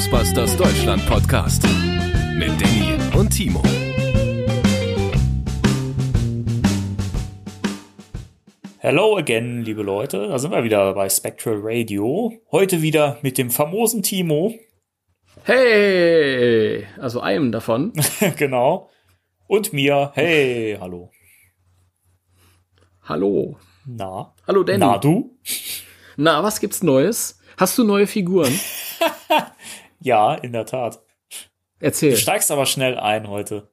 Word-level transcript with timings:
Ghostbusters 0.00 0.56
Deutschland 0.56 1.04
Podcast 1.04 1.62
mit 2.34 2.48
Danny 2.58 2.96
und 3.14 3.28
Timo. 3.28 3.62
Hello 8.78 9.18
again, 9.18 9.62
liebe 9.62 9.82
Leute. 9.82 10.28
Da 10.28 10.38
sind 10.38 10.52
wir 10.52 10.64
wieder 10.64 10.94
bei 10.94 11.06
Spectral 11.10 11.58
Radio. 11.60 12.32
Heute 12.50 12.80
wieder 12.80 13.18
mit 13.20 13.36
dem 13.36 13.50
famosen 13.50 14.02
Timo. 14.02 14.54
Hey, 15.42 16.86
also 16.98 17.20
einem 17.20 17.52
davon. 17.52 17.92
genau. 18.38 18.88
Und 19.48 19.74
mir. 19.74 20.12
Hey, 20.14 20.78
hallo. 20.80 21.10
Hallo. 23.02 23.58
Na? 23.84 24.34
Hallo 24.46 24.62
Danny. 24.62 24.78
Na 24.78 24.96
du? 24.96 25.36
Na, 26.16 26.42
was 26.42 26.58
gibt's 26.58 26.82
Neues? 26.82 27.38
Hast 27.58 27.76
du 27.76 27.84
neue 27.84 28.06
Figuren? 28.06 28.58
ja, 30.00 30.34
in 30.34 30.52
der 30.52 30.66
Tat. 30.66 31.00
Erzähl. 31.78 32.10
Du 32.10 32.16
steigst 32.16 32.50
aber 32.50 32.66
schnell 32.66 32.98
ein 32.98 33.28
heute. 33.28 33.68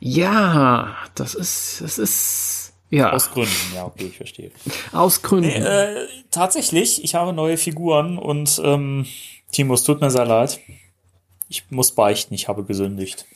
Ja, 0.00 0.96
das 1.14 1.34
ist, 1.34 1.80
das 1.80 1.98
ist, 1.98 2.74
ja. 2.90 3.12
Aus 3.12 3.30
Gründen, 3.30 3.74
ja, 3.74 3.86
okay, 3.86 4.06
ich 4.06 4.16
verstehe. 4.16 4.50
Aus 4.92 5.22
Gründen. 5.22 5.48
Nee, 5.48 5.56
äh, 5.56 6.06
tatsächlich, 6.30 7.02
ich 7.02 7.14
habe 7.14 7.32
neue 7.32 7.56
Figuren 7.56 8.18
und 8.18 8.60
ähm, 8.62 9.06
Timo, 9.50 9.74
es 9.74 9.84
tut 9.84 10.00
mir 10.00 10.10
sehr 10.10 10.26
leid. 10.26 10.60
Ich 11.48 11.70
muss 11.70 11.92
beichten, 11.92 12.34
ich 12.34 12.48
habe 12.48 12.64
gesündigt. 12.64 13.26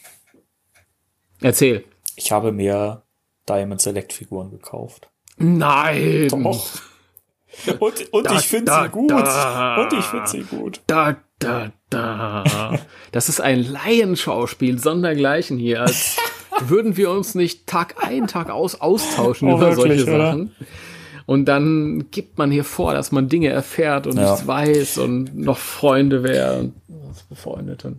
Erzähl. 1.40 1.84
Ich 2.16 2.32
habe 2.32 2.52
mehr 2.52 3.02
Diamond 3.48 3.80
Select 3.80 4.12
Figuren 4.12 4.50
gekauft. 4.50 5.10
Nein. 5.38 6.28
Doch. 6.28 6.66
Und, 7.78 8.12
und 8.12 8.26
Da, 8.26 8.34
ich 8.34 8.46
finde 8.46 8.72
sie 8.72 8.88
gut. 8.90 9.10
da. 9.10 9.76
Und 9.82 9.92
ich 9.92 10.04
finde 10.04 10.26
sie 10.26 10.42
gut. 10.42 10.80
Da, 10.86 11.16
da, 11.38 11.72
da. 11.90 12.44
Das 13.12 13.28
ist 13.28 13.40
ein 13.40 13.62
Laienschauspiel 13.64 14.78
sondergleichen 14.78 15.58
hier, 15.58 15.82
als 15.82 16.16
würden 16.60 16.96
wir 16.96 17.10
uns 17.10 17.34
nicht 17.34 17.66
Tag 17.66 17.96
ein, 18.06 18.26
Tag 18.26 18.50
aus 18.50 18.80
austauschen 18.80 19.48
Oh, 19.50 19.56
über 19.56 19.76
wirklich, 19.76 20.00
solche 20.04 20.14
oder? 20.14 20.26
Sachen. 20.26 20.52
Und 21.24 21.46
dann 21.46 22.04
gibt 22.12 22.38
man 22.38 22.50
hier 22.52 22.62
vor, 22.64 22.94
dass 22.94 23.10
man 23.10 23.28
Dinge 23.28 23.48
erfährt 23.48 24.06
und 24.06 24.16
Ja. 24.16 24.30
nichts 24.30 24.46
weiß 24.46 24.98
und 24.98 25.36
noch 25.36 25.58
Freunde 25.58 26.22
wäre 26.22 26.58
und 26.60 26.74
befreundet. 27.28 27.84
Und 27.84 27.96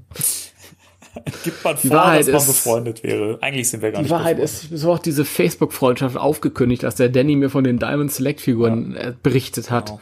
Gibt 1.44 1.64
man 1.64 1.78
vor, 1.78 1.92
Wahrheit 1.92 2.20
dass 2.22 2.28
man 2.28 2.36
ist- 2.42 2.48
befreundet 2.48 3.04
wäre. 3.04 3.38
Eigentlich 3.42 3.70
sind 3.70 3.82
wir 3.82 3.92
gar 3.92 4.00
Die 4.00 4.04
nicht 4.04 4.12
Wahrheit 4.12 4.38
befreundet. 4.38 4.72
ist, 4.72 4.82
so 4.82 4.92
auch 4.94 5.00
diese 5.00 5.26
Facebook-Freundschaft 5.26 6.18
aufgekündigt, 6.18 6.84
dass 6.84 6.96
der 6.96 7.10
Danny 7.10 7.36
mir 7.36 7.50
von 7.50 7.64
den 7.64 7.80
Diamond 7.80 8.12
Select-Figuren 8.12 8.96
äh, 8.96 9.14
berichtet 9.22 9.70
hat. 9.72 9.88
Genau. 9.88 10.02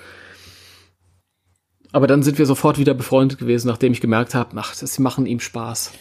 Aber 1.92 2.08
dann 2.08 2.24
sind 2.24 2.38
wir 2.38 2.46
sofort 2.46 2.78
wieder 2.78 2.94
befreundet 2.94 3.40
gewesen, 3.40 3.68
nachdem 3.68 3.94
ich 3.94 4.02
gemerkt 4.02 4.36
habe, 4.36 4.56
ach, 4.60 4.76
das, 4.76 4.96
sie 4.96 5.02
machen 5.02 5.26
ihm 5.26 5.40
Spaß. 5.40 5.94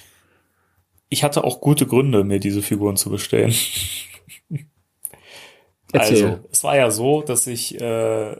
Ich 1.08 1.22
hatte 1.22 1.44
auch 1.44 1.60
gute 1.60 1.86
Gründe, 1.86 2.24
mir 2.24 2.40
diese 2.40 2.62
Figuren 2.62 2.96
zu 2.96 3.10
bestellen. 3.10 3.54
Erzähl. 5.92 6.24
Also, 6.26 6.40
es 6.50 6.64
war 6.64 6.76
ja 6.76 6.90
so, 6.90 7.22
dass 7.22 7.46
ich 7.46 7.80
äh, 7.80 8.36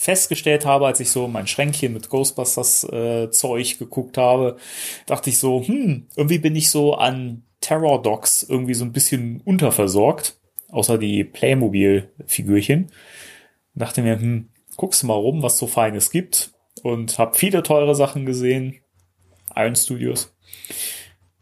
festgestellt 0.00 0.64
habe, 0.64 0.86
als 0.86 0.98
ich 0.98 1.10
so 1.10 1.28
mein 1.28 1.46
Schränkchen 1.46 1.92
mit 1.92 2.08
Ghostbusters 2.08 2.84
äh, 2.84 3.30
Zeug 3.30 3.78
geguckt 3.78 4.16
habe, 4.16 4.56
dachte 5.04 5.28
ich 5.28 5.38
so, 5.38 5.62
hm, 5.62 6.06
irgendwie 6.16 6.38
bin 6.38 6.56
ich 6.56 6.70
so 6.70 6.94
an 6.94 7.42
Terror 7.60 8.00
Dogs 8.00 8.42
irgendwie 8.42 8.72
so 8.72 8.86
ein 8.86 8.92
bisschen 8.92 9.42
unterversorgt, 9.44 10.38
außer 10.70 10.96
die 10.96 11.22
Playmobil-Figürchen. 11.22 12.90
Dachte 13.74 14.00
mir, 14.00 14.18
hm, 14.18 14.48
guckst 14.76 15.02
du 15.02 15.06
mal 15.06 15.14
rum, 15.14 15.42
was 15.42 15.58
so 15.58 15.66
Feines 15.66 16.10
gibt 16.10 16.52
und 16.82 17.18
habe 17.18 17.36
viele 17.36 17.62
teure 17.62 17.94
Sachen 17.94 18.24
gesehen, 18.24 18.76
Iron 19.54 19.76
Studios, 19.76 20.34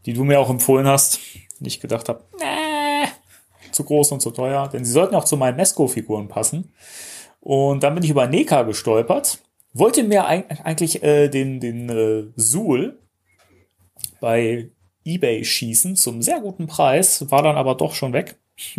die 0.05 0.15
du 0.15 0.25
mir 0.25 0.41
auch 0.41 0.51
empfohlen 0.51 0.89
hast, 0.89 1.21
und 1.61 1.67
ich 1.67 1.79
gedacht 1.79 2.09
habe, 2.09 2.25
nee, 2.41 3.09
zu 3.71 3.85
groß 3.85 4.11
und 4.11 4.21
zu 4.21 4.33
teuer, 4.33 4.69
denn 4.69 4.85
sie 4.85 4.91
sollten 4.91 5.15
auch 5.15 5.25
zu 5.25 5.37
meinen 5.37 5.57
Mesco-Figuren 5.57 6.27
passen. 6.27 6.73
Und 7.41 7.83
dann 7.83 7.95
bin 7.95 8.05
ich 8.05 8.11
über 8.11 8.27
Neka 8.27 8.63
gestolpert, 8.63 9.39
wollte 9.73 10.03
mir 10.03 10.29
eig- 10.29 10.63
eigentlich 10.65 11.03
äh, 11.03 11.29
den, 11.29 11.61
den 11.61 11.89
äh, 11.89 12.25
Suhl 12.37 12.99
bei 14.21 14.71
eBay 15.05 15.45
schießen 15.45 15.97
zum 15.97 16.23
sehr 16.23 16.41
guten 16.41 16.67
Preis, 16.67 17.31
war 17.31 17.43
dann 17.43 17.57
aber 17.57 17.75
doch 17.75 17.95
schon 17.95 18.13
weg, 18.13 18.37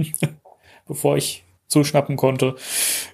bevor 0.88 1.18
ich 1.18 1.44
zuschnappen 1.68 2.18
konnte. 2.18 2.56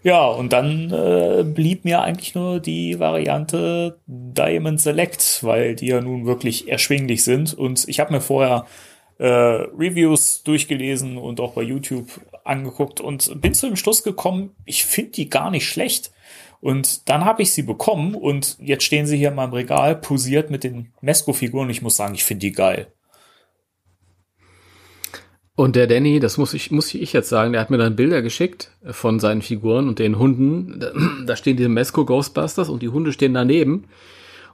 Ja, 0.03 0.28
und 0.28 0.53
dann 0.53 0.91
äh, 0.91 1.44
blieb 1.44 1.84
mir 1.84 2.01
eigentlich 2.01 2.35
nur 2.35 2.59
die 2.59 3.00
Variante 3.00 4.00
Diamond 4.07 4.79
Select, 4.79 5.39
weil 5.44 5.75
die 5.75 5.88
ja 5.88 6.01
nun 6.01 6.25
wirklich 6.25 6.69
erschwinglich 6.69 7.23
sind. 7.23 7.53
Und 7.53 7.88
ich 7.88 8.00
habe 8.00 8.13
mir 8.13 8.22
vorher 8.22 8.66
äh, 9.17 9.25
Reviews 9.28 10.44
durchgelesen 10.44 11.17
und 11.17 11.39
auch 11.41 11.53
bei 11.53 11.63
YouTube 11.63 12.07
angeguckt 12.45 13.01
und 13.01 13.41
bin 13.41 13.53
zu 13.53 13.67
dem 13.67 13.75
Schluss 13.75 14.03
gekommen, 14.03 14.51
ich 14.66 14.85
finde 14.85 15.11
die 15.11 15.29
gar 15.29 15.51
nicht 15.51 15.67
schlecht. 15.67 16.11
Und 16.61 17.09
dann 17.09 17.25
habe 17.25 17.41
ich 17.41 17.53
sie 17.53 17.63
bekommen 17.63 18.16
und 18.16 18.57
jetzt 18.59 18.83
stehen 18.83 19.06
sie 19.06 19.17
hier 19.17 19.29
in 19.29 19.35
meinem 19.35 19.53
Regal 19.53 19.95
posiert 19.95 20.50
mit 20.50 20.63
den 20.63 20.94
Mesco-Figuren. 21.01 21.69
Ich 21.69 21.81
muss 21.81 21.95
sagen, 21.95 22.16
ich 22.16 22.23
finde 22.23 22.41
die 22.41 22.53
geil. 22.53 22.88
Und 25.55 25.78
der 25.78 25.88
Danny, 25.88 26.19
das 26.19 26.38
muss 26.38 26.53
ich, 26.53 26.69
muss 26.72 26.94
ich 26.94 27.13
jetzt 27.13 27.29
sagen, 27.29 27.53
der 27.53 27.61
hat 27.61 27.69
mir 27.69 27.78
dann 27.78 27.95
Bilder 27.95 28.22
geschickt 28.22 28.72
von 28.84 29.19
seinen 29.19 29.41
Figuren 29.41 29.88
und 29.88 30.00
den 30.00 30.19
Hunden. 30.19 30.84
Da, 31.25 31.35
stehen 31.38 31.55
die 31.55 31.67
Mesco 31.69 32.03
Ghostbusters 32.03 32.67
und 32.67 32.81
die 32.81 32.89
Hunde 32.89 33.13
stehen 33.13 33.34
daneben. 33.34 33.85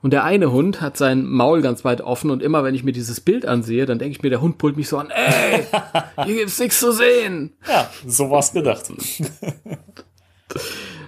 Und 0.01 0.11
der 0.11 0.23
eine 0.23 0.51
Hund 0.51 0.81
hat 0.81 0.97
sein 0.97 1.25
Maul 1.25 1.61
ganz 1.61 1.85
weit 1.85 2.01
offen 2.01 2.31
und 2.31 2.41
immer 2.41 2.63
wenn 2.63 2.73
ich 2.73 2.83
mir 2.83 2.91
dieses 2.91 3.19
Bild 3.19 3.45
ansehe, 3.45 3.85
dann 3.85 3.99
denke 3.99 4.15
ich 4.17 4.23
mir, 4.23 4.29
der 4.29 4.41
Hund 4.41 4.57
pullt 4.57 4.77
mich 4.77 4.87
so 4.87 4.97
an, 4.97 5.11
ey, 5.11 5.63
hier 6.25 6.35
gibt's 6.35 6.59
nichts 6.59 6.79
zu 6.79 6.91
sehen. 6.91 7.53
Ja, 7.67 7.89
so 8.05 8.29
war's 8.29 8.53
gedacht. 8.53 8.91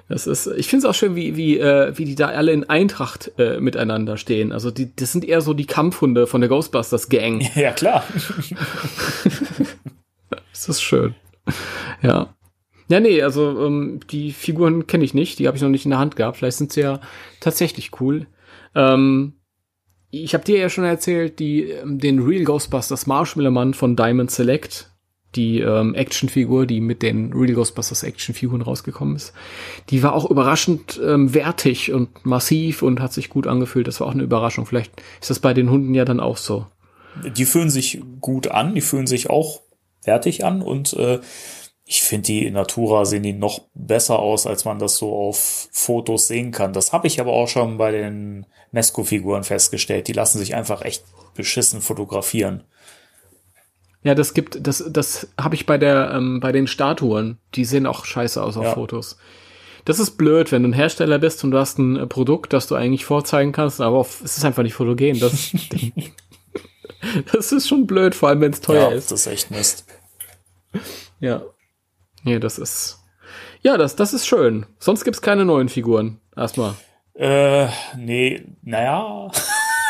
Das 0.10 0.28
ist, 0.28 0.48
ich 0.48 0.68
finde 0.68 0.86
es 0.86 0.90
auch 0.92 0.96
schön, 0.98 1.16
wie, 1.16 1.38
wie, 1.38 1.58
äh, 1.58 1.98
wie 1.98 2.06
die 2.06 2.16
da 2.16 2.28
alle 2.28 2.52
in 2.52 2.70
Eintracht 2.70 3.32
äh, 3.38 3.60
miteinander 3.60 4.18
stehen. 4.18 4.52
Also 4.52 4.70
die, 4.70 4.94
das 4.96 5.12
sind 5.12 5.26
eher 5.26 5.42
so 5.42 5.54
die 5.54 5.66
Kampfhunde 5.66 6.28
von 6.28 6.42
der 6.42 6.50
Ghostbusters 6.50 7.10
Gang. 7.10 7.42
ja, 7.56 7.72
klar. 7.72 8.04
Das 10.52 10.70
ist 10.70 10.82
schön. 10.82 11.16
Ja. 12.02 12.36
Ja, 12.90 13.00
nee, 13.00 13.22
also 13.22 13.66
ähm, 13.66 14.02
die 14.12 14.34
Figuren 14.34 14.88
kenne 14.88 15.06
ich 15.06 15.14
nicht, 15.14 15.40
die 15.40 15.48
habe 15.48 15.56
ich 15.56 15.64
noch 15.64 15.70
nicht 15.70 15.86
in 15.86 15.92
der 15.92 16.00
Hand 16.00 16.16
gehabt. 16.16 16.38
Vielleicht 16.38 16.58
sind 16.58 16.74
sie 16.74 16.82
ja 16.82 17.00
tatsächlich 17.40 18.00
cool. 18.02 18.28
Ähm, 18.76 19.34
ich 20.12 20.34
habe 20.34 20.44
dir 20.44 20.60
ja 20.60 20.70
schon 20.70 20.84
erzählt, 20.84 21.40
die, 21.40 21.64
ähm, 21.64 22.00
den 22.00 22.20
Real 22.20 22.44
Ghostbusters 22.44 23.08
Marshmallow 23.08 23.52
Mann 23.52 23.74
von 23.74 23.96
Diamond 23.96 24.30
Select, 24.30 24.92
die 25.36 25.60
ähm, 25.60 25.96
Actionfigur, 25.96 26.68
die 26.68 26.82
mit 26.82 27.02
den 27.02 27.34
Real 27.34 27.56
Ghostbusters 27.56 28.04
Actionfiguren 28.04 28.62
rausgekommen 28.62 29.16
ist, 29.16 29.34
die 29.90 30.04
war 30.04 30.14
auch 30.14 30.30
überraschend 30.30 31.02
ähm, 31.04 31.34
wertig 31.34 31.92
und 31.92 32.26
massiv 32.26 32.84
und 32.84 33.00
hat 33.00 33.14
sich 33.14 33.30
gut 33.30 33.48
angefühlt. 33.48 33.88
Das 33.88 34.00
war 34.00 34.08
auch 34.08 34.14
eine 34.14 34.24
Überraschung. 34.24 34.66
Vielleicht 34.68 35.02
ist 35.20 35.32
das 35.32 35.40
bei 35.40 35.56
den 35.56 35.72
Hunden 35.72 35.96
ja 35.96 36.06
dann 36.06 36.20
auch 36.20 36.38
so. 36.38 36.68
Die 37.36 37.46
fühlen 37.46 37.70
sich 37.70 38.02
gut 38.22 38.48
an, 38.48 38.76
die 38.76 38.82
fühlen 38.82 39.08
sich 39.08 39.30
auch 39.30 39.62
wertig 40.04 40.46
an 40.46 40.62
und 40.62 40.94
äh, 40.94 41.20
ich 41.86 42.02
finde 42.02 42.28
die 42.28 42.46
in 42.46 42.54
Natura 42.54 43.06
sehen 43.06 43.24
die 43.24 43.34
noch 43.34 43.62
besser 43.74 44.20
aus, 44.20 44.48
als 44.48 44.66
man 44.66 44.80
das 44.80 44.96
so 44.98 45.14
auf 45.14 45.68
Fotos 45.72 46.28
sehen 46.28 46.52
kann. 46.52 46.74
Das 46.74 46.94
habe 46.94 47.08
ich 47.08 47.20
aber 47.20 47.34
auch 47.34 47.48
schon 47.48 47.78
bei 47.78 47.92
den 47.92 48.46
Mesco-Figuren 48.72 49.44
festgestellt. 49.44 50.08
Die 50.08 50.14
lassen 50.14 50.40
sich 50.40 50.56
einfach 50.56 50.82
echt 50.84 51.04
beschissen 51.36 51.82
fotografieren. 51.82 52.64
Ja, 54.04 54.16
das 54.16 54.34
gibt, 54.34 54.66
das, 54.66 54.84
das 54.90 55.28
habe 55.40 55.56
ich 55.56 55.66
bei 55.66 55.78
der, 55.78 56.12
ähm, 56.14 56.40
bei 56.40 56.52
den 56.52 56.68
Statuen. 56.68 57.38
Die 57.56 57.66
sehen 57.66 57.86
auch 57.86 58.06
scheiße 58.06 58.42
aus 58.42 58.58
auf 58.58 58.66
Ja. 58.66 58.74
Fotos. 58.74 59.18
Das 59.86 60.00
ist 60.00 60.12
blöd, 60.12 60.52
wenn 60.52 60.64
du 60.64 60.70
ein 60.70 60.74
Hersteller 60.74 61.20
bist 61.20 61.44
und 61.44 61.52
du 61.52 61.58
hast 61.58 61.78
ein 61.78 61.98
äh, 61.98 62.08
Produkt, 62.08 62.54
das 62.54 62.68
du 62.68 62.76
eigentlich 62.76 63.06
vorzeigen 63.06 63.52
kannst, 63.52 63.82
aber 63.82 63.98
auf, 63.98 64.22
es 64.24 64.38
ist 64.38 64.46
einfach 64.46 64.64
nicht 64.64 64.74
fotogen. 64.74 65.20
Das, 65.20 65.52
das 67.34 67.52
ist 67.52 67.68
schon 67.68 67.86
blöd, 67.88 68.16
vor 68.16 68.30
allem 68.30 68.42
wenn 68.42 68.54
es 68.54 68.62
teuer 68.62 68.90
ja, 68.92 68.96
ist. 68.96 69.12
das 69.12 69.22
ist 69.22 69.28
echt 69.28 69.52
Mist. 69.52 69.86
Ja. 71.20 71.44
Nee, 72.24 72.40
das 72.40 72.58
ist. 72.58 73.00
Ja, 73.62 73.78
das, 73.78 73.96
das 73.96 74.14
ist 74.14 74.26
schön. 74.28 74.66
Sonst 74.80 75.04
gibt's 75.04 75.22
keine 75.22 75.46
neuen 75.46 75.70
Figuren. 75.70 76.20
Erstmal. 76.36 76.76
Äh, 77.16 77.68
nee, 77.96 78.44
naja, 78.64 79.30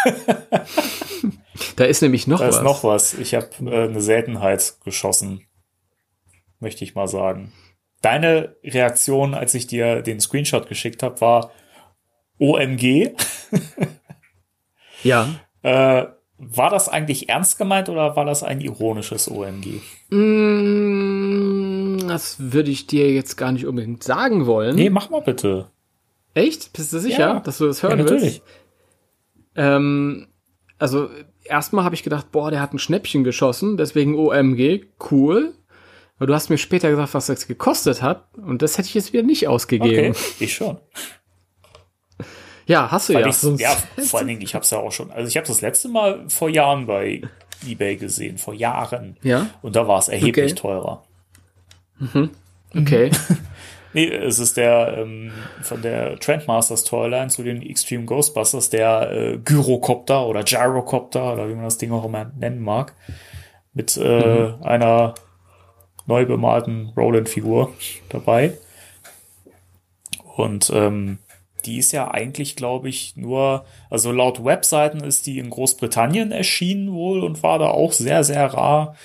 Da 1.76 1.86
ist 1.86 2.02
nämlich 2.02 2.28
noch 2.28 2.40
da 2.40 2.48
was. 2.48 2.58
ist 2.58 2.64
noch 2.64 2.84
was. 2.84 3.14
Ich 3.14 3.34
habe 3.36 3.48
äh, 3.66 3.88
eine 3.88 4.02
Seltenheit 4.02 4.76
geschossen, 4.84 5.46
möchte 6.60 6.84
ich 6.84 6.96
mal 6.96 7.08
sagen. 7.08 7.54
Deine 8.02 8.56
Reaktion, 8.64 9.34
als 9.34 9.54
ich 9.54 9.68
dir 9.68 10.02
den 10.02 10.20
Screenshot 10.20 10.68
geschickt 10.68 11.04
habe, 11.04 11.22
war 11.22 11.52
OMG. 12.40 13.12
Ja. 15.06 15.28
Äh, 15.64 16.06
war 16.38 16.70
das 16.70 16.88
eigentlich 16.88 17.28
ernst 17.28 17.58
gemeint 17.58 17.90
oder 17.90 18.16
war 18.16 18.24
das 18.24 18.42
ein 18.42 18.62
ironisches 18.62 19.30
OMG? 19.30 19.82
Mm, 20.10 20.93
Das 22.14 22.36
würde 22.54 22.72
ich 22.72 22.88
dir 22.88 23.12
jetzt 23.12 23.36
gar 23.38 23.52
nicht 23.52 23.66
unbedingt 23.66 24.04
sagen 24.04 24.46
wollen. 24.46 24.76
Nee, 24.76 24.90
mach 24.90 25.10
mal 25.10 25.22
bitte. 25.22 25.68
Echt? 26.34 26.74
Bist 26.74 26.94
du 26.94 27.00
sicher, 27.00 27.20
Ja. 27.20 27.40
dass 27.40 27.58
du 27.58 27.68
das 27.68 27.84
hören 27.84 27.98
Ja, 28.00 28.04
natürlich. 28.06 28.24
willst? 28.24 28.42
Ähm, 29.56 30.28
also 30.80 31.10
erstmal 31.44 31.84
habe 31.86 31.96
ich 31.96 32.04
gedacht, 32.04 32.32
boah, 32.32 32.50
der 32.52 32.60
hat 32.62 32.74
ein 32.74 32.80
Schnäppchen 32.80 33.24
geschossen, 33.24 33.78
deswegen 33.78 34.16
OMG, 34.16 34.86
cool. 35.12 35.54
Aber 36.18 36.28
du 36.28 36.34
hast 36.34 36.50
mir 36.50 36.58
später 36.58 36.90
gesagt, 36.90 37.14
was 37.14 37.26
das 37.28 37.48
gekostet 37.48 38.02
hat, 38.02 38.28
und 38.38 38.62
das 38.62 38.78
hätte 38.78 38.88
ich 38.88 38.94
jetzt 38.94 39.14
wieder 39.14 39.24
nicht 39.24 39.48
ausgegeben. 39.48 40.12
Okay, 40.12 40.20
ich 40.40 40.54
schon. 40.54 40.78
Ja, 42.66 42.90
hast 42.92 43.10
du 43.10 43.14
Weil 43.16 43.26
ja. 43.26 43.32
sonst- 43.34 43.60
ja, 43.60 43.76
vor 44.06 44.20
allen 44.20 44.30
Dingen, 44.30 44.42
ich 44.42 44.56
habe 44.56 44.64
es 44.64 44.70
ja 44.70 44.78
auch 44.80 44.92
schon. 44.92 45.12
Also 45.12 45.28
ich 45.28 45.36
habe 45.36 45.46
das 45.46 45.60
letzte 45.60 45.90
Mal 45.90 46.24
vor 46.30 46.48
Jahren 46.48 46.86
bei 46.86 47.22
eBay 47.68 47.98
gesehen, 47.98 48.38
vor 48.38 48.54
Jahren. 48.54 49.18
Ja? 49.22 49.48
Und 49.62 49.76
da 49.76 49.86
war 49.86 50.00
es 50.00 50.08
erheblich 50.08 50.54
Okay. 50.54 50.62
teurer. 50.62 51.04
Okay. 52.76 53.12
Nee, 53.96 54.10
es 54.10 54.40
ist 54.40 54.58
der 54.58 54.98
ähm, 54.98 55.32
von 55.62 55.84
der 55.84 56.18
Trendmasters 56.20 56.84
Toyline 56.84 57.28
zu 57.28 57.44
den 57.44 57.62
Extreme 57.62 58.06
Ghostbusters, 58.06 58.72
der 58.72 59.12
äh, 59.12 59.38
Gyrocopter 59.38 60.26
oder 60.26 60.44
Gyrocopter 60.44 61.34
oder 61.34 61.48
wie 61.48 61.54
man 61.54 61.66
das 61.66 61.78
Ding 61.78 61.92
auch 61.92 62.04
immer 62.04 62.32
nennen 62.36 62.60
mag, 62.60 62.96
mit 63.74 63.96
äh, 63.98 64.54
einer 64.62 65.14
neu 66.08 66.26
bemalten 66.26 66.92
Roland-Figur 66.98 67.72
dabei. 68.10 68.58
Und 70.36 70.72
ähm, 70.74 71.20
die 71.66 71.78
ist 71.78 71.92
ja 71.92 72.12
eigentlich, 72.12 72.56
glaube 72.56 72.90
ich, 72.90 73.16
nur, 73.16 73.66
also 73.90 74.12
laut 74.12 74.44
Webseiten 74.44 75.02
ist 75.02 75.28
die 75.28 75.38
in 75.38 75.52
Großbritannien 75.52 76.32
erschienen 76.32 76.92
wohl 76.92 77.24
und 77.24 77.44
war 77.44 77.60
da 77.60 77.68
auch 77.68 77.94
sehr, 77.94 78.24
sehr 78.24 78.46
rar. 78.48 78.96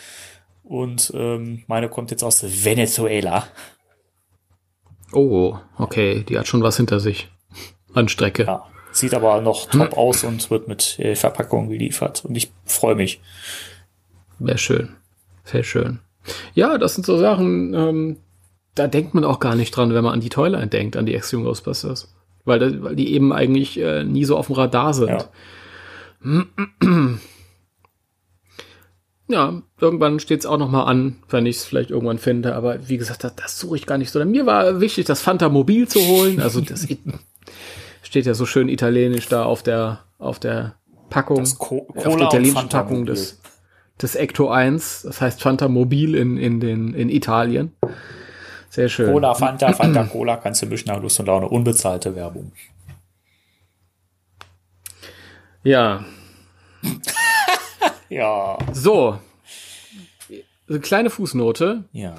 Und 0.69 1.13
ähm, 1.15 1.65
meine 1.67 1.89
kommt 1.89 2.11
jetzt 2.11 2.23
aus 2.23 2.45
Venezuela. 2.65 3.49
Oh, 5.13 5.57
okay, 5.79 6.25
die 6.29 6.39
hat 6.39 6.47
schon 6.47 6.63
was 6.63 6.77
hinter 6.77 7.01
sich. 7.01 7.31
An 7.95 8.09
Strecke. 8.09 8.45
Ja, 8.45 8.67
sieht 8.93 9.15
aber 9.15 9.41
noch 9.41 9.71
top 9.71 9.97
aus 9.97 10.25
und 10.25 10.51
wird 10.51 10.69
mit 10.69 10.99
äh, 10.99 11.15
Verpackung 11.15 11.71
geliefert. 11.71 12.23
Und 12.27 12.37
ich 12.37 12.53
freue 12.67 12.95
mich. 12.95 13.23
Wäre 14.39 14.59
schön. 14.59 14.91
Sehr 15.45 15.63
schön. 15.63 16.01
Ja, 16.53 16.77
das 16.77 16.95
sind 16.95 17.07
so 17.07 17.17
Sachen, 17.17 17.73
ähm, 17.73 18.17
da 18.75 18.89
denkt 18.89 19.15
man 19.15 19.25
auch 19.25 19.41
gar 19.41 19.55
nicht 19.55 19.71
dran, 19.71 19.95
wenn 19.95 20.05
man 20.05 20.13
an 20.13 20.21
die 20.21 20.29
Toyline 20.29 20.67
denkt, 20.67 20.99
an 20.99 21.07
die 21.07 21.15
Extreme 21.15 21.45
Ghostbusters. 21.45 22.15
Weil, 22.45 22.83
weil 22.83 22.95
die 22.95 23.15
eben 23.15 23.33
eigentlich 23.33 23.81
äh, 23.81 24.05
nie 24.05 24.27
so 24.27 24.37
auf 24.37 24.49
dem 24.49 24.57
Radar 24.57 24.93
sind. 24.93 25.29
Ja. 26.23 26.45
Ja, 29.31 29.61
irgendwann 29.79 30.21
steht's 30.21 30.47
auch 30.47 30.57
noch 30.57 30.71
mal 30.71 30.85
an, 30.85 31.17
wenn 31.29 31.45
ich 31.45 31.57
es 31.57 31.65
vielleicht 31.65 31.91
irgendwann 31.91 32.17
finde. 32.19 32.55
Aber 32.55 32.89
wie 32.89 32.97
gesagt, 32.97 33.25
das, 33.25 33.37
das 33.37 33.59
suche 33.59 33.77
ich 33.77 33.87
gar 33.87 33.99
nicht 33.99 34.11
so. 34.11 34.25
Mir 34.25 34.47
war 34.47 34.81
wichtig, 34.81 35.05
das 35.05 35.21
Fanta 35.21 35.51
Mobil 35.51 35.87
zu 35.87 36.01
holen. 36.01 36.41
Also 36.41 36.63
das 36.63 36.89
steht 38.03 38.25
ja 38.25 38.33
so 38.33 38.47
schön 38.47 38.71
italienisch 38.71 39.29
da 39.29 39.45
auf 39.45 39.63
der 39.63 40.01
auf 40.19 40.39
der 40.39 40.77
Packung, 41.11 41.41
Das 41.41 41.59
Co 41.59 41.87
auf 41.89 41.95
der 41.95 42.13
Cola 42.13 42.27
italienischen 42.27 42.69
Packung 42.71 43.05
des 43.05 43.39
des 44.01 44.15
Ecto 44.15 44.49
1. 44.49 45.03
Das 45.03 45.21
heißt 45.21 45.43
Fanta 45.43 45.69
Mobil 45.69 46.15
in 46.15 46.39
in 46.39 46.59
den 46.61 46.95
in 46.95 47.11
Italien. 47.11 47.73
Sehr 48.71 48.89
schön. 48.89 49.13
Cola, 49.13 49.35
Fanta, 49.35 49.73
Fanta, 49.75 50.05
Cola 50.05 50.37
kannst 50.37 50.63
du 50.63 50.67
mischen 50.67 50.89
nach 50.89 51.03
Lust 51.03 51.21
und 51.21 51.27
Laune. 51.27 51.49
Unbezahlte 51.49 52.15
Werbung. 52.15 52.53
Ja, 55.65 56.05
Ja. 58.09 58.59
so. 58.73 59.19
Eine 60.69 60.81
kleine 60.81 61.11
Fußnote. 61.11 61.85
Ja. 61.93 62.15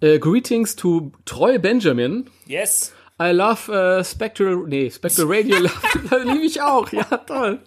Äh, 0.00 0.18
greetings 0.18 0.76
to 0.76 1.12
Troy 1.24 1.58
Benjamin. 1.58 2.28
Yes. 2.46 2.92
I 3.20 3.30
love 3.30 3.70
uh, 3.72 4.04
Spectral, 4.04 4.64
nee, 4.66 4.90
Spectral 4.90 5.26
Radio 5.30 5.56
liebe 6.24 6.44
ich 6.44 6.60
auch, 6.60 6.92
ja, 6.92 7.04
toll. 7.04 7.60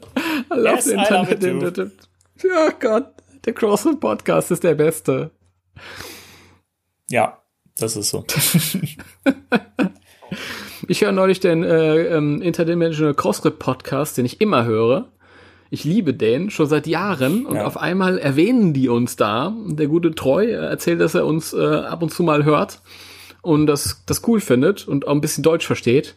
I 0.52 0.56
love 0.56 0.76
Yes, 0.76 0.86
the 0.86 0.92
I 0.94 0.96
love 1.10 1.32
Internet. 1.32 1.32
it 1.32 1.42
too. 1.42 1.66
Internet. 1.66 1.92
Ja 2.44 2.70
Gott, 2.80 3.08
der 3.46 3.54
Crossfit 3.54 4.00
Podcast 4.00 4.52
ist 4.52 4.64
der 4.64 4.76
beste. 4.76 5.32
Ja, 7.10 7.42
das 7.78 7.98
ist 7.98 8.10
so. 8.12 8.24
Ich 10.88 11.02
höre 11.02 11.12
neulich 11.12 11.40
den 11.40 11.64
äh, 11.64 12.16
ähm, 12.16 12.42
Interdimensional 12.42 13.14
Crossfit 13.14 13.60
Podcast, 13.60 14.18
den 14.18 14.26
ich 14.26 14.40
immer 14.40 14.64
höre. 14.66 15.12
Ich 15.72 15.84
liebe 15.84 16.14
den 16.14 16.50
schon 16.50 16.66
seit 16.68 16.88
Jahren 16.88 17.46
und 17.46 17.56
Ja. 17.58 17.66
auf 17.66 17.78
einmal 17.78 18.18
erwähnen 18.18 18.74
die 18.74 18.90
uns 18.90 19.16
da. 19.16 19.54
Der 19.68 19.88
gute 19.88 20.16
Treu 20.16 20.46
äh, 20.46 20.52
erzählt, 20.54 21.00
dass 21.02 21.14
er 21.16 21.26
uns 21.26 21.54
äh, 21.54 21.64
ab 21.64 22.02
und 22.02 22.12
zu 22.12 22.24
mal 22.24 22.44
hört 22.44 22.82
und 23.42 23.68
das, 23.68 24.04
das 24.08 24.28
cool 24.28 24.40
findet 24.42 24.88
und 24.88 25.08
auch 25.08 25.12
ein 25.12 25.22
bisschen 25.22 25.44
Deutsch 25.44 25.68
versteht. 25.68 26.16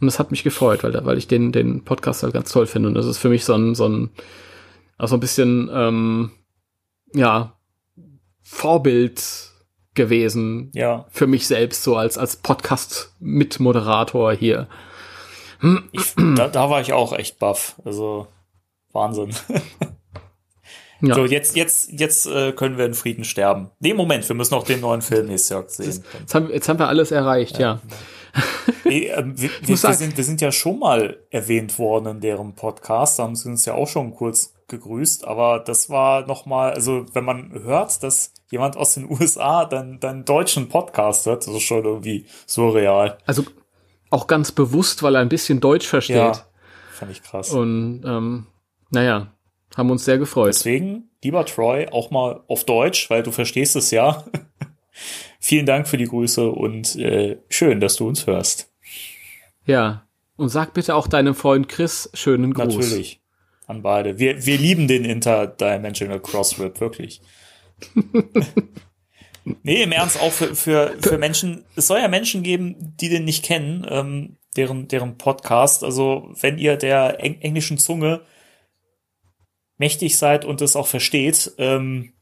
Und 0.00 0.06
das 0.06 0.18
hat 0.18 0.30
mich 0.30 0.42
gefreut, 0.44 0.82
weil, 0.84 1.04
weil 1.04 1.18
ich 1.18 1.28
den, 1.28 1.52
den 1.52 1.84
Podcast 1.84 2.22
halt 2.22 2.32
ganz 2.32 2.50
toll 2.52 2.66
finde. 2.66 2.88
Und 2.88 2.94
das 2.94 3.06
ist 3.06 3.18
für 3.18 3.28
mich 3.28 3.44
so 3.44 3.54
ein, 3.54 3.74
so 3.74 3.88
ein, 3.88 4.10
also 4.98 5.16
ein 5.16 5.20
bisschen, 5.20 5.70
ähm, 5.72 6.30
ja, 7.14 7.56
Vorbild 8.42 9.22
gewesen 9.94 10.70
Ja. 10.74 11.06
für 11.10 11.26
mich 11.26 11.46
selbst, 11.46 11.82
so 11.84 11.96
als, 11.96 12.18
als 12.18 12.36
Podcast-Mitmoderator 12.36 14.32
hier. 14.32 14.66
Ich, 15.92 16.14
da, 16.34 16.48
da 16.48 16.70
war 16.70 16.80
ich 16.80 16.92
auch 16.92 17.12
echt 17.12 17.38
baff. 17.38 17.80
Also 17.84 18.26
Wahnsinn. 18.92 19.34
Ja. 21.04 21.16
So, 21.16 21.24
jetzt, 21.24 21.56
jetzt, 21.56 21.90
jetzt 21.90 22.26
äh, 22.26 22.52
können 22.52 22.78
wir 22.78 22.86
in 22.86 22.94
Frieden 22.94 23.24
sterben. 23.24 23.70
Nee, 23.80 23.92
Moment, 23.92 24.28
wir 24.28 24.36
müssen 24.36 24.54
noch 24.54 24.62
den 24.62 24.80
neuen 24.80 25.02
Film 25.02 25.26
nächstes 25.26 25.48
Jahr 25.48 25.64
sehen. 25.66 26.04
Jetzt 26.20 26.32
haben, 26.32 26.48
jetzt 26.48 26.68
haben 26.68 26.78
wir 26.78 26.86
alles 26.86 27.10
erreicht, 27.10 27.58
ja. 27.58 27.80
Nee, 28.84 29.08
ähm, 29.08 29.36
wir, 29.36 29.50
wir, 29.62 29.68
wir, 29.68 29.94
sind, 29.94 30.16
wir 30.16 30.22
sind 30.22 30.40
ja 30.40 30.52
schon 30.52 30.78
mal 30.78 31.18
erwähnt 31.30 31.76
worden 31.80 32.06
in 32.06 32.20
deren 32.20 32.54
Podcast, 32.54 33.18
da 33.18 33.24
haben 33.24 33.34
sie 33.34 33.48
uns 33.48 33.64
ja 33.64 33.74
auch 33.74 33.88
schon 33.88 34.14
kurz 34.14 34.54
gegrüßt, 34.68 35.26
aber 35.26 35.58
das 35.58 35.90
war 35.90 36.24
noch 36.28 36.46
mal, 36.46 36.72
also 36.72 37.04
wenn 37.12 37.24
man 37.24 37.52
hört, 37.52 38.00
dass 38.04 38.32
jemand 38.52 38.76
aus 38.76 38.94
den 38.94 39.10
USA 39.10 39.64
dann, 39.64 39.98
dann 39.98 40.24
deutschen 40.24 40.68
Podcast 40.68 41.26
hört, 41.26 41.46
das 41.46 41.54
ist 41.54 41.62
schon 41.62 41.84
irgendwie 41.84 42.26
surreal. 42.46 43.18
Also 43.26 43.44
auch 44.10 44.28
ganz 44.28 44.52
bewusst, 44.52 45.02
weil 45.02 45.16
er 45.16 45.20
ein 45.20 45.28
bisschen 45.28 45.58
Deutsch 45.58 45.86
versteht. 45.86 46.16
Ja, 46.16 46.46
fand 46.92 47.10
ich 47.10 47.22
krass. 47.22 47.50
Und 47.50 48.02
ähm, 48.04 48.46
naja, 48.92 49.32
haben 49.76 49.90
uns 49.90 50.04
sehr 50.04 50.18
gefreut. 50.18 50.48
Deswegen, 50.48 51.10
lieber 51.22 51.44
Troy, 51.46 51.88
auch 51.90 52.10
mal 52.10 52.42
auf 52.46 52.64
Deutsch, 52.64 53.10
weil 53.10 53.22
du 53.22 53.32
verstehst 53.32 53.74
es 53.76 53.90
ja. 53.90 54.24
Vielen 55.40 55.66
Dank 55.66 55.88
für 55.88 55.96
die 55.96 56.06
Grüße 56.06 56.48
und 56.48 56.96
äh, 56.96 57.38
schön, 57.48 57.80
dass 57.80 57.96
du 57.96 58.06
uns 58.06 58.26
hörst. 58.26 58.70
Ja. 59.66 60.06
Und 60.36 60.48
sag 60.50 60.74
bitte 60.74 60.94
auch 60.94 61.08
deinem 61.08 61.34
Freund 61.34 61.68
Chris 61.68 62.10
schönen 62.14 62.52
Gruß. 62.52 62.74
Natürlich. 62.76 63.20
An 63.66 63.82
beide. 63.82 64.18
Wir, 64.18 64.44
wir 64.44 64.58
lieben 64.58 64.88
den 64.88 65.04
Interdimensional 65.04 66.20
Crossrip, 66.20 66.80
wirklich. 66.80 67.22
nee, 69.62 69.82
im 69.82 69.92
Ernst, 69.92 70.20
auch 70.20 70.32
für, 70.32 70.54
für, 70.54 70.94
für 71.00 71.18
Menschen, 71.18 71.64
es 71.76 71.86
soll 71.86 72.00
ja 72.00 72.08
Menschen 72.08 72.42
geben, 72.42 72.94
die 73.00 73.08
den 73.08 73.24
nicht 73.24 73.44
kennen, 73.44 73.86
ähm, 73.88 74.36
deren, 74.56 74.88
deren 74.88 75.16
Podcast. 75.16 75.84
Also, 75.84 76.30
wenn 76.40 76.58
ihr 76.58 76.76
der 76.76 77.22
eng 77.22 77.40
englischen 77.40 77.78
Zunge 77.78 78.22
mächtig 79.82 80.16
seid 80.16 80.44
und 80.44 80.62
es 80.62 80.76
auch 80.76 80.86
versteht, 80.86 81.50
ähm, 81.58 82.12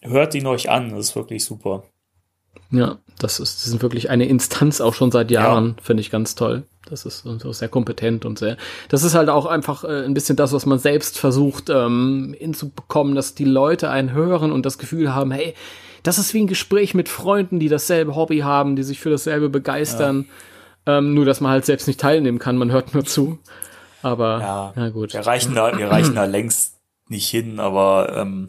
hört 0.00 0.32
ihn 0.36 0.46
euch 0.46 0.70
an. 0.70 0.90
Das 0.90 1.08
ist 1.08 1.16
wirklich 1.16 1.44
super. 1.44 1.82
Ja, 2.70 2.98
das 3.18 3.40
ist, 3.40 3.56
das 3.56 3.64
sind 3.64 3.82
wirklich 3.82 4.10
eine 4.10 4.26
Instanz 4.26 4.80
auch 4.80 4.94
schon 4.94 5.10
seit 5.10 5.32
Jahren, 5.32 5.74
finde 5.82 6.02
ich 6.02 6.12
ganz 6.12 6.36
toll. 6.36 6.62
Das 6.88 7.04
ist 7.04 7.24
so 7.24 7.52
sehr 7.52 7.68
kompetent 7.68 8.24
und 8.24 8.38
sehr. 8.38 8.56
Das 8.88 9.02
ist 9.02 9.16
halt 9.16 9.28
auch 9.28 9.46
einfach 9.46 9.82
äh, 9.82 10.04
ein 10.04 10.14
bisschen 10.14 10.36
das, 10.36 10.52
was 10.52 10.66
man 10.66 10.78
selbst 10.78 11.18
versucht 11.18 11.68
ähm, 11.68 12.32
hinzubekommen, 12.38 13.16
dass 13.16 13.34
die 13.34 13.44
Leute 13.44 13.90
einen 13.90 14.12
hören 14.12 14.52
und 14.52 14.64
das 14.64 14.78
Gefühl 14.78 15.12
haben, 15.12 15.32
hey, 15.32 15.54
das 16.04 16.16
ist 16.18 16.32
wie 16.32 16.42
ein 16.42 16.46
Gespräch 16.46 16.94
mit 16.94 17.08
Freunden, 17.08 17.58
die 17.58 17.68
dasselbe 17.68 18.14
Hobby 18.14 18.38
haben, 18.38 18.76
die 18.76 18.84
sich 18.84 19.00
für 19.00 19.10
dasselbe 19.10 19.48
begeistern. 19.48 20.26
Ähm, 20.86 21.12
nur, 21.14 21.24
dass 21.24 21.40
man 21.40 21.50
halt 21.50 21.66
selbst 21.66 21.88
nicht 21.88 21.98
teilnehmen 21.98 22.38
kann, 22.38 22.56
man 22.56 22.70
hört 22.70 22.94
nur 22.94 23.04
zu. 23.04 23.40
Aber 24.00 24.40
Ja, 24.40 24.72
na 24.76 24.90
gut. 24.90 25.12
Wir 25.12 25.26
reichen 25.26 25.56
da, 25.56 25.76
wir 25.76 25.90
reichen 25.90 26.14
da 26.14 26.24
längst 26.36 26.79
nicht 27.10 27.28
hin, 27.28 27.60
aber 27.60 28.16
ähm, 28.16 28.48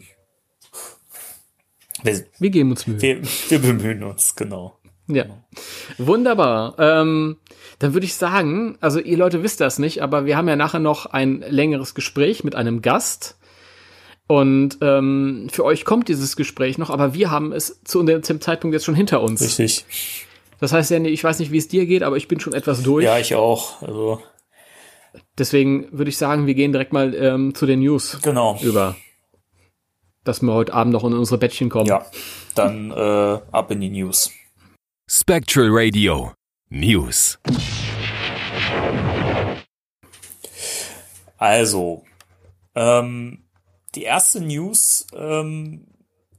wir, 2.02 2.24
Wir 2.38 2.50
geben 2.50 2.70
uns 2.70 2.86
Mühe. 2.86 3.00
wir, 3.00 3.22
wir 3.48 3.58
bemühen 3.58 4.02
uns, 4.02 4.34
genau. 4.34 4.78
Ja. 5.08 5.26
Wunderbar. 5.98 6.76
Ähm, 6.78 7.36
dann 7.78 7.92
würde 7.92 8.06
ich 8.06 8.14
sagen, 8.14 8.78
also 8.80 9.00
ihr 9.00 9.16
Leute 9.16 9.42
wisst 9.42 9.60
das 9.60 9.78
nicht, 9.78 10.02
aber 10.02 10.24
wir 10.24 10.36
haben 10.36 10.48
ja 10.48 10.56
nachher 10.56 10.78
noch 10.78 11.06
ein 11.06 11.44
längeres 11.48 11.94
Gespräch 11.94 12.44
mit 12.44 12.54
einem 12.54 12.82
Gast. 12.82 13.36
Und 14.28 14.78
ähm, 14.80 15.48
für 15.50 15.64
euch 15.64 15.84
kommt 15.84 16.08
dieses 16.08 16.36
Gespräch 16.36 16.78
noch, 16.78 16.90
aber 16.90 17.12
wir 17.14 17.30
haben 17.30 17.52
es 17.52 17.82
zu 17.84 18.02
dem 18.02 18.22
Zeitpunkt 18.22 18.72
jetzt 18.72 18.84
schon 18.84 18.94
hinter 18.94 19.20
uns. 19.22 19.42
Richtig. 19.42 19.84
Das 20.60 20.72
heißt, 20.72 20.90
Jenny, 20.92 21.08
ich 21.08 21.22
weiß 21.24 21.40
nicht, 21.40 21.50
wie 21.50 21.58
es 21.58 21.66
dir 21.68 21.86
geht, 21.86 22.04
aber 22.04 22.16
ich 22.16 22.28
bin 22.28 22.38
schon 22.38 22.52
etwas 22.52 22.82
durch. 22.82 23.04
Ja, 23.04 23.18
ich 23.18 23.34
auch. 23.34 23.82
Also, 23.82 24.22
Deswegen 25.38 25.88
würde 25.92 26.08
ich 26.08 26.16
sagen, 26.16 26.46
wir 26.46 26.54
gehen 26.54 26.72
direkt 26.72 26.92
mal 26.92 27.14
ähm, 27.14 27.54
zu 27.54 27.66
den 27.66 27.80
News 27.80 28.18
genau. 28.22 28.58
über, 28.62 28.96
dass 30.24 30.42
wir 30.42 30.52
heute 30.52 30.72
Abend 30.74 30.92
noch 30.92 31.04
in 31.04 31.12
unsere 31.12 31.38
Bettchen 31.38 31.68
kommen. 31.68 31.86
Ja, 31.86 32.04
dann 32.54 32.90
äh, 32.90 33.40
ab 33.50 33.70
in 33.70 33.80
die 33.80 33.90
News. 33.90 34.30
Spectral 35.10 35.68
Radio 35.70 36.32
News. 36.68 37.38
Also, 41.36 42.04
ähm, 42.74 43.44
die 43.94 44.04
erste 44.04 44.40
News 44.40 45.06
ähm, 45.14 45.86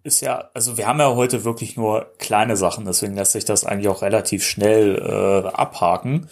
ist 0.03 0.21
ja, 0.21 0.49
also 0.53 0.77
wir 0.77 0.87
haben 0.87 0.99
ja 0.99 1.13
heute 1.13 1.43
wirklich 1.43 1.77
nur 1.77 2.13
kleine 2.17 2.57
Sachen, 2.57 2.85
deswegen 2.85 3.15
lässt 3.15 3.33
sich 3.33 3.45
das 3.45 3.65
eigentlich 3.65 3.89
auch 3.89 4.01
relativ 4.01 4.45
schnell 4.45 4.97
äh, 4.97 5.47
abhaken. 5.49 6.29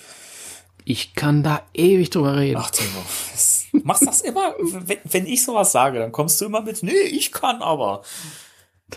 Ich 0.85 1.13
kann 1.13 1.43
da 1.43 1.61
ewig 1.73 2.09
drüber 2.09 2.37
reden. 2.37 2.59
Ach, 2.59 2.71
Timo, 2.71 3.03
machst 3.83 4.07
das 4.07 4.21
immer? 4.21 4.55
wenn, 4.59 4.97
wenn 5.03 5.25
ich 5.25 5.43
sowas 5.43 5.71
sage, 5.71 5.99
dann 5.99 6.11
kommst 6.11 6.41
du 6.41 6.45
immer 6.45 6.61
mit, 6.61 6.83
nee, 6.83 6.91
ich 6.91 7.31
kann 7.31 7.61
aber. 7.61 8.01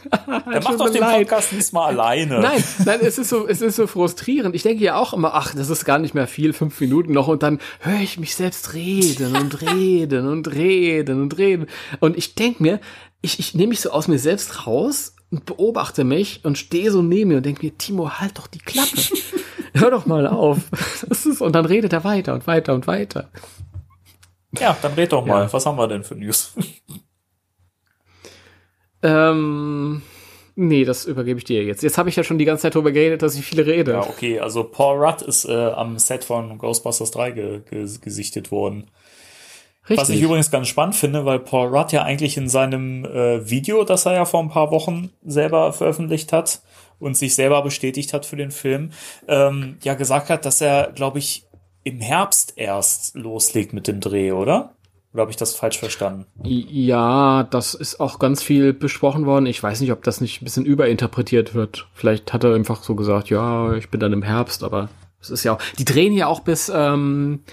Der 0.26 0.62
macht 0.62 0.80
doch 0.80 0.90
den 0.90 1.00
leid. 1.00 1.28
Podcast 1.28 1.52
diesmal 1.52 1.88
alleine. 1.88 2.40
Nein, 2.40 2.64
nein, 2.84 2.98
es 3.02 3.18
ist 3.18 3.28
so, 3.28 3.46
es 3.46 3.60
ist 3.60 3.76
so 3.76 3.86
frustrierend. 3.86 4.54
Ich 4.54 4.62
denke 4.62 4.82
ja 4.82 4.96
auch 4.96 5.12
immer, 5.12 5.34
ach, 5.34 5.54
das 5.54 5.70
ist 5.70 5.84
gar 5.84 5.98
nicht 5.98 6.14
mehr 6.14 6.26
viel, 6.26 6.52
fünf 6.52 6.80
Minuten 6.80 7.12
noch 7.12 7.28
und 7.28 7.42
dann 7.42 7.60
höre 7.80 8.00
ich 8.00 8.18
mich 8.18 8.34
selbst 8.34 8.74
reden 8.74 9.36
und 9.36 9.60
reden 9.74 10.26
und 10.26 10.52
reden 10.52 11.22
und 11.22 11.38
reden. 11.38 11.66
Und 12.00 12.16
ich 12.16 12.34
denke 12.34 12.62
mir, 12.62 12.80
ich, 13.22 13.38
ich 13.38 13.54
nehme 13.54 13.68
mich 13.68 13.80
so 13.80 13.90
aus 13.90 14.08
mir 14.08 14.18
selbst 14.18 14.66
raus 14.66 15.14
und 15.30 15.46
beobachte 15.46 16.04
mich 16.04 16.40
und 16.44 16.58
stehe 16.58 16.90
so 16.90 17.02
neben 17.02 17.30
mir 17.30 17.36
und 17.38 17.46
denke 17.46 17.64
mir, 17.64 17.76
Timo, 17.76 18.10
halt 18.10 18.38
doch 18.38 18.46
die 18.46 18.58
Klappe. 18.58 18.90
Hör 19.74 19.90
doch 19.90 20.06
mal 20.06 20.26
auf. 20.26 20.58
Das 21.08 21.26
ist, 21.26 21.40
und 21.40 21.52
dann 21.54 21.66
redet 21.66 21.92
er 21.92 22.04
weiter 22.04 22.32
und 22.34 22.46
weiter 22.46 22.74
und 22.74 22.86
weiter. 22.86 23.28
Ja, 24.58 24.76
dann 24.80 24.94
red 24.94 25.12
doch 25.12 25.26
mal. 25.26 25.42
Ja. 25.42 25.52
Was 25.52 25.66
haben 25.66 25.76
wir 25.76 25.88
denn 25.88 26.04
für 26.04 26.14
News? 26.14 26.54
Ähm, 29.02 30.00
nee, 30.54 30.84
das 30.84 31.04
übergebe 31.04 31.38
ich 31.38 31.44
dir 31.44 31.62
jetzt. 31.64 31.82
Jetzt 31.82 31.98
habe 31.98 32.08
ich 32.08 32.16
ja 32.16 32.22
schon 32.24 32.38
die 32.38 32.44
ganze 32.44 32.62
Zeit 32.62 32.74
darüber 32.74 32.92
geredet, 32.92 33.20
dass 33.20 33.34
ich 33.34 33.44
viele 33.44 33.66
rede. 33.66 33.92
Ja, 33.92 34.00
okay. 34.00 34.40
Also 34.40 34.64
Paul 34.64 35.04
Rudd 35.04 35.22
ist 35.22 35.44
äh, 35.44 35.52
am 35.52 35.98
Set 35.98 36.24
von 36.24 36.56
Ghostbusters 36.56 37.10
3 37.10 37.30
ge 37.32 37.60
ge 37.68 37.86
gesichtet 38.00 38.50
worden. 38.50 38.90
Richtig. 39.82 39.98
Was 39.98 40.08
ich 40.08 40.22
übrigens 40.22 40.50
ganz 40.50 40.68
spannend 40.68 40.94
finde, 40.94 41.26
weil 41.26 41.40
Paul 41.40 41.76
Rudd 41.76 41.92
ja 41.92 42.02
eigentlich 42.04 42.38
in 42.38 42.48
seinem 42.48 43.04
äh, 43.04 43.50
Video, 43.50 43.84
das 43.84 44.06
er 44.06 44.14
ja 44.14 44.24
vor 44.24 44.40
ein 44.40 44.48
paar 44.48 44.70
Wochen 44.70 45.10
selber 45.22 45.74
veröffentlicht 45.74 46.32
hat 46.32 46.62
und 46.98 47.16
sich 47.16 47.34
selber 47.34 47.62
bestätigt 47.62 48.12
hat 48.12 48.26
für 48.26 48.36
den 48.36 48.50
Film, 48.50 48.90
ähm, 49.28 49.76
ja 49.82 49.94
gesagt 49.94 50.30
hat, 50.30 50.44
dass 50.44 50.60
er, 50.60 50.92
glaube 50.94 51.18
ich, 51.18 51.46
im 51.84 52.00
Herbst 52.00 52.54
erst 52.56 53.14
loslegt 53.14 53.72
mit 53.72 53.86
dem 53.86 54.00
Dreh, 54.00 54.32
oder? 54.32 54.74
Oder 55.12 55.20
habe 55.20 55.30
ich 55.30 55.36
das 55.36 55.54
falsch 55.54 55.78
verstanden? 55.78 56.26
Ja, 56.42 57.44
das 57.44 57.74
ist 57.74 58.00
auch 58.00 58.18
ganz 58.18 58.42
viel 58.42 58.72
besprochen 58.72 59.26
worden. 59.26 59.46
Ich 59.46 59.62
weiß 59.62 59.80
nicht, 59.80 59.92
ob 59.92 60.02
das 60.02 60.20
nicht 60.20 60.42
ein 60.42 60.44
bisschen 60.44 60.64
überinterpretiert 60.64 61.54
wird. 61.54 61.86
Vielleicht 61.94 62.32
hat 62.32 62.42
er 62.42 62.54
einfach 62.54 62.82
so 62.82 62.96
gesagt, 62.96 63.30
ja, 63.30 63.74
ich 63.74 63.90
bin 63.90 64.00
dann 64.00 64.12
im 64.12 64.24
Herbst, 64.24 64.64
aber 64.64 64.88
es 65.20 65.30
ist 65.30 65.44
ja 65.44 65.54
auch. 65.54 65.60
Die 65.78 65.84
drehen 65.84 66.12
ja 66.14 66.26
auch 66.26 66.40
bis 66.40 66.68
ähm, 66.74 67.44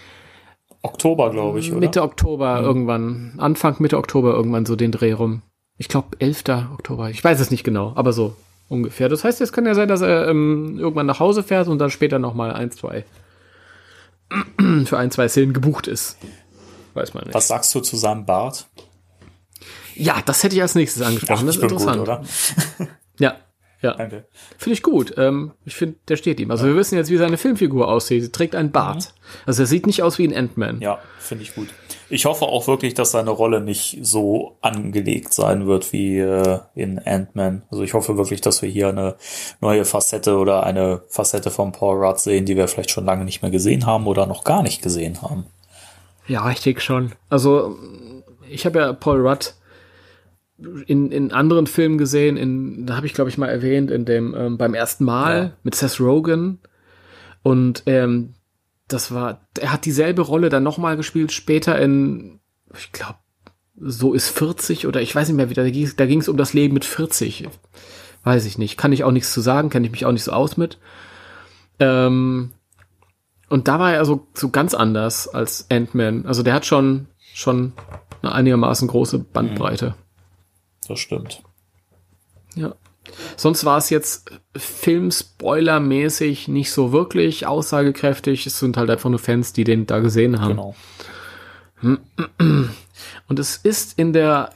Oktober, 0.81 1.29
glaube 1.29 1.59
ich, 1.59 1.71
oder? 1.71 1.79
Mitte 1.79 2.01
Oktober 2.01 2.59
mhm. 2.59 2.65
irgendwann. 2.65 3.33
Anfang 3.37 3.75
Mitte 3.77 3.97
Oktober 3.97 4.33
irgendwann 4.33 4.65
so 4.65 4.75
den 4.75 4.91
Dreh 4.91 5.11
rum. 5.11 5.43
Ich 5.77 5.87
glaube 5.87 6.17
11. 6.17 6.43
Oktober. 6.73 7.11
Ich 7.11 7.23
weiß 7.23 7.39
es 7.39 7.51
nicht 7.51 7.63
genau, 7.63 7.93
aber 7.95 8.11
so 8.11 8.35
ungefähr. 8.71 9.09
Das 9.09 9.23
heißt, 9.23 9.41
es 9.41 9.51
kann 9.51 9.65
ja 9.65 9.75
sein, 9.75 9.89
dass 9.89 10.01
er 10.01 10.27
ähm, 10.27 10.79
irgendwann 10.79 11.05
nach 11.05 11.19
Hause 11.19 11.43
fährt 11.43 11.67
und 11.67 11.77
dann 11.79 11.91
später 11.91 12.19
noch 12.19 12.33
mal 12.33 12.53
ein, 12.53 12.71
zwei 12.71 13.05
für 14.85 14.97
ein, 14.97 15.11
zwei 15.11 15.27
Szenen 15.27 15.53
gebucht 15.53 15.87
ist. 15.87 16.17
Weiß 16.93 17.13
man 17.13 17.25
nicht. 17.25 17.33
Was 17.33 17.49
sagst 17.49 17.75
du 17.75 17.81
zu 17.81 17.97
seinem 17.97 18.25
Bart? 18.25 18.67
Ja, 19.95 20.21
das 20.25 20.43
hätte 20.43 20.55
ich 20.55 20.61
als 20.61 20.75
nächstes 20.75 21.03
angesprochen. 21.03 21.39
Ach, 21.41 21.45
das 21.45 21.57
ist 21.57 21.61
interessant. 21.61 21.97
Gut, 21.97 22.07
oder? 22.07 22.23
ja, 23.19 23.35
ja. 23.81 23.95
Finde 24.57 24.73
ich 24.73 24.83
gut. 24.83 25.15
Ähm, 25.17 25.51
ich 25.65 25.75
finde, 25.75 25.97
der 26.07 26.15
steht 26.15 26.39
ihm. 26.39 26.49
Also 26.49 26.65
ja. 26.65 26.71
wir 26.71 26.79
wissen 26.79 26.95
jetzt, 26.95 27.09
wie 27.09 27.17
seine 27.17 27.37
Filmfigur 27.37 27.87
aussieht. 27.87 28.23
Sie 28.23 28.31
trägt 28.31 28.55
einen 28.55 28.71
Bart. 28.71 29.13
Mhm. 29.13 29.37
Also 29.47 29.63
er 29.63 29.67
sieht 29.67 29.85
nicht 29.85 30.01
aus 30.01 30.17
wie 30.17 30.27
ein 30.27 30.35
Ant-Man. 30.35 30.79
Ja, 30.81 30.99
finde 31.19 31.43
ich 31.43 31.55
gut. 31.55 31.67
Ich 32.11 32.25
hoffe 32.25 32.45
auch 32.45 32.67
wirklich, 32.67 32.93
dass 32.93 33.11
seine 33.11 33.29
Rolle 33.29 33.61
nicht 33.61 33.99
so 34.01 34.57
angelegt 34.61 35.33
sein 35.33 35.65
wird 35.65 35.93
wie 35.93 36.19
äh, 36.19 36.59
in 36.75 36.99
Ant-Man. 36.99 37.63
Also 37.71 37.83
ich 37.83 37.93
hoffe 37.93 38.17
wirklich, 38.17 38.41
dass 38.41 38.61
wir 38.61 38.69
hier 38.69 38.89
eine 38.89 39.15
neue 39.61 39.85
Facette 39.85 40.37
oder 40.37 40.63
eine 40.63 41.03
Facette 41.07 41.51
von 41.51 41.71
Paul 41.71 42.03
Rudd 42.03 42.19
sehen, 42.19 42.45
die 42.45 42.57
wir 42.57 42.67
vielleicht 42.67 42.91
schon 42.91 43.05
lange 43.05 43.23
nicht 43.23 43.41
mehr 43.41 43.51
gesehen 43.51 43.85
haben 43.85 44.07
oder 44.07 44.25
noch 44.25 44.43
gar 44.43 44.61
nicht 44.61 44.81
gesehen 44.81 45.21
haben. 45.21 45.45
Ja, 46.27 46.51
ich 46.51 46.61
denke 46.61 46.81
schon. 46.81 47.13
Also, 47.29 47.77
ich 48.49 48.65
habe 48.65 48.79
ja 48.79 48.93
Paul 48.93 49.25
Rudd 49.25 49.53
in, 50.85 51.11
in 51.11 51.31
anderen 51.31 51.65
Filmen 51.65 51.97
gesehen, 51.97 52.37
in, 52.37 52.85
da 52.85 52.97
habe 52.97 53.05
ich, 53.05 53.13
glaube 53.13 53.29
ich, 53.29 53.37
mal 53.37 53.47
erwähnt, 53.47 53.89
in 53.89 54.05
dem 54.05 54.35
ähm, 54.35 54.57
beim 54.57 54.73
ersten 54.73 55.05
Mal 55.05 55.37
ja. 55.37 55.51
mit 55.63 55.75
Seth 55.75 55.99
Rogen. 55.99 56.59
Und 57.43 57.83
ähm, 57.85 58.33
das 58.93 59.13
war, 59.13 59.47
er 59.59 59.71
hat 59.71 59.85
dieselbe 59.85 60.21
Rolle 60.21 60.49
dann 60.49 60.63
nochmal 60.63 60.97
gespielt, 60.97 61.31
später 61.31 61.79
in, 61.79 62.39
ich 62.75 62.91
glaube, 62.91 63.19
so 63.75 64.13
ist 64.13 64.29
40 64.29 64.87
oder 64.87 65.01
ich 65.01 65.13
weiß 65.13 65.27
nicht 65.27 65.37
mehr, 65.37 65.49
wie 65.49 65.53
da 65.95 66.05
ging 66.05 66.19
es 66.19 66.29
um 66.29 66.37
das 66.37 66.53
Leben 66.53 66.73
mit 66.73 66.85
40. 66.85 67.49
Weiß 68.23 68.45
ich 68.45 68.57
nicht. 68.57 68.77
Kann 68.77 68.93
ich 68.93 69.03
auch 69.03 69.11
nichts 69.11 69.33
zu 69.33 69.41
sagen, 69.41 69.69
kenne 69.69 69.87
ich 69.87 69.91
mich 69.91 70.05
auch 70.05 70.11
nicht 70.11 70.23
so 70.23 70.31
aus 70.31 70.55
mit. 70.55 70.77
Ähm, 71.79 72.51
und 73.49 73.67
da 73.67 73.79
war 73.79 73.93
er 73.93 74.05
so, 74.05 74.27
so 74.33 74.49
ganz 74.49 74.73
anders 74.73 75.27
als 75.27 75.69
Ant-Man. 75.71 76.25
Also 76.27 76.43
der 76.43 76.53
hat 76.53 76.65
schon, 76.65 77.07
schon 77.33 77.73
eine 78.21 78.33
einigermaßen 78.33 78.87
große 78.87 79.19
Bandbreite. 79.19 79.89
Mhm. 79.89 80.87
Das 80.87 80.99
stimmt. 80.99 81.43
Ja. 82.55 82.75
Sonst 83.35 83.65
war 83.65 83.77
es 83.77 83.89
jetzt 83.89 84.31
Film-Spoiler-mäßig 84.55 86.47
nicht 86.47 86.71
so 86.71 86.91
wirklich 86.91 87.47
aussagekräftig. 87.47 88.45
Es 88.45 88.59
sind 88.59 88.77
halt 88.77 88.89
einfach 88.89 89.09
nur 89.09 89.19
Fans, 89.19 89.53
die 89.53 89.63
den 89.63 89.87
da 89.87 89.99
gesehen 89.99 90.39
haben. 90.39 90.49
Genau. 90.49 90.75
Und 93.27 93.39
es 93.39 93.57
ist 93.57 93.97
in 93.97 94.13
der 94.13 94.51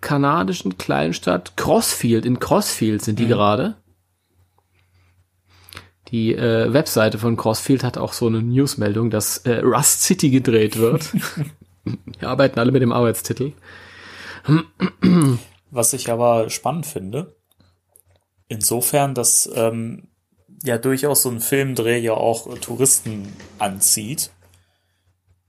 kanadischen 0.00 0.78
Kleinstadt 0.78 1.56
Crossfield. 1.56 2.24
In 2.24 2.38
Crossfield 2.38 3.02
sind 3.02 3.18
die 3.18 3.24
mhm. 3.24 3.30
gerade. 3.30 3.76
Die 6.08 6.34
äh, 6.34 6.72
Webseite 6.72 7.18
von 7.18 7.36
Crossfield 7.36 7.84
hat 7.84 7.98
auch 7.98 8.12
so 8.12 8.28
eine 8.28 8.42
Newsmeldung, 8.42 9.10
dass 9.10 9.38
äh, 9.38 9.58
Rust 9.58 10.02
City 10.02 10.30
gedreht 10.30 10.78
wird. 10.78 11.12
Wir 12.18 12.28
arbeiten 12.28 12.58
alle 12.58 12.72
mit 12.72 12.82
dem 12.82 12.92
Arbeitstitel. 12.92 13.52
Was 15.70 15.92
ich 15.92 16.10
aber 16.10 16.48
spannend 16.48 16.86
finde, 16.86 17.34
insofern, 18.48 19.14
dass 19.14 19.48
ähm, 19.54 20.08
ja 20.64 20.78
durchaus 20.78 21.22
so 21.22 21.30
ein 21.30 21.40
Filmdreh 21.40 21.98
ja 21.98 22.14
auch 22.14 22.58
Touristen 22.58 23.32
anzieht. 23.58 24.30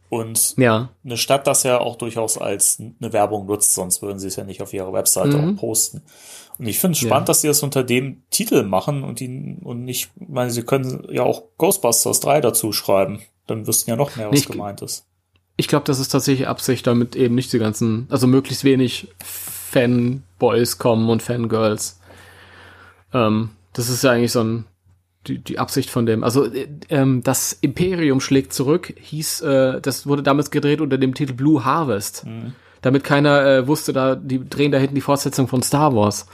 Und 0.10 0.56
ja. 0.58 0.90
eine 1.06 1.18
Stadt 1.18 1.46
das 1.46 1.62
ja 1.64 1.80
auch 1.80 1.96
durchaus 1.96 2.40
als 2.40 2.80
eine 2.80 3.14
Werbung 3.14 3.46
nutzt, 3.46 3.76
sonst 3.76 4.02
würden 4.02 4.18
sie 4.18 4.28
es 4.28 4.38
ja 4.38 4.44
nicht 4.44 4.62
auf 4.62 4.74
ihrer 4.74 4.92
Webseite 4.92 5.38
mhm. 5.38 5.54
auch 5.54 5.62
posten. 5.62 6.02
Und 6.58 6.66
ich 6.66 6.80
finde 6.80 6.94
es 6.94 7.00
spannend, 7.00 7.28
ja. 7.28 7.32
dass 7.32 7.42
sie 7.42 7.48
das 7.48 7.62
unter 7.62 7.84
dem 7.84 8.24
Titel 8.32 8.64
machen 8.64 9.04
und 9.04 9.20
die 9.20 9.58
und 9.62 9.86
nicht, 9.86 10.10
ich 10.20 10.28
meine, 10.28 10.50
sie 10.50 10.64
können 10.64 11.08
ja 11.12 11.24
auch 11.24 11.44
Ghostbusters 11.58 12.20
3 12.22 12.42
dazu 12.42 12.74
schreiben. 12.74 13.22
Dann 13.46 13.68
wüssten 13.68 13.92
ja 13.92 13.96
noch 13.96 14.16
mehr, 14.16 14.32
was 14.32 14.40
ich, 14.40 14.48
gemeint 14.48 14.82
ist. 14.82 15.06
Ich 15.58 15.68
glaube, 15.68 15.86
das 15.86 16.00
ist 16.00 16.10
tatsächlich 16.10 16.48
Absicht, 16.48 16.88
damit 16.88 17.16
eben 17.16 17.36
nicht 17.36 17.54
die 17.54 17.60
ganzen, 17.60 18.08
also 18.10 18.28
möglichst 18.28 18.64
wenig 18.64 19.08
Fanboys 19.24 20.80
kommen 20.80 21.10
und 21.10 21.22
Fangirls. 21.22 21.99
Ähm, 23.14 23.50
das 23.74 23.90
ist 23.90 24.04
ja 24.04 24.12
eigentlich 24.12 24.32
so 24.32 24.44
ein, 24.44 24.66
die, 25.28 25.40
die 25.40 25.60
Absicht 25.60 25.90
von 25.90 26.06
dem. 26.06 26.24
Also 26.24 26.46
äh, 26.46 26.68
ähm, 26.90 27.24
das 27.24 27.54
Imperium 27.54 28.22
schlägt 28.22 28.54
zurück, 28.54 28.94
hieß, 28.98 29.42
äh, 29.42 29.82
das 29.82 30.08
wurde 30.08 30.24
damals 30.24 30.52
gedreht 30.52 30.82
unter 30.82 30.98
dem 30.98 31.14
Titel 31.14 31.34
Blue 31.34 31.64
Harvest. 31.66 32.26
Mhm 32.26 32.54
damit 32.82 33.04
keiner 33.04 33.46
äh, 33.46 33.68
wusste, 33.68 33.94
da 33.94 34.16
die 34.16 34.48
drehen 34.48 34.72
da 34.72 34.78
hinten 34.78 34.96
die 34.96 35.02
Fortsetzung 35.02 35.48
von 35.48 35.62
Star 35.62 35.96
Wars. 35.96 36.28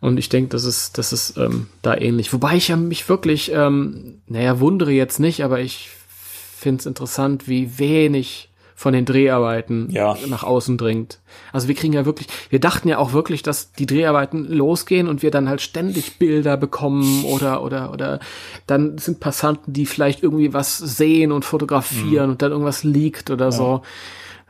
Und 0.00 0.18
ich 0.18 0.28
denke, 0.28 0.50
das 0.50 0.64
ist, 0.64 0.98
das 0.98 1.12
ist 1.12 1.36
ähm, 1.36 1.68
da 1.82 1.96
ähnlich. 1.96 2.32
Wobei 2.32 2.56
ich 2.56 2.68
ja 2.68 2.76
mich 2.76 3.08
wirklich, 3.08 3.50
ähm, 3.52 4.20
naja, 4.26 4.60
wundere 4.60 4.92
jetzt 4.92 5.18
nicht, 5.20 5.42
aber 5.42 5.60
ich 5.60 5.90
finde 6.08 6.80
es 6.80 6.86
interessant, 6.86 7.48
wie 7.48 7.78
wenig 7.78 8.50
von 8.78 8.92
den 8.92 9.06
Dreharbeiten 9.06 9.88
ja. 9.90 10.16
nach 10.28 10.44
außen 10.44 10.76
dringt. 10.76 11.20
Also 11.50 11.66
wir 11.66 11.74
kriegen 11.74 11.94
ja 11.94 12.04
wirklich, 12.04 12.28
wir 12.50 12.60
dachten 12.60 12.88
ja 12.88 12.98
auch 12.98 13.14
wirklich, 13.14 13.42
dass 13.42 13.72
die 13.72 13.86
Dreharbeiten 13.86 14.44
losgehen 14.44 15.08
und 15.08 15.22
wir 15.22 15.30
dann 15.30 15.48
halt 15.48 15.62
ständig 15.62 16.18
Bilder 16.18 16.58
bekommen 16.58 17.24
oder 17.24 17.62
oder 17.62 17.90
oder 17.90 18.20
dann 18.66 18.98
sind 18.98 19.18
Passanten, 19.18 19.72
die 19.72 19.86
vielleicht 19.86 20.22
irgendwie 20.22 20.52
was 20.52 20.76
sehen 20.76 21.32
und 21.32 21.46
fotografieren 21.46 22.26
mhm. 22.26 22.32
und 22.32 22.42
dann 22.42 22.52
irgendwas 22.52 22.84
liegt 22.84 23.30
oder 23.30 23.46
ja. 23.46 23.50
so 23.50 23.82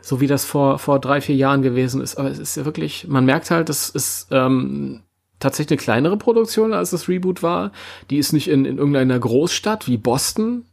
so 0.01 0.21
wie 0.21 0.27
das 0.27 0.45
vor, 0.45 0.79
vor 0.79 1.01
drei, 1.01 1.21
vier 1.21 1.35
Jahren 1.35 1.63
gewesen 1.63 2.01
ist. 2.01 2.17
Aber 2.17 2.31
es 2.31 2.39
ist 2.39 2.57
ja 2.57 2.65
wirklich, 2.65 3.09
man 3.09 3.25
merkt 3.25 3.51
halt, 3.51 3.69
das 3.69 3.89
ist 3.89 4.29
ähm, 4.31 5.03
tatsächlich 5.41 5.79
eine 5.79 5.85
kleinere 5.85 6.17
Produktion, 6.17 6.73
als 6.73 6.91
das 6.91 7.09
Reboot 7.09 7.43
war. 7.43 7.73
Die 8.11 8.19
ist 8.19 8.33
nicht 8.33 8.49
in, 8.49 8.65
in 8.65 8.79
irgendeiner 8.79 9.19
Großstadt 9.19 9.89
wie 9.89 9.97
Boston, 9.97 10.65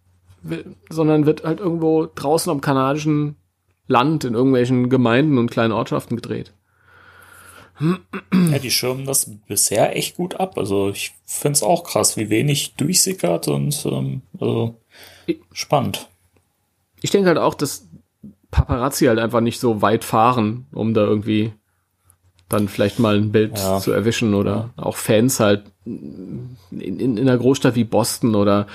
sondern 0.90 1.26
wird 1.26 1.44
halt 1.44 1.60
irgendwo 1.60 2.08
draußen 2.14 2.52
am 2.52 2.62
kanadischen 2.62 3.36
Land 3.88 4.24
in 4.24 4.34
irgendwelchen 4.34 4.90
Gemeinden 4.90 5.38
und 5.38 5.52
kleinen 5.52 5.74
Ortschaften 5.74 6.16
gedreht. 6.16 6.54
Ja, 7.80 8.60
die 8.60 8.72
schirmen 8.72 9.06
das 9.06 9.30
bisher 9.48 9.96
echt 9.98 10.16
gut 10.16 10.40
ab. 10.40 10.58
Also 10.58 10.90
ich 10.90 11.14
finde 11.26 11.54
es 11.54 11.64
auch 11.64 11.84
krass, 11.84 12.18
wie 12.18 12.30
wenig 12.30 12.76
durchsickert 12.76 13.48
und 13.48 13.86
ähm, 13.86 14.22
also 14.40 14.76
spannend. 15.52 16.08
Ich 17.02 17.10
denke 17.10 17.28
halt 17.30 17.40
auch, 17.40 17.56
dass 17.56 17.88
Paparazzi 18.52 19.06
halt 19.06 19.18
einfach 19.20 19.42
nicht 19.42 19.60
so 19.60 19.82
weit 19.82 20.04
fahren, 20.04 20.68
um 20.72 20.94
da 20.94 21.02
irgendwie 21.02 21.52
dann 22.48 22.68
vielleicht 22.68 23.00
mal 23.00 23.18
ein 23.18 23.32
Bild 23.32 23.58
Ja. 23.58 23.80
zu 23.80 23.92
erwischen 23.92 24.36
oder 24.36 24.70
auch 24.78 24.96
Fans 24.96 25.40
halt 25.40 25.64
in, 25.86 26.56
in, 26.72 27.00
in 27.00 27.20
einer 27.20 27.38
Großstadt 27.38 27.74
wie 27.76 27.84
Boston 27.84 28.36
oder 28.36 28.68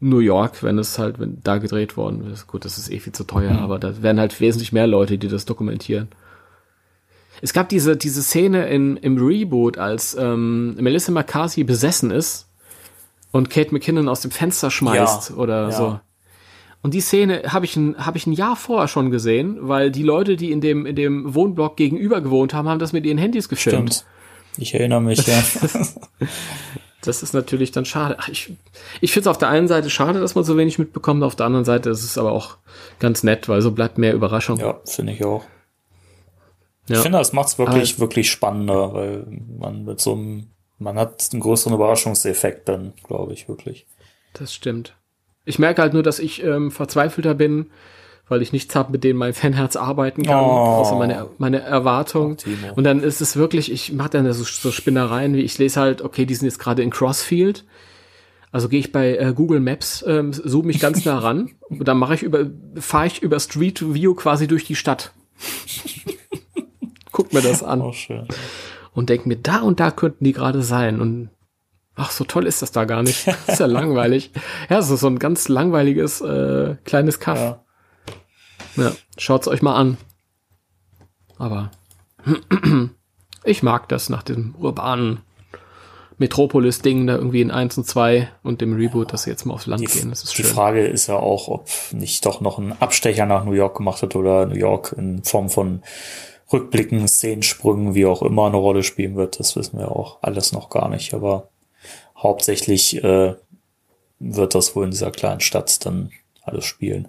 New 0.00 0.18
York, 0.18 0.62
wenn 0.62 0.78
es 0.78 0.98
halt, 0.98 1.18
wenn 1.18 1.38
da 1.44 1.58
gedreht 1.58 1.96
worden 1.96 2.30
ist. 2.32 2.46
Gut, 2.46 2.64
das 2.64 2.78
ist 2.78 2.90
eh 2.90 2.98
viel 2.98 3.12
zu 3.12 3.24
teuer, 3.24 3.58
aber 3.58 3.78
da 3.78 4.02
wären 4.02 4.18
halt 4.18 4.40
wesentlich 4.40 4.72
mehr 4.72 4.86
Leute, 4.86 5.18
die 5.18 5.28
das 5.28 5.44
dokumentieren. 5.44 6.08
Es 7.42 7.52
gab 7.52 7.68
diese, 7.68 7.96
diese 7.96 8.22
Szene 8.22 8.68
in, 8.68 8.96
im 8.96 9.18
Reboot, 9.18 9.78
als 9.78 10.16
ähm, 10.18 10.74
Melissa 10.76 11.12
McCarthy 11.12 11.64
besessen 11.64 12.10
ist 12.10 12.48
und 13.30 13.50
Kate 13.50 13.72
McKinnon 13.72 14.08
aus 14.08 14.20
dem 14.22 14.30
Fenster 14.30 14.70
schmeißt 14.70 15.30
Ja, 15.30 15.36
oder 15.36 15.62
ja. 15.62 15.72
so. 15.72 16.00
Und 16.82 16.94
die 16.94 17.00
Szene 17.00 17.42
habe 17.46 17.66
ich, 17.66 17.76
ein, 17.76 17.94
hab 17.98 18.16
ich 18.16 18.26
ein 18.26 18.32
Jahr 18.32 18.56
vorher 18.56 18.88
schon 18.88 19.10
gesehen, 19.10 19.58
weil 19.60 19.90
die 19.90 20.02
Leute, 20.02 20.36
die 20.36 20.50
in 20.50 20.62
dem, 20.62 20.86
in 20.86 20.96
dem 20.96 21.34
Wohnblock 21.34 21.76
gegenüber 21.76 22.22
gewohnt 22.22 22.54
haben, 22.54 22.68
haben 22.68 22.78
das 22.78 22.94
mit 22.94 23.04
ihren 23.04 23.18
Handys 23.18 23.50
gefilmt. 23.50 23.94
Stimmt. 23.94 24.06
Ich 24.56 24.74
erinnere 24.74 25.02
mich, 25.02 25.26
ja. 25.26 25.42
Das 27.02 27.22
ist 27.22 27.32
natürlich 27.32 27.70
dann 27.72 27.84
schade. 27.86 28.16
Ach, 28.18 28.28
ich 28.28 28.52
ich 29.00 29.12
finde 29.12 29.22
es 29.28 29.30
auf 29.30 29.38
der 29.38 29.48
einen 29.48 29.68
Seite 29.68 29.88
schade, 29.88 30.20
dass 30.20 30.34
man 30.34 30.44
so 30.44 30.56
wenig 30.58 30.78
mitbekommt, 30.78 31.22
auf 31.22 31.34
der 31.36 31.46
anderen 31.46 31.64
Seite 31.64 31.88
ist 31.90 32.04
es 32.04 32.18
aber 32.18 32.32
auch 32.32 32.58
ganz 32.98 33.22
nett, 33.22 33.48
weil 33.48 33.62
so 33.62 33.70
bleibt 33.72 33.96
mehr 33.98 34.12
Überraschung. 34.14 34.58
ja, 34.58 34.78
finde 34.84 35.12
ich 35.14 35.24
auch. 35.24 35.44
Ja. 36.88 36.96
Ich 36.96 37.02
finde, 37.02 37.18
das 37.18 37.32
macht 37.32 37.48
es 37.48 37.58
wirklich, 37.58 37.92
Aber- 37.94 38.00
wirklich 38.00 38.30
spannender, 38.30 38.92
weil 38.92 39.26
man 39.58 39.84
mit 39.84 40.00
so 40.00 40.12
einem, 40.12 40.48
man 40.78 40.98
hat 40.98 41.28
einen 41.32 41.40
größeren 41.40 41.74
Überraschungseffekt 41.74 42.68
dann, 42.68 42.92
glaube 43.06 43.32
ich, 43.32 43.48
wirklich. 43.48 43.86
Das 44.34 44.52
stimmt. 44.52 44.94
Ich 45.44 45.58
merke 45.58 45.82
halt 45.82 45.94
nur, 45.94 46.02
dass 46.02 46.18
ich 46.18 46.42
ähm, 46.42 46.70
verzweifelter 46.70 47.34
bin, 47.34 47.70
weil 48.30 48.40
ich 48.42 48.52
nichts 48.52 48.74
habe, 48.74 48.92
mit 48.92 49.04
dem 49.04 49.16
mein 49.18 49.34
Fanherz 49.34 49.76
arbeiten 49.76 50.22
kann, 50.22 50.40
Oh. 50.40 50.78
außer 50.80 50.96
meine, 50.96 51.26
meine 51.38 51.60
Erwartung. 51.60 52.36
Oh. 52.46 52.72
Und 52.76 52.84
dann 52.84 53.02
ist 53.02 53.20
es 53.20 53.36
wirklich, 53.36 53.70
ich 53.70 53.92
mache 53.92 54.10
dann 54.10 54.32
so, 54.32 54.44
so 54.44 54.70
Spinnereien, 54.72 55.34
wie 55.34 55.40
ich 55.42 55.58
lese 55.58 55.80
halt, 55.80 56.00
okay, 56.02 56.24
die 56.26 56.34
sind 56.34 56.46
jetzt 56.46 56.58
gerade 56.58 56.82
in 56.82 56.90
Crossfield. 56.90 57.64
Also 58.52 58.68
gehe 58.68 58.80
ich 58.80 58.90
bei 58.90 59.16
äh, 59.16 59.32
Google 59.34 59.60
Maps, 59.60 60.04
ähm, 60.08 60.32
zoome 60.32 60.68
mich 60.68 60.80
ganz 60.80 61.04
nah 61.04 61.18
ran 61.18 61.50
und 61.68 61.86
dann 61.86 61.98
mache 61.98 62.14
ich 62.14 62.22
über, 62.22 62.46
fahre 62.76 63.06
ich 63.06 63.22
über 63.22 63.38
Street 63.38 63.94
View 63.94 64.14
quasi 64.14 64.48
durch 64.48 64.64
die 64.64 64.74
Stadt. 64.74 65.12
Guck 67.12 67.32
mir 67.32 67.42
das 67.42 67.62
an 67.62 67.92
schön. 67.92 68.26
und 68.94 69.08
denke 69.10 69.28
mir, 69.28 69.36
da 69.36 69.60
und 69.60 69.80
da 69.80 69.90
könnten 69.90 70.24
die 70.24 70.32
gerade 70.32 70.62
sein. 70.62 71.00
Und 71.00 71.30
ach, 71.96 72.10
so 72.10 72.24
toll 72.24 72.46
ist 72.46 72.62
das 72.62 72.72
da 72.72 72.84
gar 72.84 73.02
nicht. 73.02 73.26
Das 73.26 73.36
ist 73.48 73.60
ja 73.60 73.66
langweilig. 73.80 74.30
Ja, 74.68 74.78
es 74.78 74.90
ist 74.90 75.00
so 75.00 75.06
ein 75.08 75.18
ganz 75.18 75.48
langweiliges 75.48 76.20
äh, 76.20 76.76
kleines 76.84 77.20
Kaff. 77.20 77.38
Ja. 77.38 77.64
Ja, 78.76 78.92
schaut's 79.18 79.48
euch 79.48 79.62
mal 79.62 79.74
an. 79.74 79.96
Aber 81.38 81.70
ich 83.44 83.62
mag 83.62 83.88
das 83.88 84.08
nach 84.08 84.22
dem 84.22 84.54
urbanen 84.58 85.20
Metropolis-Ding 86.18 87.06
da 87.06 87.14
irgendwie 87.14 87.40
in 87.40 87.50
1 87.50 87.78
und 87.78 87.84
2 87.86 88.28
und 88.42 88.60
dem 88.60 88.74
Reboot, 88.76 89.12
dass 89.12 89.22
sie 89.22 89.30
jetzt 89.30 89.46
mal 89.46 89.54
aufs 89.54 89.66
Land 89.66 89.80
Die, 89.80 89.86
gehen. 89.86 90.10
Das 90.10 90.22
ist 90.22 90.36
die 90.36 90.42
schön. 90.42 90.52
Frage 90.52 90.86
ist 90.86 91.06
ja 91.06 91.16
auch, 91.16 91.48
ob 91.48 91.68
nicht 91.92 92.26
doch 92.26 92.42
noch 92.42 92.58
ein 92.58 92.78
Abstecher 92.80 93.24
nach 93.24 93.44
New 93.46 93.52
York 93.52 93.78
gemacht 93.78 94.02
hat 94.02 94.14
oder 94.14 94.44
New 94.44 94.58
York 94.58 94.94
in 94.96 95.24
Form 95.24 95.48
von 95.48 95.82
Rückblicken, 96.52 97.08
Szenensprüngen, 97.08 97.94
wie 97.94 98.04
auch 98.04 98.20
immer 98.20 98.46
eine 98.46 98.58
Rolle 98.58 98.82
spielen 98.82 99.16
wird. 99.16 99.40
Das 99.40 99.56
wissen 99.56 99.78
wir 99.78 99.90
auch 99.90 100.18
alles 100.20 100.52
noch 100.52 100.68
gar 100.68 100.90
nicht. 100.90 101.14
Aber 101.14 101.48
hauptsächlich 102.18 103.02
äh, 103.02 103.34
wird 104.18 104.54
das 104.54 104.76
wohl 104.76 104.84
in 104.84 104.90
dieser 104.90 105.12
kleinen 105.12 105.40
Stadt 105.40 105.86
dann 105.86 106.10
alles 106.42 106.66
spielen. 106.66 107.08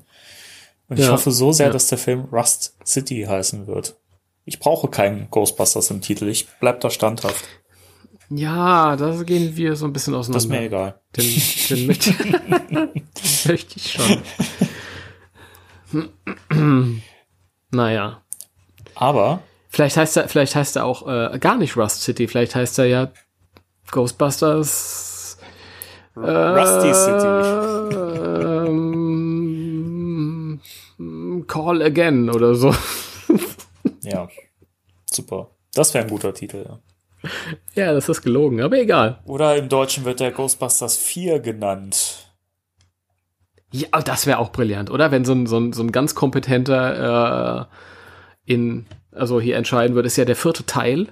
Und 0.91 0.99
ich 0.99 1.05
Ja. 1.05 1.11
hoffe 1.13 1.31
so 1.31 1.53
sehr, 1.53 1.67
Ja. 1.67 1.71
dass 1.71 1.87
der 1.87 1.97
Film 1.97 2.25
Rust 2.33 2.75
City 2.85 3.23
heißen 3.27 3.65
wird. 3.65 3.95
Ich 4.43 4.59
brauche 4.59 4.89
keinen 4.89 5.29
Ghostbusters 5.31 5.89
im 5.89 6.01
Titel. 6.01 6.27
Ich 6.27 6.47
bleib 6.59 6.81
da 6.81 6.89
standhaft. 6.89 7.45
Ja, 8.29 8.97
da 8.97 9.23
gehen 9.23 9.55
wir 9.55 9.75
so 9.77 9.85
ein 9.85 9.93
bisschen 9.93 10.13
Das 10.13 10.27
ist 10.27 10.35
auseinander. 10.35 10.59
mir 10.59 10.65
egal. 10.67 10.99
Den, 11.15 11.41
den 11.69 11.87
mit 11.87 12.05
möchte 13.47 13.77
ich 13.77 13.91
schon. 13.93 14.21
naja. 17.71 18.21
Aber 18.95 19.41
Vielleicht 19.69 19.95
heißt 19.95 20.17
er, 20.17 20.27
vielleicht 20.27 20.55
heißt 20.55 20.75
er 20.75 20.83
auch 20.85 21.07
äh, 21.07 21.39
gar 21.39 21.55
nicht 21.57 21.77
Rust 21.77 22.01
City, 22.01 22.27
vielleicht 22.27 22.55
heißt 22.55 22.77
er 22.79 22.85
ja 22.87 23.11
Ghostbusters 23.91 25.37
Rusty 26.17 26.93
City. 26.93 27.95
ähm, 28.67 29.00
Call 31.47 31.81
Again 31.81 32.29
oder 32.29 32.55
so. 32.55 32.73
Ja, 34.03 34.27
super. 35.05 35.51
Das 35.73 35.93
wäre 35.93 36.05
ein 36.05 36.09
guter 36.09 36.33
Titel. 36.33 36.65
Ja. 36.67 36.79
Ja, 37.75 37.93
das 37.93 38.09
ist 38.09 38.23
gelogen, 38.23 38.61
aber 38.61 38.79
egal. 38.79 39.19
Oder 39.25 39.55
im 39.55 39.69
Deutschen 39.69 40.05
wird 40.05 40.19
der 40.19 40.31
Ghostbusters 40.31 40.97
4 40.97 41.39
genannt. 41.39 42.33
Ja, 43.71 43.87
das 44.01 44.25
wäre 44.25 44.39
auch 44.39 44.51
brillant, 44.51 44.89
oder? 44.89 45.11
Wenn 45.11 45.23
so 45.23 45.33
ein, 45.33 45.45
so 45.45 45.57
ein, 45.59 45.71
so 45.71 45.83
ein 45.83 45.91
ganz 45.91 46.15
kompetenter 46.15 47.69
äh, 48.47 48.53
in, 48.53 48.85
also 49.11 49.39
hier 49.39 49.55
entscheiden 49.55 49.95
würde, 49.95 50.07
ist 50.07 50.17
ja 50.17 50.25
der 50.25 50.35
vierte 50.35 50.65
Teil. 50.65 51.07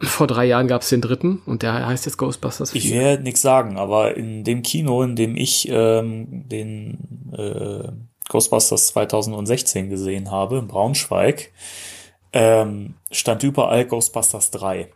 Vor 0.00 0.26
drei 0.26 0.46
Jahren 0.46 0.68
gab 0.68 0.82
es 0.82 0.88
den 0.88 1.02
dritten 1.02 1.42
und 1.44 1.62
der 1.62 1.86
heißt 1.86 2.06
jetzt 2.06 2.16
Ghostbusters 2.16 2.72
4. 2.72 2.80
Ich 2.80 2.92
werde 2.92 3.22
nichts 3.22 3.42
sagen, 3.42 3.76
aber 3.76 4.16
in 4.16 4.42
dem 4.42 4.62
Kino, 4.62 5.02
in 5.02 5.16
dem 5.16 5.36
ich 5.36 5.68
ähm, 5.70 6.48
den 6.48 7.32
äh, 7.36 7.92
Ghostbusters 8.28 8.88
2016 8.88 9.88
gesehen 9.90 10.30
habe, 10.30 10.58
in 10.58 10.68
Braunschweig, 10.68 11.52
ähm, 12.32 12.94
stand 13.10 13.42
überall 13.42 13.86
Ghostbusters 13.86 14.50
3. 14.50 14.90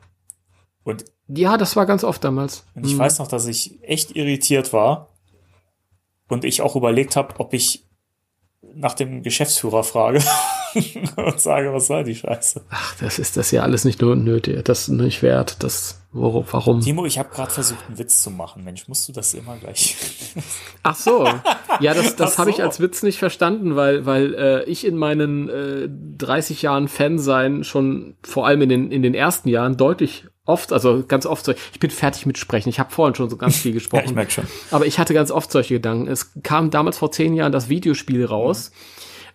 Und, 0.85 1.05
ja, 1.29 1.57
das 1.57 1.77
war 1.77 1.87
ganz 1.87 2.05
oft 2.05 2.25
damals. 2.25 2.65
und 2.75 2.85
ich 2.87 2.95
Mhm. 2.95 2.99
weiß 2.99 3.19
noch, 3.19 3.29
dass 3.29 3.47
ich 3.47 3.83
echt 3.83 4.17
irritiert 4.17 4.73
war 4.73 5.09
und 6.29 6.45
ich 6.45 6.63
auch 6.63 6.75
überlegt 6.77 7.17
habe, 7.17 7.39
ob 7.39 7.53
ich 7.55 7.85
nach 8.75 8.95
dem 8.95 9.23
Geschäftsführer 9.23 9.85
frage 9.85 10.21
und 11.17 11.41
sage, 11.41 11.73
was 11.73 11.87
soll 11.87 12.05
die 12.05 12.15
Scheiße. 12.15 12.63
Ach, 12.71 12.97
das 13.01 13.19
ist 13.19 13.37
das 13.37 13.51
ja 13.51 13.63
alles 13.63 13.85
nicht 13.85 14.01
nur 14.01 14.17
nötig, 14.17 14.65
das 14.65 14.83
ist 14.83 14.89
nicht 14.89 15.23
wert, 15.23 15.63
das, 15.63 16.01
worum, 16.13 16.45
warum? 16.51 16.81
Timo, 16.81 17.05
ich 17.07 17.19
habe 17.19 17.29
gerade 17.31 17.51
versucht, 17.51 17.85
einen 17.89 17.99
Witz 17.99 18.23
zu 18.23 18.31
machen. 18.31 18.65
Mensch, 18.65 18.89
musst 18.89 19.09
du 19.09 19.13
das 19.13 19.35
immer 19.35 19.57
gleich? 19.57 19.97
Ach 20.83 20.97
so, 20.97 21.27
ja, 21.81 21.95
das, 21.95 22.17
das 22.17 22.35
Ach 22.35 22.39
habe 22.39 22.51
ich 22.51 22.57
so. 22.57 22.63
als 22.63 22.81
Witz 22.81 23.03
nicht 23.03 23.19
verstanden, 23.19 23.77
weil, 23.77 24.07
weil 24.07 24.35
äh, 24.35 24.65
ich 24.65 24.87
in 24.87 24.97
meinen 24.97 25.49
äh, 25.49 25.89
30 26.19 26.63
Jahren 26.63 26.89
Fan 26.89 27.19
sein 27.19 27.65
schon 27.65 28.17
vor 28.23 28.47
allem 28.47 28.63
in 28.63 28.69
den, 28.69 28.93
in 28.93 29.03
den 29.03 29.15
ersten 29.15 29.49
Jahren 29.49 29.77
deutlich 29.77 30.27
oft, 30.51 30.73
also 30.73 31.05
ganz 31.07 31.27
oft 31.27 31.45
so, 31.45 31.55
ich 31.73 31.81
bin 31.81 31.91
fertig 31.91 32.27
mit 32.27 32.37
Sprechen, 32.37 32.69
ich 32.69 32.81
habe 32.81 32.91
vorhin 32.91 33.15
schon 33.15 33.31
so 33.31 33.37
ganz 33.37 33.57
viel 33.57 33.71
ja, 33.73 33.75
gesprochen. 33.75 34.05
ich 34.07 34.15
merke 34.15 34.33
schon. 34.33 34.47
Aber 34.71 34.85
ich 34.85 34.99
hatte 34.99 35.15
ganz 35.15 35.31
oft 35.31 35.51
solche 35.51 35.75
Gedanken. 35.75 36.09
Es 36.09 36.33
kam 36.43 36.71
damals 36.71 36.99
vor 36.99 37.13
zehn 37.13 37.35
Jahren 37.35 37.53
das 37.53 37.69
Videospiel 37.69 38.25
raus. 38.25 38.73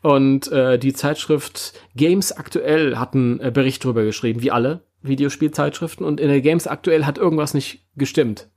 Und 0.06 0.52
äh, 0.52 0.78
die 0.78 0.94
Zeitschrift 0.94 1.74
Games 1.96 2.32
Aktuell 2.32 3.00
hat 3.00 3.16
einen 3.16 3.40
äh, 3.40 3.50
Bericht 3.52 3.84
drüber 3.84 4.04
geschrieben, 4.04 4.44
wie 4.44 4.52
alle 4.52 4.84
Videospielzeitschriften. 5.02 6.06
Und 6.06 6.20
in 6.20 6.28
der 6.28 6.42
Games 6.42 6.68
Aktuell 6.68 7.08
hat 7.08 7.18
irgendwas 7.18 7.56
nicht 7.56 7.88
gestimmt. 7.96 8.48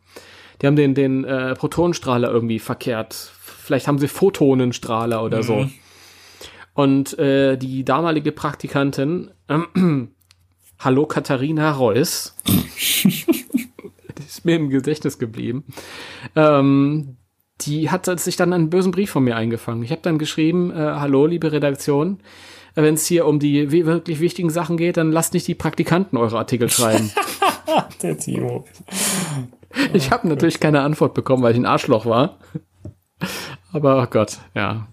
Die 0.60 0.66
haben 0.66 0.76
den, 0.76 0.94
den 0.94 1.24
äh, 1.24 1.54
Protonenstrahler 1.54 2.30
irgendwie 2.30 2.58
verkehrt. 2.58 3.14
Vielleicht 3.14 3.88
haben 3.88 3.96
sie 3.96 4.08
Photonenstrahler 4.08 5.24
oder 5.24 5.42
so. 5.42 5.70
Und 6.74 7.18
äh, 7.18 7.56
die 7.56 7.82
damalige 7.82 8.32
Praktikantin, 8.32 9.30
ähm, 9.48 10.10
hallo 10.78 11.06
Katharina 11.06 11.70
Reuss, 11.70 12.36
ist 14.18 14.44
mir 14.44 14.56
im 14.56 14.68
Gedächtnis 14.68 15.18
geblieben, 15.18 15.64
ähm, 16.36 17.16
die 17.62 17.90
hat 17.90 18.06
sich 18.20 18.36
dann 18.36 18.52
einen 18.52 18.70
bösen 18.70 18.92
Brief 18.92 19.10
von 19.10 19.24
mir 19.24 19.36
eingefangen. 19.36 19.82
Ich 19.82 19.90
habe 19.90 20.02
dann 20.02 20.18
geschrieben, 20.18 20.70
äh, 20.70 20.74
hallo, 20.76 21.26
liebe 21.26 21.50
Redaktion, 21.50 22.20
wenn 22.74 22.94
es 22.94 23.06
hier 23.06 23.26
um 23.26 23.40
die 23.40 23.72
wi- 23.72 23.86
wirklich 23.86 24.20
wichtigen 24.20 24.50
Sachen 24.50 24.76
geht, 24.76 24.96
dann 24.96 25.10
lasst 25.10 25.34
nicht 25.34 25.48
die 25.48 25.54
Praktikanten 25.56 26.16
eure 26.18 26.38
Artikel 26.38 26.70
schreiben. 26.70 27.10
Der 28.02 28.16
Timo. 28.16 28.64
ich 29.92 30.10
habe 30.10 30.28
natürlich 30.28 30.60
keine 30.60 30.80
Antwort 30.82 31.14
bekommen, 31.14 31.42
weil 31.42 31.52
ich 31.52 31.58
ein 31.58 31.66
Arschloch 31.66 32.06
war. 32.06 32.38
Aber 33.72 34.02
oh 34.02 34.06
Gott, 34.08 34.38
ja. 34.54 34.86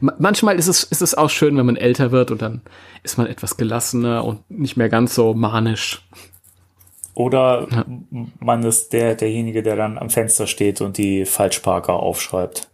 Ma- 0.00 0.14
Manchmal 0.18 0.56
ist 0.58 0.68
es, 0.68 0.84
ist 0.84 1.02
es 1.02 1.14
auch 1.16 1.28
schön, 1.30 1.56
wenn 1.56 1.66
man 1.66 1.76
älter 1.76 2.12
wird 2.12 2.30
und 2.30 2.40
dann 2.40 2.62
ist 3.02 3.18
man 3.18 3.26
etwas 3.26 3.56
gelassener 3.56 4.24
und 4.24 4.48
nicht 4.50 4.76
mehr 4.76 4.88
ganz 4.88 5.14
so 5.14 5.34
manisch. 5.34 6.06
Oder 7.14 7.68
m- 7.70 8.32
man 8.40 8.62
ist 8.62 8.92
der, 8.92 9.14
derjenige, 9.14 9.62
der 9.62 9.76
dann 9.76 9.98
am 9.98 10.08
Fenster 10.10 10.46
steht 10.46 10.80
und 10.80 10.96
die 10.96 11.24
Falschparker 11.26 11.94
aufschreibt. 11.94 12.68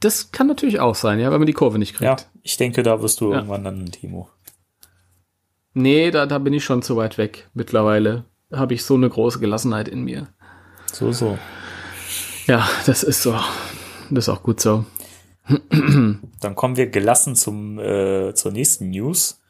Das 0.00 0.30
kann 0.32 0.46
natürlich 0.46 0.80
auch 0.80 0.94
sein, 0.94 1.18
ja, 1.18 1.30
wenn 1.32 1.38
man 1.38 1.46
die 1.46 1.52
Kurve 1.54 1.78
nicht 1.78 1.94
kriegt. 1.94 2.02
Ja, 2.20 2.26
ich 2.42 2.56
denke, 2.58 2.82
da 2.82 3.00
wirst 3.02 3.20
du 3.20 3.30
Ja. 3.30 3.36
irgendwann 3.36 3.64
dann 3.64 3.82
ein 3.84 3.90
Timo. 3.92 4.28
Nee, 5.72 6.10
da, 6.10 6.26
da 6.26 6.38
bin 6.38 6.52
ich 6.52 6.64
schon 6.64 6.82
zu 6.82 6.96
weit 6.96 7.18
weg. 7.18 7.48
Mittlerweile 7.54 8.24
habe 8.52 8.74
ich 8.74 8.84
so 8.84 8.94
eine 8.94 9.08
große 9.08 9.40
Gelassenheit 9.40 9.88
in 9.88 10.04
mir. 10.04 10.28
So, 10.92 11.12
so. 11.12 11.38
Ja, 12.46 12.68
das 12.86 13.02
ist 13.02 13.22
so. 13.22 13.32
Das 14.10 14.24
ist 14.24 14.28
auch 14.28 14.42
gut 14.42 14.60
so. 14.60 14.84
Dann 15.70 16.54
kommen 16.54 16.76
wir 16.76 16.86
gelassen 16.88 17.34
zum, 17.34 17.78
äh, 17.78 18.34
zur 18.34 18.52
nächsten 18.52 18.90
News. 18.90 19.40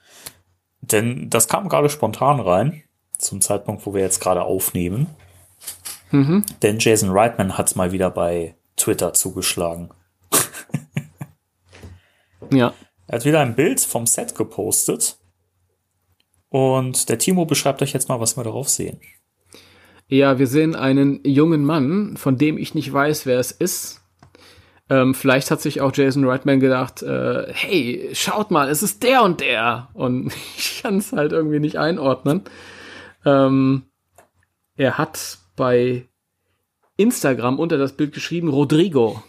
Denn 0.80 1.30
das 1.30 1.48
kam 1.48 1.68
gerade 1.68 1.88
spontan 1.90 2.40
rein, 2.40 2.82
zum 3.18 3.40
Zeitpunkt, 3.40 3.86
wo 3.86 3.94
wir 3.94 4.02
jetzt 4.02 4.20
gerade 4.20 4.42
aufnehmen. 4.42 5.08
Mhm. 6.10 6.44
Denn 6.62 6.78
Jason 6.78 7.10
Reitman 7.10 7.58
hat 7.58 7.74
mal 7.76 7.92
wieder 7.92 8.10
bei 8.10 8.54
Twitter 8.76 9.12
zugeschlagen. 9.12 9.90
ja. 12.52 12.72
Er 13.08 13.18
hat 13.18 13.24
wieder 13.24 13.38
ein 13.38 13.54
Bild 13.54 13.78
vom 13.80 14.04
Set 14.04 14.34
gepostet. 14.34 15.16
Und 16.48 17.08
der 17.08 17.20
Timo 17.20 17.44
beschreibt 17.44 17.80
euch 17.80 17.92
jetzt 17.92 18.08
mal, 18.08 18.18
was 18.18 18.36
wir 18.36 18.42
darauf 18.42 18.68
sehen. 18.68 18.98
Ja, 20.08 20.40
wir 20.40 20.48
sehen 20.48 20.74
einen 20.74 21.20
jungen 21.24 21.64
Mann, 21.64 22.16
von 22.16 22.36
dem 22.36 22.58
ich 22.58 22.74
nicht 22.74 22.92
weiß, 22.92 23.26
wer 23.26 23.38
es 23.38 23.52
ist. 23.52 24.00
Ähm, 24.88 25.14
vielleicht 25.14 25.50
hat 25.50 25.60
sich 25.60 25.80
auch 25.80 25.92
Jason 25.94 26.24
Reitman 26.24 26.60
gedacht, 26.60 27.02
äh, 27.02 27.52
hey, 27.52 28.10
schaut 28.12 28.52
mal, 28.52 28.68
es 28.68 28.84
ist 28.84 29.02
der 29.02 29.22
und 29.22 29.40
der. 29.40 29.88
Und 29.94 30.32
ich 30.56 30.82
kann 30.82 30.98
es 30.98 31.12
halt 31.12 31.32
irgendwie 31.32 31.58
nicht 31.58 31.76
einordnen. 31.76 32.42
Ähm, 33.26 33.82
er 34.76 34.96
hat 34.96 35.38
bei 35.56 36.06
Instagram 36.96 37.58
unter 37.58 37.76
das 37.76 37.92
Bild 37.92 38.14
geschrieben 38.14 38.48
Rodrigo. 38.48 39.22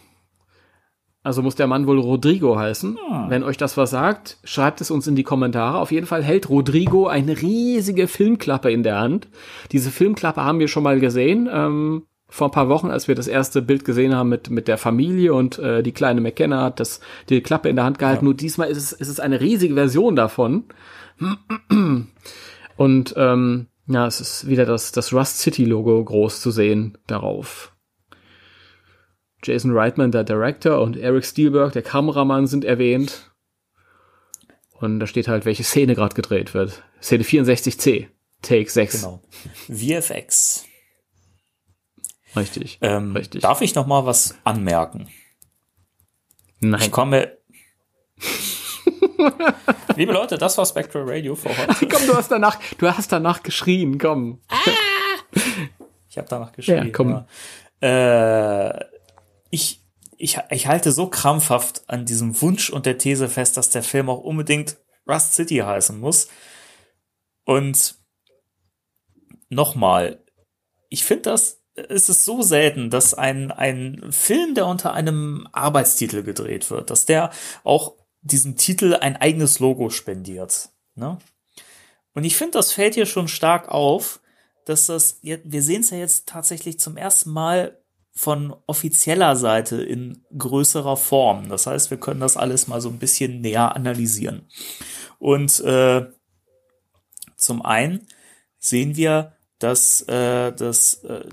Also 1.22 1.42
muss 1.42 1.56
der 1.56 1.66
Mann 1.66 1.86
wohl 1.86 1.98
Rodrigo 1.98 2.58
heißen. 2.58 2.96
Ah. 3.10 3.26
Wenn 3.28 3.42
euch 3.42 3.58
das 3.58 3.76
was 3.76 3.90
sagt, 3.90 4.38
schreibt 4.44 4.80
es 4.80 4.90
uns 4.90 5.06
in 5.06 5.16
die 5.16 5.24
Kommentare. 5.24 5.78
Auf 5.78 5.92
jeden 5.92 6.06
Fall 6.06 6.22
hält 6.22 6.48
Rodrigo 6.48 7.06
eine 7.06 7.42
riesige 7.42 8.06
Filmklappe 8.08 8.70
in 8.70 8.82
der 8.82 8.98
Hand. 8.98 9.28
Diese 9.72 9.90
Filmklappe 9.90 10.42
haben 10.42 10.60
wir 10.60 10.68
schon 10.68 10.84
mal 10.84 11.00
gesehen. 11.00 11.48
Ähm, 11.52 12.04
vor 12.30 12.48
ein 12.48 12.52
paar 12.52 12.68
Wochen, 12.68 12.90
als 12.90 13.08
wir 13.08 13.14
das 13.14 13.26
erste 13.26 13.62
Bild 13.62 13.84
gesehen 13.84 14.14
haben 14.14 14.28
mit, 14.28 14.50
mit 14.50 14.68
der 14.68 14.78
Familie 14.78 15.34
und 15.34 15.58
äh, 15.58 15.82
die 15.82 15.92
kleine 15.92 16.20
McKenna 16.20 16.62
hat 16.62 16.78
das, 16.78 17.00
die 17.28 17.40
Klappe 17.40 17.68
in 17.68 17.76
der 17.76 17.86
Hand 17.86 17.98
gehalten. 17.98 18.24
Ja. 18.24 18.24
Nur 18.24 18.34
diesmal 18.34 18.68
ist 18.68 18.78
es, 18.78 18.92
ist 18.92 19.08
es 19.08 19.18
eine 19.18 19.40
riesige 19.40 19.74
Version 19.74 20.14
davon. 20.14 20.64
Und 22.76 23.14
ähm, 23.16 23.66
ja, 23.88 24.06
es 24.06 24.20
ist 24.20 24.46
wieder 24.46 24.66
das, 24.66 24.92
das 24.92 25.12
Rust 25.12 25.38
City 25.38 25.64
Logo 25.64 26.02
groß 26.04 26.40
zu 26.40 26.50
sehen 26.50 26.98
darauf. 27.06 27.74
Jason 29.42 29.76
Reitman, 29.76 30.12
der 30.12 30.24
Director, 30.24 30.80
und 30.80 30.96
Eric 30.96 31.24
Spielberg, 31.24 31.72
der 31.72 31.82
Kameramann, 31.82 32.46
sind 32.46 32.64
erwähnt. 32.64 33.32
Und 34.72 35.00
da 35.00 35.06
steht 35.06 35.28
halt, 35.28 35.44
welche 35.44 35.64
Szene 35.64 35.94
gerade 35.94 36.14
gedreht 36.14 36.54
wird. 36.54 36.82
Szene 37.00 37.24
64C, 37.24 38.08
Take 38.42 38.70
6. 38.70 39.00
Genau. 39.00 39.22
VFX. 39.68 40.64
Richtig, 42.36 42.78
ähm, 42.82 43.16
richtig. 43.16 43.42
Darf 43.42 43.60
ich 43.62 43.74
noch 43.74 43.86
mal 43.86 44.04
was 44.04 44.36
anmerken? 44.44 45.08
Nein. 46.60 46.82
Ich 46.82 46.90
komme. 46.90 47.38
Liebe 49.96 50.12
Leute, 50.12 50.38
das 50.38 50.58
war 50.58 50.66
Spectral 50.66 51.04
Radio 51.06 51.34
für 51.34 51.50
heute. 51.50 51.86
komm, 51.90 52.06
du 52.06 52.14
hast 52.14 52.30
danach, 52.30 52.58
du 52.78 52.88
hast 52.88 53.12
danach 53.12 53.42
geschrien, 53.42 53.98
komm. 53.98 54.40
Ah! 54.48 54.56
ich 56.08 56.18
habe 56.18 56.28
danach 56.28 56.52
geschrien. 56.52 56.86
Ja, 56.86 56.92
komm. 56.92 57.24
Ja. 57.80 58.68
Äh, 58.70 58.84
ich, 59.50 59.82
ich, 60.16 60.38
ich 60.50 60.66
halte 60.66 60.92
so 60.92 61.08
krampfhaft 61.08 61.88
an 61.88 62.04
diesem 62.04 62.40
Wunsch 62.40 62.70
und 62.70 62.86
der 62.86 62.98
These 62.98 63.28
fest, 63.28 63.56
dass 63.56 63.70
der 63.70 63.82
Film 63.82 64.08
auch 64.08 64.20
unbedingt 64.20 64.76
Rust 65.08 65.34
City 65.34 65.56
heißen 65.58 65.98
muss. 65.98 66.28
Und 67.44 67.96
nochmal, 69.48 70.22
ich 70.88 71.04
finde 71.04 71.22
das 71.22 71.58
es 71.88 72.08
ist 72.08 72.24
so 72.24 72.42
selten, 72.42 72.90
dass 72.90 73.14
ein, 73.14 73.50
ein 73.50 74.10
Film, 74.10 74.54
der 74.54 74.66
unter 74.66 74.94
einem 74.94 75.48
Arbeitstitel 75.52 76.22
gedreht 76.22 76.70
wird, 76.70 76.90
dass 76.90 77.06
der 77.06 77.30
auch 77.64 77.94
diesem 78.20 78.56
Titel 78.56 78.94
ein 78.94 79.16
eigenes 79.16 79.58
Logo 79.58 79.90
spendiert. 79.90 80.70
Ne? 80.94 81.18
Und 82.14 82.24
ich 82.24 82.36
finde, 82.36 82.52
das 82.52 82.72
fällt 82.72 82.94
hier 82.94 83.06
schon 83.06 83.28
stark 83.28 83.68
auf, 83.68 84.20
dass 84.64 84.86
das, 84.86 85.20
wir 85.22 85.62
sehen 85.62 85.80
es 85.80 85.90
ja 85.90 85.98
jetzt 85.98 86.28
tatsächlich 86.28 86.78
zum 86.78 86.96
ersten 86.96 87.30
Mal 87.30 87.78
von 88.18 88.54
offizieller 88.66 89.36
Seite 89.36 89.80
in 89.80 90.24
größerer 90.36 90.96
Form. 90.96 91.48
Das 91.48 91.66
heißt, 91.66 91.90
wir 91.90 91.98
können 91.98 92.20
das 92.20 92.36
alles 92.36 92.66
mal 92.66 92.80
so 92.80 92.88
ein 92.88 92.98
bisschen 92.98 93.40
näher 93.40 93.76
analysieren. 93.76 94.48
Und 95.18 95.60
äh, 95.60 96.06
zum 97.36 97.62
einen 97.62 98.08
sehen 98.58 98.96
wir, 98.96 99.36
dass 99.60 100.02
äh, 100.02 100.52
das 100.52 101.04
äh, 101.04 101.28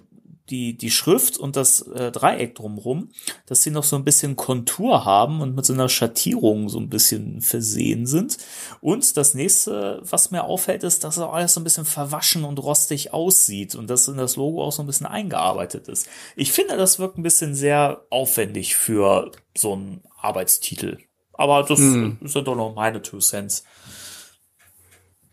die, 0.50 0.78
die 0.78 0.92
Schrift 0.92 1.38
und 1.38 1.56
das 1.56 1.82
äh, 1.82 2.12
Dreieck 2.12 2.56
drumrum, 2.56 3.10
dass 3.48 3.64
sie 3.64 3.72
noch 3.72 3.84
so 3.84 3.96
ein 3.96 4.04
bisschen 4.04 4.36
Kontur 4.36 5.06
haben 5.06 5.42
und 5.42 5.56
mit 5.56 5.66
so 5.66 5.74
einer 5.74 5.90
Schattierung 5.90 6.70
so 6.70 6.80
ein 6.80 6.90
bisschen 6.90 7.42
versehen 7.42 8.06
sind. 8.06 8.38
Und 8.80 9.18
das 9.18 9.34
nächste, 9.34 10.02
was 10.04 10.32
mir 10.32 10.44
auffällt, 10.44 10.84
ist, 10.84 11.04
dass 11.04 11.18
auch 11.18 11.34
alles 11.34 11.54
so 11.54 11.62
ein 11.62 11.64
bisschen 11.64 11.86
verwaschen 11.86 12.44
und 12.44 12.60
rostig 12.60 13.14
aussieht 13.14 13.76
und 13.76 13.90
dass 13.90 14.08
in 14.08 14.18
das 14.18 14.36
Logo 14.36 14.64
auch 14.64 14.72
so 14.72 14.84
ein 14.84 14.88
bisschen 14.88 15.08
eingearbeitet 15.08 15.88
ist. 15.88 16.08
Ich 16.36 16.52
finde, 16.52 16.78
das 16.78 17.00
wirkt 17.00 17.18
ein 17.18 17.24
bisschen 17.24 17.56
sehr 17.56 18.06
aufwendig 18.10 18.76
für 18.76 19.32
so 19.56 19.74
einen 19.74 20.04
Arbeitstitel. 20.20 21.00
Aber 21.34 21.64
das 21.64 21.80
hm. 21.80 22.20
sind 22.22 22.48
doch 22.48 22.56
noch 22.56 22.76
meine 22.76 23.02
Two 23.02 23.20
Cents. 23.20 23.64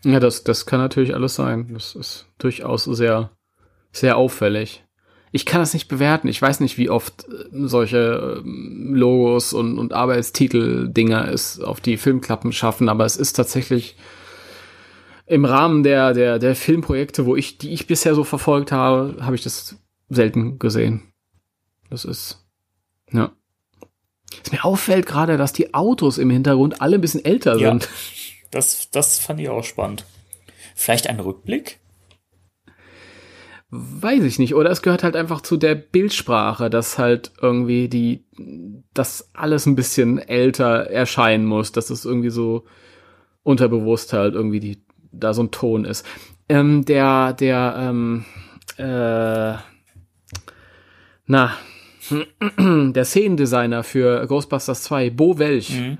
Ja, 0.03 0.19
das, 0.19 0.43
das 0.43 0.65
kann 0.65 0.79
natürlich 0.79 1.13
alles 1.13 1.35
sein. 1.35 1.73
Das 1.73 1.95
ist 1.95 2.27
durchaus 2.37 2.83
sehr, 2.83 3.31
sehr 3.93 4.17
auffällig 4.17 4.83
ich 5.35 5.47
kann 5.47 5.59
das 5.59 5.73
nicht 5.73 5.87
bewerten. 5.87 6.27
Ich 6.27 6.39
weiß 6.39 6.59
nicht, 6.59 6.77
wie 6.77 6.91
oft 6.91 7.25
äh, 7.27 7.67
solche 7.67 8.41
ähm, 8.45 8.93
Logos 8.93 9.51
und, 9.51 9.79
und 9.79 9.91
Arbeitstitel-Dinger 9.91 11.27
es 11.27 11.59
auf 11.59 11.81
die 11.81 11.97
Filmklappen 11.97 12.53
schaffen, 12.53 12.87
aber 12.87 13.03
es 13.03 13.17
ist 13.17 13.33
tatsächlich 13.33 13.97
im 15.25 15.45
Rahmen 15.45 15.81
der, 15.81 16.13
der, 16.13 16.37
der 16.37 16.55
Filmprojekte, 16.55 17.25
wo 17.25 17.35
ich, 17.35 17.57
die 17.57 17.73
ich 17.73 17.87
bisher 17.87 18.13
so 18.13 18.23
verfolgt 18.23 18.71
habe, 18.71 19.25
habe 19.25 19.35
ich 19.35 19.41
das 19.41 19.75
selten 20.07 20.59
gesehen. 20.59 21.01
Das 21.89 22.05
ist, 22.05 22.45
ja. 23.11 23.31
Es 24.43 24.51
mir 24.51 24.63
auffällt 24.63 25.07
gerade, 25.07 25.37
dass 25.37 25.51
die 25.51 25.73
Autos 25.73 26.19
im 26.19 26.29
Hintergrund 26.29 26.79
alle 26.79 26.95
ein 26.95 27.01
bisschen 27.01 27.25
älter 27.25 27.57
ja, 27.57 27.69
sind. 27.69 27.89
Das, 28.51 28.91
das 28.91 29.17
fand 29.17 29.39
ich 29.39 29.49
auch 29.49 29.63
spannend. 29.63 30.05
Vielleicht 30.75 31.07
ein 31.07 31.19
Rückblick? 31.19 31.79
Weiß 33.75 34.23
ich 34.23 34.37
nicht. 34.37 34.53
Oder 34.53 34.69
es 34.69 34.81
gehört 34.81 35.03
halt 35.03 35.15
einfach 35.15 35.41
zu 35.41 35.57
der 35.57 35.73
Bildsprache, 35.73 36.69
dass 36.69 36.99
halt 36.99 37.31
irgendwie 37.41 37.89
die, 37.89 38.23
das 38.93 39.29
alles 39.33 39.65
ein 39.65 39.75
bisschen 39.75 40.19
älter 40.19 40.91
erscheinen 40.91 41.45
muss, 41.45 41.71
dass 41.71 41.89
es 41.89 42.05
irgendwie 42.05 42.29
so 42.29 42.65
unterbewusst 43.41 44.13
halt 44.13 44.35
irgendwie 44.35 44.59
die, 44.59 44.77
da 45.11 45.33
so 45.33 45.43
ein 45.43 45.51
Ton 45.51 45.85
ist. 45.85 46.05
Ähm, 46.49 46.85
der, 46.85 47.33
der, 47.33 47.75
ähm, 47.79 48.25
äh, 48.77 49.57
na, 51.25 51.53
der 52.59 53.05
Szenendesigner 53.05 53.83
für 53.83 54.27
Ghostbusters 54.27 54.83
2, 54.83 55.09
Bo 55.09 55.39
Welch, 55.39 55.71
mhm 55.71 55.97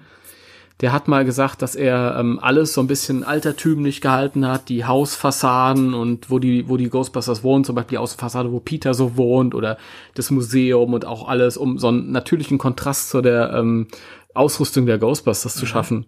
der 0.84 0.92
hat 0.92 1.08
mal 1.08 1.24
gesagt, 1.24 1.62
dass 1.62 1.76
er 1.76 2.18
ähm, 2.20 2.40
alles 2.42 2.74
so 2.74 2.82
ein 2.82 2.88
bisschen 2.88 3.24
altertümlich 3.24 4.02
gehalten 4.02 4.46
hat, 4.46 4.68
die 4.68 4.84
Hausfassaden 4.84 5.94
und 5.94 6.30
wo 6.30 6.40
die, 6.40 6.68
wo 6.68 6.76
die 6.76 6.90
Ghostbusters 6.90 7.42
wohnen, 7.42 7.64
zum 7.64 7.76
Beispiel 7.76 7.96
die 7.96 8.00
Außenfassade, 8.00 8.52
wo 8.52 8.60
Peter 8.60 8.94
so 8.94 9.16
wohnt 9.16 9.56
oder 9.56 9.78
das 10.14 10.30
Museum 10.30 10.94
und 10.94 11.06
auch 11.06 11.30
alles, 11.30 11.56
um 11.56 11.80
so 11.80 11.88
einen 11.88 12.12
natürlichen 12.12 12.58
Kontrast 12.58 13.12
zu 13.12 13.22
der 13.22 13.54
ähm, 13.54 13.88
Ausrüstung 14.34 14.86
der 14.86 14.98
Ghostbusters 14.98 15.56
mhm. 15.56 15.60
zu 15.62 15.66
schaffen. 15.68 16.06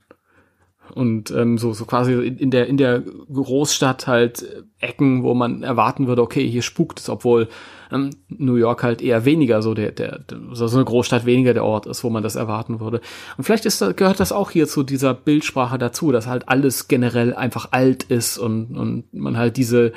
Und 0.93 1.31
ähm, 1.31 1.57
so, 1.57 1.71
so 1.71 1.85
quasi 1.85 2.13
in 2.13 2.51
der, 2.51 2.67
in 2.67 2.75
der 2.75 2.99
Großstadt 2.99 4.07
halt 4.07 4.65
Ecken, 4.79 5.23
wo 5.23 5.33
man 5.35 5.63
erwarten 5.63 6.07
würde, 6.07 6.21
okay, 6.21 6.45
hier 6.45 6.61
spukt 6.61 6.99
es, 6.99 7.07
obwohl 7.07 7.47
ähm, 7.91 8.09
New 8.27 8.55
York 8.55 8.83
halt 8.83 9.01
eher 9.01 9.25
weniger 9.25 9.61
so 9.61 9.73
der, 9.73 9.91
der, 9.91 10.21
so 10.51 10.67
eine 10.67 10.85
Großstadt 10.85 11.25
weniger 11.25 11.53
der 11.53 11.63
Ort 11.63 11.85
ist, 11.85 12.03
wo 12.03 12.09
man 12.09 12.23
das 12.23 12.35
erwarten 12.35 12.79
würde. 12.79 13.01
Und 13.37 13.43
vielleicht 13.43 13.65
ist, 13.65 13.79
gehört 13.97 14.19
das 14.19 14.31
auch 14.31 14.51
hier 14.51 14.67
zu 14.67 14.83
dieser 14.83 15.13
Bildsprache 15.13 15.77
dazu, 15.77 16.11
dass 16.11 16.27
halt 16.27 16.49
alles 16.49 16.87
generell 16.87 17.33
einfach 17.33 17.71
alt 17.71 18.03
ist 18.03 18.37
und, 18.37 18.77
und 18.77 19.13
man 19.13 19.37
halt 19.37 19.57
diese 19.57 19.93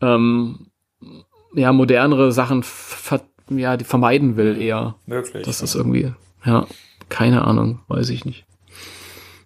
ähm, 0.00 0.66
ja, 1.54 1.72
modernere 1.72 2.32
Sachen 2.32 2.62
ver 2.62 3.22
ja, 3.52 3.76
die 3.76 3.84
vermeiden 3.84 4.36
will 4.36 4.62
eher. 4.62 4.94
Möglich. 5.06 5.44
Das 5.44 5.60
ist 5.60 5.74
irgendwie, 5.74 6.12
ja, 6.44 6.68
keine 7.08 7.42
Ahnung, 7.42 7.80
weiß 7.88 8.10
ich 8.10 8.24
nicht 8.24 8.46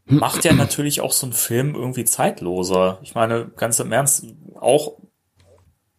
macht 0.07 0.45
ja 0.45 0.53
natürlich 0.53 1.01
auch 1.01 1.13
so 1.13 1.27
ein 1.27 1.33
Film 1.33 1.75
irgendwie 1.75 2.05
zeitloser. 2.05 2.99
Ich 3.03 3.15
meine, 3.15 3.51
ganz 3.57 3.81
im 3.81 3.93
Ernst, 3.93 4.27
auch 4.61 4.99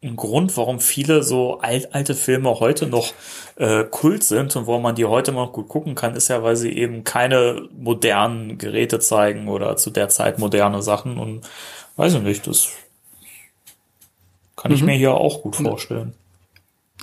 ein 0.06 0.16
Grund, 0.16 0.56
warum 0.58 0.80
viele 0.80 1.24
so 1.24 1.60
alt, 1.60 1.94
alte 1.94 2.16
Filme 2.16 2.60
heute 2.60 2.88
noch 2.88 3.14
äh, 3.56 3.84
Kult 3.84 4.24
sind 4.24 4.56
und 4.56 4.68
warum 4.68 4.84
man 4.84 4.96
die 4.96 5.06
heute 5.06 5.32
noch 5.32 5.52
gut 5.52 5.68
gucken 5.68 5.96
kann, 5.96 6.16
ist 6.16 6.28
ja, 6.28 6.44
weil 6.44 6.56
sie 6.56 6.72
eben 6.72 7.04
keine 7.04 7.68
modernen 7.76 8.58
Geräte 8.58 9.00
zeigen 9.00 9.48
oder 9.48 9.78
zu 9.78 9.90
der 9.90 10.10
Zeit 10.10 10.40
moderne 10.40 10.82
Sachen 10.82 11.18
und 11.18 11.42
weiß 11.96 12.14
ich 12.16 12.22
nicht, 12.22 12.48
das 12.48 12.70
kann 14.56 14.72
mhm. 14.72 14.76
ich 14.76 14.84
mir 14.84 14.96
hier 14.96 15.16
auch 15.16 15.42
gut 15.42 15.56
vorstellen. 15.56 16.14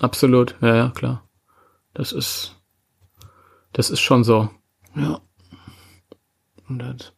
Absolut, 0.00 0.56
ja, 0.60 0.74
ja, 0.74 0.88
klar. 0.94 1.22
Das 1.94 2.12
ist, 2.12 2.56
das 3.72 3.90
ist 3.90 4.00
schon 4.00 4.24
so. 4.24 4.48
Ja. 4.94 5.20
Und 6.68 6.78
das 6.78 7.12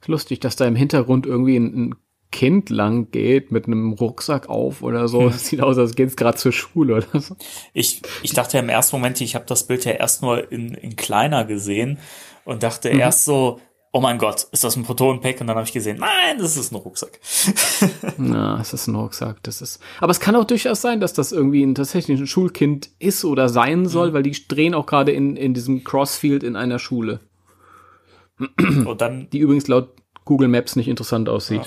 ist 0.00 0.08
lustig, 0.08 0.40
dass 0.40 0.56
da 0.56 0.66
im 0.66 0.74
Hintergrund 0.74 1.26
irgendwie 1.26 1.56
ein, 1.56 1.88
ein 1.88 1.94
Kind 2.42 2.70
lang 2.70 3.12
geht 3.12 3.52
mit 3.52 3.68
einem 3.68 3.92
Rucksack 3.92 4.48
auf 4.48 4.82
oder 4.82 5.06
so. 5.06 5.28
Das 5.28 5.46
sieht 5.46 5.60
aus, 5.60 5.78
als 5.78 5.94
geht's 5.94 6.16
gerade 6.16 6.36
zur 6.36 6.50
Schule 6.50 6.96
oder 6.96 7.20
so. 7.20 7.36
Ich, 7.72 8.02
ich 8.24 8.32
dachte 8.32 8.58
im 8.58 8.68
ersten 8.68 8.96
Moment, 8.96 9.20
ich 9.20 9.36
habe 9.36 9.44
das 9.46 9.68
Bild 9.68 9.84
ja 9.84 9.92
erst 9.92 10.22
nur 10.22 10.50
in, 10.50 10.74
in 10.74 10.96
kleiner 10.96 11.44
gesehen 11.44 12.00
und 12.44 12.64
dachte 12.64 12.88
erst 12.88 13.26
so, 13.26 13.60
oh 13.92 14.00
mein 14.00 14.18
Gott, 14.18 14.48
ist 14.50 14.64
das 14.64 14.74
ein 14.74 14.82
Protonenpack? 14.82 15.40
Und 15.40 15.46
dann 15.46 15.56
habe 15.56 15.68
ich 15.68 15.72
gesehen, 15.72 15.98
nein, 16.00 16.36
das 16.36 16.56
ist 16.56 16.72
ein 16.72 16.74
Rucksack. 16.74 17.20
Na, 18.16 18.60
es 18.60 18.72
ist 18.72 18.88
ein 18.88 18.96
Rucksack. 18.96 19.40
Das 19.44 19.62
ist. 19.62 19.80
Aber 20.00 20.10
es 20.10 20.18
kann 20.18 20.34
auch 20.34 20.44
durchaus 20.44 20.82
sein, 20.82 20.98
dass 20.98 21.12
das 21.12 21.30
irgendwie 21.30 21.62
ein 21.62 21.76
tatsächlich 21.76 22.18
ein 22.18 22.26
Schulkind 22.26 22.90
ist 22.98 23.24
oder 23.24 23.50
sein 23.50 23.86
soll, 23.86 24.14
weil 24.14 24.24
die 24.24 24.32
drehen 24.48 24.74
auch 24.74 24.86
gerade 24.86 25.12
in, 25.12 25.36
in 25.36 25.54
diesem 25.54 25.84
Crossfield 25.84 26.42
in 26.42 26.56
einer 26.56 26.80
Schule. 26.80 27.20
Und 28.58 29.00
dann 29.00 29.30
Die 29.30 29.38
übrigens 29.38 29.68
laut 29.68 30.01
Google 30.24 30.48
Maps 30.48 30.76
nicht 30.76 30.86
interessant 30.88 31.28
aussieht. 31.28 31.62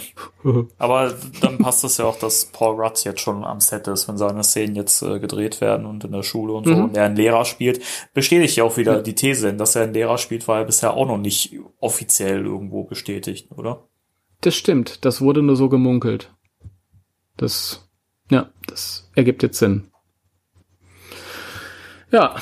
Aber 0.77 1.13
dann 1.41 1.57
passt 1.57 1.83
es 1.83 1.97
ja 1.97 2.05
auch, 2.05 2.17
dass 2.17 2.45
Paul 2.45 2.79
Rudd 2.81 3.03
jetzt 3.03 3.19
schon 3.19 3.43
am 3.43 3.59
Set 3.59 3.87
ist, 3.87 4.07
wenn 4.07 4.17
seine 4.17 4.43
Szenen 4.43 4.75
jetzt 4.75 5.01
äh, 5.01 5.19
gedreht 5.19 5.59
werden 5.59 5.85
und 5.85 6.03
in 6.05 6.11
der 6.13 6.23
Schule 6.23 6.53
und 6.53 6.65
so 6.65 6.73
Mhm. 6.73 6.83
und 6.85 6.97
er 6.97 7.05
einen 7.05 7.17
Lehrer 7.17 7.43
spielt, 7.45 7.81
bestätigt 8.13 8.55
ja 8.55 8.63
auch 8.63 8.77
wieder 8.77 9.01
die 9.01 9.13
These, 9.15 9.53
dass 9.53 9.75
er 9.75 9.83
einen 9.83 9.93
Lehrer 9.93 10.17
spielt, 10.17 10.47
war 10.47 10.59
ja 10.59 10.63
bisher 10.63 10.93
auch 10.93 11.05
noch 11.07 11.17
nicht 11.17 11.53
offiziell 11.81 12.45
irgendwo 12.45 12.83
bestätigt, 12.85 13.49
oder? 13.51 13.83
Das 14.41 14.55
stimmt. 14.55 15.03
Das 15.03 15.19
wurde 15.21 15.41
nur 15.41 15.55
so 15.57 15.67
gemunkelt. 15.69 16.33
Das, 17.37 17.89
ja, 18.29 18.49
das 18.67 19.09
ergibt 19.15 19.43
jetzt 19.43 19.57
Sinn. 19.59 19.89
Ja, 22.11 22.35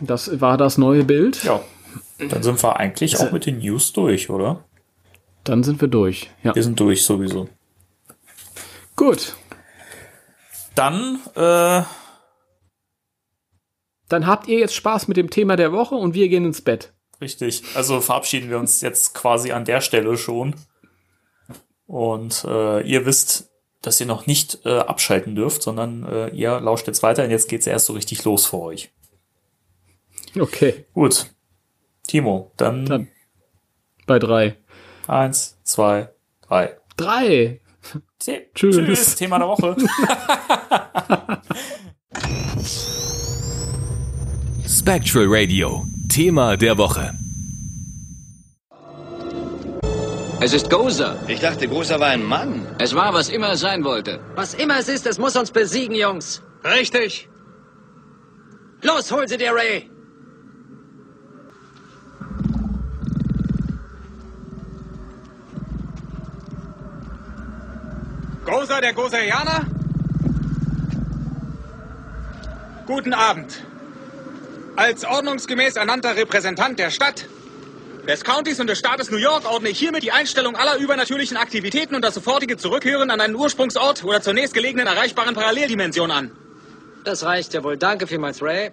das 0.00 0.40
war 0.40 0.56
das 0.56 0.78
neue 0.78 1.04
Bild. 1.04 1.44
Ja. 1.44 1.60
Dann 2.18 2.42
sind 2.42 2.62
wir 2.62 2.76
eigentlich 2.76 3.18
auch 3.18 3.32
mit 3.32 3.46
den 3.46 3.58
News 3.58 3.92
durch, 3.92 4.30
oder? 4.30 4.64
Dann 5.44 5.62
sind 5.64 5.80
wir 5.80 5.88
durch. 5.88 6.30
Ja. 6.42 6.54
Wir 6.54 6.62
sind 6.62 6.78
durch 6.78 7.02
sowieso. 7.04 7.48
Gut. 8.96 9.34
Dann, 10.74 11.18
äh, 11.34 11.82
Dann 14.08 14.26
habt 14.26 14.46
ihr 14.48 14.58
jetzt 14.58 14.74
Spaß 14.74 15.08
mit 15.08 15.16
dem 15.16 15.30
Thema 15.30 15.56
der 15.56 15.72
Woche 15.72 15.94
und 15.94 16.14
wir 16.14 16.28
gehen 16.28 16.44
ins 16.44 16.60
Bett. 16.62 16.92
richtig. 17.20 17.62
Also 17.74 18.00
verabschieden 18.00 18.50
wir 18.50 18.58
uns 18.58 18.80
jetzt 18.80 19.14
quasi 19.14 19.52
an 19.52 19.64
der 19.64 19.80
Stelle 19.80 20.16
schon. 20.16 20.54
Und 21.86 22.44
äh, 22.44 22.80
ihr 22.82 23.04
wisst, 23.06 23.50
dass 23.82 24.00
ihr 24.00 24.06
noch 24.06 24.26
nicht 24.26 24.64
äh, 24.64 24.78
abschalten 24.78 25.34
dürft, 25.34 25.62
sondern 25.62 26.04
äh, 26.04 26.28
ihr 26.28 26.60
lauscht 26.60 26.86
jetzt 26.86 27.02
weiter 27.02 27.24
und 27.24 27.30
jetzt 27.30 27.48
geht's 27.48 27.66
erst 27.66 27.86
so 27.86 27.92
richtig 27.92 28.24
los 28.24 28.46
für 28.46 28.58
euch. 28.60 28.90
Okay. 30.38 30.86
Gut. 30.94 31.26
Timo, 32.06 32.52
dann, 32.56 32.86
Dann. 32.86 33.08
Bei 34.06 34.18
drei. 34.18 34.56
Eins, 35.08 35.58
zwei, 35.64 36.08
drei. 36.46 36.76
Drei. 36.96 37.60
The 38.22 38.46
Tschüss. 38.54 38.76
Tschüss. 38.76 39.14
Thema 39.16 39.38
der 39.38 39.48
Woche. 39.48 39.76
Spectral 44.66 45.26
Radio, 45.28 45.84
Thema 46.08 46.56
der 46.56 46.78
Woche. 46.78 47.14
Es 50.40 50.52
ist 50.52 50.68
Gozer. 50.70 51.16
Ich 51.28 51.38
dachte, 51.38 51.68
Großer 51.68 52.00
war 52.00 52.08
ein 52.08 52.24
Mann. 52.24 52.66
Es 52.78 52.94
war, 52.94 53.14
was 53.14 53.28
immer 53.28 53.52
es 53.52 53.60
sein 53.60 53.84
wollte. 53.84 54.18
Was 54.34 54.54
immer 54.54 54.78
es 54.78 54.88
ist, 54.88 55.06
es 55.06 55.18
muss 55.18 55.36
uns 55.36 55.52
besiegen, 55.52 55.94
Jungs. 55.94 56.42
Richtig. 56.64 57.28
Los, 58.82 59.12
hol 59.12 59.28
sie 59.28 59.36
dir, 59.36 59.52
Ray. 59.54 59.88
Gozer 68.52 68.82
der 68.82 68.92
Gozerianer? 68.92 69.64
Guten 72.86 73.14
Abend. 73.14 73.64
Als 74.76 75.06
ordnungsgemäß 75.06 75.76
ernannter 75.76 76.16
Repräsentant 76.16 76.78
der 76.78 76.90
Stadt, 76.90 77.24
des 78.06 78.22
Countys 78.24 78.60
und 78.60 78.66
des 78.66 78.78
Staates 78.78 79.10
New 79.10 79.16
York 79.16 79.50
ordne 79.50 79.70
ich 79.70 79.78
hiermit 79.78 80.02
die 80.02 80.12
Einstellung 80.12 80.54
aller 80.54 80.76
übernatürlichen 80.76 81.38
Aktivitäten 81.38 81.94
und 81.94 82.04
das 82.04 82.12
sofortige 82.12 82.58
Zurückkehren 82.58 83.10
an 83.10 83.22
einen 83.22 83.36
Ursprungsort 83.36 84.04
oder 84.04 84.20
zur 84.20 84.34
nächstgelegenen 84.34 84.86
erreichbaren 84.86 85.34
Paralleldimension 85.34 86.10
an. 86.10 86.30
Das 87.04 87.24
reicht 87.24 87.54
ja 87.54 87.64
wohl. 87.64 87.78
Danke 87.78 88.06
vielmals, 88.06 88.42
Ray. 88.42 88.72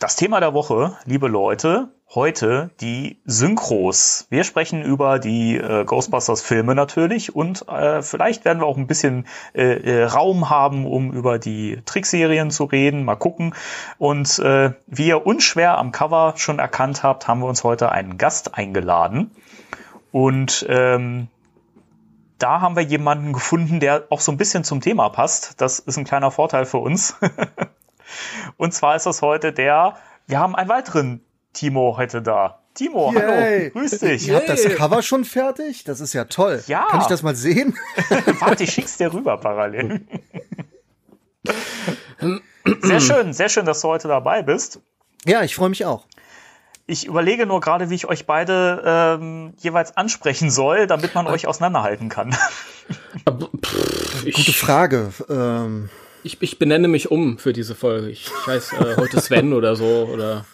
Das 0.00 0.16
Thema 0.16 0.40
der 0.40 0.54
Woche, 0.54 0.96
liebe 1.04 1.28
Leute, 1.28 1.88
heute 2.14 2.70
die 2.80 3.20
Synchros. 3.26 4.26
Wir 4.30 4.44
sprechen 4.44 4.82
über 4.82 5.18
die 5.18 5.58
äh, 5.58 5.84
Ghostbusters-Filme 5.84 6.74
natürlich 6.74 7.36
und 7.36 7.68
äh, 7.68 8.00
vielleicht 8.00 8.46
werden 8.46 8.60
wir 8.60 8.66
auch 8.66 8.78
ein 8.78 8.86
bisschen 8.86 9.26
äh, 9.52 9.74
äh, 9.74 10.04
Raum 10.04 10.48
haben, 10.48 10.86
um 10.86 11.12
über 11.12 11.38
die 11.38 11.82
Trickserien 11.84 12.50
zu 12.50 12.64
reden. 12.64 13.04
Mal 13.04 13.16
gucken. 13.16 13.54
Und 13.98 14.38
äh, 14.38 14.72
wie 14.86 15.08
ihr 15.08 15.26
unschwer 15.26 15.76
am 15.76 15.92
Cover 15.92 16.32
schon 16.38 16.60
erkannt 16.60 17.02
habt, 17.02 17.28
haben 17.28 17.40
wir 17.40 17.46
uns 17.46 17.62
heute 17.62 17.92
einen 17.92 18.16
Gast 18.16 18.54
eingeladen. 18.54 19.32
Und 20.12 20.64
ähm, 20.70 21.28
da 22.38 22.62
haben 22.62 22.74
wir 22.74 22.84
jemanden 22.84 23.34
gefunden, 23.34 23.80
der 23.80 24.04
auch 24.08 24.20
so 24.20 24.32
ein 24.32 24.38
bisschen 24.38 24.64
zum 24.64 24.80
Thema 24.80 25.10
passt. 25.10 25.60
Das 25.60 25.78
ist 25.78 25.98
ein 25.98 26.04
kleiner 26.04 26.30
Vorteil 26.30 26.64
für 26.64 26.78
uns. 26.78 27.16
Und 28.56 28.72
zwar 28.74 28.96
ist 28.96 29.06
das 29.06 29.22
heute 29.22 29.52
der, 29.52 29.96
wir 30.26 30.38
haben 30.38 30.54
einen 30.54 30.68
weiteren 30.68 31.24
Timo 31.52 31.96
heute 31.96 32.22
da. 32.22 32.60
Timo, 32.74 33.12
Yay. 33.12 33.20
hallo, 33.20 33.70
grüß 33.80 33.98
dich. 33.98 34.28
Ihr 34.28 34.36
habt 34.36 34.48
das 34.48 34.62
Cover 34.76 35.02
schon 35.02 35.24
fertig? 35.24 35.82
Das 35.84 36.00
ist 36.00 36.12
ja 36.12 36.24
toll. 36.26 36.62
Ja. 36.68 36.86
Kann 36.88 37.00
ich 37.00 37.08
das 37.08 37.22
mal 37.22 37.34
sehen? 37.34 37.76
Warte, 38.40 38.62
ich 38.64 38.72
schick's 38.72 38.96
dir 38.96 39.12
rüber 39.12 39.36
parallel. 39.38 40.02
Sehr 42.82 43.00
schön, 43.00 43.32
sehr 43.32 43.48
schön, 43.48 43.64
dass 43.64 43.80
du 43.80 43.88
heute 43.88 44.06
dabei 44.06 44.42
bist. 44.42 44.80
ja, 45.24 45.42
ich 45.42 45.54
freue 45.56 45.70
mich 45.70 45.84
auch. 45.86 46.06
Ich 46.86 47.06
überlege 47.06 47.46
nur 47.46 47.60
gerade, 47.60 47.88
wie 47.88 47.94
ich 47.94 48.06
euch 48.06 48.26
beide 48.26 48.82
ähm, 48.84 49.54
jeweils 49.58 49.96
ansprechen 49.96 50.50
soll, 50.50 50.86
damit 50.86 51.14
man 51.14 51.26
euch 51.26 51.46
auseinanderhalten 51.46 52.08
kann. 52.08 52.32
Pff, 52.32 54.24
Gute 54.24 54.40
ich, 54.40 54.58
Frage. 54.58 55.12
Ähm, 55.28 55.88
ich, 56.22 56.40
ich 56.42 56.58
benenne 56.58 56.88
mich 56.88 57.10
um 57.10 57.38
für 57.38 57.52
diese 57.52 57.74
Folge. 57.74 58.08
Ich, 58.10 58.26
ich 58.26 58.46
heiße 58.46 58.76
äh, 58.76 58.96
heute 58.96 59.20
Sven 59.20 59.52
oder 59.54 59.76
so 59.76 60.08
oder. 60.12 60.44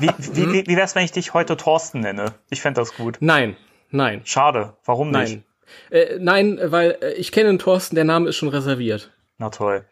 Wie, 0.00 0.10
wie, 0.18 0.52
wie, 0.52 0.66
wie 0.66 0.76
wär's, 0.76 0.94
wenn 0.96 1.04
ich 1.04 1.12
dich 1.12 1.32
heute 1.34 1.56
Thorsten 1.56 2.00
nenne? 2.00 2.34
Ich 2.50 2.60
fände 2.60 2.80
das 2.80 2.94
gut. 2.96 3.18
Nein, 3.20 3.56
nein, 3.90 4.22
Schade, 4.24 4.74
warum 4.84 5.10
nicht? 5.12 5.30
nein. 5.32 5.44
Äh, 5.90 6.18
nein, 6.18 6.58
weil 6.64 6.98
äh, 7.00 7.12
ich 7.14 7.30
kenne 7.32 7.48
den 7.50 7.58
Thorsten, 7.58 7.94
der 7.94 8.04
Name 8.04 8.28
ist 8.28 8.36
schon 8.36 8.48
reserviert. 8.48 9.12
Na 9.38 9.50
toll. 9.50 9.84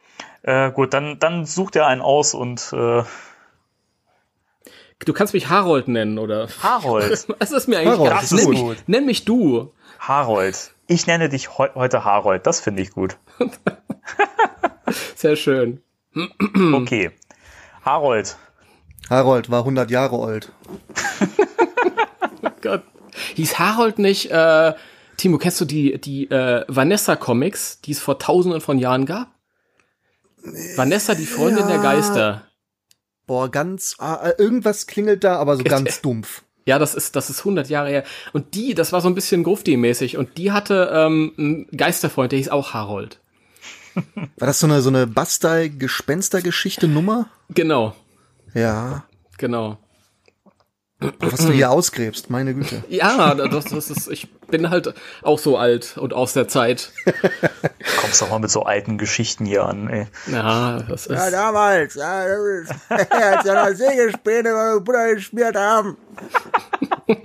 Äh, 0.43 0.71
gut, 0.73 0.93
dann, 0.93 1.19
dann 1.21 1.47
sucht 1.47 1.77
ihr 1.77 1.87
einen 1.87 2.01
aus 2.01 2.35
und 2.35 2.73
äh, 2.73 3.03
Du 5.05 5.13
kannst 5.13 5.35
mich 5.35 5.49
Harold 5.49 5.89
nennen, 5.89 6.19
oder? 6.19 6.47
Harold. 6.63 7.27
Es 7.41 7.51
ist 7.51 7.67
mir 7.69 7.79
eigentlich 7.79 7.91
Harold, 7.95 8.11
gar- 8.11 8.21
das 8.21 8.31
nenn 8.33 8.53
gut. 8.55 8.77
Nenn 8.87 9.05
mich 9.07 9.25
du. 9.25 9.73
Harold. 9.99 10.73
Ich 10.87 11.07
nenne 11.07 11.29
dich 11.29 11.59
heu 11.59 11.69
heute 11.75 12.05
Harold. 12.05 12.47
Das 12.47 12.61
finde 12.61 12.83
ich 12.83 12.91
gut. 12.91 13.17
Sehr 15.17 15.37
schön. 15.37 15.83
Okay. 16.55 17.11
Harold. 17.85 18.37
Harold 19.09 19.51
war 19.51 19.61
100 19.61 19.91
Jahre 19.91 20.23
alt. 20.25 20.53
Gott. 22.63 22.83
Hieß 23.35 23.59
Harold 23.59 23.99
nicht, 23.99 24.31
äh, 24.31 24.75
Timo, 25.17 25.39
kennst 25.39 25.61
du 25.61 25.65
die, 25.65 26.01
die 26.01 26.31
äh, 26.31 26.65
Vanessa-Comics, 26.69 27.81
die 27.83 27.93
es 27.93 28.01
vor 28.01 28.19
tausenden 28.19 28.61
von 28.61 28.79
Jahren 28.79 29.07
gab? 29.07 29.29
Vanessa, 30.77 31.15
die 31.15 31.27
Freundin 31.27 31.69
der 31.69 31.79
Geister. 31.79 32.43
Boah, 33.27 33.51
ganz, 33.51 33.95
ah, 33.99 34.21
äh, 34.25 34.35
irgendwas 34.39 34.87
klingelt 34.87 35.25
da, 35.25 35.37
aber 35.37 35.57
so 35.57 35.63
ganz 35.63 36.01
dumpf. 36.01 36.43
Ja, 36.65 36.79
das 36.79 36.95
ist, 36.95 37.17
das 37.17 37.31
ist 37.31 37.41
100 37.41 37.69
Jahre 37.69 37.89
her. 37.89 38.05
Und 38.33 38.55
die, 38.55 38.75
das 38.75 38.93
war 38.93 39.01
so 39.01 39.09
ein 39.09 39.15
bisschen 39.15 39.45
Grufti-mäßig. 39.45 40.17
Und 40.17 40.39
die 40.39 40.53
hatte 40.53 40.91
ähm, 40.93 41.33
einen 41.37 41.67
Geisterfreund, 41.77 42.33
der 42.33 42.39
hieß 42.39 42.51
auch 42.51 42.73
Harold. 42.73 43.21
War 43.95 44.47
das 44.47 44.61
so 44.61 44.67
eine, 44.67 44.81
so 44.83 44.89
eine 44.91 45.07
Bastei-Gespenster-Geschichte-Nummer? 45.07 47.29
Genau, 47.51 47.95
Ja. 48.55 49.05
genau. 49.39 49.79
Was 51.19 51.45
du 51.45 51.51
hier 51.53 51.73
ausgräbst, 51.73 52.31
meine 52.31 52.55
Güte. 52.55 52.85
Ja, 52.89 53.35
das, 53.35 53.65
das 53.65 53.91
ist, 53.91 54.09
ich 54.09 54.33
bin 54.47 54.71
halt 54.71 54.95
auch 55.23 55.41
so 55.41 55.59
alt 55.59 55.99
und 55.99 56.13
aus 56.15 56.33
der 56.33 56.47
Zeit. 56.47 56.93
Kommst 58.01 58.23
doch 58.23 58.31
mal 58.31 58.39
mit 58.39 58.53
so 58.53 58.63
alten 58.63 58.99
Geschichten 58.99 59.45
hier 59.45 59.65
an, 59.67 59.89
ey. 59.91 60.07
Ja, 60.31 60.79
das 60.83 61.07
ist. 61.09 61.33
damals. 61.33 61.97
Ja, 61.97 62.21
als 62.89 63.45
wir 63.45 63.55
noch 63.55 63.75
Sägespäne 63.75 64.53
meine 64.55 64.81
Bruder 64.81 65.13
geschmiert 65.15 65.57
haben. 65.57 65.97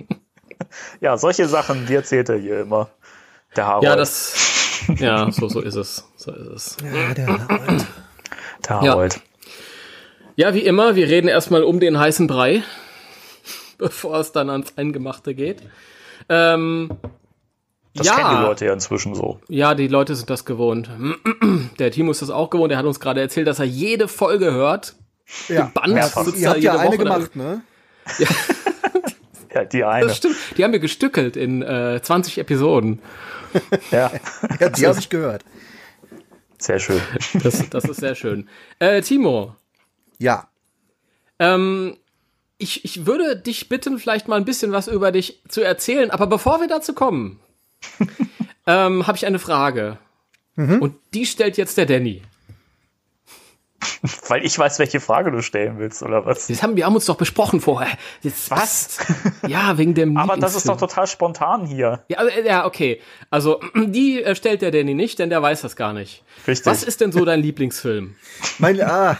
Ja, 1.00 1.16
solche 1.16 1.48
Sachen, 1.48 1.86
die 1.86 1.94
erzählt 1.94 2.28
er 2.28 2.36
hier 2.38 2.60
immer. 2.60 2.88
Der 3.56 3.66
Harold. 3.66 3.84
Ja, 3.84 3.96
das. 3.96 4.34
Ja, 4.96 5.30
so, 5.30 5.48
so 5.48 5.60
ist 5.60 5.76
es. 5.76 6.04
So 6.28 6.54
ist 6.54 6.76
es. 6.82 6.84
Ja, 6.84 7.14
der 7.14 7.26
Harold. 7.26 7.86
der 8.68 8.80
Harold. 8.80 9.20
Ja, 10.36 10.54
wie 10.54 10.60
immer, 10.60 10.94
wir 10.94 11.08
reden 11.08 11.28
erstmal 11.28 11.64
um 11.64 11.80
den 11.80 11.98
heißen 11.98 12.26
Brei. 12.26 12.62
bevor 13.78 14.18
es 14.18 14.32
dann 14.32 14.50
ans 14.50 14.76
Eingemachte 14.76 15.34
geht. 15.34 15.62
Ähm, 16.28 16.90
Das 17.94 18.06
ja, 18.08 18.14
kennen 18.16 18.36
die 18.36 18.42
Leute 18.42 18.66
ja 18.66 18.72
inzwischen 18.72 19.14
so. 19.14 19.40
ja, 19.48 19.74
die 19.74 19.88
Leute 19.88 20.14
sind 20.16 20.28
das 20.28 20.44
gewohnt. 20.44 20.90
Der 21.78 21.90
Timo 21.90 22.10
ist 22.10 22.20
das 22.20 22.30
auch 22.30 22.50
gewohnt. 22.50 22.72
Er 22.72 22.78
hat 22.78 22.84
uns 22.84 23.00
gerade 23.00 23.20
erzählt, 23.20 23.46
dass 23.46 23.58
er 23.58 23.64
jede 23.64 24.08
Folge 24.08 24.52
hört. 24.52 24.96
Ja. 25.48 25.70
Band 25.72 25.94
Mehrfach. 25.94 26.24
sitzt 26.24 26.38
Ihr 26.40 26.50
habt 26.50 26.60
ja 26.60 26.72
jede 26.72 26.80
eine 26.80 26.88
Woche 26.90 26.98
gemacht, 26.98 27.36
ne? 27.36 27.62
Ja, 29.54 29.64
die 29.64 29.82
eine. 29.82 30.06
Das 30.08 30.18
stimmt. 30.18 30.36
Die 30.56 30.62
haben 30.62 30.72
wir 30.72 30.78
gestückelt 30.78 31.34
in 31.36 31.62
äh, 31.62 32.00
20 32.02 32.36
Episoden. 32.36 33.00
Ja, 33.90 34.12
Ja, 34.60 34.68
die 34.68 34.86
habe 34.86 34.98
ich 34.98 35.08
gehört. 35.08 35.42
Sehr 36.58 36.78
schön. 36.78 37.00
Das, 37.42 37.68
das 37.70 37.84
ist 37.84 38.00
sehr 38.00 38.14
schön. 38.14 38.48
Äh, 38.78 39.00
Timo, 39.02 39.54
Ja. 40.18 40.48
ähm, 41.38 41.96
ich, 42.58 42.84
ich 42.84 43.06
würde 43.06 43.36
dich 43.36 43.68
bitten, 43.68 43.98
vielleicht 43.98 44.26
mal 44.26 44.36
ein 44.36 44.44
bisschen 44.44 44.72
was 44.72 44.88
über 44.88 45.12
dich 45.12 45.40
zu 45.48 45.60
erzählen. 45.62 46.10
Aber 46.10 46.26
bevor 46.26 46.60
wir 46.60 46.66
dazu 46.66 46.92
kommen, 46.92 47.38
ähm, 48.66 49.06
habe 49.06 49.16
ich 49.16 49.26
eine 49.26 49.38
Frage. 49.38 49.98
Und 50.56 50.96
die 51.14 51.24
stellt 51.24 51.56
jetzt 51.56 51.76
der 51.78 51.86
Danny. 51.86 52.20
Weil 54.28 54.44
ich 54.44 54.58
weiß, 54.58 54.78
welche 54.78 55.00
Frage 55.00 55.30
du 55.30 55.42
stellen 55.42 55.78
willst, 55.78 56.02
oder 56.02 56.24
was? 56.24 56.46
Das 56.46 56.62
haben 56.62 56.76
wir 56.76 56.86
haben 56.86 56.94
uns 56.94 57.06
doch 57.06 57.16
besprochen 57.16 57.60
vorher. 57.60 57.96
Jetzt, 58.22 58.50
was? 58.50 58.98
Ja, 59.46 59.78
wegen 59.78 59.94
dem. 59.94 60.16
Aber 60.16 60.36
das 60.36 60.54
ist 60.54 60.68
doch 60.68 60.76
total 60.76 61.06
spontan 61.06 61.66
hier. 61.66 62.04
Ja, 62.08 62.18
also, 62.18 62.30
äh, 62.30 62.46
ja, 62.46 62.66
okay. 62.66 63.00
Also, 63.30 63.60
die 63.74 64.22
äh, 64.22 64.34
stellt 64.34 64.62
der 64.62 64.70
Danny 64.70 64.94
nicht, 64.94 65.18
denn 65.18 65.30
der 65.30 65.42
weiß 65.42 65.62
das 65.62 65.76
gar 65.76 65.92
nicht. 65.92 66.22
Richtig. 66.46 66.66
Was 66.66 66.82
ist 66.82 67.00
denn 67.00 67.12
so 67.12 67.24
dein 67.24 67.40
Lieblingsfilm? 67.40 68.14
Mein, 68.58 68.80
ah. 68.82 69.18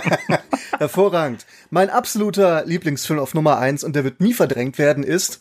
Hervorragend. 0.78 1.46
Mein 1.70 1.90
absoluter 1.90 2.64
Lieblingsfilm 2.64 3.18
auf 3.18 3.34
Nummer 3.34 3.58
eins 3.58 3.84
und 3.84 3.96
der 3.96 4.04
wird 4.04 4.20
nie 4.20 4.34
verdrängt 4.34 4.78
werden 4.78 5.04
ist 5.04 5.40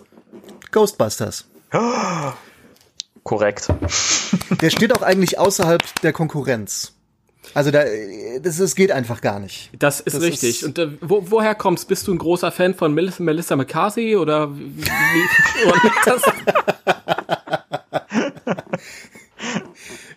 Ghostbusters. 0.72 1.46
Korrekt. 3.24 3.68
Der 4.62 4.70
steht 4.70 4.96
auch 4.96 5.02
eigentlich 5.02 5.40
außerhalb 5.40 5.82
der 6.02 6.12
Konkurrenz. 6.12 6.93
Also 7.54 7.72
da, 7.72 7.84
das, 8.42 8.58
das 8.58 8.76
geht 8.76 8.92
einfach 8.92 9.22
gar 9.22 9.40
nicht. 9.40 9.70
Das 9.78 10.00
ist 10.00 10.16
Das 10.16 10.24
richtig. 10.24 10.62
ist- 10.62 10.64
Und 10.64 10.80
äh, 10.80 10.88
wo, 11.02 11.26
woher 11.30 11.56
kommst? 11.56 11.88
Bist 11.88 12.08
du 12.08 12.14
ein 12.14 12.18
großer 12.18 12.52
Fan 12.52 12.74
von 12.74 12.94
Melissa, 12.94 13.22
Melissa 13.22 13.56
McCarthy 13.56 14.16
oder 14.16 14.56
wie, 14.58 14.78
wie? 14.78 14.88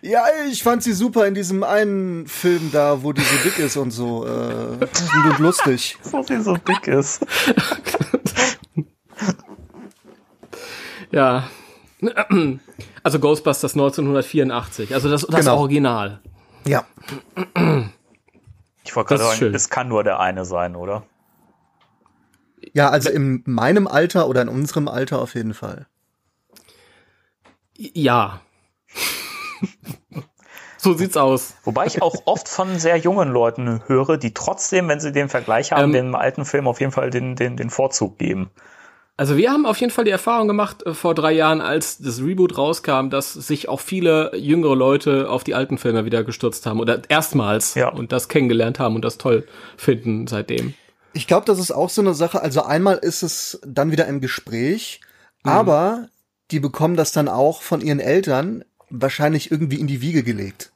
Ja, 0.01 0.23
ich 0.49 0.63
fand 0.63 0.83
sie 0.83 0.93
super 0.93 1.27
in 1.27 1.33
diesem 1.33 1.63
einen 1.63 2.27
Film 2.27 2.69
da, 2.71 3.03
wo 3.03 3.11
die 3.11 3.21
so 3.21 3.35
dick 3.43 3.59
ist 3.59 3.75
und 3.77 3.91
so. 3.91 4.25
Äh, 4.25 4.85
gut 5.23 5.39
lustig. 5.39 5.97
So 6.03 6.21
sie 6.23 6.41
so 6.41 6.55
dick 6.55 6.87
ist. 6.87 7.25
Ja. 11.11 11.49
Also 13.03 13.19
Ghostbusters 13.19 13.73
1984. 13.73 14.93
Also 14.93 15.09
das, 15.09 15.25
das 15.27 15.41
Genau. 15.41 15.57
Original. 15.57 16.21
Ja. 16.67 16.85
Ich 18.83 18.95
wollte 18.95 19.09
Das 19.15 19.19
gerade 19.19 19.21
ist 19.21 19.27
sagen, 19.27 19.37
schön. 19.37 19.55
es 19.55 19.69
kann 19.69 19.87
nur 19.87 20.03
der 20.03 20.19
eine 20.19 20.45
sein, 20.45 20.75
oder? 20.75 21.03
Ja, 22.73 22.89
also 22.89 23.09
in 23.09 23.43
meinem 23.45 23.87
Alter 23.87 24.27
oder 24.27 24.41
in 24.41 24.49
unserem 24.49 24.87
Alter 24.87 25.21
auf 25.21 25.35
jeden 25.35 25.53
Fall. 25.53 25.87
Ja. 27.77 28.41
so 30.77 30.93
sieht's 30.93 31.17
aus. 31.17 31.55
Wobei 31.63 31.85
ich 31.85 32.01
auch 32.01 32.15
oft 32.25 32.49
von 32.49 32.79
sehr 32.79 32.97
jungen 32.97 33.29
Leuten 33.29 33.81
höre, 33.87 34.17
die 34.17 34.33
trotzdem, 34.33 34.87
wenn 34.87 34.99
sie 34.99 35.11
den 35.11 35.29
Vergleich 35.29 35.71
haben, 35.71 35.85
Ähm, 35.85 35.91
dem 35.93 36.15
alten 36.15 36.45
Film 36.45 36.67
auf 36.67 36.79
jeden 36.79 36.91
Fall 36.91 37.09
den, 37.09 37.35
den, 37.35 37.57
den 37.57 37.69
Vorzug 37.69 38.17
geben. 38.17 38.49
Also 39.19 39.35
wir 39.35 39.51
haben 39.51 39.65
auf 39.65 39.77
jeden 39.79 39.91
Fall 39.91 40.05
die 40.05 40.11
Erfahrung 40.11 40.47
gemacht 40.47 40.85
äh, 40.85 40.93
vor 40.93 41.15
drei 41.15 41.31
Jahren, 41.33 41.59
als 41.59 41.97
das 41.97 42.19
Reboot 42.21 42.57
rauskam, 42.57 43.09
dass 43.09 43.33
sich 43.33 43.67
auch 43.67 43.79
viele 43.79 44.35
jüngere 44.35 44.75
Leute 44.75 45.29
auf 45.29 45.43
die 45.43 45.55
alten 45.55 45.77
Filme 45.79 46.05
wieder 46.05 46.23
gestürzt 46.23 46.65
haben 46.67 46.79
oder 46.79 47.01
erstmals 47.09 47.73
Ja. 47.75 47.89
und 47.89 48.11
das 48.11 48.27
kennengelernt 48.29 48.77
haben 48.79 48.95
und 48.95 49.03
das 49.03 49.17
toll 49.17 49.47
finden 49.75 50.27
seitdem. 50.27 50.75
Ich 51.13 51.25
glaube, 51.25 51.47
das 51.47 51.57
ist 51.57 51.71
auch 51.71 51.89
so 51.89 52.01
eine 52.01 52.13
Sache. 52.13 52.41
Also 52.43 52.61
einmal 52.61 52.97
ist 52.97 53.23
es 53.23 53.59
dann 53.65 53.91
wieder 53.91 54.05
im 54.05 54.21
Gespräch, 54.21 55.01
aber 55.41 56.09
die 56.51 56.59
bekommen 56.59 56.95
das 56.95 57.11
dann 57.11 57.27
auch 57.27 57.63
von 57.63 57.81
ihren 57.81 57.99
Eltern 57.99 58.63
wahrscheinlich 58.91 59.51
irgendwie 59.51 59.79
in 59.79 59.87
die 59.87 60.01
Wiege 60.01 60.21
gelegt. 60.21 60.71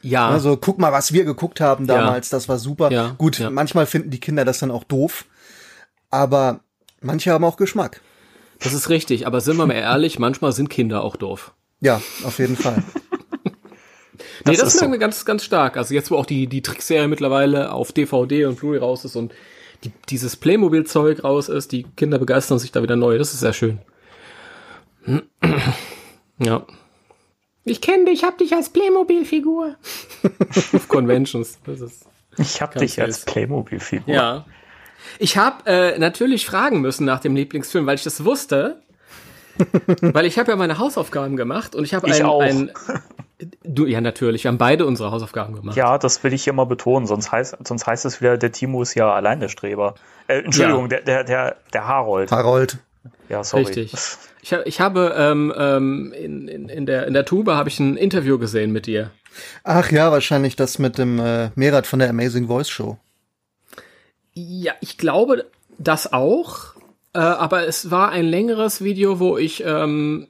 Ja, 0.00 0.28
Also 0.28 0.56
guck 0.56 0.78
mal, 0.78 0.92
was 0.92 1.12
wir 1.12 1.24
geguckt 1.24 1.60
haben 1.60 1.86
damals, 1.86 2.30
das 2.30 2.48
war 2.48 2.58
super. 2.58 2.90
Ja, 2.90 3.14
Gut, 3.18 3.38
ja. 3.38 3.50
manchmal 3.50 3.84
finden 3.86 4.10
die 4.10 4.20
Kinder 4.20 4.44
das 4.46 4.60
dann 4.60 4.70
auch 4.70 4.84
doof, 4.84 5.26
aber 6.10 6.60
manche 7.00 7.30
haben 7.32 7.44
auch 7.44 7.56
Geschmack. 7.56 8.00
das 8.60 8.72
ist 8.72 8.88
richtig. 8.88 9.26
Aber 9.26 9.40
sind 9.40 9.56
wir 9.56 9.66
mal 9.66 9.74
ehrlich, 9.74 10.18
manchmal 10.18 10.52
sind 10.52 10.68
Kinder 10.70 11.02
auch 11.02 11.16
doof. 11.16 11.52
Ja, 11.80 12.00
auf 12.24 12.38
jeden 12.38 12.56
Fall. 12.56 12.82
Nee, 14.44 14.52
Das 14.52 14.60
das, 14.60 14.68
ist 14.74 14.80
merken 14.80 14.92
so. 14.92 14.92
wir 14.92 14.98
ganz, 14.98 15.24
ganz 15.24 15.44
stark. 15.44 15.76
Also 15.76 15.92
jetzt, 15.92 16.10
wo 16.10 16.16
auch 16.16 16.24
die, 16.26 16.46
die 16.46 16.62
Trickserie 16.62 17.08
mittlerweile 17.08 17.72
auf 17.72 17.92
DVD 17.92 18.44
und 18.46 18.58
Blu-ray 18.58 18.78
raus 18.78 19.04
ist 19.04 19.16
und 19.16 19.34
die, 19.84 19.92
dieses 20.08 20.36
Playmobil-Zeug 20.36 21.24
raus 21.24 21.48
ist, 21.48 21.72
die 21.72 21.82
Kinder 21.96 22.18
begeistern 22.18 22.58
sich 22.58 22.70
da 22.72 22.82
wieder 22.82 22.96
neu. 22.96 23.18
Das 23.18 23.34
ist 23.34 23.40
sehr 23.40 23.52
schön. 23.52 23.78
Ja. 26.38 26.66
Ich 27.64 27.80
kenne 27.80 28.04
dich, 28.04 28.24
hab 28.24 28.38
dich 28.38 28.52
als 28.54 28.68
Playmobil-Figur. 28.70 29.76
auf 30.72 30.88
Conventions. 30.88 31.58
Das 31.64 31.80
ist, 31.80 32.04
Ich 32.38 32.60
habe 32.62 32.74
Ganz 32.78 32.92
dich 32.92 33.02
als. 33.02 33.24
Playmobil-Figur. 33.24 34.14
ja. 34.14 34.44
Ich 35.18 35.36
habe 35.36 35.66
äh, 35.66 35.98
natürlich 35.98 36.46
fragen 36.46 36.80
müssen 36.80 37.04
nach 37.04 37.20
dem 37.20 37.34
Lieblingsfilm, 37.36 37.86
weil 37.86 37.96
ich 37.96 38.04
das 38.04 38.24
wusste. 38.24 38.80
weil 40.00 40.26
ich 40.26 40.38
habe 40.38 40.50
ja 40.50 40.56
meine 40.56 40.78
Hausaufgaben 40.78 41.36
gemacht 41.36 41.74
und 41.74 41.84
ich 41.84 41.94
habe 41.94 42.08
Ich 42.08 42.16
ein, 42.16 42.26
auch. 42.26 42.42
ein 42.42 42.70
Du, 43.64 43.84
ja, 43.84 44.00
natürlich. 44.00 44.44
Wir 44.44 44.48
haben 44.50 44.56
beide 44.58 44.86
unsere 44.86 45.10
Hausaufgaben 45.10 45.54
gemacht. 45.54 45.76
Ja, 45.76 45.98
das 45.98 46.24
will 46.24 46.32
ich 46.32 46.44
hier 46.44 46.54
mal 46.54 46.64
betonen, 46.64 47.06
sonst 47.06 47.32
heißt, 47.32 47.56
sonst 47.66 47.86
heißt 47.86 48.06
es 48.06 48.20
wieder, 48.22 48.38
der 48.38 48.50
Timo 48.50 48.80
ist 48.80 48.94
ja 48.94 49.12
allein 49.12 49.40
der 49.40 49.48
Streber. 49.48 49.94
Äh, 50.26 50.40
Entschuldigung, 50.40 50.84
Ja. 50.84 50.88
der, 50.88 51.02
der, 51.02 51.24
der, 51.24 51.56
der 51.72 51.86
Harold. 51.86 52.30
Harold. 52.30 52.78
Ja, 53.28 53.44
sorry. 53.44 53.64
Richtig. 53.64 53.92
Ich, 54.40 54.52
ich 54.52 54.80
habe 54.80 55.14
ähm, 55.18 55.52
ähm, 55.56 56.14
in, 56.16 56.48
in, 56.48 56.68
in, 56.70 56.86
der, 56.86 57.06
in 57.06 57.12
der 57.12 57.24
Tube 57.26 57.48
habe 57.48 57.68
ich 57.68 57.78
ein 57.78 57.96
Interview 57.96 58.38
gesehen 58.38 58.72
mit 58.72 58.86
dir. 58.86 59.10
Ach 59.64 59.90
ja, 59.90 60.10
wahrscheinlich 60.10 60.56
das 60.56 60.78
mit 60.78 60.96
dem 60.96 61.18
äh, 61.18 61.50
Merat 61.56 61.86
von 61.86 61.98
der 61.98 62.08
Amazing 62.08 62.46
Voice 62.46 62.70
Show. 62.70 62.96
Ja, 64.38 64.74
ich 64.82 64.98
glaube 64.98 65.46
das 65.78 66.12
auch. 66.12 66.74
Äh, 67.14 67.18
aber 67.20 67.66
es 67.66 67.90
war 67.90 68.10
ein 68.10 68.26
längeres 68.26 68.84
Video, 68.84 69.18
wo 69.18 69.38
ich 69.38 69.64
ähm, 69.64 70.28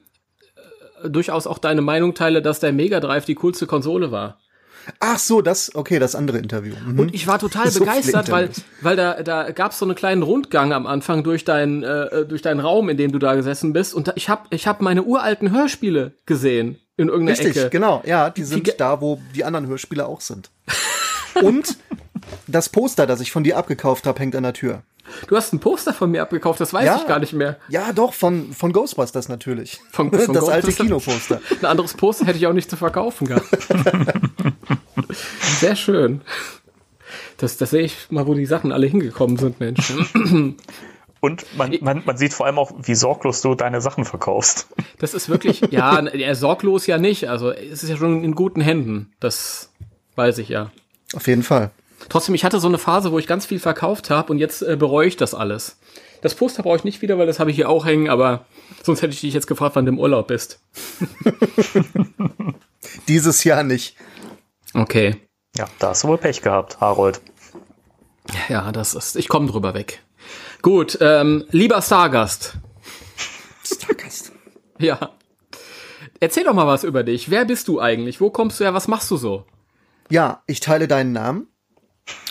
äh, 1.03 1.09
durchaus 1.09 1.45
auch 1.45 1.57
deine 1.57 1.81
Meinung 1.81 2.13
teile, 2.13 2.41
dass 2.41 2.61
der 2.61 2.71
Mega 2.71 3.01
Drive 3.01 3.25
die 3.25 3.35
coolste 3.35 3.67
Konsole 3.67 4.09
war. 4.11 4.39
Ach 5.01 5.19
so, 5.19 5.41
das, 5.41 5.75
okay, 5.75 5.99
das 5.99 6.15
andere 6.15 6.37
Interview. 6.37 6.73
Mhm. 6.85 6.97
Und 6.99 7.13
ich 7.13 7.27
war 7.27 7.39
total 7.39 7.69
So 7.71 7.81
begeistert, 7.81 8.31
weil, 8.31 8.49
weil 8.79 8.95
da, 8.95 9.21
da 9.21 9.51
gab 9.51 9.73
es 9.73 9.79
so 9.79 9.85
einen 9.85 9.95
kleinen 9.95 10.23
Rundgang 10.23 10.71
am 10.71 10.87
Anfang 10.87 11.23
durch 11.25 11.43
deinen, 11.43 11.83
äh, 11.83 12.25
durch 12.25 12.41
deinen 12.41 12.61
Raum, 12.61 12.87
in 12.87 12.95
dem 12.95 13.11
du 13.11 13.19
da 13.19 13.35
gesessen 13.35 13.73
bist. 13.73 13.93
Und 13.93 14.07
da, 14.07 14.13
ich 14.15 14.29
habe 14.29 14.43
ich 14.51 14.65
hab 14.67 14.79
meine 14.79 15.03
uralten 15.03 15.51
Hörspiele 15.51 16.13
gesehen 16.25 16.77
in 16.95 17.09
irgendeiner 17.09 17.37
Richtig, 17.37 17.57
Ecke. 17.57 17.69
genau. 17.69 18.01
Ja, 18.05 18.29
die 18.29 18.45
sind 18.45 18.63
ge- 18.63 18.75
da, 18.77 19.01
wo 19.01 19.19
die 19.35 19.43
anderen 19.43 19.67
Hörspiele 19.67 20.05
auch 20.05 20.21
sind. 20.21 20.49
Und 21.43 21.77
das 22.47 22.69
Poster, 22.69 23.05
das 23.07 23.21
ich 23.21 23.31
von 23.31 23.43
dir 23.43 23.57
abgekauft 23.57 24.05
habe, 24.07 24.19
hängt 24.19 24.35
an 24.35 24.43
der 24.43 24.53
Tür. 24.53 24.83
Du 25.27 25.37
hast 25.37 25.53
ein 25.53 25.59
Poster 25.59 25.93
von 25.93 26.11
mir 26.11 26.21
abgekauft, 26.21 26.59
das 26.59 26.73
weiß 26.73 26.85
Ja. 26.85 26.97
ich 26.97 27.07
gar 27.07 27.19
nicht 27.19 27.31
mehr. 27.33 27.57
Ja, 27.69 27.93
doch, 27.93 28.13
von, 28.13 28.51
von 28.51 28.73
Ghostbusters 28.73 29.29
natürlich. 29.29 29.79
Von- 29.91 30.11
das 30.11 30.25
von 30.25 30.35
alte 30.37 30.67
Ghostbusters? 30.67 30.75
Kinoposter. 30.77 31.41
Ein 31.61 31.65
anderes 31.65 31.93
Poster 31.93 32.25
hätte 32.25 32.37
ich 32.37 32.47
auch 32.47 32.53
nicht 32.53 32.69
zu 32.69 32.75
verkaufen 32.75 33.27
gehabt. 33.27 33.47
Sehr 35.59 35.75
schön. 35.75 36.21
Das, 37.37 37.57
das 37.57 37.69
sehe 37.69 37.81
ich 37.83 37.95
mal, 38.09 38.27
wo 38.27 38.33
die 38.33 38.45
Sachen 38.45 38.71
alle 38.71 38.87
hingekommen 38.87 39.37
sind, 39.37 39.59
Mensch. 39.59 39.93
Und 41.19 41.57
man, 41.57 41.75
man, 41.81 42.03
man 42.05 42.17
sieht 42.17 42.33
vor 42.33 42.45
allem 42.45 42.59
auch, 42.59 42.71
wie 42.83 42.93
sorglos 42.93 43.41
du 43.41 43.55
deine 43.55 43.81
Sachen 43.81 44.05
verkaufst. 44.05 44.67
Das 44.99 45.13
ist 45.15 45.29
wirklich, 45.29 45.61
ja, 45.71 46.01
sorglos 46.35 46.85
ja 46.85 46.97
nicht. 46.99 47.27
Also 47.29 47.51
es 47.51 47.81
ist 47.83 47.89
ja 47.89 47.97
schon 47.97 48.23
in 48.23 48.35
guten 48.35 48.61
Händen. 48.61 49.11
Das 49.19 49.71
weiß 50.15 50.37
ich 50.39 50.49
ja. 50.49 50.71
Auf 51.13 51.27
jeden 51.27 51.43
Fall. 51.43 51.71
Trotzdem, 52.09 52.35
ich 52.35 52.43
hatte 52.45 52.59
so 52.59 52.67
eine 52.67 52.77
Phase, 52.77 53.11
wo 53.11 53.19
ich 53.19 53.27
ganz 53.27 53.45
viel 53.45 53.59
verkauft 53.59 54.09
habe 54.09 54.31
und 54.31 54.39
jetzt 54.39 54.61
äh, 54.61 54.75
bereue 54.77 55.07
ich 55.07 55.17
das 55.17 55.33
alles. 55.33 55.77
Das 56.21 56.35
Poster 56.35 56.63
brauche 56.63 56.77
ich 56.77 56.83
nicht 56.83 57.01
wieder, 57.01 57.17
weil 57.17 57.27
das 57.27 57.39
habe 57.39 57.51
ich 57.51 57.55
hier 57.55 57.69
auch 57.69 57.85
hängen, 57.85 58.09
aber 58.09 58.45
sonst 58.83 59.01
hätte 59.01 59.13
ich 59.13 59.21
dich 59.21 59.33
jetzt 59.33 59.47
gefragt, 59.47 59.75
wann 59.75 59.85
du 59.85 59.91
im 59.91 59.99
Urlaub 59.99 60.27
bist. 60.27 60.59
Dieses 63.07 63.43
Jahr 63.43 63.63
nicht. 63.63 63.95
Okay. 64.73 65.17
Ja, 65.55 65.67
da 65.79 65.89
hast 65.89 66.03
du 66.03 66.07
wohl 66.07 66.17
Pech 66.17 66.41
gehabt, 66.41 66.79
Harold. 66.79 67.21
Ja, 68.49 68.71
das 68.71 68.93
ist, 68.93 69.15
ich 69.15 69.27
komme 69.27 69.47
drüber 69.47 69.73
weg. 69.73 70.03
Gut, 70.61 70.97
ähm, 71.01 71.45
lieber 71.51 71.81
Stargast. 71.81 72.57
Stargast. 73.63 74.31
Ja. 74.79 75.11
Erzähl 76.19 76.43
doch 76.43 76.53
mal 76.53 76.67
was 76.67 76.83
über 76.83 77.03
dich. 77.03 77.29
Wer 77.29 77.45
bist 77.45 77.67
du 77.67 77.79
eigentlich? 77.79 78.19
Wo 78.19 78.29
kommst 78.29 78.59
du 78.59 78.63
her? 78.63 78.73
Was 78.73 78.87
machst 78.87 79.09
du 79.11 79.17
so? 79.17 79.45
Ja, 80.09 80.41
ich 80.47 80.59
teile 80.59 80.87
deinen 80.87 81.11
Namen. 81.11 81.47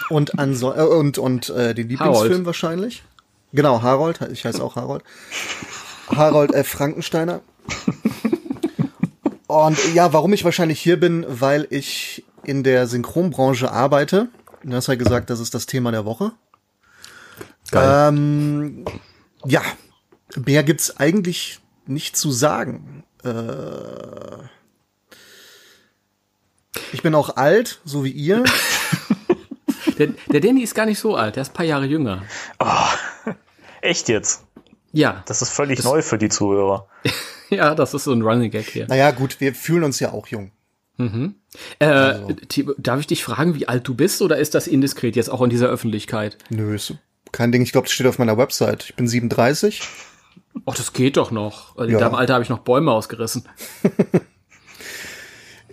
Und, 0.08 0.38
anso 0.38 0.72
äh, 0.72 0.82
und, 0.82 1.18
und 1.18 1.50
äh, 1.50 1.74
den 1.74 1.88
Lieblingsfilm 1.88 2.30
Harold. 2.30 2.46
wahrscheinlich. 2.46 3.04
Genau, 3.52 3.82
Harold, 3.82 4.20
ich 4.32 4.44
heiße 4.44 4.62
auch 4.62 4.76
Harold. 4.76 5.02
Harold 6.08 6.54
F. 6.54 6.68
Frankensteiner. 6.68 7.40
Und 9.46 9.78
ja, 9.94 10.12
warum 10.12 10.32
ich 10.32 10.44
wahrscheinlich 10.44 10.80
hier 10.80 10.98
bin, 10.98 11.24
weil 11.28 11.66
ich 11.70 12.24
in 12.44 12.62
der 12.62 12.86
Synchronbranche 12.86 13.70
arbeite. 13.70 14.28
Du 14.62 14.74
hast 14.74 14.88
ja 14.88 14.94
gesagt, 14.96 15.30
das 15.30 15.40
ist 15.40 15.54
das 15.54 15.66
Thema 15.66 15.92
der 15.92 16.04
Woche. 16.04 16.32
Geil. 17.70 18.08
Ähm, 18.08 18.84
ja, 19.44 19.62
mehr 20.36 20.62
gibt's 20.62 20.96
eigentlich 20.98 21.60
nicht 21.86 22.16
zu 22.16 22.30
sagen. 22.30 23.04
Äh, 23.24 23.30
ich 26.92 27.02
bin 27.02 27.14
auch 27.14 27.36
alt, 27.36 27.80
so 27.84 28.04
wie 28.04 28.10
ihr. 28.10 28.44
Der, 29.98 30.08
der 30.30 30.40
Danny 30.40 30.60
ist 30.62 30.74
gar 30.74 30.84
nicht 30.84 30.98
so 30.98 31.16
alt, 31.16 31.36
der 31.36 31.40
ist 31.42 31.50
ein 31.52 31.54
paar 31.54 31.64
Jahre 31.64 31.86
jünger. 31.86 32.22
Echt 33.80 34.10
jetzt? 34.10 34.44
Ja, 34.92 35.22
Das 35.26 35.40
ist 35.40 35.48
völlig 35.50 35.82
neu 35.84 36.02
für 36.02 36.18
die 36.18 36.28
Zuhörer. 36.28 36.86
ja, 37.50 37.74
das 37.74 37.94
ist 37.94 38.04
so 38.04 38.12
ein 38.12 38.20
Running 38.20 38.50
Gag 38.50 38.66
hier. 38.68 38.86
Naja, 38.88 39.10
gut, 39.12 39.40
wir 39.40 39.54
fühlen 39.54 39.84
uns 39.84 39.98
ja 39.98 40.12
auch 40.12 40.26
jung. 40.26 40.50
Äh, 41.78 42.34
Timo, 42.48 42.74
darf 42.76 43.00
ich 43.00 43.06
dich 43.06 43.24
fragen, 43.24 43.54
wie 43.54 43.68
alt 43.68 43.88
du 43.88 43.94
bist 43.94 44.20
oder 44.20 44.36
ist 44.36 44.54
das 44.54 44.66
indiskret 44.66 45.16
jetzt 45.16 45.30
auch 45.30 45.40
in 45.40 45.48
dieser 45.48 45.68
Öffentlichkeit? 45.68 46.36
Nö, 46.50 46.74
ist 46.74 46.92
kein 47.32 47.50
Ding. 47.50 47.62
Ich 47.62 47.72
glaube, 47.72 47.86
das 47.86 47.92
steht 47.94 48.06
auf 48.06 48.18
meiner 48.18 48.36
Website. 48.36 48.84
Ich 48.84 48.96
bin 48.96 49.08
37. 49.08 49.80
Ach, 50.66 50.74
das 50.74 50.92
geht 50.92 51.16
doch 51.16 51.30
noch. 51.30 51.76
In 51.78 51.88
Ja. 51.90 51.98
deinem 52.00 52.14
Alter 52.16 52.34
habe 52.34 52.42
ich 52.44 52.50
noch 52.50 52.58
Bäume 52.60 52.92
ausgerissen. 52.92 53.48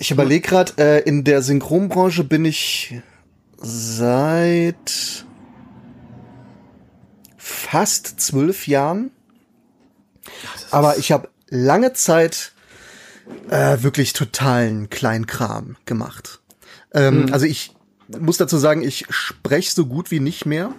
Ich 0.04 0.12
überlege 0.12 0.46
gerade, 0.46 0.74
äh, 0.80 1.00
in 1.08 1.24
der 1.24 1.42
Synchronbranche 1.42 2.26
bin 2.26 2.44
ich 2.44 3.00
seit 3.56 5.24
fast 7.38 8.20
zwölf 8.20 8.68
Jahren. 8.68 9.12
Aber 10.72 10.98
ich 10.98 11.14
habe 11.14 11.30
lange 11.48 11.94
Zeit 11.94 12.52
äh, 13.50 13.78
wirklich 13.82 14.12
totalen 14.12 14.90
Kleinkram 14.90 15.78
gemacht. 15.86 16.42
Ähm, 16.94 17.30
Also 17.32 17.46
ich 17.46 17.74
muss 18.10 18.36
dazu 18.36 18.58
sagen, 18.58 18.82
ich 18.82 19.06
spreche 19.10 19.72
so 19.72 19.86
gut 19.86 20.12
wie 20.12 20.20
nicht 20.20 20.46
mehr. 20.46 20.74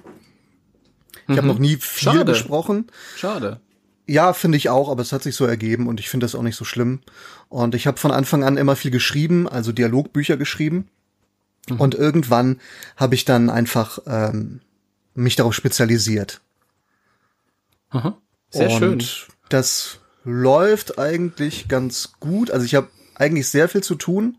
Ich 1.29 1.39
habe 1.39 1.47
noch 1.47 1.59
nie 1.59 1.77
viel 1.77 2.13
Schade. 2.13 2.27
gesprochen. 2.27 2.89
Schade. 3.17 3.59
Ja, 4.07 4.33
finde 4.35 4.59
ich 4.59 4.69
auch, 4.69 4.91
aber 4.91 5.03
es 5.03 5.13
hat 5.13 5.23
sich 5.23 5.35
so 5.35 5.47
ergeben 5.47 5.87
und 5.89 5.99
ich 5.99 6.11
finde 6.11 6.25
das 6.25 6.35
auch 6.35 6.43
nicht 6.43 6.57
so 6.57 6.65
schlimm. 6.65 7.01
Und 7.49 7.75
ich 7.75 7.87
habe 7.87 7.99
von 7.99 8.11
Anfang 8.11 8.45
an 8.45 8.59
immer 8.59 8.77
viel 8.77 8.91
geschrieben, 8.91 9.49
also 9.49 9.73
Dialogbücher 9.73 10.37
geschrieben. 10.37 10.89
Und 11.79 11.95
irgendwann 11.95 12.61
habe 12.97 13.15
ich 13.15 13.25
dann 13.25 13.49
einfach 13.49 13.99
ähm, 14.07 14.61
mich 15.15 15.37
darauf 15.37 15.55
spezialisiert. 15.55 16.43
Aha. 17.91 18.19
Sehr 18.51 18.71
und 18.71 18.79
schön. 18.79 19.05
Das 19.49 19.99
läuft 20.25 20.99
eigentlich 20.99 21.69
ganz 21.69 22.13
gut. 22.21 22.51
Also 22.51 22.67
ich 22.67 22.75
habe 22.75 22.89
eigentlich 23.15 23.49
sehr 23.49 23.69
viel 23.69 23.83
zu 23.83 23.95
tun, 23.95 24.39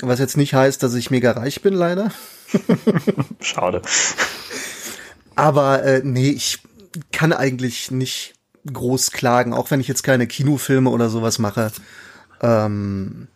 was 0.00 0.18
jetzt 0.18 0.36
nicht 0.36 0.54
heißt, 0.54 0.82
dass 0.82 0.94
ich 0.94 1.10
mega 1.10 1.32
reich 1.32 1.60
bin, 1.60 1.74
leider. 1.74 2.12
Schade. 3.40 3.82
Aber 5.34 5.82
äh, 5.82 6.00
nee, 6.04 6.30
ich 6.30 6.62
kann 7.12 7.32
eigentlich 7.32 7.90
nicht 7.90 8.34
groß 8.72 9.10
klagen, 9.10 9.52
auch 9.52 9.70
wenn 9.70 9.80
ich 9.80 9.88
jetzt 9.88 10.02
keine 10.02 10.26
Kinofilme 10.26 10.90
oder 10.90 11.08
sowas 11.08 11.38
mache. 11.38 11.72
Ähm, 12.40 13.28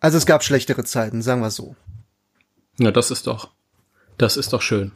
also 0.00 0.16
es 0.16 0.26
gab 0.26 0.42
schlechtere 0.42 0.84
Zeiten, 0.84 1.22
sagen 1.22 1.42
wir 1.42 1.50
so. 1.50 1.76
Ja, 2.78 2.90
das 2.90 3.10
ist 3.10 3.26
doch, 3.26 3.50
das 4.18 4.36
ist 4.36 4.52
doch 4.52 4.62
schön. 4.62 4.92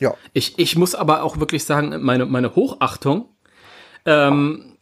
Ja. 0.00 0.14
Ich, 0.32 0.58
ich 0.58 0.76
muss 0.76 0.94
aber 0.94 1.22
auch 1.22 1.38
wirklich 1.38 1.64
sagen, 1.64 2.02
meine, 2.02 2.24
meine 2.24 2.54
Hochachtung, 2.54 3.28
ähm, 4.06 4.77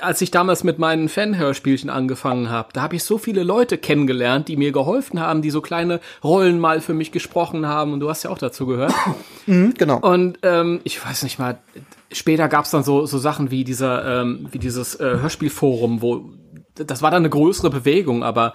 als 0.00 0.20
ich 0.20 0.30
damals 0.30 0.62
mit 0.62 0.78
meinen 0.78 1.08
Fanhörspielchen 1.08 1.90
angefangen 1.90 2.50
habe, 2.50 2.68
da 2.72 2.82
habe 2.82 2.96
ich 2.96 3.02
so 3.02 3.18
viele 3.18 3.42
Leute 3.42 3.78
kennengelernt, 3.78 4.46
die 4.46 4.56
mir 4.56 4.70
geholfen 4.70 5.20
haben, 5.20 5.42
die 5.42 5.50
so 5.50 5.60
kleine 5.60 6.00
Rollen 6.22 6.60
mal 6.60 6.80
für 6.80 6.94
mich 6.94 7.10
gesprochen 7.10 7.66
haben. 7.66 7.92
Und 7.92 8.00
du 8.00 8.08
hast 8.08 8.22
ja 8.22 8.30
auch 8.30 8.38
dazu 8.38 8.66
gehört. 8.66 8.94
Mhm, 9.46 9.72
genau. 9.78 9.98
Und 10.00 10.40
ähm, 10.42 10.80
ich 10.84 11.02
weiß 11.02 11.22
nicht 11.22 11.38
mal, 11.38 11.58
später 12.12 12.48
gab's 12.48 12.70
dann 12.70 12.82
so, 12.82 13.06
so 13.06 13.16
Sachen 13.16 13.50
wie 13.50 13.64
dieser, 13.64 14.20
ähm, 14.20 14.46
wie 14.50 14.58
dieses 14.58 14.96
äh, 14.96 15.20
Hörspielforum, 15.22 16.02
wo 16.02 16.28
das 16.74 17.00
war 17.00 17.10
dann 17.10 17.22
eine 17.22 17.30
größere 17.30 17.70
Bewegung, 17.70 18.22
aber 18.22 18.52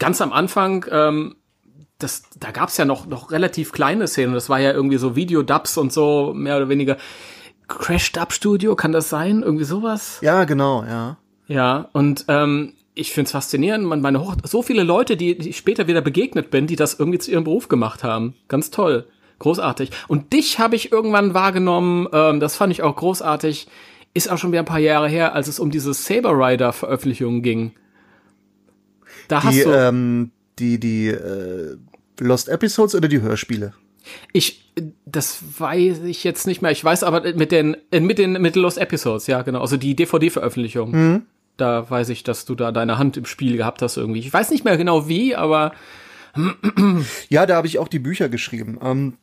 ganz 0.00 0.20
am 0.20 0.32
Anfang, 0.32 0.84
ähm, 0.90 1.36
das, 1.98 2.24
da 2.38 2.50
gab's 2.50 2.76
ja 2.76 2.84
noch, 2.84 3.06
noch 3.06 3.30
relativ 3.30 3.70
kleine 3.70 4.08
Szenen. 4.08 4.34
Das 4.34 4.48
war 4.48 4.58
ja 4.58 4.72
irgendwie 4.72 4.98
so 4.98 5.14
Videodubs 5.14 5.78
und 5.78 5.92
so, 5.92 6.32
mehr 6.34 6.56
oder 6.56 6.68
weniger. 6.68 6.96
Crash 7.78 8.12
Dub 8.12 8.32
Studio, 8.32 8.76
kann 8.76 8.92
das 8.92 9.08
sein? 9.08 9.42
Irgendwie 9.42 9.64
sowas? 9.64 10.18
Ja, 10.22 10.44
genau, 10.44 10.84
ja. 10.84 11.18
Ja, 11.46 11.88
und 11.92 12.24
ähm, 12.28 12.74
ich 12.94 13.12
find's 13.12 13.32
faszinierend. 13.32 13.84
Man, 13.84 14.00
meine 14.00 14.20
Hoch 14.20 14.36
so 14.44 14.62
viele 14.62 14.82
Leute, 14.82 15.16
die, 15.16 15.36
die 15.36 15.50
ich 15.50 15.56
später 15.56 15.86
wieder 15.86 16.00
begegnet 16.00 16.50
bin, 16.50 16.66
die 16.66 16.76
das 16.76 16.98
irgendwie 16.98 17.18
zu 17.18 17.30
ihrem 17.30 17.44
Beruf 17.44 17.68
gemacht 17.68 18.04
haben. 18.04 18.34
Ganz 18.48 18.70
toll. 18.70 19.06
Großartig. 19.38 19.90
Und 20.08 20.32
dich 20.32 20.58
habe 20.58 20.76
ich 20.76 20.92
irgendwann 20.92 21.34
wahrgenommen, 21.34 22.06
ähm, 22.12 22.38
das 22.38 22.56
fand 22.56 22.72
ich 22.72 22.82
auch 22.82 22.94
großartig. 22.94 23.66
Ist 24.14 24.30
auch 24.30 24.38
schon 24.38 24.52
wieder 24.52 24.62
ein 24.62 24.66
paar 24.66 24.78
Jahre 24.78 25.08
her, 25.08 25.34
als 25.34 25.48
es 25.48 25.58
um 25.58 25.70
diese 25.70 25.94
Saber 25.94 26.32
Rider 26.32 26.72
Veröffentlichung 26.72 27.42
ging. 27.42 27.72
Da 29.28 29.42
hast 29.42 29.56
Die, 29.56 29.64
du, 29.64 29.70
ähm, 29.70 30.30
die, 30.58 30.78
die 30.78 31.08
äh, 31.08 31.76
Lost 32.20 32.48
Episodes 32.48 32.94
oder 32.94 33.08
die 33.08 33.20
Hörspiele? 33.20 33.72
Ich, 34.32 34.72
das 35.04 35.42
weiß 35.58 36.00
ich 36.00 36.24
jetzt 36.24 36.46
nicht 36.46 36.62
mehr. 36.62 36.70
Ich 36.70 36.84
weiß 36.84 37.02
aber 37.02 37.34
mit 37.34 37.52
den, 37.52 37.76
mit 37.90 38.18
den, 38.18 38.32
mit 38.32 38.56
Lost 38.56 38.78
Episodes, 38.78 39.26
ja, 39.26 39.42
genau. 39.42 39.60
Also 39.60 39.76
die 39.76 39.94
DVD-Veröffentlichung. 39.94 40.92
Da 41.56 41.88
weiß 41.88 42.08
ich, 42.08 42.24
dass 42.24 42.44
du 42.44 42.54
da 42.54 42.72
deine 42.72 42.98
Hand 42.98 43.16
im 43.16 43.26
Spiel 43.26 43.56
gehabt 43.56 43.82
hast 43.82 43.96
irgendwie. 43.96 44.20
Ich 44.20 44.32
weiß 44.32 44.50
nicht 44.50 44.64
mehr 44.64 44.76
genau 44.76 45.08
wie, 45.08 45.36
aber 45.36 45.72
Ja, 47.28 47.46
da 47.46 47.56
habe 47.56 47.66
ich 47.66 47.78
auch 47.78 47.88
die 47.88 47.98
Bücher 47.98 48.28
geschrieben. 48.28 48.78
Ähm, 48.82 49.18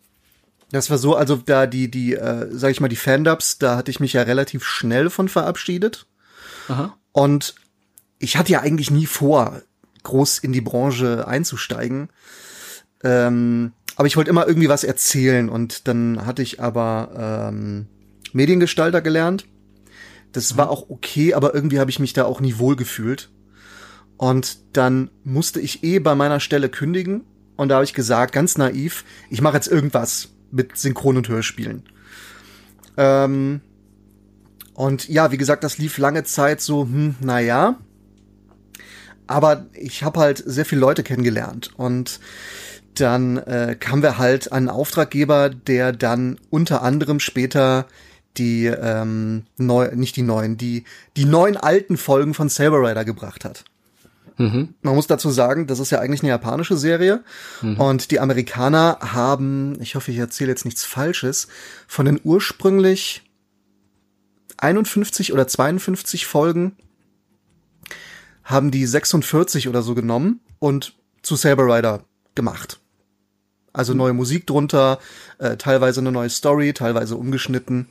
das 0.71 0.89
war 0.89 0.97
so, 0.97 1.15
also 1.15 1.35
da 1.37 1.65
die, 1.65 1.89
die, 1.89 2.13
äh, 2.13 2.47
sag 2.51 2.71
ich 2.71 2.81
mal, 2.81 2.87
die 2.87 2.95
Fandubs, 2.95 3.57
da 3.57 3.75
hatte 3.75 3.91
ich 3.91 3.99
mich 3.99 4.13
ja 4.13 4.21
relativ 4.21 4.63
schnell 4.63 5.09
von 5.09 5.27
verabschiedet. 5.27 6.05
Aha. 6.67 6.95
Und 7.11 7.55
ich 8.19 8.37
hatte 8.37 8.51
ja 8.51 8.61
eigentlich 8.61 8.91
nie 8.91 9.07
vor, 9.07 9.61
groß 10.03 10.39
in 10.39 10.53
die 10.53 10.61
Branche 10.61 11.27
einzusteigen. 11.27 12.09
Ähm, 13.03 13.71
aber 13.99 14.07
ich 14.07 14.15
wollte 14.15 14.29
immer 14.29 14.47
irgendwie 14.47 14.69
was 14.69 14.85
erzählen 14.85 15.49
und 15.49 15.89
dann 15.89 16.25
hatte 16.25 16.41
ich 16.41 16.61
aber 16.61 17.49
ähm, 17.51 17.87
Mediengestalter 18.31 19.01
gelernt. 19.01 19.45
Das 20.31 20.55
war 20.55 20.69
auch 20.69 20.89
okay, 20.89 21.33
aber 21.33 21.53
irgendwie 21.53 21.81
habe 21.81 21.91
ich 21.91 21.99
mich 21.99 22.13
da 22.13 22.23
auch 22.23 22.39
nie 22.39 22.59
wohl 22.59 22.77
gefühlt. 22.77 23.29
Und 24.15 24.59
dann 24.71 25.11
musste 25.25 25.59
ich 25.59 25.83
eh 25.83 25.99
bei 25.99 26.15
meiner 26.15 26.39
Stelle 26.39 26.69
kündigen. 26.69 27.25
Und 27.57 27.67
da 27.67 27.75
habe 27.75 27.83
ich 27.83 27.93
gesagt, 27.93 28.31
ganz 28.31 28.57
naiv, 28.57 29.03
ich 29.29 29.41
mache 29.41 29.55
jetzt 29.55 29.67
irgendwas 29.67 30.29
mit 30.49 30.77
Synchron- 30.77 31.17
und 31.17 31.27
Hörspielen. 31.27 31.83
Ähm, 32.95 33.59
und 34.75 35.09
ja, 35.09 35.33
wie 35.33 35.37
gesagt, 35.37 35.65
das 35.65 35.77
lief 35.77 35.97
lange 35.97 36.23
Zeit 36.23 36.61
so, 36.61 36.83
hm, 36.83 37.15
naja. 37.19 37.77
Aber 39.27 39.65
ich 39.73 40.03
habe 40.03 40.21
halt 40.21 40.41
sehr 40.45 40.63
viele 40.63 40.79
Leute 40.79 41.03
kennengelernt. 41.03 41.71
Und 41.75 42.21
dann 42.95 43.37
äh, 43.37 43.75
kamen 43.79 44.01
wir 44.01 44.17
halt 44.17 44.51
an 44.51 44.57
einen 44.57 44.69
Auftraggeber, 44.69 45.49
der 45.49 45.91
dann 45.91 46.37
unter 46.49 46.81
anderem 46.81 47.19
später 47.19 47.85
die 48.37 48.65
ähm, 48.65 49.43
neu, 49.57 49.89
nicht 49.95 50.15
die 50.15 50.21
neuen, 50.21 50.57
die 50.57 50.85
die 51.17 51.25
neuen 51.25 51.57
alten 51.57 51.97
Folgen 51.97 52.33
von 52.33 52.49
Saber 52.49 52.81
Rider 52.81 53.05
gebracht 53.05 53.43
hat. 53.45 53.65
Man 54.81 54.95
muss 54.95 55.07
dazu 55.07 55.29
sagen, 55.29 55.67
das 55.67 55.79
ist 55.79 55.89
ja 55.89 55.99
eigentlich 55.99 56.21
eine 56.21 56.29
japanische 56.29 56.77
Serie. 56.77 57.23
Und 57.77 58.11
die 58.11 58.21
Amerikaner 58.21 58.99
haben, 59.01 59.77
ich 59.81 59.95
hoffe, 59.95 60.11
ich 60.11 60.17
erzähle 60.17 60.51
jetzt 60.51 60.63
nichts 60.63 60.85
Falsches, 60.85 61.49
von 61.87 62.05
den 62.05 62.21
ursprünglich 62.23 63.23
51 64.57 65.33
oder 65.33 65.47
52 65.47 66.25
Folgen 66.25 66.77
haben 68.45 68.71
die 68.71 68.85
46 68.85 69.67
oder 69.67 69.81
so 69.81 69.93
genommen 69.93 70.39
und 70.57 70.95
zu 71.21 71.35
Saber 71.35 71.65
Rider 71.65 72.03
gemacht. 72.39 72.79
Also 73.73 73.93
neue 73.93 74.13
Musik 74.13 74.47
drunter, 74.47 74.99
äh, 75.39 75.57
teilweise 75.57 75.99
eine 75.99 76.13
neue 76.13 76.29
Story, 76.29 76.71
teilweise 76.73 77.17
umgeschnitten. 77.17 77.87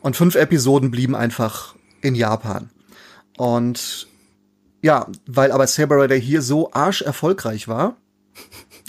Und 0.00 0.16
fünf 0.16 0.34
Episoden 0.34 0.90
blieben 0.90 1.14
einfach 1.14 1.76
in 2.02 2.16
Japan. 2.16 2.70
Und 3.36 4.08
ja, 4.82 5.06
weil 5.26 5.52
aber 5.52 5.66
Saber 5.68 6.02
Rider 6.02 6.16
hier 6.16 6.42
so 6.42 6.72
arsch 6.72 7.02
erfolgreich 7.02 7.68
war, 7.68 7.96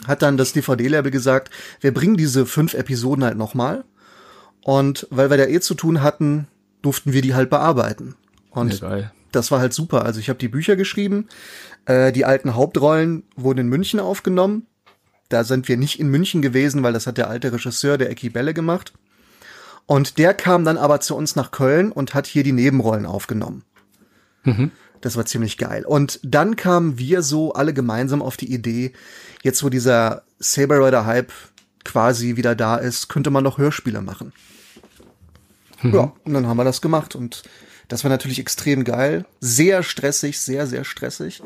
hat 0.08 0.22
dann 0.22 0.38
das 0.38 0.54
DVD-Label 0.54 1.12
gesagt, 1.12 1.52
wir 1.82 1.94
bringen 1.94 2.18
diese 2.18 2.46
fünf 2.46 2.74
Episoden 2.74 3.24
halt 3.24 3.38
nochmal. 3.38 3.84
Und 4.64 5.08
weil 5.12 5.30
wir 5.30 5.38
da 5.38 5.46
eh 5.46 5.60
zu 5.60 5.76
tun 5.76 6.02
hatten, 6.02 6.48
durften 6.82 7.14
wir 7.14 7.22
die 7.22 7.36
halt 7.36 7.50
bearbeiten. 7.50 8.16
Und 8.50 8.82
geil. 8.82 9.12
das 9.32 9.52
war 9.52 9.60
halt 9.60 9.74
super. 9.74 10.04
Also 10.04 10.20
ich 10.20 10.30
habe 10.30 10.40
die 10.40 10.50
Bücher 10.50 10.76
geschrieben, 10.76 11.28
äh, 11.88 12.12
die 12.12 12.26
alten 12.26 12.54
Hauptrollen 12.54 13.24
wurden 13.36 13.62
in 13.62 13.68
München 13.70 14.00
aufgenommen. 14.00 14.68
Da 15.30 15.44
sind 15.44 15.68
wir 15.68 15.78
nicht 15.78 16.00
in 16.00 16.10
München 16.10 16.42
gewesen, 16.42 16.84
weil 16.84 16.94
das 16.94 17.08
hat 17.08 17.18
der 17.18 17.30
alte 17.30 17.52
Regisseur, 17.52 17.98
der 17.98 18.12
Eki 18.12 18.30
Belle, 18.30 18.54
gemacht. 18.54 18.94
Und 19.86 20.18
der 20.18 20.34
kam 20.34 20.66
dann 20.66 20.78
aber 20.78 21.00
zu 21.00 21.16
uns 21.16 21.36
nach 21.36 21.52
Köln 21.52 21.92
und 21.92 22.14
hat 22.14 22.28
hier 22.28 22.44
die 22.44 22.52
Nebenrollen 22.52 23.06
aufgenommen. 23.06 23.64
Mhm. 24.44 24.72
Das 25.02 25.16
war 25.16 25.26
ziemlich 25.26 25.58
geil. 25.58 25.86
Und 25.86 26.20
dann 26.24 26.56
kamen 26.56 26.98
wir 26.98 27.22
so 27.22 27.54
alle 27.54 27.74
gemeinsam 27.74 28.22
auf 28.22 28.36
die 28.36 28.52
Idee, 28.54 28.94
jetzt 29.44 29.64
wo 29.64 29.70
dieser 29.70 30.24
Saber 30.40 30.86
Rider 30.86 31.06
Hype 31.06 31.32
quasi 31.86 32.36
wieder 32.36 32.56
da 32.56 32.76
ist, 32.76 33.08
könnte 33.08 33.30
man 33.30 33.44
noch 33.44 33.58
Hörspiele 33.58 34.02
machen. 34.02 34.34
Mhm. 35.82 35.94
Ja, 35.94 36.14
und 36.26 36.34
dann 36.34 36.48
haben 36.48 36.58
wir 36.58 36.66
das 36.66 36.82
gemacht 36.82 37.16
und 37.16 37.44
das 37.88 38.04
war 38.04 38.10
natürlich 38.10 38.40
extrem 38.40 38.84
geil. 38.84 39.26
Sehr 39.40 39.84
stressig, 39.84 40.40
sehr, 40.40 40.68
sehr 40.68 40.84
stressig. 40.84 41.42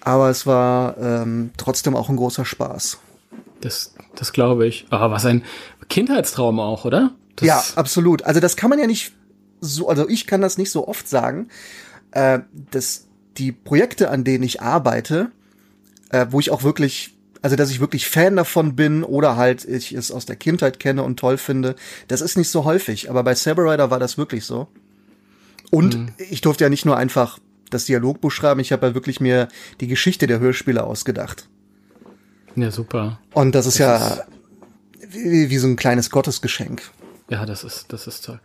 Aber 0.00 0.30
es 0.30 0.46
war 0.46 0.96
ähm, 0.98 1.50
trotzdem 1.56 1.96
auch 1.96 2.08
ein 2.08 2.16
großer 2.16 2.44
Spaß. 2.44 2.98
Das, 3.60 3.94
das 4.14 4.32
glaube 4.32 4.66
ich. 4.66 4.86
Aber 4.90 5.10
was 5.10 5.24
ein 5.24 5.42
Kindheitstraum 5.88 6.60
auch, 6.60 6.84
oder? 6.84 7.12
Das 7.36 7.46
ja, 7.48 7.64
absolut. 7.76 8.22
Also 8.24 8.40
das 8.40 8.56
kann 8.56 8.70
man 8.70 8.78
ja 8.78 8.86
nicht 8.86 9.12
so, 9.60 9.88
also 9.88 10.08
ich 10.08 10.26
kann 10.26 10.40
das 10.40 10.58
nicht 10.58 10.70
so 10.70 10.86
oft 10.86 11.08
sagen, 11.08 11.48
äh, 12.12 12.40
dass 12.70 13.06
die 13.38 13.52
Projekte, 13.52 14.10
an 14.10 14.24
denen 14.24 14.44
ich 14.44 14.60
arbeite, 14.60 15.30
äh, 16.10 16.26
wo 16.30 16.40
ich 16.40 16.50
auch 16.50 16.62
wirklich, 16.62 17.14
also 17.42 17.56
dass 17.56 17.70
ich 17.70 17.80
wirklich 17.80 18.08
Fan 18.08 18.36
davon 18.36 18.76
bin 18.76 19.02
oder 19.02 19.36
halt 19.36 19.64
ich 19.64 19.92
es 19.92 20.12
aus 20.12 20.26
der 20.26 20.36
Kindheit 20.36 20.78
kenne 20.78 21.02
und 21.02 21.18
toll 21.18 21.38
finde, 21.38 21.74
das 22.08 22.20
ist 22.20 22.36
nicht 22.36 22.50
so 22.50 22.64
häufig. 22.64 23.10
Aber 23.10 23.22
bei 23.24 23.34
Saber 23.34 23.70
Rider 23.72 23.90
war 23.90 23.98
das 23.98 24.18
wirklich 24.18 24.44
so. 24.44 24.68
Und 25.74 25.98
Mhm. 25.98 26.08
ich 26.30 26.40
durfte 26.40 26.64
ja 26.64 26.70
nicht 26.70 26.84
nur 26.84 26.96
einfach 26.96 27.38
das 27.70 27.86
Dialogbuch 27.86 28.30
schreiben, 28.30 28.60
ich 28.60 28.72
habe 28.72 28.86
ja 28.86 28.94
wirklich 28.94 29.20
mir 29.20 29.48
die 29.80 29.88
Geschichte 29.88 30.26
der 30.26 30.38
Hörspiele 30.38 30.84
ausgedacht. 30.84 31.48
Ja, 32.56 32.70
super. 32.70 33.18
Und 33.32 33.54
das 33.54 33.66
ist 33.66 33.80
Das 33.80 34.18
ja 34.18 34.24
wie, 35.08 35.50
wie 35.50 35.58
so 35.58 35.66
ein 35.66 35.76
kleines 35.76 36.10
Gottesgeschenk. 36.10 36.82
Ja, 37.28 37.46
das 37.46 37.64
ist, 37.64 37.92
das 37.92 38.06
ist 38.06 38.24
toll. 38.24 38.40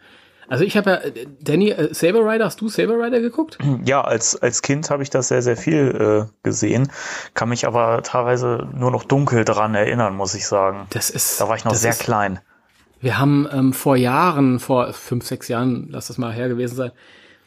Also 0.47 0.63
ich 0.63 0.75
habe 0.77 0.89
ja, 0.89 0.95
äh, 0.97 1.27
Danny, 1.41 1.69
äh, 1.69 1.93
Saber 1.93 2.21
Rider, 2.25 2.45
hast 2.45 2.59
du 2.59 2.69
Saber 2.69 2.95
Rider 2.95 3.19
geguckt? 3.19 3.59
Ja, 3.85 4.01
als, 4.01 4.35
als 4.35 4.63
Kind 4.63 4.89
habe 4.89 5.03
ich 5.03 5.11
das 5.11 5.27
sehr, 5.27 5.43
sehr 5.43 5.57
viel 5.57 6.25
äh, 6.27 6.31
gesehen, 6.41 6.91
kann 7.35 7.49
mich 7.49 7.67
aber 7.67 8.01
teilweise 8.01 8.67
nur 8.73 8.89
noch 8.89 9.03
dunkel 9.03 9.45
dran 9.45 9.75
erinnern, 9.75 10.15
muss 10.15 10.33
ich 10.33 10.47
sagen. 10.47 10.87
Das 10.89 11.11
ist. 11.11 11.39
Da 11.39 11.47
war 11.47 11.55
ich 11.55 11.65
noch 11.65 11.75
sehr 11.75 11.91
ist, 11.91 11.99
klein. 11.99 12.39
Wir 12.99 13.19
haben 13.19 13.47
ähm, 13.53 13.73
vor 13.73 13.95
Jahren, 13.95 14.59
vor 14.59 14.91
fünf, 14.93 15.27
sechs 15.27 15.49
Jahren, 15.49 15.87
lass 15.91 16.07
das 16.07 16.17
mal 16.17 16.33
her 16.33 16.49
gewesen 16.49 16.75
sein, 16.75 16.91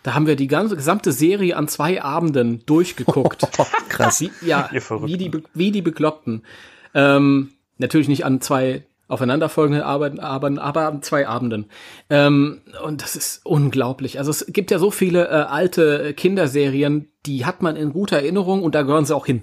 da 0.02 0.14
haben 0.14 0.26
wir 0.26 0.36
die 0.36 0.48
ganze 0.48 0.76
gesamte 0.76 1.12
Serie 1.12 1.56
an 1.56 1.68
zwei 1.68 2.02
Abenden 2.02 2.64
durchgeguckt. 2.66 3.46
Krass. 3.88 4.20
Wie, 4.20 4.30
ja, 4.44 4.70
wie 4.72 5.16
die, 5.16 5.30
wie 5.54 5.70
die 5.70 5.82
Bekloppten. 5.82 6.42
Ähm, 6.94 7.50
natürlich 7.78 8.08
nicht 8.08 8.24
an 8.24 8.40
zwei 8.40 8.84
aufeinanderfolgenden 9.08 9.82
Arbeiten, 9.82 10.20
aber, 10.20 10.50
aber 10.60 10.86
an 10.86 11.02
zwei 11.02 11.28
Abenden. 11.28 11.66
Ähm, 12.08 12.62
und 12.82 13.02
das 13.02 13.14
ist 13.14 13.44
unglaublich. 13.44 14.18
Also 14.18 14.30
es 14.30 14.46
gibt 14.48 14.70
ja 14.70 14.78
so 14.78 14.90
viele 14.90 15.28
äh, 15.28 15.32
alte 15.32 16.14
Kinderserien, 16.14 17.08
die 17.26 17.44
hat 17.44 17.62
man 17.62 17.76
in 17.76 17.92
guter 17.92 18.16
Erinnerung 18.16 18.62
und 18.62 18.74
da 18.74 18.82
gehören 18.82 19.04
sie 19.04 19.14
auch 19.14 19.26
hin. 19.26 19.42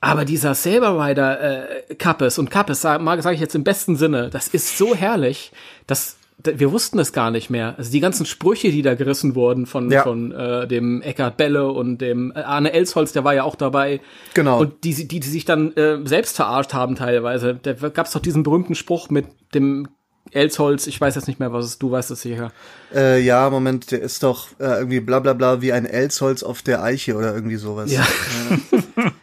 Aber 0.00 0.24
dieser 0.24 0.54
Saber 0.54 0.98
Rider 0.98 1.88
äh, 1.88 1.94
Kappes 1.94 2.38
und 2.38 2.50
Kappes, 2.50 2.80
sage 2.80 3.22
sag 3.22 3.34
ich 3.34 3.40
jetzt 3.40 3.54
im 3.54 3.64
besten 3.64 3.96
Sinne, 3.96 4.28
das 4.30 4.48
ist 4.48 4.76
so 4.76 4.94
herrlich, 4.94 5.52
dass 5.86 6.16
wir 6.44 6.72
wussten 6.72 6.98
es 6.98 7.12
gar 7.12 7.30
nicht 7.30 7.50
mehr. 7.50 7.74
Also 7.78 7.92
die 7.92 8.00
ganzen 8.00 8.26
Sprüche, 8.26 8.70
die 8.70 8.82
da 8.82 8.94
gerissen 8.94 9.34
wurden 9.34 9.66
von, 9.66 9.90
Ja. 9.90 10.02
von 10.02 10.32
äh, 10.32 10.66
dem 10.66 11.00
Eckhard 11.02 11.36
Belle 11.36 11.70
und 11.70 11.98
dem 11.98 12.32
äh, 12.34 12.40
Arne 12.40 12.72
Elsholz, 12.72 13.12
der 13.12 13.22
war 13.24 13.34
ja 13.34 13.44
auch 13.44 13.54
dabei. 13.54 14.00
Genau. 14.34 14.60
Und 14.60 14.84
die, 14.84 15.06
die, 15.06 15.20
die 15.20 15.28
sich 15.28 15.44
dann 15.44 15.72
äh, 15.76 15.98
selbst 16.04 16.36
verarscht 16.36 16.74
haben 16.74 16.96
teilweise. 16.96 17.58
Da 17.62 17.72
gab 17.90 18.06
es 18.06 18.12
doch 18.12 18.20
diesen 18.20 18.42
berühmten 18.42 18.74
Spruch 18.74 19.08
mit 19.10 19.26
dem 19.54 19.88
Elsholz, 20.30 20.86
ich 20.86 21.00
weiß 21.00 21.14
jetzt 21.16 21.26
nicht 21.28 21.40
mehr, 21.40 21.52
was 21.52 21.64
es, 21.66 21.78
du 21.78 21.90
weißt 21.90 22.10
es 22.12 22.22
sicher. 22.22 22.52
Äh, 22.94 23.20
ja, 23.20 23.50
Moment, 23.50 23.90
der 23.90 24.00
ist 24.00 24.22
doch 24.22 24.48
äh, 24.58 24.64
irgendwie 24.78 25.00
bla 25.00 25.18
bla 25.20 25.34
bla 25.34 25.60
wie 25.60 25.72
ein 25.72 25.84
Elsholz 25.84 26.42
auf 26.42 26.62
der 26.62 26.82
Eiche 26.82 27.16
oder 27.16 27.34
irgendwie 27.34 27.56
sowas. 27.56 27.92
Ja. 27.92 28.06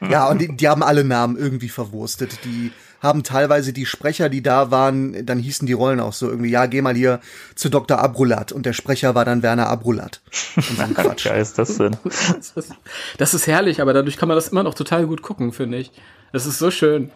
Ja, 0.08 0.28
und 0.30 0.40
die, 0.40 0.56
die 0.56 0.68
haben 0.68 0.84
alle 0.84 1.04
Namen 1.04 1.36
irgendwie 1.38 1.70
verwurstet. 1.70 2.40
Die 2.46 2.72
haben 3.02 3.24
teilweise 3.24 3.74
die 3.74 3.86
Sprecher, 3.86 4.30
die 4.30 4.44
da 4.44 4.72
waren, 4.72 5.26
dann 5.26 5.40
hießen 5.40 5.66
die 5.66 5.74
Rollen 5.74 6.00
auch 6.00 6.14
so 6.14 6.30
irgendwie, 6.30 6.50
ja, 6.50 6.66
geh 6.66 6.82
mal 6.82 6.96
hier 6.96 7.20
zu 7.56 7.70
Dr. 7.70 8.00
Abrulat 8.00 8.52
und 8.52 8.66
der 8.66 8.74
Sprecher 8.74 9.16
war 9.16 9.26
dann 9.26 9.42
Werner 9.42 9.68
Abrulat. 9.68 10.22
Und 10.56 10.64
so 10.64 10.82
ein 10.82 10.94
Quatsch. 10.96 11.26
Geil 11.26 11.42
ist 11.42 11.58
das 11.58 11.78
denn? 11.78 11.96
Das 12.04 12.52
ist, 12.56 12.74
das 13.18 13.34
ist 13.34 13.48
herrlich, 13.48 13.82
aber 13.82 13.94
dadurch 13.94 14.18
kann 14.18 14.28
man 14.28 14.36
das 14.36 14.50
immer 14.50 14.64
noch 14.64 14.74
total 14.74 15.06
gut 15.08 15.22
gucken, 15.22 15.52
finde 15.52 15.78
ich. 15.78 15.92
Es 16.32 16.46
ist 16.46 16.60
so 16.60 16.72
schön. 16.72 17.12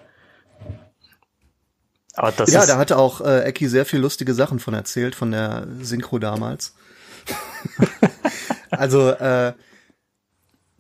Aber 2.16 2.32
das 2.32 2.52
Ja, 2.52 2.66
da 2.66 2.78
hatte 2.78 2.98
auch 2.98 3.22
äh, 3.22 3.44
Ecki 3.44 3.68
sehr 3.68 3.86
viel 3.86 4.00
lustige 4.00 4.34
Sachen 4.34 4.60
von 4.60 4.74
erzählt, 4.74 5.16
von 5.16 5.32
der 5.32 5.68
Synchro 5.82 6.20
damals. 6.20 6.74
also, 8.70 9.10
äh, 9.10 9.54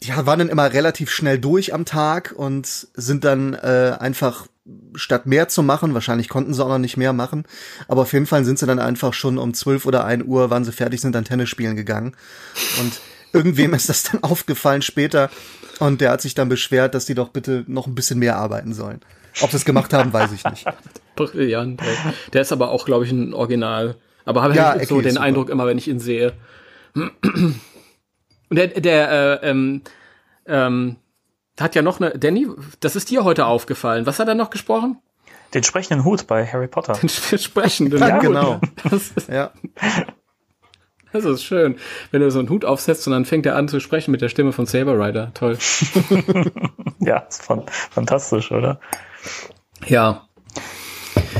die 0.03 0.09
waren 0.09 0.39
dann 0.39 0.49
immer 0.49 0.73
relativ 0.73 1.09
schnell 1.09 1.39
durch 1.39 1.73
am 1.73 1.85
Tag 1.85 2.33
und 2.35 2.67
sind 2.67 3.23
dann 3.23 3.53
äh, 3.53 3.95
einfach, 3.99 4.47
statt 4.95 5.25
mehr 5.25 5.49
zu 5.49 5.61
machen, 5.63 5.93
wahrscheinlich 5.93 6.29
konnten 6.29 6.53
sie 6.53 6.63
auch 6.63 6.69
noch 6.69 6.77
nicht 6.77 6.95
mehr 6.97 7.11
machen, 7.13 7.43
aber 7.87 8.03
auf 8.03 8.13
jeden 8.13 8.25
Fall 8.25 8.45
sind 8.45 8.59
sie 8.59 8.65
dann 8.65 8.79
einfach 8.79 9.13
schon 9.13 9.37
um 9.37 9.53
12 9.53 9.85
oder 9.85 10.05
1 10.05 10.23
Uhr, 10.23 10.49
waren 10.49 10.63
sie 10.63 10.71
fertig, 10.71 11.01
sind 11.01 11.15
dann 11.15 11.25
Tennis 11.25 11.49
spielen 11.49 11.75
gegangen. 11.75 12.15
Und 12.79 13.01
irgendwem 13.33 13.73
ist 13.73 13.89
das 13.89 14.03
dann 14.03 14.23
aufgefallen 14.23 14.81
später 14.81 15.29
und 15.79 15.99
der 16.01 16.11
hat 16.11 16.21
sich 16.21 16.33
dann 16.33 16.49
beschwert, 16.49 16.95
dass 16.95 17.05
die 17.05 17.15
doch 17.15 17.29
bitte 17.29 17.65
noch 17.67 17.87
ein 17.87 17.95
bisschen 17.95 18.19
mehr 18.19 18.37
arbeiten 18.37 18.73
sollen. 18.73 19.01
Ob 19.41 19.49
sie 19.49 19.57
es 19.57 19.65
gemacht 19.65 19.93
haben, 19.93 20.13
weiß 20.13 20.31
ich 20.31 20.43
nicht. 20.45 20.65
Brillant. 21.15 21.81
ey. 21.81 22.13
Der 22.33 22.41
ist 22.41 22.51
aber 22.51 22.69
auch, 22.69 22.85
glaube 22.85 23.05
ich, 23.05 23.11
ein 23.11 23.33
Original. 23.33 23.95
Aber 24.25 24.43
habe 24.43 24.55
Ja, 24.55 24.75
ich 24.75 24.87
so 24.87 25.01
den 25.01 25.13
super. 25.13 25.23
Eindruck 25.23 25.49
immer, 25.49 25.65
wenn 25.65 25.77
ich 25.77 25.87
ihn 25.87 25.99
sehe. 25.99 26.33
Und 26.93 27.59
der, 28.51 28.67
der 28.67 29.41
äh, 29.43 29.49
ähm, 29.49 29.81
ähm, 30.45 30.95
hat 31.59 31.75
ja 31.75 31.81
noch 31.81 31.99
eine. 31.99 32.17
Danny, 32.17 32.47
das 32.79 32.95
ist 32.95 33.09
dir 33.09 33.23
heute 33.23 33.45
aufgefallen. 33.45 34.05
Was 34.05 34.19
hat 34.19 34.27
er 34.27 34.35
noch 34.35 34.49
gesprochen? 34.49 34.97
den 35.53 35.61
sprechenden 35.63 36.03
Hut 36.03 36.25
bei 36.25 36.47
Harry 36.47 36.67
Potter. 36.67 36.93
Den 36.93 37.09
sprechenden. 37.39 37.99
Ja, 37.99 38.15
Hut. 38.15 38.21
genau. 38.21 38.59
Das 38.89 39.11
ist, 39.15 39.29
Ja. 39.29 39.51
das 41.11 41.25
ist 41.25 41.43
schön. 41.43 41.75
Wenn 42.09 42.21
du 42.21 42.31
so 42.31 42.39
einen 42.39 42.49
Hut 42.49 42.65
aufsetzt 42.65 43.05
und 43.05 43.13
dann 43.13 43.23
fängt 43.25 43.45
er 43.45 43.55
an 43.55 43.67
zu 43.67 43.79
sprechen 43.79 44.09
mit 44.09 44.21
der 44.21 44.29
Stimme 44.29 44.51
von 44.51 44.65
Saber 44.65 44.97
Rider. 44.99 45.31
Toll. 45.35 45.57
Ja, 46.99 47.17
ist 47.19 47.43
fan- 47.43 47.65
fantastisch, 47.67 48.51
oder? 48.51 48.79
Ja. 49.85 50.27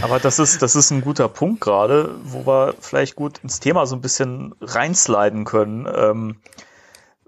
Aber 0.02 0.20
das 0.20 0.38
ist, 0.40 0.62
das 0.62 0.76
ist 0.76 0.92
ein 0.92 1.02
guter 1.02 1.30
Punkt 1.30 1.62
gerade, 1.62 2.14
wo 2.24 2.46
wir 2.46 2.76
vielleicht 2.82 3.16
gut 3.16 3.40
ins 3.40 3.62
Thema 3.62 3.86
so 3.86 3.96
ein 3.96 4.02
bisschen 4.02 4.54
reinsliden 4.62 5.46
können. 5.46 5.88
Ähm, 5.92 6.36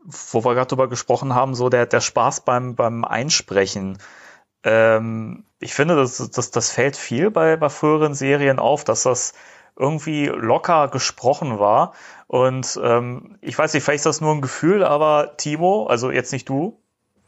wo 0.06 0.44
wir 0.46 0.54
gerade 0.54 0.68
drüber 0.68 0.88
gesprochen 0.88 1.34
haben, 1.34 1.56
so 1.56 1.70
der, 1.70 1.86
der 1.86 2.02
Spaß 2.02 2.42
beim, 2.42 2.76
beim 2.76 3.04
Einsprechen. 3.04 3.98
Ähm, 4.64 5.46
ich 5.60 5.74
finde, 5.74 5.96
das, 5.96 6.18
das, 6.32 6.52
das 6.52 6.72
fällt 6.72 6.96
viel 6.98 7.32
bei, 7.32 7.58
bei 7.58 7.70
früheren 7.70 8.14
Serien 8.14 8.60
auf, 8.60 8.84
dass 8.84 9.04
das 9.04 9.34
irgendwie 9.78 10.28
locker 10.28 10.88
gesprochen 10.88 11.60
war. 11.60 11.94
Und 12.28 12.80
ähm, 12.82 13.38
ich 13.42 13.58
weiß 13.58 13.74
nicht, 13.74 13.84
vielleicht 13.84 13.98
ist 13.98 14.06
das 14.06 14.22
nur 14.22 14.34
ein 14.34 14.42
Gefühl, 14.42 14.84
aber 14.84 15.36
Timo, 15.38 15.88
also 15.88 16.12
jetzt 16.12 16.32
nicht 16.32 16.48
du, 16.50 16.80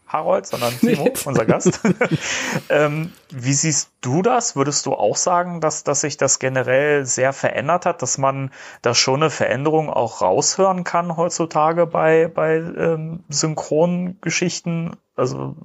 Harold, 0.08 0.48
sondern 0.48 0.74
Timo, 0.80 1.12
unser 1.26 1.46
Gast. 1.46 1.82
ähm, 2.70 3.12
wie 3.30 3.54
siehst 3.54 3.92
du 4.02 4.22
das? 4.22 4.56
Würdest 4.56 4.86
du 4.86 4.94
auch 4.94 5.18
sagen, 5.18 5.62
dass, 5.62 5.84
dass 5.84 6.02
sich 6.02 6.18
das 6.18 6.40
generell 6.40 7.06
sehr 7.06 7.34
verändert 7.34 7.86
hat, 7.86 8.02
dass 8.02 8.18
man 8.18 8.52
da 8.82 8.96
schon 8.96 9.22
eine 9.22 9.30
Veränderung 9.30 9.90
auch 9.90 10.22
raushören 10.22 10.84
kann 10.84 11.18
heutzutage 11.18 11.86
bei, 11.86 12.28
bei 12.28 12.56
ähm, 12.56 13.24
Synchrongeschichten? 13.30 14.96
Also 15.16 15.56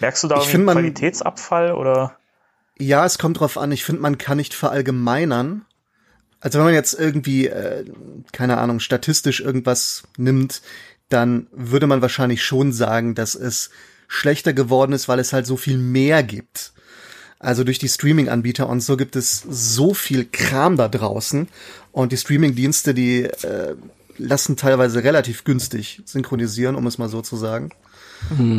merkst 0.00 0.22
du 0.24 0.28
da 0.28 0.40
einen 0.40 0.64
man- 0.64 0.76
Qualitätsabfall 0.76 1.72
oder? 1.72 2.16
Ja, 2.78 3.04
es 3.04 3.18
kommt 3.18 3.40
drauf 3.40 3.58
an. 3.58 3.72
Ich 3.72 3.84
finde, 3.84 4.00
man 4.00 4.18
kann 4.18 4.38
nicht 4.38 4.54
verallgemeinern. 4.54 5.66
Also 6.40 6.58
wenn 6.58 6.64
man 6.64 6.74
jetzt 6.74 6.94
irgendwie, 6.94 7.46
äh, 7.48 7.84
keine 8.32 8.56
Ahnung, 8.56 8.80
statistisch 8.80 9.40
irgendwas 9.40 10.04
nimmt, 10.16 10.62
dann 11.10 11.46
würde 11.52 11.86
man 11.86 12.02
wahrscheinlich 12.02 12.42
schon 12.42 12.72
sagen, 12.72 13.14
dass 13.14 13.34
es 13.34 13.70
schlechter 14.08 14.52
geworden 14.52 14.92
ist, 14.92 15.08
weil 15.08 15.18
es 15.18 15.32
halt 15.32 15.46
so 15.46 15.56
viel 15.56 15.78
mehr 15.78 16.22
gibt. 16.22 16.72
Also 17.38 17.64
durch 17.64 17.78
die 17.78 17.88
Streaming-Anbieter 17.88 18.68
und 18.68 18.80
so 18.80 18.96
gibt 18.96 19.16
es 19.16 19.42
so 19.48 19.94
viel 19.94 20.26
Kram 20.30 20.76
da 20.76 20.88
draußen. 20.88 21.48
Und 21.92 22.12
die 22.12 22.16
Streaming-Dienste, 22.16 22.94
die 22.94 23.24
äh, 23.24 23.74
lassen 24.18 24.56
teilweise 24.56 25.02
relativ 25.02 25.44
günstig 25.44 26.02
synchronisieren, 26.04 26.76
um 26.76 26.86
es 26.86 26.98
mal 26.98 27.08
so 27.08 27.22
zu 27.22 27.36
sagen. 27.36 27.70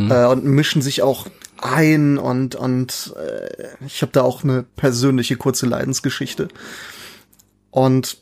Äh, 0.10 0.26
und 0.26 0.44
mischen 0.44 0.82
sich 0.82 1.02
auch 1.04 1.28
ein 1.62 2.18
und, 2.18 2.56
und 2.56 3.14
äh, 3.16 3.68
ich 3.86 4.02
habe 4.02 4.12
da 4.12 4.24
auch 4.24 4.44
eine 4.44 4.64
persönliche 4.64 5.36
kurze 5.36 5.68
Leidensgeschichte. 5.68 6.48
Und 7.70 8.18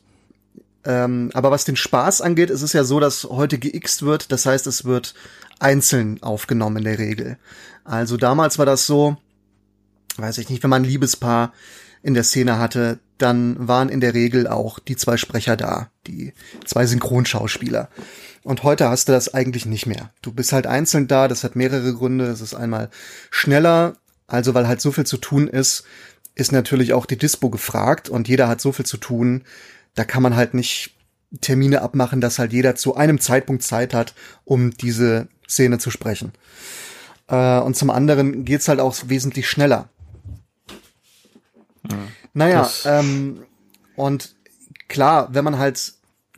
ähm, 0.90 1.30
aber 1.36 1.52
was 1.52 1.66
den 1.66 1.76
Spaß 1.76 2.22
angeht, 2.22 2.50
ist 2.50 2.64
es 2.64 2.74
ja 2.74 2.84
so, 2.84 3.00
dass 3.00 3.26
heute 3.26 3.60
geixt 3.60 4.02
wird. 4.02 4.32
Das 4.32 4.48
heißt, 4.48 4.66
es 4.66 4.86
wird 4.86 5.14
einzeln 5.60 6.24
aufgenommen 6.24 6.78
in 6.78 6.84
der 6.86 6.98
Regel. 6.98 7.38
Also 7.84 8.18
damals 8.18 8.58
war 8.58 8.66
das 8.66 8.88
so, 8.88 9.16
weiß 10.18 10.40
ich 10.40 10.50
nicht, 10.50 10.64
wenn 10.64 10.72
man 10.72 10.82
ein 10.82 10.90
Liebespaar 10.90 11.54
in 12.02 12.16
der 12.16 12.24
Szene 12.24 12.58
hatte, 12.58 12.98
dann 13.20 13.68
waren 13.68 13.90
in 13.90 14.00
der 14.00 14.16
Regel 14.16 14.48
auch 14.48 14.80
die 14.80 14.96
zwei 14.96 15.18
Sprecher 15.18 15.56
da, 15.56 15.92
die 16.08 16.34
zwei 16.66 16.88
Synchronschauspieler. 16.88 17.90
Und 18.42 18.64
heute 18.64 18.90
hast 18.90 19.10
du 19.10 19.12
das 19.12 19.32
eigentlich 19.32 19.68
nicht 19.68 19.86
mehr. 19.86 20.10
Du 20.24 20.32
bist 20.32 20.54
halt 20.54 20.66
einzeln 20.66 21.08
da, 21.08 21.28
das 21.28 21.44
hat 21.44 21.56
mehrere 21.56 21.94
Gründe. 21.94 22.26
Es 22.26 22.42
ist 22.42 22.56
einmal 22.56 22.90
schneller, 23.30 23.98
also 24.26 24.56
weil 24.56 24.68
halt 24.68 24.82
so 24.82 24.92
viel 24.92 25.06
zu 25.06 25.18
tun 25.18 25.48
ist, 25.48 25.84
ist 26.34 26.52
natürlich 26.52 26.94
auch 26.94 27.06
die 27.06 27.18
Dispo 27.18 27.52
gefragt 27.52 28.10
und 28.10 28.28
jeder 28.28 28.48
hat 28.48 28.60
so 28.60 28.72
viel 28.72 28.88
zu 28.88 28.98
tun. 28.98 29.44
Da 29.96 30.04
kann 30.04 30.24
man 30.24 30.36
halt 30.36 30.54
nicht 30.54 30.96
Termine 31.42 31.82
abmachen, 31.82 32.22
dass 32.22 32.40
halt 32.40 32.54
jeder 32.54 32.76
zu 32.76 32.96
einem 32.96 33.20
Zeitpunkt 33.20 33.64
Zeit 33.64 33.94
hat, 33.94 34.14
um 34.46 34.72
diese 34.72 35.28
Szene 35.48 35.78
zu 35.78 35.92
sprechen. 35.92 36.32
Äh, 37.28 37.60
und 37.60 37.76
zum 37.76 37.90
anderen 37.90 38.46
geht's 38.46 38.68
halt 38.68 38.80
auch 38.80 38.96
wesentlich 39.06 39.48
schneller. 39.48 39.90
Naja, 42.34 42.70
ähm, 42.86 43.44
und 43.96 44.36
klar, 44.88 45.30
wenn 45.34 45.44
man 45.44 45.58
halt 45.58 45.94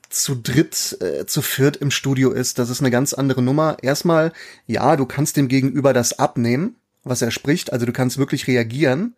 zu 0.10 0.36
dritt, 0.36 0.98
äh, 1.02 1.26
zu 1.26 1.42
viert 1.42 1.78
im 1.78 1.92
Studio 1.92 2.32
ist, 2.32 2.60
das 2.60 2.70
ist 2.70 2.82
eine 2.82 2.92
ganz 2.92 3.14
andere 3.14 3.42
Nummer. 3.42 3.78
Erstmal, 3.82 4.34
ja, 4.68 4.96
du 4.96 5.06
kannst 5.06 5.38
dem 5.38 5.48
Gegenüber 5.48 5.94
das 5.94 6.20
abnehmen, 6.20 6.76
was 7.04 7.22
er 7.22 7.32
spricht, 7.32 7.74
also 7.74 7.86
du 7.86 7.94
kannst 7.94 8.18
wirklich 8.18 8.48
reagieren, 8.48 9.16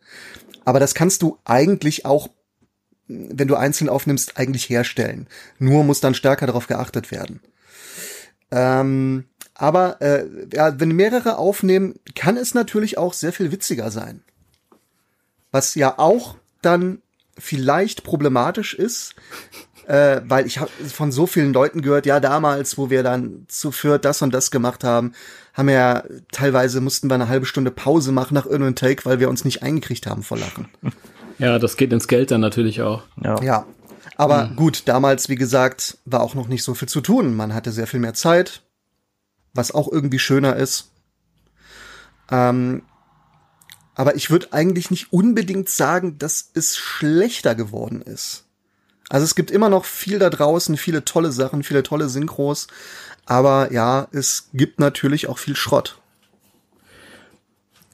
aber 0.66 0.80
das 0.80 0.94
kannst 0.94 1.22
du 1.22 1.40
eigentlich 1.46 2.06
auch, 2.06 2.30
wenn 3.08 3.48
du 3.48 3.56
einzeln 3.56 3.90
aufnimmst, 3.90 4.38
eigentlich 4.38 4.70
herstellen. 4.70 5.28
Nur 5.60 5.84
muss 5.84 6.00
dann 6.00 6.14
stärker 6.14 6.48
darauf 6.48 6.68
geachtet 6.68 7.12
werden. 7.12 7.42
Ähm, 8.52 9.26
aber 9.56 10.02
äh, 10.02 10.26
ja, 10.54 10.80
wenn 10.80 10.92
mehrere 10.92 11.38
aufnehmen, 11.38 11.96
kann 12.16 12.38
es 12.38 12.54
natürlich 12.54 12.98
auch 12.98 13.14
sehr 13.14 13.34
viel 13.34 13.52
witziger 13.52 13.92
sein. 13.92 14.22
Was 15.52 15.76
ja 15.76 16.00
auch 16.00 16.36
dann 16.62 17.02
vielleicht 17.38 18.04
problematisch 18.04 18.74
ist, 18.74 19.16
äh, 19.88 20.22
weil 20.26 20.46
ich 20.48 20.60
habe 20.60 20.72
von 20.72 21.12
so 21.12 21.28
vielen 21.28 21.54
Leuten 21.54 21.82
gehört, 21.82 22.06
ja 22.06 22.20
damals, 22.20 22.78
wo 22.78 22.90
wir 22.90 23.04
dann 23.04 23.46
zu 23.48 23.72
viert 23.72 24.06
das 24.06 24.22
und 24.22 24.34
das 24.34 24.50
gemacht 24.50 24.84
haben, 24.84 25.14
haben 25.54 25.68
wir 25.68 25.76
ja 25.76 26.04
teilweise 26.32 26.82
mussten 26.82 27.10
wir 27.10 27.16
eine 27.16 27.28
halbe 27.28 27.46
Stunde 27.46 27.72
Pause 27.72 28.12
machen 28.12 28.34
nach 28.34 28.46
irgendeinem 28.46 28.76
Take, 28.76 29.06
weil 29.06 29.20
wir 29.20 29.30
uns 29.30 29.46
nicht 29.46 29.62
eingekriegt 29.62 30.08
haben 30.08 30.24
vor 30.24 30.38
Lachen. 30.38 30.70
Ja, 31.40 31.60
das 31.60 31.78
geht 31.78 31.92
ins 31.94 32.08
Geld 32.08 32.32
dann 32.32 32.42
natürlich 32.42 32.82
auch. 32.82 33.04
Ja. 33.22 33.42
Ja. 33.42 33.66
Aber 34.16 34.52
gut, 34.56 34.84
damals, 34.86 35.28
wie 35.30 35.36
gesagt, 35.36 35.98
war 36.06 36.22
auch 36.22 36.36
noch 36.36 36.48
nicht 36.48 36.64
so 36.64 36.76
viel 36.76 36.88
zu 36.88 37.02
tun. 37.02 37.36
Man 37.36 37.54
hatte 37.54 37.72
sehr 37.72 37.88
viel 37.88 38.00
mehr 38.00 38.14
Zeit, 38.14 38.62
was 39.54 39.72
auch 39.72 39.92
irgendwie 39.92 40.20
schöner 40.20 40.56
ist. 40.56 40.92
Ähm, 42.30 42.84
aber 43.96 44.16
ich 44.16 44.30
würde 44.30 44.48
eigentlich 44.52 44.92
nicht 44.92 45.14
unbedingt 45.14 45.70
sagen, 45.70 46.18
dass 46.18 46.50
es 46.54 46.78
schlechter 46.78 47.56
geworden 47.56 48.02
ist. 48.02 48.46
Also 49.10 49.24
es 49.26 49.36
gibt 49.36 49.52
immer 49.52 49.70
noch 49.70 49.86
viel 49.86 50.20
da 50.20 50.30
draußen, 50.30 50.78
viele 50.78 51.06
tolle 51.06 51.32
Sachen, 51.32 51.64
viele 51.64 51.84
tolle 51.84 52.10
Synchros. 52.10 52.68
Aber 53.26 53.72
ja, 53.72 54.08
es 54.12 54.50
gibt 54.54 54.80
natürlich 54.80 55.28
auch 55.28 55.38
viel 55.38 55.56
Schrott. 55.56 56.00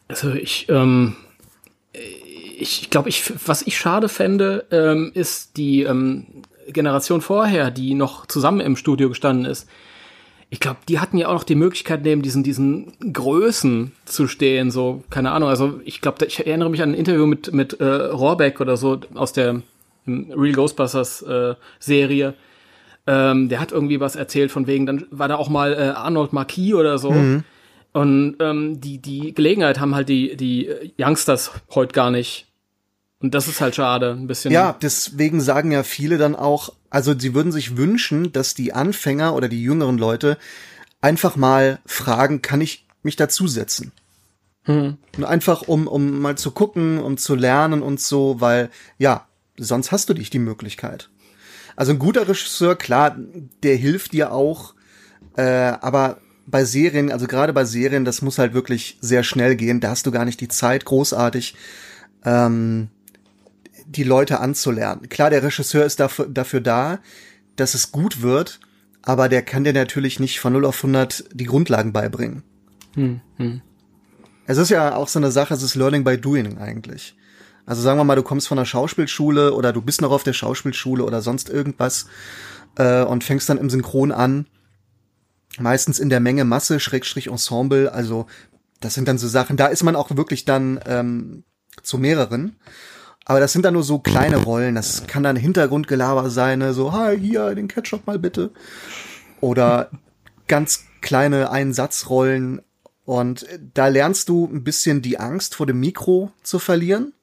Also 0.08 0.34
ich, 0.34 0.68
ähm, 0.70 1.16
ich 2.62 2.90
glaube, 2.90 3.10
ich, 3.10 3.32
was 3.48 3.62
ich 3.62 3.78
schade 3.78 4.10
fände, 4.10 4.66
ähm, 4.72 5.12
ist 5.14 5.58
die 5.58 5.84
ähm, 5.84 6.26
Generation 6.68 7.22
vorher, 7.22 7.72
die 7.72 7.94
noch 7.94 8.26
zusammen 8.26 8.60
im 8.60 8.76
Studio 8.76 9.10
gestanden 9.10 9.46
ist. 9.46 9.68
Ich 10.52 10.60
glaube, 10.60 10.80
die 10.88 11.00
hatten 11.00 11.18
ja 11.18 11.28
auch 11.28 11.34
noch 11.34 11.44
die 11.44 11.56
Möglichkeit, 11.56 12.04
neben 12.04 12.22
diesen, 12.22 12.44
diesen 12.44 12.94
Größen 13.14 13.92
zu 14.06 14.28
stehen, 14.28 14.72
so, 14.72 15.04
keine 15.10 15.32
Ahnung. 15.32 15.50
Also 15.50 15.80
ich 15.86 16.02
glaube, 16.02 16.26
ich 16.26 16.40
erinnere 16.40 16.70
mich 16.72 16.82
an 16.82 16.92
ein 16.92 16.96
Interview 16.96 17.28
mit, 17.28 17.54
mit 17.54 17.80
äh, 17.80 17.86
Rohrbeck 17.86 18.60
oder 18.60 18.76
so 18.76 19.00
aus 19.14 19.32
der 19.32 19.62
Real 20.08 20.54
Ghostbusters 20.54 21.22
äh, 21.22 21.54
Serie. 21.80 22.34
Ähm, 23.06 23.50
der 23.50 23.60
hat 23.60 23.72
irgendwie 23.72 24.00
was 24.00 24.16
erzählt 24.16 24.52
von 24.52 24.66
wegen, 24.66 24.88
dann 24.88 25.06
war 25.12 25.28
da 25.28 25.36
auch 25.36 25.50
mal 25.50 25.74
äh, 25.74 25.90
Arnold 25.96 26.34
Marquis 26.34 26.74
oder 26.74 26.98
so. 26.98 27.10
Und 27.92 28.36
ähm, 28.40 28.82
die, 28.82 29.00
die 29.00 29.34
Gelegenheit 29.34 29.80
haben 29.80 29.96
halt 29.96 30.10
die, 30.10 30.36
die 30.36 30.70
Youngsters 31.00 31.52
heute 31.74 31.94
gar 31.94 32.12
nicht. 32.12 32.49
Und 33.22 33.34
das 33.34 33.48
ist 33.48 33.60
halt 33.60 33.76
schade, 33.76 34.12
ein 34.12 34.28
bisschen. 34.28 34.52
Ja, 34.52 34.78
deswegen 34.82 35.42
sagen 35.42 35.72
ja 35.72 35.84
viele 35.84 36.18
dann 36.18 36.36
auch, 36.36 36.74
also 36.90 37.18
sie 37.18 37.34
würden 37.34 37.52
sich 37.52 37.76
wünschen, 37.76 38.32
dass 38.32 38.54
die 38.54 38.74
Anfänger 38.74 39.36
oder 39.36 39.50
die 39.50 39.62
jüngeren 39.62 39.98
Leute 39.98 40.38
einfach 41.02 41.36
mal 41.36 41.80
fragen, 41.86 42.42
kann 42.42 42.62
ich 42.62 42.86
mich 43.04 43.18
dazusetzen? 43.18 43.92
Und 45.18 45.26
einfach 45.26 45.64
um, 45.64 45.88
um 45.88 46.20
mal 46.20 46.38
zu 46.38 46.52
gucken, 46.52 47.00
um 47.00 47.18
zu 47.18 47.36
lernen 47.36 47.82
und 47.82 48.00
so, 48.00 48.40
weil 48.40 48.70
ja, 48.98 49.28
sonst 49.58 49.92
hast 49.92 50.10
du 50.10 50.14
nicht 50.14 50.34
die 50.34 50.40
Möglichkeit. 50.40 51.10
Also 51.76 51.94
ein 51.94 52.00
guter 52.00 52.28
Regisseur, 52.28 52.76
klar, 52.76 53.18
der 53.64 53.76
hilft 53.76 54.14
dir 54.14 54.32
auch, 54.32 54.76
äh, 55.36 55.44
aber 55.44 56.20
bei 56.46 56.66
Serien, 56.66 57.12
also 57.12 57.28
gerade 57.28 57.54
bei 57.54 57.66
Serien, 57.66 58.06
das 58.06 58.22
muss 58.22 58.38
halt 58.38 58.54
wirklich 58.54 58.98
sehr 59.02 59.24
schnell 59.24 59.56
gehen. 59.56 59.80
Da 59.80 59.90
hast 59.90 60.06
du 60.06 60.12
gar 60.12 60.26
nicht 60.26 60.42
die 60.42 60.48
Zeit, 60.48 60.86
großartig 60.86 61.56
ähm, 62.26 62.90
die 63.90 64.04
Leute 64.04 64.40
anzulernen. 64.40 65.10
Klar, 65.10 65.32
der 65.32 65.44
Regisseur 65.44 65.84
ist 65.84 66.00
dafür, 66.00 66.28
dafür 66.28 66.62
da, 66.62 67.00
dass 67.56 67.74
es 67.74 67.92
gut 67.92 68.22
wird, 68.22 68.60
aber 69.02 69.30
der 69.30 69.42
kann 69.42 69.64
dir 69.64 69.74
natürlich 69.74 70.20
nicht 70.20 70.40
von 70.40 70.54
0 70.54 70.66
auf 70.66 70.78
100 70.78 71.26
die 71.34 71.46
Grundlagen 71.46 71.92
beibringen. 71.92 72.44
Es 74.46 74.58
ist 74.58 74.70
ja 74.70 74.96
auch 74.96 75.08
so 75.08 75.20
eine 75.20 75.32
Sache, 75.32 75.54
es 75.54 75.64
ist 75.64 75.76
Learning 75.76 76.04
by 76.04 76.18
Doing 76.18 76.60
eigentlich. 76.60 77.16
Also 77.66 77.82
sagen 77.82 78.00
wir 78.00 78.04
mal, 78.04 78.16
du 78.16 78.24
kommst 78.24 78.48
von 78.48 78.58
der 78.58 78.66
Schauspielschule 78.66 79.54
oder 79.54 79.74
du 79.74 79.82
bist 79.82 80.02
noch 80.02 80.12
auf 80.12 80.24
der 80.24 80.34
Schauspielschule 80.34 81.04
oder 81.04 81.22
sonst 81.22 81.50
irgendwas 81.50 82.08
äh, 82.78 83.04
und 83.04 83.24
fängst 83.24 83.50
dann 83.50 83.58
im 83.58 83.70
Synchron 83.70 84.12
an. 84.12 84.48
Meistens 85.58 86.00
in 86.00 86.10
der 86.10 86.20
Menge 86.20 86.46
Masse, 86.46 86.80
Schrägstrich 86.80 87.28
Ensemble. 87.28 87.92
Also 87.92 88.28
das 88.80 88.94
sind 88.94 89.08
dann 89.08 89.18
so 89.18 89.28
Sachen, 89.28 89.58
da 89.58 89.68
ist 89.68 89.84
man 89.84 89.96
auch 89.96 90.16
wirklich 90.16 90.46
dann 90.46 90.80
ähm, 90.86 91.44
zu 91.84 91.98
mehreren. 91.98 92.56
Aber 93.30 93.40
das 93.40 93.54
sind 93.54 93.64
dann 93.64 93.76
nur 93.76 93.84
so 93.84 94.00
kleine 94.00 94.38
Rollen. 94.38 94.74
Das 94.74 95.06
kann 95.06 95.22
dann 95.22 95.36
Hintergrundgelaber 95.36 96.32
sein, 96.32 96.58
ne? 96.58 96.74
so, 96.74 96.94
hi, 96.94 97.16
hier, 97.16 97.54
den 97.54 97.68
Ketchup 97.68 98.08
mal 98.08 98.18
bitte. 98.18 98.50
Oder 99.40 99.92
ganz 100.48 100.86
kleine 101.02 101.52
Einsatzrollen. 101.52 102.64
Und 103.06 103.46
da 103.76 103.88
lernst 103.88 104.30
du 104.30 104.46
ein 104.52 104.64
bisschen 104.64 105.04
die 105.04 105.20
Angst 105.20 105.54
vor 105.54 105.68
dem 105.68 105.80
Mikro 105.80 106.32
zu 106.42 106.58
verlieren. 106.58 107.14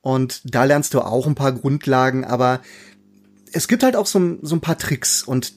Und 0.00 0.42
da 0.52 0.64
lernst 0.64 0.94
du 0.94 1.00
auch 1.00 1.28
ein 1.28 1.36
paar 1.36 1.52
Grundlagen, 1.52 2.24
aber 2.24 2.60
es 3.52 3.68
gibt 3.68 3.84
halt 3.84 3.94
auch 3.94 4.06
so, 4.06 4.18
ein- 4.18 4.38
so 4.42 4.56
ein 4.56 4.60
paar 4.60 4.78
Tricks 4.78 5.22
und 5.22 5.54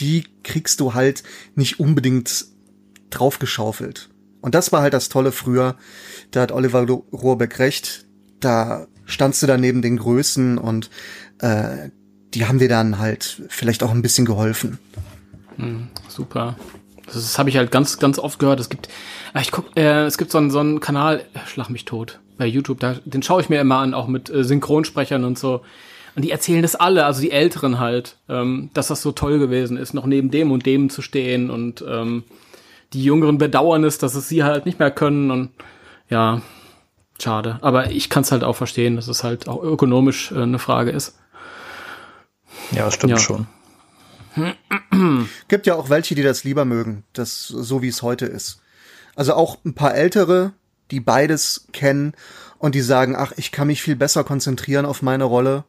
die 0.00 0.24
kriegst 0.44 0.80
du 0.80 0.94
halt 0.94 1.24
nicht 1.56 1.78
unbedingt 1.78 2.46
draufgeschaufelt. 3.10 4.08
Und 4.40 4.54
das 4.54 4.72
war 4.72 4.80
halt 4.80 4.94
das 4.94 5.10
Tolle 5.10 5.30
früher. 5.30 5.76
Da 6.30 6.40
hat 6.40 6.52
Oliver 6.52 6.86
Rohrbeck 7.12 7.58
recht. 7.58 8.06
Da 8.40 8.86
standst 9.06 9.42
du 9.42 9.46
da 9.46 9.56
neben 9.56 9.82
den 9.82 9.96
Größen 9.96 10.58
und 10.58 10.90
äh, 11.40 11.90
die 12.34 12.46
haben 12.46 12.58
dir 12.58 12.68
dann 12.68 12.98
halt 12.98 13.42
vielleicht 13.48 13.82
auch 13.82 13.90
ein 13.90 14.02
bisschen 14.02 14.26
geholfen. 14.26 14.78
Super. 16.08 16.56
Das, 17.06 17.14
das 17.14 17.38
habe 17.38 17.48
ich 17.48 17.56
halt 17.56 17.70
ganz, 17.70 17.98
ganz 17.98 18.18
oft 18.18 18.38
gehört. 18.38 18.60
Es 18.60 18.68
gibt, 18.68 18.88
ah, 19.32 19.40
ich 19.40 19.52
guck, 19.52 19.76
äh, 19.76 20.04
es 20.04 20.18
gibt 20.18 20.30
so 20.30 20.38
einen, 20.38 20.50
so 20.50 20.58
einen 20.58 20.80
Kanal, 20.80 21.24
äh, 21.34 21.46
Schlag 21.46 21.70
mich 21.70 21.84
tot, 21.84 22.20
bei 22.38 22.46
YouTube, 22.46 22.80
da, 22.80 22.96
den 23.04 23.22
schaue 23.22 23.40
ich 23.40 23.48
mir 23.48 23.60
immer 23.60 23.78
an, 23.78 23.94
auch 23.94 24.08
mit 24.08 24.30
äh, 24.30 24.44
Synchronsprechern 24.44 25.24
und 25.24 25.38
so. 25.38 25.62
Und 26.16 26.24
die 26.24 26.30
erzählen 26.30 26.62
das 26.62 26.76
alle, 26.76 27.04
also 27.06 27.20
die 27.20 27.32
Älteren 27.32 27.80
halt, 27.80 28.18
ähm, 28.28 28.70
dass 28.72 28.88
das 28.88 29.02
so 29.02 29.12
toll 29.12 29.38
gewesen 29.38 29.76
ist, 29.76 29.94
noch 29.94 30.06
neben 30.06 30.30
dem 30.30 30.52
und 30.52 30.64
dem 30.64 30.88
zu 30.88 31.02
stehen 31.02 31.50
und 31.50 31.84
ähm, 31.86 32.22
die 32.92 33.02
Jüngeren 33.02 33.38
bedauern 33.38 33.82
es, 33.82 33.98
dass 33.98 34.14
es 34.14 34.28
sie 34.28 34.44
halt 34.44 34.64
nicht 34.64 34.78
mehr 34.78 34.92
können 34.92 35.32
und 35.32 35.50
ja, 36.08 36.40
schade. 37.20 37.58
Aber 37.62 37.90
ich 37.90 38.10
kann 38.10 38.22
es 38.22 38.32
halt 38.32 38.44
auch 38.44 38.56
verstehen, 38.56 38.96
dass 38.96 39.08
es 39.08 39.24
halt 39.24 39.48
auch 39.48 39.62
ökonomisch 39.62 40.32
äh, 40.32 40.42
eine 40.42 40.58
Frage 40.58 40.90
ist. 40.90 41.14
Ja, 42.72 42.90
stimmt 42.90 43.12
Ja. 43.12 43.18
schon. 43.18 43.46
Gibt 45.48 45.66
ja 45.66 45.74
auch 45.74 45.90
welche, 45.90 46.14
die 46.14 46.22
das 46.22 46.44
lieber 46.44 46.64
mögen, 46.64 47.04
das 47.12 47.46
so 47.46 47.82
wie 47.82 47.88
es 47.88 48.02
heute 48.02 48.26
ist. 48.26 48.60
Also 49.14 49.34
auch 49.34 49.58
ein 49.64 49.74
paar 49.74 49.94
ältere, 49.94 50.52
die 50.90 51.00
beides 51.00 51.68
kennen 51.72 52.14
und 52.58 52.74
die 52.74 52.80
sagen, 52.80 53.14
ach, 53.16 53.32
ich 53.36 53.52
kann 53.52 53.68
mich 53.68 53.80
viel 53.82 53.96
besser 53.96 54.24
konzentrieren 54.24 54.86
auf 54.86 55.02
meine 55.02 55.24
Rolle. 55.24 55.64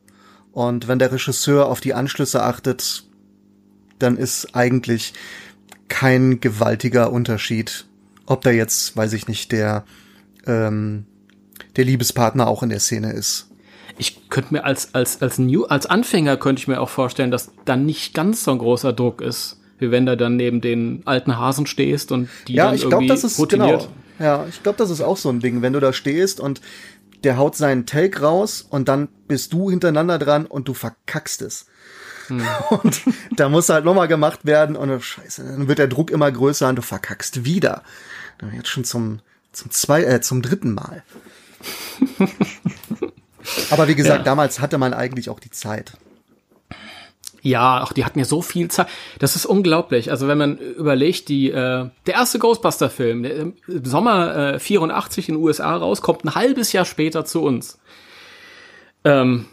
Und 0.52 0.88
wenn 0.88 1.00
der 1.00 1.12
Regisseur 1.12 1.68
auf 1.68 1.80
die 1.80 1.94
Anschlüsse 1.94 2.42
achtet, 2.42 3.04
dann 4.00 4.18
ist 4.18 4.56
eigentlich 4.56 5.14
kein 5.90 6.40
gewaltiger 6.40 7.12
Unterschied, 7.12 7.86
ob 8.26 8.42
da 8.42 8.50
jetzt, 8.50 8.98
weiß 8.98 9.14
ich 9.14 9.28
nicht, 9.28 9.52
der 9.52 9.84
ähm, 10.48 11.06
der 11.76 11.86
Liebespartner 11.86 12.48
auch 12.48 12.64
in 12.64 12.70
der 12.70 12.80
Szene 12.80 13.14
ist. 13.14 13.50
Ich 13.98 14.30
könnte 14.30 14.54
mir 14.54 14.66
als, 14.66 14.94
als, 14.94 15.22
als 15.22 15.38
New, 15.38 15.66
als 15.66 15.86
Anfänger 15.86 16.38
könnte 16.38 16.60
ich 16.60 16.68
mir 16.68 16.82
auch 16.82 16.90
vorstellen, 16.90 17.32
dass 17.32 17.52
dann 17.64 17.86
nicht 17.86 18.14
ganz 18.14 18.44
so 18.44 18.52
ein 18.52 18.58
großer 18.58 18.92
Druck 18.94 19.22
ist, 19.22 19.60
wie 19.80 19.92
wenn 19.92 20.06
du 20.06 20.18
dann 20.18 20.36
neben 20.36 20.62
den 20.62 21.02
alten 21.06 21.38
Hasen 21.38 21.66
stehst 21.66 22.12
und 22.12 22.30
die 22.48 22.54
ja, 22.54 22.66
dann 22.66 22.76
ich 22.76 22.84
irgendwie 22.84 23.08
das 23.08 23.24
ist 23.24 23.40
routiniert. 23.40 23.82
genau. 23.82 23.92
Ja, 24.20 24.46
ich 24.50 24.64
glaube, 24.64 24.78
das 24.78 24.90
ist 24.90 25.02
auch 25.02 25.18
so 25.18 25.30
ein 25.30 25.40
Ding, 25.40 25.62
wenn 25.62 25.74
du 25.74 25.80
da 25.80 25.92
stehst 25.92 26.40
und 26.40 26.62
der 27.24 27.38
haut 27.38 27.56
seinen 27.56 27.86
Take 27.86 28.22
raus 28.22 28.66
und 28.68 28.88
dann 28.88 29.10
bist 29.28 29.52
du 29.52 29.70
hintereinander 29.70 30.20
dran 30.20 30.46
und 30.46 30.68
du 30.68 30.74
verkackst 30.74 31.42
es. 31.42 31.66
Und 32.70 33.04
da 33.36 33.50
muss 33.50 33.70
halt 33.70 33.86
nochmal 33.86 34.08
gemacht 34.08 34.46
werden 34.46 34.76
und 34.76 34.90
oh, 34.90 35.00
scheiße, 35.00 35.44
dann 35.44 35.68
wird 35.68 35.78
der 35.78 35.88
Druck 35.88 36.10
immer 36.10 36.32
größer 36.32 36.68
und 36.68 36.76
du 36.76 36.82
verkackst 36.82 37.46
wieder. 37.46 37.84
Jetzt 38.52 38.70
schon 38.70 38.84
zum, 38.84 39.20
zum 39.52 39.70
zwei, 39.70 40.04
äh, 40.04 40.22
zum 40.22 40.42
dritten 40.42 40.74
Mal. 40.74 41.04
Aber 43.70 43.88
wie 43.88 43.96
gesagt, 43.96 44.20
Ja. 44.20 44.24
damals 44.24 44.60
hatte 44.60 44.78
man 44.78 44.94
eigentlich 44.94 45.30
auch 45.30 45.40
die 45.40 45.52
Zeit. 45.52 45.94
Ja, 47.42 47.84
auch 47.84 47.94
die 47.94 48.04
hatten 48.06 48.18
ja 48.18 48.26
so 48.26 48.42
viel 48.42 48.70
Zeit. 48.72 48.88
Das 49.20 49.36
ist 49.36 49.46
unglaublich. 49.46 50.10
Also 50.10 50.28
wenn 50.28 50.38
man 50.40 50.58
überlegt, 50.58 51.30
die 51.30 51.52
äh, 51.52 51.90
der 52.08 52.14
erste 52.16 52.40
Ghostbuster-Film, 52.40 53.22
der 53.22 53.36
im 53.36 53.54
Sommer 53.84 54.56
äh, 54.56 54.60
84 54.60 55.30
in 55.30 55.36
den 55.36 55.44
USA 55.44 55.76
rauskommt, 55.76 56.26
ein 56.26 56.34
halbes 56.34 56.74
Jahr 56.74 56.86
später 56.86 57.24
zu 57.24 57.44
uns. 57.44 57.78
Ähm, 59.04 59.46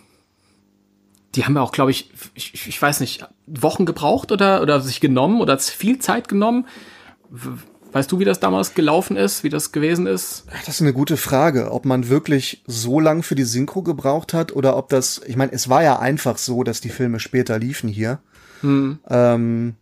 die 1.35 1.45
haben 1.45 1.55
ja 1.55 1.61
auch, 1.61 1.73
glaube 1.73 1.91
ich, 1.91 2.11
ich, 2.35 2.67
ich 2.67 2.81
weiß 2.81 3.01
nicht, 3.01 3.27
Wochen 3.47 3.85
gebraucht 3.85 4.33
oder 4.33 4.63
oder 4.63 4.81
sich 4.81 5.01
genommen 5.01 5.41
oder 5.43 5.59
viel 5.59 5.99
Zeit 5.99 6.29
genommen. 6.29 6.67
Weißt 7.93 8.11
du, 8.11 8.19
wie 8.19 8.25
das 8.25 8.41
damals 8.41 8.75
gelaufen 8.75 9.17
ist, 9.17 9.45
wie 9.45 9.51
das 9.51 9.71
gewesen 9.71 10.07
ist? 10.07 10.45
Das 10.65 10.77
ist 10.77 10.81
eine 10.81 10.95
gute 10.95 11.19
Frage, 11.19 11.73
ob 11.73 11.85
man 11.85 12.09
wirklich 12.09 12.63
so 12.67 13.01
lang 13.01 13.23
für 13.23 13.35
die 13.35 13.45
Synchro 13.45 13.83
gebraucht 13.83 14.33
hat 14.33 14.57
oder 14.57 14.77
ob 14.77 14.89
das, 14.89 15.21
ich 15.27 15.37
meine, 15.37 15.53
es 15.53 15.69
war 15.69 15.83
ja 15.83 15.99
einfach 15.99 16.39
so, 16.39 16.63
dass 16.65 16.81
die 16.81 16.89
Filme 16.89 17.21
später 17.21 17.59
liefen 17.59 17.89
hier. 17.89 18.21
Ähm, 19.11 19.75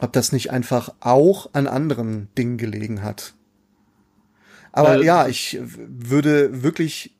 ob 0.00 0.12
das 0.12 0.32
nicht 0.32 0.50
einfach 0.50 0.92
auch 1.00 1.50
an 1.52 1.68
anderen 1.68 2.28
Dingen 2.36 2.58
gelegen 2.58 3.02
hat. 3.02 3.34
Aber 4.72 4.96
Äh, 4.96 5.04
ja, 5.04 5.28
ich 5.28 5.60
würde 5.62 6.62
wirklich 6.62 7.14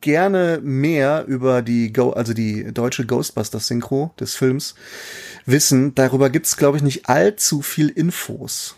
gerne 0.00 0.60
mehr 0.62 1.24
über 1.26 1.62
die 1.62 1.92
Go 1.92 2.10
also 2.10 2.32
die 2.32 2.72
deutsche 2.72 3.06
Ghostbusters 3.06 3.66
Synchro 3.66 4.12
des 4.20 4.34
Films 4.34 4.74
wissen. 5.46 5.94
Darüber 5.94 6.30
gibt's 6.30 6.56
glaube 6.56 6.76
ich 6.76 6.82
nicht 6.82 7.08
allzu 7.08 7.62
viel 7.62 7.88
Infos. 7.88 8.76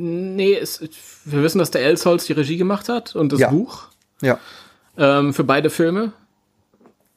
Nee, 0.00 0.54
es, 0.56 0.80
wir 1.24 1.42
wissen, 1.42 1.58
dass 1.58 1.70
der 1.70 1.82
Elsholz 1.82 2.26
die 2.26 2.32
Regie 2.34 2.56
gemacht 2.56 2.88
hat 2.88 3.16
und 3.16 3.32
das 3.32 3.40
Ja. 3.40 3.50
Buch. 3.50 3.88
Ja. 4.22 4.38
ähm, 4.96 5.34
für 5.34 5.44
beide 5.44 5.70
Filme. 5.70 6.12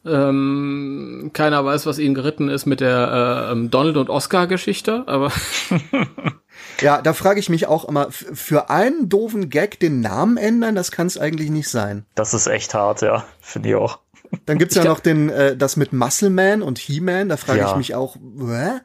Ähm, 0.03 1.29
keiner 1.33 1.63
weiß, 1.63 1.85
was 1.85 1.99
ihnen 1.99 2.15
geritten 2.15 2.49
ist 2.49 2.65
mit 2.65 2.79
der 2.79 3.47
äh, 3.49 3.51
ähm, 3.51 3.69
Donald 3.69 3.97
und 3.97 4.09
Oscar 4.09 4.47
Geschichte, 4.47 5.03
aber 5.05 5.31
Ja, 6.81 7.01
da 7.03 7.13
frage 7.13 7.39
ich 7.39 7.49
mich 7.49 7.67
auch 7.67 7.85
immer, 7.87 8.07
für 8.11 8.71
einen 8.71 9.09
doofen 9.09 9.49
Gag 9.51 9.79
den 9.79 9.99
Namen 10.01 10.37
ändern, 10.37 10.73
das 10.73 10.91
kann 10.91 11.05
es 11.05 11.19
eigentlich 11.19 11.51
nicht 11.51 11.69
sein. 11.69 12.05
Das 12.15 12.33
ist 12.33 12.47
echt 12.47 12.73
hart, 12.73 13.01
ja. 13.03 13.23
Finde 13.41 13.69
ich 13.69 13.75
auch. 13.75 13.99
Dann 14.47 14.57
gibt's 14.57 14.73
ja 14.75 14.81
Ich 14.81 14.87
noch 14.87 14.99
den, 14.99 15.29
äh, 15.29 15.55
das 15.55 15.75
mit 15.77 15.93
Muscle 15.93 16.29
Man 16.31 16.63
und 16.63 16.79
He-Man, 16.79 17.29
da 17.29 17.37
frage 17.37 17.59
Ja. 17.59 17.69
ich 17.71 17.75
mich 17.77 17.93
auch, 17.93 18.15
hä? 18.15 18.79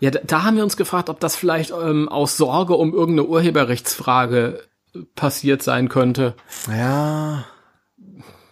Ja, 0.00 0.10
da, 0.10 0.20
da 0.24 0.44
haben 0.44 0.56
wir 0.56 0.64
uns 0.64 0.76
gefragt, 0.76 1.08
ob 1.08 1.20
das 1.20 1.36
vielleicht 1.36 1.70
ähm, 1.70 2.08
aus 2.08 2.36
Sorge 2.36 2.74
um 2.74 2.92
irgendeine 2.92 3.28
Urheberrechtsfrage 3.28 4.62
äh, 4.94 4.98
passiert 5.14 5.62
sein 5.62 5.88
könnte. 5.88 6.34
Ja. 6.68 7.44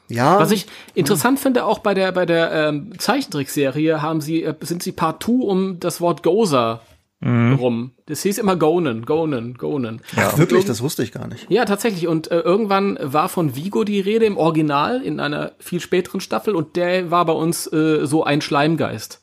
Ja. 0.08 0.38
Was 0.38 0.52
ich 0.52 0.66
interessant 0.94 1.40
finde, 1.40 1.64
auch 1.64 1.80
bei 1.80 1.92
der 1.92 2.12
bei 2.12 2.26
der 2.26 2.52
ähm, 2.52 2.96
Zeichentrickserie 2.96 4.02
haben 4.02 4.20
sie 4.20 4.44
äh, 4.44 4.54
sind 4.60 4.82
sie 4.82 4.92
partout 4.92 5.42
um 5.42 5.80
das 5.80 6.00
Wort 6.00 6.22
Gozer 6.22 6.80
rum. 7.24 7.92
Das 8.06 8.22
hieß 8.22 8.38
immer 8.38 8.56
Gonen, 8.56 9.06
Gonen, 9.06 9.54
Gonen. 9.54 10.02
Ach, 10.16 10.36
wirklich, 10.38 10.64
das 10.66 10.82
wusste 10.82 11.02
ich 11.02 11.12
gar 11.12 11.26
nicht. 11.26 11.50
Ja, 11.50 11.64
tatsächlich. 11.64 12.06
Und 12.06 12.30
äh, 12.30 12.40
irgendwann 12.40 12.98
war 13.00 13.28
von 13.28 13.56
Vigo 13.56 13.84
die 13.84 14.00
Rede 14.00 14.26
im 14.26 14.36
Original 14.36 15.02
in 15.02 15.18
einer 15.18 15.52
viel 15.58 15.80
späteren 15.80 16.20
Staffel 16.20 16.54
und 16.54 16.76
der 16.76 17.10
war 17.10 17.24
bei 17.24 17.32
uns 17.32 17.72
äh, 17.72 18.06
so 18.06 18.22
ein 18.22 18.42
Schleimgeist. 18.42 19.22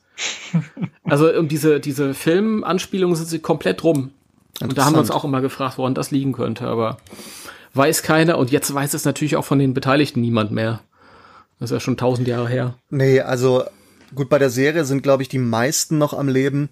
Also 1.04 1.32
um 1.34 1.48
diese 1.48 1.80
diese 1.80 2.14
Filmanspielungen 2.14 3.16
sind 3.16 3.28
sie 3.28 3.40
komplett 3.40 3.84
rum. 3.84 4.12
Und 4.62 4.78
da 4.78 4.86
haben 4.86 4.94
wir 4.94 5.00
uns 5.00 5.12
auch 5.12 5.24
immer 5.24 5.42
gefragt, 5.42 5.78
woran 5.78 5.96
das 5.96 6.12
liegen 6.12 6.34
könnte, 6.34 6.68
aber 6.68 6.98
weiß 7.74 8.04
keiner 8.04 8.38
und 8.38 8.52
jetzt 8.52 8.74
weiß 8.74 8.94
es 8.94 9.04
natürlich 9.04 9.36
auch 9.36 9.46
von 9.46 9.60
den 9.60 9.74
Beteiligten 9.74 10.22
niemand 10.22 10.52
mehr. 10.52 10.82
Das 11.60 11.72
ist 11.72 11.76
ja 11.76 11.80
schon 11.80 11.98
tausend 11.98 12.28
Jahre 12.28 12.48
her. 12.48 12.76
Nee, 12.90 13.22
also 13.22 13.64
gut, 14.14 14.30
bei 14.30 14.38
der 14.38 14.50
Serie 14.50 14.86
sind, 14.86 15.02
glaube 15.02 15.24
ich, 15.24 15.30
die 15.30 15.40
meisten 15.40 15.98
noch 15.98 16.14
am 16.14 16.28
Leben, 16.28 16.70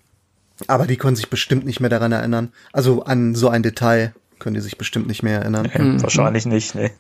aber 0.67 0.85
die 0.85 0.97
können 0.97 1.15
sich 1.15 1.29
bestimmt 1.29 1.65
nicht 1.65 1.79
mehr 1.79 1.89
daran 1.89 2.11
erinnern. 2.11 2.51
Also 2.71 3.03
an 3.03 3.33
so 3.35 3.49
ein 3.49 3.63
Detail 3.63 4.13
können 4.39 4.55
die 4.55 4.61
sich 4.61 4.77
bestimmt 4.77 5.07
nicht 5.07 5.23
mehr 5.23 5.39
erinnern. 5.39 5.69
Nee, 5.73 6.01
Wahrscheinlich 6.01 6.45
nicht, 6.45 6.75
nee. 6.75 6.91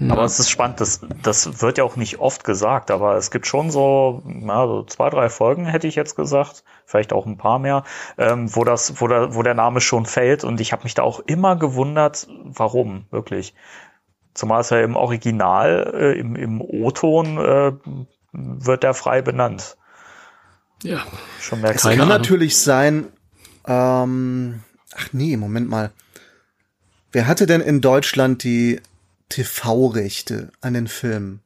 Aber 0.00 0.24
es 0.24 0.38
ist 0.38 0.50
spannend, 0.50 0.80
das, 0.80 1.00
das 1.22 1.62
wird 1.62 1.78
ja 1.78 1.84
auch 1.84 1.96
nicht 1.96 2.18
oft 2.18 2.44
gesagt, 2.44 2.90
aber 2.90 3.16
es 3.16 3.30
gibt 3.30 3.46
schon 3.46 3.70
so, 3.70 4.22
na, 4.26 4.66
so 4.66 4.82
zwei, 4.82 5.10
drei 5.10 5.28
Folgen, 5.28 5.66
hätte 5.66 5.86
ich 5.86 5.94
jetzt 5.94 6.16
gesagt, 6.16 6.64
vielleicht 6.84 7.12
auch 7.12 7.26
ein 7.26 7.38
paar 7.38 7.58
mehr, 7.58 7.84
ähm, 8.18 8.54
wo 8.54 8.64
das, 8.64 9.00
wo 9.00 9.08
der, 9.08 9.34
wo 9.34 9.42
der 9.42 9.54
Name 9.54 9.80
schon 9.80 10.06
fällt 10.06 10.44
und 10.44 10.60
ich 10.60 10.72
habe 10.72 10.84
mich 10.84 10.94
da 10.94 11.02
auch 11.02 11.20
immer 11.20 11.56
gewundert, 11.56 12.28
warum, 12.44 13.06
wirklich. 13.10 13.54
Zumal 14.34 14.60
es 14.60 14.70
ja 14.70 14.80
im 14.80 14.96
Original, 14.96 15.92
äh, 15.94 16.18
im, 16.18 16.36
im 16.36 16.60
O-Ton 16.60 17.38
äh, 17.38 17.72
wird 18.32 18.82
der 18.82 18.92
frei 18.92 19.22
benannt. 19.22 19.76
Ja. 20.82 20.98
Schon 21.40 21.60
Es 21.60 21.62
merkwürdig. 21.62 21.82
Keine 21.82 21.96
kann 21.96 22.10
Ahnung. 22.10 22.18
natürlich 22.18 22.58
sein, 22.58 23.06
ähm, 23.66 24.62
ach 24.94 25.08
nee, 25.12 25.36
Moment 25.36 25.70
mal. 25.70 25.90
Wer 27.12 27.26
hatte 27.26 27.46
denn 27.46 27.62
in 27.62 27.80
Deutschland 27.80 28.42
die 28.44 28.80
TV-Rechte 29.28 30.50
an 30.60 30.74
den 30.74 30.86
Filmen? 30.88 31.40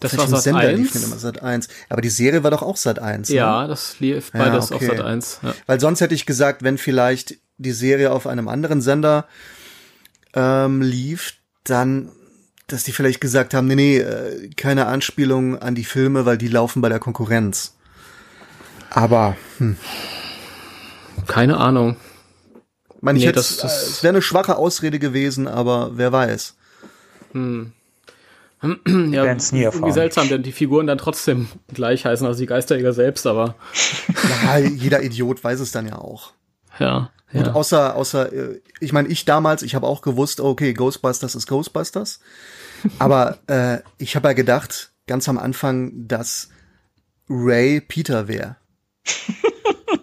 Das 0.00 0.12
Welchen 0.12 0.30
war 0.32 0.38
Sat 0.40 0.44
Sender 0.44 0.72
lief 0.72 0.92
denn 0.92 1.02
1. 1.02 1.08
immer 1.10 1.18
Sat 1.18 1.42
1? 1.42 1.68
Aber 1.88 2.00
die 2.02 2.08
Serie 2.08 2.44
war 2.44 2.52
doch 2.52 2.62
auch 2.62 2.76
Sat 2.76 3.00
1. 3.00 3.30
Ne? 3.30 3.34
Ja, 3.36 3.66
das 3.66 3.98
lief 3.98 4.30
Ja, 4.32 4.44
beides 4.44 4.70
okay. 4.70 4.88
auf 4.90 4.96
Sat 4.96 5.04
1. 5.04 5.40
Ja. 5.42 5.54
Weil 5.66 5.80
sonst 5.80 6.00
hätte 6.00 6.14
ich 6.14 6.24
gesagt, 6.24 6.62
wenn 6.62 6.78
vielleicht 6.78 7.34
die 7.56 7.72
Serie 7.72 8.12
auf 8.12 8.26
einem 8.28 8.46
anderen 8.46 8.80
Sender 8.80 9.26
ähm, 10.34 10.82
lief, 10.82 11.34
dann, 11.64 12.12
dass 12.68 12.84
die 12.84 12.92
vielleicht 12.92 13.20
gesagt 13.20 13.54
haben, 13.54 13.66
nee, 13.66 13.74
nee, 13.74 13.98
äh, 13.98 14.50
keine 14.56 14.86
Anspielung 14.86 15.58
an 15.58 15.74
die 15.74 15.84
Filme, 15.84 16.24
weil 16.26 16.38
die 16.38 16.48
laufen 16.48 16.80
bei 16.80 16.88
der 16.88 17.00
Konkurrenz. 17.00 17.74
Aber, 18.90 19.36
hm, 19.58 19.76
Keine 21.26 21.56
Ahnung. 21.56 21.96
ich 22.94 23.02
meine, 23.02 23.18
ich 23.18 23.22
Nee, 23.24 23.28
hätte, 23.30 23.40
das- 23.40 23.56
das- 23.56 23.82
es 23.88 24.02
wäre 24.04 24.12
eine 24.14 24.22
schwache 24.22 24.56
Ausrede 24.56 24.98
gewesen, 25.00 25.48
aber 25.48 25.90
wer 25.98 26.12
weiß. 26.12 26.54
Ja, 28.62 29.22
werden's 29.22 29.52
nie 29.52 29.60
irgendwie 29.60 29.76
erfahren. 29.76 29.92
seltsam, 29.92 30.28
denn 30.28 30.42
die 30.42 30.52
Figuren 30.52 30.86
dann 30.86 30.98
trotzdem 30.98 31.48
gleich 31.72 32.04
heißen, 32.04 32.26
also 32.26 32.40
die 32.40 32.46
Geisterjäger 32.46 32.92
selbst, 32.92 33.26
aber 33.26 33.54
Ja, 34.44 34.58
jeder 34.58 35.02
Idiot 35.02 35.42
weiß 35.42 35.60
es 35.60 35.72
dann 35.72 35.86
ja 35.86 35.98
auch. 35.98 36.32
ja. 36.78 37.10
Und 37.30 37.46
ja. 37.46 37.52
außer, 37.52 37.94
außer, 37.94 38.32
äh, 38.32 38.60
ich 38.80 38.94
meine, 38.94 39.08
ich 39.08 39.26
damals, 39.26 39.62
ich 39.62 39.74
habe 39.74 39.86
auch 39.86 40.00
gewusst, 40.00 40.40
okay, 40.40 40.72
Ghostbusters 40.72 41.34
ist 41.34 41.46
Ghostbusters. 41.46 42.20
Aber 42.98 43.38
äh, 43.48 43.80
ich 43.98 44.16
habe 44.16 44.28
ja 44.28 44.32
gedacht, 44.32 44.92
ganz 45.06 45.28
am 45.28 45.36
Anfang, 45.36 46.08
dass 46.08 46.48
Ray 47.28 47.82
Peter 47.82 48.28
wäre. 48.28 48.56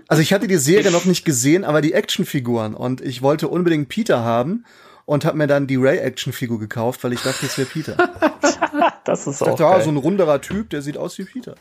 Also 0.07 0.21
ich 0.21 0.33
hatte 0.33 0.47
die 0.47 0.57
Serie 0.57 0.91
noch 0.91 1.05
nicht 1.05 1.25
gesehen, 1.25 1.63
aber 1.63 1.81
die 1.81 1.93
Actionfiguren 1.93 2.75
und 2.75 3.01
ich 3.01 3.21
wollte 3.21 3.47
unbedingt 3.47 3.89
Peter 3.89 4.23
haben 4.23 4.65
und 5.05 5.25
habe 5.25 5.37
mir 5.37 5.47
dann 5.47 5.67
die 5.67 5.75
Ray 5.75 5.97
Actionfigur 5.97 6.59
gekauft, 6.59 7.03
weil 7.03 7.13
ich 7.13 7.21
dachte, 7.21 7.45
es 7.45 7.57
wäre 7.57 7.67
Peter. 7.67 7.97
Das 9.05 9.27
ist 9.27 9.39
Ich 9.39 9.47
auch 9.47 9.55
dachte, 9.55 9.65
ah, 9.67 9.81
so 9.81 9.91
ein 9.91 9.97
runderer 9.97 10.41
Typ, 10.41 10.71
der 10.71 10.81
sieht 10.81 10.97
aus 10.97 11.17
wie 11.19 11.25
Peter. 11.25 11.55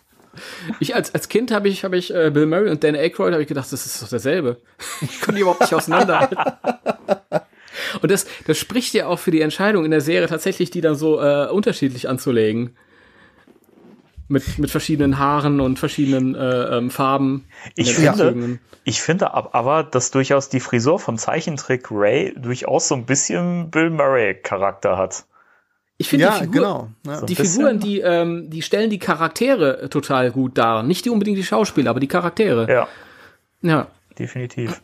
Ich 0.80 0.95
als, 0.95 1.14
als 1.14 1.28
Kind 1.28 1.51
habe 1.53 1.68
ich, 1.68 1.84
habe 1.84 1.97
ich 1.97 2.12
äh, 2.12 2.30
Bill 2.30 2.47
Murray 2.47 2.70
und 2.70 2.82
Dan 2.82 2.95
Aykroyd 2.95 3.32
habe 3.32 3.42
ich 3.42 3.49
gedacht, 3.49 3.70
das 3.70 3.86
ist 3.86 4.03
doch 4.03 4.09
derselbe. 4.09 4.61
Ich 5.03 5.20
konnte 5.20 5.34
die 5.34 5.40
überhaupt 5.42 5.61
nicht 5.61 5.74
auseinanderhalten. 5.74 6.38
Und 8.01 8.11
das, 8.11 8.26
das 8.47 8.59
spricht 8.59 8.95
ja 8.95 9.07
auch 9.07 9.18
für 9.18 9.30
die 9.30 9.42
Entscheidung 9.42 9.84
in 9.84 9.90
der 9.90 10.01
Serie 10.01 10.26
tatsächlich, 10.26 10.70
die 10.70 10.80
dann 10.80 10.95
so 10.95 11.20
äh, 11.20 11.49
unterschiedlich 11.49 12.09
anzulegen. 12.09 12.76
Mit, 14.27 14.59
mit 14.59 14.70
verschiedenen 14.70 15.18
Haaren 15.18 15.61
und 15.61 15.79
verschiedenen 15.79 16.35
äh, 16.35 16.79
ähm, 16.79 16.91
Farben. 16.91 17.45
Ich 17.77 17.95
finde, 17.95 18.59
ich 18.85 19.03
finde 19.03 19.35
ab- 19.35 19.51
aber, 19.53 19.85
dass 19.85 20.11
durchaus 20.11 20.49
die 20.49 20.61
Frisur 20.61 20.99
von 20.99 21.18
Zeichentrick 21.18 21.89
Ray 21.91 22.33
durchaus 22.37 22.89
so 22.89 22.95
ein 22.95 23.05
bisschen 23.05 23.70
Bill 23.70 23.91
Murray 23.91 24.35
Charakter 24.35 24.97
hat. 24.97 25.27
Ich 25.99 26.09
finde 26.09 26.25
Ja, 26.25 26.33
die 26.39 26.45
Figur, 26.47 26.53
genau. 26.55 26.89
Ja. 27.07 27.18
So. 27.20 27.27
Die 27.27 27.35
bisschen. 27.35 27.55
Figuren, 27.66 27.81
die, 27.81 28.01
ähm, 28.01 28.49
die 28.51 28.62
stellen 28.62 28.89
die 28.89 28.99
Charaktere 28.99 29.83
äh, 29.83 29.89
total 29.89 30.31
gut 30.31 30.57
dar. 30.57 30.83
Nicht 30.83 31.05
die 31.05 31.11
unbedingt 31.11 31.37
die 31.37 31.45
Schauspieler, 31.45 31.91
aber 31.91 32.01
die 32.01 32.09
Charaktere. 32.09 32.66
Ja, 32.72 32.89
Ja. 33.61 33.87
definitiv. 34.18 34.81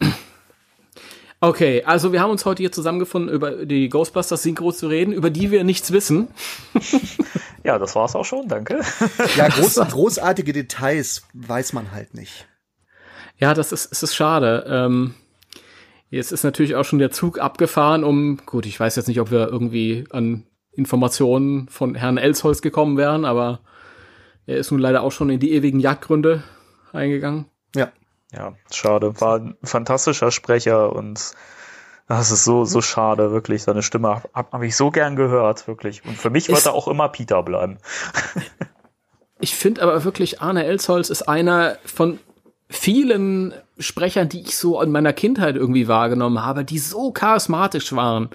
Okay, 1.42 1.82
also 1.84 2.12
wir 2.12 2.20
haben 2.20 2.30
uns 2.30 2.44
heute 2.44 2.62
hier 2.62 2.70
zusammengefunden, 2.70 3.34
über 3.34 3.64
die 3.64 3.88
Ghostbusters 3.88 4.42
Synchro 4.42 4.72
zu 4.72 4.88
reden, 4.88 5.12
über 5.12 5.30
die 5.30 5.50
wir 5.50 5.64
nichts 5.64 5.92
wissen. 5.92 6.28
Ja, 7.62 7.78
das 7.78 7.94
war's 7.94 8.16
auch 8.16 8.24
schon, 8.24 8.48
danke. 8.48 8.80
Ja, 9.36 9.48
groß, 9.48 9.74
großartige 9.90 10.54
Details 10.54 11.26
weiß 11.34 11.74
man 11.74 11.92
halt 11.92 12.14
nicht. 12.14 12.48
Ja, 13.36 13.52
das 13.52 13.70
ist, 13.70 13.92
es 13.92 14.02
ist 14.02 14.14
schade. 14.14 14.64
Ähm, 14.66 15.14
jetzt 16.08 16.32
ist 16.32 16.42
natürlich 16.42 16.74
auch 16.74 16.84
schon 16.84 16.98
der 16.98 17.10
Zug 17.10 17.38
abgefahren, 17.38 18.02
um, 18.02 18.38
gut, 18.46 18.64
ich 18.64 18.80
weiß 18.80 18.96
jetzt 18.96 19.08
nicht, 19.08 19.20
ob 19.20 19.30
wir 19.30 19.48
irgendwie 19.48 20.06
an 20.10 20.46
Informationen 20.72 21.68
von 21.68 21.94
Herrn 21.94 22.16
Elsholz 22.16 22.62
gekommen 22.62 22.96
wären, 22.96 23.26
aber 23.26 23.60
er 24.46 24.56
ist 24.56 24.70
nun 24.70 24.80
leider 24.80 25.02
auch 25.02 25.12
schon 25.12 25.28
in 25.28 25.38
die 25.38 25.52
ewigen 25.52 25.80
Jagdgründe 25.80 26.42
eingegangen. 26.92 27.44
Ja. 28.32 28.54
Schade. 28.72 29.20
War 29.20 29.38
ein 29.38 29.56
fantastischer 29.62 30.30
Sprecher 30.30 30.92
und 30.94 31.32
das 32.06 32.32
ist 32.32 32.44
so, 32.44 32.64
so 32.64 32.80
schade, 32.80 33.30
wirklich. 33.30 33.62
Seine 33.62 33.82
Stimme 33.82 34.22
habe 34.34 34.48
hab 34.52 34.62
ich 34.62 34.74
so 34.76 34.90
gern 34.90 35.14
gehört, 35.14 35.68
wirklich. 35.68 36.04
Und 36.04 36.18
für 36.18 36.30
mich 36.30 36.48
wird 36.48 36.66
er 36.66 36.74
auch 36.74 36.88
immer 36.88 37.08
Peter 37.08 37.42
bleiben. 37.42 37.78
ich 39.40 39.54
finde 39.54 39.82
aber 39.82 40.02
wirklich, 40.02 40.40
Arne 40.40 40.64
Elsholz 40.64 41.08
ist 41.08 41.28
einer 41.28 41.78
von 41.84 42.18
vielen 42.68 43.54
Sprechern, 43.78 44.28
die 44.28 44.40
ich 44.40 44.56
so 44.56 44.80
in 44.82 44.90
meiner 44.90 45.12
Kindheit 45.12 45.56
irgendwie 45.56 45.88
wahrgenommen 45.88 46.44
habe, 46.44 46.64
die 46.64 46.78
so 46.78 47.12
charismatisch 47.12 47.92
waren. 47.92 48.30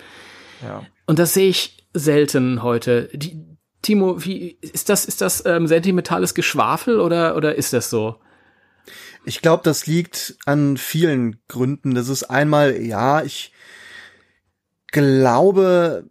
Ja. 0.64 0.84
Und 1.06 1.20
das 1.20 1.34
sehe 1.34 1.50
ich 1.50 1.86
selten 1.94 2.64
heute. 2.64 3.10
Die, 3.14 3.46
Timo, 3.82 4.24
wie 4.24 4.58
ist 4.62 4.90
das? 4.90 5.06
Ist 5.06 5.22
das 5.22 5.46
ähm, 5.46 5.68
sentimentales 5.68 6.34
Geschwafel 6.34 7.00
oder 7.00 7.36
oder 7.36 7.56
ist 7.56 7.74
das 7.74 7.90
so? 7.90 8.16
Ich 9.26 9.42
glaube, 9.42 9.64
das 9.64 9.88
liegt 9.88 10.38
an 10.46 10.78
vielen 10.78 11.40
Gründen. 11.48 11.96
Das 11.96 12.10
ist 12.10 12.24
einmal, 12.24 12.82
ja, 12.82 13.24
ich 13.24 13.52
glaube, 14.92 16.06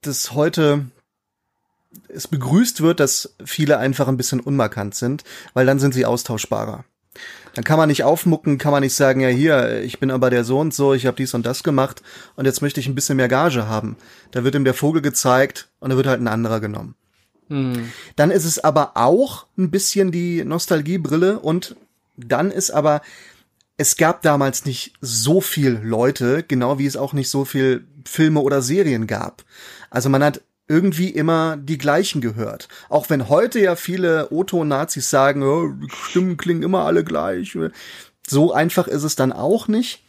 dass 0.00 0.32
heute 0.32 0.86
es 2.08 2.26
begrüßt 2.26 2.80
wird, 2.80 3.00
dass 3.00 3.36
viele 3.44 3.78
einfach 3.78 4.08
ein 4.08 4.16
bisschen 4.16 4.40
unmarkant 4.40 4.94
sind, 4.94 5.24
weil 5.54 5.66
dann 5.66 5.78
sind 5.78 5.92
sie 5.92 6.06
austauschbarer. 6.06 6.84
Dann 7.54 7.64
kann 7.64 7.76
man 7.76 7.88
nicht 7.88 8.04
aufmucken, 8.04 8.56
kann 8.56 8.72
man 8.72 8.82
nicht 8.82 8.94
sagen, 8.94 9.20
ja 9.20 9.28
hier, 9.28 9.82
ich 9.82 10.00
bin 10.00 10.10
aber 10.10 10.30
der 10.30 10.44
so 10.44 10.58
und 10.58 10.72
so, 10.72 10.94
ich 10.94 11.04
habe 11.04 11.18
dies 11.18 11.34
und 11.34 11.44
das 11.44 11.62
gemacht 11.62 12.02
und 12.34 12.46
jetzt 12.46 12.62
möchte 12.62 12.80
ich 12.80 12.88
ein 12.88 12.94
bisschen 12.94 13.16
mehr 13.16 13.28
Gage 13.28 13.68
haben. 13.68 13.96
Da 14.30 14.42
wird 14.42 14.54
ihm 14.54 14.64
der 14.64 14.74
Vogel 14.74 15.02
gezeigt 15.02 15.68
und 15.78 15.90
da 15.90 15.96
wird 15.96 16.06
halt 16.06 16.20
ein 16.20 16.28
anderer 16.28 16.60
genommen. 16.60 16.94
Hm. 17.52 17.92
Dann 18.16 18.30
ist 18.30 18.46
es 18.46 18.64
aber 18.64 18.92
auch 18.94 19.46
ein 19.58 19.70
bisschen 19.70 20.10
die 20.10 20.42
Nostalgiebrille 20.42 21.38
und 21.38 21.76
dann 22.16 22.50
ist 22.50 22.70
aber, 22.70 23.02
es 23.76 23.98
gab 23.98 24.22
damals 24.22 24.64
nicht 24.64 24.94
so 25.02 25.42
viel 25.42 25.78
Leute, 25.82 26.42
genau 26.42 26.78
wie 26.78 26.86
es 26.86 26.96
auch 26.96 27.12
nicht 27.12 27.28
so 27.28 27.44
viel 27.44 27.86
Filme 28.06 28.40
oder 28.40 28.62
Serien 28.62 29.06
gab. 29.06 29.44
Also 29.90 30.08
man 30.08 30.24
hat 30.24 30.40
irgendwie 30.66 31.10
immer 31.10 31.58
die 31.58 31.76
gleichen 31.76 32.22
gehört. 32.22 32.68
Auch 32.88 33.10
wenn 33.10 33.28
heute 33.28 33.60
ja 33.60 33.76
viele 33.76 34.32
Otto-Nazis 34.32 35.10
sagen, 35.10 35.42
oh, 35.42 35.68
die 35.68 35.90
Stimmen 35.94 36.38
klingen 36.38 36.62
immer 36.62 36.86
alle 36.86 37.04
gleich. 37.04 37.58
So 38.26 38.54
einfach 38.54 38.88
ist 38.88 39.02
es 39.02 39.14
dann 39.14 39.32
auch 39.32 39.68
nicht. 39.68 40.02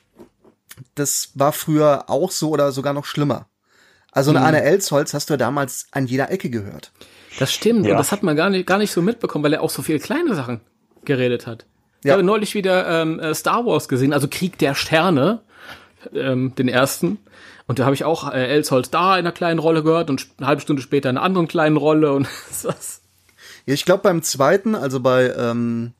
Das 0.96 1.32
war 1.34 1.52
früher 1.52 2.10
auch 2.10 2.32
so 2.32 2.52
oder 2.52 2.72
sogar 2.72 2.94
noch 2.94 3.06
schlimmer. 3.06 3.48
Also 4.14 4.30
eine 4.30 4.40
mhm. 4.40 4.46
Anne 4.46 4.64
Elsholz 4.64 5.14
hast 5.14 5.30
du 5.30 5.34
ja 5.34 5.38
damals 5.38 5.88
an 5.92 6.06
jeder 6.06 6.32
Ecke 6.32 6.50
gehört. 6.50 6.94
Das 7.40 7.54
stimmt. 7.54 7.86
Ja. 7.86 7.92
Und 7.92 7.98
das 7.98 8.12
hat 8.12 8.24
man 8.24 8.36
gar 8.36 8.50
nicht, 8.50 8.66
gar 8.66 8.78
nicht 8.78 8.92
so 8.92 9.02
mitbekommen, 9.02 9.44
weil 9.44 9.54
er 9.54 9.62
auch 9.62 9.70
so 9.70 9.82
viele 9.82 10.00
kleine 10.00 10.36
Sachen 10.36 10.62
geredet 11.06 11.48
hat. 11.48 11.66
Ich 12.02 12.08
ja. 12.08 12.14
habe 12.14 12.24
neulich 12.24 12.54
wieder 12.54 13.02
ähm, 13.02 13.20
äh, 13.20 13.34
Star 13.34 13.66
Wars 13.66 13.88
gesehen, 13.88 14.14
also 14.14 14.28
Krieg 14.30 14.58
der 14.58 14.76
Sterne, 14.76 15.42
ähm, 16.14 16.54
den 16.56 16.68
ersten. 16.68 17.18
Und 17.66 17.80
da 17.80 17.86
habe 17.86 17.96
ich 17.96 18.04
auch 18.04 18.32
äh, 18.32 18.46
Elsholz 18.48 18.90
da 18.90 19.14
in 19.14 19.26
einer 19.26 19.32
kleinen 19.32 19.60
Rolle 19.60 19.84
gehört 19.84 20.10
und 20.10 20.28
eine 20.38 20.48
halbe 20.48 20.62
Stunde 20.62 20.82
später 20.82 21.10
in 21.10 21.18
einer 21.18 21.26
anderen 21.26 21.48
kleinen 21.48 21.78
Rolle 21.78 22.12
und 22.12 22.28
was. 22.64 23.02
Ja, 23.66 23.74
ich 23.74 23.86
glaube 23.86 24.04
beim 24.04 24.22
zweiten, 24.22 24.76
also 24.76 25.00
bei 25.00 25.34
ähm, 25.38 25.94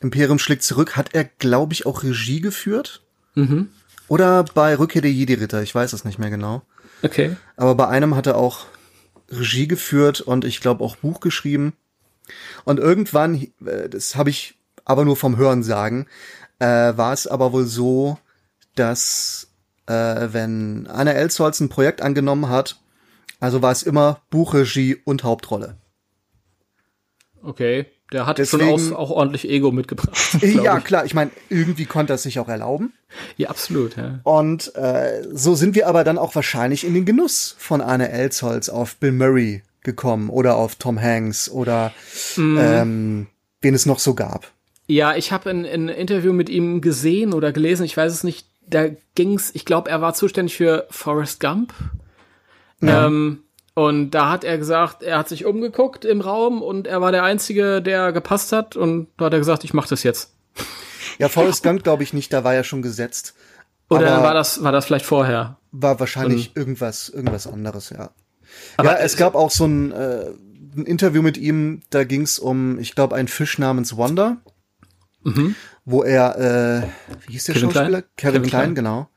Imperium 0.00 0.38
schlägt 0.38 0.62
zurück, 0.62 0.96
hat 0.96 1.14
er, 1.14 1.24
glaube 1.24 1.72
ich, 1.72 1.84
auch 1.84 2.02
Regie 2.04 2.40
geführt. 2.40 3.02
Mhm. 3.34 3.68
Oder 4.08 4.44
bei 4.54 4.78
Rückkehr 4.78 5.02
der 5.02 5.12
Jedi-Ritter, 5.12 5.62
ich 5.62 5.74
weiß 5.74 5.92
es 5.92 6.04
nicht 6.04 6.18
mehr 6.18 6.30
genau. 6.30 6.62
Okay. 7.02 7.36
Aber 7.56 7.74
bei 7.74 7.88
einem 7.88 8.14
hat 8.16 8.26
er 8.26 8.36
auch 8.36 8.66
Regie 9.30 9.68
geführt 9.68 10.20
und 10.20 10.44
ich 10.44 10.60
glaube 10.60 10.84
auch 10.84 10.96
Buch 10.96 11.20
geschrieben. 11.20 11.74
Und 12.64 12.78
irgendwann, 12.78 13.48
äh, 13.64 13.88
das 13.88 14.16
habe 14.16 14.30
ich 14.30 14.58
aber 14.84 15.04
nur 15.04 15.16
vom 15.16 15.36
Hören 15.36 15.62
sagen, 15.62 16.06
äh, 16.58 16.66
war 16.66 17.12
es 17.12 17.26
aber 17.26 17.52
wohl 17.52 17.66
so, 17.66 18.18
dass 18.74 19.48
äh, 19.86 20.28
wenn 20.32 20.86
Anna 20.86 21.12
Elsholz 21.12 21.60
ein 21.60 21.68
Projekt 21.68 22.02
angenommen 22.02 22.48
hat, 22.48 22.80
also 23.40 23.62
war 23.62 23.72
es 23.72 23.82
immer 23.82 24.20
Buchregie 24.30 25.00
und 25.04 25.24
Hauptrolle. 25.24 25.76
Okay, 27.42 27.86
der 28.12 28.26
hat 28.26 28.38
Deswegen, 28.38 28.78
schon 28.78 28.92
auch, 28.92 28.98
auch 28.98 29.10
ordentlich 29.10 29.48
Ego 29.48 29.70
mitgebracht. 29.70 30.16
ja, 30.42 30.78
ich. 30.78 30.84
klar, 30.84 31.04
ich 31.04 31.14
meine, 31.14 31.30
irgendwie 31.48 31.86
konnte 31.86 32.12
er 32.12 32.16
es 32.16 32.24
sich 32.24 32.38
auch 32.38 32.48
erlauben. 32.48 32.92
Ja, 33.36 33.50
absolut. 33.50 33.96
Ja. 33.96 34.20
Und 34.24 34.74
äh, 34.74 35.22
so 35.32 35.54
sind 35.54 35.74
wir 35.74 35.86
aber 35.86 36.04
dann 36.04 36.18
auch 36.18 36.34
wahrscheinlich 36.34 36.84
in 36.84 36.94
den 36.94 37.04
Genuss 37.04 37.54
von 37.58 37.80
Anne 37.80 38.10
Elsholz 38.10 38.68
auf 38.68 38.96
Bill 38.96 39.12
Murray 39.12 39.62
gekommen 39.82 40.28
oder 40.28 40.56
auf 40.56 40.74
Tom 40.74 41.00
Hanks 41.00 41.48
oder 41.48 41.92
mm. 42.36 42.58
ähm, 42.58 43.26
wen 43.62 43.74
es 43.74 43.86
noch 43.86 43.98
so 43.98 44.14
gab. 44.14 44.50
Ja, 44.86 45.14
ich 45.14 45.30
habe 45.30 45.50
ein, 45.50 45.64
ein 45.64 45.88
Interview 45.88 46.32
mit 46.32 46.48
ihm 46.48 46.80
gesehen 46.80 47.32
oder 47.32 47.52
gelesen, 47.52 47.84
ich 47.84 47.96
weiß 47.96 48.12
es 48.12 48.24
nicht, 48.24 48.46
da 48.66 48.88
ging's, 49.14 49.50
ich 49.54 49.64
glaube, 49.64 49.90
er 49.90 50.00
war 50.00 50.14
zuständig 50.14 50.56
für 50.56 50.86
Forrest 50.90 51.40
Gump. 51.40 51.72
Ja. 52.80 53.06
Ähm, 53.06 53.44
und 53.74 54.10
da 54.10 54.30
hat 54.30 54.44
er 54.44 54.58
gesagt, 54.58 55.02
er 55.02 55.18
hat 55.18 55.28
sich 55.28 55.44
umgeguckt 55.44 56.04
im 56.04 56.20
Raum 56.20 56.62
und 56.62 56.86
er 56.86 57.00
war 57.00 57.12
der 57.12 57.22
Einzige, 57.22 57.80
der 57.80 58.12
gepasst 58.12 58.52
hat. 58.52 58.76
Und 58.76 59.08
da 59.16 59.26
hat 59.26 59.32
er 59.32 59.38
gesagt, 59.38 59.64
ich 59.64 59.74
mach 59.74 59.86
das 59.86 60.02
jetzt. 60.02 60.34
Ja, 61.18 61.28
Forrest 61.28 61.62
Gump 61.62 61.82
glaube 61.82 62.02
ich 62.02 62.12
nicht, 62.12 62.32
da 62.32 62.44
war 62.44 62.54
ja 62.54 62.64
schon 62.64 62.82
gesetzt. 62.82 63.34
Oder 63.88 64.22
war 64.22 64.34
das, 64.34 64.62
war 64.62 64.72
das 64.72 64.86
vielleicht 64.86 65.06
vorher? 65.06 65.58
War 65.72 65.98
wahrscheinlich 65.98 66.50
und, 66.50 66.56
irgendwas, 66.56 67.08
irgendwas 67.08 67.46
anderes, 67.46 67.90
ja. 67.90 68.10
Aber 68.76 68.92
ja, 68.92 68.98
es 68.98 69.16
gab 69.16 69.34
auch 69.34 69.50
so 69.50 69.66
ein, 69.66 69.92
äh, 69.92 70.26
ein 70.76 70.84
Interview 70.84 71.22
mit 71.22 71.36
ihm, 71.36 71.80
da 71.90 72.04
ging's 72.04 72.38
um, 72.38 72.78
ich 72.78 72.94
glaube, 72.94 73.16
einen 73.16 73.28
Fisch 73.28 73.58
namens 73.58 73.96
Wanda. 73.96 74.36
Mhm 75.22 75.54
wo 75.84 76.02
er, 76.02 76.38
äh, 76.38 76.86
wie 77.26 77.32
hieß 77.32 77.44
der 77.44 77.54
Kevin 77.54 77.70
Schauspieler? 77.70 78.02
Klein? 78.02 78.10
Kevin, 78.16 78.32
Kevin 78.34 78.42
Klein, 78.42 78.60
Klein, 78.60 78.74
genau. 78.74 79.08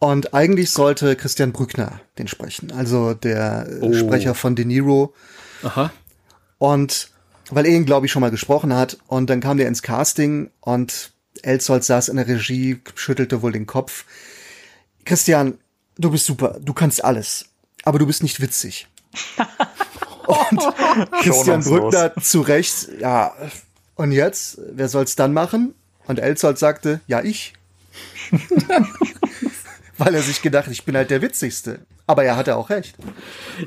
Und 0.00 0.34
eigentlich 0.34 0.70
sollte 0.70 1.14
Christian 1.14 1.52
Brückner 1.52 2.00
den 2.18 2.26
sprechen, 2.26 2.72
also 2.72 3.14
der 3.14 3.66
äh, 3.68 3.78
oh. 3.82 3.92
Sprecher 3.92 4.34
von 4.34 4.56
De 4.56 4.64
Niro. 4.64 5.14
Aha. 5.62 5.92
Und 6.58 7.10
weil 7.50 7.66
er 7.66 7.72
ihn, 7.72 7.84
glaube 7.84 8.06
ich, 8.06 8.12
schon 8.12 8.20
mal 8.20 8.30
gesprochen 8.30 8.74
hat. 8.74 8.98
Und 9.06 9.28
dann 9.28 9.40
kam 9.40 9.58
der 9.58 9.68
ins 9.68 9.82
Casting 9.82 10.50
und 10.60 11.12
Elzold 11.42 11.84
saß 11.84 12.08
in 12.08 12.16
der 12.16 12.26
Regie, 12.26 12.80
schüttelte 12.94 13.42
wohl 13.42 13.52
den 13.52 13.66
Kopf. 13.66 14.04
Christian, 15.04 15.58
du 15.98 16.10
bist 16.10 16.26
super, 16.26 16.58
du 16.60 16.72
kannst 16.72 17.04
alles, 17.04 17.46
aber 17.84 17.98
du 17.98 18.06
bist 18.06 18.22
nicht 18.22 18.40
witzig. 18.40 18.88
und 20.26 20.60
Christian 21.22 21.62
Brückner 21.62 22.14
zu 22.16 22.40
Recht, 22.40 22.88
ja, 23.00 23.34
und 23.96 24.12
jetzt, 24.12 24.58
wer 24.72 24.88
soll's 24.88 25.16
dann 25.16 25.32
machen? 25.32 25.74
Und 26.06 26.18
Elzold 26.18 26.58
sagte, 26.58 27.00
ja, 27.06 27.22
ich. 27.22 27.52
Weil 30.00 30.14
er 30.14 30.22
sich 30.22 30.40
gedacht, 30.40 30.68
ich 30.70 30.84
bin 30.86 30.96
halt 30.96 31.10
der 31.10 31.20
Witzigste. 31.20 31.80
Aber 32.06 32.24
er 32.24 32.36
hatte 32.36 32.56
auch 32.56 32.70
recht. 32.70 32.96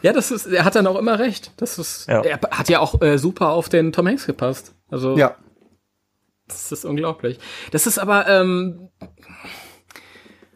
Ja, 0.01 0.13
das 0.13 0.31
ist, 0.31 0.47
er 0.47 0.65
hat 0.65 0.75
dann 0.75 0.87
auch 0.87 0.97
immer 0.97 1.19
recht. 1.19 1.51
Das 1.57 1.77
ist, 1.77 2.07
ja. 2.07 2.21
er 2.21 2.39
hat 2.49 2.69
ja 2.69 2.79
auch 2.79 2.99
äh, 3.03 3.19
super 3.19 3.49
auf 3.49 3.69
den 3.69 3.91
Tom 3.91 4.07
Hanks 4.07 4.25
gepasst. 4.25 4.73
Also, 4.89 5.15
ja. 5.15 5.35
Das 6.47 6.71
ist 6.71 6.85
unglaublich. 6.85 7.37
Das 7.69 7.85
ist 7.85 7.99
aber, 7.99 8.27
ähm, 8.27 8.89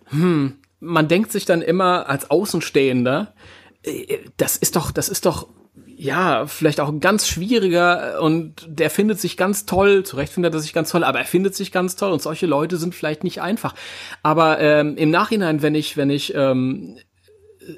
hm, 0.06 0.58
man 0.80 1.08
denkt 1.08 1.32
sich 1.32 1.46
dann 1.46 1.62
immer 1.62 2.10
als 2.10 2.32
Außenstehender, 2.32 3.36
äh, 3.84 4.18
das 4.38 4.58
ist 4.58 4.76
doch, 4.76 4.92
das 4.92 5.10
ist 5.10 5.28
doch 5.28 5.48
ja, 6.00 6.46
vielleicht 6.46 6.80
auch 6.80 6.90
ein 6.90 7.00
ganz 7.00 7.28
schwieriger 7.28 8.22
und 8.22 8.54
der 8.68 8.92
findet 8.92 9.20
sich 9.20 9.36
ganz 9.36 9.66
toll, 9.66 10.04
zu 10.04 10.16
Recht 10.16 10.32
findet 10.32 10.54
er 10.54 10.60
sich 10.60 10.72
ganz 10.72 10.92
toll, 10.92 11.04
aber 11.04 11.18
er 11.18 11.26
findet 11.26 11.56
sich 11.56 11.72
ganz 11.72 11.96
toll 11.96 12.12
und 12.12 12.22
solche 12.22 12.46
Leute 12.46 12.78
sind 12.78 12.94
vielleicht 12.94 13.24
nicht 13.24 13.42
einfach. 13.42 13.74
Aber 14.22 14.60
ähm, 14.60 14.96
im 14.96 15.10
Nachhinein, 15.10 15.64
wenn 15.64 15.74
ich, 15.74 15.98
wenn 15.98 16.12
ich 16.12 16.36
ähm, 16.36 16.98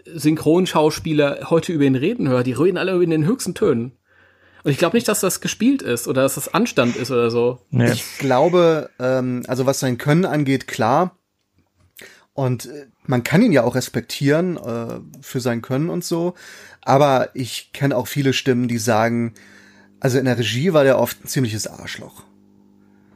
Synchronschauspieler 0.06 1.50
heute 1.50 1.72
über 1.72 1.86
ihn 1.86 1.96
reden 1.96 2.28
höre, 2.28 2.44
die 2.44 2.52
reden 2.52 2.78
alle 2.78 3.02
in 3.02 3.10
den 3.10 3.26
höchsten 3.26 3.56
Tönen. 3.56 3.94
Und 4.64 4.72
ich 4.72 4.78
glaube 4.78 4.98
nicht, 4.98 5.08
dass 5.08 5.22
das 5.22 5.40
gespielt 5.40 5.82
ist 5.82 6.10
oder 6.10 6.24
dass 6.24 6.36
das 6.36 6.54
Anstand 6.54 6.98
ist 6.98 7.12
oder 7.12 7.32
so. 7.32 7.62
Nee. 7.70 7.92
Ich 7.92 8.18
glaube, 8.18 8.90
ähm, 9.00 9.44
also 9.48 9.66
was 9.66 9.80
sein 9.80 9.98
Können 9.98 10.26
angeht, 10.26 10.68
klar. 10.68 11.16
Und 12.34 12.66
äh, 12.66 12.88
man 13.06 13.24
kann 13.24 13.42
ihn 13.42 13.52
ja 13.52 13.64
auch 13.64 13.76
respektieren 13.76 14.58
äh, 14.58 15.00
für 15.22 15.40
sein 15.40 15.62
Können 15.62 15.90
und 15.90 16.04
so. 16.04 16.36
Aber 16.84 17.30
ich 17.34 17.72
kenne 17.74 17.96
auch 17.96 18.08
viele 18.08 18.34
Stimmen, 18.34 18.68
die 18.68 18.78
sagen, 18.78 19.34
also 20.00 20.18
in 20.18 20.26
der 20.26 20.38
Regie 20.38 20.74
war 20.74 20.84
der 20.84 21.00
oft 21.00 21.24
ein 21.24 21.28
ziemliches 21.28 21.68
Arschloch. 21.68 22.24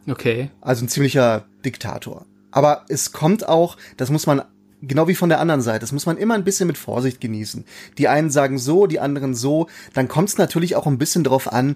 Okay. 0.07 0.49
Also 0.61 0.85
ein 0.85 0.89
ziemlicher 0.89 1.45
Diktator. 1.63 2.25
Aber 2.51 2.85
es 2.89 3.11
kommt 3.11 3.47
auch, 3.47 3.77
das 3.97 4.09
muss 4.09 4.27
man, 4.27 4.43
genau 4.81 5.07
wie 5.07 5.15
von 5.15 5.29
der 5.29 5.39
anderen 5.39 5.61
Seite, 5.61 5.79
das 5.79 5.91
muss 5.91 6.05
man 6.05 6.17
immer 6.17 6.35
ein 6.35 6.43
bisschen 6.43 6.67
mit 6.67 6.77
Vorsicht 6.77 7.21
genießen. 7.21 7.65
Die 7.97 8.07
einen 8.07 8.29
sagen 8.29 8.57
so, 8.59 8.85
die 8.85 8.99
anderen 8.99 9.33
so. 9.33 9.67
Dann 9.93 10.07
kommt 10.07 10.29
es 10.29 10.37
natürlich 10.37 10.75
auch 10.75 10.85
ein 10.85 10.97
bisschen 10.97 11.23
drauf 11.23 11.51
an, 11.51 11.75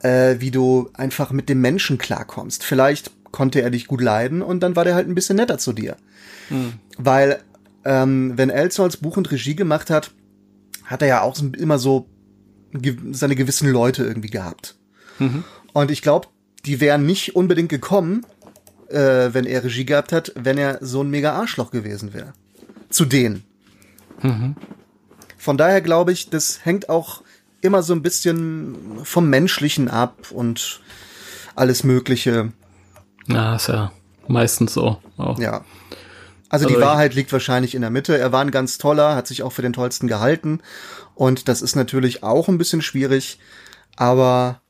äh, 0.00 0.36
wie 0.38 0.50
du 0.50 0.90
einfach 0.94 1.32
mit 1.32 1.48
dem 1.48 1.60
Menschen 1.60 1.98
klarkommst. 1.98 2.62
Vielleicht 2.62 3.10
konnte 3.32 3.62
er 3.62 3.70
dich 3.70 3.88
gut 3.88 4.00
leiden 4.00 4.42
und 4.42 4.60
dann 4.60 4.76
war 4.76 4.84
der 4.84 4.94
halt 4.94 5.08
ein 5.08 5.14
bisschen 5.14 5.36
netter 5.36 5.58
zu 5.58 5.72
dir. 5.72 5.96
Hm. 6.48 6.74
Weil, 6.98 7.40
ähm, 7.84 8.34
wenn 8.36 8.50
Elsholz 8.50 8.98
Buch 8.98 9.16
und 9.16 9.32
Regie 9.32 9.56
gemacht 9.56 9.90
hat, 9.90 10.12
hat 10.84 11.02
er 11.02 11.08
ja 11.08 11.20
auch 11.22 11.38
immer 11.38 11.78
so 11.78 12.08
seine 13.12 13.36
gewissen 13.36 13.70
Leute 13.70 14.04
irgendwie 14.04 14.30
gehabt. 14.30 14.76
Und 15.72 15.90
ich 15.90 16.02
glaube, 16.02 16.28
die 16.64 16.80
wären 16.80 17.06
nicht 17.06 17.36
unbedingt 17.36 17.68
gekommen, 17.68 18.26
äh, 18.88 19.30
wenn 19.32 19.46
er 19.46 19.64
Regie 19.64 19.84
gehabt 19.84 20.12
hat, 20.12 20.32
wenn 20.34 20.58
er 20.58 20.78
so 20.80 21.02
ein 21.02 21.10
mega 21.10 21.32
Arschloch 21.32 21.70
gewesen 21.70 22.12
wäre. 22.14 22.32
Zu 22.90 23.04
denen. 23.04 23.44
Von 25.38 25.56
daher 25.56 25.80
glaube 25.80 26.12
ich, 26.12 26.30
das 26.30 26.64
hängt 26.64 26.88
auch 26.88 27.22
immer 27.60 27.82
so 27.82 27.94
ein 27.94 28.02
bisschen 28.02 28.76
vom 29.04 29.28
Menschlichen 29.28 29.88
ab 29.88 30.30
und 30.30 30.80
alles 31.54 31.84
Mögliche. 31.84 32.52
Ja, 33.26 33.56
ist 33.56 33.68
ja 33.68 33.92
meistens 34.28 34.74
so. 34.74 34.98
Auch. 35.16 35.38
Ja. 35.38 35.64
Also, 36.50 36.66
Also 36.66 36.68
die 36.68 36.74
ich- 36.74 36.80
Wahrheit 36.80 37.14
liegt 37.14 37.32
wahrscheinlich 37.32 37.74
in 37.74 37.80
der 37.80 37.90
Mitte. 37.90 38.16
Er 38.18 38.32
war 38.32 38.40
ein 38.42 38.50
ganz 38.50 38.78
toller, 38.78 39.14
hat 39.16 39.26
sich 39.26 39.42
auch 39.42 39.50
für 39.52 39.62
den 39.62 39.72
tollsten 39.72 40.06
gehalten. 40.06 40.60
Und 41.14 41.48
das 41.48 41.62
ist 41.62 41.74
natürlich 41.76 42.22
auch 42.22 42.48
ein 42.48 42.58
bisschen 42.58 42.82
schwierig. 42.82 43.38
Aber 43.96 44.60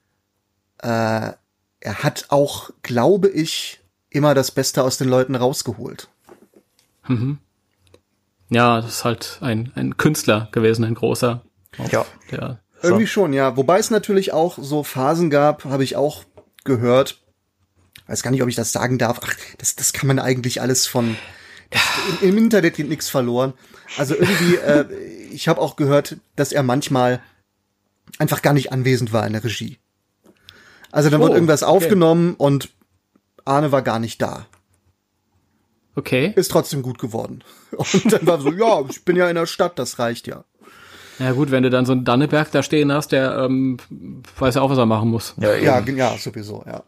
äh, 0.82 1.32
er 1.80 2.02
hat 2.02 2.26
auch, 2.28 2.70
glaube 2.82 3.28
ich, 3.28 3.80
immer 4.10 4.34
das 4.34 4.50
Beste 4.50 4.82
aus 4.82 4.96
den 4.98 5.08
Leuten 5.08 5.34
rausgeholt. 5.34 6.08
Ja, 8.50 8.80
das 8.80 8.86
ist 8.90 9.04
halt 9.04 9.38
ein, 9.40 9.72
ein 9.74 9.96
Künstler 9.96 10.48
gewesen, 10.52 10.84
ein 10.84 10.94
großer. 10.94 11.42
Ja. 11.90 12.06
Der, 12.30 12.60
Irgendwie 12.82 13.06
schon, 13.06 13.32
ja. 13.32 13.56
Wobei 13.56 13.78
es 13.78 13.90
natürlich 13.90 14.32
auch 14.32 14.58
so 14.60 14.82
Phasen 14.82 15.28
gab, 15.30 15.64
habe 15.64 15.84
ich 15.84 15.96
auch 15.96 16.24
gehört. 16.64 17.20
Weiß 18.06 18.22
gar 18.22 18.30
nicht, 18.30 18.42
ob 18.42 18.48
ich 18.48 18.54
das 18.56 18.72
sagen 18.72 18.98
darf. 18.98 19.20
Ach, 19.24 19.34
das, 19.58 19.76
das 19.76 19.92
kann 19.92 20.06
man 20.06 20.18
eigentlich 20.18 20.60
alles 20.60 20.86
von. 20.86 21.16
Im, 22.20 22.28
Im 22.30 22.38
Internet 22.38 22.76
geht 22.76 22.88
nichts 22.88 23.08
verloren. 23.08 23.52
Also 23.98 24.14
irgendwie, 24.14 24.56
äh, 24.56 24.86
ich 25.32 25.48
habe 25.48 25.60
auch 25.60 25.76
gehört, 25.76 26.16
dass 26.36 26.52
er 26.52 26.62
manchmal 26.62 27.20
einfach 28.18 28.42
gar 28.42 28.52
nicht 28.52 28.72
anwesend 28.72 29.12
war 29.12 29.26
in 29.26 29.32
der 29.32 29.42
Regie. 29.44 29.78
Also 30.92 31.10
dann 31.10 31.20
Oh, 31.20 31.24
wurde 31.24 31.34
irgendwas 31.34 31.62
okay. 31.62 31.70
aufgenommen 31.72 32.34
und 32.34 32.68
Arne 33.44 33.72
war 33.72 33.82
gar 33.82 33.98
nicht 33.98 34.22
da. 34.22 34.46
okay. 35.96 36.32
Ist 36.36 36.50
trotzdem 36.50 36.82
gut 36.82 36.98
geworden. 36.98 37.42
Und 37.76 38.12
dann 38.12 38.26
war 38.26 38.40
so, 38.40 38.52
ja, 38.52 38.82
ich 38.88 39.04
bin 39.04 39.16
ja 39.16 39.28
in 39.28 39.34
der 39.36 39.46
Stadt, 39.46 39.78
das 39.78 39.98
reicht 39.98 40.26
ja. 40.26 40.44
Ja 41.18 41.32
gut, 41.32 41.50
wenn 41.50 41.62
du 41.62 41.70
dann 41.70 41.86
so 41.86 41.92
einen 41.92 42.04
Danneberg 42.04 42.50
da 42.52 42.62
stehen 42.62 42.90
hast, 42.92 43.12
der 43.12 43.36
ähm, 43.38 43.76
weiß 44.38 44.54
ja 44.56 44.62
auch, 44.62 44.70
was 44.70 44.78
er 44.78 44.86
machen 44.86 45.10
muss. 45.10 45.34
Ja, 45.38 45.54
Ja, 45.54 45.80
ja, 45.80 46.16
sowieso, 46.16 46.64
ja. 46.66 46.82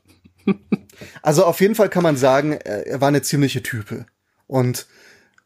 Also 1.22 1.44
auf 1.44 1.60
jeden 1.60 1.74
Fall 1.74 1.88
kann 1.88 2.02
man 2.04 2.16
sagen, 2.16 2.52
er 2.52 2.86
er 2.86 3.00
war 3.00 3.08
eine 3.08 3.22
ziemliche 3.22 3.62
Type. 3.62 4.06
Und 4.46 4.86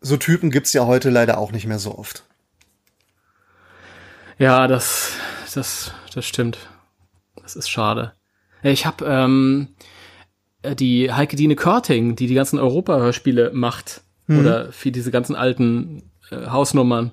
so 0.01 0.17
Typen 0.17 0.51
gibt's 0.51 0.73
ja 0.73 0.87
heute 0.87 1.11
leider 1.11 1.39
auch 1.39 1.53
nicht 1.53 1.67
mehr 1.67 1.79
so 1.79 1.97
oft. 1.97 2.25
Ja, 4.39 4.67
das, 4.67 5.13
das, 5.55 5.93
das 6.15 6.25
stimmt. 6.25 6.59
Das 7.43 7.57
ist 7.57 7.69
schade. 7.69 8.13
Ich 8.63 8.87
habe 8.87 9.05
ähm, 9.07 9.69
äh, 10.63 10.75
die 10.75 11.13
Heike 11.13 11.37
Dine 11.37 11.57
Körting, 11.57 12.17
die 12.17 12.27
die 12.27 12.35
ganzen 12.35 12.59
Europa-Hörspiele 12.59 13.51
macht, 13.53 14.03
oder 14.39 14.73
für 14.73 14.93
diese 14.93 15.11
ganzen 15.11 15.35
alten 15.35 16.11
äh, 16.31 16.47
Hausnummern, 16.47 17.13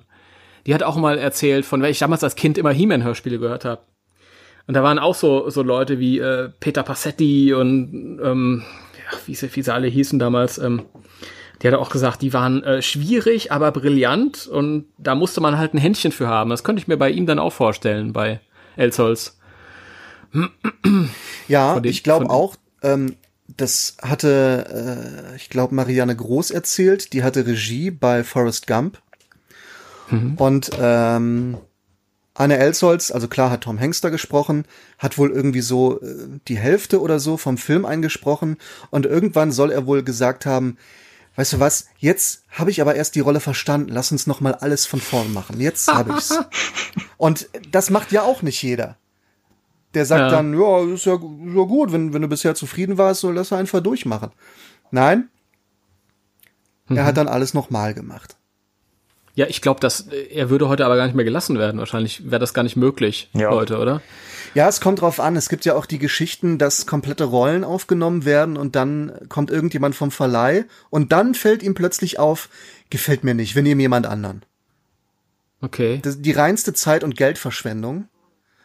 die 0.66 0.74
hat 0.74 0.82
auch 0.82 0.96
mal 0.96 1.18
erzählt, 1.18 1.64
von 1.64 1.82
welch 1.82 1.92
ich 1.92 1.98
damals 1.98 2.22
als 2.22 2.36
Kind 2.36 2.58
immer 2.58 2.70
He-Man-Hörspiele 2.70 3.38
gehört 3.38 3.64
habe. 3.64 3.82
Und 4.66 4.74
da 4.74 4.82
waren 4.82 4.98
auch 4.98 5.14
so, 5.14 5.48
so 5.50 5.62
Leute 5.62 5.98
wie 5.98 6.18
äh, 6.18 6.50
Peter 6.60 6.82
Passetti 6.82 7.54
und 7.54 8.20
ähm, 8.22 8.62
ja, 8.94 9.18
wie 9.26 9.34
sie, 9.34 9.54
wie 9.56 9.62
sie 9.62 9.72
alle 9.72 9.88
hießen 9.88 10.18
damals. 10.18 10.58
Ähm, 10.58 10.82
die 11.62 11.68
hat 11.68 11.74
auch 11.74 11.90
gesagt, 11.90 12.22
die 12.22 12.32
waren 12.32 12.62
äh, 12.62 12.82
schwierig, 12.82 13.50
aber 13.52 13.72
brillant 13.72 14.46
und 14.46 14.86
da 14.98 15.14
musste 15.14 15.40
man 15.40 15.58
halt 15.58 15.74
ein 15.74 15.78
Händchen 15.78 16.12
für 16.12 16.28
haben. 16.28 16.50
Das 16.50 16.64
könnte 16.64 16.80
ich 16.80 16.88
mir 16.88 16.96
bei 16.96 17.10
ihm 17.10 17.26
dann 17.26 17.38
auch 17.38 17.52
vorstellen, 17.52 18.12
bei 18.12 18.40
Elsholz. 18.76 19.36
Ja, 21.48 21.74
Von 21.74 21.82
den- 21.82 21.90
ich 21.90 22.02
glaube 22.02 22.30
auch, 22.30 22.56
ähm, 22.82 23.16
das 23.56 23.96
hatte, 24.02 25.30
äh, 25.32 25.36
ich 25.36 25.48
glaube, 25.48 25.74
Marianne 25.74 26.14
Groß 26.14 26.50
erzählt, 26.50 27.12
die 27.12 27.22
hatte 27.22 27.46
Regie 27.46 27.90
bei 27.90 28.22
Forrest 28.24 28.66
Gump. 28.66 29.00
Und 30.38 30.70
ähm, 30.80 31.58
Anne 32.32 32.56
Elsholz, 32.56 33.10
also 33.10 33.28
klar 33.28 33.50
hat 33.50 33.64
Tom 33.64 33.78
Hanks 33.78 34.00
da 34.00 34.08
gesprochen, 34.08 34.64
hat 34.96 35.18
wohl 35.18 35.30
irgendwie 35.30 35.60
so 35.60 36.00
äh, 36.00 36.14
die 36.48 36.56
Hälfte 36.56 37.02
oder 37.02 37.20
so 37.20 37.36
vom 37.36 37.58
Film 37.58 37.84
eingesprochen 37.84 38.56
und 38.88 39.04
irgendwann 39.04 39.52
soll 39.52 39.70
er 39.70 39.84
wohl 39.86 40.02
gesagt 40.02 40.46
haben, 40.46 40.78
weißt 41.38 41.52
du 41.52 41.60
was, 41.60 41.86
jetzt 41.98 42.42
habe 42.50 42.72
ich 42.72 42.80
aber 42.80 42.96
erst 42.96 43.14
die 43.14 43.20
Rolle 43.20 43.38
verstanden, 43.38 43.90
lass 43.92 44.10
uns 44.10 44.26
noch 44.26 44.40
mal 44.40 44.54
alles 44.56 44.86
von 44.86 45.00
vorn 45.00 45.32
machen. 45.32 45.60
Jetzt 45.60 45.86
habe 45.86 46.12
ich's. 46.18 46.36
und 47.16 47.48
das 47.70 47.90
macht 47.90 48.10
ja 48.10 48.22
auch 48.22 48.42
nicht 48.42 48.60
jeder. 48.60 48.96
Der 49.94 50.04
sagt 50.04 50.20
Ja. 50.20 50.30
dann, 50.30 50.52
ja, 50.52 50.80
ist 50.92 51.06
ja, 51.06 51.14
ist 51.14 51.20
ja 51.54 51.62
gut, 51.62 51.92
wenn, 51.92 52.12
wenn 52.12 52.22
du 52.22 52.28
bisher 52.28 52.56
zufrieden 52.56 52.98
warst, 52.98 53.20
so 53.20 53.30
lass 53.30 53.52
einfach 53.52 53.80
durchmachen. 53.80 54.32
Nein, 54.90 55.28
er 56.88 57.04
hat 57.04 57.16
dann 57.16 57.28
alles 57.28 57.54
nochmal 57.54 57.94
gemacht. 57.94 58.34
Ja, 59.34 59.46
ich 59.46 59.62
glaube, 59.62 59.78
dass 59.78 60.08
äh, 60.08 60.26
er 60.34 60.50
würde 60.50 60.68
heute 60.68 60.84
aber 60.84 60.96
gar 60.96 61.04
nicht 61.06 61.14
mehr 61.14 61.24
gelassen 61.24 61.56
werden. 61.58 61.78
Wahrscheinlich 61.78 62.28
wäre 62.28 62.40
das 62.40 62.52
gar 62.52 62.64
nicht 62.64 62.74
möglich 62.76 63.30
Ja. 63.34 63.50
heute, 63.50 63.78
oder? 63.78 64.02
Ja, 64.58 64.66
es 64.68 64.80
kommt 64.80 65.02
drauf 65.02 65.20
an. 65.20 65.36
Es 65.36 65.48
gibt 65.48 65.64
ja 65.66 65.76
auch 65.76 65.86
die 65.86 66.00
Geschichten, 66.00 66.58
dass 66.58 66.84
komplette 66.84 67.22
Rollen 67.22 67.62
aufgenommen 67.62 68.24
werden 68.24 68.56
und 68.56 68.74
dann 68.74 69.12
kommt 69.28 69.52
irgendjemand 69.52 69.94
vom 69.94 70.10
Verleih 70.10 70.64
und 70.90 71.12
dann 71.12 71.36
fällt 71.36 71.62
ihm 71.62 71.74
plötzlich 71.74 72.18
auf, 72.18 72.48
gefällt 72.90 73.22
mir 73.22 73.34
nicht, 73.34 73.54
wir 73.54 73.62
nehmen 73.62 73.80
jemand 73.80 74.06
anderen. 74.06 74.42
Okay. 75.60 76.00
Das 76.02 76.16
ist 76.16 76.22
die 76.22 76.32
reinste 76.32 76.72
Zeit- 76.74 77.04
und 77.04 77.16
Geldverschwendung. 77.16 78.08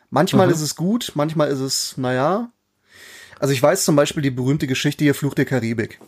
Manchmal 0.10 0.50
ist 0.50 0.62
es 0.62 0.76
gut, 0.76 1.12
manchmal 1.14 1.50
ist 1.50 1.60
es, 1.60 1.96
naja. 1.96 2.50
Also 3.40 3.54
ich 3.54 3.62
weiß 3.62 3.86
zum 3.86 3.96
Beispiel 3.96 4.24
die 4.24 4.32
berühmte 4.32 4.66
Geschichte 4.66 5.04
hier 5.04 5.14
Fluch 5.14 5.36
der 5.36 5.46
Karibik. 5.46 6.00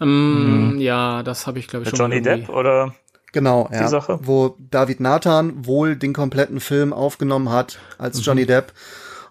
Ähm, 0.00 0.76
Ja, 0.78 1.22
das 1.22 1.46
habe 1.46 1.58
ich 1.58 1.68
glaube 1.68 1.82
ich 1.84 1.90
Mit 1.92 1.98
schon 1.98 2.12
Johnny 2.12 2.26
irgendwie- 2.26 2.46
Depp 2.46 2.48
oder? 2.56 2.94
Genau, 3.36 3.68
ja. 3.70 3.86
Sache? 3.88 4.18
Wo 4.22 4.56
David 4.70 4.98
Nathan 4.98 5.66
wohl 5.66 5.94
den 5.94 6.14
kompletten 6.14 6.58
Film 6.58 6.94
aufgenommen 6.94 7.50
hat 7.50 7.78
als 7.98 8.24
Johnny 8.24 8.46
Depp. 8.46 8.72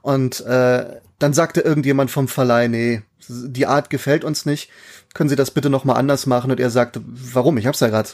Und 0.03 0.41
äh, 0.41 1.01
dann 1.17 1.33
sagte 1.33 1.61
irgendjemand 1.61 2.11
vom 2.11 2.27
Verleih, 2.27 2.67
nee, 2.67 3.01
die 3.27 3.65
Art 3.65 3.89
gefällt 3.89 4.23
uns 4.23 4.45
nicht. 4.45 4.69
Können 5.15 5.31
Sie 5.31 5.35
das 5.35 5.49
bitte 5.49 5.71
noch 5.71 5.85
mal 5.85 5.95
anders 5.95 6.27
machen? 6.27 6.51
Und 6.51 6.59
er 6.59 6.69
sagte, 6.69 7.01
warum? 7.03 7.57
Ich 7.57 7.65
hab's 7.65 7.79
ja 7.79 7.87
gerade 7.87 8.09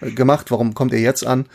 gemacht. 0.00 0.50
Warum 0.50 0.74
kommt 0.74 0.92
er 0.92 0.98
jetzt 0.98 1.24
an? 1.24 1.46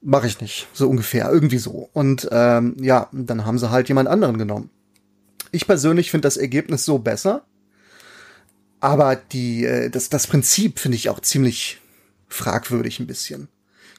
Mache 0.00 0.28
ich 0.28 0.40
nicht. 0.40 0.68
So 0.72 0.88
ungefähr. 0.88 1.28
Irgendwie 1.32 1.58
so. 1.58 1.90
Und 1.92 2.28
ähm, 2.30 2.76
ja, 2.78 3.08
dann 3.10 3.44
haben 3.44 3.58
sie 3.58 3.72
halt 3.72 3.88
jemand 3.88 4.08
anderen 4.08 4.38
genommen. 4.38 4.70
Ich 5.50 5.66
persönlich 5.66 6.12
finde 6.12 6.26
das 6.26 6.36
Ergebnis 6.36 6.84
so 6.84 7.00
besser. 7.00 7.42
Aber 8.78 9.16
die, 9.16 9.64
äh, 9.64 9.90
das, 9.90 10.10
das 10.10 10.28
Prinzip 10.28 10.78
finde 10.78 10.94
ich 10.94 11.10
auch 11.10 11.18
ziemlich 11.18 11.80
fragwürdig 12.30 13.00
ein 13.00 13.06
bisschen. 13.06 13.48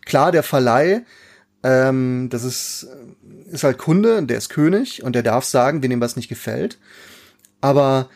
Klar, 0.05 0.31
der 0.31 0.43
Verleih, 0.43 1.03
ähm, 1.63 2.29
das 2.29 2.43
ist, 2.43 2.87
ist 3.51 3.63
halt 3.63 3.77
Kunde, 3.77 4.23
der 4.23 4.37
ist 4.37 4.49
König 4.49 5.03
und 5.03 5.13
der 5.13 5.23
darf 5.23 5.45
sagen, 5.45 5.83
wenn 5.83 5.91
ihm 5.91 6.01
was 6.01 6.15
nicht 6.15 6.29
gefällt. 6.29 6.79
Aber 7.61 8.09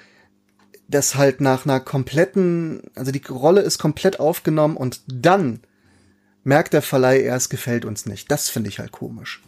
das 0.88 1.16
halt 1.16 1.42
nach 1.42 1.66
einer 1.66 1.80
kompletten, 1.80 2.82
also 2.96 3.12
die 3.12 3.22
Rolle 3.30 3.62
ist 3.62 3.78
komplett 3.78 4.20
aufgenommen 4.20 4.78
und 4.78 5.02
dann 5.08 5.62
merkt 6.44 6.74
der 6.74 6.82
Verleih 6.82 7.22
erst, 7.22 7.50
gefällt 7.50 7.86
uns 7.86 8.06
nicht. 8.06 8.32
Das 8.32 8.50
finde 8.50 8.70
ich 8.70 8.80
halt 8.80 8.92
komisch. 8.92 9.42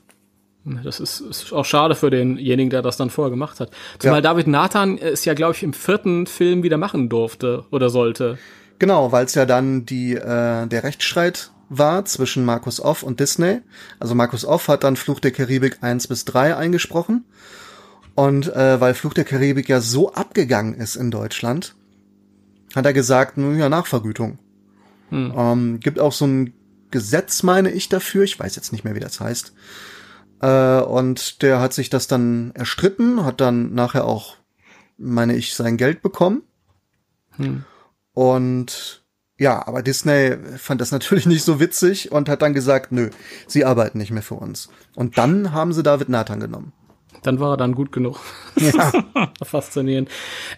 Das 0.83 0.99
ist, 0.99 1.21
ist 1.21 1.53
auch 1.53 1.63
schade 1.63 1.95
für 1.95 2.09
denjenigen, 2.09 2.69
der 2.69 2.81
das 2.81 2.97
dann 2.97 3.09
vorher 3.09 3.29
gemacht 3.29 3.59
hat. 3.59 3.71
Zumal 3.99 4.17
Ja. 4.17 4.21
David 4.21 4.47
Nathan 4.47 4.97
es 4.97 5.23
ja, 5.23 5.33
glaube 5.33 5.53
ich, 5.55 5.63
im 5.63 5.73
vierten 5.73 6.27
Film 6.27 6.63
wieder 6.63 6.77
machen 6.77 7.07
durfte 7.07 7.65
oder 7.71 7.89
sollte. 7.89 8.37
Genau, 8.79 9.11
weil 9.11 9.25
es 9.25 9.35
ja 9.35 9.45
dann 9.45 9.85
die 9.85 10.13
äh, 10.13 10.67
der 10.67 10.83
Rechtsstreit 10.83 11.51
war 11.69 12.05
zwischen 12.05 12.45
Markus 12.45 12.79
Off 12.79 13.03
und 13.03 13.19
Disney. 13.19 13.61
Also 13.99 14.15
Markus 14.15 14.45
Off 14.45 14.67
hat 14.67 14.83
dann 14.83 14.95
Fluch 14.95 15.19
der 15.19 15.31
Karibik 15.31 15.79
1 15.81 16.07
bis 16.07 16.25
3 16.25 16.55
eingesprochen. 16.55 17.25
Und 18.15 18.53
äh, 18.55 18.79
weil 18.79 18.93
Fluch 18.93 19.13
der 19.13 19.25
Karibik 19.25 19.69
ja 19.69 19.79
so 19.81 20.13
abgegangen 20.13 20.73
ist 20.73 20.95
in 20.95 21.11
Deutschland, 21.11 21.75
hat 22.75 22.85
er 22.85 22.93
gesagt, 22.93 23.37
nun 23.37 23.57
ja, 23.59 23.69
Nachvergütung. 23.69 24.39
Ähm, 25.37 25.79
gibt 25.79 25.99
auch 25.99 26.11
so 26.11 26.25
ein 26.25 26.53
Gesetz, 26.89 27.43
meine 27.43 27.71
ich, 27.71 27.89
dafür. 27.89 28.23
Ich 28.23 28.39
weiß 28.39 28.55
jetzt 28.55 28.71
nicht 28.71 28.83
mehr, 28.83 28.95
wie 28.95 28.99
das 28.99 29.19
heißt. 29.19 29.53
Äh, 30.41 30.81
und 30.81 31.41
der 31.41 31.59
hat 31.59 31.73
sich 31.73 31.89
das 31.89 32.07
dann 32.07 32.51
erstritten, 32.55 33.23
hat 33.23 33.41
dann 33.41 33.73
nachher 33.73 34.05
auch, 34.05 34.37
meine 34.97 35.35
ich, 35.35 35.53
sein 35.53 35.77
Geld 35.77 36.01
bekommen. 36.01 36.43
Und 38.17 39.03
ja, 39.37 39.67
aber 39.67 39.83
Disney 39.83 40.37
fand 40.57 40.81
das 40.81 40.91
natürlich 40.91 41.27
nicht 41.27 41.43
so 41.43 41.59
witzig 41.59 42.11
und 42.11 42.29
hat 42.29 42.41
dann 42.41 42.55
gesagt, 42.55 42.91
nö, 42.91 43.11
sie 43.45 43.63
arbeiten 43.63 43.99
nicht 43.99 44.09
mehr 44.09 44.23
für 44.23 44.33
uns. 44.33 44.69
Und 44.95 45.19
dann 45.19 45.53
haben 45.53 45.71
sie 45.71 45.83
David 45.83 46.09
Nathan 46.09 46.39
genommen. 46.39 46.73
dann 47.21 47.39
war 47.39 47.53
er 47.53 47.57
dann 47.57 47.75
gut 47.75 47.91
genug. 47.91 48.19
Ja. 48.55 48.91
Faszinierend. 49.43 50.09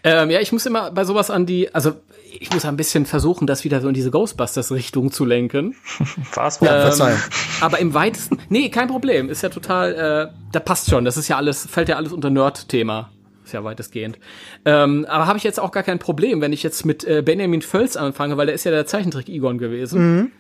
Ähm, 0.06 0.30
ja, 0.30 0.40
ich 0.40 0.54
muss 0.54 0.66
immer 0.66 0.92
bei 0.92 1.04
sowas 1.04 1.30
an 1.30 1.46
die, 1.46 1.76
also 1.76 1.96
ich 2.32 2.50
muss 2.54 2.64
ein 2.64 2.78
bisschen 2.78 3.06
versuchen, 3.06 3.46
das 3.46 3.66
wieder 3.66 3.82
so 3.82 3.90
in 3.90 3.94
diese 3.94 4.10
Ghostbusters-Richtung 4.10 5.12
zu 5.12 5.26
lenken. 5.26 5.76
Was? 6.36 6.62
Ähm, 6.62 7.18
aber 7.60 7.80
im 7.80 7.94
weitesten, 7.94 8.40
nee, 8.48 8.70
kein 8.70 8.88
Problem, 8.88 9.30
ist 9.30 9.44
ja 9.44 9.50
total, 9.50 10.32
äh, 10.32 10.34
da 10.54 10.62
passt 10.62 10.90
schon, 10.90 11.04
das 11.04 11.18
ist 11.18 11.28
ja 11.28 11.36
alles, 11.36 11.66
fällt 11.66 11.90
ja 11.90 11.98
alles 11.98 12.14
unter 12.14 12.30
Nerd-Thema. 12.30 13.12
Ist 13.50 13.54
ja 13.54 13.64
weitestgehend. 13.64 14.20
Ähm, 14.64 15.08
aber 15.10 15.26
habe 15.26 15.40
ich 15.40 15.44
jetzt 15.44 15.60
auch 15.60 15.72
gar 15.72 15.82
kein 15.82 15.98
Problem, 15.98 16.40
wenn 16.40 16.54
ich 16.54 16.62
jetzt 16.62 16.86
mit 16.86 17.04
äh, 17.04 17.24
Benjamin 17.24 17.64
Völz 17.64 17.96
anfange, 17.96 18.38
weil 18.38 18.46
der 18.46 18.54
ist 18.54 18.64
ja 18.64 18.70
der 18.70 18.86
Zeichentrick-Igon 18.86 19.58
gewesen. 19.58 20.02
Mhm. 20.18 20.32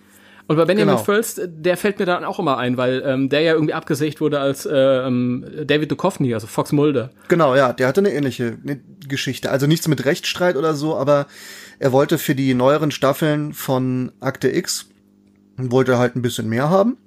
Und 0.45 0.57
bei 0.57 0.65
Benjamin 0.65 0.93
genau. 0.93 1.03
Völz, 1.03 1.41
der 1.43 1.75
fällt 1.75 1.97
mir 1.97 2.05
dann 2.05 2.23
auch 2.23 2.37
immer 2.37 2.59
ein, 2.59 2.77
weil 2.77 3.01
ähm, 3.03 3.27
der 3.27 3.41
ja 3.41 3.53
irgendwie 3.53 3.73
abgesägt 3.73 4.21
wurde 4.21 4.39
als 4.39 4.67
äh, 4.67 4.75
ähm, 4.75 5.43
David 5.65 5.89
Duchovny, 5.91 6.35
also 6.35 6.45
Fox 6.45 6.71
Mulder. 6.71 7.09
Genau, 7.29 7.55
ja, 7.55 7.73
der 7.73 7.87
hatte 7.87 8.01
eine 8.01 8.13
ähnliche 8.13 8.59
Geschichte. 9.07 9.49
Also 9.49 9.65
nichts 9.65 9.87
mit 9.87 10.05
Rechtsstreit 10.05 10.55
oder 10.55 10.75
so, 10.75 10.95
aber 10.95 11.25
er 11.79 11.91
wollte 11.91 12.19
für 12.19 12.35
die 12.35 12.53
neueren 12.53 12.91
Staffeln 12.91 13.53
von 13.53 14.11
Akte 14.19 14.55
X, 14.55 14.87
wollte 15.57 15.97
halt 15.97 16.15
ein 16.15 16.21
bisschen 16.21 16.47
mehr 16.47 16.69
haben. 16.69 16.97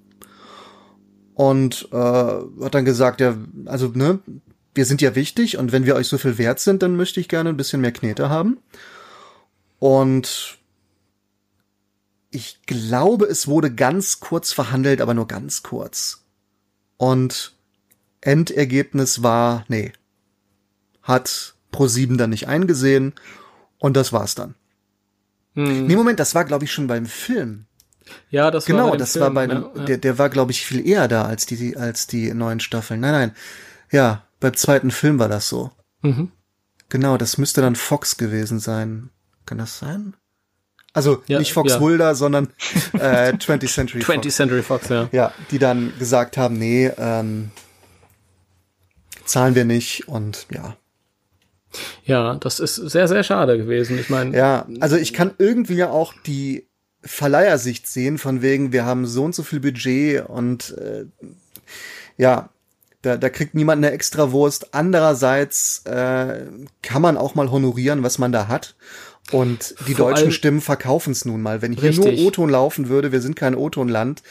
Und 1.35 1.89
äh, 1.93 1.97
hat 1.97 2.75
dann 2.75 2.85
gesagt, 2.85 3.21
ja, 3.21 3.37
also, 3.67 3.93
ne, 3.95 4.19
wir 4.75 4.87
sind 4.87 5.03
ja 5.03 5.15
wichtig 5.15 5.59
und 5.59 5.73
wenn 5.73 5.87
wir 5.87 5.95
euch 5.95 6.09
so 6.09 6.19
viel 6.19 6.39
wert 6.39 6.61
sind, 6.61 6.83
dann 6.83 6.97
möchte 6.97 7.21
ich 7.21 7.29
gerne 7.29 7.51
ein 7.51 7.57
bisschen 7.57 7.81
mehr 7.81 7.93
Knete 7.93 8.31
haben. 8.31 8.59
Und 9.79 10.59
ich 12.31 12.61
glaube, 12.67 13.27
es 13.27 13.47
wurde 13.47 13.75
ganz 13.75 14.21
kurz 14.21 14.53
verhandelt, 14.53 15.01
aber 15.01 15.13
nur 15.13 15.29
ganz 15.29 15.63
kurz. 15.63 16.25
Und 16.97 17.55
Endergebnis 18.23 19.23
war, 19.23 19.65
nee, 19.69 19.93
hat 21.03 21.55
Pro7 21.73 22.17
dann 22.17 22.31
nicht 22.31 22.49
eingesehen 22.49 23.15
und 23.79 23.97
das 23.97 24.13
war's 24.13 24.35
dann. 24.35 24.55
Hm. 25.55 25.87
Nee, 25.87 25.97
Moment, 25.97 26.21
das 26.21 26.35
war 26.35 26.45
glaube 26.45 26.65
ich 26.65 26.73
schon 26.73 26.87
beim 26.87 27.07
Film. 27.07 27.67
Ja, 28.31 28.51
das 28.51 28.65
genau, 28.65 28.85
war 28.85 28.87
Genau, 28.93 28.97
das 28.97 29.13
Film, 29.13 29.23
war 29.23 29.31
bei 29.33 29.47
ja, 29.47 29.71
ja. 29.75 29.85
der 29.85 29.99
der 29.99 30.19
war 30.19 30.31
glaube 30.31 30.53
ich 30.53 30.65
viel 30.65 30.87
eher 30.87 31.09
da 31.09 31.25
als 31.25 31.45
die 31.47 31.77
als 31.77 32.07
die 32.07 32.33
neuen 32.33 32.61
Staffeln. 32.61 33.01
Nein, 33.01 33.13
nein. 33.13 33.33
Ja, 33.91 34.25
beim 34.43 34.55
zweiten 34.55 34.91
Film 34.91 35.19
war 35.19 35.29
das 35.29 35.49
so. 35.49 35.71
Mhm. 36.03 36.31
Genau, 36.89 37.17
das 37.17 37.39
müsste 37.39 37.63
dann 37.63 37.77
Fox 37.77 38.19
gewesen 38.19 38.59
sein. 38.59 39.11
Kann 39.47 39.59
das 39.59 39.79
sein? 39.79 40.15
Also 40.93 41.23
ja, 41.27 41.39
nicht 41.39 41.55
Fox 41.55 41.73
ja. 41.73 41.79
Mulder, 41.79 42.15
sondern 42.15 42.49
äh, 42.93 43.33
20th 43.33 43.73
Century 43.73 44.01
20th 44.03 44.15
Fox. 44.23 44.37
Century 44.37 44.63
Fox, 44.63 44.89
ja. 44.91 45.09
Ja, 45.11 45.33
die 45.51 45.59
dann 45.59 45.93
gesagt 45.99 46.37
haben, 46.37 46.59
nee, 46.59 46.91
ähm, 46.99 47.51
zahlen 49.25 49.55
wir 49.55 49.65
nicht 49.65 50.09
und 50.09 50.47
ja. 50.51 50.77
Ja, 52.05 52.35
das 52.35 52.61
ist 52.61 52.75
sehr, 52.75 53.09
sehr 53.09 53.23
schade 53.23 53.57
gewesen. 53.57 53.99
Ich 53.99 54.11
meine. 54.11 54.37
Ja, 54.37 54.67
also 54.81 54.97
ich 54.97 55.15
kann 55.15 55.33
irgendwie 55.39 55.77
ja 55.77 55.89
auch 55.89 56.13
die 56.27 56.69
Verleihersicht 57.01 57.87
sehen, 57.87 58.19
von 58.19 58.43
wegen, 58.43 58.73
wir 58.73 58.85
haben 58.85 59.07
so 59.07 59.25
und 59.25 59.35
so 59.35 59.43
viel 59.43 59.61
Budget 59.61 60.29
und 60.29 60.77
äh, 60.77 61.07
ja, 62.19 62.51
da, 63.03 63.17
da 63.17 63.29
kriegt 63.29 63.55
niemand 63.55 63.85
eine 63.85 63.93
extra 63.93 64.33
Wurst. 64.33 64.75
Andererseits 64.75 65.83
äh, 65.85 66.47
kann 66.83 67.03
man 67.03 67.17
auch 67.17 67.35
mal 67.35 67.51
honorieren, 67.51 68.03
was 68.03 68.19
man 68.19 68.33
da 68.33 68.49
hat. 68.49 68.75
Und 69.31 69.75
die 69.87 69.95
Vor 69.95 70.11
deutschen 70.11 70.33
Stimmen 70.33 70.61
verkaufen 70.61 71.13
es 71.13 71.25
nun 71.25 71.43
mal. 71.43 71.63
Wenn 71.63 71.73
hier 71.73 71.91
richtig. 71.91 72.19
nur 72.19 72.27
O-Ton 72.27 72.51
laufen 72.51 72.89
würde, 72.89 73.13
wir 73.13 73.21
sind 73.21 73.37
kein 73.37 73.55
O-Ton-Land, 73.55 74.23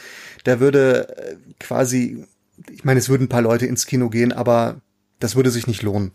da 0.44 0.60
würde 0.60 1.16
äh, 1.16 1.36
quasi, 1.58 2.26
ich 2.70 2.84
meine, 2.84 3.00
es 3.00 3.08
würden 3.08 3.24
ein 3.24 3.28
paar 3.28 3.42
Leute 3.42 3.66
ins 3.66 3.86
Kino 3.86 4.10
gehen, 4.10 4.32
aber 4.32 4.80
das 5.18 5.36
würde 5.36 5.50
sich 5.50 5.66
nicht 5.66 5.82
lohnen. 5.82 6.12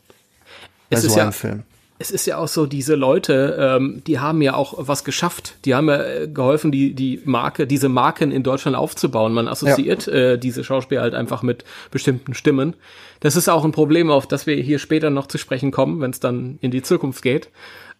Bei 0.89 0.97
es 0.97 1.01
so 1.01 1.07
ist 1.07 1.13
einem 1.17 1.27
ja, 1.27 1.31
Film. 1.31 1.63
Es 1.99 2.11
ist 2.11 2.27
ja 2.27 2.37
auch 2.37 2.47
so, 2.47 2.67
diese 2.67 2.95
Leute, 2.95 3.57
ähm, 3.59 4.03
die 4.05 4.19
haben 4.19 4.41
ja 4.41 4.53
auch 4.53 4.75
was 4.77 5.03
geschafft. 5.03 5.55
Die 5.65 5.73
haben 5.73 5.87
ja 5.87 6.03
äh, 6.03 6.27
geholfen, 6.27 6.71
die, 6.71 6.93
die 6.93 7.21
Marke, 7.25 7.65
diese 7.65 7.89
Marken 7.89 8.31
in 8.31 8.43
Deutschland 8.43 8.77
aufzubauen. 8.77 9.33
Man 9.33 9.47
assoziiert 9.47 10.05
ja. 10.05 10.13
äh, 10.13 10.37
diese 10.37 10.63
Schauspieler 10.63 11.01
halt 11.01 11.15
einfach 11.15 11.41
mit 11.41 11.63
bestimmten 11.89 12.35
Stimmen. 12.35 12.75
Das 13.19 13.35
ist 13.35 13.49
auch 13.49 13.65
ein 13.65 13.71
Problem, 13.71 14.11
auf 14.11 14.27
das 14.27 14.45
wir 14.45 14.55
hier 14.57 14.77
später 14.77 15.09
noch 15.09 15.27
zu 15.27 15.39
sprechen 15.39 15.71
kommen, 15.71 15.99
wenn 15.99 16.11
es 16.11 16.19
dann 16.19 16.59
in 16.61 16.69
die 16.69 16.83
Zukunft 16.83 17.23
geht. 17.23 17.49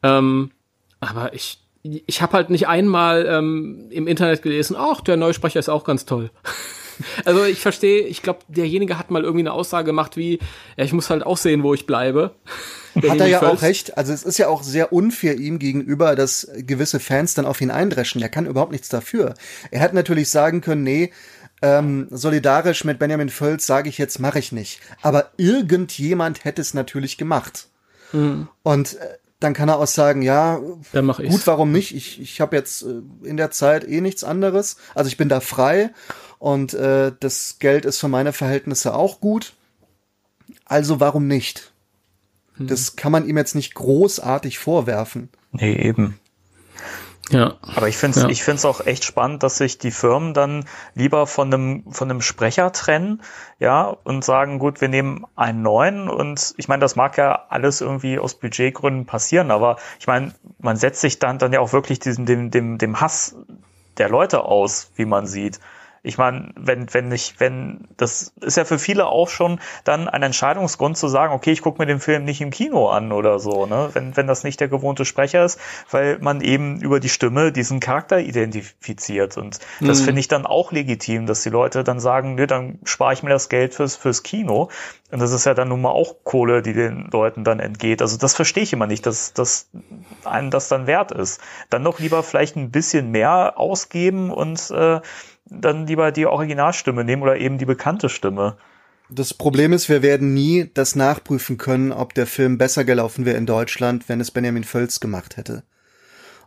Ähm, 0.03 0.51
aber 0.99 1.33
ich, 1.33 1.59
ich 1.81 2.21
habe 2.21 2.33
halt 2.33 2.49
nicht 2.51 2.67
einmal 2.67 3.25
ähm, 3.27 3.87
im 3.89 4.07
Internet 4.07 4.43
gelesen, 4.43 4.75
ach, 4.77 5.01
der 5.01 5.17
Neusprecher 5.17 5.59
ist 5.59 5.69
auch 5.69 5.83
ganz 5.83 6.05
toll. 6.05 6.29
also 7.25 7.43
ich 7.45 7.59
verstehe, 7.59 8.01
ich 8.01 8.21
glaube, 8.21 8.39
derjenige 8.47 8.97
hat 8.97 9.11
mal 9.11 9.23
irgendwie 9.23 9.43
eine 9.43 9.53
Aussage 9.53 9.85
gemacht 9.85 10.17
wie, 10.17 10.39
ja, 10.77 10.83
ich 10.83 10.93
muss 10.93 11.09
halt 11.09 11.25
auch 11.25 11.37
sehen, 11.37 11.63
wo 11.63 11.73
ich 11.73 11.85
bleibe. 11.85 12.31
Hat 13.09 13.19
er 13.19 13.27
ja 13.27 13.41
auch 13.41 13.61
recht. 13.61 13.97
Also 13.97 14.13
es 14.13 14.23
ist 14.23 14.37
ja 14.37 14.47
auch 14.47 14.63
sehr 14.63 14.93
unfair 14.93 15.37
ihm 15.37 15.59
gegenüber, 15.59 16.15
dass 16.15 16.47
gewisse 16.57 16.99
Fans 16.99 17.33
dann 17.33 17.45
auf 17.45 17.61
ihn 17.61 17.71
eindreschen. 17.71 18.19
Der 18.19 18.29
kann 18.29 18.45
überhaupt 18.45 18.71
nichts 18.71 18.89
dafür. 18.89 19.33
Er 19.71 19.81
hätte 19.81 19.95
natürlich 19.95 20.29
sagen 20.29 20.61
können, 20.61 20.83
nee, 20.83 21.11
ähm, 21.61 22.07
solidarisch 22.11 22.83
mit 22.83 22.99
Benjamin 22.99 23.29
Völz 23.29 23.65
sage 23.65 23.89
ich 23.89 23.97
jetzt, 23.97 24.19
mache 24.19 24.39
ich 24.39 24.51
nicht. 24.51 24.79
Aber 25.01 25.31
irgendjemand 25.37 26.45
hätte 26.45 26.61
es 26.61 26.73
natürlich 26.73 27.17
gemacht. 27.17 27.67
Mhm. 28.11 28.47
Und 28.63 28.95
äh, 28.95 29.17
dann 29.39 29.53
kann 29.53 29.69
er 29.69 29.79
auch 29.79 29.87
sagen, 29.87 30.21
ja, 30.21 30.59
gut, 31.29 31.45
warum 31.45 31.71
nicht? 31.71 31.95
Ich, 31.95 32.19
ich 32.19 32.41
habe 32.41 32.55
jetzt 32.55 32.83
äh, 32.83 33.01
in 33.23 33.37
der 33.37 33.51
Zeit 33.51 33.87
eh 33.87 34.01
nichts 34.01 34.23
anderes. 34.23 34.77
Also 34.95 35.07
ich 35.09 35.17
bin 35.17 35.29
da 35.29 35.39
frei 35.39 35.91
und 36.39 36.73
äh, 36.73 37.11
das 37.19 37.57
Geld 37.59 37.85
ist 37.85 37.99
für 37.99 38.07
meine 38.07 38.33
Verhältnisse 38.33 38.93
auch 38.93 39.19
gut. 39.19 39.53
Also 40.65 40.99
warum 40.99 41.27
nicht? 41.27 41.71
Hm. 42.57 42.67
Das 42.67 42.95
kann 42.95 43.11
man 43.11 43.27
ihm 43.27 43.37
jetzt 43.37 43.55
nicht 43.55 43.73
großartig 43.75 44.59
vorwerfen. 44.59 45.29
Nee, 45.51 45.75
eben. 45.75 46.19
Ja. 47.29 47.55
Aber 47.61 47.89
ich 47.89 47.97
finde 47.97 48.17
es 48.17 48.23
ja. 48.23 48.29
ich 48.29 48.43
find's 48.43 48.63
auch 48.63 48.85
echt 48.85 49.03
spannend, 49.03 49.43
dass 49.43 49.57
sich 49.57 49.77
die 49.77 49.91
Firmen 49.91 50.33
dann 50.33 50.65
lieber 50.93 51.27
von 51.27 51.53
einem, 51.53 51.83
von 51.91 52.09
einem 52.09 52.21
Sprecher 52.21 52.71
trennen, 52.71 53.21
ja, 53.59 53.83
und 54.03 54.23
sagen, 54.23 54.59
gut, 54.59 54.79
wir 54.79 54.87
nehmen 54.87 55.25
einen 55.35 55.61
neuen 55.61 56.09
und 56.09 56.53
ich 56.57 56.67
meine, 56.67 56.79
das 56.79 56.95
mag 56.95 57.17
ja 57.17 57.47
alles 57.49 57.81
irgendwie 57.81 58.17
aus 58.17 58.35
Budgetgründen 58.35 59.05
passieren, 59.05 59.51
aber 59.51 59.77
ich 59.99 60.07
meine, 60.07 60.33
man 60.59 60.77
setzt 60.77 61.01
sich 61.01 61.19
dann, 61.19 61.37
dann 61.37 61.51
ja 61.51 61.59
auch 61.59 61.73
wirklich 61.73 61.99
diesem, 61.99 62.25
dem, 62.25 62.49
dem, 62.49 62.77
dem 62.77 63.01
Hass 63.01 63.35
der 63.97 64.09
Leute 64.09 64.43
aus, 64.43 64.91
wie 64.95 65.05
man 65.05 65.27
sieht. 65.27 65.59
Ich 66.07 66.17
meine, 66.17 66.51
wenn, 66.55 66.93
wenn 66.93 67.09
nicht, 67.09 67.39
wenn, 67.39 67.87
das 67.97 68.33
ist 68.41 68.57
ja 68.57 68.65
für 68.65 68.79
viele 68.79 69.07
auch 69.07 69.29
schon 69.29 69.59
dann 69.83 70.07
ein 70.07 70.23
Entscheidungsgrund 70.23 70.97
zu 70.97 71.07
sagen, 71.07 71.33
okay, 71.33 71.51
ich 71.51 71.61
gucke 71.61 71.81
mir 71.81 71.85
den 71.85 71.99
Film 71.99 72.23
nicht 72.23 72.39
im 72.41 72.49
Kino 72.49 72.89
an 72.89 73.11
oder 73.11 73.39
so, 73.39 73.65
ne? 73.65 73.89
Wenn, 73.93 74.15
wenn 74.15 74.25
das 74.25 74.43
nicht 74.43 74.59
der 74.59 74.69
gewohnte 74.69 75.03
Sprecher 75.05 75.43
ist, 75.43 75.59
weil 75.91 76.17
man 76.19 76.41
eben 76.41 76.79
über 76.79 76.99
die 76.99 77.09
Stimme 77.09 77.51
diesen 77.51 77.79
Charakter 77.79 78.19
identifiziert. 78.19 79.37
Und 79.37 79.59
das 79.81 80.01
mhm. 80.01 80.05
finde 80.05 80.19
ich 80.21 80.27
dann 80.27 80.45
auch 80.45 80.71
legitim, 80.71 81.25
dass 81.25 81.43
die 81.43 81.49
Leute 81.49 81.83
dann 81.83 81.99
sagen, 81.99 82.35
nö, 82.35 82.47
dann 82.47 82.79
spare 82.85 83.13
ich 83.13 83.23
mir 83.23 83.29
das 83.29 83.49
Geld 83.49 83.73
fürs, 83.73 83.95
fürs 83.95 84.23
Kino. 84.23 84.69
Und 85.11 85.19
das 85.19 85.31
ist 85.31 85.45
ja 85.45 85.53
dann 85.53 85.69
nun 85.69 85.81
mal 85.81 85.91
auch 85.91 86.15
Kohle, 86.23 86.61
die 86.61 86.73
den 86.73 87.09
Leuten 87.11 87.43
dann 87.43 87.59
entgeht. 87.59 88.01
Also 88.01 88.17
das 88.17 88.33
verstehe 88.33 88.63
ich 88.63 88.73
immer 88.73 88.87
nicht, 88.87 89.05
dass, 89.05 89.33
dass 89.33 89.69
einem 90.23 90.51
das 90.51 90.67
dann 90.67 90.87
wert 90.87 91.11
ist. 91.11 91.41
Dann 91.69 91.83
noch 91.83 91.99
lieber 91.99 92.23
vielleicht 92.23 92.55
ein 92.55 92.71
bisschen 92.71 93.11
mehr 93.11 93.53
ausgeben 93.57 94.31
und 94.31 94.69
äh, 94.71 95.01
dann 95.49 95.87
lieber 95.87 96.11
die 96.11 96.25
Originalstimme 96.25 97.03
nehmen 97.03 97.21
oder 97.21 97.37
eben 97.37 97.57
die 97.57 97.65
bekannte 97.65 98.09
Stimme. 98.09 98.57
Das 99.09 99.33
Problem 99.33 99.71
ist, 99.71 99.87
wir 99.87 100.01
werden 100.01 100.33
nie 100.33 100.69
das 100.73 100.95
nachprüfen 100.95 101.57
können, 101.57 101.91
ob 101.91 102.13
der 102.13 102.27
Film 102.27 102.57
besser 102.57 102.83
gelaufen 102.83 103.25
wäre 103.25 103.37
in 103.37 103.45
Deutschland, 103.45 104.09
wenn 104.09 104.19
es 104.19 104.31
Benjamin 104.31 104.65
Völz 104.65 104.99
gemacht 104.99 105.37
hätte. 105.37 105.63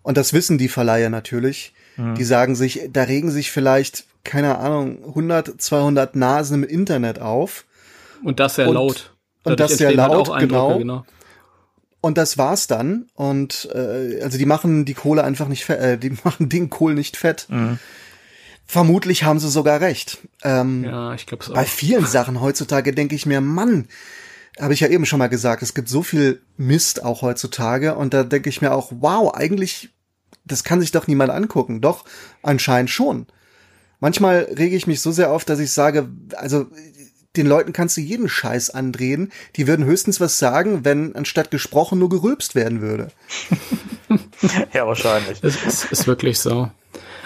Und 0.02 0.16
das 0.16 0.32
wissen 0.32 0.59
die 0.59 0.68
Verleiher 0.68 1.10
natürlich. 1.10 1.72
Mhm. 1.97 2.14
Die 2.14 2.24
sagen 2.24 2.55
sich, 2.55 2.89
da 2.93 3.05
regen 3.05 3.31
sich 3.31 3.51
vielleicht, 3.51 4.05
keine 4.24 4.59
Ahnung, 4.59 5.05
100, 5.09 5.60
200 5.60 6.16
Nasen 6.16 6.62
im 6.62 6.68
Internet 6.68 7.20
auf. 7.20 7.64
Und 8.22 8.40
das 8.40 8.56
sehr 8.56 8.68
und, 8.68 8.74
laut. 8.74 9.14
und 9.44 9.59
das 9.59 9.78
sehr 9.78 9.89
halt 9.89 9.97
laut, 9.97 10.39
genau. 10.39 10.78
genau. 10.78 11.05
Und 12.02 12.18
das 12.18 12.39
war's 12.39 12.66
dann. 12.66 13.06
Und 13.14 13.68
äh, 13.74 14.22
also 14.22 14.39
die 14.39 14.47
machen 14.47 14.85
die 14.85 14.94
Kohle 14.94 15.24
einfach 15.24 15.48
nicht 15.48 15.64
fett, 15.64 15.81
äh, 15.81 15.98
die 15.98 16.10
machen 16.24 16.48
den 16.48 16.68
Kohl 16.70 16.94
nicht 16.94 17.16
fett. 17.16 17.47
Mhm. 17.48 17.78
Vermutlich 18.70 19.24
haben 19.24 19.40
sie 19.40 19.48
sogar 19.48 19.80
recht. 19.80 20.18
Ähm, 20.44 20.84
ja, 20.84 21.12
ich 21.12 21.26
glaube 21.26 21.44
Bei 21.52 21.64
vielen 21.64 22.06
Sachen 22.06 22.40
heutzutage 22.40 22.94
denke 22.94 23.16
ich 23.16 23.26
mir, 23.26 23.40
Mann, 23.40 23.88
habe 24.60 24.74
ich 24.74 24.78
ja 24.78 24.86
eben 24.86 25.06
schon 25.06 25.18
mal 25.18 25.28
gesagt, 25.28 25.64
es 25.64 25.74
gibt 25.74 25.88
so 25.88 26.05
viel 26.05 26.40
Mist 26.56 27.05
auch 27.05 27.22
heutzutage 27.22 27.97
und 27.97 28.14
da 28.14 28.22
denke 28.22 28.48
ich 28.48 28.60
mir 28.60 28.72
auch, 28.72 28.92
wow, 29.01 29.34
eigentlich, 29.34 29.90
das 30.44 30.62
kann 30.62 30.80
sich 30.80 30.92
doch 30.92 31.09
niemand 31.09 31.32
angucken. 31.32 31.80
Doch, 31.80 32.05
anscheinend 32.44 32.90
schon. 32.90 33.26
Manchmal 33.98 34.47
rege 34.56 34.76
ich 34.76 34.86
mich 34.86 35.01
so 35.01 35.10
sehr 35.10 35.32
auf, 35.32 35.44
dass 35.44 35.59
ich 35.59 35.72
sage, 35.72 36.09
also 36.36 36.66
den 37.36 37.48
Leuten 37.48 37.72
kannst 37.72 37.97
du 37.97 38.01
jeden 38.01 38.28
Scheiß 38.28 38.70
andrehen. 38.70 39.32
Die 39.56 39.66
würden 39.66 39.84
höchstens 39.84 40.20
was 40.20 40.38
sagen, 40.38 40.84
wenn 40.84 41.16
anstatt 41.16 41.51
gesprochen 41.51 41.98
nur 41.98 42.09
gerülpst 42.09 42.55
werden 42.55 42.80
würde. 42.80 43.09
ja, 44.72 44.86
wahrscheinlich. 44.86 45.42
Es 45.42 45.56
ist, 45.64 45.84
ist 45.90 46.06
wirklich 46.06 46.38
so. 46.38 46.70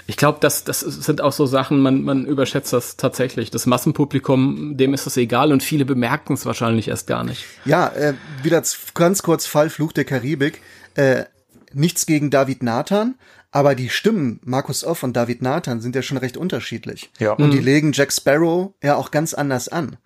Ich 0.06 0.16
glaube, 0.16 0.38
das, 0.40 0.64
das 0.64 0.80
sind 0.80 1.20
auch 1.20 1.32
so 1.32 1.46
Sachen, 1.46 1.80
man, 1.80 2.02
man 2.02 2.26
überschätzt 2.26 2.72
das 2.72 2.96
tatsächlich. 2.96 3.50
Das 3.50 3.64
Massenpublikum, 3.66 4.76
dem 4.76 4.92
ist 4.92 5.06
das 5.06 5.16
egal 5.16 5.50
und 5.52 5.62
viele 5.62 5.84
bemerken 5.84 6.34
es 6.34 6.44
wahrscheinlich 6.44 6.88
erst 6.88 7.06
gar 7.06 7.24
nicht. 7.24 7.44
Ja, 7.64 7.88
äh, 7.88 8.14
wieder 8.42 8.62
ganz 8.94 9.22
kurz 9.22 9.46
Fall 9.46 9.70
Fluch 9.70 9.92
der 9.92 10.04
Karibik. 10.04 10.60
Äh, 10.94 11.24
nichts 11.72 12.06
gegen 12.06 12.30
David 12.30 12.62
Nathan, 12.62 13.14
aber 13.50 13.74
die 13.74 13.88
Stimmen 13.88 14.40
Markus 14.44 14.84
Off 14.84 15.02
und 15.02 15.14
David 15.16 15.40
Nathan 15.42 15.80
sind 15.80 15.96
ja 15.96 16.02
schon 16.02 16.18
recht 16.18 16.36
unterschiedlich. 16.36 17.10
Ja. 17.18 17.32
Und 17.32 17.52
die 17.52 17.58
Mhm. 17.58 17.64
legen 17.64 17.92
Jack 17.92 18.12
Sparrow 18.12 18.74
ja 18.82 18.96
auch 18.96 19.10
ganz 19.10 19.32
anders 19.32 19.68
an. 19.68 19.96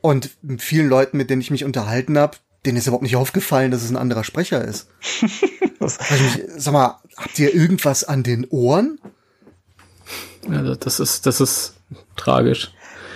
Und 0.00 0.30
vielen 0.58 0.88
Leuten, 0.88 1.16
mit 1.16 1.30
denen 1.30 1.40
ich 1.40 1.50
mich 1.52 1.64
unterhalten 1.64 2.18
habe, 2.18 2.38
denen 2.66 2.76
ist 2.76 2.86
überhaupt 2.86 3.04
nicht 3.04 3.16
aufgefallen, 3.16 3.70
dass 3.70 3.82
es 3.84 3.90
ein 3.90 3.96
anderer 3.96 4.24
Sprecher 4.24 4.64
ist. 4.64 4.88
Mich, 5.82 6.40
sag 6.56 6.72
mal, 6.72 7.00
habt 7.16 7.38
ihr 7.38 7.54
irgendwas 7.54 8.04
an 8.04 8.22
den 8.22 8.46
Ohren? 8.48 8.98
Also 10.50 10.74
das 10.74 11.00
ist, 11.00 11.26
das 11.26 11.40
ist 11.40 11.74
tragisch. 12.16 12.72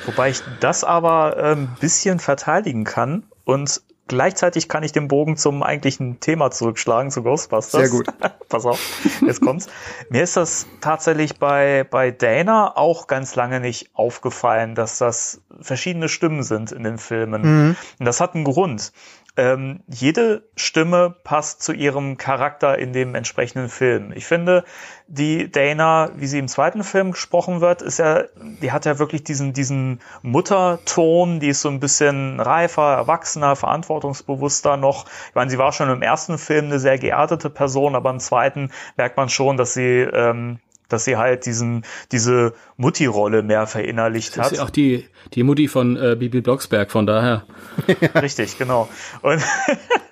Wobei 0.06 0.30
ich 0.30 0.40
das 0.60 0.84
aber 0.84 1.36
ein 1.36 1.58
ähm, 1.58 1.68
bisschen 1.80 2.20
verteidigen 2.20 2.84
kann 2.84 3.24
und 3.44 3.80
gleichzeitig 4.08 4.68
kann 4.68 4.84
ich 4.84 4.92
den 4.92 5.08
Bogen 5.08 5.36
zum 5.36 5.62
eigentlichen 5.62 6.20
Thema 6.20 6.50
zurückschlagen, 6.50 7.10
zu 7.10 7.22
Ghostbusters. 7.22 7.80
Sehr 7.80 7.90
gut. 7.90 8.06
Pass 8.48 8.64
auf, 8.64 8.80
jetzt 9.26 9.40
kommt's. 9.40 9.66
Mir 10.10 10.22
ist 10.22 10.36
das 10.36 10.66
tatsächlich 10.80 11.38
bei, 11.38 11.84
bei 11.90 12.12
Dana 12.12 12.76
auch 12.76 13.08
ganz 13.08 13.34
lange 13.34 13.58
nicht 13.58 13.90
aufgefallen, 13.94 14.76
dass 14.76 14.98
das 14.98 15.40
verschiedene 15.60 16.08
Stimmen 16.08 16.44
sind 16.44 16.70
in 16.70 16.84
den 16.84 16.98
Filmen. 16.98 17.76
Und 17.98 18.06
das 18.06 18.20
hat 18.20 18.36
einen 18.36 18.44
Grund. 18.44 18.92
Ähm, 19.36 19.80
jede 19.86 20.44
Stimme 20.56 21.14
passt 21.22 21.62
zu 21.62 21.72
ihrem 21.72 22.16
Charakter 22.16 22.78
in 22.78 22.92
dem 22.92 23.14
entsprechenden 23.14 23.68
Film. 23.68 24.12
Ich 24.14 24.26
finde, 24.26 24.64
die 25.08 25.50
Dana, 25.50 26.10
wie 26.16 26.26
sie 26.26 26.38
im 26.38 26.48
zweiten 26.48 26.82
Film 26.82 27.12
gesprochen 27.12 27.60
wird, 27.60 27.82
ist 27.82 27.98
ja, 27.98 28.24
die 28.62 28.72
hat 28.72 28.86
ja 28.86 28.98
wirklich 28.98 29.24
diesen, 29.24 29.52
diesen 29.52 30.00
Mutterton, 30.22 31.38
die 31.38 31.48
ist 31.48 31.60
so 31.60 31.68
ein 31.68 31.80
bisschen 31.80 32.40
reifer, 32.40 32.94
erwachsener, 32.94 33.56
verantwortungsbewusster 33.56 34.76
noch. 34.76 35.06
Ich 35.28 35.34
meine, 35.34 35.50
sie 35.50 35.58
war 35.58 35.72
schon 35.72 35.90
im 35.90 36.02
ersten 36.02 36.38
Film 36.38 36.66
eine 36.66 36.78
sehr 36.78 36.98
geerdete 36.98 37.50
Person, 37.50 37.94
aber 37.94 38.10
im 38.10 38.20
zweiten 38.20 38.70
merkt 38.96 39.16
man 39.16 39.28
schon, 39.28 39.56
dass 39.56 39.74
sie, 39.74 40.00
ähm, 40.00 40.60
dass 40.88 41.04
sie 41.04 41.16
halt 41.16 41.46
diesen, 41.46 41.84
diese 42.12 42.54
Mutti-Rolle 42.76 43.42
mehr 43.42 43.66
verinnerlicht 43.66 44.36
Das 44.36 44.46
hat. 44.46 44.52
ist 44.52 44.58
ja 44.58 44.64
auch 44.64 44.70
die, 44.70 45.08
die 45.34 45.42
Mutti 45.42 45.68
von 45.68 45.96
äh, 45.96 46.16
Bibi 46.16 46.40
Blocksberg, 46.40 46.90
von 46.90 47.06
daher. 47.06 47.44
Richtig, 48.14 48.58
genau. 48.58 48.88
Und, 49.22 49.42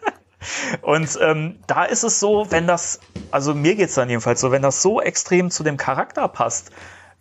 und 0.83 1.19
ähm, 1.21 1.57
da 1.67 1.85
ist 1.85 2.03
es 2.03 2.21
so, 2.21 2.51
wenn 2.51 2.67
das, 2.67 3.01
also 3.31 3.55
mir 3.55 3.75
geht's 3.75 3.95
dann 3.95 4.09
jedenfalls 4.09 4.41
so, 4.41 4.51
wenn 4.51 4.63
das 4.63 4.83
so 4.83 5.01
extrem 5.01 5.51
zu 5.51 5.63
dem 5.63 5.77
Charakter 5.77 6.29
passt, 6.29 6.71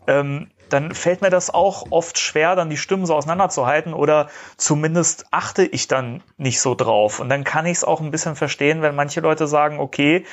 ähm, 0.07 0.49
dann 0.73 0.93
fällt 0.93 1.21
mir 1.21 1.29
das 1.29 1.53
auch 1.53 1.85
oft 1.91 2.17
schwer, 2.17 2.55
dann 2.55 2.69
die 2.69 2.77
Stimmen 2.77 3.05
so 3.05 3.13
auseinanderzuhalten 3.13 3.93
oder 3.93 4.29
zumindest 4.57 5.25
achte 5.29 5.63
ich 5.63 5.87
dann 5.87 6.23
nicht 6.37 6.59
so 6.61 6.73
drauf. 6.73 7.19
Und 7.19 7.29
dann 7.29 7.43
kann 7.43 7.67
ich 7.67 7.77
es 7.77 7.83
auch 7.83 8.01
ein 8.01 8.09
bisschen 8.09 8.35
verstehen, 8.35 8.81
wenn 8.81 8.95
manche 8.95 9.21
Leute 9.21 9.45
sagen, 9.45 9.79
okay, 9.79 10.25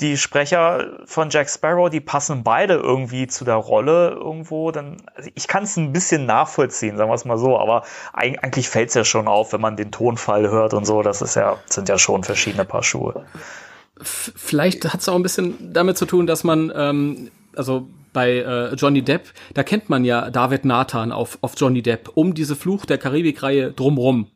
die 0.00 0.16
Sprecher 0.16 0.98
von 1.04 1.30
Jack 1.30 1.48
Sparrow, 1.48 1.88
die 1.88 2.00
passen 2.00 2.42
beide 2.42 2.74
irgendwie 2.74 3.28
zu 3.28 3.44
der 3.44 3.54
Rolle 3.54 4.10
irgendwo, 4.10 4.72
dann 4.72 4.96
also 5.14 5.30
ich 5.34 5.46
kann 5.46 5.64
es 5.64 5.76
ein 5.76 5.92
bisschen 5.92 6.26
nachvollziehen, 6.26 6.96
sagen 6.96 7.10
wir 7.10 7.14
es 7.14 7.24
mal 7.24 7.38
so, 7.38 7.58
aber 7.58 7.84
eig- 8.12 8.38
eigentlich 8.38 8.68
fällt 8.68 8.88
es 8.88 8.94
ja 8.94 9.04
schon 9.04 9.28
auf, 9.28 9.52
wenn 9.52 9.60
man 9.60 9.76
den 9.76 9.92
Tonfall 9.92 10.50
hört 10.50 10.74
und 10.74 10.84
so, 10.84 11.02
das 11.02 11.22
ist 11.22 11.36
ja 11.36 11.58
sind 11.66 11.88
ja 11.88 11.96
schon 11.98 12.24
verschiedene 12.24 12.64
Paar 12.64 12.82
Schuhe. 12.82 13.24
Vielleicht 14.00 14.92
hat 14.92 15.00
es 15.00 15.08
auch 15.08 15.14
ein 15.14 15.22
bisschen 15.22 15.72
damit 15.72 15.96
zu 15.96 16.06
tun, 16.06 16.26
dass 16.26 16.42
man, 16.42 16.72
ähm, 16.74 17.30
also 17.54 17.86
bei 18.12 18.38
äh, 18.38 18.74
Johnny 18.74 19.02
Depp, 19.02 19.32
da 19.54 19.62
kennt 19.62 19.88
man 19.88 20.04
ja 20.04 20.30
David 20.30 20.64
Nathan 20.64 21.12
auf, 21.12 21.38
auf 21.40 21.52
Johnny 21.56 21.82
Depp 21.82 22.10
um 22.14 22.34
diese 22.34 22.56
Fluch 22.56 22.86
der 22.86 22.98
Karibik-Reihe 22.98 23.72
drumrum. 23.72 24.26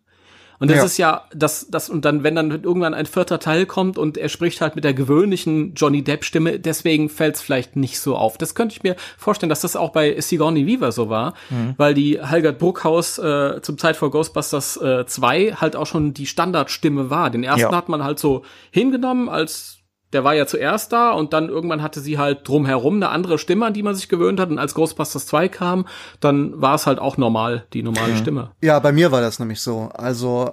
Und 0.61 0.71
das 0.71 0.79
Ja. 0.79 0.85
ist 0.85 0.97
ja, 0.99 1.23
das, 1.35 1.69
das, 1.71 1.89
und 1.89 2.05
dann, 2.05 2.25
wenn 2.25 2.35
dann 2.35 2.51
irgendwann 2.51 2.93
ein 2.95 3.07
vierter 3.07 3.39
Teil 3.39 3.65
kommt 3.65 3.97
und 3.97 4.19
er 4.19 4.29
spricht 4.29 4.61
halt 4.61 4.75
mit 4.75 4.83
der 4.85 4.93
gewöhnlichen 4.95 5.75
Johnny 5.75 6.03
Depp-Stimme, 6.03 6.59
deswegen 6.59 7.09
fällt 7.09 7.37
es 7.37 7.43
vielleicht 7.43 7.77
nicht 7.77 8.01
so 8.01 8.17
auf. 8.17 8.39
Das 8.39 8.55
könnte 8.57 8.75
ich 8.75 8.83
mir 8.83 8.97
vorstellen, 9.17 9.51
dass 9.51 9.61
das 9.61 9.77
auch 9.77 9.91
bei 9.91 10.21
Sigourney 10.21 10.67
Weaver 10.67 10.91
so 10.91 11.09
war, 11.09 11.35
weil 11.77 11.95
die 11.95 12.21
Halgard 12.21 12.59
Bruckhaus 12.59 13.19
äh, 13.19 13.61
zum 13.63 13.79
Zeit 13.79 13.97
vor 13.97 14.11
Ghostbusters 14.11 14.77
äh, 14.79 15.07
2 15.07 15.53
halt 15.61 15.77
auch 15.77 15.87
schon 15.87 16.13
die 16.13 16.27
Standardstimme 16.27 17.09
war. 17.11 17.31
Den 17.31 17.45
ersten 17.45 17.61
Ja. 17.61 17.77
hat 17.77 17.89
man 17.89 18.03
halt 18.03 18.19
so 18.19 18.43
hingenommen 18.73 19.29
als 19.29 19.78
der 20.13 20.25
war 20.25 20.35
ja 20.35 20.47
zuerst 20.47 20.93
da 20.93 21.13
und 21.13 21.33
dann 21.33 21.49
irgendwann 21.49 21.83
hatte 21.83 22.01
sie 22.01 22.19
halt 22.19 22.49
drumherum 22.49 22.97
eine 22.97 23.11
andere 23.11 23.39
Stimme, 23.39 23.67
an 23.67 23.75
die 23.75 23.83
man 23.83 23.95
sich 23.95 24.09
gewöhnt 24.09 24.41
hat. 24.41 24.51
Und 24.51 24.59
als 24.59 24.75
Ghostbusters 24.75 25.27
2 25.27 25.49
kam, 25.49 25.87
dann 26.21 26.61
war 26.61 26.75
es 26.75 26.87
halt 26.87 26.99
auch 26.99 27.17
normal, 27.17 27.67
die 27.73 27.83
normale 27.83 28.17
Stimme. 28.17 28.53
Ja, 28.63 28.79
bei 28.79 28.93
mir 28.93 29.13
war 29.13 29.21
das 29.21 29.39
nämlich 29.39 29.61
so. 29.61 29.91
Also 29.93 30.53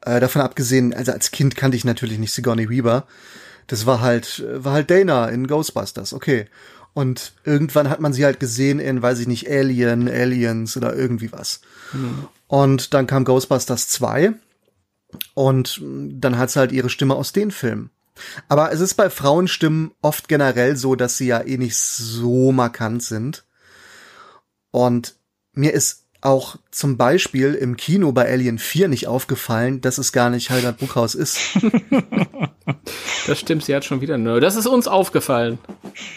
äh, 0.00 0.20
davon 0.20 0.42
abgesehen, 0.42 0.94
also 0.94 1.12
als 1.12 1.30
Kind 1.30 1.56
kannte 1.56 1.76
ich 1.76 1.84
natürlich 1.84 2.18
nicht 2.18 2.32
Sigourney 2.32 2.70
Weaver. 2.70 3.04
Das 3.66 3.84
war 3.84 4.00
halt, 4.00 4.44
war 4.48 4.72
halt 4.72 4.90
Dana 4.90 5.28
in 5.28 5.46
Ghostbusters, 5.46 6.12
okay. 6.12 6.46
Und 6.94 7.34
irgendwann 7.44 7.90
hat 7.90 8.00
man 8.00 8.14
sie 8.14 8.24
halt 8.24 8.40
gesehen 8.40 8.78
in, 8.78 9.02
weiß 9.02 9.18
ich 9.18 9.26
nicht, 9.26 9.50
Alien, 9.50 10.08
Aliens 10.08 10.78
oder 10.78 10.94
irgendwie 10.94 11.30
was. 11.30 11.60
Und 12.46 12.94
dann 12.94 13.06
kam 13.06 13.24
Ghostbusters 13.24 13.88
2 13.88 14.32
und 15.34 15.82
dann 15.84 16.38
hat 16.38 16.50
sie 16.50 16.58
halt 16.58 16.72
ihre 16.72 16.88
Stimme 16.88 17.14
aus 17.14 17.32
den 17.32 17.50
Filmen. 17.50 17.90
Aber 18.48 18.72
es 18.72 18.80
ist 18.80 18.94
bei 18.94 19.10
Frauenstimmen 19.10 19.92
oft 20.02 20.28
generell 20.28 20.76
so, 20.76 20.94
dass 20.94 21.16
sie 21.16 21.26
ja 21.28 21.40
eh 21.40 21.58
nicht 21.58 21.76
so 21.76 22.52
markant 22.52 23.02
sind. 23.02 23.44
Und 24.70 25.16
mir 25.52 25.72
ist 25.72 26.04
auch 26.20 26.56
zum 26.70 26.96
Beispiel 26.96 27.54
im 27.54 27.76
Kino 27.76 28.12
bei 28.12 28.28
Alien 28.28 28.58
4 28.58 28.88
nicht 28.88 29.06
aufgefallen, 29.06 29.80
dass 29.80 29.98
es 29.98 30.12
gar 30.12 30.30
nicht 30.30 30.50
Halbert 30.50 30.78
Buchhaus 30.78 31.14
ist. 31.14 31.38
Das 33.26 33.40
stimmt, 33.40 33.64
sie 33.64 33.74
hat 33.74 33.84
schon 33.84 34.00
wieder. 34.00 34.18
Nö, 34.18 34.38
das 34.38 34.54
ist 34.54 34.66
uns 34.66 34.86
aufgefallen. 34.86 35.58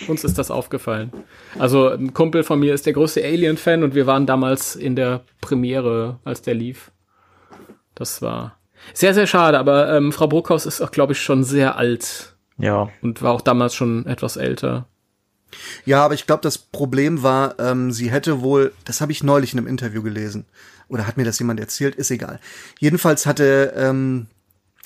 Uns 0.08 0.24
ist 0.24 0.38
das 0.38 0.52
aufgefallen. 0.52 1.12
Also 1.58 1.90
ein 1.90 2.14
Kumpel 2.14 2.44
von 2.44 2.60
mir 2.60 2.74
ist 2.74 2.86
der 2.86 2.94
größte 2.94 3.24
Alien-Fan 3.24 3.84
und 3.84 3.96
wir 3.96 4.06
waren 4.06 4.28
damals 4.28 4.76
in 4.76 4.96
der 4.96 5.24
Premiere, 5.42 6.20
als 6.24 6.44
der 6.44 6.54
lief. 6.54 6.92
Das 7.96 8.22
war 8.22 8.59
sehr, 8.94 9.14
sehr 9.14 9.28
schade, 9.28 9.58
aber 9.60 9.96
ähm, 9.96 10.12
Frau 10.12 10.28
Bruckhaus 10.28 10.66
ist 10.66 10.82
auch, 10.82 10.92
glaube 10.92 11.14
ich, 11.14 11.22
schon 11.22 11.44
sehr 11.44 11.76
alt 11.78 12.36
Ja, 12.58 12.90
und 13.02 13.22
war 13.22 13.32
auch 13.34 13.42
damals 13.42 13.74
schon 13.76 14.06
etwas 14.06 14.36
älter. 14.38 14.88
Ja, 15.86 16.06
aber 16.06 16.14
ich 16.14 16.28
glaube, 16.28 16.44
das 16.44 16.58
Problem 16.60 17.24
war, 17.24 17.60
ähm, 17.60 17.92
sie 17.92 18.12
hätte 18.12 18.42
wohl, 18.42 18.72
das 18.86 19.02
habe 19.02 19.12
ich 19.12 19.24
neulich 19.24 19.54
in 19.54 19.60
einem 19.60 19.68
Interview 19.68 20.04
gelesen, 20.04 20.46
oder 20.90 21.08
hat 21.08 21.18
mir 21.18 21.24
das 21.26 21.40
jemand 21.40 21.60
erzählt, 21.60 21.96
ist 21.96 22.12
egal. 22.12 22.40
Jedenfalls 22.80 23.26
hatte, 23.26 23.74
ähm, 23.76 24.28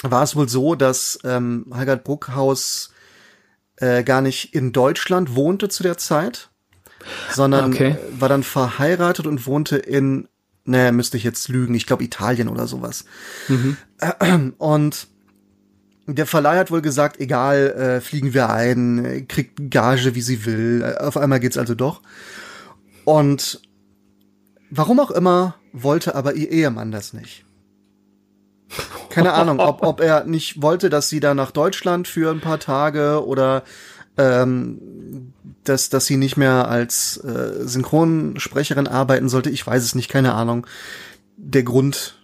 war 0.03 0.23
es 0.23 0.35
wohl 0.35 0.47
so, 0.49 0.75
dass 0.75 1.19
ähm, 1.23 1.65
Halgard 1.73 2.03
Bruckhaus 2.03 2.93
äh, 3.77 4.03
gar 4.03 4.21
nicht 4.21 4.53
in 4.53 4.71
Deutschland 4.71 5.35
wohnte 5.35 5.67
zu 5.69 5.84
der 5.84 5.97
Zeit, 5.97 6.49
sondern 7.31 7.73
Okay. 7.73 7.91
äh, 7.91 8.21
war 8.21 8.30
dann 8.30 8.43
verheiratet 8.43 9.27
und 9.27 9.45
wohnte 9.45 9.77
in, 9.77 10.27
naja, 10.65 10.91
müsste 10.91 11.18
ich 11.18 11.23
jetzt 11.23 11.48
lügen, 11.49 11.76
ich 11.76 11.85
glaube 11.85 12.03
Italien 12.03 12.48
oder 12.48 12.68
sowas. 12.68 13.06
Und 14.57 15.07
der 16.07 16.26
Verleih 16.26 16.57
hat 16.57 16.72
wohl 16.72 16.81
gesagt, 16.81 17.19
egal, 17.19 17.72
äh, 17.72 18.02
fliegen 18.02 18.34
wir 18.34 18.49
ein, 18.49 19.26
kriegt 19.27 19.72
Gage, 19.72 20.15
wie 20.15 20.22
sie 20.22 20.45
will. 20.45 20.84
Äh, 20.84 21.02
Auf 21.02 21.18
einmal 21.18 21.40
geht's 21.40 21.57
also 21.57 21.76
doch. 21.76 22.02
Und 23.06 23.61
warum 24.69 24.99
auch 24.99 25.11
immer, 25.11 25.56
wollte 25.72 26.15
aber 26.15 26.34
ihr 26.34 26.52
Ehemann 26.52 26.91
das 26.91 27.14
nicht. 27.14 27.45
Keine 29.10 29.34
Ahnung, 29.34 29.60
ob, 29.60 29.84
ob 29.84 30.02
er 30.02 30.26
nicht 30.26 30.61
wollte, 30.61 30.90
dass 30.90 31.07
sie 31.10 31.19
da 31.19 31.34
nach 31.34 31.52
Deutschland 31.52 32.07
für 32.07 32.31
ein 32.31 32.41
paar 32.41 32.60
Tage 32.60 33.26
oder 33.26 33.64
ähm, 34.18 35.34
dass, 35.64 35.90
dass 35.90 36.06
sie 36.06 36.18
nicht 36.18 36.38
mehr 36.38 36.68
als 36.68 37.18
äh, 37.18 37.65
Synchronsprecherin 37.68 38.88
arbeiten 38.88 39.30
sollte. 39.30 39.49
Ich 39.49 39.65
weiß 39.65 39.84
es 39.84 39.95
nicht, 39.95 40.10
keine 40.10 40.34
Ahnung. 40.34 40.68
Der 41.38 41.64
Grund, 41.64 42.15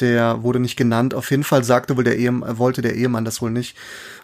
der 0.00 0.42
wurde 0.42 0.60
nicht 0.60 0.76
genannt. 0.76 1.14
Auf 1.14 1.30
jeden 1.30 1.44
Fall 1.44 1.64
sagte 1.64 1.96
wohl 1.96 2.04
der 2.04 2.16
Ehemann, 2.16 2.58
wollte 2.58 2.82
der 2.82 2.94
Ehemann 2.94 3.24
das 3.24 3.42
wohl 3.42 3.50
nicht. 3.50 3.76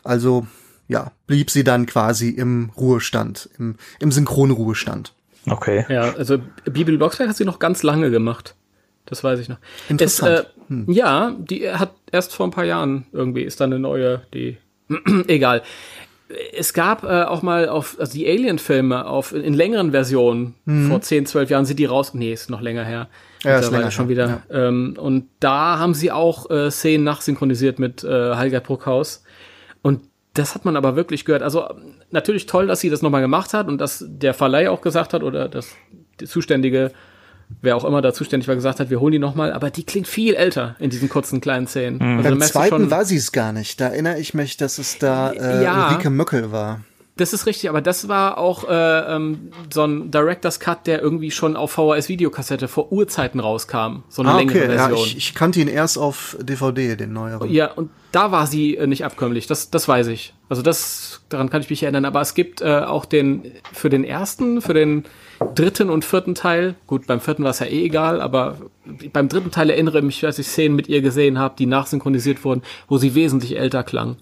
Also, 0.05 0.47
ja, 0.89 1.13
blieb 1.27 1.51
sie 1.51 1.65
dann 1.65 1.87
quasi 1.87 2.31
im 2.31 2.71
Ruhestand, 2.77 3.49
im, 3.59 3.77
im 3.99 4.13
Synchronruhestand. 4.13 5.15
okay. 5.47 5.85
Ja, 5.89 6.15
also 6.15 6.39
Bibel 6.65 6.97
Blocksberg 6.97 7.29
hat 7.29 7.37
sie 7.37 7.45
noch 7.45 7.59
ganz 7.59 7.83
lange 7.83 8.11
gemacht. 8.11 8.55
Das 9.07 9.25
weiß 9.25 9.41
ich 9.41 9.49
noch. 9.49 9.59
Interessant. 9.89 10.47
Es, 10.69 10.77
äh, 10.89 10.93
Ja, 10.93 11.35
die 11.37 11.69
hat 11.71 11.93
erst 12.11 12.35
vor 12.35 12.47
ein 12.47 12.53
paar 12.53 12.65
Jahren 12.65 13.07
irgendwie 13.13 13.43
ist 13.43 13.61
dann 13.61 13.73
eine 13.73 13.81
neue, 13.81 14.23
die 14.33 14.59
egal. 15.27 15.63
Es 16.57 16.73
gab 16.73 17.05
äh, 17.05 17.25
auch 17.25 17.43
mal 17.43 17.69
auf 17.69 17.97
also 17.99 18.13
die 18.13 18.27
Alien-Filme 18.27 19.07
auf 19.07 19.33
in 19.33 19.55
längeren 19.55 19.91
Versionen 19.91 20.55
vor 20.89 21.01
10, 21.01 21.27
12 21.27 21.51
Jahren 21.51 21.65
sind 21.65 21.79
die 21.79 21.85
raus. 21.85 22.15
Nee, 22.15 22.33
ist 22.33 22.51
noch 22.51 22.61
länger 22.61 22.85
her. 22.85 23.09
Mhm. 23.45 23.51
Ja, 23.51 23.59
ist 23.59 23.71
länger 23.71 23.91
schon 23.91 24.09
wieder. 24.09 24.43
Ähm, 24.51 24.97
und 24.99 25.29
da 25.41 25.79
haben 25.79 25.95
sie 25.95 26.13
auch 26.13 26.51
äh, 26.51 26.71
Szenen 26.71 27.05
nachsynchronisiert 27.05 27.79
mit 27.79 28.05
äh, 28.05 28.09
Halger 28.09 28.61
Bruckhaus. 28.61 29.25
Und 29.83 30.03
das 30.35 30.55
hat 30.55 30.65
man 30.65 30.77
aber 30.77 30.97
wirklich 30.97 31.25
gehört. 31.25 31.43
Also 31.43 31.69
natürlich 32.11 32.47
toll, 32.47 32.67
dass 32.67 32.81
sie 32.81 32.91
das 32.91 33.03
nochmal 33.03 33.21
gemacht 33.21 33.53
hat 33.53 33.69
und 33.69 33.81
dass 33.81 34.05
der 34.07 34.35
Verleih 34.35 34.71
auch 34.71 34.81
gesagt 34.81 35.13
hat 35.13 35.23
oder 35.23 35.49
das 35.49 35.75
die 36.21 36.27
zuständige, 36.27 36.93
wer 37.61 37.77
auch 37.77 37.85
immer 37.85 38.01
da 38.03 38.13
zuständig 38.13 38.49
war, 38.49 38.55
gesagt 38.55 38.81
hat, 38.81 38.91
wir 38.91 39.01
holen 39.01 39.13
die 39.13 39.19
nochmal. 39.19 39.53
Aber 39.53 39.71
die 39.71 39.85
klingt 39.85 40.09
viel 40.09 40.35
älter 40.35 40.77
in 40.79 40.91
diesen 40.91 41.09
kurzen 41.09 41.41
kleinen 41.41 41.67
Szenen. 41.67 41.97
Mhm. 41.99 42.19
Also, 42.19 42.31
Beim 42.31 42.41
zweiten 42.41 42.69
schon- 42.77 42.91
war 42.91 43.05
sie 43.05 43.17
es 43.17 43.33
gar 43.33 43.53
nicht. 43.53 43.81
Da 43.81 43.89
erinnere 43.89 44.19
ich 44.19 44.35
mich, 44.35 44.57
dass 44.57 44.79
es 44.79 44.99
da 44.99 45.33
äh, 45.33 45.63
Ja. 45.63 45.89
Ulrike 45.91 46.11
Möckel 46.11 46.53
war. 46.53 46.81
Das 47.17 47.35
ist 47.35 47.45
richtig, 47.45 47.69
aber 47.69 47.83
das 47.83 48.09
war 48.09 48.39
auch 48.39 48.67
äh, 48.69 49.15
ähm, 49.15 49.51
so 49.71 49.85
ein 49.85 50.11
Director's 50.11 50.61
Cut, 50.61 50.87
der 50.87 51.03
irgendwie 51.03 51.31
schon 51.31 51.57
auf 51.57 51.73
VHS-Videokassette 51.73 52.69
vor 52.69 52.91
Urzeiten 52.91 53.39
rauskam. 53.39 54.03
So 54.09 54.23
eine 54.23 54.33
Ah, 54.33 54.39
längere 54.39 54.65
okay. 54.65 54.75
Ja, 54.75 54.89
Version. 54.89 55.07
ich, 55.09 55.17
ich 55.19 55.35
kannte 55.35 55.61
ihn 55.61 55.69
erst 55.69 55.99
auf 55.99 56.39
DVD, 56.41 56.97
den 56.97 57.13
neueren. 57.13 57.51
Ja, 57.51 57.71
und 57.71 57.91
da 58.13 58.33
war 58.33 58.47
sie 58.47 58.77
äh, 58.79 58.87
nicht 58.87 59.05
abkömmlich, 59.05 59.47
das, 59.47 59.69
das 59.71 59.87
weiß 59.89 60.07
ich. 60.07 60.33
Also 60.49 60.63
das, 60.63 61.21
daran 61.29 61.51
kann 61.51 61.61
ich 61.61 61.69
mich 61.69 61.83
erinnern. 61.83 62.07
Aber 62.07 62.23
es 62.23 62.33
gibt 62.33 62.63
äh, 62.63 62.79
auch 62.81 63.05
den, 63.05 63.53
für 63.75 63.91
den 63.91 64.05
ersten, 64.05 64.63
für 64.63 64.73
den 64.73 65.05
dritten 65.55 65.91
und 65.91 66.07
vierten 66.07 66.35
Teil, 66.35 66.77
gut, 66.87 67.07
beim 67.07 67.21
vierten 67.21 67.43
war 67.45 67.51
es 67.51 67.59
ja 67.59 67.67
eh 67.67 67.85
egal, 67.85 68.23
aber 68.23 68.57
beim 69.13 69.29
dritten 69.29 69.51
Teil 69.51 69.69
erinnere 69.69 69.99
ich 69.99 70.05
mich, 70.05 70.21
dass 70.21 70.39
ich 70.39 70.47
Szenen 70.49 70.77
mit 70.77 70.89
ihr 70.89 71.03
gesehen 71.03 71.39
habe, 71.39 71.57
die 71.59 71.67
nachsynchronisiert 71.67 72.43
wurden, 72.45 72.63
wo 72.89 72.97
sie 72.97 73.15
wesentlich 73.15 73.59
älter 73.59 73.83
klang. 73.83 74.17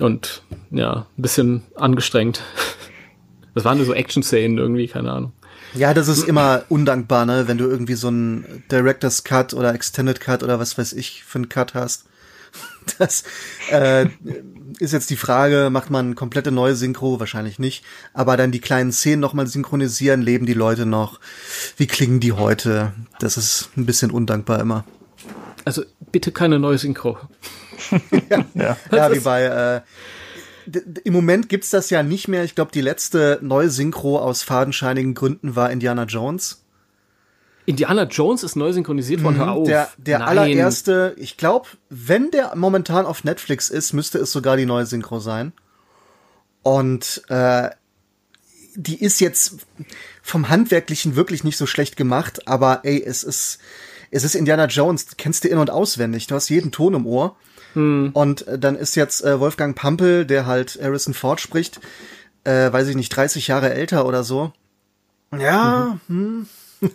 Und 0.00 0.42
ja, 0.70 1.06
ein 1.16 1.22
bisschen 1.22 1.62
angestrengt. 1.76 2.42
Das 3.54 3.64
waren 3.64 3.78
nur 3.78 3.86
so 3.86 3.94
Action-Szenen 3.94 4.58
irgendwie, 4.58 4.86
keine 4.86 5.10
Ahnung. 5.10 5.32
Ja, 5.74 5.94
das 5.94 6.08
ist 6.08 6.24
immer 6.24 6.64
undankbar, 6.68 7.26
ne, 7.26 7.46
wenn 7.46 7.58
du 7.58 7.66
irgendwie 7.66 7.94
so 7.94 8.08
einen 8.08 8.64
Director's 8.70 9.22
Cut 9.22 9.54
oder 9.54 9.72
Extended 9.74 10.20
Cut 10.20 10.42
oder 10.42 10.58
was 10.58 10.76
weiß 10.76 10.92
ich 10.94 11.24
für 11.24 11.38
einen 11.38 11.48
Cut 11.48 11.74
hast. 11.74 12.04
Das 12.98 13.22
äh, 13.70 14.06
ist 14.78 14.92
jetzt 14.92 15.10
die 15.10 15.16
Frage, 15.16 15.68
macht 15.70 15.90
man 15.90 16.16
komplette 16.16 16.50
neue 16.50 16.74
Synchro? 16.74 17.20
Wahrscheinlich 17.20 17.58
nicht. 17.58 17.84
Aber 18.14 18.36
dann 18.36 18.50
die 18.50 18.60
kleinen 18.60 18.90
Szenen 18.90 19.20
nochmal 19.20 19.46
synchronisieren, 19.46 20.22
leben 20.22 20.46
die 20.46 20.54
Leute 20.54 20.86
noch? 20.86 21.20
Wie 21.76 21.86
klingen 21.86 22.20
die 22.20 22.32
heute? 22.32 22.92
Das 23.20 23.36
ist 23.36 23.68
ein 23.76 23.86
bisschen 23.86 24.10
undankbar 24.10 24.60
immer. 24.60 24.84
Also 25.64 25.82
bitte 26.12 26.32
keine 26.32 26.58
neue 26.58 26.78
Synchro. 26.78 27.18
Ja. 28.54 28.76
Ja, 28.92 29.12
wie 29.12 29.20
bei 29.20 29.44
äh, 29.44 29.80
im 31.04 31.12
Moment 31.12 31.48
gibt's 31.48 31.70
das 31.70 31.90
ja 31.90 32.02
nicht 32.02 32.28
mehr. 32.28 32.44
Ich 32.44 32.54
glaube, 32.54 32.70
die 32.72 32.80
letzte 32.80 33.38
neue 33.42 33.70
Synchro 33.70 34.18
aus 34.18 34.42
fadenscheinigen 34.42 35.14
Gründen 35.14 35.56
war 35.56 35.70
Indiana 35.70 36.04
Jones. 36.04 36.62
Indiana 37.66 38.04
Jones 38.04 38.42
ist 38.42 38.56
neu 38.56 38.72
synchronisiert 38.72 39.22
worden, 39.22 39.36
hör 39.36 39.52
auf. 39.52 39.66
Mhm. 39.66 39.70
Der, 39.70 39.88
der 39.96 40.18
Nein. 40.20 40.28
allererste, 40.28 41.14
ich 41.16 41.36
glaube, 41.36 41.68
wenn 41.88 42.30
der 42.30 42.56
momentan 42.56 43.06
auf 43.06 43.24
Netflix 43.24 43.70
ist, 43.70 43.92
müsste 43.92 44.18
es 44.18 44.32
sogar 44.32 44.56
die 44.56 44.66
neue 44.66 44.86
Synchro 44.86 45.20
sein. 45.20 45.52
Und 46.62 47.22
äh, 47.28 47.70
die 48.74 49.00
ist 49.00 49.20
jetzt 49.20 49.66
vom 50.22 50.48
Handwerklichen 50.48 51.16
wirklich 51.16 51.44
nicht 51.44 51.56
so 51.56 51.66
schlecht 51.66 51.96
gemacht, 51.96 52.46
aber 52.48 52.80
ey, 52.84 53.02
es 53.02 53.22
ist, 53.22 53.58
es 54.10 54.24
ist 54.24 54.34
Indiana 54.34 54.66
Jones, 54.66 55.16
kennst 55.16 55.44
du 55.44 55.48
in- 55.48 55.58
und 55.58 55.70
auswendig, 55.70 56.26
du 56.26 56.34
hast 56.34 56.48
jeden 56.48 56.72
Ton 56.72 56.94
im 56.94 57.06
Ohr. 57.06 57.36
Und 57.74 58.48
äh, 58.48 58.58
dann 58.58 58.76
ist 58.76 58.96
jetzt 58.96 59.24
äh, 59.24 59.38
Wolfgang 59.38 59.76
Pampel, 59.76 60.26
der 60.26 60.46
halt 60.46 60.78
Harrison 60.82 61.14
Ford 61.14 61.40
spricht, 61.40 61.80
äh, 62.42 62.72
weiß 62.72 62.88
ich 62.88 62.96
nicht, 62.96 63.10
30 63.10 63.46
Jahre 63.46 63.72
älter 63.72 64.06
oder 64.06 64.24
so. 64.24 64.52
Ja, 65.38 66.00
hm. 66.08 66.46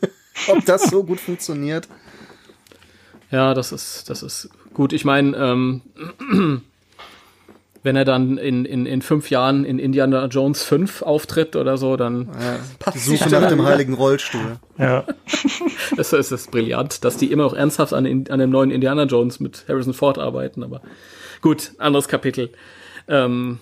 ob 0.47 0.65
das 0.65 0.83
so 0.89 1.03
gut 1.03 1.21
funktioniert. 1.21 1.87
Ja, 3.31 3.53
das 3.53 3.71
ist, 3.71 4.09
das 4.09 4.21
ist 4.21 4.49
gut. 4.73 4.91
Ich 4.91 5.05
meine, 5.05 5.35
ähm, 5.37 5.81
wenn 7.85 7.95
er 7.95 8.03
dann 8.03 8.37
in, 8.37 8.65
in, 8.65 8.85
in 8.85 9.01
fünf 9.01 9.29
Jahren 9.29 9.63
in 9.63 9.79
Indiana 9.79 10.25
Jones 10.25 10.63
5 10.63 11.03
auftritt 11.03 11.55
oder 11.55 11.77
so, 11.77 11.95
dann 11.95 12.29
Die 12.93 12.97
Suche 12.99 13.29
nach 13.29 13.47
dem 13.47 13.63
heiligen 13.63 13.93
Rollstuhl. 13.93 14.57
Ja. 14.77 15.05
ist 15.97 16.11
es 16.11 16.31
ist 16.31 16.51
brillant, 16.51 17.05
dass 17.05 17.15
die 17.17 17.31
immer 17.31 17.43
noch 17.43 17.53
ernsthaft 17.53 17.93
an, 17.93 18.05
an 18.29 18.39
dem 18.39 18.49
neuen 18.49 18.71
Indiana 18.71 19.03
Jones 19.03 19.39
mit 19.39 19.65
Harrison 19.69 19.93
Ford 19.93 20.17
arbeiten. 20.17 20.63
Aber 20.63 20.81
gut, 21.41 21.73
anderes 21.77 22.07
Kapitel. 22.07 22.51
Ähm, 23.07 23.59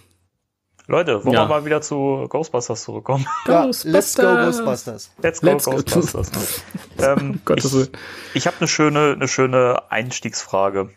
Leute, 0.87 1.23
wollen 1.23 1.33
Ja. 1.33 1.43
wir 1.43 1.47
mal 1.49 1.65
wieder 1.65 1.81
zu 1.81 2.25
Ghostbusters 2.29 2.83
zurückkommen? 2.83 3.25
Ja, 3.47 3.65
let's 3.83 4.15
go 4.15 4.21
Ghostbusters. 4.23 5.11
Let's 5.21 5.41
go 5.41 5.47
Let's 5.47 5.65
go. 5.65 5.71
Ghostbusters. 5.71 6.63
ähm, 6.99 7.41
Gottes 7.45 7.65
ich 7.65 7.73
Willen. 7.73 7.89
ich 8.33 8.47
habe 8.47 8.55
eine 8.59 8.67
schöne, 8.69 9.13
eine 9.13 9.27
schöne 9.27 9.81
Einstiegsfrage. 9.91 10.89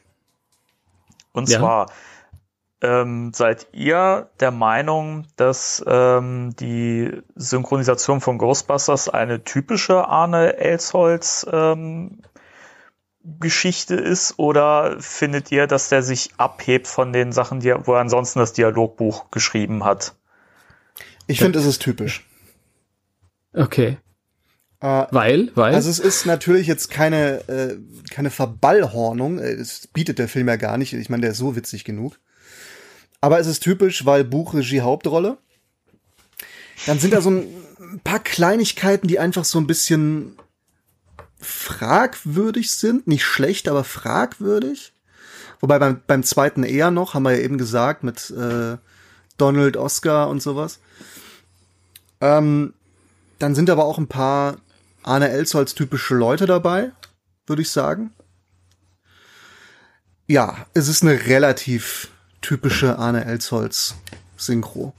Und 1.32 1.48
Ja. 1.48 1.59
zwar, 1.59 1.90
ähm, 2.86 3.32
seid 3.34 3.66
ihr 3.72 4.30
der 4.40 4.52
Meinung, 4.52 5.26
dass 5.36 5.84
ähm, 5.86 6.54
die 6.58 7.10
Synchronisation 7.34 8.20
von 8.20 8.38
Ghostbusters 8.38 9.08
eine 9.08 9.42
typische 9.42 10.06
Arne 10.06 10.56
Elsholz 10.56 11.46
ähm, 11.50 12.22
Geschichte 13.40 13.96
ist 13.96 14.38
oder 14.38 14.96
findet 15.00 15.50
ihr, 15.50 15.66
dass 15.66 15.88
der 15.88 16.02
sich 16.02 16.30
abhebt 16.36 16.86
von 16.86 17.12
den 17.12 17.32
Sachen, 17.32 17.58
die 17.60 17.70
er, 17.70 17.86
wo 17.86 17.94
er 17.94 18.00
ansonsten 18.00 18.38
das 18.38 18.52
Dialogbuch 18.52 19.30
geschrieben 19.32 19.84
hat? 19.84 20.14
Ich 21.26 21.40
finde, 21.40 21.58
es 21.58 21.66
ist 21.66 21.82
typisch. 21.82 22.24
okay. 23.52 23.98
Äh, 24.80 25.06
Weil, 25.10 25.50
weil. 25.54 25.74
also 25.74 25.88
es 25.88 25.98
ist 25.98 26.26
natürlich 26.26 26.66
jetzt 26.66 26.90
keine, 26.90 27.48
äh, 27.48 27.78
keine 28.10 28.30
Verballhornung. 28.30 29.38
Es 29.38 29.86
bietet 29.86 30.18
der 30.18 30.28
Film 30.28 30.48
ja 30.48 30.56
gar 30.56 30.76
nicht. 30.76 30.92
Ich 30.92 31.08
meine, 31.08 31.22
der 31.22 31.30
ist 31.30 31.38
so 31.38 31.56
witzig 31.56 31.84
genug. 31.84 32.20
Aber 33.20 33.38
es 33.38 33.47
ist 33.47 33.60
typisch, 33.60 34.05
weil 34.05 34.24
Buch, 34.24 34.55
Regie, 34.55 34.80
Hauptrolle. 34.80 35.38
Dann 36.86 36.98
sind 36.98 37.12
da 37.12 37.20
so 37.20 37.30
ein 37.30 38.01
paar 38.05 38.20
Kleinigkeiten, 38.20 39.09
die 39.09 39.18
einfach 39.18 39.44
so 39.44 39.59
ein 39.59 39.66
bisschen 39.66 40.36
fragwürdig 41.40 42.70
sind. 42.70 43.06
Nicht 43.06 43.24
schlecht, 43.24 43.68
aber 43.68 43.84
fragwürdig. 43.84 44.93
Wobei 45.60 45.78
beim, 45.78 46.01
beim 46.06 46.22
zweiten 46.22 46.62
eher 46.62 46.90
noch, 46.90 47.14
haben 47.14 47.22
wir 47.22 47.32
ja 47.32 47.43
eben 47.43 47.59
gesagt, 47.59 48.05
mit 48.05 48.30
äh, 48.30 48.76
Donald, 49.38 49.76
Oscar 49.76 50.28
und 50.28 50.43
sowas. 50.43 50.78
Ähm, 52.20 52.74
dann 53.38 53.55
sind 53.55 53.70
aber 53.70 53.84
auch 53.84 53.98
ein 53.98 54.09
paar 54.09 54.59
Arne 55.02 55.28
Elsholz 55.28 55.74
typische 55.74 56.14
Leute 56.14 56.47
dabei, 56.47 56.93
würde 57.47 57.62
ich 57.62 57.70
sagen. 57.70 58.12
Ja, 60.26 60.66
es 60.74 60.88
ist 60.88 61.02
eine 61.02 61.26
relativ 61.26 62.10
typische 62.47 62.98
Arne 62.98 63.24
Elsholz 63.24 63.97
Synchro. 64.36 64.93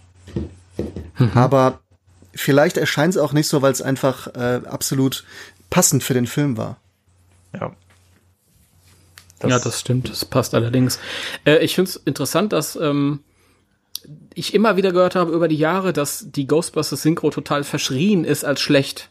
Aber 1.34 1.80
vielleicht 2.36 2.76
erscheint 2.76 3.16
es 3.16 3.18
auch 3.22 3.32
nicht 3.32 3.48
so, 3.48 3.62
weil 3.62 3.72
es 3.72 3.82
einfach 3.82 4.28
äh, 4.36 4.62
absolut 4.66 5.24
passend 5.70 6.04
für 6.04 6.14
den 6.14 6.28
Film 6.28 6.58
war. 6.58 6.78
Ja. 7.54 7.74
ja, 9.48 9.60
das 9.60 9.80
stimmt. 9.80 10.10
Das 10.10 10.26
passt 10.26 10.54
allerdings. 10.54 11.00
Äh, 11.46 11.60
ich 11.64 11.76
finde 11.76 11.90
es 11.90 11.96
interessant, 11.96 12.52
dass 12.52 12.76
ähm, 12.76 13.22
ich 14.34 14.54
immer 14.54 14.76
wieder 14.76 14.92
gehört 14.92 15.16
habe 15.16 15.32
über 15.32 15.48
die 15.48 15.56
Jahre, 15.58 15.94
dass 15.94 16.26
die 16.30 16.48
Ghostbusters 16.48 17.02
Synchro 17.02 17.30
total 17.30 17.64
verschrien 17.64 18.26
ist 18.26 18.44
als 18.44 18.60
schlecht. 18.60 19.10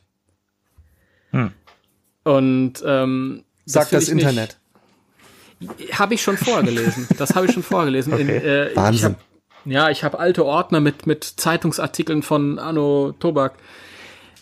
Hm. 1.31 1.53
Und 2.25 2.75
ähm, 2.85 3.45
Sagt 3.65 3.89
find 3.89 4.03
das 4.03 4.09
ich 4.09 4.15
nicht- 4.15 4.23
Internet. 4.25 4.59
Habe 5.93 6.15
ich 6.15 6.23
schon 6.23 6.37
vorgelesen. 6.37 7.09
Das 7.19 7.35
habe 7.35 7.47
ich 7.47 7.53
schon 7.53 7.63
vorgelesen. 7.63 8.13
In, 8.19 8.29
äh, 8.29 8.71
Ich 8.71 8.77
Wahnsinn. 8.77 9.13
hab, 9.13 9.21
ja, 9.65 9.91
ich 9.91 10.05
habe 10.05 10.19
alte 10.19 10.45
Ordner 10.45 10.81
mit, 10.81 11.07
mit 11.07 11.25
Zeitungsartikeln 11.25 12.23
von 12.23 12.59
Anno 12.59 13.13
Tobak. 13.19 13.55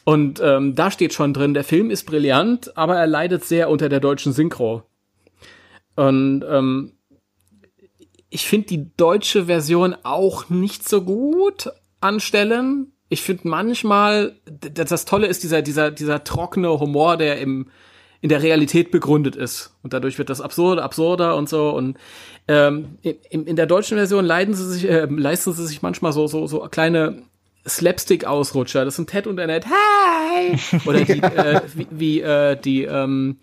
Und 0.05 0.41
ähm, 0.45 0.75
da 0.75 0.91
steht 0.91 1.15
schon 1.15 1.33
drin, 1.33 1.55
der 1.55 1.65
Film 1.65 1.91
ist 1.91 2.05
brillant, 2.05 2.77
aber 2.77 2.97
er 2.97 3.07
leidet 3.07 3.45
sehr 3.45 3.71
unter 3.71 3.89
der 3.89 4.01
deutschen 4.01 4.33
Synchro. 4.33 4.83
Und 5.97 6.45
ähm, 6.49 6.93
ich 8.29 8.47
finde 8.47 8.67
die 8.67 8.91
deutsche 8.97 9.47
Version 9.47 9.95
auch 10.03 10.51
nicht 10.51 10.87
so 10.89 11.03
gut 11.03 11.71
an 12.01 12.21
Stellen. 12.21 12.93
Ich 13.09 13.23
finde 13.23 13.49
manchmal, 13.49 14.35
d- 14.49 14.71
das 14.85 15.05
Tolle 15.05 15.29
ist 15.29 15.43
dieser, 15.45 15.63
dieser, 15.63 15.91
dieser 15.93 16.25
trockene 16.25 16.81
Humor, 16.81 17.17
der 17.17 17.39
im, 17.41 17.69
in 18.25 18.31
der 18.31 18.43
Realität 18.43 18.91
begründet 18.91 19.37
ist. 19.37 19.77
Und 19.83 19.93
dadurch 19.93 20.17
wird 20.17 20.31
das 20.31 20.41
absurd, 20.41 20.81
absurder 20.81 21.37
und 21.37 21.47
so. 21.47 21.69
Und 21.69 21.99
ähm, 22.49 22.97
in, 23.03 23.45
in 23.45 23.55
der 23.55 23.67
deutschen 23.67 23.99
Version 23.99 24.25
leiden 24.25 24.55
sie 24.55 24.67
sich, 24.67 24.89
äh, 24.89 25.05
leisten 25.05 25.53
sie 25.53 25.67
sich 25.67 25.83
manchmal 25.83 26.15
so, 26.15 26.27
so, 26.27 26.47
so 26.47 26.61
kleine 26.61 27.25
Slapstick-Ausrutscher. 27.69 28.87
Das 28.87 28.97
sind 28.97 29.11
Ted 29.11 29.27
und 29.27 29.39
Annette. 29.39 29.69
Hi! 29.69 30.57
Oder 30.87 31.05
die, 31.05 31.13
äh, 31.23 31.61
wie, 31.75 31.87
wie 31.91 32.21
äh, 32.23 32.57
die 32.57 32.85
ähm, 32.85 33.37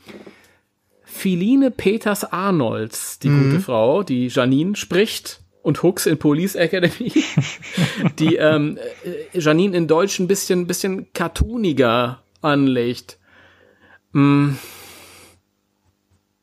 Philine 1.04 1.70
Peters 1.70 2.24
Arnolds, 2.24 3.20
die 3.20 3.30
gute 3.30 3.60
Frau, 3.60 4.02
die 4.02 4.30
Janine 4.30 4.76
spricht 4.76 5.42
und 5.62 5.84
Hooks 5.84 6.08
in 6.08 6.18
Police 6.18 6.56
Academy, 6.56 7.14
die 8.18 8.38
ähm, 8.38 8.80
äh, 9.04 9.38
Janine 9.38 9.78
in 9.78 9.86
Deutsch 9.86 10.18
ein 10.18 10.28
bisschen, 10.28 10.66
bisschen 10.66 11.14
cartooniger 11.14 12.24
anlegt. 12.42 13.20
Mm. 14.14 14.56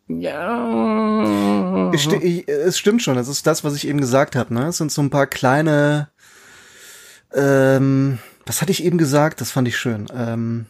Ja. 0.09 1.93
Ich, 1.93 2.11
ich, 2.11 2.49
es 2.49 2.79
stimmt 2.79 3.03
schon, 3.03 3.17
das 3.17 3.29
ist 3.29 3.47
das, 3.47 3.63
was 3.63 3.75
ich 3.75 3.87
eben 3.87 4.01
gesagt 4.01 4.37
habe. 4.37 4.55
Ne? 4.55 4.69
Es 4.69 4.79
sind 4.79 4.91
so 4.91 5.03
ein 5.03 5.11
paar 5.11 5.27
kleine. 5.27 6.09
Ähm, 7.35 8.19
was 8.47 8.63
hatte 8.63 8.73
ich 8.73 8.85
eben 8.85 8.97
gesagt? 8.97 9.43
Das 9.43 9.51
fand 9.51 9.69
ich 9.69 9.77
schön. 9.77 10.07
Ähm, 10.15 10.65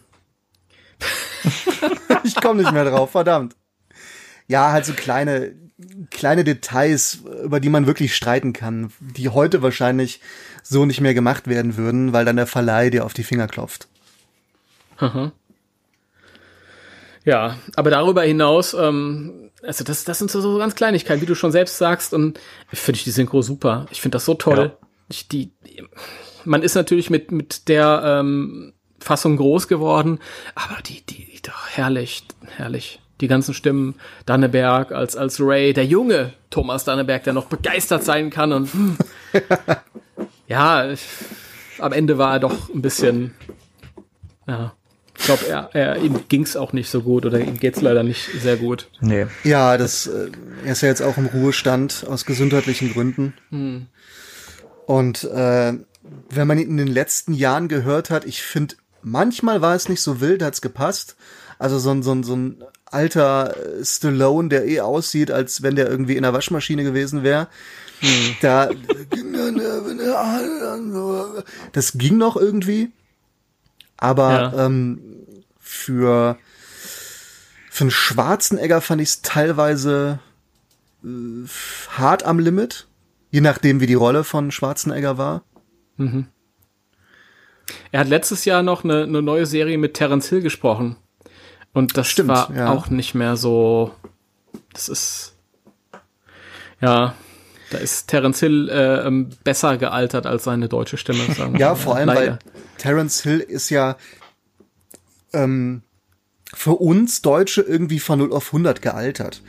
ich 2.25 2.35
komme 2.35 2.63
nicht 2.63 2.73
mehr 2.73 2.85
drauf, 2.85 3.13
verdammt. 3.13 3.55
Ja, 4.49 4.73
halt 4.73 4.85
so 4.85 4.93
kleine, 4.95 5.55
kleine 6.11 6.43
Details, 6.43 7.21
über 7.45 7.61
die 7.61 7.69
man 7.69 7.87
wirklich 7.87 8.17
streiten 8.17 8.53
kann, 8.53 8.93
die 8.99 9.29
heute 9.29 9.63
wahrscheinlich 9.63 10.21
so 10.65 10.85
nicht 10.85 11.01
mehr 11.01 11.15
gemacht 11.15 11.47
werden 11.47 11.77
würden, 11.77 12.13
weil 12.13 12.25
dann 12.25 12.37
der 12.37 12.49
Verleih 12.49 12.91
dir 12.91 13.05
auf 13.05 13.15
die 13.15 13.25
Finger 13.25 13.47
klopft. 13.47 13.87
Ja, 17.29 17.59
aber 17.77 17.91
darüber 17.91 18.23
hinaus, 18.23 18.73
ähm, 18.73 19.51
also 19.63 19.85
das, 19.85 20.05
das 20.05 20.19
sind 20.19 20.31
so, 20.31 20.41
so 20.41 20.57
ganz 20.57 20.75
Kleinigkeiten, 20.75 21.21
wie 21.21 21.27
du 21.27 21.35
schon 21.35 21.53
selbst 21.53 21.77
sagst, 21.77 22.15
und 22.15 22.41
finde 22.73 22.97
ich 22.97 23.05
die 23.05 23.11
Synchro 23.11 23.43
super. 23.43 23.85
Ich 23.91 24.01
finde 24.01 24.17
das 24.17 24.25
so 24.25 24.33
toll. 24.33 24.79
Ich, 25.11 25.29
die, 25.29 25.53
man 26.47 26.63
ist 26.63 26.75
natürlich 26.75 27.11
mit, 27.11 27.31
mit 27.31 27.69
der 27.69 28.03
ähm, 28.03 28.73
Fassung 28.99 29.37
groß 29.37 29.69
geworden, 29.69 30.21
aber 30.55 30.81
die, 30.81 31.05
die, 31.05 31.39
doch 31.43 31.69
herrlich, 31.69 32.25
herrlich. 32.57 32.99
Die 33.21 33.29
ganzen 33.29 33.53
Stimmen, 33.53 33.97
Danneberg 34.25 34.93
als, 34.93 35.15
als 35.15 35.39
Ray, 35.39 35.75
der 35.75 35.85
junge 35.85 36.33
Thomas 36.49 36.85
Danneberg, 36.85 37.25
der 37.25 37.35
noch 37.35 37.49
begeistert 37.49 38.05
sein 38.05 38.31
kann 38.31 38.55
und 38.55 38.73
hm. 38.73 38.97
ja, 40.49 40.91
ich, 40.91 41.03
am 41.79 41.93
Ende 41.93 42.17
war 42.17 42.33
er 42.33 42.41
doch 42.41 42.71
ein 42.71 42.81
bisschen, 42.81 43.35
ja, 44.47 44.73
ich 45.19 45.25
glaube, 45.25 45.47
er, 45.49 45.71
er, 45.73 45.97
ihm 45.97 46.21
ging's 46.29 46.57
auch 46.57 46.73
nicht 46.73 46.91
so 46.91 47.03
gut 47.03 47.27
oder 47.27 47.41
ihm 47.41 47.59
geht's 47.59 47.81
leider 47.81 48.03
nicht 48.03 48.31
sehr 48.41 48.57
gut. 48.57 48.89
Nee. 49.01 49.27
Ja, 49.45 49.77
das, 49.77 50.07
äh, 50.07 50.31
er 50.65 50.73
ist 50.73 50.83
ja 50.83 50.89
jetzt 50.89 51.03
auch 51.03 51.17
im 51.17 51.27
Ruhestand 51.27 52.07
aus 52.09 52.25
gesundheitlichen 52.25 52.93
Gründen. 52.93 53.35
Und 54.87 55.25
äh, 55.25 55.75
wenn 56.31 56.47
man 56.47 56.59
ihn 56.59 56.71
in 56.71 56.77
den 56.77 56.89
letzten 56.89 57.35
Jahren 57.35 57.69
gehört 57.69 58.11
hat, 58.11 58.25
ich 58.25 58.43
finde, 58.43 58.77
manchmal 59.03 59.61
war 59.61 59.75
es 59.75 59.89
nicht 59.89 60.01
so 60.01 60.21
wild, 60.21 60.43
hat's 60.43 60.61
gepasst. 60.61 61.17
Also 61.59 61.79
so 61.79 61.91
ein, 61.91 62.03
so 62.03 62.13
ein, 62.13 62.23
so 62.23 62.37
ein 62.37 62.63
alter 62.87 63.57
äh, 63.57 63.85
Stallone, 63.85 64.49
der 64.49 64.67
eh 64.67 64.81
aussieht, 64.81 65.31
als 65.31 65.63
wenn 65.63 65.75
der 65.75 65.91
irgendwie 65.91 66.17
in 66.17 66.23
der 66.23 66.33
Waschmaschine 66.33 66.85
gewesen 66.85 67.23
wäre. 67.23 67.49
Da 68.41 68.71
das 71.73 71.99
ging 71.99 72.17
noch 72.17 72.37
irgendwie. 72.37 72.93
Aber 73.99 74.31
Ja. 74.33 74.67
ähm, 74.67 75.01
für 75.59 76.39
für 77.71 77.85
einen 77.85 77.91
Schwarzenegger 77.93 78.81
fand 78.81 79.01
ich 79.03 79.09
es 79.11 79.23
teilweise 79.23 80.19
äh, 81.05 81.09
hart 81.91 82.25
am 82.25 82.39
Limit, 82.41 82.89
je 83.31 83.41
nachdem 83.41 83.81
wie 83.81 83.87
die 83.87 83.95
Rolle 83.95 84.25
von 84.25 84.51
Schwarzenegger 84.51 85.17
war. 85.19 85.43
Er 87.93 88.01
hat 88.01 88.09
letztes 88.09 88.45
Jahr 88.45 88.63
noch 88.63 88.83
eine, 88.85 89.03
eine 89.05 89.23
neue 89.23 89.47
Serie 89.47 89.79
mit 89.79 89.95
Terence 89.95 90.29
Hill 90.29 90.41
gesprochen. 90.41 90.97
Und 91.73 91.97
das 91.97 92.09
Stimmt, 92.09 92.31
war 92.31 92.53
ja. 92.55 92.71
auch 92.73 92.89
nicht 92.89 93.15
mehr 93.15 93.37
so. 93.37 93.93
Das 94.73 94.89
ist. 94.89 95.35
Ja, 96.81 97.15
da 97.71 97.79
ist 97.79 98.09
Terence 98.09 98.41
Hill 98.41 98.69
äh, 98.71 99.07
ähm, 99.07 99.31
besser 99.45 99.77
gealtert 99.77 100.27
als 100.27 100.45
seine 100.45 100.69
deutsche 100.69 100.97
Stimme. 100.97 101.21
Sagen 101.37 101.55
wir 101.55 101.61
Ja, 101.61 101.69
mal. 101.71 101.75
vor 101.77 101.97
allem, 101.97 102.09
Leider. 102.09 102.21
weil 102.33 102.39
Terence 102.79 103.23
Hill 103.23 103.41
ist 103.41 103.71
ja 103.71 103.97
ähm, 105.33 105.83
für 106.55 106.73
uns 106.81 107.23
Deutsche 107.23 107.61
irgendwie 107.63 107.99
von 107.99 108.19
0 108.21 108.33
auf 108.33 108.47
100 108.49 108.81
gealtert. 108.83 109.43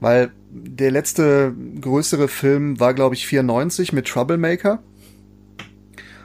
Weil 0.00 0.32
der 0.50 0.90
letzte 0.90 1.54
größere 1.80 2.26
Film 2.26 2.80
war, 2.80 2.92
glaube 2.94 3.14
ich, 3.14 3.26
94 3.26 3.92
mit 3.92 4.08
Troublemaker. 4.08 4.82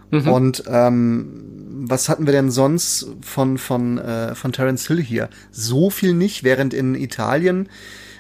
Und 0.10 0.64
ähm, 0.68 1.84
was 1.90 2.08
hatten 2.08 2.26
wir 2.26 2.32
denn 2.32 2.50
sonst 2.50 3.08
von 3.22 3.58
von 3.58 3.98
äh, 3.98 4.36
von 4.36 4.54
Terence 4.54 4.88
Hill 4.88 5.02
hier? 5.02 5.30
So 5.52 5.90
viel 5.90 6.14
nicht, 6.14 6.44
während 6.46 6.74
in 6.74 6.96
Italien 6.96 7.68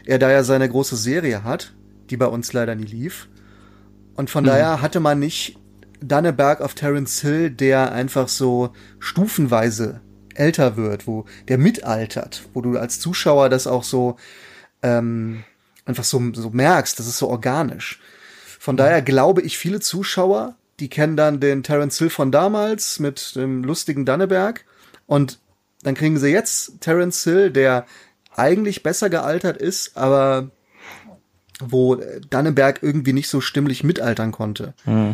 er 0.06 0.20
da 0.20 0.30
ja 0.30 0.44
seine 0.44 0.68
große 0.70 0.98
Serie 0.98 1.44
hat, 1.46 1.74
die 2.10 2.18
bei 2.18 2.28
uns 2.28 2.54
leider 2.54 2.76
nie 2.76 2.86
lief. 2.86 3.28
Und 4.16 4.30
von 4.30 4.44
daher 4.44 4.82
hatte 4.82 5.00
man 5.00 5.20
nicht 5.20 5.58
Danneberg 6.02 6.62
auf 6.62 6.74
Terence 6.74 7.22
Hill, 7.22 7.52
der 7.52 7.92
einfach 7.92 8.28
so 8.28 8.72
stufenweise 9.00 10.02
älter 10.34 10.78
wird, 10.78 11.08
wo 11.08 11.26
der 11.48 11.58
mitaltert, 11.58 12.48
wo 12.54 12.62
du 12.62 12.78
als 12.78 13.00
Zuschauer 13.00 13.50
das 13.50 13.68
auch 13.68 13.84
so 13.84 14.18
ähm, 14.84 15.44
einfach 15.86 16.04
so, 16.04 16.22
so 16.34 16.50
merkst, 16.50 17.00
das 17.00 17.08
ist 17.08 17.18
so 17.18 17.30
organisch. 17.30 18.00
Von 18.60 18.78
daher 18.78 19.02
glaube 19.02 19.42
ich, 19.42 19.58
viele 19.58 19.80
Zuschauer, 19.80 20.56
die 20.80 20.90
kennen 20.90 21.18
dann 21.18 21.40
den 21.40 21.64
Terence 21.64 21.98
Hill 21.98 22.10
von 22.10 22.32
damals 22.32 23.00
mit 23.00 23.36
dem 23.36 23.64
lustigen 23.64 24.06
Danneberg 24.06 24.66
und 25.06 25.40
dann 25.84 25.96
kriegen 25.96 26.18
sie 26.18 26.30
jetzt 26.30 26.82
Terence 26.82 27.24
Hill, 27.24 27.52
der 27.52 27.86
eigentlich 28.36 28.84
besser 28.84 29.10
gealtert 29.10 29.58
ist, 29.58 29.98
aber 29.98 30.52
wo 31.64 31.98
Danneberg 32.30 32.80
irgendwie 32.84 33.14
nicht 33.14 33.30
so 33.30 33.42
stimmlich 33.42 33.84
mitaltern 33.84 34.32
konnte. 34.32 34.74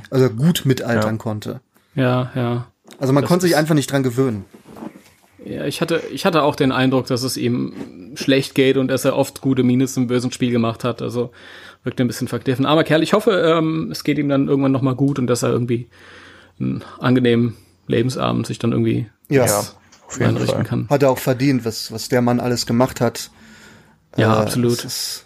Also 0.09 0.29
gut 0.29 0.63
mitaltern 0.65 1.15
Ja. 1.15 1.21
konnte. 1.21 1.61
Ja, 1.95 2.31
ja. 2.35 2.67
Also 2.99 3.13
man 3.13 3.23
Das 3.23 3.29
konnte 3.29 3.45
sich 3.47 3.55
einfach 3.55 3.75
nicht 3.75 3.91
dran 3.91 4.03
gewöhnen. 4.03 4.45
Ja, 5.45 5.65
ich 5.65 5.81
hatte, 5.81 6.01
ich 6.11 6.25
hatte 6.25 6.43
auch 6.43 6.55
den 6.55 6.71
Eindruck, 6.71 7.07
dass 7.07 7.23
es 7.23 7.35
ihm 7.37 8.13
schlecht 8.15 8.55
geht 8.55 8.77
und 8.77 8.87
dass 8.87 9.03
er 9.05 9.15
oft 9.17 9.41
gute 9.41 9.63
Minus 9.63 9.97
im 9.97 10.07
bösen 10.07 10.31
Spiel 10.31 10.51
gemacht 10.51 10.83
hat. 10.83 11.01
Also 11.01 11.31
wirkt 11.83 11.99
ein 11.99 12.07
bisschen 12.07 12.27
verkniffen. 12.29 12.65
Aber 12.65 12.83
Kerl, 12.83 13.03
ich 13.03 13.13
hoffe, 13.13 13.31
ähm, 13.31 13.89
es 13.91 14.03
geht 14.03 14.17
ihm 14.17 14.29
dann 14.29 14.47
irgendwann 14.47 14.71
noch 14.71 14.81
mal 14.81 14.95
gut 14.95 15.19
und 15.19 15.27
dass 15.27 15.43
er 15.43 15.49
irgendwie 15.49 15.89
einen 16.59 16.83
angenehmen 16.99 17.55
Lebensabend 17.87 18.47
sich 18.47 18.59
dann 18.59 18.71
irgendwie 18.71 19.07
Ja. 19.29 19.45
Ja, 19.45 19.59
auf 20.07 20.13
jeden 20.19 20.25
einrichten 20.29 20.55
Fall. 20.57 20.63
kann. 20.65 20.87
Hat 20.89 21.03
er 21.03 21.09
auch 21.09 21.17
verdient, 21.17 21.65
was, 21.65 21.91
was 21.91 22.07
der 22.07 22.21
Mann 22.21 22.39
alles 22.39 22.65
gemacht 22.65 23.01
hat. 23.01 23.29
Ja, 24.15 24.39
Äh, 24.39 24.43
absolut. 24.43 24.79
es 24.79 24.85
Ist, 24.85 25.25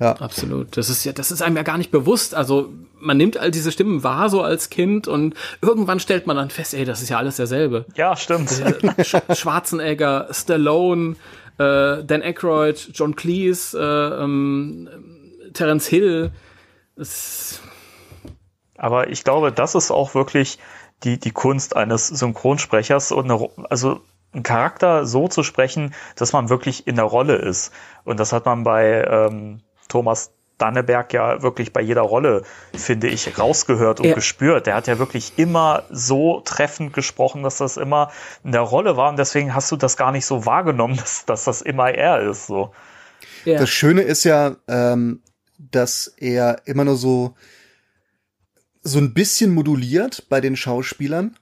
ja. 0.00 0.12
Absolut. 0.16 0.76
Das 0.76 0.90
ist 0.90 1.04
ja, 1.04 1.12
das 1.12 1.30
ist 1.30 1.42
einem 1.42 1.56
ja 1.56 1.62
gar 1.62 1.78
nicht 1.78 1.90
bewusst. 1.90 2.34
Also 2.34 2.72
man 2.98 3.16
nimmt 3.16 3.36
all 3.36 3.50
diese 3.50 3.70
Stimmen 3.70 4.02
wahr 4.02 4.28
so 4.30 4.42
als 4.42 4.70
Kind 4.70 5.06
und 5.08 5.34
irgendwann 5.62 6.00
stellt 6.00 6.26
man 6.26 6.36
dann 6.36 6.50
fest, 6.50 6.74
ey, 6.74 6.84
das 6.84 7.02
ist 7.02 7.10
ja 7.10 7.18
alles 7.18 7.36
derselbe. 7.36 7.84
Ja, 7.94 8.16
stimmt. 8.16 8.50
Sch 9.02 9.16
Schwarzenegger, 9.38 10.28
Stallone, 10.30 11.16
äh, 11.58 12.02
Dan 12.04 12.22
Aykroyd, 12.22 12.90
John 12.94 13.14
Cleese, 13.14 13.78
äh, 13.78 14.22
ähm, 14.24 14.88
Terence 15.52 15.86
Hill. 15.86 16.32
Das, 16.96 17.60
Aber 18.76 19.08
ich 19.08 19.24
glaube, 19.24 19.52
das 19.52 19.74
ist 19.74 19.90
auch 19.90 20.14
wirklich 20.14 20.58
die, 21.02 21.18
die 21.18 21.30
Kunst 21.32 21.76
eines 21.76 22.08
Synchronsprechers 22.08 23.12
und 23.12 23.24
eine, 23.24 23.34
Ro- 23.34 23.52
also 23.70 24.00
einen 24.32 24.42
Charakter 24.42 25.06
so 25.06 25.28
zu 25.28 25.42
sprechen, 25.42 25.94
dass 26.16 26.32
man 26.32 26.48
wirklich 26.48 26.86
in 26.86 26.96
der 26.96 27.04
Rolle 27.04 27.36
ist. 27.36 27.72
Und 28.04 28.18
das 28.18 28.32
hat 28.32 28.46
man 28.46 28.64
bei 28.64 29.04
ähm, 29.08 29.60
Thomas 29.88 30.32
Danneberg 30.58 31.12
ja 31.12 31.42
wirklich 31.42 31.72
bei 31.72 31.80
jeder 31.80 32.02
Rolle, 32.02 32.42
finde 32.74 33.08
ich, 33.08 33.38
rausgehört 33.38 34.00
und 34.00 34.06
Ja. 34.06 34.14
gespürt. 34.14 34.66
Der 34.66 34.76
hat 34.76 34.86
ja 34.86 34.98
wirklich 34.98 35.32
immer 35.36 35.82
so 35.90 36.40
treffend 36.40 36.92
gesprochen, 36.92 37.42
dass 37.42 37.58
das 37.58 37.76
immer 37.76 38.10
in 38.44 38.52
der 38.52 38.60
Rolle 38.60 38.96
war 38.96 39.10
und 39.10 39.18
deswegen 39.18 39.54
hast 39.54 39.72
du 39.72 39.76
das 39.76 39.96
gar 39.96 40.12
nicht 40.12 40.26
so 40.26 40.46
wahrgenommen, 40.46 40.96
dass, 40.98 41.26
dass 41.26 41.44
das 41.44 41.60
immer 41.60 41.90
er 41.90 42.20
ist. 42.20 42.46
So. 42.46 42.72
ja. 43.44 43.58
Das 43.58 43.70
Schöne 43.70 44.02
ist 44.02 44.24
ja, 44.24 44.56
ähm, 44.68 45.22
dass 45.58 46.06
er 46.06 46.62
immer 46.66 46.84
nur 46.84 46.96
so 46.96 47.34
so 48.86 48.98
ein 48.98 49.14
bisschen 49.14 49.50
moduliert 49.54 50.26
bei 50.28 50.42
den 50.42 50.56
Schauspielern. 50.56 51.38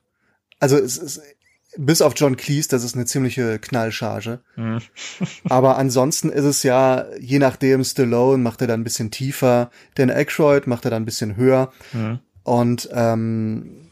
Also 0.61 0.77
es 0.79 0.97
ist 0.97 1.21
bis 1.77 2.03
auf 2.03 2.15
John 2.17 2.37
Cleese, 2.37 2.69
das 2.69 2.85
ist 2.85 2.95
eine 2.95 3.07
ziemliche 3.07 3.59
Knallcharge. 3.59 4.41
Aber 5.49 5.79
ansonsten 5.79 6.31
ist 6.31 6.45
es 6.45 6.63
ja, 6.63 7.07
je 7.19 7.39
nachdem, 7.39 7.85
Stallone 7.85 8.43
macht 8.43 8.61
er 8.61 8.67
dann 8.67 8.81
ein 8.81 8.85
bisschen 8.85 9.11
tiefer, 9.11 9.71
Dan 9.95 10.11
Aykroyd 10.11 10.67
macht 10.67 10.85
er 10.85 10.91
dann 10.91 11.03
ein 11.03 11.07
bisschen 11.07 11.37
höher. 11.37 11.73
Und 12.43 12.89
ähm, 12.93 13.89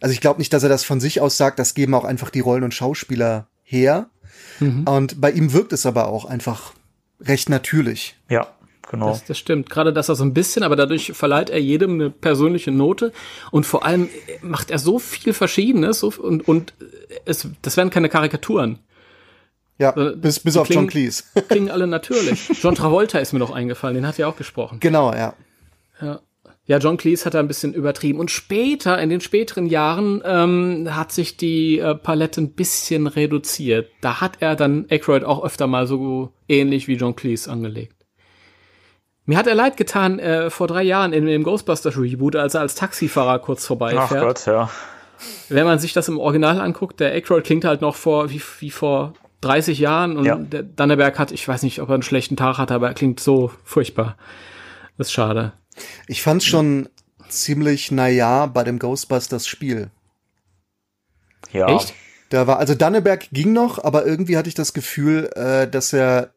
also 0.00 0.12
ich 0.12 0.20
glaube 0.20 0.38
nicht, 0.38 0.52
dass 0.52 0.62
er 0.62 0.68
das 0.68 0.84
von 0.84 1.00
sich 1.00 1.20
aus 1.20 1.36
sagt, 1.36 1.58
das 1.58 1.74
geben 1.74 1.94
auch 1.94 2.04
einfach 2.04 2.30
die 2.30 2.40
Rollen 2.40 2.64
und 2.64 2.74
Schauspieler 2.74 3.48
her. 3.62 4.10
Und 4.84 5.20
bei 5.20 5.30
ihm 5.30 5.52
wirkt 5.52 5.72
es 5.72 5.86
aber 5.86 6.08
auch 6.08 6.24
einfach 6.24 6.74
recht 7.20 7.48
natürlich. 7.48 8.16
Ja, 8.28 8.48
genau. 8.92 9.08
Das, 9.08 9.24
das 9.24 9.36
stimmt. 9.38 9.68
Gerade 9.68 9.92
das 9.92 10.08
er 10.08 10.14
so 10.14 10.22
ein 10.24 10.32
bisschen, 10.32 10.62
aber 10.62 10.76
dadurch 10.76 11.12
verleiht 11.12 11.50
er 11.50 11.58
jedem 11.60 11.94
eine 11.94 12.10
persönliche 12.10 12.70
Note 12.70 13.12
und 13.50 13.66
vor 13.66 13.84
allem 13.84 14.08
macht 14.40 14.70
er 14.70 14.78
so 14.78 15.00
viel 15.00 15.32
Verschiedenes 15.32 15.98
so, 15.98 16.12
und, 16.16 16.46
und 16.46 16.72
es, 17.24 17.48
das 17.62 17.76
werden 17.76 17.90
keine 17.90 18.08
Karikaturen. 18.08 18.78
Ja, 19.78 19.96
Äh, 19.96 20.14
bis, 20.16 20.38
bis 20.38 20.56
auf 20.56 20.68
John 20.68 20.86
klingen- 20.86 20.88
Cleese. 20.88 21.24
Klingen 21.48 21.70
alle 21.72 21.86
natürlich. 21.88 22.50
John 22.62 22.74
Travolta 22.76 23.18
ist 23.18 23.32
mir 23.32 23.40
noch 23.40 23.50
eingefallen, 23.50 23.96
den 23.96 24.06
hat 24.06 24.18
er 24.18 24.28
auch 24.28 24.36
gesprochen. 24.36 24.78
genau, 24.80 25.12
ja. 25.12 25.34
Ja. 26.00 26.20
Ja, 26.64 26.78
John 26.78 26.96
Cleese 26.96 27.24
hat 27.24 27.34
da 27.34 27.40
ein 27.40 27.48
bisschen 27.48 27.74
übertrieben. 27.74 28.20
Und 28.20 28.30
später, 28.30 28.96
in 29.02 29.10
den 29.10 29.20
späteren 29.20 29.66
Jahren, 29.66 30.22
ähm, 30.24 30.94
hat 30.94 31.10
sich 31.10 31.36
die 31.36 31.80
äh, 31.80 31.96
Palette 31.96 32.40
ein 32.40 32.52
bisschen 32.52 33.08
reduziert. 33.08 33.90
Da 34.00 34.20
hat 34.20 34.36
er 34.38 34.54
dann 34.54 34.86
Aykroyd 34.88 35.24
auch 35.24 35.42
öfter 35.44 35.66
mal 35.66 35.88
so 35.88 36.32
ähnlich 36.48 36.86
wie 36.86 36.94
John 36.94 37.16
Cleese 37.16 37.50
angelegt. 37.50 37.96
Mir 39.24 39.38
hat 39.38 39.46
er 39.46 39.54
leid 39.54 39.76
getan 39.76 40.18
äh, 40.18 40.50
vor 40.50 40.66
drei 40.66 40.82
Jahren 40.82 41.12
in 41.12 41.26
dem 41.26 41.44
Ghostbusters 41.44 41.96
Reboot, 41.96 42.34
als 42.36 42.54
er 42.54 42.60
als 42.60 42.74
Taxifahrer 42.74 43.38
kurz 43.38 43.66
vorbeifährt. 43.66 44.10
Ach 44.12 44.20
Gott, 44.20 44.46
ja. 44.46 44.70
Wenn 45.48 45.64
man 45.64 45.78
sich 45.78 45.92
das 45.92 46.08
im 46.08 46.18
Original 46.18 46.60
anguckt, 46.60 46.98
der 46.98 47.12
Aykroyd 47.12 47.44
klingt 47.44 47.64
halt 47.64 47.80
noch 47.80 47.94
vor 47.94 48.30
wie, 48.30 48.42
wie 48.58 48.70
vor 48.70 49.14
30 49.42 49.78
Jahren 49.78 50.16
und 50.16 50.24
Ja. 50.24 50.36
der 50.36 50.64
Danneberg 50.64 51.18
hat, 51.18 51.30
ich 51.30 51.46
weiß 51.46 51.62
nicht, 51.62 51.80
ob 51.80 51.88
er 51.88 51.94
einen 51.94 52.02
schlechten 52.02 52.36
Tag 52.36 52.58
hat, 52.58 52.72
aber 52.72 52.88
er 52.88 52.94
klingt 52.94 53.20
so 53.20 53.52
furchtbar. 53.64 54.16
Das 54.98 55.08
ist 55.08 55.12
schade. 55.12 55.52
Ich 56.08 56.22
fand's 56.22 56.44
schon 56.44 56.88
ziemlich 57.28 57.92
naja 57.92 58.46
bei 58.46 58.64
dem 58.64 58.78
Ghostbusters 58.78 59.46
Spiel. 59.46 59.90
Ja. 61.52 61.68
Echt? 61.68 61.94
Da 62.30 62.46
war, 62.46 62.58
also 62.58 62.74
Danneberg 62.74 63.28
ging 63.30 63.52
noch, 63.52 63.82
aber 63.82 64.06
irgendwie 64.06 64.36
hatte 64.36 64.48
ich 64.48 64.54
das 64.54 64.72
Gefühl, 64.72 65.30
äh, 65.34 65.68
dass 65.68 65.92
er 65.92 66.32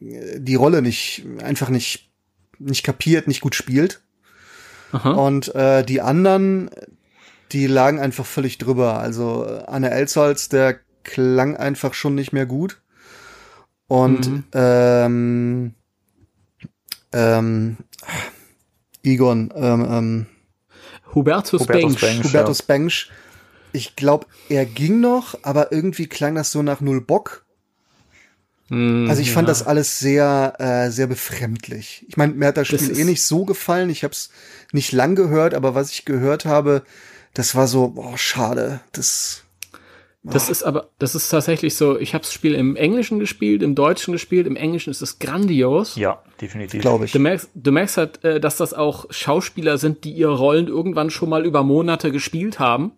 äh, 0.00 0.38
die 0.38 0.56
Rolle 0.56 0.82
nicht, 0.82 1.24
einfach 1.42 1.70
nicht, 1.70 2.07
nicht 2.58 2.82
kapiert, 2.84 3.28
nicht 3.28 3.40
gut 3.40 3.54
spielt. 3.54 4.00
Aha. 4.92 5.10
Und 5.12 5.54
äh, 5.54 5.84
die 5.84 6.00
anderen, 6.00 6.70
die 7.52 7.66
lagen 7.66 8.00
einfach 8.00 8.26
völlig 8.26 8.58
drüber. 8.58 8.98
Also 8.98 9.44
äh, 9.46 9.64
Anne 9.66 9.90
Elsholz, 9.90 10.48
der 10.48 10.78
klang 11.04 11.56
einfach 11.56 11.94
schon 11.94 12.14
nicht 12.14 12.32
mehr 12.32 12.46
gut. 12.46 12.80
Und 13.86 14.28
Mhm. 14.28 14.44
ähm, 14.52 15.74
ähm, 17.12 17.76
Egon, 19.02 19.52
ähm, 19.56 19.86
ähm, 19.90 20.26
Hubertus, 21.14 21.62
Hubertus 21.62 21.94
Bengsch. 21.94 22.00
Bengsch. 22.00 22.24
Hubertus 22.24 22.62
Bengsch, 22.62 23.10
ich 23.72 23.96
glaube, 23.96 24.26
er 24.48 24.66
ging 24.66 25.00
noch, 25.00 25.38
aber 25.42 25.72
irgendwie 25.72 26.06
klang 26.06 26.34
das 26.34 26.52
so 26.52 26.62
nach 26.62 26.80
null 26.80 27.00
Bock. 27.00 27.46
Mhm, 28.68 29.08
Also 29.08 29.22
ich 29.22 29.32
fand 29.32 29.48
ja. 29.48 29.52
das 29.52 29.66
alles 29.66 29.98
sehr, 29.98 30.54
äh, 30.58 30.90
sehr 30.90 31.06
befremdlich. 31.06 32.04
Ich 32.08 32.16
meine, 32.16 32.34
mir 32.34 32.46
hat 32.48 32.56
das 32.56 32.68
Das 32.68 32.80
Spiel 32.80 32.90
ist- 32.92 32.98
eh 32.98 33.04
nicht 33.04 33.22
so 33.22 33.44
gefallen. 33.44 33.90
Ich 33.90 34.04
habe 34.04 34.12
es 34.12 34.30
nicht 34.72 34.92
lang 34.92 35.14
gehört, 35.14 35.54
aber 35.54 35.74
was 35.74 35.90
ich 35.90 36.04
gehört 36.04 36.44
habe, 36.44 36.82
das 37.34 37.54
war 37.54 37.66
so, 37.66 37.88
boah, 37.88 38.16
schade. 38.18 38.80
Das, 38.92 39.44
Das 40.24 40.50
ist 40.50 40.62
aber, 40.64 40.88
das 40.98 41.14
ist 41.14 41.28
tatsächlich 41.30 41.76
so, 41.76 41.98
ich 41.98 42.12
habe 42.12 42.22
das 42.22 42.32
Spiel 42.34 42.54
im 42.54 42.76
Englischen 42.76 43.18
gespielt, 43.18 43.62
im 43.62 43.74
Deutschen 43.74 44.12
gespielt, 44.12 44.46
im 44.46 44.56
Englischen 44.56 44.90
ist 44.90 45.00
es 45.00 45.18
grandios. 45.18 45.96
Ja, 45.96 46.22
definitiv. 46.40 46.80
glaube 46.82 47.06
ich. 47.06 47.12
Du 47.12 47.18
merkst, 47.20 47.48
du 47.54 47.72
merkst 47.72 47.96
halt, 47.96 48.24
äh, 48.24 48.38
dass 48.40 48.56
das 48.56 48.74
auch 48.74 49.06
Schauspieler 49.10 49.78
sind, 49.78 50.04
die 50.04 50.12
ihre 50.12 50.36
Rollen 50.36 50.66
irgendwann 50.68 51.08
schon 51.10 51.30
mal 51.30 51.46
über 51.46 51.62
Monate 51.62 52.10
gespielt 52.12 52.58
haben. 52.58 52.92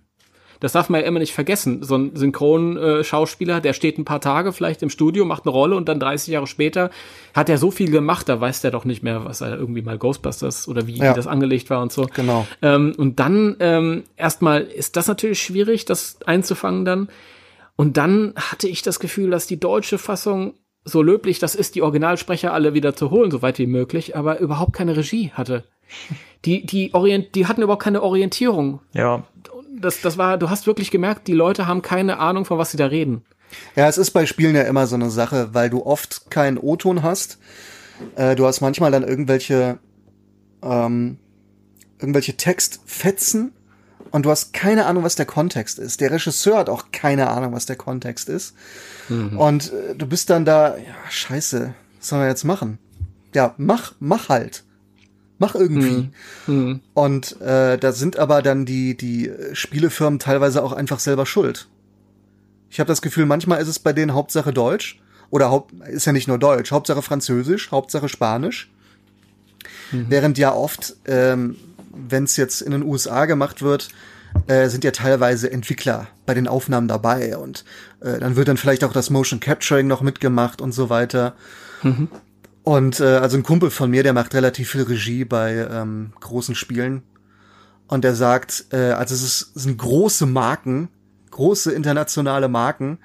Das 0.60 0.72
darf 0.72 0.88
man 0.90 1.00
ja 1.00 1.06
immer 1.06 1.18
nicht 1.18 1.32
vergessen. 1.34 1.82
So 1.82 1.96
ein 1.96 2.14
Synchron-Schauspieler, 2.14 3.60
der 3.60 3.72
steht 3.72 3.98
ein 3.98 4.04
paar 4.04 4.20
Tage 4.20 4.52
vielleicht 4.52 4.82
im 4.82 4.90
Studio, 4.90 5.24
macht 5.24 5.44
eine 5.46 5.52
Rolle 5.52 5.76
und 5.76 5.88
dann 5.88 5.98
30 6.00 6.28
Jahre 6.32 6.46
später 6.46 6.90
hat 7.34 7.48
er 7.48 7.58
so 7.58 7.70
viel 7.70 7.90
gemacht, 7.90 8.28
da 8.28 8.40
weiß 8.40 8.60
der 8.60 8.70
doch 8.70 8.84
nicht 8.84 9.02
mehr, 9.02 9.24
was 9.24 9.40
er 9.40 9.56
irgendwie 9.58 9.82
mal 9.82 9.98
Ghostbusters 9.98 10.68
oder 10.68 10.86
wie, 10.86 10.96
Ja. 10.98 11.10
wie 11.12 11.16
das 11.16 11.26
angelegt 11.26 11.70
war 11.70 11.82
und 11.82 11.92
so. 11.92 12.06
Genau. 12.14 12.46
Ähm, 12.62 12.94
und 12.96 13.18
dann 13.20 13.56
ähm, 13.60 14.04
erstmal 14.16 14.62
ist 14.62 14.96
das 14.96 15.06
natürlich 15.08 15.42
schwierig, 15.42 15.84
das 15.84 16.18
einzufangen 16.26 16.84
dann. 16.84 17.08
Und 17.76 17.96
dann 17.96 18.34
hatte 18.36 18.68
ich 18.68 18.82
das 18.82 19.00
Gefühl, 19.00 19.30
dass 19.30 19.46
die 19.46 19.58
deutsche 19.58 19.96
Fassung 19.98 20.54
so 20.84 21.02
löblich 21.02 21.38
das 21.38 21.54
ist, 21.54 21.74
die 21.74 21.82
Originalsprecher 21.82 22.52
alle 22.52 22.74
wieder 22.74 22.94
zu 22.94 23.10
holen, 23.10 23.30
so 23.30 23.42
weit 23.42 23.58
wie 23.58 23.66
möglich, 23.66 24.16
aber 24.16 24.38
überhaupt 24.40 24.72
keine 24.72 24.96
Regie 24.96 25.30
hatte. 25.32 25.64
Die, 26.44 26.64
die, 26.64 26.94
orient, 26.94 27.34
die 27.34 27.46
hatten 27.46 27.62
überhaupt 27.62 27.82
keine 27.82 28.02
Orientierung. 28.02 28.80
Ja, 28.94 29.24
Das, 29.72 30.00
das 30.00 30.18
war, 30.18 30.38
du 30.38 30.50
hast 30.50 30.66
wirklich 30.66 30.90
gemerkt, 30.90 31.28
die 31.28 31.32
Leute 31.32 31.66
haben 31.66 31.82
keine 31.82 32.18
Ahnung, 32.18 32.44
von 32.44 32.58
was 32.58 32.70
sie 32.70 32.76
da 32.76 32.86
reden. 32.86 33.24
Ja, 33.76 33.88
es 33.88 33.98
ist 33.98 34.10
bei 34.12 34.26
Spielen 34.26 34.54
ja 34.54 34.62
immer 34.62 34.86
so 34.86 34.94
eine 34.94 35.10
Sache, 35.10 35.50
weil 35.52 35.70
du 35.70 35.84
oft 35.84 36.30
keinen 36.30 36.58
O-Ton 36.58 37.02
hast. 37.02 37.38
Äh, 38.16 38.36
du 38.36 38.46
hast 38.46 38.60
manchmal 38.60 38.90
dann 38.90 39.02
irgendwelche, 39.02 39.78
ähm, 40.62 41.18
irgendwelche 41.98 42.36
Textfetzen 42.36 43.52
und 44.10 44.26
du 44.26 44.30
hast 44.30 44.52
keine 44.52 44.86
Ahnung, 44.86 45.04
was 45.04 45.14
der 45.14 45.26
Kontext 45.26 45.78
ist. 45.78 46.00
Der 46.00 46.10
Regisseur 46.10 46.58
hat 46.58 46.68
auch 46.68 46.86
keine 46.92 47.28
Ahnung, 47.28 47.52
was 47.52 47.66
der 47.66 47.76
Kontext 47.76 48.28
ist. 48.28 48.54
Und 49.36 49.72
äh, 49.72 49.94
du 49.96 50.06
bist 50.06 50.30
dann 50.30 50.44
da, 50.44 50.76
ja, 50.76 50.94
scheiße, 51.08 51.74
was 51.98 52.08
sollen 52.08 52.22
wir 52.22 52.28
jetzt 52.28 52.44
machen? 52.44 52.78
Ja, 53.34 53.54
mach, 53.58 53.94
mach 53.98 54.28
halt. 54.28 54.64
Mach 55.40 55.54
irgendwie. 55.54 56.10
Und 56.92 57.40
äh, 57.40 57.78
da 57.78 57.92
sind 57.92 58.18
aber 58.18 58.42
dann 58.42 58.66
die, 58.66 58.94
die 58.94 59.32
Spielefirmen 59.54 60.18
teilweise 60.18 60.62
auch 60.62 60.72
einfach 60.72 61.00
selber 61.00 61.24
schuld. 61.24 61.66
Ich 62.68 62.78
habe 62.78 62.88
das 62.88 63.00
Gefühl, 63.00 63.24
manchmal 63.24 63.60
ist 63.60 63.68
es 63.68 63.78
bei 63.78 63.94
denen 63.94 64.14
Hauptsache 64.14 64.52
Deutsch. 64.52 65.00
Oder 65.30 65.50
Haupt, 65.50 65.72
ist 65.88 66.04
ja 66.04 66.12
nicht 66.12 66.28
nur 66.28 66.38
Deutsch, 66.38 66.72
Hauptsache 66.72 67.02
Französisch, 67.02 67.70
Hauptsache 67.70 68.08
Spanisch. 68.08 68.70
Während 70.10 70.38
ja 70.38 70.52
oft, 70.52 70.96
ähm, 71.06 71.56
wenn 71.90 72.24
es 72.24 72.36
jetzt 72.36 72.60
in 72.60 72.72
den 72.72 72.82
USA 72.82 73.24
gemacht 73.24 73.62
wird, 73.62 73.88
äh, 74.46 74.68
sind 74.68 74.84
ja 74.84 74.90
teilweise 74.90 75.50
Entwickler 75.50 76.08
bei 76.26 76.34
den 76.34 76.48
Aufnahmen 76.48 76.86
dabei 76.86 77.36
und 77.36 77.64
äh, 78.00 78.18
dann 78.18 78.36
wird 78.36 78.48
dann 78.48 78.56
vielleicht 78.56 78.84
auch 78.84 78.92
das 78.92 79.10
Motion 79.10 79.40
Capturing 79.40 79.86
noch 79.86 80.02
mitgemacht 80.02 80.60
und 80.60 80.72
so 80.72 80.90
weiter. 80.90 81.34
Und 82.62 83.00
äh, 83.00 83.16
also 83.16 83.36
ein 83.36 83.42
Kumpel 83.42 83.70
von 83.70 83.90
mir, 83.90 84.02
der 84.02 84.12
macht 84.12 84.34
relativ 84.34 84.70
viel 84.70 84.82
Regie 84.82 85.24
bei 85.24 85.54
ähm, 85.70 86.12
großen 86.20 86.54
Spielen 86.54 87.02
und 87.88 88.04
der 88.04 88.14
sagt, 88.14 88.66
äh, 88.72 88.92
also 88.92 89.14
es, 89.14 89.22
ist, 89.22 89.52
es 89.56 89.62
sind 89.62 89.78
große 89.78 90.26
Marken, 90.26 90.88
große 91.30 91.72
internationale 91.72 92.48
Marken, 92.48 92.98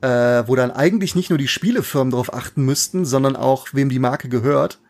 äh, 0.00 0.42
wo 0.46 0.54
dann 0.56 0.70
eigentlich 0.70 1.14
nicht 1.14 1.30
nur 1.30 1.38
die 1.38 1.48
Spielefirmen 1.48 2.10
drauf 2.10 2.34
achten 2.34 2.64
müssten, 2.64 3.04
sondern 3.04 3.36
auch 3.36 3.68
wem 3.72 3.88
die 3.88 3.98
Marke 3.98 4.28
gehört. 4.28 4.80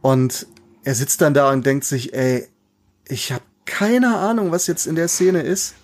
Und 0.00 0.46
er 0.84 0.94
sitzt 0.94 1.20
dann 1.20 1.34
da 1.34 1.50
und 1.50 1.64
denkt 1.64 1.84
sich, 1.84 2.12
ey, 2.12 2.48
ich 3.06 3.32
habe 3.32 3.44
keine 3.64 4.16
Ahnung, 4.16 4.50
was 4.50 4.66
jetzt 4.66 4.86
in 4.86 4.96
der 4.96 5.08
Szene 5.08 5.42
ist. 5.42 5.74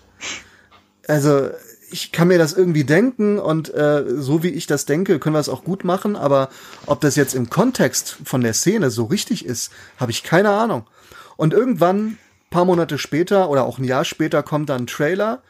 Also 1.07 1.49
ich 1.91 2.11
kann 2.11 2.27
mir 2.27 2.37
das 2.37 2.53
irgendwie 2.53 2.83
denken 2.83 3.39
und 3.39 3.73
äh, 3.73 4.03
so 4.07 4.43
wie 4.43 4.49
ich 4.49 4.67
das 4.67 4.85
denke, 4.85 5.19
können 5.19 5.35
wir 5.35 5.39
es 5.39 5.49
auch 5.49 5.63
gut 5.63 5.83
machen, 5.83 6.15
aber 6.15 6.49
ob 6.85 7.01
das 7.01 7.15
jetzt 7.15 7.35
im 7.35 7.49
Kontext 7.49 8.17
von 8.23 8.41
der 8.41 8.53
Szene 8.53 8.91
so 8.91 9.05
richtig 9.05 9.45
ist, 9.45 9.71
habe 9.97 10.11
ich 10.11 10.23
keine 10.23 10.49
Ahnung. 10.49 10.85
Und 11.37 11.53
irgendwann, 11.53 12.17
paar 12.49 12.65
Monate 12.65 12.97
später 12.97 13.49
oder 13.49 13.65
auch 13.65 13.77
ein 13.77 13.83
Jahr 13.83 14.05
später, 14.05 14.43
kommt 14.43 14.69
dann 14.69 14.83
ein 14.83 14.87
Trailer. 14.87 15.41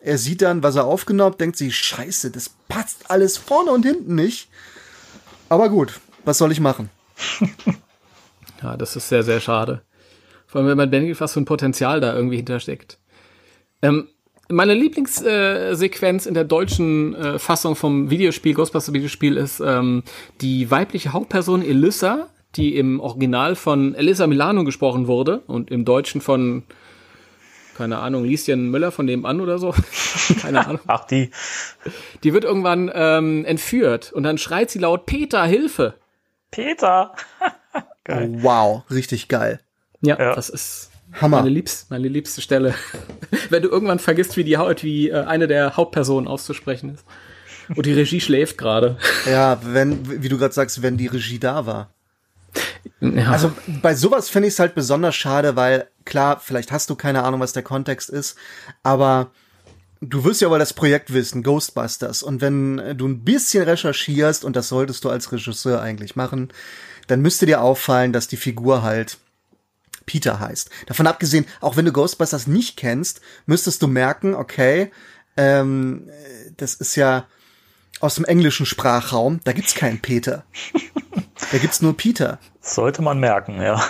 Er 0.00 0.18
sieht 0.18 0.42
dann, 0.42 0.62
was 0.62 0.76
er 0.76 0.84
aufgenommen 0.84 1.36
denkt 1.38 1.56
sich, 1.56 1.76
scheiße, 1.76 2.30
das 2.30 2.50
passt 2.68 3.10
alles 3.10 3.36
vorne 3.36 3.70
und 3.70 3.84
hinten 3.84 4.14
nicht. 4.14 4.48
Aber 5.48 5.68
gut, 5.68 6.00
was 6.24 6.38
soll 6.38 6.52
ich 6.52 6.60
machen? 6.60 6.90
Ja, 8.62 8.76
das 8.76 8.96
ist 8.96 9.08
sehr, 9.08 9.22
sehr 9.22 9.40
schade. 9.40 9.82
Vor 10.46 10.60
allem, 10.60 10.70
wenn 10.70 10.76
man 10.76 10.90
denkt, 10.90 11.20
was 11.20 11.32
für 11.32 11.40
ein 11.40 11.44
Potenzial 11.44 12.00
da 12.00 12.14
irgendwie 12.14 12.36
hintersteckt. 12.36 12.98
Ähm, 13.82 14.08
meine 14.48 14.74
Lieblingssequenz 14.74 16.26
in 16.26 16.34
der 16.34 16.44
deutschen 16.44 17.14
äh, 17.14 17.38
Fassung 17.38 17.76
vom 17.76 18.10
Videospiel, 18.10 18.54
Ghostbuster 18.54 18.92
Videospiel, 18.92 19.36
ist 19.36 19.60
ähm, 19.60 20.02
die 20.40 20.70
weibliche 20.70 21.12
Hauptperson 21.12 21.62
Elissa, 21.62 22.28
die 22.56 22.76
im 22.76 23.00
Original 23.00 23.56
von 23.56 23.94
Elissa 23.94 24.26
Milano 24.26 24.64
gesprochen 24.64 25.06
wurde 25.06 25.40
und 25.46 25.70
im 25.70 25.84
Deutschen 25.84 26.20
von, 26.20 26.62
keine 27.76 27.98
Ahnung, 27.98 28.24
Lieschen 28.24 28.70
Müller 28.70 28.90
von 28.90 29.06
nebenan 29.06 29.40
oder 29.40 29.58
so. 29.58 29.74
keine 30.40 30.66
Ahnung. 30.66 30.80
ach 30.86 31.04
die. 31.06 31.30
Die 32.24 32.32
wird 32.32 32.44
irgendwann 32.44 32.90
ähm, 32.94 33.44
entführt 33.44 34.12
und 34.12 34.22
dann 34.22 34.38
schreit 34.38 34.70
sie 34.70 34.78
laut, 34.78 35.06
Peter, 35.06 35.44
Hilfe! 35.44 35.94
Peter. 36.50 37.14
Wow, 38.10 38.84
richtig 38.90 39.28
geil. 39.28 39.60
Ja, 40.00 40.18
Ja. 40.18 40.34
das 40.34 40.48
ist 40.48 40.87
Hammer. 41.12 41.38
meine, 41.38 41.50
liebst, 41.50 41.90
meine 41.90 42.08
liebste 42.08 42.40
Stelle. 42.40 42.74
Wenn 43.50 43.62
du 43.62 43.68
irgendwann 43.68 43.98
vergisst, 43.98 44.36
wie 44.36 44.44
die 44.44 44.56
Haut, 44.56 44.82
wie 44.82 45.08
äh, 45.08 45.24
eine 45.24 45.48
der 45.48 45.76
Hauptpersonen 45.76 46.28
auszusprechen 46.28 46.94
ist. 46.94 47.04
Und 47.74 47.86
die 47.86 47.92
Regie 47.92 48.20
schläft 48.20 48.58
gerade. 48.58 48.96
Ja, 49.26 49.60
wenn, 49.62 50.22
wie 50.22 50.28
du 50.28 50.38
gerade 50.38 50.54
sagst, 50.54 50.80
wenn 50.80 50.96
die 50.96 51.06
Regie 51.06 51.38
da 51.38 51.66
war. 51.66 51.90
Ja. 53.00 53.30
Also 53.30 53.52
bei 53.82 53.94
sowas 53.94 54.30
finde 54.30 54.48
ich 54.48 54.54
es 54.54 54.58
halt 54.58 54.74
besonders 54.74 55.14
schade, 55.14 55.54
weil 55.54 55.88
klar, 56.04 56.40
vielleicht 56.40 56.72
hast 56.72 56.88
du 56.88 56.94
keine 56.94 57.24
Ahnung, 57.24 57.40
was 57.40 57.52
der 57.52 57.62
Kontext 57.62 58.08
ist, 58.08 58.38
aber 58.82 59.30
du 60.00 60.24
wirst 60.24 60.40
ja 60.40 60.50
wohl 60.50 60.58
das 60.58 60.72
Projekt 60.72 61.12
wissen, 61.12 61.42
Ghostbusters. 61.42 62.22
Und 62.22 62.40
wenn 62.40 62.96
du 62.96 63.06
ein 63.06 63.24
bisschen 63.24 63.64
recherchierst, 63.64 64.44
und 64.44 64.56
das 64.56 64.68
solltest 64.68 65.04
du 65.04 65.10
als 65.10 65.30
Regisseur 65.30 65.80
eigentlich 65.80 66.16
machen, 66.16 66.48
dann 67.06 67.20
müsste 67.20 67.46
dir 67.46 67.62
auffallen, 67.62 68.12
dass 68.12 68.28
die 68.28 68.36
Figur 68.36 68.82
halt 68.82 69.18
Peter 70.08 70.40
heißt. 70.40 70.70
Davon 70.86 71.06
abgesehen, 71.06 71.46
auch 71.60 71.76
wenn 71.76 71.84
du 71.84 71.92
Ghostbusters 71.92 72.48
nicht 72.48 72.76
kennst, 72.76 73.20
müsstest 73.46 73.80
du 73.82 73.86
merken, 73.86 74.34
okay, 74.34 74.90
ähm, 75.36 76.08
äh, 76.08 76.50
das 76.56 76.74
ist 76.74 76.96
ja 76.96 77.26
aus 78.00 78.16
dem 78.16 78.24
englischen 78.24 78.66
Sprachraum, 78.66 79.38
da 79.44 79.52
gibt's 79.52 79.74
keinen 79.76 80.00
Peter. 80.00 80.44
Da 81.52 81.58
gibt's 81.58 81.80
nur 81.82 81.96
Peter. 81.96 82.38
Sollte 82.60 83.02
man 83.02 83.18
merken, 83.20 83.60
ja. 83.62 83.82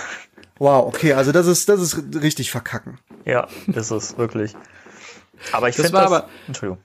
Wow, 0.59 0.87
okay, 0.87 1.13
also 1.13 1.31
das 1.31 1.47
ist, 1.47 1.69
das 1.69 1.79
ist 1.81 1.97
richtig 2.21 2.51
verkacken. 2.51 2.99
Ja, 3.25 3.47
ist 3.67 3.91
es, 3.91 4.17
wirklich. 4.17 4.55
Aber 5.53 5.69
ich 5.69 5.75
Das 5.77 5.85
finde 5.87 5.97
war 5.97 6.03
das, 6.03 6.11
aber- 6.11 6.29
Entschuldigung. 6.47 6.83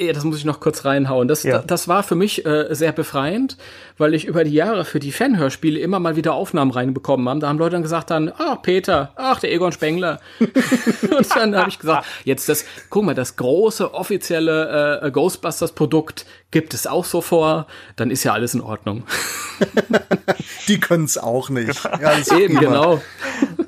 Ja, 0.00 0.14
das 0.14 0.24
muss 0.24 0.38
ich 0.38 0.46
noch 0.46 0.60
kurz 0.60 0.86
reinhauen. 0.86 1.28
Das, 1.28 1.42
Ja. 1.42 1.58
das 1.58 1.86
war 1.86 2.02
für 2.02 2.14
mich 2.14 2.46
äh, 2.46 2.74
sehr 2.74 2.92
befreiend, 2.92 3.58
weil 3.98 4.14
ich 4.14 4.24
über 4.24 4.44
die 4.44 4.52
Jahre 4.52 4.86
für 4.86 4.98
die 4.98 5.12
Fanhörspiele 5.12 5.78
immer 5.78 5.98
mal 6.00 6.16
wieder 6.16 6.32
Aufnahmen 6.32 6.70
reinbekommen 6.70 7.28
habe. 7.28 7.40
Da 7.40 7.48
haben 7.48 7.58
Leute 7.58 7.72
dann 7.72 7.82
gesagt 7.82 8.10
dann, 8.10 8.32
ach 8.38 8.62
Peter, 8.62 9.12
ach 9.16 9.40
der 9.40 9.52
Egon 9.52 9.72
Spengler. 9.72 10.18
und 10.40 11.36
dann 11.36 11.54
habe 11.54 11.68
ich 11.68 11.78
gesagt, 11.78 12.06
jetzt 12.24 12.48
das, 12.48 12.64
guck 12.88 13.04
mal, 13.04 13.14
das 13.14 13.36
große 13.36 13.92
offizielle 13.92 15.00
äh, 15.02 15.10
Ghostbusters-Produkt 15.10 16.24
gibt 16.50 16.72
es 16.72 16.86
auch 16.86 17.04
so 17.04 17.20
vor, 17.20 17.66
dann 17.96 18.10
ist 18.10 18.24
ja 18.24 18.32
alles 18.32 18.54
in 18.54 18.62
Ordnung. 18.62 19.04
Die 20.68 20.80
können 20.80 21.04
es 21.04 21.18
auch 21.18 21.50
nicht. 21.50 21.84
Ja, 21.84 22.12
Eben, 22.38 22.58
genau. 22.58 23.00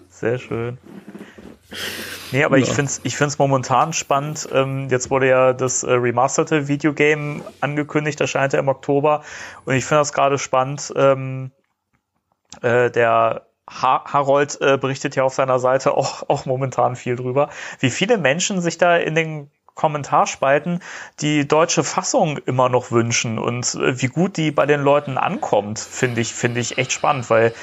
Sehr 0.08 0.38
schön. 0.38 0.78
Nee, 2.32 2.44
aber 2.44 2.58
ich 2.58 2.68
Ja. 2.68 2.74
finde 2.74 2.90
es 2.90 3.00
ich 3.02 3.16
find's 3.16 3.38
momentan 3.38 3.92
spannend. 3.92 4.48
Ähm, 4.52 4.88
jetzt 4.90 5.10
wurde 5.10 5.28
ja 5.28 5.52
das 5.52 5.82
äh, 5.82 5.92
remasterte 5.92 6.68
Videogame 6.68 7.42
angekündigt, 7.60 8.20
erscheint 8.20 8.52
ja 8.54 8.58
im 8.58 8.68
Oktober. 8.68 9.22
Und 9.64 9.74
ich 9.74 9.84
finde 9.84 10.00
das 10.00 10.12
gerade 10.12 10.38
spannend. 10.38 10.92
Ähm, 10.96 11.50
äh, 12.62 12.90
der 12.90 13.46
ha 13.68 14.04
Harold 14.12 14.60
äh, 14.60 14.76
berichtet 14.76 15.14
ja 15.16 15.22
auf 15.24 15.34
seiner 15.34 15.58
Seite 15.58 15.96
auch, 15.96 16.28
auch 16.28 16.46
momentan 16.46 16.96
viel 16.96 17.16
drüber, 17.16 17.48
wie 17.80 17.90
viele 17.90 18.18
Menschen 18.18 18.60
sich 18.60 18.76
da 18.78 18.96
in 18.96 19.14
den 19.14 19.50
Kommentarspalten 19.74 20.82
die 21.20 21.48
deutsche 21.48 21.82
Fassung 21.82 22.36
immer 22.38 22.68
noch 22.68 22.90
wünschen 22.90 23.38
und 23.38 23.74
äh, 23.74 24.00
wie 24.02 24.08
gut 24.08 24.36
die 24.36 24.50
bei 24.50 24.66
den 24.66 24.82
Leuten 24.82 25.16
ankommt, 25.16 25.78
finde 25.78 26.20
ich, 26.20 26.34
finde 26.34 26.60
ich 26.60 26.76
echt 26.76 26.92
spannend, 26.92 27.30
weil 27.30 27.54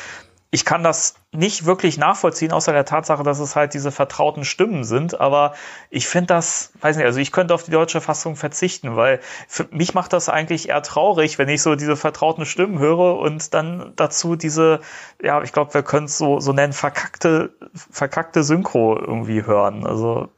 ich 0.51 0.65
kann 0.65 0.81
das 0.81 1.13
nicht 1.31 1.65
wirklich 1.65 1.99
nachvollziehen, 1.99 2.51
außer 2.51 2.73
der 2.73 2.85
Tatsache, 2.85 3.21
dass 3.21 3.39
es 3.39 3.55
halt 3.55 3.75
diese 3.75 3.91
vertrauten 3.91 4.43
Stimmen 4.43 4.83
sind. 4.83 5.19
Aber 5.19 5.53
ich 5.91 6.07
finde 6.07 6.27
das, 6.27 6.73
weiß 6.81 6.97
nicht, 6.97 7.05
also 7.05 7.19
ich 7.19 7.31
könnte 7.31 7.53
auf 7.53 7.63
die 7.63 7.71
deutsche 7.71 8.01
Fassung 8.01 8.35
verzichten, 8.35 8.95
weil 8.95 9.19
für 9.47 9.67
mich 9.69 9.93
macht 9.93 10.11
das 10.11 10.27
eigentlich 10.27 10.69
eher 10.69 10.81
traurig, 10.81 11.37
wenn 11.37 11.49
ich 11.49 11.61
so 11.61 11.75
diese 11.75 11.95
vertrauten 11.95 12.47
Stimmen 12.47 12.79
höre 12.79 13.19
und 13.19 13.53
dann 13.53 13.93
dazu 13.95 14.35
diese, 14.35 14.79
ja, 15.21 15.43
ich 15.43 15.51
glaube, 15.51 15.75
wir 15.75 15.83
können 15.83 16.07
es 16.07 16.17
so, 16.17 16.39
so 16.39 16.51
nennen, 16.51 16.73
verkackte, 16.73 17.53
verkackte 17.73 18.43
Synchro 18.43 18.97
irgendwie 18.99 19.45
hören. 19.45 19.85
Also 19.85 20.29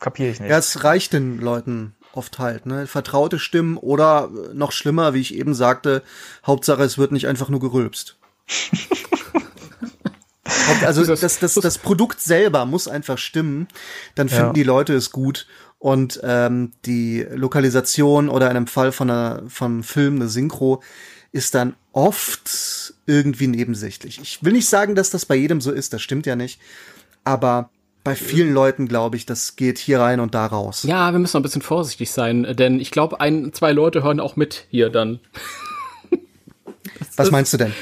kapiere 0.00 0.32
ich 0.32 0.40
nicht. 0.40 0.50
Ja, 0.50 0.58
es 0.58 0.84
reicht 0.84 1.14
den 1.14 1.40
Leuten 1.40 1.96
oft 2.12 2.38
halt, 2.38 2.66
ne? 2.66 2.86
Vertraute 2.86 3.38
Stimmen 3.38 3.78
oder 3.78 4.28
äh, 4.30 4.54
noch 4.54 4.72
schlimmer, 4.72 5.14
wie 5.14 5.20
ich 5.20 5.34
eben 5.34 5.54
sagte, 5.54 6.02
Hauptsache 6.46 6.82
es 6.82 6.98
wird 6.98 7.12
nicht 7.12 7.26
einfach 7.26 7.48
nur 7.48 7.60
gerülpst. 7.60 8.18
Also 10.84 11.04
das, 11.04 11.20
das, 11.38 11.54
das 11.54 11.78
Produkt 11.78 12.20
selber 12.20 12.66
muss 12.66 12.88
einfach 12.88 13.18
stimmen, 13.18 13.68
dann 14.14 14.28
finden 14.28 14.46
Ja. 14.46 14.52
die 14.52 14.62
Leute 14.62 14.94
es 14.94 15.10
gut 15.10 15.46
und 15.78 16.20
ähm, 16.24 16.72
die 16.84 17.26
Lokalisation 17.34 18.28
oder 18.28 18.50
in 18.50 18.56
einem 18.56 18.66
Fall 18.66 18.92
von 18.92 19.10
einer, 19.10 19.42
vom 19.48 19.82
Film 19.82 20.16
eine 20.16 20.28
Synchro 20.28 20.82
ist 21.32 21.54
dann 21.54 21.74
oft 21.92 22.94
irgendwie 23.06 23.46
nebensächlich. 23.46 24.18
Ich 24.22 24.42
will 24.42 24.52
nicht 24.52 24.68
sagen, 24.68 24.94
dass 24.94 25.10
das 25.10 25.26
bei 25.26 25.34
jedem 25.34 25.60
so 25.60 25.70
ist, 25.70 25.92
das 25.92 26.02
stimmt 26.02 26.26
ja 26.26 26.34
nicht, 26.36 26.60
aber 27.24 27.70
bei 28.04 28.14
vielen 28.14 28.54
Leuten 28.54 28.86
glaube 28.86 29.16
ich, 29.16 29.26
das 29.26 29.56
geht 29.56 29.78
hier 29.78 29.98
rein 30.00 30.20
und 30.20 30.34
da 30.34 30.46
raus. 30.46 30.84
Ja, 30.84 31.10
wir 31.12 31.18
müssen 31.18 31.36
noch 31.36 31.40
ein 31.40 31.42
bisschen 31.42 31.60
vorsichtig 31.62 32.10
sein, 32.12 32.44
denn 32.56 32.78
ich 32.80 32.90
glaube, 32.92 33.20
ein, 33.20 33.52
zwei 33.52 33.72
Leute 33.72 34.02
hören 34.04 34.20
auch 34.20 34.36
mit 34.36 34.66
hier 34.70 34.90
dann. 34.90 35.18
Was 37.16 37.30
meinst 37.30 37.52
du 37.52 37.56
denn? 37.56 37.72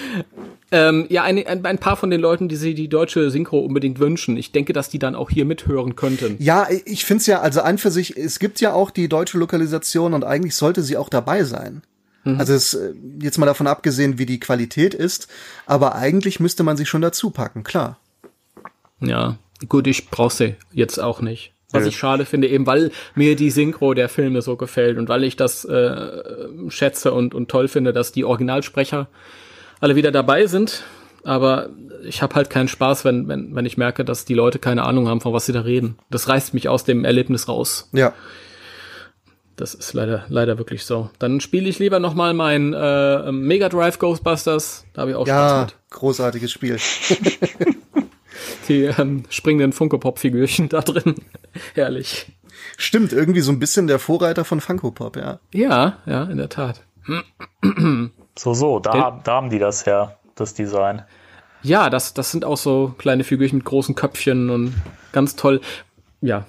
Ähm, 0.70 1.06
ja, 1.08 1.22
ein, 1.22 1.46
ein, 1.46 1.64
ein 1.64 1.78
paar 1.78 1.96
von 1.96 2.10
den 2.10 2.20
Leuten, 2.20 2.48
die 2.48 2.56
sich 2.56 2.74
die 2.74 2.88
deutsche 2.88 3.30
Synchro 3.30 3.60
unbedingt 3.60 3.98
wünschen. 3.98 4.36
Ich 4.36 4.52
denke, 4.52 4.72
dass 4.72 4.88
die 4.88 4.98
dann 4.98 5.14
auch 5.14 5.30
hier 5.30 5.44
mithören 5.44 5.94
könnten. 5.94 6.36
Ja, 6.38 6.66
ich 6.84 7.04
find's 7.04 7.26
ja, 7.26 7.40
also 7.40 7.60
an 7.60 7.78
für 7.78 7.90
sich, 7.90 8.16
es 8.16 8.38
gibt 8.38 8.60
ja 8.60 8.72
auch 8.72 8.90
die 8.90 9.08
deutsche 9.08 9.38
Lokalisation 9.38 10.14
und 10.14 10.24
eigentlich 10.24 10.56
sollte 10.56 10.82
sie 10.82 10.96
auch 10.96 11.08
dabei 11.08 11.44
sein. 11.44 11.82
Also 12.24 12.54
es, 12.54 12.72
äh, 12.72 12.94
jetzt 13.20 13.38
mal 13.38 13.46
davon 13.46 13.66
abgesehen, 13.66 14.18
wie 14.18 14.24
die 14.24 14.40
Qualität 14.40 14.94
ist, 14.94 15.28
aber 15.66 15.94
eigentlich 15.94 16.40
müsste 16.40 16.62
man 16.62 16.76
sie 16.76 16.86
schon 16.86 17.02
dazu 17.02 17.30
packen, 17.30 17.64
klar. 17.64 17.98
Ja, 19.00 19.36
gut, 19.68 19.86
ich 19.86 20.08
brauch 20.08 20.30
sie 20.30 20.56
jetzt 20.72 20.98
auch 20.98 21.20
nicht. 21.20 21.52
Was 21.74 21.82
Nö. 21.82 21.88
ich 21.88 21.96
schade 21.98 22.24
finde, 22.24 22.48
eben 22.48 22.66
weil 22.66 22.90
mir 23.14 23.36
die 23.36 23.50
Synchro 23.50 23.92
der 23.94 24.08
Filme 24.08 24.40
so 24.42 24.56
gefällt 24.56 24.96
und 24.96 25.08
weil 25.08 25.24
ich 25.24 25.36
das 25.36 25.64
äh, 25.64 26.22
schätze 26.68 27.12
und, 27.12 27.34
und 27.34 27.50
toll 27.50 27.68
finde, 27.68 27.92
dass 27.92 28.12
die 28.12 28.24
Originalsprecher 28.24 29.08
alle 29.80 29.96
wieder 29.96 30.10
dabei 30.12 30.46
sind. 30.46 30.84
Aber 31.24 31.70
ich 32.06 32.20
habe 32.22 32.34
halt 32.34 32.50
keinen 32.50 32.68
Spaß, 32.68 33.04
wenn, 33.04 33.28
wenn, 33.28 33.54
wenn 33.54 33.64
ich 33.66 33.76
merke, 33.78 34.04
dass 34.04 34.24
die 34.24 34.34
Leute 34.34 34.58
keine 34.58 34.84
Ahnung 34.84 35.08
haben, 35.08 35.20
von 35.20 35.32
was 35.32 35.46
sie 35.46 35.52
da 35.52 35.62
reden. 35.62 35.98
Das 36.10 36.28
reißt 36.28 36.52
mich 36.54 36.68
aus 36.68 36.84
dem 36.84 37.04
Erlebnis 37.04 37.48
raus. 37.48 37.88
Ja. 37.92 38.12
Das 39.56 39.72
ist 39.72 39.92
leider, 39.94 40.24
leider 40.28 40.58
wirklich 40.58 40.84
so. 40.84 41.10
Dann 41.18 41.40
spiele 41.40 41.68
ich 41.68 41.78
lieber 41.78 41.98
noch 42.00 42.14
mal 42.14 42.34
mein 42.34 42.72
äh, 42.74 43.30
Mega 43.32 43.68
Drive 43.68 43.98
Ghostbusters. 44.00 44.84
Da 44.92 45.02
habe 45.02 45.12
ich 45.12 45.16
auch 45.16 45.26
Spaß 45.26 45.50
Ja, 45.50 45.60
mit. 45.62 45.76
großartiges 45.90 46.50
Spiel. 46.52 46.76
Die 48.68 48.84
ähm, 48.84 49.24
springenden 49.28 49.72
Funko-Pop-Figürchen 49.72 50.68
da 50.68 50.80
drin. 50.80 51.16
Herrlich. 51.74 52.26
Stimmt, 52.76 53.12
irgendwie 53.12 53.40
so 53.40 53.52
ein 53.52 53.58
bisschen 53.58 53.86
der 53.86 53.98
Vorreiter 53.98 54.44
von 54.44 54.60
Funko 54.60 54.90
Pop, 54.90 55.16
ja. 55.16 55.38
Ja, 55.52 55.98
ja, 56.06 56.24
in 56.24 56.38
der 56.38 56.48
Tat. 56.48 56.82
So, 58.36 58.52
so, 58.52 58.80
da, 58.80 59.20
da 59.22 59.32
haben 59.34 59.48
die 59.48 59.60
das 59.60 59.86
her, 59.86 60.18
das 60.34 60.54
Design. 60.54 61.02
Ja, 61.62 61.88
das, 61.88 62.14
das 62.14 62.32
sind 62.32 62.44
auch 62.44 62.56
so 62.56 62.92
kleine 62.98 63.22
Figürchen 63.22 63.58
mit 63.58 63.64
großen 63.64 63.94
Köpfchen 63.94 64.50
und 64.50 64.74
ganz 65.12 65.36
toll. 65.36 65.60
Ja. 66.20 66.44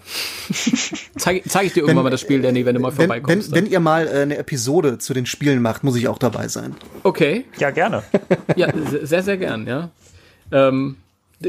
Zeige 1.17 1.43
zeig 1.47 1.67
ich 1.67 1.73
dir 1.73 1.81
irgendwann 1.81 2.05
mal 2.05 2.09
das 2.09 2.21
Spiel, 2.21 2.41
Danny, 2.41 2.65
wenn 2.65 2.73
du 2.73 2.81
mal 2.81 2.89
Wenn, 2.97 3.05
vorbeikommst. 3.07 3.51
wenn, 3.51 3.65
wenn 3.65 3.71
ihr 3.71 3.79
mal 3.79 4.07
äh, 4.07 4.21
eine 4.21 4.37
Episode 4.37 4.97
zu 4.97 5.13
den 5.13 5.27
Spielen 5.27 5.61
macht, 5.61 5.83
muss 5.83 5.95
ich 5.95 6.07
auch 6.07 6.17
dabei 6.17 6.47
sein. 6.47 6.75
okay. 7.03 7.45
Ja, 7.59 7.69
gerne. 7.69 8.01
Ja, 8.55 8.73
se- 8.73 9.05
sehr, 9.05 9.21
sehr 9.21 9.37
gern, 9.37 9.67
ja. 9.67 9.91
Ähm, 10.51 10.97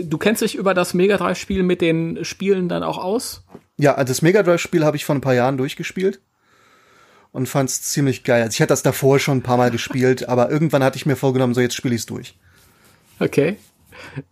du 0.05 0.19
kennst 0.19 0.43
dich 0.43 0.55
über 0.55 0.75
das 0.75 0.95
Mega 0.95 1.17
Drive-Spiel 1.17 1.63
mit 1.63 1.81
den 1.81 2.25
Spielen 2.25 2.69
dann 2.69 2.83
auch 2.83 2.99
aus? 2.99 3.45
Ja, 3.77 3.95
also 3.95 4.11
das 4.11 4.23
Mega 4.23 4.43
Drive 4.43 4.61
Spiel 4.61 4.85
habe 4.85 4.97
ich 4.97 5.05
vor 5.05 5.15
ein 5.15 5.21
paar 5.21 5.35
Jahren 5.35 5.57
durchgespielt 5.57 6.21
und 7.33 7.49
fand's 7.49 7.83
ziemlich 7.83 8.25
geil. 8.25 8.43
Also 8.43 8.55
ich 8.55 8.61
hatte 8.61 8.71
das 8.73 8.83
davor 8.83 9.19
schon 9.19 9.39
ein 9.39 9.43
paar 9.43 9.57
Mal 9.57 9.71
gespielt, 9.71 10.29
aber 10.29 10.51
irgendwann 10.51 10.83
hatte 10.83 10.97
ich 10.97 11.07
mir 11.07 11.17
vorgenommen, 11.17 11.55
so 11.55 11.61
jetzt 11.61 11.75
spiele 11.75 11.95
ich's 11.95 12.07
durch. 12.07 12.35
Okay. 13.21 13.57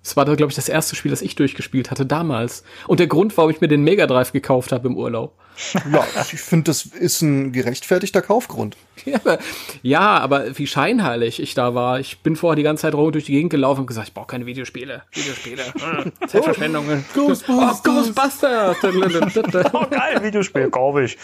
Das 0.02 0.16
war, 0.16 0.24
glaube 0.24 0.50
ich, 0.50 0.56
das 0.56 0.68
erste 0.68 0.94
Spiel, 0.94 1.10
das 1.10 1.22
ich 1.22 1.36
durchgespielt 1.36 1.90
hatte 1.90 2.06
damals. 2.06 2.64
Und 2.86 3.00
der 3.00 3.06
Grund, 3.06 3.36
warum 3.36 3.50
ich 3.50 3.60
mir 3.60 3.68
den 3.68 3.82
Mega 3.82 4.06
Drive 4.06 4.32
gekauft 4.32 4.72
habe 4.72 4.88
im 4.88 4.96
Urlaub. 4.96 5.38
Ja, 5.90 6.06
ich 6.20 6.40
finde, 6.40 6.64
das 6.64 6.84
ist 6.84 7.22
ein 7.22 7.52
gerechtfertigter 7.52 8.22
Kaufgrund. 8.22 8.76
Ja, 9.04 9.16
aber, 9.24 9.38
ja, 9.82 10.18
aber 10.18 10.58
wie 10.58 10.66
scheinheilig 10.66 11.40
ich 11.40 11.54
da 11.54 11.74
war. 11.74 12.00
Ich 12.00 12.20
bin 12.20 12.36
vorher 12.36 12.56
die 12.56 12.62
ganze 12.62 12.82
Zeit 12.82 12.94
rum 12.94 13.12
durch 13.12 13.24
die 13.24 13.32
Gegend 13.32 13.50
gelaufen 13.50 13.80
und 13.80 13.86
gesagt, 13.86 14.08
ich 14.08 14.14
brauche 14.14 14.26
keine 14.26 14.46
Videospiele. 14.46 15.02
Videospiele. 15.12 15.62
äh, 16.22 16.26
Zeitverschwendung. 16.26 17.04
Ghostbusters. 17.14 17.82
Oh, 17.84 17.90
Ghostbusters. 17.90 18.76
Oh, 19.72 19.86
geil, 19.90 20.22
Videospiel, 20.22 20.70
glaube 20.70 21.04
ich. 21.04 21.18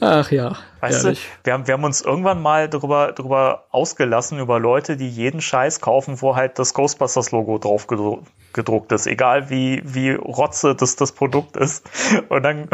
Ach 0.00 0.30
ja. 0.30 0.56
Weißt 0.80 1.04
herrlich. 1.04 1.20
du, 1.20 1.46
wir 1.46 1.52
haben, 1.54 1.66
wir 1.66 1.74
haben 1.74 1.84
uns 1.84 2.02
irgendwann 2.02 2.42
mal 2.42 2.68
darüber, 2.68 3.12
darüber 3.12 3.64
ausgelassen, 3.70 4.38
über 4.38 4.58
Leute, 4.58 4.96
die 4.96 5.08
jeden 5.08 5.40
Scheiß 5.40 5.80
kaufen, 5.80 6.20
wo 6.20 6.36
halt 6.36 6.58
das 6.58 6.74
Ghostbusters-Logo 6.74 7.58
drauf 7.58 7.86
gedru 7.86 8.22
gedruckt 8.54 8.92
ist, 8.92 9.06
egal 9.06 9.50
wie, 9.50 9.82
wie 9.84 10.12
rotze 10.12 10.74
das, 10.74 10.96
das 10.96 11.12
Produkt 11.12 11.56
ist. 11.56 11.84
Und 12.28 12.42
dann, 12.44 12.68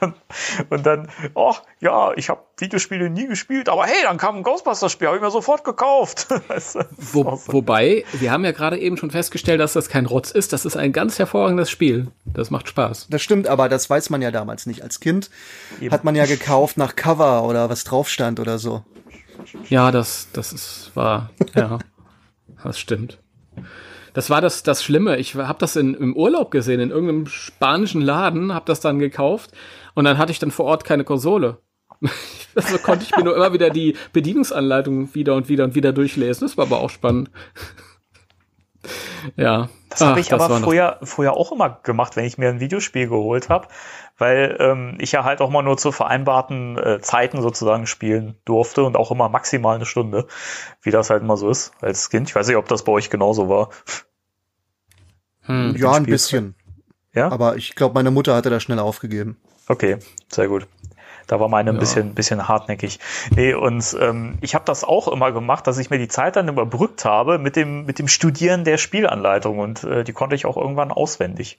und, 0.00 0.14
und 0.70 0.86
dann, 0.86 1.08
oh, 1.34 1.54
ja, 1.80 2.11
ich 2.16 2.28
habe 2.28 2.42
Videospiele 2.58 3.10
nie 3.10 3.26
gespielt, 3.26 3.68
aber 3.68 3.84
hey, 3.84 4.02
dann 4.04 4.18
kam 4.18 4.36
ein 4.36 4.42
Ghostbusters-Spiel, 4.42 5.08
habe 5.08 5.16
ich 5.16 5.22
mir 5.22 5.30
sofort 5.30 5.64
gekauft. 5.64 6.28
Weißt 6.48 6.76
du, 6.76 6.86
Wo, 6.96 7.40
wobei, 7.46 8.04
wir 8.12 8.30
haben 8.30 8.44
ja 8.44 8.52
gerade 8.52 8.78
eben 8.78 8.96
schon 8.96 9.10
festgestellt, 9.10 9.60
dass 9.60 9.72
das 9.72 9.88
kein 9.88 10.06
Rotz 10.06 10.30
ist. 10.30 10.52
Das 10.52 10.64
ist 10.64 10.76
ein 10.76 10.92
ganz 10.92 11.18
hervorragendes 11.18 11.70
Spiel. 11.70 12.08
Das 12.24 12.50
macht 12.50 12.68
Spaß. 12.68 13.08
Das 13.10 13.22
stimmt, 13.22 13.48
aber 13.48 13.68
das 13.68 13.88
weiß 13.88 14.10
man 14.10 14.22
ja 14.22 14.30
damals 14.30 14.66
nicht. 14.66 14.82
Als 14.82 15.00
Kind 15.00 15.30
hat 15.90 16.04
man 16.04 16.14
ja 16.14 16.26
gekauft 16.26 16.76
nach 16.76 16.96
Cover 16.96 17.44
oder 17.44 17.68
was 17.70 17.84
drauf 17.84 18.08
stand 18.08 18.40
oder 18.40 18.58
so. 18.58 18.84
Ja, 19.68 19.90
das, 19.90 20.28
das 20.32 20.52
ist 20.52 20.90
wahr. 20.94 21.30
Ja, 21.54 21.78
das 22.64 22.78
stimmt. 22.78 23.18
Das 24.14 24.28
war 24.28 24.40
das, 24.40 24.62
das 24.62 24.84
Schlimme. 24.84 25.16
Ich 25.16 25.34
habe 25.34 25.58
das 25.58 25.76
in, 25.76 25.94
im 25.94 26.14
Urlaub 26.14 26.50
gesehen, 26.50 26.80
in 26.80 26.90
irgendeinem 26.90 27.26
spanischen 27.26 28.02
Laden, 28.02 28.52
habe 28.52 28.66
das 28.66 28.80
dann 28.80 28.98
gekauft 28.98 29.52
und 29.94 30.04
dann 30.04 30.18
hatte 30.18 30.32
ich 30.32 30.38
dann 30.38 30.50
vor 30.50 30.66
Ort 30.66 30.84
keine 30.84 31.04
Konsole. 31.04 31.58
Also 32.54 32.76
konnte 32.76 33.06
ich 33.06 33.16
mir 33.16 33.24
nur 33.24 33.34
immer 33.34 33.54
wieder 33.54 33.70
die 33.70 33.96
Bedienungsanleitung 34.12 35.14
wieder 35.14 35.34
und 35.36 35.48
wieder 35.48 35.64
und 35.64 35.74
wieder 35.74 35.94
durchlesen. 35.94 36.46
Das 36.46 36.58
war 36.58 36.66
aber 36.66 36.80
auch 36.80 36.90
spannend. 36.90 37.30
Ja. 39.36 39.70
Das 39.88 40.00
habe 40.00 40.20
ich 40.20 40.32
aber 40.32 40.60
früher, 40.60 40.98
früher 41.02 41.34
auch 41.34 41.52
immer 41.52 41.80
gemacht, 41.82 42.16
wenn 42.16 42.24
ich 42.24 42.38
mir 42.38 42.48
ein 42.48 42.60
Videospiel 42.60 43.08
geholt 43.08 43.48
habe, 43.48 43.68
weil 44.18 44.56
ähm, 44.58 44.96
ich 44.98 45.12
ja 45.12 45.24
halt 45.24 45.40
auch 45.40 45.50
mal 45.50 45.62
nur 45.62 45.76
zu 45.76 45.92
vereinbarten 45.92 46.78
äh, 46.78 47.00
Zeiten 47.00 47.42
sozusagen 47.42 47.86
spielen 47.86 48.36
durfte 48.44 48.84
und 48.84 48.96
auch 48.96 49.10
immer 49.10 49.28
maximal 49.28 49.76
eine 49.76 49.86
Stunde, 49.86 50.26
wie 50.80 50.90
das 50.90 51.10
halt 51.10 51.22
immer 51.22 51.36
so 51.36 51.50
ist 51.50 51.72
als 51.80 52.10
Kind. 52.10 52.28
Ich 52.28 52.34
weiß 52.34 52.48
nicht, 52.48 52.56
ob 52.56 52.68
das 52.68 52.84
bei 52.84 52.92
euch 52.92 53.10
genauso 53.10 53.48
war. 53.48 53.68
Hm. 55.42 55.74
Ja, 55.76 55.92
ein 55.92 56.06
bisschen. 56.06 56.54
Ja? 57.14 57.30
Aber 57.30 57.56
ich 57.56 57.74
glaube, 57.74 57.94
meine 57.94 58.10
Mutter 58.10 58.34
hatte 58.34 58.50
das 58.50 58.62
schnell 58.62 58.78
aufgegeben. 58.78 59.36
Okay, 59.68 59.98
sehr 60.30 60.48
gut. 60.48 60.66
Da 61.26 61.40
war 61.40 61.48
meine 61.48 61.70
ein 61.70 61.76
Ja. 61.76 61.80
bisschen, 61.80 62.14
bisschen 62.14 62.48
hartnäckig. 62.48 62.98
Nee, 63.34 63.54
und 63.54 63.96
ähm, 64.00 64.34
ich 64.40 64.54
habe 64.54 64.64
das 64.64 64.84
auch 64.84 65.08
immer 65.08 65.32
gemacht, 65.32 65.66
dass 65.66 65.78
ich 65.78 65.90
mir 65.90 65.98
die 65.98 66.08
Zeit 66.08 66.36
dann 66.36 66.48
überbrückt 66.48 67.04
habe 67.04 67.38
mit 67.38 67.56
dem, 67.56 67.84
mit 67.86 67.98
dem 67.98 68.08
Studieren 68.08 68.64
der 68.64 68.78
Spielanleitung 68.78 69.58
und 69.58 69.84
äh, 69.84 70.04
die 70.04 70.12
konnte 70.12 70.34
ich 70.36 70.46
auch 70.46 70.56
irgendwann 70.56 70.90
auswendig. 70.90 71.58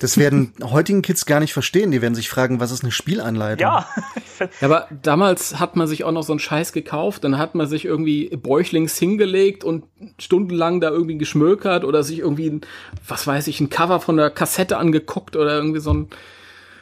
Das 0.00 0.18
werden 0.18 0.52
heutigen 0.62 1.02
Kids 1.02 1.26
gar 1.26 1.40
nicht 1.40 1.52
verstehen. 1.52 1.90
Die 1.90 2.02
werden 2.02 2.14
sich 2.14 2.28
fragen, 2.28 2.60
was 2.60 2.70
ist 2.70 2.82
eine 2.82 2.92
Spielanleitung? 2.92 3.60
Ja, 3.60 3.86
Ja, 4.38 4.48
aber 4.60 4.86
damals 5.02 5.58
hat 5.58 5.76
man 5.76 5.86
sich 5.86 6.04
auch 6.04 6.12
noch 6.12 6.22
so 6.22 6.32
einen 6.32 6.40
Scheiß 6.40 6.72
gekauft, 6.72 7.24
dann 7.24 7.38
hat 7.38 7.54
man 7.54 7.66
sich 7.66 7.86
irgendwie 7.86 8.28
bäuchlings 8.36 8.98
hingelegt 8.98 9.64
und 9.64 9.84
stundenlang 10.18 10.80
da 10.82 10.90
irgendwie 10.90 11.16
geschmökert 11.16 11.84
oder 11.84 12.02
sich 12.02 12.18
irgendwie, 12.18 12.50
ein, 12.50 12.60
was 13.08 13.26
weiß 13.26 13.46
ich, 13.46 13.60
ein 13.60 13.70
Cover 13.70 13.98
von 14.00 14.16
der 14.18 14.28
Kassette 14.30 14.76
angeguckt 14.76 15.36
oder 15.36 15.54
irgendwie 15.56 15.80
so 15.80 15.92
ein, 15.94 16.08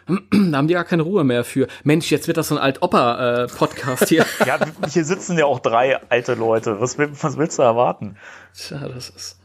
da 0.31 0.59
haben 0.59 0.69
die 0.69 0.75
gar 0.75 0.85
keine 0.85 1.03
Ruhe 1.03 1.25
mehr 1.25 1.45
für. 1.45 1.67
Mensch, 1.83 2.11
jetzt 2.11 2.27
wird 2.27 2.37
das 2.37 2.49
so 2.49 2.57
ein 2.57 2.61
Alt-Opa-Podcast 2.61 4.09
hier. 4.09 4.27
ja, 4.47 4.59
hier 4.89 5.05
sitzen 5.05 5.39
ja 5.39 5.47
auch 5.47 5.61
drei 5.61 6.01
alte 6.09 6.35
Leute. 6.35 6.81
Was, 6.81 6.99
was 6.99 7.39
willst 7.39 7.59
du 7.59 7.63
erwarten? 7.63 8.17
Tja, 8.57 8.89
das 8.89 9.11
ist, 9.11 9.39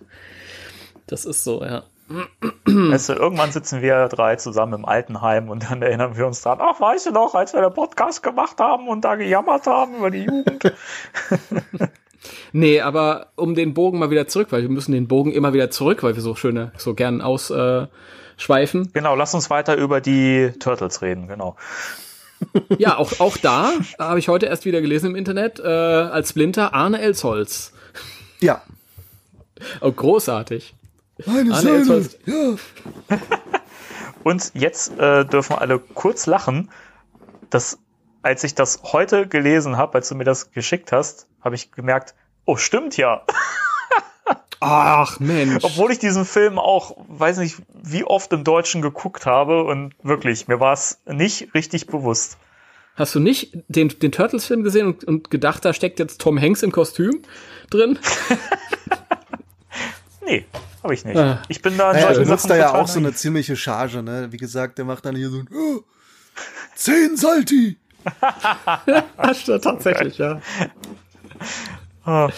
das 1.08 1.26
ist 1.26 1.44
so, 1.44 1.64
ja. 1.64 1.84
Weißt 2.66 3.10
du, 3.10 3.14
irgendwann 3.14 3.52
sitzen 3.52 3.82
wir 3.82 4.08
drei 4.08 4.36
zusammen 4.36 4.74
im 4.74 4.86
Altenheim 4.86 5.50
und 5.50 5.70
dann 5.70 5.82
erinnern 5.82 6.18
wir 6.18 6.26
uns 6.26 6.42
dran, 6.42 6.58
ach, 6.60 6.82
weißt 6.82 7.08
du 7.08 7.12
noch, 7.12 7.36
als 7.36 7.54
wir 7.54 7.62
den 7.62 7.74
Podcast 7.74 8.24
gemacht 8.24 8.60
haben 8.60 8.88
und 8.88 9.06
da 9.06 9.16
gejammert 9.16 9.68
haben 9.68 9.98
über 9.98 10.10
die 10.10 10.24
Jugend. 10.24 10.74
Nee, 12.52 12.82
aber 12.82 13.28
um 13.36 13.56
den 13.56 13.74
Bogen 13.74 14.00
mal 14.00 14.10
wieder 14.10 14.28
zurück, 14.28 14.52
weil 14.52 14.62
wir 14.62 14.70
müssen 14.70 14.92
den 14.92 15.08
Bogen 15.08 15.32
immer 15.32 15.54
wieder 15.54 15.70
zurück, 15.70 16.04
weil 16.04 16.16
wir 16.16 16.22
so 16.22 16.36
schöne, 16.36 16.72
so 16.78 16.94
gern 16.94 17.22
ausschweifen. 18.40 18.92
genau, 18.94 19.16
lass 19.16 19.34
uns 19.34 19.50
weiter 19.50 19.76
über 19.76 20.02
die 20.02 20.52
Turtles 20.60 21.02
reden, 21.02 21.28
genau. 21.28 21.56
Ja, 22.78 22.98
auch, 22.98 23.20
auch 23.20 23.36
da 23.36 23.74
habe 24.00 24.20
ich 24.20 24.30
heute 24.30 24.46
erst 24.46 24.64
wieder 24.64 24.80
gelesen 24.80 25.08
im 25.08 25.16
Internet, 25.18 25.60
äh, 25.60 25.68
als 25.68 26.30
Splinter 26.30 26.74
Arne 26.74 27.02
Elsholz. 27.02 27.74
Ja. 28.40 28.62
Oh, 29.82 29.92
großartig. 29.92 30.74
Meine 31.26 31.54
Arne 31.54 31.70
Elsholz. 31.70 32.18
Und 34.24 34.52
jetzt 34.54 34.98
äh, 34.98 35.26
dürfen 35.26 35.58
alle 35.58 35.80
kurz 35.80 36.28
lachen. 36.28 36.72
Das, 37.50 37.78
als 38.22 38.46
ich 38.46 38.56
das 38.56 38.84
heute 38.84 39.28
gelesen 39.28 39.76
habe, 39.76 39.96
als 39.96 40.08
du 40.08 40.16
mir 40.16 40.24
das 40.24 40.52
geschickt 40.52 40.94
hast, 40.94 41.28
habe 41.42 41.56
ich 41.56 41.74
gemerkt, 41.74 42.16
oh, 42.46 42.56
stimmt 42.56 42.96
ja. 42.96 43.26
Ach, 44.62 45.20
Mensch. 45.20 45.64
Obwohl 45.64 45.92
ich 45.92 46.00
diesen 46.00 46.26
Film 46.26 46.60
auch, 46.60 46.98
weiß 47.08 47.38
nicht, 47.38 47.58
wie 47.82 48.04
oft 48.04 48.32
im 48.34 48.44
Deutschen 48.44 48.82
geguckt 48.82 49.26
habe 49.26 49.64
und 49.64 49.94
wirklich, 50.04 50.48
mir 50.48 50.60
war 50.60 50.74
es 50.74 51.00
nicht 51.06 51.54
richtig 51.54 51.88
bewusst. 51.88 52.38
Hast 52.96 53.16
du 53.16 53.20
nicht 53.22 53.58
den, 53.70 53.88
den 53.88 54.12
Turtles-Film 54.12 54.64
gesehen 54.64 54.88
und, 54.88 55.06
und 55.06 55.32
gedacht, 55.32 55.64
da 55.64 55.74
steckt 55.74 56.00
jetzt 56.00 56.20
Tom 56.20 56.40
Hanks 56.40 56.64
im 56.64 56.72
Kostüm 56.72 57.22
drin? 57.70 57.98
Nee, 60.30 60.46
habe 60.84 60.94
ich 60.94 61.06
nicht. 61.06 61.18
Ah. 61.18 61.42
Ich 61.48 61.62
bin 61.64 61.76
da 61.76 61.92
in 61.92 62.02
Naja, 62.02 62.20
benutzt 62.20 62.50
da 62.50 62.56
ja 62.56 62.76
auch 62.76 62.88
so 62.88 63.00
eine 63.00 63.14
ziemliche 63.14 63.56
Charge, 63.56 64.04
ne? 64.04 64.28
Wie 64.32 64.38
gesagt, 64.38 64.78
der 64.78 64.86
macht 64.86 65.06
dann 65.06 65.16
hier 65.16 65.30
so 65.30 65.40
ein 65.40 65.50
oh, 65.52 65.82
Zehn 66.76 67.18
Salti! 67.18 67.78
Ach, 68.22 69.36
tatsächlich, 69.62 70.18
ja. 70.20 70.40
Ah, 72.06 72.30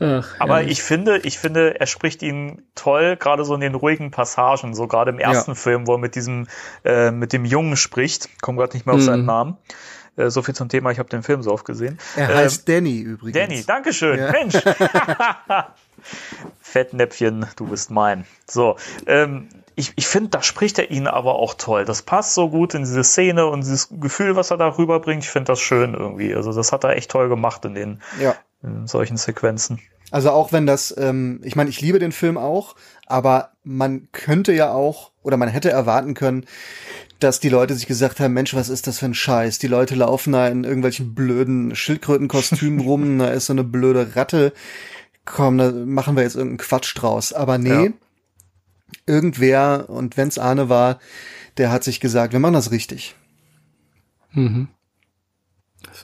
Ach, 0.00 0.34
Aber 0.38 0.62
ja. 0.62 0.68
ich 0.68 0.82
finde, 0.82 1.18
ich 1.18 1.38
finde, 1.38 1.78
er 1.78 1.86
spricht 1.86 2.22
ihn 2.22 2.62
toll, 2.74 3.16
gerade 3.16 3.44
so 3.44 3.54
in 3.54 3.60
den 3.60 3.74
ruhigen 3.74 4.10
Passagen, 4.10 4.74
so 4.74 4.86
gerade 4.86 5.10
im 5.10 5.18
ersten 5.18 5.50
Ja. 5.52 5.54
Film, 5.54 5.86
wo 5.86 5.92
er 5.94 5.98
mit 5.98 6.14
diesem, 6.14 6.46
äh, 6.84 7.10
mit 7.10 7.32
dem 7.32 7.44
Jungen 7.44 7.76
spricht. 7.76 8.28
Komm 8.40 8.56
gerade 8.56 8.72
nicht 8.74 8.86
mehr 8.86 8.94
auf 8.94 9.00
Mhm. 9.02 9.04
seinen 9.04 9.24
Namen. 9.26 9.56
Äh, 10.16 10.30
so 10.30 10.42
viel 10.42 10.54
zum 10.54 10.68
Thema, 10.68 10.90
ich 10.90 10.98
habe 10.98 11.08
den 11.08 11.22
Film 11.22 11.42
so 11.42 11.52
oft 11.52 11.64
gesehen. 11.64 11.98
Er 12.16 12.30
Ähm, 12.30 12.36
heißt 12.36 12.68
Danny 12.68 12.98
übrigens. 12.98 13.38
Danny, 13.38 13.64
Dankeschön, 13.64 14.18
Ja. 14.18 14.32
Mensch. 14.32 14.54
Fettnäpfchen, 16.60 17.46
du 17.56 17.66
bist 17.66 17.90
mein. 17.90 18.24
So, 18.48 18.76
ähm, 19.06 19.48
ich, 19.76 19.92
ich 19.96 20.06
finde, 20.08 20.30
da 20.30 20.42
spricht 20.42 20.78
er 20.78 20.90
ihn 20.90 21.06
aber 21.06 21.34
auch 21.36 21.54
toll. 21.54 21.84
Das 21.84 22.02
passt 22.02 22.34
so 22.34 22.48
gut 22.50 22.74
in 22.74 22.82
diese 22.82 23.04
Szene 23.04 23.46
und 23.46 23.60
dieses 23.60 23.88
Gefühl, 23.90 24.36
was 24.36 24.50
er 24.50 24.56
da 24.56 24.66
rüberbringt. 24.78 25.22
Ich 25.24 25.30
finde 25.30 25.52
das 25.52 25.60
schön 25.60 25.94
irgendwie. 25.94 26.34
Also 26.34 26.52
das 26.52 26.72
hat 26.72 26.84
er 26.84 26.96
echt 26.96 27.10
toll 27.10 27.28
gemacht 27.28 27.64
in 27.64 27.74
den 27.74 28.02
Ja. 28.20 28.34
In 28.62 28.86
solchen 28.86 29.16
Sequenzen. 29.16 29.80
Also 30.10 30.30
auch 30.30 30.52
wenn 30.52 30.66
das, 30.66 30.94
ähm, 30.98 31.40
ich 31.44 31.54
meine, 31.56 31.70
ich 31.70 31.80
liebe 31.80 31.98
den 32.00 32.12
Film 32.12 32.36
auch, 32.36 32.74
aber 33.06 33.52
man 33.62 34.08
könnte 34.12 34.52
ja 34.52 34.72
auch 34.72 35.12
oder 35.22 35.36
man 35.36 35.48
hätte 35.48 35.70
erwarten 35.70 36.14
können, 36.14 36.46
dass 37.20 37.38
die 37.38 37.48
Leute 37.50 37.74
sich 37.74 37.86
gesagt 37.86 38.18
haben, 38.18 38.32
Mensch, 38.32 38.54
was 38.54 38.70
ist 38.70 38.86
das 38.86 38.98
für 38.98 39.06
ein 39.06 39.14
Scheiß? 39.14 39.58
Die 39.58 39.66
Leute 39.68 39.94
laufen 39.94 40.32
da 40.32 40.48
in 40.48 40.64
irgendwelchen 40.64 41.14
blöden 41.14 41.76
Schildkrötenkostümen 41.76 42.80
rum, 42.86 43.18
da 43.18 43.28
ist 43.28 43.46
so 43.46 43.52
eine 43.52 43.62
blöde 43.64 44.16
Ratte. 44.16 44.52
Komm, 45.26 45.58
da 45.58 45.70
machen 45.70 46.16
wir 46.16 46.22
jetzt 46.24 46.34
irgendeinen 46.34 46.66
Quatsch 46.66 46.94
draus. 46.96 47.32
Aber 47.32 47.58
nee, 47.58 47.84
Ja. 47.86 47.92
irgendwer, 49.06 49.84
und 49.88 50.16
wenn's 50.16 50.38
Arne 50.38 50.68
war, 50.68 50.98
der 51.58 51.70
hat 51.70 51.84
sich 51.84 52.00
gesagt, 52.00 52.32
wir 52.32 52.40
machen 52.40 52.54
das 52.54 52.70
richtig. 52.70 53.14
W- 54.32 54.66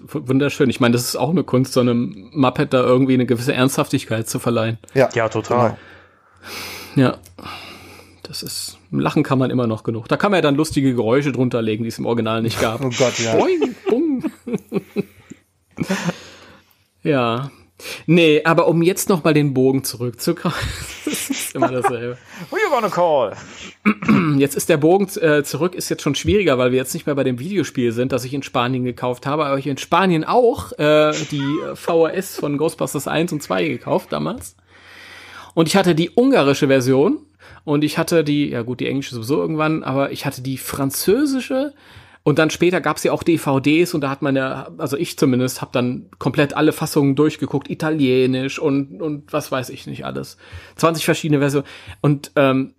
Wunderschön. 0.09 0.71
Ich 0.71 0.81
meine, 0.81 0.93
das 0.93 1.03
ist 1.03 1.17
auch 1.17 1.31
eine 1.31 1.45
Kunst, 1.45 1.73
so 1.73 1.81
einem 1.81 2.31
Muppet 2.33 2.73
da 2.73 2.83
irgendwie 2.83 3.15
eine 3.15 3.27
gewisse 3.27 3.53
Ernsthaftigkeit 3.53 4.29
zu 4.29 4.39
verleihen. 4.39 4.79
Ja, 4.95 5.09
Ja, 5.15 5.29
total. 5.29 5.77
Genau. 6.95 7.09
Ja. 7.09 7.19
Das 8.23 8.43
ist, 8.43 8.79
lachen 8.91 9.23
kann 9.23 9.39
man 9.39 9.51
immer 9.51 9.69
noch 9.69 9.85
genug. 9.85 10.09
Da 10.09 10.17
kann 10.17 10.33
man 10.33 10.39
ja 10.39 10.43
dann 10.43 10.57
lustige 10.57 10.95
Geräusche 10.95 11.31
drunter 11.31 11.63
legen, 11.63 11.85
die 11.85 11.89
es 11.89 11.99
im 11.99 12.07
Original 12.07 12.43
nicht 12.43 12.61
gab. 12.61 12.81
Oh 12.85 12.91
Gott, 12.91 13.19
ja. 13.19 13.37
Boing, 13.37 13.75
bung. 13.89 14.25
ja. 17.05 17.51
Nee, 18.07 18.43
aber 18.45 18.69
um 18.69 18.83
jetzt 18.83 19.09
noch 19.09 19.23
mal 19.23 19.35
den 19.35 19.53
Bogen 19.53 19.85
zurückzukommen, 19.85 20.55
das 21.05 21.31
ist 21.31 21.55
immer 21.55 21.69
dasselbe. 21.69 22.17
Who 22.51 22.57
you 22.57 22.71
gonna 22.71 22.89
call? 22.89 23.33
Jetzt 24.39 24.57
ist 24.57 24.69
der 24.69 24.79
Bogen 24.79 25.09
äh, 25.21 25.43
zurück, 25.45 25.75
ist 25.75 25.89
jetzt 25.89 26.03
schon 26.03 26.15
schwieriger, 26.15 26.57
weil 26.59 26.71
wir 26.71 26.79
jetzt 26.79 26.95
nicht 26.95 27.07
mehr 27.07 27.15
bei 27.15 27.25
dem 27.25 27.39
Videospiel 27.39 27.93
sind, 27.93 28.13
das 28.13 28.25
ich 28.25 28.33
in 28.33 28.43
Spanien 28.43 28.85
gekauft 28.85 29.27
habe, 29.27 29.47
aber 29.47 29.59
ich 29.59 29.67
in 29.67 29.77
Spanien 29.77 30.25
auch 30.25 30.73
äh, 30.79 31.13
die 31.31 31.45
VHS 31.75 32.37
von 32.37 32.57
Ghostbusters 32.57 33.09
1 33.09 33.33
und 33.33 33.43
2 33.43 33.69
gekauft 33.69 34.13
damals. 34.13 34.57
Und 35.55 35.69
ich 35.69 35.77
hatte 35.77 35.95
die 35.95 36.11
ungarische 36.15 36.69
Version 36.69 37.19
und 37.65 37.85
ich 37.85 37.99
hatte 37.99 38.25
die, 38.25 38.51
ja 38.51 38.63
gut, 38.63 38.81
die 38.81 38.87
englische 38.87 39.15
sowieso 39.15 39.41
irgendwann, 39.41 39.83
aber 39.83 40.13
ich 40.13 40.25
hatte 40.25 40.41
die 40.41 40.59
französische 40.59 41.75
und 42.27 42.41
dann 42.41 42.51
später 42.51 42.81
gab 42.81 42.97
es 42.97 43.05
ja 43.05 43.13
auch 43.13 43.23
DVDs 43.23 43.95
und 43.95 44.01
da 44.01 44.11
hat 44.11 44.21
man 44.21 44.35
ja, 44.35 44.69
also 44.79 44.97
ich 44.97 45.17
zumindest, 45.17 45.61
habe 45.61 45.71
dann 45.73 46.11
komplett 46.19 46.55
alle 46.55 46.73
Fassungen 46.73 47.15
durchgeguckt, 47.15 47.71
italienisch 47.71 48.59
und, 48.59 49.01
und 49.01 49.33
was 49.33 49.53
weiß 49.53 49.69
ich 49.69 49.87
nicht 49.87 50.05
alles. 50.05 50.37
20 50.75 51.05
verschiedene 51.05 51.39
Versionen. 51.39 51.69
Und 52.01 52.33
ähm, 52.35 52.75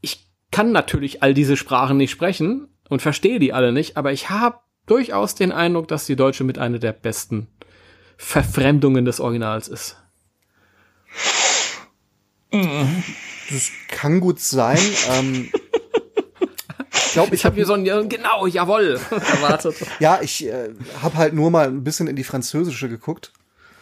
ich 0.00 0.26
kann 0.50 0.72
natürlich 0.72 1.22
all 1.22 1.32
diese 1.32 1.56
Sprachen 1.56 1.96
nicht 1.96 2.10
sprechen 2.10 2.66
und 2.88 3.02
verstehe 3.02 3.38
die 3.38 3.52
alle 3.52 3.70
nicht, 3.70 3.96
aber 3.96 4.10
ich 4.10 4.30
habe 4.30 4.58
durchaus 4.86 5.36
den 5.36 5.52
Eindruck, 5.52 5.86
dass 5.86 6.06
die 6.06 6.16
Deutsche 6.16 6.42
mit 6.42 6.58
einer 6.58 6.80
der 6.80 6.92
besten 6.92 7.46
Verfremdungen 8.16 9.04
des 9.04 9.20
Originals 9.20 9.68
ist. 9.68 9.96
Das 12.50 13.70
kann 13.86 14.18
gut 14.18 14.40
sein. 14.40 14.80
ähm, 15.12 15.50
ich 17.06 17.12
glaube, 17.12 17.34
Ich 17.34 17.44
habe 17.44 17.54
hier 17.56 17.66
so 17.66 17.72
ein, 17.74 17.84
ja, 17.86 18.00
genau, 18.02 18.46
jawoll, 18.46 19.00
erwartet. 19.10 19.76
ja, 20.00 20.18
ich 20.22 20.46
äh, 20.46 20.70
habe 21.02 21.16
halt 21.16 21.34
nur 21.34 21.50
mal 21.50 21.66
ein 21.68 21.84
bisschen 21.84 22.06
in 22.08 22.16
die 22.16 22.24
französische 22.24 22.88
geguckt. 22.88 23.32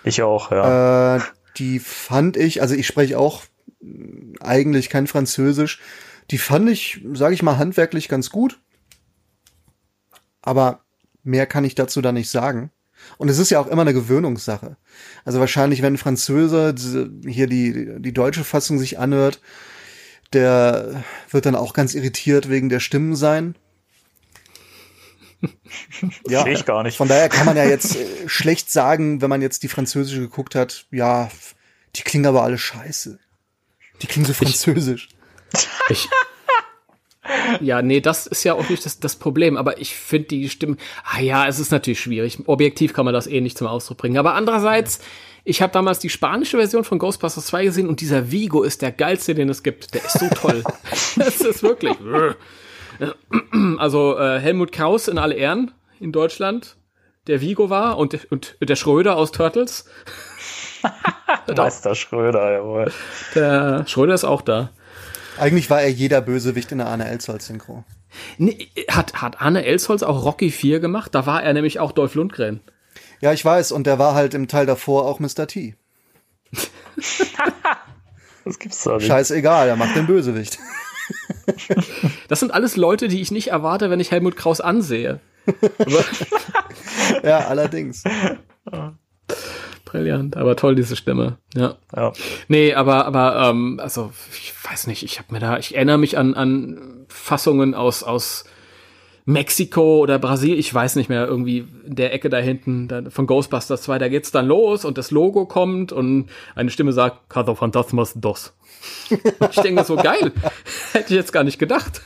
Ich 0.05 0.22
auch, 0.22 0.51
ja. 0.51 1.16
Äh, 1.16 1.20
die 1.59 1.78
fand 1.78 2.36
ich, 2.36 2.60
also 2.62 2.74
ich 2.74 2.86
spreche 2.86 3.18
auch 3.18 3.42
eigentlich 4.40 4.88
kein 4.90 5.06
Französisch. 5.06 5.80
Die 6.30 6.38
fand 6.38 6.68
ich, 6.70 7.01
sage 7.12 7.34
ich 7.34 7.42
mal, 7.42 7.59
handwerklich 7.59 8.09
ganz 8.09 8.30
gut. 8.30 8.59
Aber 10.42 10.80
mehr 11.22 11.46
kann 11.46 11.64
ich 11.64 11.74
dazu 11.74 12.01
da 12.02 12.12
nicht 12.12 12.30
sagen. 12.30 12.70
Und 13.18 13.28
es 13.28 13.38
ist 13.38 13.51
ja 13.51 13.60
auch 13.60 13.66
immer 13.66 13.82
eine 13.82 13.92
Gewöhnungssache. 13.94 14.76
Also 15.24 15.40
wahrscheinlich, 15.40 15.82
wenn 15.82 15.94
ein 15.94 15.98
Französe 15.98 16.72
diese- 16.74 17.10
hier 17.26 17.46
die, 17.46 17.96
die 18.01 18.12
deutsche 18.14 18.44
Fassung 18.44 18.78
sich 18.78 18.98
anhört, 18.98 19.40
der 20.35 21.05
wird 21.31 21.47
dann 21.47 21.55
auch 21.55 21.73
ganz 21.73 21.94
irritiert 21.94 22.48
wegen 22.48 22.69
der 22.69 22.81
Stimmen 22.81 23.16
sein. 23.16 23.55
Ja, 26.27 26.44
Sehe 26.44 26.55
ich 26.55 26.65
gar 26.65 26.82
nicht. 26.85 26.97
von 26.97 27.09
daher 27.09 27.28
kann 27.28 27.44
man 27.44 27.56
ja 27.56 27.65
jetzt 27.65 27.97
äh, 27.97 28.28
schlecht 28.28 28.70
sagen, 28.70 29.20
wenn 29.20 29.28
man 29.28 29.43
jetzt 29.43 29.62
die 29.62 29.69
französische 29.69 30.20
geguckt 30.20 30.55
hat, 30.55 30.86
ja, 30.90 31.31
die 31.97 32.02
klingen 32.02 32.27
aber 32.27 32.43
alle 32.43 32.56
scheiße. 32.56 33.19
Die 34.01 34.06
klingen 34.06 34.27
so 34.27 34.32
französisch. 34.32 35.09
Ich, 35.90 36.09
ja, 37.61 37.82
nee, 37.82 38.01
das 38.01 38.27
ist 38.27 38.44
ja 38.44 38.55
auch 38.55 38.69
nicht 38.69 38.85
das, 38.85 39.01
das 39.01 39.16
Problem, 39.16 39.56
aber 39.56 39.81
ich 39.81 39.94
finde 39.94 40.28
die 40.28 40.48
Stimme, 40.48 40.77
ah 41.05 41.20
ja, 41.20 41.47
es 41.47 41.59
ist 41.59 41.73
natürlich 41.73 42.01
schwierig. 42.01 42.39
Objektiv 42.47 42.93
kann 42.93 43.05
man 43.05 43.15
das 43.15 43.27
eh 43.27 43.40
nicht 43.40 43.56
zum 43.56 43.66
Ausdruck 43.66 43.98
bringen. 43.98 44.19
Aber 44.19 44.35
andererseits, 44.35 45.01
ich 45.44 45.60
habe 45.60 45.72
damals 45.72 45.98
die 45.98 46.08
spanische 46.08 46.56
Version 46.56 46.84
von 46.84 46.98
Ghostbusters 46.98 47.46
2 47.46 47.64
gesehen 47.64 47.88
und 47.88 48.00
dieser 48.00 48.30
Vigo 48.30 48.62
ist 48.62 48.80
der 48.80 48.92
geilste, 48.92 49.34
den 49.34 49.50
es 49.50 49.62
gibt. 49.62 49.94
Der 49.94 50.04
ist 50.04 50.18
so 50.18 50.28
toll. 50.30 50.64
das 51.16 51.40
ist 51.40 51.62
wirklich. 51.62 51.96
Also 53.78 54.18
äh, 54.18 54.38
Helmut 54.40 54.72
Kraus 54.72 55.08
in 55.08 55.18
alle 55.18 55.34
Ehren 55.34 55.72
in 56.00 56.12
Deutschland, 56.12 56.76
der 57.26 57.40
Vigo 57.40 57.68
war 57.68 57.98
und, 57.98 58.30
und 58.30 58.56
der 58.60 58.76
Schröder 58.76 59.16
aus 59.16 59.32
Turtles. 59.32 59.84
Meister 61.56 61.94
Schröder, 61.94 62.52
jawohl. 62.52 62.92
Der 63.34 63.84
Schröder 63.86 64.14
ist 64.14 64.24
auch 64.24 64.42
da. 64.42 64.70
Eigentlich 65.38 65.68
war 65.68 65.82
er 65.82 65.90
jeder 65.90 66.20
Bösewicht 66.20 66.72
in 66.72 66.78
der 66.78 66.86
Arne 66.86 67.06
Elsholz 67.08 67.46
Synchro. 67.48 67.84
Nee, 68.38 68.68
hat, 68.88 69.20
hat 69.20 69.40
Arne 69.42 69.64
Elsholz 69.64 70.02
auch 70.02 70.24
Rocky 70.24 70.50
4 70.50 70.80
gemacht? 70.80 71.14
Da 71.14 71.26
war 71.26 71.42
er 71.42 71.52
nämlich 71.52 71.80
auch 71.80 71.92
Dolph 71.92 72.14
Lundgren. 72.14 72.60
Ja, 73.24 73.32
ich 73.32 73.42
weiß, 73.42 73.72
und 73.72 73.86
der 73.86 73.98
war 73.98 74.14
halt 74.14 74.34
im 74.34 74.48
Teil 74.48 74.66
davor 74.66 75.06
auch 75.06 75.18
Mr. 75.18 75.46
T. 75.46 75.76
das 78.44 78.59
gibt's 78.59 78.84
doch 78.84 78.98
nicht. 78.98 79.06
Scheißegal, 79.06 79.66
er 79.66 79.76
macht 79.76 79.96
den 79.96 80.06
Bösewicht. 80.06 80.59
das 82.28 82.40
sind 82.40 82.52
alles 82.52 82.76
Leute, 82.76 83.09
die 83.09 83.22
ich 83.22 83.30
nicht 83.30 83.48
erwarte, 83.48 83.88
wenn 83.88 83.98
ich 83.98 84.10
Helmut 84.10 84.36
Kraus 84.36 84.60
ansehe. 84.60 85.20
ja, 87.22 87.38
allerdings. 87.46 88.05
Brillant, 89.86 90.36
aber 90.36 90.55
toll 90.55 90.74
diese 90.74 90.94
Stimme. 90.94 91.38
Ja. 91.55 91.76
ja. 91.96 92.12
Nee, 92.48 92.74
aber 92.74 93.06
aber 93.06 93.48
ähm, 93.48 93.80
also 93.82 94.12
ich 94.32 94.52
weiß 94.70 94.86
nicht, 94.86 95.02
ich 95.02 95.18
habe 95.18 95.32
mir 95.32 95.40
da 95.40 95.56
ich 95.56 95.74
erinnere 95.74 95.96
mich 95.96 96.18
an 96.18 96.34
an 96.34 97.06
Fassungen 97.09 97.74
aus 97.74 98.02
aus 98.02 98.44
Mexiko 99.26 100.01
oder 100.01 100.18
Brasil, 100.18 100.59
ich 100.59 100.72
weiß 100.72 100.96
nicht 100.96 101.09
mehr, 101.09 101.26
irgendwie 101.26 101.66
in 101.86 101.96
der 101.96 102.12
Ecke 102.12 102.28
da 102.28 102.36
hinten 102.38 102.88
da, 102.88 103.02
von 103.09 103.26
Ghostbusters 103.26 103.82
2, 103.82 103.98
da 103.98 104.09
geht's 104.09 104.30
dann 104.30 104.46
los 104.46 104.84
und 104.84 104.98
das 104.98 105.10
Logo 105.10 105.46
kommt 105.46 105.92
und 105.92 106.28
eine 106.55 106.70
Stimme 106.70 106.92
sagt, 106.92 107.30
Casa 107.30 107.55
Fantasmas 107.55 108.12
dos. 108.14 108.55
ich 109.10 109.60
denke 109.60 109.84
so, 109.84 109.96
geil. 109.96 110.32
Hätte 110.92 111.06
ich 111.06 111.16
jetzt 111.16 111.32
gar 111.32 111.42
nicht 111.42 111.59
gedacht. 111.59 112.02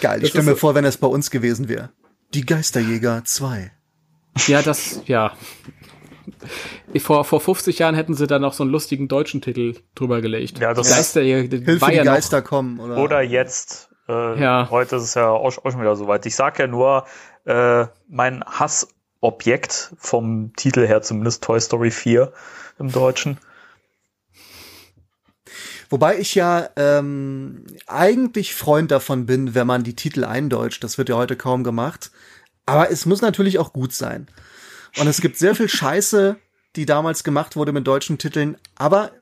Geil, 0.00 0.22
ich 0.22 0.30
stelle 0.30 0.44
mir 0.44 0.50
so 0.52 0.56
vor, 0.56 0.74
wenn 0.74 0.86
es 0.86 0.96
bei 0.96 1.06
uns 1.06 1.30
gewesen 1.30 1.68
wäre. 1.68 1.90
Die 2.32 2.46
Geisterjäger 2.46 3.22
2. 3.24 3.70
Ja, 4.46 4.62
das, 4.62 5.02
ja. 5.06 5.32
Vor, 6.98 7.24
vor 7.24 7.40
50 7.40 7.78
Jahren 7.78 7.94
hätten 7.94 8.14
sie 8.14 8.26
da 8.26 8.38
noch 8.38 8.54
so 8.54 8.62
einen 8.62 8.72
lustigen 8.72 9.08
deutschen 9.08 9.42
Titel 9.42 9.74
drüber 9.94 10.22
gelegt. 10.22 10.58
Ja, 10.60 10.72
das 10.72 10.88
Geisterjäger, 10.88 11.58
Hilfe, 11.58 11.80
war 11.80 11.90
die 11.90 11.98
Geister 11.98 12.40
kommen. 12.40 12.80
Oder, 12.80 12.96
oder 12.98 13.22
jetzt. 13.22 13.90
Äh, 14.08 14.40
Ja. 14.40 14.68
Heute 14.70 14.96
ist 14.96 15.02
es 15.02 15.14
ja 15.14 15.28
auch, 15.28 15.58
auch 15.58 15.70
schon 15.70 15.80
wieder 15.80 15.96
soweit. 15.96 16.24
Ich 16.26 16.34
sag 16.34 16.58
ja 16.58 16.66
nur, 16.66 17.06
äh, 17.44 17.86
mein 18.08 18.44
Hassobjekt 18.44 19.94
vom 19.98 20.52
Titel 20.56 20.86
her 20.86 21.02
zumindest 21.02 21.42
Toy 21.44 21.60
Story 21.60 21.90
4 21.90 22.32
im 22.78 22.90
Deutschen. 22.92 23.38
Wobei 25.90 26.18
ich 26.18 26.34
ja 26.34 26.68
ähm, 26.76 27.64
eigentlich 27.86 28.54
Freund 28.54 28.90
davon 28.90 29.24
bin, 29.24 29.54
wenn 29.54 29.66
man 29.66 29.84
die 29.84 29.96
Titel 29.96 30.24
eindeutscht. 30.24 30.84
Das 30.84 30.98
wird 30.98 31.08
ja 31.08 31.16
heute 31.16 31.36
kaum 31.36 31.64
gemacht. 31.64 32.10
Aber 32.66 32.90
es 32.90 33.06
muss 33.06 33.22
natürlich 33.22 33.58
auch 33.58 33.72
gut 33.72 33.94
sein. 33.94 34.26
Und 34.98 35.06
es 35.06 35.22
gibt 35.22 35.38
sehr 35.38 35.54
viel 35.54 35.68
Scheiße, 35.68 36.36
die 36.76 36.84
damals 36.84 37.24
gemacht 37.24 37.56
wurde 37.56 37.72
mit 37.72 37.86
deutschen 37.86 38.18
Titeln. 38.18 38.58
Aber 38.74 39.12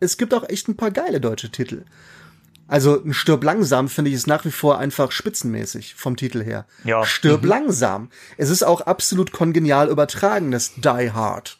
es 0.00 0.18
gibt 0.18 0.34
auch 0.34 0.46
echt 0.46 0.68
ein 0.68 0.76
paar 0.76 0.90
geile 0.90 1.18
deutsche 1.20 1.50
Titel. 1.50 1.84
Also 2.72 3.02
ein 3.04 3.12
Stirb 3.12 3.44
langsam 3.44 3.86
finde 3.90 4.08
ich 4.08 4.14
ist 4.14 4.26
nach 4.26 4.46
wie 4.46 4.50
vor 4.50 4.78
einfach 4.78 5.12
spitzenmäßig 5.12 5.94
vom 5.94 6.16
Titel 6.16 6.42
her. 6.42 6.64
Ja. 6.84 7.04
Stirb 7.04 7.44
langsam. 7.44 8.08
Es 8.38 8.48
ist 8.48 8.62
auch 8.62 8.80
absolut 8.80 9.30
kongenial 9.30 9.90
übertragen, 9.90 10.52
das 10.52 10.72
Die 10.76 11.10
Hard. 11.12 11.58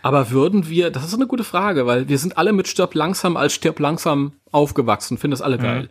Aber 0.00 0.30
würden 0.30 0.66
wir, 0.66 0.90
das 0.90 1.04
ist 1.04 1.12
eine 1.12 1.26
gute 1.26 1.44
Frage, 1.44 1.84
weil 1.84 2.08
wir 2.08 2.16
sind 2.16 2.38
alle 2.38 2.54
mit 2.54 2.68
Stirb 2.68 2.94
langsam 2.94 3.36
als 3.36 3.52
Stirb 3.52 3.78
langsam 3.80 4.32
aufgewachsen, 4.50 5.18
finden 5.18 5.32
das 5.32 5.42
alle 5.42 5.58
geil. 5.58 5.90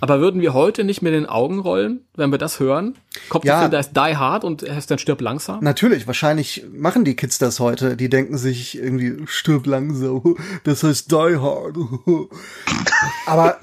Aber 0.00 0.20
würden 0.20 0.42
wir 0.42 0.52
heute 0.52 0.84
nicht 0.84 1.00
mit 1.00 1.14
den 1.14 1.24
Augen 1.24 1.60
rollen, 1.60 2.00
wenn 2.14 2.30
wir 2.32 2.38
das 2.38 2.60
hören? 2.60 2.96
Kommt 3.30 3.46
Ja. 3.46 3.66
da 3.68 3.78
ist 3.78 3.92
Die 3.96 4.16
Hard 4.16 4.44
und 4.44 4.62
er 4.62 4.76
ist 4.76 4.90
dann 4.90 4.98
Stirb 4.98 5.22
langsam? 5.22 5.64
Natürlich, 5.64 6.06
wahrscheinlich 6.06 6.66
machen 6.70 7.04
die 7.06 7.16
Kids 7.16 7.38
das 7.38 7.60
heute. 7.60 7.96
Die 7.96 8.10
denken 8.10 8.36
sich 8.36 8.76
irgendwie, 8.76 9.22
stirb 9.26 9.64
langsam, 9.66 10.36
das 10.64 10.82
heißt 10.82 11.10
Die 11.10 11.36
Hard. 11.38 11.76
Aber, 13.26 13.58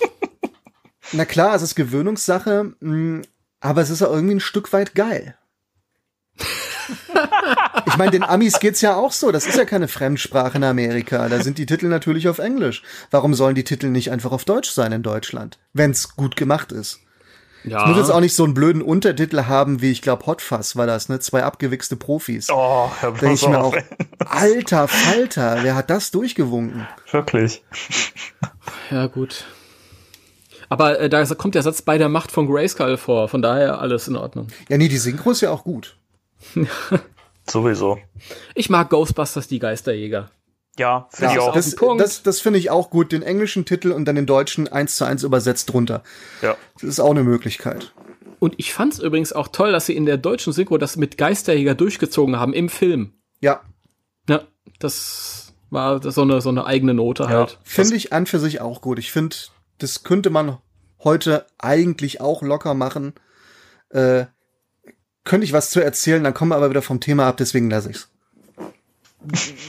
na 1.12 1.26
klar, 1.26 1.56
es 1.56 1.62
ist 1.62 1.76
Gewöhnungssache, 1.76 2.74
mh, 2.80 3.24
aber 3.60 3.82
es 3.82 3.90
ist 3.90 4.02
auch 4.02 4.14
irgendwie 4.14 4.36
ein 4.36 4.40
Stück 4.40 4.72
weit 4.74 4.96
geil. 4.96 5.36
Ich 7.86 7.98
meine, 7.98 8.12
den 8.12 8.24
Amis 8.24 8.60
geht's 8.60 8.82
ja 8.82 8.96
auch 8.96 9.12
so. 9.12 9.32
Das 9.32 9.46
ist 9.46 9.58
ja 9.58 9.66
keine 9.66 9.88
Fremdsprache 9.88 10.58
in 10.58 10.64
Amerika. 10.64 11.28
Da 11.30 11.42
sind 11.42 11.58
die 11.58 11.66
Titel 11.66 11.88
natürlich 11.88 12.28
auf 12.28 12.40
Englisch. 12.40 12.82
Warum 13.12 13.34
sollen 13.34 13.56
die 13.56 13.64
Titel 13.64 13.88
nicht 13.88 14.12
einfach 14.12 14.32
auf 14.32 14.46
Deutsch 14.46 14.72
sein 14.72 14.92
in 14.92 15.04
Deutschland? 15.04 15.60
Wenn's 15.74 16.16
gut 16.16 16.36
gemacht 16.36 16.72
ist. 16.72 17.02
Ja. 17.64 17.82
Es 17.82 17.88
muss 17.90 17.98
jetzt 17.98 18.10
auch 18.10 18.22
nicht 18.22 18.36
so 18.36 18.46
einen 18.46 18.54
blöden 18.54 18.82
Untertitel 18.82 19.44
haben, 19.44 19.82
wie 19.82 19.92
ich 19.92 20.02
glaube 20.02 20.26
Hot 20.26 20.42
Fuzz 20.42 20.76
war 20.78 20.88
das, 20.88 21.10
ne? 21.10 21.20
Zwei 21.20 21.44
abgewichste 21.44 21.98
Profis. 21.98 22.50
Oh, 22.50 22.90
Herr 23.00 23.12
Denke 23.12 23.36
ich 23.36 23.48
mir 23.48 23.62
auch, 23.62 23.76
alter 24.26 24.88
Falter, 24.88 25.60
wer 25.62 25.76
hat 25.76 25.90
das 25.90 26.12
durchgewunken? 26.12 26.88
Wirklich. 27.12 27.64
Ja, 28.90 29.08
gut. 29.08 29.46
Aber 30.70 31.00
äh, 31.00 31.10
da 31.10 31.26
kommt 31.36 31.56
der 31.56 31.64
Satz 31.64 31.82
bei 31.82 31.98
der 31.98 32.10
Macht 32.10 32.32
von 32.32 32.48
Grayskull 32.48 32.98
vor, 32.98 33.28
von 33.28 33.42
daher 33.42 33.80
alles 33.80 34.08
in 34.08 34.16
Ordnung. 34.16 34.48
Ja, 34.70 34.78
nee, 34.78 34.88
die 34.88 34.98
Synchro 34.98 35.32
ist 35.32 35.42
ja 35.42 35.52
auch 35.52 35.64
gut. 35.64 35.98
Sowieso. 37.50 38.00
Ich 38.56 38.70
mag 38.70 38.90
Ghostbusters, 38.90 39.48
die 39.48 39.60
Geisterjäger. 39.60 40.30
Ja, 40.78 41.08
finde 41.10 41.34
ich 41.34 41.40
Ja, 41.40 41.42
auch. 41.48 41.54
das- 41.54 41.76
Das, 41.98 42.24
das, 42.24 42.40
finde 42.40 42.60
ich 42.60 42.70
auch 42.70 42.90
gut. 42.90 43.12
Den 43.12 43.24
englischen 43.24 43.66
Titel 43.66 43.92
und 43.92 44.06
dann 44.06 44.16
den 44.16 44.26
deutschen 44.28 44.68
eins 44.68 44.96
zu 44.96 45.06
eins 45.06 45.24
übersetzt 45.24 45.74
drunter. 45.74 46.04
Ja. 46.42 46.56
Das 46.76 46.84
ist 46.84 47.00
auch 47.00 47.10
eine 47.12 47.24
Möglichkeit. 47.24 47.92
Und 48.40 48.54
ich 48.58 48.74
fand 48.74 48.94
es 48.94 49.00
übrigens 49.00 49.34
auch 49.34 49.50
toll, 49.50 49.72
dass 49.74 49.88
sie 49.88 49.96
in 49.96 50.06
der 50.06 50.18
deutschen 50.18 50.54
Synchro 50.54 50.78
das 50.78 50.96
mit 50.96 51.18
Geisterjäger 51.18 51.76
durchgezogen 51.76 52.40
haben 52.40 52.54
im 52.54 52.70
Film. 52.70 53.14
Ja, 53.42 53.62
Ja, 54.30 54.44
das 54.80 55.54
war 55.72 56.02
so 56.12 56.22
eine, 56.22 56.40
so 56.42 56.50
eine 56.50 56.66
eigene 56.66 56.94
Note 56.94 57.28
halt. 57.28 57.60
finde 57.64 57.96
ich 57.96 58.14
an 58.14 58.26
für 58.28 58.40
sich 58.40 58.62
auch 58.62 58.80
gut. 58.82 58.98
Ich 59.00 59.12
finde, 59.12 59.36
das 59.80 60.04
könnte 60.04 60.30
man 60.30 60.58
heute 61.04 61.46
eigentlich 61.58 62.22
auch 62.22 62.42
locker 62.42 62.74
machen. 62.74 63.14
Äh, 63.90 64.26
könnte 65.24 65.46
ich 65.46 65.54
was 65.54 65.70
zu 65.72 65.80
erzählen, 65.82 66.24
dann 66.24 66.34
kommen 66.34 66.52
wir 66.52 66.56
aber 66.56 66.70
wieder 66.70 66.82
vom 66.82 67.00
Thema 67.00 67.28
ab, 67.28 67.38
deswegen 67.38 67.70
lasse 67.70 67.92
ich's. 67.92 68.10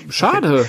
Schade. 0.09 0.69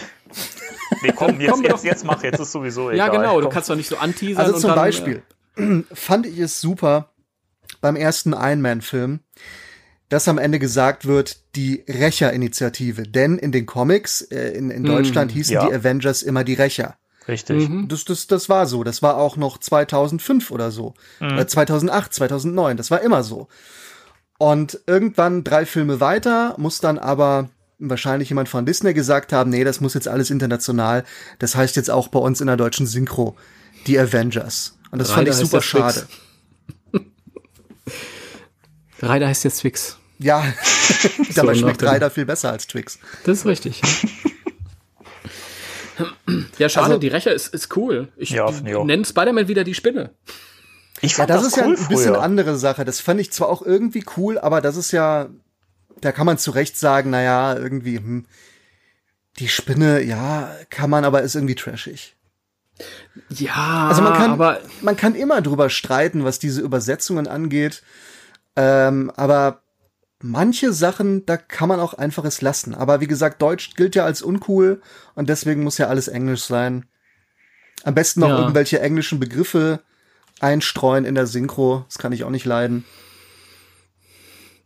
Nee, 1.02 1.14
komm, 1.16 1.40
jetzt, 1.40 1.52
Komm, 1.52 1.64
jetzt, 1.64 1.74
doch. 1.74 1.84
jetzt 1.84 2.06
mach, 2.06 2.24
jetzt 2.24 2.40
ist 2.40 2.52
sowieso 2.52 2.90
egal. 2.90 2.98
Ja, 2.98 3.08
genau. 3.10 3.40
Du 3.42 3.50
kannst 3.50 3.70
doch 3.70 3.76
nicht 3.76 3.88
so 3.88 3.98
anteasern. 3.98 4.44
Also 4.44 4.56
und 4.56 4.62
zum 4.62 4.70
dann, 4.70 4.80
Beispiel 4.80 5.24
fand 5.94 6.26
ich 6.26 6.40
es 6.40 6.60
super 6.60 7.12
beim 7.80 7.96
ersten 7.96 8.34
Iron 8.34 8.62
Man 8.62 8.82
Film, 8.82 9.22
dass 10.10 10.28
am 10.28 10.38
Ende 10.38 10.60
gesagt 10.60 11.06
wird, 11.06 11.56
die 11.56 11.86
Rächer-Initiative. 11.88 13.04
Denn 13.04 13.38
in 13.38 13.52
den 13.52 13.66
Comics 13.66 14.22
äh, 14.22 14.50
in, 14.50 14.70
in 14.70 14.84
Deutschland 14.84 15.32
hießen 15.32 15.54
ja. 15.54 15.68
die 15.68 15.74
Avengers 15.74 16.22
immer 16.22 16.44
die 16.44 16.56
Rächer. 16.56 16.98
Richtig. 17.32 17.70
Das, 17.88 18.04
das, 18.04 18.28
das 18.28 18.50
war 18.50 18.68
so. 18.68 18.84
Das 18.84 19.02
war 19.02 19.16
auch 19.16 19.38
noch 19.38 19.58
2005 19.58 20.52
oder 20.52 20.70
so. 20.70 20.94
Oder 21.22 21.48
2008, 21.48 22.14
2009. 22.14 22.76
Das 22.76 22.92
war 22.92 23.02
immer 23.02 23.24
so. 23.24 23.48
Und 24.38 24.82
irgendwann 24.86 25.44
drei 25.44 25.66
Filme 25.66 26.02
weiter 26.02 26.56
muss 26.58 26.80
dann 26.80 27.00
aber 27.00 27.50
wahrscheinlich 27.80 28.30
jemand 28.30 28.50
von 28.50 28.66
Disney 28.66 28.94
gesagt 28.94 29.34
haben, 29.34 29.50
nee, 29.50 29.64
das 29.64 29.80
muss 29.80 29.94
jetzt 29.94 30.08
alles 30.08 30.30
international. 30.30 31.06
Das 31.40 31.56
heißt 31.56 31.76
jetzt 31.78 31.90
auch 31.90 32.10
bei 32.10 32.20
uns 32.20 32.42
in 32.42 32.48
der 32.48 32.58
deutschen 32.58 32.86
Synchro 32.86 33.38
die 33.88 33.98
Avengers. 33.98 34.78
Und 34.92 35.00
das 35.00 35.12
fand 35.12 35.28
Ryder 35.28 35.32
ich 35.32 35.38
super 35.38 35.62
schade. 35.62 36.06
äh, 36.94 37.00
Ryder 39.06 39.28
heißt 39.28 39.46
jetzt 39.46 39.62
Twix. 39.62 39.98
Ja, 40.20 40.44
dabei 41.36 41.54
So, 41.54 41.62
schmeckt 41.62 41.82
Ryder 41.82 42.12
viel 42.12 42.26
besser 42.26 42.52
als 42.52 42.68
Twix. 42.68 43.00
Das 43.24 43.40
ist 43.40 43.46
richtig. 43.46 43.82
ja, 43.82 43.88
schade, 46.70 46.86
Also- 46.88 46.98
die 47.00 47.08
Rächer 47.08 47.34
ist, 47.34 47.54
ist 47.54 47.76
cool. 47.76 48.10
Ich 48.18 48.32
Ja, 48.32 48.50
nenne 48.52 49.06
Spider-Man 49.06 49.48
wieder 49.48 49.64
die 49.64 49.74
Spinne. 49.74 50.12
Ich 51.02 51.14
Ja, 51.14 51.18
fand 51.18 51.30
das, 51.32 51.38
das, 51.44 51.48
ist 51.54 51.58
ja 51.58 51.66
cool 51.66 51.76
ein 51.78 51.88
bisschen 51.88 52.14
früher. 52.14 52.22
andere 52.22 52.58
Sache. 52.58 52.86
Das 52.86 53.00
fand 53.00 53.20
ich 53.20 53.32
zwar 53.32 53.50
auch 53.50 53.62
irgendwie 53.64 54.04
cool, 54.18 54.38
aber 54.38 54.62
das 54.62 54.76
ist 54.78 54.92
ja, 54.92 55.30
da 56.00 56.12
kann 56.12 56.26
man 56.26 56.38
zu 56.38 56.52
Recht 56.52 56.78
sagen, 56.78 57.10
naja, 57.10 57.56
irgendwie, 57.56 57.98
hm, 57.98 58.26
die 59.40 59.48
Spinne, 59.48 60.02
ja, 60.04 60.52
kann 60.70 60.90
man, 60.90 61.06
aber 61.06 61.22
ist 61.22 61.36
irgendwie 61.36 61.56
trashig. 61.56 62.16
Ja, 63.30 63.88
Also 63.90 64.02
man 64.02 64.14
kann, 64.14 64.32
aber 64.32 64.60
man 64.82 64.96
kann 64.98 65.16
immer 65.16 65.42
drüber 65.42 65.70
streiten, 65.70 66.24
was 66.24 66.40
diese 66.40 66.62
Übersetzungen 66.62 67.28
angeht. 67.28 67.84
Ähm, 68.56 69.12
aber 69.16 69.62
manche 70.22 70.74
Sachen, 70.74 71.26
da 71.26 71.38
kann 71.38 71.70
man 71.70 71.80
auch 71.80 71.94
einfach 71.94 72.24
es 72.26 72.42
lassen. 72.42 72.74
Aber 72.76 73.02
wie 73.02 73.08
gesagt, 73.08 73.42
Deutsch 73.42 73.76
gilt 73.76 73.96
ja 73.96 74.06
als 74.06 74.22
uncool 74.22 74.82
und 75.16 75.30
deswegen 75.30 75.64
muss 75.64 75.78
ja 75.78 75.88
alles 75.88 76.08
Englisch 76.08 76.44
sein. 76.44 76.86
Am 77.84 77.96
besten 77.96 78.20
noch 78.22 78.30
Ja. 78.30 78.40
irgendwelche 78.40 78.80
englischen 78.80 79.20
Begriffe 79.20 79.82
einstreuen 80.40 81.06
in 81.06 81.16
der 81.16 81.28
Synchro. 81.28 81.86
Das 81.88 81.98
kann 81.98 82.12
ich 82.12 82.24
auch 82.24 82.30
nicht 82.30 82.46
leiden. 82.46 82.86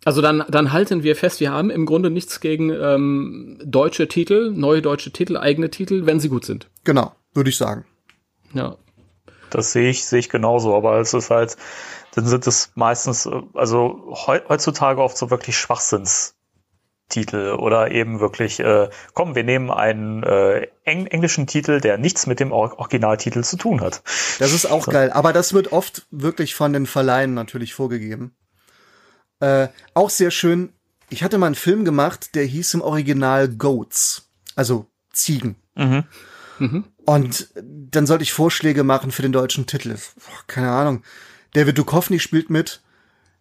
Also 0.03 0.21
dann, 0.21 0.43
dann 0.49 0.71
halten 0.71 1.01
wir 1.01 1.15
fest, 1.15 1.39
wir 1.39 1.51
haben 1.51 1.71
im 1.71 1.85
Grunde 1.87 2.11
nichts 2.11 2.39
gegen 2.39 2.69
ähm, 2.69 3.57
deutsche 3.65 4.07
Titel, 4.07 4.51
neue 4.55 4.81
deutsche 4.83 5.11
Titel, 5.11 5.35
eigene 5.35 5.71
Titel, 5.71 6.05
wenn 6.05 6.19
sie 6.19 6.29
gut 6.29 6.45
sind. 6.45 6.69
Genau, 6.83 7.15
würde 7.33 7.49
ich 7.49 7.57
sagen. 7.57 7.85
Ja. 8.53 8.77
Das 9.49 9.71
sehe 9.71 9.89
ich, 9.89 10.05
sehe 10.05 10.19
ich 10.19 10.29
genauso, 10.29 10.75
aber 10.75 10.99
es 10.99 11.13
ist 11.13 11.31
halt, 11.31 11.57
dann 12.15 12.25
sind 12.25 12.47
es 12.47 12.71
meistens, 12.75 13.25
äh, 13.25 13.41
also 13.53 14.15
heu, 14.25 14.39
heutzutage 14.47 15.01
oft 15.01 15.17
so 15.17 15.29
wirklich 15.29 15.57
Schwachsinnstitel 15.57 17.51
oder 17.57 17.91
eben 17.91 18.21
wirklich, 18.21 18.59
äh, 18.61 18.89
komm, 19.13 19.35
wir 19.35 19.43
nehmen 19.43 19.69
einen 19.69 20.23
äh, 20.23 20.67
eng, 20.85 21.07
englischen 21.07 21.45
Titel, 21.45 21.81
der 21.81 21.97
nichts 21.97 22.25
mit 22.25 22.39
dem 22.39 22.51
Or 22.53 22.79
Originaltitel 22.79 23.43
zu 23.43 23.57
tun 23.57 23.81
hat. 23.81 24.01
Das 24.39 24.53
ist 24.53 24.65
auch 24.65 24.87
geil. 24.87 25.11
Aber 25.11 25.33
das 25.33 25.53
wird 25.53 25.73
oft 25.73 26.07
wirklich 26.09 26.55
von 26.55 26.71
den 26.73 26.85
Verleihen 26.85 27.33
natürlich 27.33 27.73
vorgegeben. 27.73 28.33
Äh, 29.41 29.67
auch 29.93 30.09
sehr 30.09 30.31
schön. 30.31 30.69
Ich 31.09 31.21
hatte 31.23 31.37
mal 31.37 31.47
einen 31.47 31.55
Film 31.55 31.83
gemacht, 31.85 32.33
der 32.35 32.45
hieß 32.45 32.75
im 32.75 32.81
Original 32.81 33.49
Goats. 33.49 34.29
Also 34.55 34.87
Ziegen. 35.11 35.57
Und 37.05 37.49
dann 37.55 38.07
sollte 38.07 38.23
ich 38.23 38.31
Vorschläge 38.33 38.83
machen 38.83 39.11
für 39.11 39.21
den 39.21 39.33
deutschen 39.33 39.65
Titel. 39.67 39.89
Boah, 39.89 40.43
keine 40.47 40.71
Ahnung. 40.71 41.03
David 41.55 41.77
Duchovny 41.77 42.19
spielt 42.19 42.49
mit. 42.49 42.81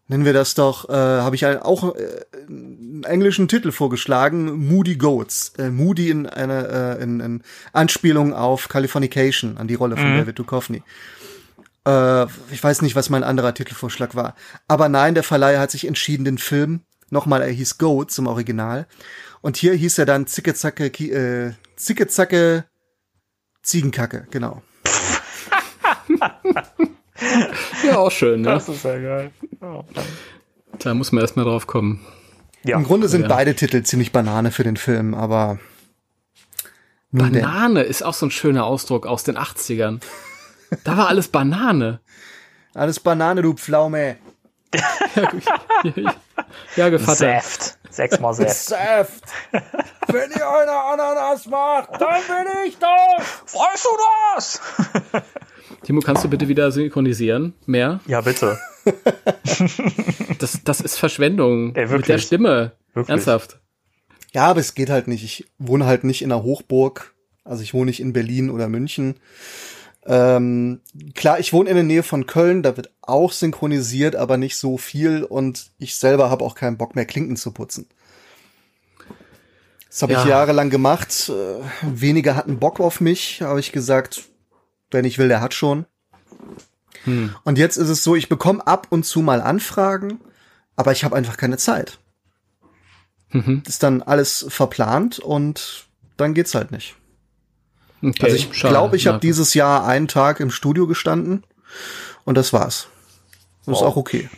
Nennen 0.06 0.24
wir 0.26 0.34
das 0.34 0.54
doch, 0.54 0.88
äh, 0.90 0.92
habe 0.92 1.34
ich 1.34 1.46
auch 1.46 1.94
äh, 1.96 2.20
einen 2.46 3.04
englischen 3.04 3.48
Titel 3.48 3.72
vorgeschlagen, 3.72 4.68
Moody 4.68 4.96
Goats. 4.96 5.54
Äh, 5.58 5.70
Moody 5.70 6.10
in 6.10 6.26
einer 6.26 6.98
äh, 6.98 7.02
in, 7.02 7.20
in 7.20 7.42
Anspielung 7.72 8.34
auf 8.34 8.68
Californication, 8.68 9.56
an 9.56 9.66
die 9.66 9.74
Rolle 9.74 9.96
von 9.96 10.16
David 10.18 10.38
Duchovny. 10.38 10.82
Äh, 11.86 12.24
ich 12.52 12.62
weiß 12.62 12.82
nicht, 12.82 12.96
was 12.96 13.08
mein 13.08 13.24
anderer 13.24 13.54
Titelvorschlag 13.54 14.14
war. 14.14 14.34
Aber 14.68 14.90
nein, 14.90 15.14
der 15.14 15.22
Verleiher 15.24 15.58
hat 15.60 15.70
sich 15.70 15.86
entschieden, 15.86 16.24
den 16.26 16.36
Film, 16.38 16.80
nochmal, 17.08 17.40
er 17.40 17.48
hieß 17.50 17.78
Goats 17.78 18.18
im 18.18 18.26
Original. 18.26 18.86
Und 19.40 19.56
hier 19.56 19.72
hieß 19.72 19.98
er 19.98 20.06
dann 20.06 20.26
Zicke 20.26 20.52
Zacke, 20.54 20.90
Ki- 20.90 21.12
äh, 21.12 21.52
Zicke 21.76 22.08
Zacke, 22.08 22.66
Ziegenkacke, 23.62 24.26
genau. 24.30 24.62
Ja, 27.84 27.98
auch 27.98 28.10
schön, 28.10 28.40
ne? 28.42 28.48
Das 28.50 28.68
ist 28.68 28.84
ja 28.84 28.98
geil. 28.98 29.30
Ja. 29.60 29.84
Da 30.78 30.94
muss 30.94 31.12
man 31.12 31.22
erstmal 31.22 31.44
drauf 31.44 31.66
kommen. 31.66 32.04
Ja. 32.64 32.76
Im 32.76 32.84
Grunde 32.84 33.08
sind 33.08 33.22
Ja. 33.22 33.28
beide 33.28 33.54
Titel 33.54 33.82
ziemlich 33.82 34.10
Banane 34.12 34.50
für 34.50 34.64
den 34.64 34.76
Film, 34.76 35.14
aber 35.14 35.58
nun 37.10 37.32
denn. 37.32 37.42
Banane 37.42 37.82
ist 37.82 38.02
auch 38.02 38.14
so 38.14 38.26
ein 38.26 38.30
schöner 38.30 38.64
Ausdruck 38.64 39.06
aus 39.06 39.22
den 39.24 39.36
80ern. 39.38 40.00
Da 40.82 40.96
war 40.96 41.08
alles 41.08 41.28
Banane. 41.28 42.00
Alles 42.74 42.98
Banane, 43.00 43.42
du 43.42 43.54
Pflaume. 43.54 44.16
Ja, 46.76 46.88
Gevatter. 46.88 47.14
Saft. 47.40 47.78
Sechsmal 47.90 48.34
Saft. 48.34 48.54
Saft. 48.56 49.24
Wenn 50.08 50.30
ihr 50.32 50.48
eine 50.48 50.72
Ananas 50.72 51.46
macht, 51.46 51.90
dann 52.00 52.20
bin 52.26 52.46
ich 52.66 52.76
das. 52.78 53.54
Weißt 53.54 53.84
du 53.84 53.90
das? 54.34 54.60
Timo, 55.84 56.00
kannst 56.00 56.24
du 56.24 56.28
bitte 56.28 56.48
wieder 56.48 56.72
synchronisieren? 56.72 57.54
Mehr? 57.66 58.00
Ja, 58.06 58.20
bitte. 58.20 58.58
Das, 60.38 60.60
das 60.64 60.80
ist 60.80 60.98
Verschwendung. 60.98 61.74
Ey, 61.74 61.82
wirklich? 61.88 61.98
Mit 62.00 62.08
der 62.08 62.18
Stimme. 62.18 62.72
Wirklich? 62.92 63.10
Ernsthaft. 63.10 63.60
Ja, 64.32 64.46
aber 64.46 64.60
es 64.60 64.74
geht 64.74 64.90
halt 64.90 65.06
nicht. 65.08 65.22
Ich 65.24 65.46
wohne 65.58 65.86
halt 65.86 66.04
nicht 66.04 66.22
in 66.22 66.32
einer 66.32 66.42
Hochburg. 66.42 67.14
Also 67.44 67.62
ich 67.62 67.72
wohne 67.72 67.86
nicht 67.86 68.00
in 68.00 68.12
Berlin 68.12 68.50
oder 68.50 68.68
München. 68.68 69.14
Ähm, 70.06 70.80
klar, 71.14 71.38
ich 71.38 71.52
wohne 71.52 71.70
in 71.70 71.76
der 71.76 71.84
Nähe 71.84 72.02
von 72.02 72.26
Köln, 72.26 72.62
da 72.62 72.76
wird 72.76 72.90
auch 73.00 73.32
synchronisiert, 73.32 74.16
aber 74.16 74.36
nicht 74.36 74.56
so 74.56 74.76
viel 74.76 75.22
und 75.24 75.70
ich 75.78 75.94
selber 75.96 76.28
habe 76.30 76.44
auch 76.44 76.54
keinen 76.54 76.76
Bock 76.76 76.94
mehr, 76.94 77.06
Klinken 77.06 77.36
zu 77.36 77.52
putzen. 77.52 77.86
Das 79.88 80.02
habe 80.02 80.12
ich 80.12 80.18
Ja. 80.18 80.26
jahrelang 80.28 80.68
gemacht. 80.68 81.30
Äh, 81.30 81.62
Wenige 81.82 82.36
hatten 82.36 82.58
Bock 82.58 82.80
auf 82.80 83.00
mich, 83.00 83.40
habe 83.40 83.60
ich 83.60 83.72
gesagt, 83.72 84.24
wer 84.94 85.02
nicht 85.02 85.18
will, 85.18 85.28
der 85.28 85.40
hat 85.42 85.52
schon. 85.52 85.84
Und 87.44 87.58
jetzt 87.58 87.76
ist 87.76 87.90
es 87.90 88.02
so, 88.02 88.16
ich 88.16 88.30
bekomme 88.30 88.66
ab 88.66 88.86
und 88.88 89.04
zu 89.04 89.20
mal 89.20 89.42
Anfragen, 89.42 90.20
aber 90.74 90.92
ich 90.92 91.04
habe 91.04 91.14
einfach 91.16 91.36
keine 91.36 91.58
Zeit. 91.58 91.98
Ist 93.66 93.82
dann 93.82 94.00
alles 94.00 94.46
verplant 94.48 95.18
und 95.18 95.86
dann 96.16 96.32
geht's 96.34 96.54
halt 96.54 96.70
nicht. 96.70 96.94
Okay, 98.02 98.24
Also 98.24 98.36
ich 98.36 98.50
glaube, 98.52 98.96
ich 98.96 99.06
habe 99.06 99.18
dieses 99.18 99.54
Jahr 99.54 99.84
einen 99.86 100.08
Tag 100.08 100.38
im 100.40 100.50
Studio 100.50 100.86
gestanden 100.86 101.44
und 102.24 102.36
das 102.36 102.52
war's. 102.52 102.88
Das 103.66 103.76
ist 103.76 103.80
Wow. 103.82 103.88
auch 103.88 103.96
okay. 103.96 104.30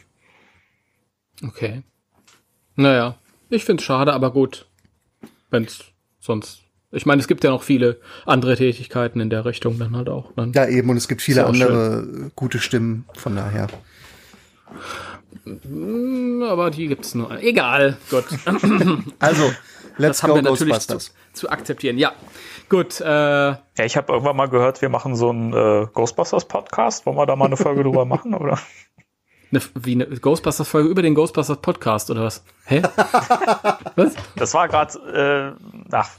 Okay. 1.45 1.83
Naja, 2.75 3.19
ich 3.51 3.65
find's 3.65 3.83
schade, 3.85 4.13
aber 4.13 4.33
gut. 4.33 4.67
Wenn's 5.51 5.85
sonst. 6.21 6.63
Ich 6.97 7.07
meine, 7.07 7.21
es 7.21 7.29
gibt 7.29 7.45
ja 7.45 7.51
noch 7.51 7.63
viele 7.63 8.01
andere 8.25 8.57
Tätigkeiten 8.57 9.21
in 9.21 9.31
der 9.31 9.45
Richtung 9.45 9.79
dann 9.79 9.97
halt 9.97 10.09
auch. 10.09 10.33
Dann. 10.35 10.53
Ja, 10.53 10.67
eben, 10.67 10.89
und 10.91 10.97
es 10.97 11.09
gibt 11.09 11.23
viele 11.23 11.45
andere 11.47 12.31
gute 12.35 12.59
Stimmen, 12.59 13.05
von 13.15 13.37
daher. 13.37 13.69
Aber 16.51 16.71
die 16.71 16.89
gibt's 16.89 17.15
nur. 17.15 17.31
Egal. 17.43 17.97
Gut. 18.11 18.25
Also, 19.19 19.45
let's 19.99 20.19
Das 20.19 20.23
haben 20.23 20.31
go 20.31 20.37
wir 20.37 20.43
natürlich 20.43 20.75
zu, 20.79 20.95
Ghostbusters. 20.95 21.15
zu 21.33 21.51
akzeptieren. 21.51 21.99
Ja. 21.99 22.13
Gut. 22.69 23.01
Äh, 23.01 23.05
Ja, 23.07 23.61
ich 23.85 23.97
habe 23.97 24.13
irgendwann 24.13 24.37
mal 24.37 24.49
gehört, 24.49 24.83
wir 24.83 24.89
machen 24.89 25.15
so 25.17 25.31
einen 25.31 25.53
äh, 25.53 25.87
Ghostbusters-Podcast. 25.93 27.07
Wollen 27.07 27.17
wir 27.17 27.27
da 27.27 27.37
mal 27.37 27.47
eine 27.47 27.57
Folge 27.57 27.83
drüber 27.85 28.05
machen, 28.07 28.35
oder? 28.35 28.59
ne, 29.51 29.61
wie 29.75 29.93
eine 29.93 30.07
Ghostbusters-Folge 30.07 30.89
über 30.89 31.03
den 31.03 31.15
Ghostbusters-Podcast 31.15 32.11
oder 32.11 32.25
was? 32.25 32.43
Hä? 32.65 32.83
was? 33.97 34.15
Das 34.37 34.55
war 34.55 34.69
gerade, 34.69 35.55
äh, 35.57 35.93
ach, 35.93 36.11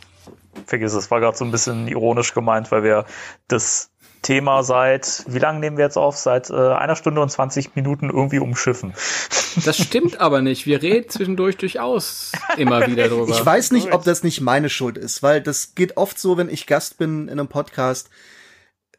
vergiss 0.66 0.94
es, 0.94 1.12
war 1.12 1.20
gerade 1.20 1.38
so 1.38 1.46
ein 1.46 1.52
bisschen 1.52 1.88
ironisch 1.88 2.34
gemeint, 2.34 2.72
weil 2.72 2.84
wir 2.84 3.06
das 3.48 3.92
Thema 4.22 4.64
seit, 4.64 5.24
wie 5.28 5.40
lange 5.40 5.60
nehmen 5.60 5.78
wir 5.78 5.86
jetzt 5.86 5.98
auf? 5.98 6.18
Seit 6.18 6.50
äh, 6.50 6.54
einer 6.54 6.96
Stunde 6.96 7.22
und 7.22 7.30
20 7.30 7.76
Minuten 7.76 8.10
irgendwie 8.10 8.40
umschiffen. 8.40 8.94
Das 9.64 9.78
stimmt 9.78 10.20
aber 10.20 10.42
nicht. 10.42 10.66
Wir 10.66 10.82
reden 10.82 11.10
zwischendurch 11.10 11.58
durchaus 11.58 12.32
immer 12.58 12.86
wieder 12.88 13.08
drüber. 13.08 13.30
Ich 13.30 13.46
weiß 13.46 13.72
nicht, 13.72 13.94
ob 13.94 14.04
das 14.04 14.24
nicht 14.24 14.42
meine 14.42 14.70
Schuld 14.70 14.98
ist, 14.98 15.24
weil 15.24 15.42
das 15.42 15.76
geht 15.76 15.98
oft 15.98 16.20
so, 16.20 16.38
wenn 16.38 16.50
ich 16.50 16.68
Gast 16.68 16.98
bin 16.98 17.28
in 17.28 17.40
einem 17.40 17.48
Podcast, 17.48 18.10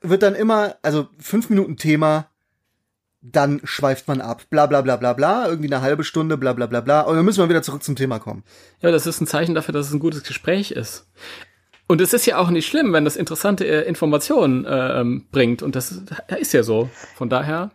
wird 0.00 0.22
dann 0.22 0.34
immer, 0.34 0.76
also 0.82 1.08
fünf 1.18 1.50
Minuten 1.50 1.76
Thema, 1.76 2.30
dann 3.20 3.60
schweift 3.64 4.06
man 4.08 4.20
ab, 4.20 4.42
bla 4.48 4.66
bla 4.66 4.80
bla 4.80 4.96
bla 4.96 5.12
bla, 5.12 5.48
irgendwie 5.48 5.72
eine 5.72 5.82
halbe 5.82 6.04
Stunde, 6.04 6.36
bla 6.36 6.52
bla 6.52 6.66
bla 6.66 6.80
bla, 6.80 7.00
und 7.02 7.16
dann 7.16 7.24
müssen 7.24 7.42
wir 7.42 7.48
wieder 7.48 7.62
zurück 7.62 7.82
zum 7.82 7.96
Thema 7.96 8.18
kommen. 8.18 8.44
Ja, 8.80 8.90
das 8.90 9.06
ist 9.06 9.20
ein 9.20 9.26
Zeichen 9.26 9.54
dafür, 9.54 9.72
dass 9.72 9.88
es 9.88 9.92
ein 9.92 9.98
gutes 9.98 10.22
Gespräch 10.22 10.70
ist. 10.70 11.08
Und 11.88 12.02
es 12.02 12.12
ist 12.12 12.26
ja 12.26 12.36
auch 12.36 12.50
nicht 12.50 12.66
schlimm, 12.66 12.92
wenn 12.92 13.04
das 13.04 13.16
interessante 13.16 13.66
äh, 13.66 13.88
Informationen 13.88 14.66
äh, 14.66 15.00
ähm, 15.00 15.26
bringt. 15.32 15.62
Und 15.62 15.74
das 15.74 15.90
ist, 16.38 16.52
ja 16.52 16.62
so. 16.62 16.90
Von 17.16 17.30
daher. 17.30 17.70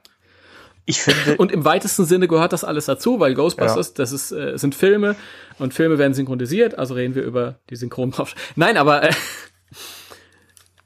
Ich 0.85 1.01
finde, 1.01 1.37
Und 1.37 1.51
im 1.51 1.65
weitesten 1.65 2.05
Sinne 2.05 2.27
gehört 2.27 2.53
das 2.53 2.63
alles 2.63 2.85
dazu, 2.85 3.19
weil 3.19 3.33
Ghostbusters, 3.33 3.95
das 3.95 4.11
ist, 4.11 4.31
äh, 4.31 4.57
sind 4.57 4.75
Filme 4.75 5.15
und 5.57 5.73
Filme 5.73 5.97
werden 5.97 6.13
synchronisiert, 6.13 6.77
also 6.77 6.93
reden 6.93 7.15
wir 7.15 7.23
über 7.23 7.59
die 7.69 7.75
Synchronbranche. 7.75 8.35
Nein, 8.55 8.77
aber 8.77 9.03
äh, 9.03 9.13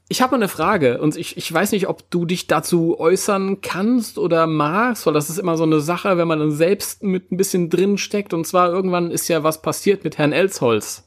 ich 0.08 0.22
habe 0.22 0.30
mal 0.30 0.36
eine 0.36 0.48
Frage 0.48 1.00
und 1.00 1.16
ich, 1.16 1.36
ich 1.36 1.52
weiß 1.52 1.72
nicht, 1.72 1.88
ob 1.88 2.10
du 2.10 2.24
dich 2.24 2.46
dazu 2.46 2.98
äußern 2.98 3.60
kannst 3.60 4.18
oder 4.18 4.46
magst, 4.46 5.04
weil 5.04 5.12
das 5.12 5.28
ist 5.28 5.38
immer 5.38 5.58
so 5.58 5.64
eine 5.64 5.80
Sache, 5.80 6.16
wenn 6.16 6.28
man 6.28 6.38
dann 6.38 6.52
selbst 6.52 7.02
mit 7.02 7.30
ein 7.30 7.36
bisschen 7.36 7.68
drin 7.68 7.98
steckt. 7.98 8.32
Und 8.32 8.46
zwar 8.46 8.70
irgendwann 8.70 9.10
ist 9.10 9.28
ja 9.28 9.42
was 9.42 9.60
passiert 9.60 10.04
mit 10.04 10.16
Herrn 10.16 10.32
Elsholz. 10.32 11.06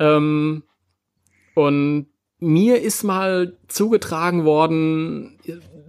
Ähm, 0.00 0.64
und 1.66 2.06
mir 2.38 2.80
ist 2.80 3.02
mal 3.04 3.56
zugetragen 3.68 4.44
worden 4.44 5.38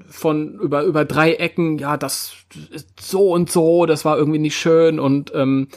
von 0.10 0.60
über 0.60 0.84
über 0.84 1.06
drei 1.06 1.34
Ecken, 1.34 1.77
ja, 1.77 1.98
das 1.98 2.34
ist 2.72 2.99
so 2.99 3.31
und 3.31 3.52
so, 3.52 3.85
das 3.85 4.03
war 4.03 4.18
irgendwie 4.18 4.39
nicht 4.39 4.57
schön 4.57 4.99
und 4.99 5.31
ähm, 5.34 5.69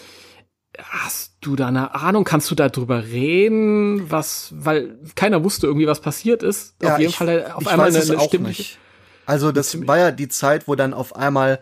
hast 0.79 1.35
du 1.41 1.57
da 1.57 1.69
eine 1.69 1.95
Ahnung? 1.95 2.25
Kannst 2.25 2.51
du 2.51 2.55
darüber 2.55 3.05
reden? 3.05 4.11
Was, 4.11 4.53
weil 4.57 4.99
keiner 5.15 5.45
wusste 5.45 5.67
irgendwie, 5.67 5.87
was 5.87 6.01
passiert 6.01 6.43
ist. 6.43 6.75
auf 6.83 6.99
jeden 6.99 7.11
ich, 7.11 7.17
Fall 7.17 7.29
äh, 7.29 7.53
auf 7.53 7.63
ich 7.63 7.69
einmal 7.69 7.89
weiß 7.89 7.95
eine, 7.95 8.03
es 8.03 8.11
eine 8.11 8.21
auch 8.21 8.27
stimmliche. 8.27 8.63
nicht. 8.63 8.79
Also 9.27 9.53
das 9.53 9.87
war 9.87 9.99
ja 9.99 10.11
die 10.11 10.29
Zeit, 10.29 10.69
wo 10.69 10.75
dann 10.75 10.93
auf 10.93 11.17
einmal 11.17 11.61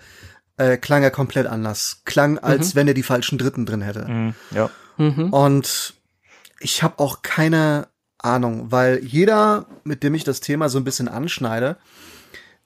äh, 0.57 0.77
klang 0.77 1.03
er 1.03 1.11
komplett 1.11 1.47
anders. 1.47 2.03
Klang, 2.05 2.39
als 2.39 2.75
wenn 2.75 2.89
er 2.89 2.95
die 2.95 3.03
falschen 3.03 3.39
Dritten 3.39 3.67
drin 3.67 3.83
hätte. 3.83 4.07
Mhm, 4.09 4.35
ja. 4.51 4.71
Und 5.31 5.95
ich 6.61 6.83
habe 6.83 6.99
auch 6.99 7.23
keine 7.23 7.89
Ahnung, 8.25 8.71
weil 8.71 9.03
jeder, 9.05 9.67
mit 9.85 10.03
dem 10.03 10.15
ich 10.15 10.25
das 10.25 10.41
Thema 10.41 10.69
so 10.69 10.79
ein 10.79 10.85
bisschen 10.85 11.09
anschneide, 11.09 11.77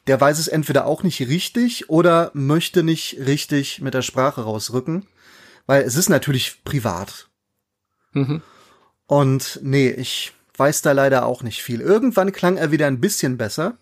der 0.06 0.20
weiß 0.20 0.38
es 0.38 0.48
entweder 0.48 0.86
auch 0.86 1.02
nicht 1.02 1.20
richtig 1.20 1.90
oder 1.90 2.30
möchte 2.34 2.82
nicht 2.82 3.18
richtig 3.26 3.80
mit 3.80 3.94
der 3.94 4.02
Sprache 4.02 4.42
rausrücken, 4.42 5.06
weil 5.66 5.82
es 5.82 5.96
ist 5.96 6.08
natürlich 6.08 6.62
privat. 6.64 7.28
Mhm. 8.12 8.42
Und 9.06 9.60
nee, 9.62 9.90
ich 9.90 10.32
weiß 10.56 10.82
da 10.82 10.92
leider 10.92 11.26
auch 11.26 11.42
nicht 11.42 11.62
viel. 11.62 11.80
Irgendwann 11.80 12.32
klang 12.32 12.56
er 12.56 12.70
wieder 12.70 12.86
ein 12.86 13.00
bisschen 13.00 13.36
besser, 13.36 13.76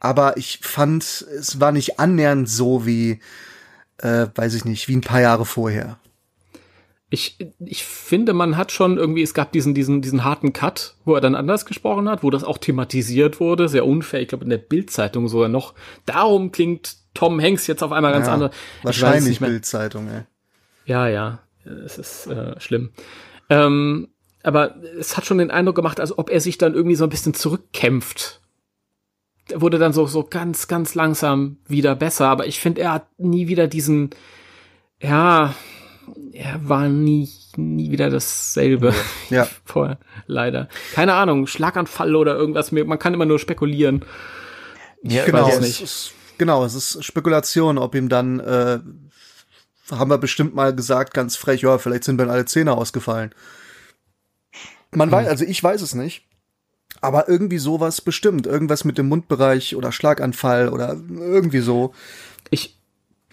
aber 0.00 0.36
ich 0.36 0.60
fand, 0.62 1.04
es 1.04 1.60
war 1.60 1.72
nicht 1.72 2.00
annähernd 2.00 2.48
so 2.48 2.86
wie, 2.86 3.20
äh, 3.98 4.26
weiß 4.34 4.54
ich 4.54 4.64
nicht, 4.64 4.88
wie 4.88 4.96
ein 4.96 5.02
paar 5.02 5.20
Jahre 5.20 5.46
vorher. 5.46 5.98
Ich, 7.12 7.36
ich 7.58 7.84
finde, 7.84 8.32
man 8.34 8.56
hat 8.56 8.70
schon 8.70 8.96
irgendwie, 8.96 9.22
es 9.22 9.34
gab 9.34 9.50
diesen, 9.50 9.74
diesen, 9.74 10.00
diesen 10.00 10.22
harten 10.22 10.52
Cut, 10.52 10.94
wo 11.04 11.14
er 11.16 11.20
dann 11.20 11.34
anders 11.34 11.66
gesprochen 11.66 12.08
hat, 12.08 12.22
wo 12.22 12.30
das 12.30 12.44
auch 12.44 12.58
thematisiert 12.58 13.40
wurde, 13.40 13.68
sehr 13.68 13.84
unfair, 13.84 14.20
ich 14.20 14.28
glaube 14.28 14.44
in 14.44 14.50
der 14.50 14.58
Bildzeitung 14.58 15.26
sogar 15.26 15.48
noch. 15.48 15.74
Darum 16.06 16.52
klingt 16.52 16.96
Tom 17.14 17.40
Hanks 17.40 17.66
jetzt 17.66 17.82
auf 17.82 17.90
einmal 17.90 18.12
ganz 18.12 18.28
Ja, 18.28 18.34
anders. 18.34 18.54
Wahrscheinlich 18.84 19.40
Bildzeitung, 19.40 20.08
ey. 20.08 20.22
Ja, 20.86 21.08
ja, 21.08 21.40
es 21.84 21.98
ist 21.98 22.26
äh, 22.28 22.58
schlimm. 22.60 22.90
Ähm, 23.48 24.08
aber 24.42 24.76
es 24.98 25.16
hat 25.16 25.26
schon 25.26 25.38
den 25.38 25.50
Eindruck 25.50 25.76
gemacht, 25.76 26.00
als 26.00 26.16
ob 26.16 26.30
er 26.30 26.40
sich 26.40 26.58
dann 26.58 26.74
irgendwie 26.74 26.96
so 26.96 27.04
ein 27.04 27.10
bisschen 27.10 27.34
zurückkämpft. 27.34 28.40
Er 29.48 29.60
wurde 29.60 29.78
dann 29.78 29.92
so, 29.92 30.06
so 30.06 30.22
ganz, 30.22 30.68
ganz 30.68 30.94
langsam 30.94 31.58
wieder 31.66 31.96
besser, 31.96 32.28
aber 32.28 32.46
ich 32.46 32.60
finde, 32.60 32.82
er 32.82 32.92
hat 32.92 33.06
nie 33.18 33.48
wieder 33.48 33.66
diesen, 33.66 34.10
ja, 35.00 35.54
er 36.32 36.68
war 36.68 36.88
nie, 36.88 37.28
nie 37.56 37.90
wieder 37.90 38.10
dasselbe. 38.10 38.94
Ja. 39.30 39.46
Vorher, 39.64 39.98
leider. 40.26 40.68
Keine 40.92 41.14
Ahnung, 41.14 41.46
Schlaganfall 41.46 42.16
oder 42.16 42.36
irgendwas, 42.36 42.72
man 42.72 42.98
kann 42.98 43.14
immer 43.14 43.26
nur 43.26 43.38
spekulieren. 43.38 44.04
Ja, 45.02 45.24
Genau, 45.24 45.48
es 45.48 45.80
ist, 45.80 46.12
genau, 46.36 46.64
es 46.64 46.74
ist 46.74 47.04
Spekulation, 47.04 47.78
ob 47.78 47.94
ihm 47.94 48.08
dann, 48.08 48.40
äh, 48.40 48.80
haben 49.90 50.10
wir 50.10 50.18
bestimmt 50.18 50.54
mal 50.54 50.74
gesagt, 50.74 51.14
ganz 51.14 51.36
frech, 51.36 51.62
ja, 51.62 51.78
vielleicht 51.78 52.04
sind 52.04 52.18
dann 52.18 52.30
alle 52.30 52.44
Zähne 52.44 52.76
ausgefallen. 52.76 53.32
Man 54.92 55.10
weiß, 55.10 55.28
also 55.28 55.44
ich 55.44 55.62
weiß 55.62 55.82
es 55.82 55.94
nicht. 55.94 56.26
Aber 57.00 57.28
irgendwie 57.28 57.58
sowas 57.58 58.00
bestimmt. 58.00 58.46
Irgendwas 58.46 58.84
mit 58.84 58.98
dem 58.98 59.08
Mundbereich 59.08 59.76
oder 59.76 59.92
Schlaganfall 59.92 60.68
oder 60.68 60.96
irgendwie 61.08 61.60
so. 61.60 61.94
Ich, 62.50 62.79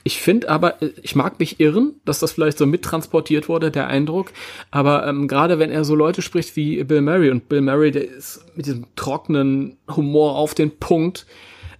ich 0.07 0.21
finde 0.21 0.47
aber, 0.47 0.81
äh, 0.81 0.93
ich 1.01 1.15
mag 1.15 1.37
mich 1.37 1.59
irren, 1.59 1.99
dass 2.05 2.19
das 2.19 2.31
vielleicht 2.31 2.57
so 2.57 2.65
mittransportiert 2.65 3.49
wurde, 3.49 3.71
der 3.71 3.87
Eindruck. 3.87 4.31
Aber 4.71 5.05
ähm, 5.05 5.27
gerade 5.27 5.59
wenn 5.59 5.69
er 5.69 5.83
so 5.83 5.95
Leute 5.95 6.21
spricht 6.21 6.55
wie 6.55 6.81
Bill 6.85 7.01
Murray 7.01 7.29
und 7.29 7.49
Bill 7.49 7.59
Murray, 7.59 7.91
der 7.91 8.07
ist 8.07 8.45
mit 8.55 8.65
diesem 8.65 8.87
trockenen 8.95 9.75
Humor 9.93 10.37
auf 10.37 10.55
den 10.55 10.79
Punkt, 10.79 11.25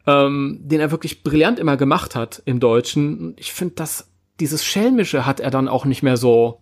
ähm, 0.05 0.59
den 0.61 0.81
er 0.81 0.91
wirklich 0.91 1.23
brillant 1.23 1.57
immer 1.57 1.77
gemacht 1.77 2.15
hat 2.15 2.41
im 2.43 2.59
Deutschen. 2.59 3.33
Ich 3.37 3.53
finde, 3.53 3.75
dass 3.75 4.09
dieses 4.41 4.65
Schelmische 4.65 5.25
hat 5.25 5.39
er 5.39 5.49
dann 5.49 5.69
auch 5.69 5.85
nicht 5.85 6.03
mehr 6.03 6.17
so 6.17 6.59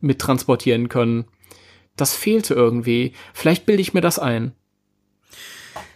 mittransportieren 0.00 0.90
können. 0.90 1.24
Das 1.96 2.14
fehlte 2.14 2.52
irgendwie. 2.52 3.14
Vielleicht 3.32 3.64
bilde 3.64 3.80
ich 3.80 3.94
mir 3.94 4.02
das 4.02 4.18
ein. 4.18 4.52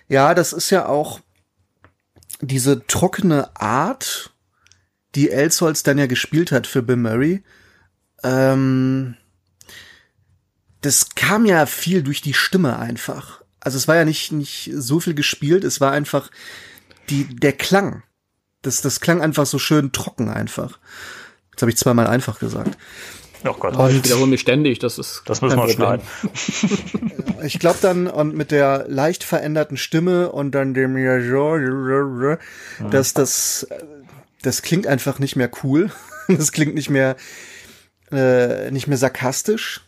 Ja, 0.09 0.33
das 0.33 0.55
ist 0.55 0.71
ja 0.71 0.89
auch 0.89 1.21
diese 2.41 2.87
trockene 2.87 3.55
Art, 3.61 4.32
die 5.15 5.31
Elsholz 5.31 5.83
dann 5.83 5.99
ja 5.99 6.07
gespielt 6.07 6.53
hat 6.53 6.67
für 6.67 6.83
Bill 6.83 6.97
Murray. 6.97 7.43
Ähm, 8.23 9.17
das 10.81 11.15
kam 11.15 11.47
ja 11.47 11.67
viel 11.67 12.03
durch 12.03 12.23
die 12.23 12.35
Stimme 12.35 12.79
einfach. 12.79 13.43
Also 13.61 13.79
es 13.79 13.87
war 13.87 13.97
ja 13.97 14.05
nicht, 14.05 14.33
nicht 14.33 14.71
so 14.75 15.01
viel 15.01 15.15
gespielt, 15.15 15.65
es 15.65 15.81
war 15.81 15.93
einfach 15.93 16.31
die, 17.09 17.25
der 17.25 17.53
Klang. 17.53 18.03
Das, 18.63 18.81
das 18.81 19.01
klang 19.01 19.21
einfach 19.23 19.47
so 19.47 19.59
schön 19.59 19.93
trocken 19.93 20.29
einfach. 20.29 20.79
Jetzt 21.51 21.63
habe 21.63 21.71
ich 21.71 21.77
zweimal 21.77 22.07
einfach 22.07 22.39
gesagt. 22.39 22.77
Oh 23.45 23.55
Gott, 23.55 23.75
Ich 23.91 24.05
wiederhole 24.05 24.29
mich 24.29 24.41
ständig, 24.41 24.79
das 24.79 24.99
ist. 24.99 25.23
das 25.27 25.43
müssen 25.43 25.59
wir 25.59 25.69
schneiden. 25.69 26.07
Ich 27.45 27.59
glaube 27.59 27.79
dann 27.83 28.07
und 28.07 28.37
mit 28.37 28.53
der 28.53 28.85
leicht 28.87 29.25
veränderten 29.25 29.77
Stimme 29.77 30.31
und 30.31 30.53
dann 30.53 30.75
dem 30.75 30.97
ja 30.97 31.21
so, 31.21 32.37
dass 32.89 33.15
das 33.15 33.67
das 34.43 34.63
klingt 34.63 34.87
einfach 34.87 35.19
nicht 35.19 35.37
mehr 35.37 35.51
cool. 35.63 35.91
Das 36.29 36.53
klingt 36.53 36.77
nicht 36.77 36.89
mehr 36.89 37.17
äh, 38.13 38.71
nicht 38.71 38.87
mehr 38.87 38.97
sarkastisch. 38.97 39.81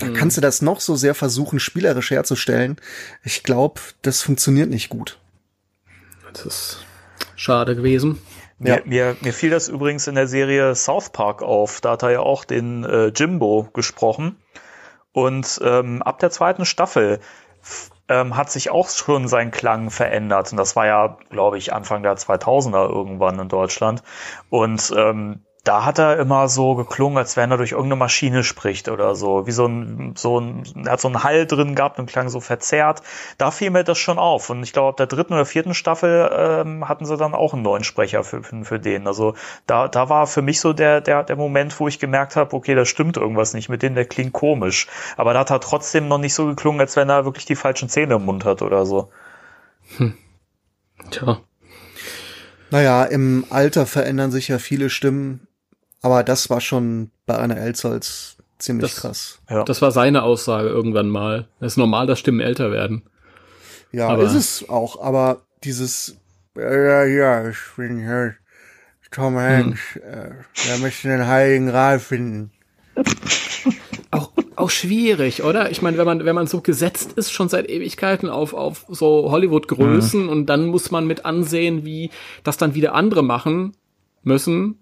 Da 0.00 0.08
kannst 0.10 0.36
du 0.36 0.40
das 0.40 0.60
noch 0.60 0.80
so 0.80 0.96
sehr 0.96 1.14
versuchen 1.14 1.60
spielerisch 1.60 2.10
herzustellen. 2.10 2.76
Ich 3.22 3.44
glaube, 3.44 3.80
das 4.02 4.22
funktioniert 4.22 4.68
nicht 4.68 4.88
gut. 4.88 5.20
Das 6.32 6.44
ist 6.44 6.86
schade 7.36 7.76
gewesen. 7.76 8.20
Ja. 8.58 8.76
Mir, 8.76 8.82
mir, 8.86 9.16
mir 9.20 9.32
fiel 9.32 9.50
das 9.50 9.68
übrigens 9.68 10.08
in 10.08 10.16
der 10.16 10.26
Serie 10.26 10.74
South 10.74 11.10
Park 11.10 11.42
auf. 11.42 11.80
Da 11.80 11.92
hat 11.92 12.02
er 12.02 12.10
ja 12.10 12.20
auch 12.20 12.44
den 12.44 12.84
äh, 12.84 13.08
Jimbo 13.08 13.68
gesprochen. 13.72 14.36
Und 15.12 15.60
ähm, 15.62 16.02
ab 16.02 16.18
der 16.18 16.30
zweiten 16.30 16.64
Staffel 16.64 17.20
ähm, 18.08 18.36
hat 18.36 18.50
sich 18.50 18.70
auch 18.70 18.88
schon 18.88 19.28
sein 19.28 19.50
Klang 19.50 19.90
verändert. 19.90 20.50
Und 20.52 20.58
das 20.58 20.76
war 20.76 20.86
ja, 20.86 21.18
glaube 21.30 21.58
ich, 21.58 21.72
Anfang 21.72 22.02
der 22.02 22.16
2000er 22.16 22.88
irgendwann 22.88 23.38
in 23.38 23.48
Deutschland. 23.48 24.02
Und 24.50 24.92
ähm, 24.96 25.44
da 25.64 25.84
hat 25.84 25.98
er 25.98 26.18
immer 26.18 26.48
so 26.48 26.74
geklungen, 26.74 27.18
als 27.18 27.36
wenn 27.36 27.52
er 27.52 27.56
durch 27.56 27.70
irgendeine 27.70 27.96
Maschine 27.96 28.42
spricht 28.42 28.88
oder 28.88 29.14
so. 29.14 29.46
Wie 29.46 29.52
so 29.52 29.66
ein, 29.66 30.14
so 30.16 30.40
ein, 30.40 30.64
er 30.84 30.92
hat 30.92 31.00
so 31.00 31.06
einen 31.06 31.22
Hall 31.22 31.46
drin 31.46 31.76
gehabt 31.76 32.00
und 32.00 32.06
klang 32.06 32.28
so 32.30 32.40
verzerrt. 32.40 33.02
Da 33.38 33.52
fiel 33.52 33.70
mir 33.70 33.84
das 33.84 33.98
schon 33.98 34.18
auf. 34.18 34.50
Und 34.50 34.64
ich 34.64 34.72
glaube, 34.72 34.88
ab 34.88 34.96
der 34.96 35.06
dritten 35.06 35.34
oder 35.34 35.44
vierten 35.44 35.74
Staffel 35.74 36.28
ähm, 36.36 36.88
hatten 36.88 37.06
sie 37.06 37.16
dann 37.16 37.34
auch 37.34 37.54
einen 37.54 37.62
neuen 37.62 37.84
Sprecher 37.84 38.24
für, 38.24 38.42
für, 38.42 38.64
für 38.64 38.80
den. 38.80 39.06
Also 39.06 39.34
da, 39.68 39.86
da 39.86 40.08
war 40.08 40.26
für 40.26 40.42
mich 40.42 40.58
so 40.58 40.72
der, 40.72 41.00
der, 41.00 41.22
der 41.22 41.36
Moment, 41.36 41.78
wo 41.78 41.86
ich 41.86 42.00
gemerkt 42.00 42.34
habe, 42.34 42.56
okay, 42.56 42.74
da 42.74 42.84
stimmt 42.84 43.16
irgendwas 43.16 43.54
nicht 43.54 43.68
mit 43.68 43.82
dem, 43.82 43.94
der 43.94 44.04
klingt 44.04 44.32
komisch. 44.32 44.88
Aber 45.16 45.32
da 45.32 45.40
hat 45.40 45.50
er 45.50 45.60
trotzdem 45.60 46.08
noch 46.08 46.18
nicht 46.18 46.34
so 46.34 46.46
geklungen, 46.46 46.80
als 46.80 46.96
wenn 46.96 47.08
er 47.08 47.24
wirklich 47.24 47.44
die 47.46 47.56
falschen 47.56 47.88
Zähne 47.88 48.14
im 48.14 48.24
Mund 48.24 48.44
hat 48.44 48.62
oder 48.62 48.84
so. 48.84 49.10
Tja. 51.10 51.40
Naja, 52.72 53.04
im 53.04 53.44
Alter 53.50 53.86
verändern 53.86 54.32
sich 54.32 54.48
ja 54.48 54.58
viele 54.58 54.88
Stimmen, 54.88 55.46
aber 56.02 56.22
das 56.24 56.50
war 56.50 56.60
schon 56.60 57.10
bei 57.26 57.36
Anna 57.36 57.54
Elsholz 57.54 58.36
ziemlich 58.58 58.92
Das- 58.92 59.00
krass. 59.00 59.38
Ja. 59.48 59.64
Das 59.64 59.80
war 59.82 59.90
seine 59.92 60.22
Aussage 60.22 60.68
irgendwann 60.68 61.08
mal. 61.08 61.48
Es 61.60 61.72
ist 61.72 61.76
normal, 61.78 62.06
dass 62.06 62.18
Stimmen 62.18 62.40
älter 62.40 62.70
werden. 62.70 63.02
Ja, 63.92 64.08
Aber- 64.08 64.22
ist 64.24 64.34
es 64.34 64.68
auch, 64.68 65.00
aber 65.02 65.42
dieses, 65.64 66.16
ja, 66.56 66.72
ja, 66.74 67.04
ja, 67.04 67.48
ich 67.48 67.56
bin 67.76 67.98
hier 67.98 68.34
Tom 69.10 69.36
Hanks, 69.36 69.96
äh, 69.96 70.30
wir 70.64 70.78
müssen 70.78 71.10
den 71.10 71.26
Heiligen 71.26 71.66
Gral 71.68 71.98
finden. 71.98 72.50
Auch, 74.10 74.30
auch 74.56 74.68
schwierig, 74.68 75.42
oder? 75.42 75.70
Ich 75.70 75.80
meine, 75.80 75.96
wenn 75.96 76.04
man, 76.04 76.24
wenn 76.26 76.34
man 76.34 76.46
so 76.46 76.60
gesetzt 76.60 77.12
ist, 77.12 77.32
schon 77.32 77.48
seit 77.48 77.70
Ewigkeiten 77.70 78.28
auf, 78.28 78.52
auf 78.52 78.84
so 78.90 79.30
Hollywood-Größen 79.30 80.28
und 80.28 80.46
dann 80.46 80.66
muss 80.66 80.90
man 80.90 81.06
mit 81.06 81.24
ansehen, 81.24 81.86
wie 81.86 82.10
das 82.44 82.58
dann 82.58 82.74
wieder 82.74 82.94
andere 82.94 83.22
machen 83.22 83.72
müssen. 84.22 84.81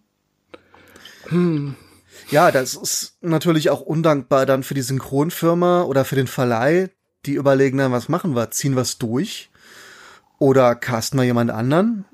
Ja, 2.31 2.51
das 2.51 2.75
ist 2.75 3.17
natürlich 3.21 3.71
auch 3.71 3.81
undankbar 3.81 4.47
dann 4.47 4.63
für 4.63 4.75
die 4.75 4.83
Synchronfirma 4.83 5.83
oder 5.83 6.05
für 6.05 6.17
den 6.17 6.27
Verleih, 6.27 6.91
die 7.27 7.35
überlegen 7.35 7.79
dann, 7.79 7.93
was 7.93 8.09
machen 8.09 8.35
wir? 8.35 8.51
Ziehen 8.51 8.75
wir 8.75 8.83
es 8.83 8.99
durch? 8.99 9.51
Oder 10.39 10.75
casten 10.75 11.19
wir 11.19 11.25
jemand 11.25 11.51
anderen? 11.51 12.05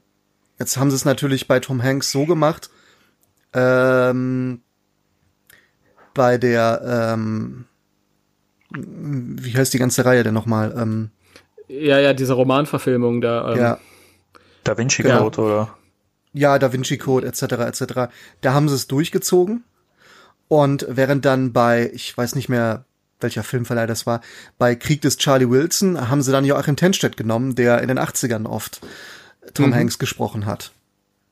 Jetzt 0.58 0.76
haben 0.76 0.90
sie 0.90 0.96
es 0.96 1.04
natürlich 1.04 1.48
bei 1.48 1.60
Tom 1.60 1.82
Hanks 1.82 2.10
so 2.10 2.24
gemacht, 2.26 2.70
ähm, 3.52 4.62
bei 6.14 6.38
der, 6.38 7.14
ähm, 7.14 7.66
wie 8.70 9.56
heißt 9.56 9.72
die 9.74 9.78
ganze 9.78 10.04
Reihe 10.04 10.24
denn 10.24 10.34
nochmal? 10.34 10.74
Ähm, 10.76 11.10
Ja, 11.68 11.98
ja, 12.00 12.14
diese 12.14 12.32
Romanverfilmung 12.32 13.20
da. 13.20 13.52
Ähm, 13.52 13.58
ja, 13.58 13.78
Da 14.64 14.76
Vinci 14.78 15.02
Genau. 15.02 15.24
Code 15.24 15.40
oder? 15.42 15.76
Ja, 16.36 16.58
Da 16.58 16.72
Vinci 16.72 16.98
Code 16.98 17.26
etc. 17.26 17.42
etc. 17.42 17.82
Da 18.42 18.52
haben 18.52 18.68
sie 18.68 18.74
es 18.74 18.86
durchgezogen 18.86 19.64
und 20.48 20.86
während 20.88 21.24
dann 21.24 21.52
bei, 21.52 21.90
ich 21.92 22.16
weiß 22.16 22.34
nicht 22.34 22.48
mehr, 22.48 22.84
welcher 23.20 23.42
Filmverleih 23.42 23.86
das 23.86 24.06
war, 24.06 24.20
bei 24.58 24.74
Krieg 24.74 25.00
des 25.00 25.16
Charlie 25.16 25.48
Wilson 25.48 26.10
haben 26.10 26.22
sie 26.22 26.32
dann 26.32 26.44
Joachim 26.44 26.76
Tenstedt 26.76 27.16
genommen, 27.16 27.54
der 27.54 27.80
in 27.80 27.88
den 27.88 27.98
80ern 27.98 28.46
oft 28.46 28.80
Tom 29.54 29.74
Hanks 29.74 29.98
gesprochen 29.98 30.44
hat. 30.44 30.72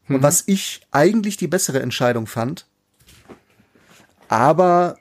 Und 0.09 0.22
was 0.22 0.44
ich 0.47 0.81
eigentlich 0.90 1.36
die 1.36 1.48
bessere 1.48 1.81
Entscheidung 1.81 2.26
fand, 2.26 2.66
aber 4.28 4.97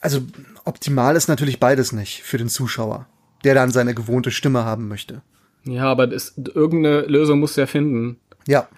also 0.00 0.22
optimal 0.64 1.16
ist 1.16 1.28
natürlich 1.28 1.60
beides 1.60 1.92
nicht 1.92 2.22
für 2.22 2.38
den 2.38 2.48
Zuschauer, 2.48 3.06
der 3.44 3.54
dann 3.54 3.70
seine 3.70 3.94
gewohnte 3.94 4.30
Stimme 4.30 4.64
haben 4.64 4.88
möchte. 4.88 5.20
ja, 5.64 5.84
aber 5.84 6.06
das, 6.06 6.34
irgendeine 6.36 7.02
Lösung 7.02 7.40
muss 7.40 7.56
ja 7.56 7.66
finden. 7.66 8.18
Ja, 8.46 8.68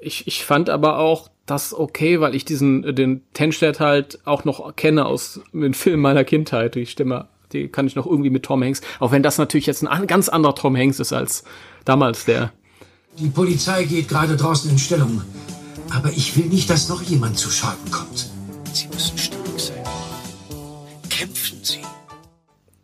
Ich, 0.00 0.26
ich 0.26 0.44
fand 0.44 0.68
aber 0.70 0.98
auch 0.98 1.28
das 1.46 1.72
okay, 1.72 2.20
weil 2.20 2.34
ich 2.34 2.44
diesen, 2.44 2.94
den 2.94 3.22
Tenstedt 3.32 3.78
halt 3.80 4.18
auch 4.24 4.44
noch 4.44 4.74
kenne 4.76 5.06
aus 5.06 5.40
den 5.52 5.74
Filmen 5.74 6.02
meiner 6.02 6.24
Kindheit. 6.24 6.74
Die 6.74 6.86
Stimme, 6.86 7.28
die 7.52 7.68
kann 7.68 7.86
ich 7.86 7.94
noch 7.94 8.06
irgendwie 8.06 8.30
mit 8.30 8.42
Tom 8.42 8.62
Hanks, 8.62 8.80
auch 8.98 9.12
wenn 9.12 9.22
das 9.22 9.38
natürlich 9.38 9.66
jetzt 9.66 9.82
ein 9.82 9.86
an- 9.88 10.06
ganz 10.08 10.28
anderer 10.28 10.54
Tom 10.56 10.76
Hanks 10.76 10.98
ist 10.98 11.12
als 11.12 11.44
damals 11.84 12.24
der. 12.24 12.52
Die 13.18 13.28
Polizei 13.28 13.84
geht 13.84 14.08
gerade 14.08 14.36
draußen 14.36 14.70
in 14.70 14.78
Stellung. 14.78 15.22
Aber 15.90 16.10
ich 16.10 16.36
will 16.36 16.46
nicht, 16.46 16.68
dass 16.68 16.88
noch 16.88 17.00
jemand 17.02 17.38
zu 17.38 17.48
Schaden 17.48 17.90
kommt. 17.92 18.28
Sie 18.72 18.88
müssen 18.88 19.16
stark 19.16 19.40
sein. 19.56 19.76
Kämpfen 21.08 21.58
Sie. 21.62 21.78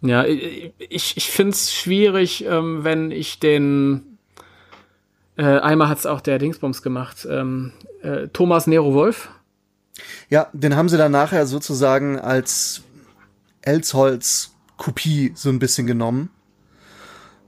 Ja, 0.02 0.24
ich, 0.24 1.16
ich 1.16 1.30
finde 1.30 1.52
es 1.52 1.72
schwierig, 1.74 2.44
ähm, 2.44 2.84
wenn 2.84 3.10
ich 3.10 3.40
den 3.40 4.11
äh, 5.36 5.42
einmal 5.44 5.88
hat's 5.88 6.06
auch 6.06 6.20
der 6.20 6.38
Dingsbums 6.38 6.82
gemacht, 6.82 7.26
ähm, 7.30 7.72
äh, 8.02 8.28
Thomas 8.28 8.66
Nero 8.66 8.92
Wolf. 8.94 9.30
Ja, 10.28 10.48
den 10.52 10.76
haben 10.76 10.88
sie 10.88 10.96
dann 10.96 11.12
nachher 11.12 11.46
sozusagen 11.46 12.18
als 12.18 12.82
Elsholz-Kopie 13.62 15.32
so 15.34 15.48
ein 15.50 15.58
bisschen 15.58 15.86
genommen. 15.86 16.30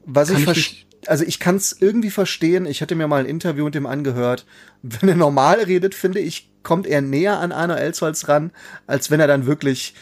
Was 0.05 0.28
Kann 0.31 0.43
ich, 0.43 0.48
ich 0.56 0.86
also 1.06 1.24
ich 1.24 1.39
kann 1.39 1.56
es 1.56 1.77
irgendwie 1.81 2.11
verstehen. 2.11 2.66
Ich 2.66 2.81
hatte 2.82 2.94
mir 2.94 3.06
mal 3.09 3.20
ein 3.20 3.27
Interview 3.27 3.65
mit 3.65 3.74
dem 3.74 3.86
angehört. 3.86 4.47
Wenn 4.82 5.09
er 5.09 5.16
normal 5.16 5.61
redet, 5.61 5.94
finde 5.94 6.20
ich, 6.20 6.51
kommt 6.62 6.86
er 6.86 7.01
näher 7.02 7.40
an 7.40 7.52
Arno 7.52 7.74
Elsholz 7.74 8.28
ran, 8.28 8.52
als 8.86 9.11
wenn 9.11 9.20
er 9.20 9.27
dann 9.27 9.47
wirklich, 9.47 9.94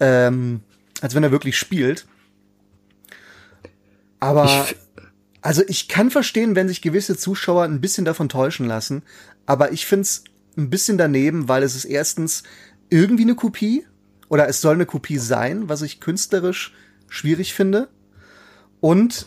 ähm, 0.00 0.60
als 1.00 1.14
wenn 1.14 1.22
er 1.22 1.30
wirklich 1.30 1.58
spielt. 1.58 2.06
Aber 4.18 4.44
Ich- 4.68 4.76
also 5.42 5.62
ich 5.66 5.88
kann 5.88 6.10
verstehen, 6.10 6.54
wenn 6.54 6.68
sich 6.68 6.82
gewisse 6.82 7.16
Zuschauer 7.16 7.64
ein 7.64 7.80
bisschen 7.80 8.04
davon 8.04 8.28
täuschen 8.28 8.66
lassen, 8.66 9.02
aber 9.46 9.72
ich 9.72 9.86
find's 9.86 10.24
ein 10.56 10.70
bisschen 10.70 10.98
daneben, 10.98 11.48
weil 11.48 11.62
es 11.62 11.74
ist 11.74 11.84
erstens 11.84 12.42
irgendwie 12.90 13.22
eine 13.22 13.34
Kopie 13.34 13.86
oder 14.28 14.48
es 14.48 14.60
soll 14.60 14.74
eine 14.74 14.86
Kopie 14.86 15.18
sein, 15.18 15.68
was 15.68 15.82
ich 15.82 16.00
künstlerisch 16.00 16.74
schwierig 17.08 17.54
finde. 17.54 17.88
Und 18.80 19.26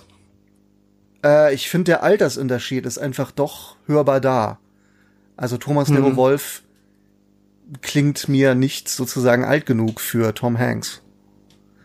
äh, 1.24 1.54
ich 1.54 1.70
finde, 1.70 1.86
der 1.86 2.04
Altersunterschied 2.04 2.86
ist 2.86 2.98
einfach 2.98 3.32
doch 3.32 3.78
hörbar 3.86 4.22
da. 4.22 4.60
Also 5.36 5.58
Thomas 5.58 5.90
Mhm. 5.90 5.96
Nero 5.96 6.16
Wolf 6.16 6.64
klingt 7.82 8.28
mir 8.30 8.56
nicht 8.56 8.90
sozusagen 8.90 9.44
alt 9.46 9.66
genug 9.66 10.00
für 10.00 10.34
Tom 10.34 10.58
Hanks. 10.58 11.02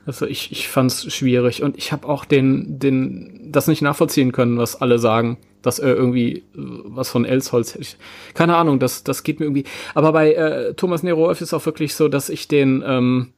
Also 0.09 0.25
ich, 0.25 0.51
ich 0.51 0.69
fand's 0.69 1.13
schwierig 1.13 1.63
und 1.63 1.77
ich 1.77 1.93
habe 1.93 2.09
auch 2.09 2.25
den, 2.25 2.79
den, 2.79 3.53
das 3.53 3.67
nicht 3.67 3.83
nachvollziehen 3.83 4.33
können, 4.33 4.57
was 4.57 4.81
alle 4.81 4.99
sagen, 4.99 5.37
dass 5.61 5.79
er 5.79 5.95
irgendwie 5.95 6.39
äh, 6.39 6.43
was 6.55 7.11
von 7.11 7.27
Elsholz 7.27 7.75
hätte. 7.75 7.99
Keine 8.33 8.57
Ahnung, 8.57 8.79
das, 8.79 9.05
das 9.05 9.23
geht 9.23 9.39
mir 9.39 9.45
irgendwie. 9.45 9.65
Aber 9.95 10.13
bei 10.13 10.33
äh, 10.33 10.73
Thomas 10.73 11.03
Nero 11.03 11.31
ist 11.31 11.53
auch 11.53 11.67
wirklich 11.67 11.95
so, 11.95 12.09
dass 12.09 12.31
ich 12.31 12.49
den, 12.49 12.83
ähm, 12.87 13.35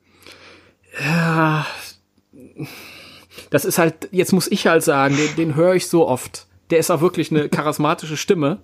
ja, 1.04 1.66
das 3.50 3.64
ist 3.64 3.78
halt, 3.78 4.08
jetzt 4.12 4.32
muss 4.32 4.46
ich 4.46 4.68
halt 4.68 4.84
sagen, 4.84 5.16
den, 5.16 5.34
den 5.34 5.54
höre 5.56 5.74
ich 5.74 5.88
so 5.88 6.06
oft. 6.06 6.46
Der 6.70 6.78
ist 6.78 6.92
auch 6.92 7.00
wirklich 7.00 7.32
eine 7.32 7.48
charismatische 7.48 8.16
Stimme. 8.16 8.60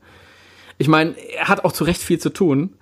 Ich 0.78 0.86
meine, 0.86 1.16
er 1.36 1.48
hat 1.48 1.64
auch 1.64 1.72
zu 1.72 1.82
Recht 1.82 2.02
viel 2.02 2.20
zu 2.20 2.30
tun. 2.30 2.74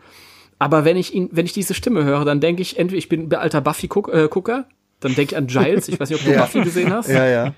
Aber 0.58 0.84
wenn 0.84 0.98
ich 0.98 1.14
ihn, 1.14 1.30
wenn 1.32 1.46
ich 1.46 1.54
diese 1.54 1.72
Stimme 1.72 2.04
höre, 2.04 2.26
dann 2.26 2.40
denke 2.40 2.60
ich, 2.60 2.78
entweder 2.78 2.98
ich 2.98 3.08
bin 3.08 3.30
ein 3.30 3.34
alter 3.34 3.62
Buffy-Gucker, 3.62 4.68
dann 5.04 5.14
denke 5.14 5.32
ich 5.34 5.36
an 5.36 5.46
Giles. 5.46 5.88
Ich 5.88 6.00
weiß 6.00 6.10
nicht, 6.10 6.20
ob 6.20 6.26
du 6.26 6.32
Ja. 6.32 6.40
Buffy 6.42 6.62
gesehen 6.62 6.92
hast. 6.92 7.08
Ja, 7.08 7.26
ja. 7.26 7.54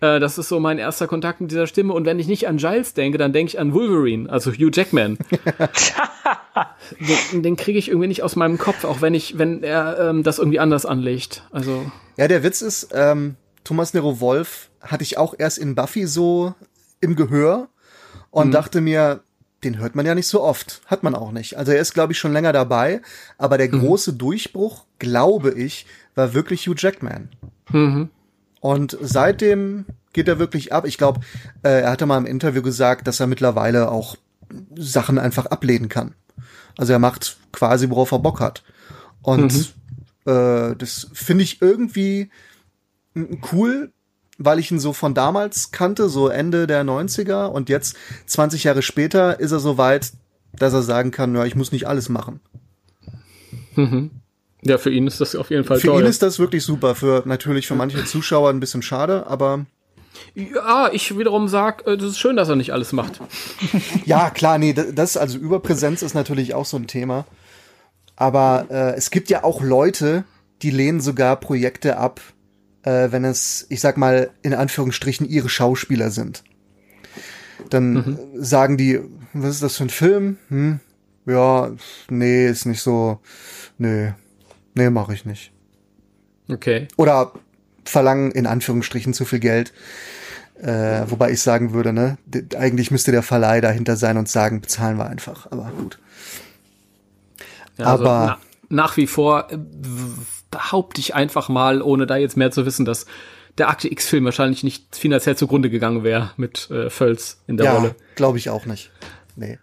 Äh, 0.00 0.20
das 0.20 0.36
ist 0.38 0.48
so 0.48 0.60
mein 0.60 0.78
erster 0.78 1.06
Kontakt 1.06 1.40
mit 1.40 1.50
dieser 1.50 1.66
Stimme. 1.66 1.94
Und 1.94 2.04
wenn 2.04 2.18
ich 2.18 2.26
nicht 2.28 2.46
an 2.48 2.58
Giles 2.58 2.92
denke, 2.94 3.16
dann 3.18 3.32
denke 3.32 3.50
ich 3.50 3.58
an 3.58 3.72
Wolverine, 3.72 4.28
also 4.30 4.52
Hugh 4.52 4.70
Jackman. 4.72 5.16
den 7.32 7.42
den 7.42 7.56
kriege 7.56 7.78
ich 7.78 7.88
irgendwie 7.88 8.08
nicht 8.08 8.22
aus 8.22 8.36
meinem 8.36 8.58
Kopf, 8.58 8.84
auch 8.84 9.00
wenn 9.00 9.14
ich, 9.14 9.38
wenn 9.38 9.62
er 9.62 9.98
ähm, 9.98 10.22
das 10.22 10.38
irgendwie 10.38 10.60
anders 10.60 10.86
anlegt. 10.86 11.42
Also 11.50 11.90
Ja, 12.16 12.28
der 12.28 12.42
Witz 12.42 12.62
ist, 12.62 12.88
ähm, 12.92 13.36
Thomas 13.64 13.94
Nero 13.94 14.20
Wolf 14.20 14.70
hatte 14.80 15.02
ich 15.02 15.18
auch 15.18 15.34
erst 15.36 15.58
in 15.58 15.74
Buffy 15.74 16.06
so 16.06 16.54
im 17.00 17.16
Gehör 17.16 17.68
und 18.30 18.52
dachte 18.52 18.80
mir, 18.80 19.20
den 19.64 19.78
hört 19.78 19.94
man 19.94 20.06
ja 20.06 20.14
nicht 20.14 20.28
so 20.28 20.42
oft. 20.42 20.82
Hat 20.86 21.02
man 21.02 21.14
auch 21.14 21.32
nicht. 21.32 21.56
Also 21.56 21.72
er 21.72 21.80
ist, 21.80 21.94
glaube 21.94 22.12
ich, 22.12 22.18
schon 22.18 22.32
länger 22.32 22.52
dabei, 22.52 23.00
aber 23.38 23.58
der 23.58 23.68
große 23.68 24.12
Durchbruch, 24.12 24.84
glaube 24.98 25.52
ich, 25.52 25.86
war 26.16 26.34
wirklich 26.34 26.66
Hugh 26.66 26.74
Jackman. 26.76 27.28
mhm. 27.70 28.10
Und 28.60 28.98
seitdem 29.00 29.84
geht 30.12 30.26
er 30.26 30.40
wirklich 30.40 30.72
ab. 30.72 30.86
Ich 30.86 30.98
glaube, 30.98 31.20
äh, 31.62 31.82
er 31.82 31.90
hatte 31.90 32.06
mal 32.06 32.18
im 32.18 32.26
Interview 32.26 32.62
gesagt, 32.62 33.06
dass 33.06 33.20
er 33.20 33.28
mittlerweile 33.28 33.92
auch 33.92 34.16
Sachen 34.74 35.18
einfach 35.18 35.46
ablehnen 35.46 35.88
kann. 35.88 36.14
Also 36.76 36.92
er 36.92 36.98
macht 36.98 37.36
quasi, 37.52 37.88
worauf 37.90 38.10
er 38.10 38.18
Bock 38.18 38.40
hat. 38.40 38.64
Und 39.22 39.74
äh, 40.24 40.74
das 40.74 41.08
finde 41.12 41.44
ich 41.44 41.62
irgendwie 41.62 42.30
cool, 43.52 43.92
weil 44.38 44.58
ich 44.58 44.70
ihn 44.70 44.80
so 44.80 44.92
von 44.92 45.14
damals 45.14 45.70
kannte, 45.70 46.08
so 46.08 46.28
Ende 46.28 46.66
der 46.66 46.84
90er 46.84 47.46
und 47.46 47.68
jetzt 47.68 47.96
20 48.26 48.64
Jahre 48.64 48.82
später 48.82 49.40
ist 49.40 49.52
er 49.52 49.60
so 49.60 49.78
weit, 49.78 50.12
dass 50.52 50.72
er 50.72 50.82
sagen 50.82 51.10
kann, 51.10 51.34
ja, 51.34 51.44
ich 51.44 51.54
muss 51.54 51.72
nicht 51.72 51.86
alles 51.86 52.08
machen. 52.08 52.40
Ja, 54.62 54.78
für 54.78 54.90
ihn 54.90 55.06
ist 55.06 55.20
das 55.20 55.34
auf 55.36 55.50
jeden 55.50 55.64
Fall 55.64 55.78
Für 55.80 55.88
toll. 55.88 56.02
ihn 56.02 56.06
ist 56.06 56.22
das 56.22 56.38
wirklich 56.38 56.64
super, 56.64 56.94
für 56.94 57.22
natürlich 57.26 57.66
für 57.66 57.74
manche 57.74 58.04
Zuschauer 58.04 58.50
ein 58.50 58.60
bisschen 58.60 58.82
schade, 58.82 59.26
aber 59.26 59.66
ja, 60.34 60.90
ich 60.92 61.18
wiederum 61.18 61.48
sag, 61.48 61.86
äh, 61.86 61.96
das 61.96 62.10
ist 62.12 62.18
schön, 62.18 62.36
dass 62.36 62.48
er 62.48 62.56
nicht 62.56 62.72
alles 62.72 62.92
macht. 62.92 63.20
Ja, 64.04 64.30
klar, 64.30 64.58
nee, 64.58 64.72
das, 64.72 65.16
also 65.16 65.38
Überpräsenz 65.38 66.02
ist 66.02 66.14
natürlich 66.14 66.54
auch 66.54 66.64
so 66.64 66.76
ein 66.76 66.86
Thema. 66.86 67.26
Aber 68.16 68.66
äh, 68.70 68.94
es 68.94 69.10
gibt 69.10 69.28
ja 69.30 69.44
auch 69.44 69.62
Leute, 69.62 70.24
die 70.62 70.70
lehnen 70.70 71.00
sogar 71.00 71.36
Projekte 71.36 71.98
ab, 71.98 72.20
äh, 72.82 73.10
wenn 73.10 73.24
es, 73.24 73.66
ich 73.68 73.80
sag 73.80 73.96
mal, 73.96 74.30
in 74.42 74.54
Anführungsstrichen 74.54 75.28
ihre 75.28 75.48
Schauspieler 75.48 76.10
sind. 76.10 76.44
Dann 77.68 77.96
äh, 78.34 78.42
sagen 78.42 78.76
die, 78.76 79.00
was 79.32 79.56
ist 79.56 79.62
das 79.62 79.76
für 79.76 79.84
ein 79.84 79.90
Film? 79.90 80.38
Hm? 80.48 80.80
Ja, 81.26 81.72
nee, 82.08 82.46
ist 82.46 82.64
nicht 82.64 82.80
so. 82.80 83.18
Nee, 83.78 84.14
nee, 84.76 84.90
mache 84.90 85.14
ich 85.14 85.24
nicht. 85.24 85.52
Okay. 86.48 86.86
Oder 86.96 87.32
verlangen 87.84 88.30
in 88.30 88.46
Anführungsstrichen 88.46 89.14
zu 89.14 89.24
viel 89.24 89.40
Geld. 89.40 89.72
Äh, 90.60 91.02
wobei 91.10 91.32
ich 91.32 91.42
sagen 91.42 91.72
würde, 91.74 91.92
ne, 91.92 92.16
eigentlich 92.56 92.90
müsste 92.90 93.12
der 93.12 93.22
Verleih 93.22 93.60
dahinter 93.60 93.96
sein 93.96 94.16
und 94.16 94.28
sagen, 94.28 94.60
bezahlen 94.60 94.96
wir 94.96 95.06
einfach. 95.06 95.50
Aber 95.50 95.70
gut. 95.76 95.98
Ja, 97.76 97.86
also 97.86 98.04
Aber- 98.04 98.38
na, 98.70 98.76
nach 98.84 98.96
wie 98.96 99.06
vor 99.06 99.50
äh, 99.52 99.58
behaupte 100.50 101.00
ich 101.00 101.14
einfach 101.14 101.48
mal, 101.48 101.82
ohne 101.82 102.06
da 102.06 102.16
jetzt 102.16 102.36
mehr 102.36 102.50
zu 102.50 102.64
wissen, 102.64 102.84
dass 102.86 103.04
der 103.58 103.68
Akte 103.68 103.90
X-Film 103.90 104.24
wahrscheinlich 104.24 104.62
nicht 104.64 104.96
finanziell 104.96 105.36
zugrunde 105.36 105.68
gegangen 105.70 106.04
wäre 106.04 106.32
mit 106.36 106.70
äh, 106.70 106.90
Völz 106.90 107.42
in 107.46 107.56
der 107.56 107.66
ja, 107.66 107.74
Rolle. 107.74 107.94
glaube 108.14 108.38
ich 108.38 108.48
auch 108.50 108.66
nicht. 108.66 108.90
Nee. 109.34 109.58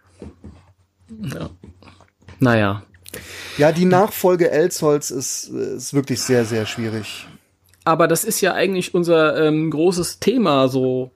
Naja. 2.40 2.82
Ja, 3.58 3.72
die 3.72 3.84
Nachfolge 3.84 4.50
Elsholz 4.50 5.10
ist, 5.10 5.48
ist 5.48 5.94
wirklich 5.94 6.20
sehr, 6.20 6.44
sehr 6.44 6.66
schwierig. 6.66 7.26
Aber 7.84 8.08
das 8.08 8.24
ist 8.24 8.40
ja 8.40 8.54
eigentlich 8.54 8.94
unser 8.94 9.46
ähm, 9.46 9.70
großes 9.70 10.18
Thema 10.18 10.68
so 10.68 11.10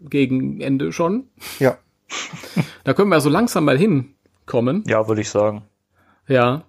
gegen 0.00 0.60
Ende 0.60 0.92
schon. 0.92 1.28
Ja. 1.58 1.78
Da 2.84 2.94
können 2.94 3.10
wir 3.10 3.20
so 3.20 3.28
langsam 3.28 3.66
mal 3.66 3.76
hinkommen. 3.76 4.82
Ja, 4.86 5.06
würde 5.08 5.20
ich 5.20 5.28
sagen. 5.28 5.62
Ja. 6.26 6.62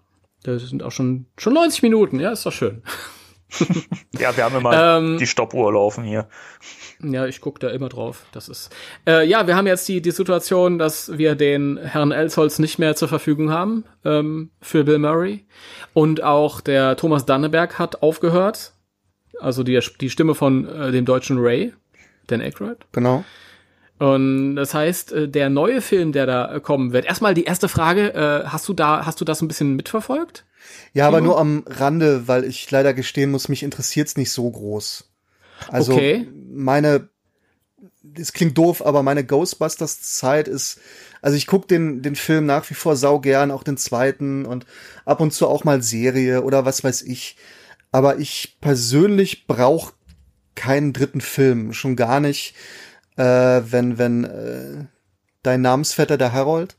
Das 0.44 0.64
sind 0.64 0.84
auch 0.84 0.92
schon, 0.92 1.28
schon 1.38 1.54
90 1.54 1.82
Minuten. 1.84 2.20
Ja, 2.20 2.32
ist 2.32 2.46
doch 2.46 2.52
schön. 2.52 2.82
Ja, 4.20 4.36
wir 4.36 4.44
haben 4.44 4.56
immer 4.56 4.98
Ähm, 4.98 5.18
die 5.18 5.28
Stoppuhr 5.28 5.74
laufen 5.74 6.04
hier. 6.04 6.28
Ja, 7.02 7.26
ich 7.26 7.42
gucke 7.42 7.60
da 7.60 7.70
immer 7.70 7.90
drauf. 7.90 8.26
Das 8.32 8.50
ist. 8.50 8.76
Äh, 9.08 9.26
ja, 9.28 9.48
wir 9.48 9.56
haben 9.56 9.68
jetzt 9.68 9.88
die, 9.88 10.02
die 10.02 10.12
Situation, 10.12 10.78
dass 10.78 11.18
wir 11.18 11.36
den 11.36 11.78
Herrn 11.78 12.12
Elsholz 12.12 12.60
nicht 12.60 12.80
mehr 12.80 12.96
zur 12.96 13.08
Verfügung 13.08 13.52
haben 13.52 13.86
ähm, 14.04 14.52
für 14.62 14.84
Bill 14.84 15.00
Murray. 15.00 15.46
Und 15.94 16.24
auch 16.24 16.62
der 16.62 16.98
Thomas 16.98 17.26
Danneberg 17.26 17.80
hat 17.80 18.02
aufgehört. 18.02 18.74
Also 19.40 19.64
die, 19.64 19.80
die 20.02 20.10
Stimme 20.10 20.36
von 20.36 20.68
äh, 20.68 20.92
dem 20.92 21.06
deutschen 21.06 21.38
Ray, 21.40 21.74
Dan 22.28 22.42
Aykroyd. 22.42 22.78
Genau. 22.92 23.24
Und 24.00 24.56
das 24.56 24.74
heißt, 24.74 25.12
äh, 25.12 25.28
der 25.30 25.50
neue 25.50 25.82
Film, 25.82 26.12
der 26.12 26.26
da 26.26 26.56
äh, 26.56 26.60
kommen 26.60 26.94
wird. 26.94 27.06
Erstmal 27.06 27.34
die 27.34 27.44
erste 27.44 27.70
Frage: 27.70 28.14
äh, 28.14 28.48
Hast 28.48 28.68
du 28.68 28.74
da, 28.74 29.06
hast 29.06 29.22
du 29.22 29.26
das 29.26 29.42
ein 29.42 29.48
bisschen 29.48 29.76
mitverfolgt? 29.76 30.46
Ja, 30.94 31.08
aber 31.08 31.22
nur 31.22 31.40
am 31.40 31.64
Rande, 31.68 32.28
weil 32.28 32.44
ich 32.44 32.70
leider 32.72 32.94
gestehen 32.94 33.32
muss, 33.32 33.50
mich 33.50 33.64
interessiert's 33.64 34.18
nicht 34.18 34.32
so 34.32 34.50
groß. 34.50 35.10
Also 35.68 35.94
Okay. 35.94 36.28
meine, 36.52 37.10
es 38.18 38.34
klingt 38.34 38.58
doof, 38.58 38.86
aber 38.86 39.04
meine 39.04 39.26
Ghostbusters-Zeit 39.26 40.48
ist, 40.48 40.80
also 41.22 41.38
ich 41.38 41.48
guck 41.48 41.68
den, 41.68 42.02
den 42.02 42.16
Film 42.16 42.46
nach 42.46 42.70
wie 42.70 42.74
vor 42.74 42.96
sau 42.96 43.20
gern, 43.20 43.52
auch 43.52 43.64
den 43.64 43.78
zweiten 43.78 44.46
und 44.46 44.66
ab 45.06 45.22
und 45.22 45.32
zu 45.32 45.48
auch 45.48 45.64
mal 45.64 45.82
Serie 45.82 46.44
oder 46.44 46.66
was 46.66 46.84
weiß 46.84 47.04
ich. 47.04 47.38
Aber 47.92 48.20
ich 48.20 48.58
persönlich 48.62 49.48
brauche 49.48 49.94
keinen 50.56 50.94
dritten 50.94 51.22
Film, 51.22 51.74
schon 51.74 51.96
gar 51.96 52.20
nicht, 52.20 52.56
äh, 53.16 53.24
wenn, 53.24 53.98
wenn 53.98 54.24
äh, 54.26 54.86
dein 55.44 55.62
Namensvetter, 55.62 56.18
der 56.18 56.34
Harold, 56.34 56.78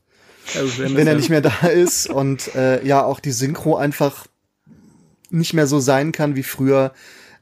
wenn 0.79 1.07
er 1.07 1.15
nicht 1.15 1.31
mehr 1.31 1.41
da 1.41 1.51
ist 1.73 2.09
und 2.09 2.55
äh, 2.55 2.85
ja 2.87 3.03
auch 3.05 3.21
die 3.21 3.33
Synchro 3.33 3.77
einfach 3.77 4.27
nicht 5.31 5.55
mehr 5.55 5.67
so 5.67 5.81
sein 5.81 6.13
kann 6.13 6.37
wie 6.37 6.43
früher. 6.43 6.93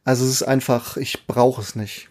Also 0.04 0.24
es 0.24 0.30
ist 0.30 0.42
einfach, 0.42 0.96
ich 0.96 1.26
brauche 1.26 1.60
es 1.60 1.74
nicht. 1.74 2.08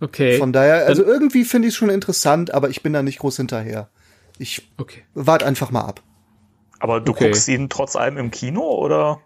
Okay. 0.00 0.38
Von 0.38 0.52
daher, 0.52 0.86
also 0.86 1.04
irgendwie 1.04 1.44
finde 1.44 1.68
ich 1.68 1.74
es 1.74 1.78
schon 1.78 1.90
interessant, 1.90 2.52
aber 2.52 2.70
ich 2.70 2.82
bin 2.82 2.92
da 2.92 3.02
nicht 3.02 3.20
groß 3.20 3.36
hinterher. 3.36 3.88
Ich 4.38 4.68
okay. 4.78 5.04
warte 5.14 5.46
einfach 5.46 5.70
mal 5.70 5.82
ab. 5.82 6.02
Aber 6.80 7.00
du 7.00 7.12
Okay. 7.12 7.26
guckst 7.28 7.46
ihn 7.48 7.68
trotz 7.68 7.94
allem 7.94 8.16
im 8.18 8.30
Kino 8.32 8.62
oder? 8.62 9.20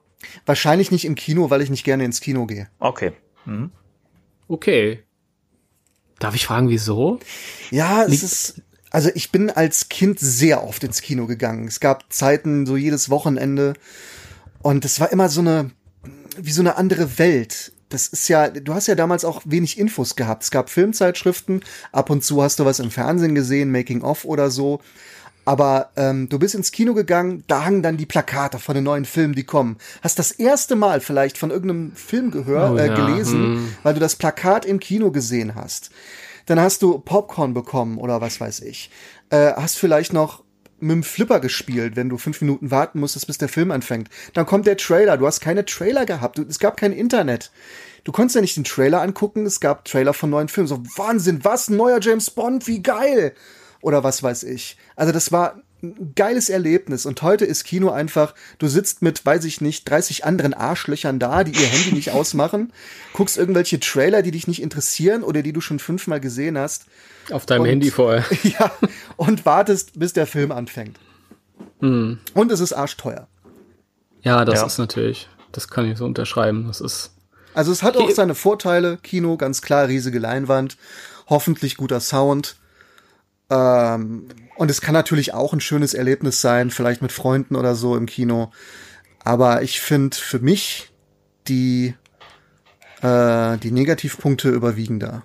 Wahrscheinlich 0.45 0.91
nicht 0.91 1.05
im 1.07 1.15
Kino, 1.15 1.49
weil 1.49 1.63
ich 1.63 1.71
nicht 1.71 1.85
gerne 1.85 2.05
ins 2.05 2.21
Kino 2.21 2.45
gehe. 2.47 2.69
Okay. 2.79 3.13
Mhm. 3.47 3.71
Okay. 4.49 5.03
Darf 6.19 6.35
ich 6.35 6.45
fragen, 6.47 6.69
wieso? 6.69 7.19
Ja, 7.71 8.03
es 8.05 8.11
Liegt- 8.11 8.23
ist, 8.23 8.63
also 8.97 9.11
ich 9.15 9.31
bin 9.31 9.51
als 9.51 9.91
Kind 9.91 10.19
sehr 10.21 10.65
oft 10.65 10.83
ins 10.83 11.03
Kino 11.03 11.27
gegangen. 11.27 11.69
Es 11.69 11.81
gab 11.81 12.11
Zeiten, 12.11 12.65
so 12.65 12.79
jedes 12.79 13.11
Wochenende. 13.11 13.75
Und 14.63 14.87
es 14.87 14.99
war 15.01 15.13
immer 15.13 15.29
so 15.29 15.43
eine, 15.43 15.71
wie 16.39 16.51
so 16.51 16.63
eine 16.63 16.79
andere 16.79 17.19
Welt. 17.19 17.73
Das 17.91 18.07
ist 18.07 18.27
ja, 18.29 18.49
du 18.49 18.73
hast 18.73 18.87
ja 18.87 18.95
damals 18.95 19.27
auch 19.27 19.43
wenig 19.45 19.79
Infos 19.79 20.17
gehabt. 20.17 20.45
Es 20.45 20.51
gab 20.51 20.71
Filmzeitschriften, 20.71 21.61
ab 21.93 22.09
und 22.09 22.25
zu 22.25 22.43
hast 22.43 22.59
du 22.59 22.65
was 22.65 22.79
im 22.79 22.91
Fernsehen 22.91 23.35
gesehen, 23.35 23.71
Making 23.71 24.01
of 24.01 24.25
oder 24.25 24.49
so. 24.51 24.81
Aber 25.45 25.91
ähm, 25.97 26.31
du 26.31 26.39
bist 26.39 26.55
ins 26.55 26.73
Kino 26.73 26.95
gegangen, 26.95 27.45
da 27.49 27.67
hangen 27.67 27.83
dann 27.83 27.99
die 27.99 28.07
Plakate 28.07 28.59
von 28.59 28.77
den 28.77 28.85
neuen 28.85 29.05
Filmen, 29.05 29.35
die 29.35 29.45
kommen. 29.45 29.77
Hast 30.01 30.19
das 30.19 30.33
erste 30.33 30.75
Mal 30.75 31.03
vielleicht 31.03 31.37
von 31.37 31.51
irgendeinem 31.51 31.93
Film 31.95 32.31
gehört, 32.31 32.73
Oh 32.73 32.77
äh, 32.79 32.87
ja, 32.87 32.95
gelesen, 32.95 33.43
hm. 33.43 33.69
weil 33.83 33.93
du 33.93 34.01
das 34.01 34.17
Plakat 34.17 34.65
im 34.65 34.81
Kino 34.81 35.11
gesehen 35.11 35.55
hast. 35.55 35.91
Dann 36.47 36.61
hast 36.61 36.83
du 36.83 36.99
Popcorn 36.99 37.55
bekommen 37.55 37.99
oder 37.99 38.21
was 38.21 38.41
weiß 38.41 38.61
ich. 38.61 38.91
Äh, 39.31 39.53
hast 39.55 39.79
vielleicht 39.79 40.13
noch 40.13 40.45
mit 40.79 40.93
dem 40.93 41.03
Flipper 41.03 41.41
gespielt, 41.41 41.97
wenn 41.97 42.09
du 42.09 42.19
fünf 42.19 42.41
Minuten 42.41 42.71
warten 42.71 43.01
musstest, 43.01 43.27
bis 43.27 43.39
der 43.39 43.49
Film 43.49 43.71
anfängt. 43.71 44.09
Dann 44.35 44.47
kommt 44.47 44.67
der 44.67 44.77
Trailer. 44.77 45.17
Du 45.17 45.27
hast 45.27 45.41
keine 45.41 45.65
Trailer 45.65 46.07
gehabt. 46.07 46.39
Du, 46.39 46.43
es 46.43 46.59
gab 46.59 46.77
kein 46.77 46.93
Internet. 46.93 47.51
Du 48.05 48.13
konntest 48.13 48.37
ja 48.37 48.41
nicht 48.41 48.57
den 48.57 48.65
Trailer 48.65 49.03
angucken. 49.03 49.47
Es 49.47 49.61
gab 49.61 49.85
Trailer 49.85 50.15
von 50.15 50.31
neuen 50.31 50.49
Filmen. 50.49 50.69
So, 50.69 50.83
Wahnsinn, 50.97 51.45
was? 51.45 51.71
Neuer 51.71 52.01
James 52.01 52.31
Bond? 52.31 52.67
Wie 52.67 52.83
geil! 52.83 53.35
Oder 53.81 54.05
was 54.05 54.23
weiß 54.23 54.45
ich. 54.45 54.77
Also 54.97 55.13
das 55.13 55.33
war 55.33 55.63
geiles 56.15 56.49
Erlebnis. 56.49 57.07
Und 57.07 57.23
heute 57.23 57.45
ist 57.45 57.65
Kino 57.65 57.91
einfach, 57.91 58.35
du 58.59 58.67
sitzt 58.69 59.03
mit, 59.03 59.25
weiß 59.25 59.45
ich 59.45 59.61
nicht, 59.61 59.89
30 59.89 60.25
anderen 60.25 60.55
Arschlöchern 60.55 61.19
da, 61.19 61.45
die 61.45 61.53
ihr 61.53 61.67
Handy 61.67 61.93
nicht 61.93 62.11
ausmachen, 62.13 62.73
guckst 63.13 63.37
irgendwelche 63.37 63.79
Trailer, 63.81 64.23
die 64.23 64.31
dich 64.31 64.47
nicht 64.49 64.63
interessieren 64.63 65.23
oder 65.23 65.43
die 65.43 65.53
du 65.53 65.61
schon 65.61 65.79
fünfmal 65.79 66.21
gesehen 66.21 66.59
hast. 66.59 66.87
Auf 67.31 67.47
deinem 67.47 67.63
Und- 67.63 67.69
Handy 67.69 67.91
vorher. 67.91 68.25
Ja, 68.43 68.71
und 69.17 69.45
wartest, 69.47 69.99
bis 69.99 70.13
der 70.13 70.27
Film 70.27 70.53
anfängt. 70.53 70.99
Hm. 71.81 72.19
Und 72.35 72.53
es 72.53 72.61
ist 72.61 72.73
arschteuer. 72.73 73.27
Ja, 74.23 74.45
das 74.45 74.61
Ja. 74.61 74.67
ist 74.67 74.79
natürlich, 74.79 75.29
das 75.53 75.69
kann 75.69 75.91
ich 75.91 75.99
so 75.99 76.05
unterschreiben. 76.05 76.65
Das 76.67 76.81
ist, 76.81 77.13
Also 77.55 77.71
es 77.73 77.83
hat 77.83 77.97
auch 77.97 78.11
seine 78.11 78.35
Vorteile. 78.35 78.97
Kino, 79.03 79.37
ganz 79.37 79.63
klar, 79.63 79.89
riesige 79.89 80.19
Leinwand, 80.19 80.77
hoffentlich 81.29 81.77
guter 81.77 82.01
Sound. 82.01 82.57
Ähm, 83.51 84.27
und 84.57 84.71
es 84.71 84.81
kann 84.81 84.95
natürlich 84.95 85.35
auch 85.35 85.53
ein 85.53 85.61
schönes 85.61 85.95
Erlebnis 85.95 86.41
sein, 86.41 86.71
vielleicht 86.71 87.03
mit 87.03 87.13
Freunden 87.13 87.57
oder 87.57 87.75
so 87.75 87.97
im 87.97 88.07
Kino. 88.07 88.51
Aber 89.23 89.63
ich 89.63 89.81
finde 89.81 90.17
für 90.17 90.39
mich 90.39 90.91
die, 91.49 91.95
äh, 93.03 93.59
die 93.59 93.71
Negativpunkte 93.71 94.49
überwiegen 94.49 95.01
da. 95.01 95.23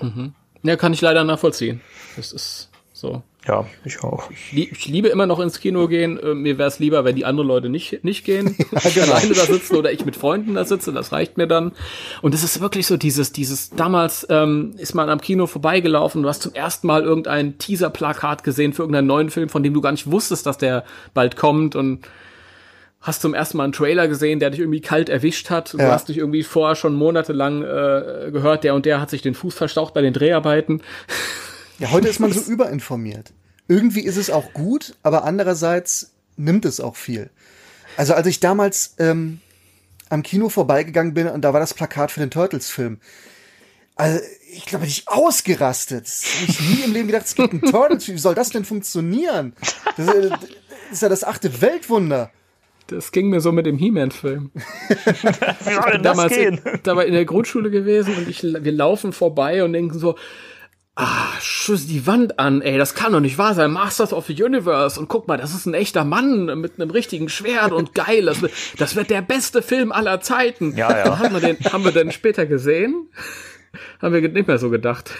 mhm. 0.00 0.34
ja, 0.62 0.76
kann 0.76 0.92
ich 0.92 1.00
leider 1.00 1.24
nachvollziehen. 1.24 1.80
Das 2.16 2.32
ist 2.32 2.70
so. 2.92 3.22
Ja, 3.48 3.64
ich 3.86 4.02
auch. 4.02 4.30
Ich, 4.30 4.70
ich 4.70 4.86
liebe 4.86 5.08
immer 5.08 5.24
noch 5.26 5.40
ins 5.40 5.60
Kino 5.60 5.88
gehen. 5.88 6.18
Äh, 6.18 6.34
mir 6.34 6.58
wäre 6.58 6.68
es 6.68 6.78
lieber, 6.78 7.04
wenn 7.06 7.16
die 7.16 7.24
anderen 7.24 7.48
Leute 7.48 7.70
nicht, 7.70 8.04
nicht 8.04 8.24
gehen. 8.26 8.54
genau. 8.94 9.12
Alleine 9.14 9.32
da 9.34 9.46
sitzen 9.46 9.76
oder 9.76 9.90
ich 9.92 10.04
mit 10.04 10.14
Freunden 10.16 10.54
da 10.54 10.64
sitze. 10.66 10.92
Das 10.92 11.10
reicht 11.10 11.38
mir 11.38 11.46
dann. 11.46 11.72
Und 12.20 12.34
es 12.34 12.44
ist 12.44 12.60
wirklich 12.60 12.86
so 12.86 12.98
dieses, 12.98 13.32
dieses, 13.32 13.70
damals 13.70 14.26
ähm, 14.28 14.74
ist 14.76 14.94
man 14.94 15.08
am 15.08 15.22
Kino 15.22 15.46
vorbeigelaufen. 15.46 16.22
Du 16.22 16.28
hast 16.28 16.42
zum 16.42 16.52
ersten 16.52 16.86
Mal 16.86 17.02
irgendein 17.02 17.56
Teaser-Plakat 17.56 18.44
gesehen 18.44 18.74
für 18.74 18.82
irgendeinen 18.82 19.06
neuen 19.06 19.30
Film, 19.30 19.48
von 19.48 19.62
dem 19.62 19.72
du 19.72 19.80
gar 19.80 19.92
nicht 19.92 20.10
wusstest, 20.10 20.44
dass 20.44 20.58
der 20.58 20.84
bald 21.14 21.36
kommt 21.36 21.76
und 21.76 22.06
hast 23.00 23.22
zum 23.22 23.32
ersten 23.32 23.56
Mal 23.56 23.64
einen 23.64 23.72
Trailer 23.72 24.06
gesehen, 24.08 24.40
der 24.40 24.50
dich 24.50 24.60
irgendwie 24.60 24.82
kalt 24.82 25.08
erwischt 25.08 25.48
hat. 25.48 25.72
Du 25.72 25.78
Ja. 25.78 25.90
hast 25.92 26.10
dich 26.10 26.18
irgendwie 26.18 26.42
vorher 26.42 26.76
schon 26.76 26.94
monatelang 26.94 27.62
äh, 27.62 28.30
gehört, 28.30 28.64
der 28.64 28.74
und 28.74 28.84
der 28.84 29.00
hat 29.00 29.08
sich 29.08 29.22
den 29.22 29.32
Fuß 29.34 29.54
verstaucht 29.54 29.94
bei 29.94 30.02
den 30.02 30.12
Dreharbeiten. 30.12 30.82
Ja, 31.80 31.90
heute 31.92 32.08
ist 32.08 32.20
man 32.20 32.30
so 32.30 32.40
überinformiert. 32.40 33.32
Irgendwie 33.66 34.02
ist 34.02 34.18
es 34.18 34.28
auch 34.28 34.52
gut, 34.52 34.96
aber 35.02 35.24
andererseits 35.24 36.12
nimmt 36.36 36.66
es 36.66 36.78
auch 36.78 36.94
viel. 36.94 37.30
Also 37.96 38.12
als 38.12 38.26
ich 38.26 38.38
damals 38.38 38.96
ähm, 38.98 39.40
am 40.10 40.22
Kino 40.22 40.50
vorbeigegangen 40.50 41.14
bin 41.14 41.26
und 41.26 41.40
da 41.40 41.54
war 41.54 41.60
das 41.60 41.72
Plakat 41.72 42.10
für 42.10 42.20
den 42.20 42.30
Turtles-Film. 42.30 42.98
Also 43.96 44.20
ich 44.52 44.66
glaube, 44.66 44.84
ich 44.84 45.08
ausgerastet. 45.08 46.06
Habe 46.06 46.50
ich 46.50 46.60
nie 46.60 46.84
im 46.84 46.92
Leben 46.92 47.06
gedacht, 47.06 47.24
es 47.24 47.34
gibt 47.34 47.50
einen 47.50 47.62
Turtles-Film. 47.62 48.16
Wie 48.16 48.20
soll 48.20 48.34
das 48.34 48.50
denn 48.50 48.66
funktionieren? 48.66 49.54
Das, 49.96 50.06
äh, 50.06 50.28
das 50.28 50.40
ist 50.92 51.02
ja 51.02 51.08
das 51.08 51.24
achte 51.24 51.62
Weltwunder. 51.62 52.30
Das 52.88 53.10
ging 53.10 53.30
mir 53.30 53.40
so 53.40 53.52
mit 53.52 53.64
dem 53.64 53.78
He-Man-Film. 53.78 54.50
Wie 54.52 55.72
soll 55.72 55.92
denn 55.92 56.02
das 56.02 56.16
damals 56.16 56.34
gehen? 56.34 56.58
in, 56.58 56.80
da 56.82 56.94
war 56.94 57.06
in 57.06 57.14
der 57.14 57.24
Grundschule 57.24 57.70
gewesen 57.70 58.16
und 58.16 58.28
ich, 58.28 58.42
wir 58.42 58.72
laufen 58.72 59.14
vorbei 59.14 59.64
und 59.64 59.72
denken 59.72 59.98
so, 59.98 60.16
ah, 61.00 61.40
schuss 61.40 61.86
die 61.86 62.06
Wand 62.06 62.38
an, 62.38 62.62
ey, 62.62 62.78
das 62.78 62.94
kann 62.94 63.12
doch 63.12 63.20
nicht 63.20 63.38
wahr 63.38 63.54
sein. 63.54 63.70
Masters 63.72 64.12
of 64.12 64.26
the 64.26 64.42
Universe 64.42 64.98
und 65.00 65.08
guck 65.08 65.26
mal, 65.28 65.36
das 65.38 65.54
ist 65.54 65.66
ein 65.66 65.74
echter 65.74 66.04
Mann 66.04 66.58
mit 66.60 66.80
einem 66.80 66.90
richtigen 66.90 67.28
Schwert 67.28 67.72
und 67.72 67.94
geil, 67.94 68.26
das 68.26 68.42
wird, 68.42 68.52
das 68.78 68.96
wird 68.96 69.10
der 69.10 69.22
beste 69.22 69.62
Film 69.62 69.92
aller 69.92 70.20
Zeiten. 70.20 70.76
Ja, 70.76 70.90
ja. 70.90 71.18
Haben 71.18 71.34
wir 71.34 71.40
den, 71.40 71.58
haben 71.72 71.84
wir 71.84 71.92
den 71.92 72.12
später 72.12 72.46
gesehen? 72.46 73.08
Haben 74.02 74.14
wir 74.14 74.28
nicht 74.28 74.48
mehr 74.48 74.58
so 74.58 74.68
gedacht. 74.68 75.12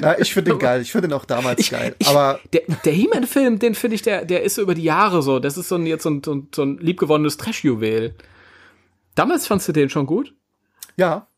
Ja, 0.00 0.16
ich 0.18 0.34
finde 0.34 0.50
den 0.52 0.58
geil. 0.58 0.82
Ich 0.82 0.92
finde 0.92 1.08
den 1.08 1.14
auch 1.14 1.24
damals 1.24 1.70
geil. 1.70 1.94
Ich, 1.98 2.08
Aber 2.08 2.38
der, 2.52 2.62
der 2.84 2.92
He-Man-Film, 2.92 3.58
den 3.58 3.74
finde 3.74 3.94
ich, 3.94 4.02
der, 4.02 4.26
der 4.26 4.42
ist 4.42 4.56
so 4.56 4.62
über 4.62 4.74
die 4.74 4.82
Jahre 4.82 5.22
so. 5.22 5.38
Das 5.38 5.56
ist 5.56 5.68
so 5.68 5.76
ein, 5.76 5.86
jetzt 5.86 6.02
so 6.02 6.10
ein, 6.10 6.22
so 6.22 6.34
ein, 6.34 6.48
so 6.54 6.62
ein 6.64 6.76
liebgewonnenes 6.78 7.38
Trash-Juwel. 7.38 8.14
Damals 9.14 9.46
fandst 9.46 9.68
du 9.68 9.72
den 9.72 9.88
schon 9.88 10.04
gut? 10.04 10.34
Ja. 10.96 11.28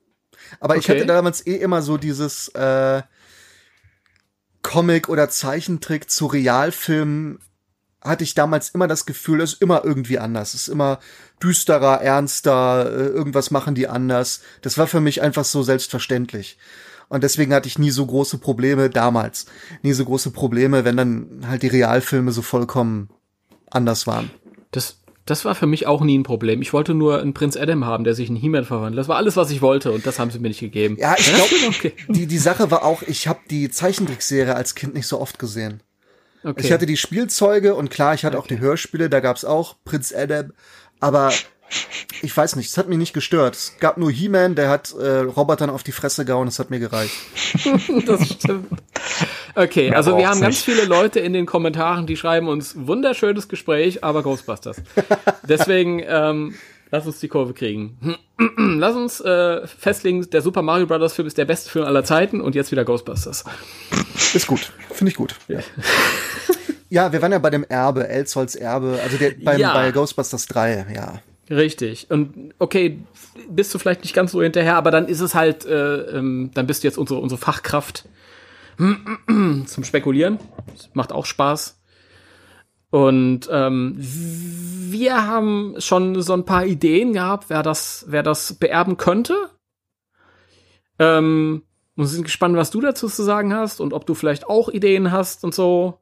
Aber 0.58 0.76
ich 0.76 0.88
Okay. 0.88 0.98
hatte 1.00 1.06
damals 1.06 1.46
eh 1.46 1.56
immer 1.56 1.82
so 1.82 1.98
dieses 1.98 2.48
äh, 2.48 3.02
Comic 4.66 5.08
oder 5.08 5.28
Zeichentrick 5.28 6.10
zu 6.10 6.26
Realfilmen 6.26 7.38
hatte 8.00 8.24
ich 8.24 8.34
damals 8.34 8.70
immer 8.70 8.88
das 8.88 9.06
Gefühl, 9.06 9.40
es 9.40 9.52
ist 9.52 9.62
immer 9.62 9.84
irgendwie 9.84 10.18
anders. 10.18 10.54
Es 10.54 10.62
ist 10.62 10.68
immer 10.68 10.98
düsterer, 11.40 12.02
ernster, 12.02 12.90
äh, 12.90 13.06
irgendwas 13.06 13.52
machen 13.52 13.76
die 13.76 13.86
anders. 13.86 14.40
Das 14.62 14.76
war 14.76 14.88
für 14.88 15.00
mich 15.00 15.22
einfach 15.22 15.44
so 15.44 15.62
selbstverständlich. 15.62 16.58
Und 17.08 17.22
deswegen 17.22 17.54
hatte 17.54 17.68
ich 17.68 17.78
nie 17.78 17.92
so 17.92 18.04
große 18.06 18.38
Probleme 18.38 18.90
damals. 18.90 19.46
Nie 19.82 19.92
so 19.92 20.04
große 20.04 20.32
Probleme, 20.32 20.84
wenn 20.84 20.96
dann 20.96 21.46
halt 21.46 21.62
die 21.62 21.68
Realfilme 21.68 22.32
so 22.32 22.42
vollkommen 22.42 23.08
anders 23.70 24.08
waren. 24.08 24.32
Das, 24.72 24.98
das 25.26 25.44
war 25.44 25.56
für 25.56 25.66
mich 25.66 25.86
auch 25.86 26.02
nie 26.02 26.16
ein 26.16 26.22
Problem. 26.22 26.62
Ich 26.62 26.72
wollte 26.72 26.94
nur 26.94 27.20
einen 27.20 27.34
Prinz 27.34 27.56
Adam 27.56 27.84
haben, 27.84 28.04
der 28.04 28.14
sich 28.14 28.30
in 28.30 28.36
He-Man 28.36 28.64
verwandelt. 28.64 28.98
Das 28.98 29.08
war 29.08 29.16
alles, 29.16 29.36
was 29.36 29.50
ich 29.50 29.60
wollte 29.60 29.90
und 29.90 30.06
das 30.06 30.20
haben 30.20 30.30
sie 30.30 30.38
mir 30.38 30.48
nicht 30.48 30.60
gegeben. 30.60 30.96
Ja, 30.98 31.16
ich 31.18 31.26
glaube, 31.34 31.54
okay. 31.68 31.92
die, 32.08 32.26
die 32.26 32.38
Sache 32.38 32.70
war 32.70 32.84
auch, 32.84 33.02
ich 33.02 33.26
habe 33.26 33.40
die 33.50 33.68
Zeichentrickserie 33.68 34.54
als 34.54 34.76
Kind 34.76 34.94
nicht 34.94 35.08
so 35.08 35.20
oft 35.20 35.40
gesehen. 35.40 35.82
okay. 36.44 36.62
Ich 36.64 36.72
hatte 36.72 36.86
die 36.86 36.96
Spielzeuge 36.96 37.74
und 37.74 37.90
klar, 37.90 38.14
ich 38.14 38.24
hatte 38.24 38.38
auch 38.38 38.46
die 38.46 38.60
Hörspiele, 38.60 39.10
da 39.10 39.18
gab's 39.18 39.44
auch 39.44 39.74
Prinz 39.84 40.14
Adam, 40.14 40.52
aber 41.00 41.32
ich 42.22 42.34
weiß 42.36 42.54
nicht, 42.54 42.70
es 42.70 42.78
hat 42.78 42.88
mich 42.88 42.98
nicht 42.98 43.12
gestört. 43.12 43.56
Es 43.56 43.72
gab 43.80 43.96
nur 43.96 44.12
He-Man, 44.12 44.54
der 44.54 44.70
hat 44.70 44.94
äh, 44.94 45.18
Robotern 45.18 45.70
auf 45.70 45.82
die 45.82 45.92
Fresse 45.92 46.24
gehauen, 46.24 46.46
das 46.46 46.60
hat 46.60 46.70
mir 46.70 46.78
gereicht. 46.78 47.16
das 48.06 48.28
stimmt. 48.28 48.68
Okay, 49.56 49.90
also 49.94 50.18
wir 50.18 50.28
haben 50.28 50.40
ganz 50.42 50.56
nicht. 50.56 50.64
viele 50.64 50.84
Leute 50.84 51.18
in 51.20 51.32
den 51.32 51.46
Kommentaren, 51.46 52.06
die 52.06 52.16
schreiben 52.18 52.46
uns 52.46 52.74
wunderschönes 52.76 53.48
Gespräch, 53.48 54.04
aber 54.04 54.22
Ghostbusters. 54.22 54.82
Deswegen 55.48 56.02
ähm, 56.06 56.54
lass 56.90 57.06
uns 57.06 57.20
die 57.20 57.28
Kurve 57.28 57.54
kriegen. 57.54 58.18
lass 58.58 58.94
uns 58.94 59.20
äh, 59.22 59.66
festlegen, 59.66 60.28
der 60.28 60.42
Super 60.42 60.60
Mario 60.60 60.86
Bros. 60.86 61.14
Film 61.14 61.26
ist 61.26 61.38
der 61.38 61.46
beste 61.46 61.70
Film 61.70 61.86
aller 61.86 62.04
Zeiten 62.04 62.42
und 62.42 62.54
jetzt 62.54 62.70
wieder 62.70 62.84
Ghostbusters. 62.84 63.44
Ist 64.34 64.46
gut, 64.46 64.72
finde 64.92 65.10
ich 65.10 65.16
gut. 65.16 65.34
Ja. 65.48 65.60
ja, 66.90 67.12
wir 67.12 67.22
waren 67.22 67.32
ja 67.32 67.38
bei 67.38 67.50
dem 67.50 67.64
Erbe, 67.64 68.06
Elzholz 68.08 68.56
Erbe, 68.56 68.98
also 69.02 69.16
der, 69.16 69.32
beim, 69.42 69.58
Ja. 69.58 69.72
bei 69.72 69.90
Ghostbusters 69.90 70.46
3, 70.48 70.86
ja. 70.94 71.20
Richtig. 71.48 72.10
Und 72.10 72.52
okay, 72.58 72.98
bist 73.48 73.72
du 73.72 73.78
vielleicht 73.78 74.02
nicht 74.02 74.12
ganz 74.14 74.32
so 74.32 74.42
hinterher, 74.42 74.76
aber 74.76 74.90
dann 74.90 75.08
ist 75.08 75.20
es 75.20 75.34
halt, 75.34 75.64
äh, 75.64 76.18
ähm, 76.18 76.50
dann 76.52 76.66
bist 76.66 76.82
du 76.82 76.88
jetzt 76.88 76.98
unsere, 76.98 77.20
unsere 77.20 77.40
Fachkraft 77.40 78.04
zum 78.76 79.84
Spekulieren. 79.84 80.38
Das 80.72 80.90
macht 80.94 81.12
auch 81.12 81.26
Spaß. 81.26 81.80
Und 82.90 83.48
ähm, 83.50 83.96
wir 83.98 85.26
haben 85.26 85.74
schon 85.78 86.20
so 86.22 86.32
ein 86.32 86.44
paar 86.44 86.64
Ideen 86.66 87.12
gehabt, 87.12 87.46
wer 87.48 87.62
das, 87.62 88.04
wer 88.08 88.22
das 88.22 88.54
beerben 88.54 88.96
könnte. 88.96 89.50
Ähm, 90.98 91.62
und 91.96 92.06
sind 92.06 92.24
gespannt, 92.24 92.56
was 92.56 92.70
du 92.70 92.80
dazu 92.80 93.08
zu 93.08 93.22
sagen 93.22 93.54
hast 93.54 93.80
und 93.80 93.92
ob 93.92 94.06
du 94.06 94.14
vielleicht 94.14 94.46
auch 94.46 94.68
Ideen 94.68 95.12
hast 95.12 95.44
und 95.44 95.54
so. 95.54 96.00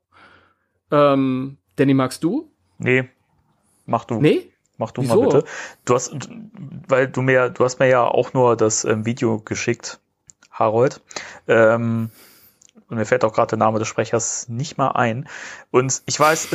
Ähm, 0.90 1.58
Danny, 1.76 1.94
magst 1.94 2.22
du? 2.22 2.50
Nee, 2.78 3.08
mach 3.86 4.04
du. 4.04 4.20
Nee? 4.20 4.50
Mach 4.76 4.90
du 4.90 5.02
Wieso? 5.02 5.22
mal 5.22 5.28
bitte. 5.28 5.44
Du 5.84 5.94
hast, 5.94 6.16
weil 6.88 7.08
du 7.08 7.22
mir, 7.22 7.50
du 7.50 7.64
hast 7.64 7.78
mir 7.78 7.88
ja 7.88 8.04
auch 8.04 8.34
nur 8.34 8.56
das 8.56 8.84
ähm, 8.84 9.06
Video 9.06 9.38
geschickt, 9.38 10.00
Harold. 10.50 11.00
Ähm, 11.46 12.10
und 12.94 12.98
mir 12.98 13.06
fällt 13.06 13.24
auch 13.24 13.32
gerade 13.32 13.50
der 13.50 13.58
Name 13.58 13.78
des 13.78 13.88
Sprechers 13.88 14.48
nicht 14.48 14.78
mal 14.78 14.92
ein. 14.92 15.28
Und 15.70 16.02
ich 16.06 16.18
weiß, 16.18 16.48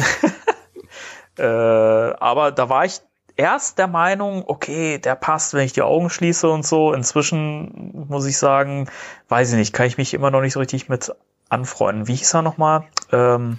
äh, 1.37 1.43
aber 1.43 2.51
da 2.51 2.69
war 2.69 2.85
ich 2.85 3.01
erst 3.35 3.77
der 3.77 3.87
Meinung, 3.87 4.43
okay, 4.47 4.97
der 4.97 5.15
passt, 5.15 5.53
wenn 5.53 5.65
ich 5.65 5.73
die 5.73 5.81
Augen 5.81 6.09
schließe 6.09 6.49
und 6.49 6.65
so. 6.65 6.93
Inzwischen 6.93 8.05
muss 8.09 8.25
ich 8.25 8.37
sagen, 8.37 8.89
weiß 9.27 9.51
ich 9.51 9.57
nicht, 9.57 9.73
kann 9.73 9.87
ich 9.87 9.97
mich 9.97 10.13
immer 10.13 10.31
noch 10.31 10.41
nicht 10.41 10.53
so 10.53 10.59
richtig 10.59 10.89
mit 10.89 11.11
anfreunden. 11.49 12.07
Wie 12.07 12.15
hieß 12.15 12.33
er 12.33 12.41
nochmal? 12.41 12.83
Ähm, 13.11 13.57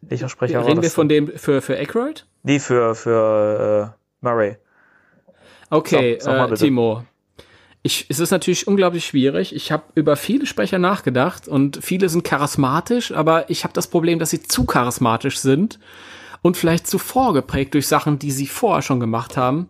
welcher 0.00 0.28
Sprecher 0.28 0.66
Reden 0.66 0.82
wir 0.82 0.90
von 0.90 1.08
dem 1.08 1.36
für, 1.36 1.62
für 1.62 1.76
Aykroyd? 1.76 2.26
Nee, 2.42 2.58
für, 2.58 2.94
für 2.94 3.94
äh, 3.94 4.24
Murray. 4.24 4.56
Okay, 5.70 6.18
sag, 6.20 6.48
sag 6.48 6.52
äh, 6.52 6.54
Timo. 6.54 7.04
Ich, 7.86 8.06
es 8.08 8.18
ist 8.18 8.32
natürlich 8.32 8.66
unglaublich 8.66 9.06
schwierig. 9.06 9.54
Ich 9.54 9.70
habe 9.70 9.84
über 9.94 10.16
viele 10.16 10.44
Sprecher 10.46 10.80
nachgedacht 10.80 11.46
und 11.46 11.78
viele 11.80 12.08
sind 12.08 12.24
charismatisch, 12.24 13.12
aber 13.12 13.48
ich 13.48 13.62
habe 13.62 13.74
das 13.74 13.86
Problem, 13.86 14.18
dass 14.18 14.30
sie 14.30 14.42
zu 14.42 14.64
charismatisch 14.64 15.38
sind 15.38 15.78
und 16.42 16.56
vielleicht 16.56 16.88
zu 16.88 16.98
vorgeprägt 16.98 17.74
durch 17.74 17.86
Sachen, 17.86 18.18
die 18.18 18.32
sie 18.32 18.48
vorher 18.48 18.82
schon 18.82 18.98
gemacht 18.98 19.36
haben. 19.36 19.68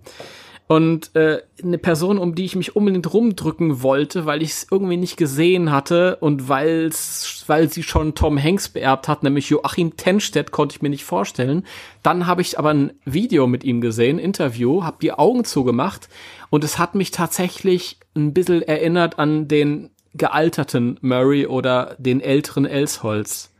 Und 0.68 1.14
äh, 1.14 1.43
eine 1.62 1.78
Person, 1.78 2.18
um 2.18 2.34
die 2.34 2.44
ich 2.44 2.56
mich 2.56 2.74
unbedingt 2.74 3.12
rumdrücken 3.12 3.82
wollte, 3.82 4.26
weil 4.26 4.43
ich 4.43 4.51
es 4.51 4.66
irgendwie 4.68 4.97
nicht 4.97 5.16
gesehen 5.16 5.70
hatte 5.70 6.16
und 6.16 6.48
weil's, 6.48 7.44
weil 7.47 7.70
sie 7.70 7.84
schon 7.84 8.16
Tom 8.16 8.43
Hanks 8.43 8.68
beerbt 8.68 9.06
hat, 9.06 9.22
nämlich 9.22 9.48
Joachim 9.48 9.97
Tenstedt, 9.97 10.51
konnte 10.51 10.74
ich 10.74 10.82
mir 10.82 10.88
nicht 10.88 11.05
vorstellen. 11.05 11.64
Dann 12.02 12.26
habe 12.26 12.43
ich 12.43 12.59
aber 12.59 12.70
ein 12.70 12.93
Video 13.05 13.47
mit 13.47 13.62
ihm 13.62 13.80
gesehen, 13.80 14.18
Interview, 14.18 14.82
habe 14.82 14.97
die 15.01 15.12
Augen 15.12 15.44
zugemacht 15.44 16.09
und 16.51 16.64
es 16.64 16.78
hat 16.78 16.97
mich 16.97 17.12
tatsächlich 17.12 18.01
ein 18.16 18.34
bisschen 18.34 18.62
erinnert 18.62 19.20
an 19.20 19.47
den 19.47 19.90
gealterten 20.14 20.98
Murray 21.01 21.47
oder 21.47 21.94
den 21.98 22.20
älteren 22.20 22.66
Elsholz. 22.66 23.51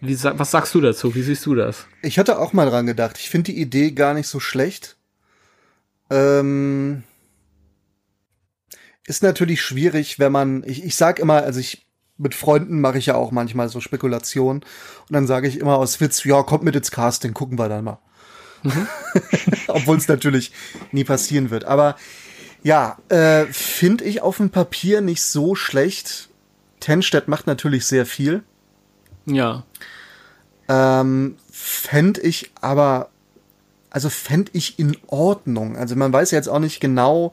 Wie, 0.00 0.16
was 0.22 0.50
sagst 0.50 0.74
du 0.74 0.80
dazu? 0.80 1.14
Wie 1.14 1.22
siehst 1.22 1.44
du 1.46 1.54
das? 1.54 1.86
Ich 2.02 2.18
hatte 2.18 2.38
auch 2.38 2.52
mal 2.52 2.68
dran 2.68 2.86
gedacht. 2.86 3.18
Ich 3.18 3.28
finde 3.28 3.52
die 3.52 3.60
Idee 3.60 3.92
gar 3.92 4.14
nicht 4.14 4.28
so 4.28 4.40
schlecht. 4.40 4.95
Ähm, 6.10 7.02
ist 9.06 9.22
natürlich 9.22 9.62
schwierig, 9.62 10.18
wenn 10.18 10.32
man, 10.32 10.64
ich, 10.66 10.84
ich 10.84 10.96
sag 10.96 11.18
immer, 11.18 11.42
also 11.42 11.60
ich, 11.60 11.86
mit 12.18 12.34
Freunden 12.34 12.80
mache 12.80 12.98
ich 12.98 13.06
ja 13.06 13.14
auch 13.14 13.30
manchmal 13.30 13.68
so 13.68 13.80
Spekulationen 13.80 14.62
und 14.62 15.12
dann 15.12 15.26
sage 15.26 15.48
ich 15.48 15.60
immer 15.60 15.76
aus 15.76 16.00
Witz, 16.00 16.24
ja, 16.24 16.42
kommt 16.42 16.64
mit 16.64 16.74
ins 16.74 16.90
Casting, 16.90 17.34
gucken 17.34 17.58
wir 17.58 17.68
dann 17.68 17.84
mal. 17.84 17.98
Mhm. 18.62 18.86
Obwohl 19.68 19.96
es 19.96 20.08
natürlich 20.08 20.52
nie 20.92 21.04
passieren 21.04 21.50
wird. 21.50 21.64
Aber 21.64 21.96
ja, 22.62 22.98
äh, 23.08 23.46
finde 23.46 24.04
ich 24.04 24.22
auf 24.22 24.38
dem 24.38 24.50
Papier 24.50 25.00
nicht 25.00 25.22
so 25.22 25.54
schlecht. 25.54 26.30
Tenstedt 26.80 27.28
macht 27.28 27.46
natürlich 27.46 27.86
sehr 27.86 28.06
viel. 28.06 28.42
Ja. 29.26 29.64
Ähm, 30.68 31.36
fände 31.50 32.20
ich 32.22 32.50
aber, 32.60 33.10
also 33.90 34.10
fände 34.10 34.50
ich 34.54 34.78
in 34.78 34.96
Ordnung. 35.06 35.76
Also 35.76 35.96
man 35.96 36.12
weiß 36.12 36.30
jetzt 36.30 36.48
auch 36.48 36.58
nicht 36.58 36.80
genau, 36.80 37.32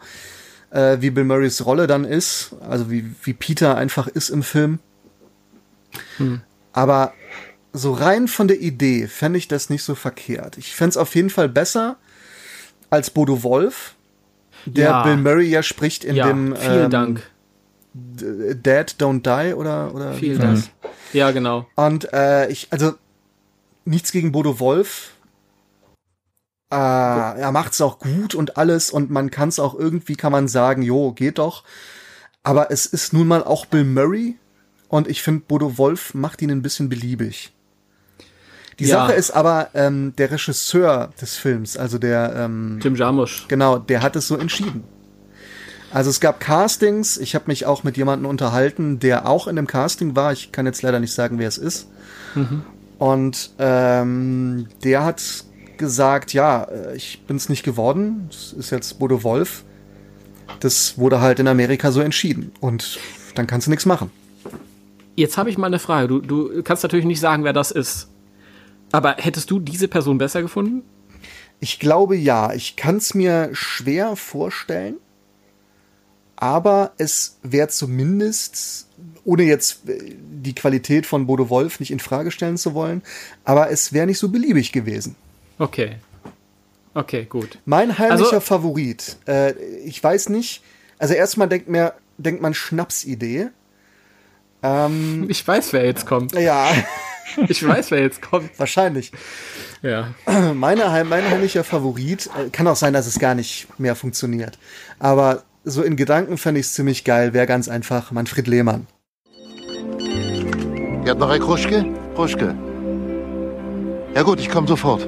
äh, 0.72 0.98
wie 1.02 1.10
Bill 1.10 1.24
Murrays 1.24 1.66
Rolle 1.66 1.88
dann 1.88 2.06
ist, 2.06 2.56
also 2.68 2.90
wie, 2.90 3.14
wie 3.24 3.34
Peter 3.34 3.76
einfach 3.76 4.08
ist 4.08 4.30
im 4.30 4.44
Film. 4.44 4.80
Hm. 6.18 6.42
Aber 6.72 7.14
so 7.72 7.94
rein 7.94 8.28
von 8.28 8.48
der 8.48 8.62
Idee 8.62 9.08
fände 9.08 9.38
ich 9.38 9.48
das 9.48 9.70
nicht 9.70 9.84
so 9.84 9.96
verkehrt. 9.96 10.58
Ich 10.58 10.76
fände 10.76 10.90
es 10.90 10.98
auf 10.98 11.16
jeden 11.16 11.30
Fall 11.30 11.50
besser 11.50 11.98
als 12.90 13.10
Bodo 13.10 13.44
Wolf, 13.44 13.96
der 14.66 14.90
ja. 14.90 15.04
Bill 15.04 15.18
Murray 15.18 15.48
ja 15.48 15.64
spricht 15.64 16.04
in 16.04 16.16
ja, 16.16 16.28
dem 16.28 16.56
vielen 16.56 16.86
ähm, 16.86 16.90
Dank. 16.90 17.24
Dead 17.94 18.96
Don't 19.00 19.22
Die 19.22 19.54
oder 19.54 19.94
oder 19.94 20.14
vielen 20.14 20.40
Dank. 20.40 20.64
Ja, 21.14 21.30
genau. 21.30 21.68
Und 21.76 22.12
äh, 22.12 22.50
ich 22.50 22.68
also 22.72 22.94
nichts 23.86 24.12
gegen 24.12 24.32
Bodo 24.32 24.60
Wolf. 24.60 25.12
Äh, 26.74 27.40
er 27.40 27.52
macht's 27.52 27.80
auch 27.82 28.00
gut 28.00 28.34
und 28.34 28.58
alles 28.58 28.90
und 28.90 29.12
man 29.12 29.30
kann 29.30 29.50
es 29.50 29.60
auch 29.60 29.76
irgendwie 29.76 30.16
kann 30.16 30.32
man 30.32 30.48
sagen, 30.48 30.82
jo, 30.82 31.12
geht 31.12 31.38
doch. 31.38 31.64
Aber 32.42 32.72
es 32.72 32.88
ist 32.88 33.14
nun 33.14 33.28
mal 33.28 33.44
auch 33.44 33.68
Bill 33.68 33.84
Murray 33.84 34.38
und 34.88 35.08
ich 35.08 35.22
finde 35.22 35.44
Bodo 35.48 35.78
Wolf 35.78 36.16
macht 36.16 36.42
ihn 36.42 36.50
ein 36.50 36.64
bisschen 36.64 36.90
beliebig. 36.90 37.54
Die 38.80 38.86
ja. 38.86 38.98
Sache 38.98 39.14
ist 39.14 39.30
aber, 39.30 39.70
ähm, 39.76 40.16
der 40.18 40.32
Regisseur 40.32 41.12
des 41.22 41.36
Films, 41.36 41.78
also 41.78 42.00
der 42.00 42.34
ähm, 42.36 42.80
Tim 42.82 42.96
Jarmusch. 42.96 43.48
Genau, 43.48 43.78
der 43.78 44.02
hat 44.02 44.16
es 44.16 44.28
so 44.28 44.36
entschieden. 44.36 44.84
Also 45.92 46.10
es 46.10 46.20
gab 46.20 46.40
Castings, 46.40 47.20
ich 47.20 47.36
habe 47.36 47.46
mich 47.48 47.68
auch 47.68 47.84
mit 47.84 47.98
jemandem 47.98 48.28
unterhalten, 48.28 48.98
der 48.98 49.28
auch 49.28 49.46
in 49.46 49.58
dem 49.58 49.68
Casting 49.68 50.16
war. 50.16 50.34
Ich 50.34 50.52
kann 50.52 50.66
jetzt 50.66 50.82
leider 50.82 51.00
nicht 51.00 51.14
sagen, 51.14 51.38
wer 51.38 51.48
es 51.48 51.60
ist. 51.60 51.88
Mhm. 52.34 52.64
Und 52.98 53.52
ähm, 53.60 54.70
der 54.84 55.06
hat 55.06 55.22
gesagt, 55.78 56.34
ja, 56.34 56.64
äh, 56.64 56.96
ich 56.96 57.22
bin 57.26 57.38
es 57.38 57.50
nicht 57.50 57.64
geworden. 57.64 58.28
Das 58.30 58.54
ist 58.54 58.70
jetzt 58.70 59.00
Bodo 59.00 59.24
Wolf. 59.24 59.64
Das 60.60 60.98
wurde 60.98 61.22
halt 61.22 61.40
in 61.40 61.48
Amerika 61.48 61.92
so 61.92 62.02
entschieden. 62.02 62.52
Und 62.60 63.00
dann 63.36 63.48
kannst 63.48 63.68
du 63.68 63.72
nichts 63.72 63.86
machen. 63.86 64.12
Jetzt 65.16 65.38
habe 65.38 65.50
ich 65.50 65.58
mal 65.58 65.68
eine 65.68 65.80
Frage. 65.80 66.08
Du, 66.08 66.22
du 66.22 66.64
kannst 66.64 66.84
natürlich 66.84 67.06
nicht 67.06 67.20
sagen, 67.20 67.44
wer 67.44 67.54
das 67.54 67.72
ist. 67.72 68.08
Aber 68.92 69.16
hättest 69.18 69.50
du 69.52 69.60
diese 69.60 69.88
Person 69.88 70.18
besser 70.18 70.42
gefunden? 70.42 70.84
Ich 71.60 71.80
glaube 71.80 72.16
ja. 72.16 72.54
Ich 72.54 72.76
kann 72.76 72.98
es 72.98 73.14
mir 73.14 73.50
schwer 73.54 74.16
vorstellen 74.16 74.96
aber 76.44 76.92
es 76.98 77.40
wäre 77.42 77.70
zumindest, 77.70 78.90
ohne 79.24 79.44
jetzt 79.44 79.88
äh, 79.88 80.14
die 80.20 80.54
Qualität 80.54 81.06
von 81.06 81.26
Bodo 81.26 81.50
Wolf 81.50 81.80
nicht 81.80 81.90
in 81.90 82.02
Frage 82.02 82.32
stellen 82.32 82.58
zu 82.58 82.74
wollen, 82.74 83.02
aber 83.46 83.72
es 83.72 83.94
wäre 83.94 84.08
nicht 84.08 84.20
so 84.20 84.28
beliebig 84.28 84.74
gewesen. 84.74 85.16
Okay. 85.60 85.98
Okay, 86.94 87.26
gut. 87.26 87.58
Mein 87.66 87.98
heimlicher 87.98 88.34
also, 88.34 88.40
Favorit, 88.40 89.18
äh, 89.28 89.54
ich 89.84 90.04
weiß 90.04 90.30
nicht, 90.30 90.62
also 91.00 91.14
erstmal 91.14 91.50
denkt, 91.50 91.68
mir, 91.68 91.94
denkt 92.18 92.42
man 92.42 92.54
Schnapsidee. 92.54 93.50
Ähm, 94.62 95.26
ich 95.28 95.46
weiß, 95.46 95.74
wer 95.74 95.86
jetzt 95.86 96.06
kommt. 96.06 96.34
Ja. 96.34 96.72
ich 97.48 97.66
weiß, 97.66 97.92
wer 97.92 98.02
jetzt 98.02 98.22
kommt. 98.22 98.58
Wahrscheinlich. 98.60 99.12
Ja. 99.82 100.14
Meine, 100.54 101.04
mein 101.04 101.30
heimlicher 101.30 101.64
Favorit, 101.64 102.30
äh, 102.38 102.50
kann 102.50 102.68
auch 102.68 102.76
sein, 102.76 102.94
dass 102.94 103.08
es 103.08 103.20
gar 103.20 103.36
nicht 103.36 103.68
mehr 103.80 103.96
funktioniert. 103.96 104.60
Aber 105.00 105.44
so 105.64 105.82
in 105.82 105.96
Gedanken 105.96 106.38
fände 106.38 106.60
ich 106.60 106.68
es 106.68 106.74
ziemlich 106.74 107.04
geil, 107.04 107.34
wäre 107.34 107.48
ganz 107.48 107.68
einfach 107.68 108.12
Manfred 108.12 108.48
Lehmann. 108.48 108.88
Ihr 111.04 111.10
habt 111.10 111.20
noch 111.20 111.30
ein 111.30 111.42
Kruschke? 111.42 111.86
Kruschke. 112.16 112.56
Ja 114.16 114.22
gut, 114.22 114.40
ich 114.40 114.50
komme 114.50 114.68
sofort. 114.68 115.08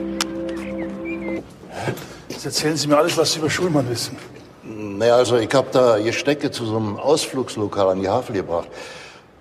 Jetzt 2.46 2.58
erzählen 2.58 2.78
Sie 2.78 2.88
mir 2.88 2.98
alles, 3.00 3.18
was 3.18 3.34
Sie 3.34 3.40
über 3.40 3.50
Schulmann 3.50 3.90
wissen. 3.90 4.16
Naja, 4.62 5.16
also 5.16 5.38
ich 5.38 5.52
habe 5.52 5.68
da 5.72 5.98
Gestecke 5.98 6.52
zu 6.52 6.64
so 6.68 6.78
einem 6.78 6.96
Ausflugslokal 6.96 7.90
an 7.90 8.02
die 8.02 8.08
Havel 8.08 8.36
gebracht. 8.36 8.68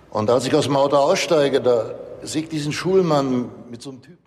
Und 0.08 0.30
als 0.30 0.46
ich 0.46 0.54
aus 0.54 0.64
dem 0.64 0.76
Auto 0.76 0.96
aussteige, 0.96 1.60
da 1.60 1.94
sehe 2.22 2.44
ich 2.44 2.48
diesen 2.48 2.72
Schulmann 2.72 3.50
mit 3.70 3.82
so 3.82 3.90
einem 3.90 4.00
Typen. 4.00 4.24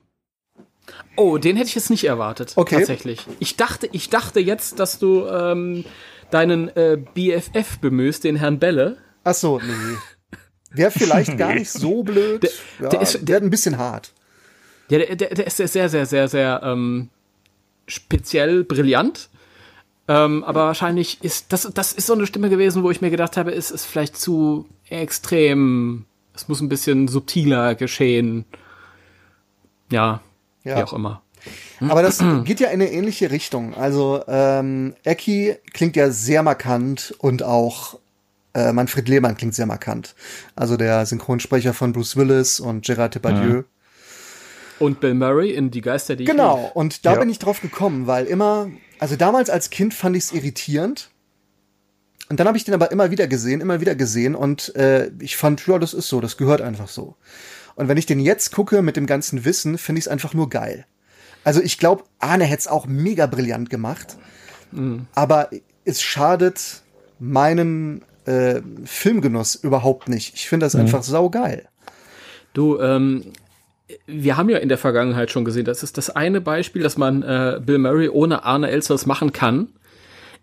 Oh, 1.16 1.40
den 1.40 1.58
hätte 1.58 1.70
ich 1.70 1.74
jetzt 1.74 1.90
nicht 1.90 2.04
erwartet. 2.04 2.54
Okay. 2.56 2.78
Tatsächlich. 2.78 3.26
Ich 3.40 3.58
dachte, 3.58 3.90
ich 3.94 4.12
dachte 4.12 4.40
jetzt, 4.40 4.80
dass 4.80 5.00
du 5.00 5.26
ähm, 5.26 5.84
deinen 6.30 6.70
äh, 6.76 7.00
BFF 7.16 7.80
bemühst, 7.82 8.26
den 8.26 8.36
Herrn 8.36 8.60
Belle. 8.60 8.98
Ach 9.24 9.34
so, 9.34 9.58
nee. 9.58 10.38
Wäre 10.70 10.92
vielleicht 10.92 11.36
gar 11.40 11.56
nicht 11.56 11.72
so 11.72 12.04
blöd. 12.04 12.44
Der, 12.44 12.52
ja, 12.80 12.90
der 12.90 13.02
ist 13.02 13.28
der, 13.28 13.42
ein 13.42 13.50
bisschen 13.50 13.80
hart. 13.80 14.14
Ja, 14.90 15.00
der, 15.00 15.16
der, 15.16 15.30
der 15.30 15.48
ist 15.48 15.58
sehr, 15.58 15.90
sehr, 15.90 16.06
sehr, 16.06 16.28
sehr 16.28 16.62
ähm, 16.64 17.10
speziell 17.88 18.64
brillant. 18.64 19.30
Ähm, 20.08 20.44
aber 20.44 20.66
wahrscheinlich 20.66 21.22
ist 21.24 21.52
das, 21.52 21.70
das 21.74 21.92
ist 21.92 22.08
so 22.08 22.14
eine 22.14 22.28
Stimme 22.28 22.50
gewesen, 22.50 22.84
wo 22.84 22.92
ich 22.92 23.02
mir 23.02 23.10
gedacht 23.10 23.36
habe, 23.36 23.52
es 23.54 23.72
ist 23.72 23.86
vielleicht 23.86 24.18
zu 24.18 24.68
extrem. 24.90 26.06
Es 26.34 26.48
muss 26.48 26.62
ein 26.62 26.70
bisschen 26.70 27.08
subtiler 27.08 27.76
geschehen. 27.76 28.46
Ja, 29.92 30.22
ja. 30.64 30.78
wie 30.78 30.84
auch 30.84 30.94
immer. 30.94 31.22
Aber 31.82 32.02
das 32.02 32.24
geht 32.46 32.60
ja 32.60 32.68
in 32.68 32.82
eine 32.82 32.92
ähnliche 32.92 33.32
Richtung. 33.32 33.74
Also 33.76 34.24
ähm, 34.28 34.96
Eki 35.04 35.56
klingt 35.74 35.96
ja 35.96 36.10
sehr 36.12 36.44
markant 36.44 37.14
und 37.20 37.44
auch 37.44 38.00
äh, 38.54 38.74
Manfred 38.74 39.08
Lehmann 39.08 39.38
klingt 39.38 39.54
sehr 39.54 39.66
markant. 39.66 40.16
Also 40.56 40.78
der 40.78 41.06
Synchronsprecher 41.06 41.74
von 41.74 41.94
Bruce 41.94 42.18
Willis 42.18 42.60
und 42.60 42.86
Gerard 42.86 43.16
Depardieu. 43.16 43.58
Mhm. 43.58 43.66
Und 44.80 45.00
Bill 45.00 45.14
Murray 45.14 45.52
in 45.52 45.72
Die 45.72 45.82
Geister, 45.82 46.16
die 46.16 46.26
Genau, 46.26 46.68
ich 46.70 46.76
und 46.76 47.06
da 47.06 47.14
ja. 47.14 47.20
bin 47.20 47.30
ich 47.30 47.40
drauf 47.40 47.62
gekommen, 47.62 48.08
weil 48.08 48.26
immer, 48.26 48.70
also 49.00 49.16
damals 49.16 49.50
als 49.50 49.70
Kind 49.70 49.94
fand 49.94 50.16
ich 50.16 50.26
es 50.26 50.32
irritierend. 50.34 51.10
Und 52.30 52.40
dann 52.40 52.48
habe 52.48 52.58
ich 52.58 52.66
den 52.66 52.74
aber 52.74 52.92
immer 52.92 53.10
wieder 53.10 53.28
gesehen, 53.28 53.62
immer 53.62 53.80
wieder 53.80 53.96
gesehen 53.96 54.36
und 54.36 54.76
äh, 54.76 55.12
ich 55.20 55.38
fand, 55.38 55.66
ja, 55.66 55.80
das 55.80 55.94
ist 55.94 56.10
so, 56.10 56.20
das 56.20 56.36
gehört 56.38 56.62
einfach 56.62 56.90
so. 56.90 57.16
Und 57.76 57.88
wenn 57.88 57.98
ich 57.98 58.06
den 58.06 58.20
jetzt 58.20 58.52
gucke 58.52 58.82
mit 58.82 58.98
dem 58.98 59.06
ganzen 59.06 59.46
Wissen, 59.46 59.78
finde 59.78 60.00
ich 60.00 60.06
es 60.06 60.12
einfach 60.12 60.34
nur 60.34 60.50
geil. 60.50 60.86
Also 61.44 61.62
ich 61.62 61.78
glaube, 61.78 62.04
Arne 62.20 62.44
hätte 62.44 62.60
es 62.62 62.68
auch 62.68 62.88
mega 62.88 63.26
brillant 63.28 63.70
gemacht. 63.70 64.18
Mhm. 64.72 65.08
Aber 65.16 65.50
es 65.86 66.02
schadet 66.02 66.82
meinen 67.20 68.04
äh, 68.26 68.62
Filmgenuss 68.84 69.56
überhaupt 69.56 70.10
nicht. 70.10 70.34
Ich 70.36 70.50
finde 70.50 70.66
das 70.66 70.74
mhm. 70.74 70.82
einfach 70.82 71.04
saugeil. 71.04 71.70
Du, 72.54 72.80
ähm, 72.80 73.32
wir 74.06 74.38
haben 74.38 74.50
ja 74.50 74.58
in 74.58 74.70
der 74.70 74.78
Vergangenheit 74.78 75.32
schon 75.32 75.46
gesehen, 75.46 75.66
das 75.66 75.84
ist 75.84 75.98
das 75.98 76.10
eine 76.10 76.42
Beispiel, 76.42 76.84
dass 76.84 76.98
man 76.98 77.24
äh, 77.24 77.60
Bill 77.66 77.78
Murray 77.78 78.10
ohne 78.10 78.44
Arne 78.44 78.70
Elsers 78.70 79.06
machen 79.06 79.32
kann. 79.32 79.70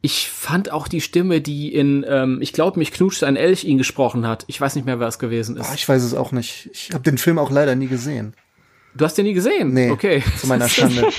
Ich 0.01 0.29
fand 0.29 0.71
auch 0.71 0.87
die 0.87 1.01
Stimme, 1.01 1.41
die 1.41 1.75
in, 1.75 2.05
ähm, 2.07 2.39
ich 2.43 2.53
glaube, 2.53 2.79
mich 2.79 2.93
knutscht 2.93 3.25
ein 3.25 3.37
Elch 3.37 3.65
ihn 3.65 3.79
gesprochen 3.79 4.27
hat. 4.27 4.45
Ich 4.49 4.61
weiß 4.61 4.75
nicht 4.75 4.85
mehr, 4.85 5.01
wer 5.01 5.09
es 5.09 5.19
gewesen 5.19 5.57
ist. 5.57 5.71
Ah, 5.71 5.75
ich 5.75 5.89
weiß 5.89 6.03
es 6.03 6.15
auch 6.15 6.31
nicht. 6.33 6.69
Ich 6.73 6.91
habe 6.93 7.05
den 7.05 7.17
Film 7.17 7.39
auch 7.39 7.51
leider 7.51 7.75
nie 7.75 7.87
gesehen. 7.87 8.35
Du 8.97 9.05
hast 9.05 9.19
den 9.19 9.25
nie 9.25 9.33
gesehen? 9.33 9.73
Nee, 9.73 9.91
okay. 9.91 10.23
zu 10.39 10.47
meiner 10.47 10.69
Schande. 10.69 11.09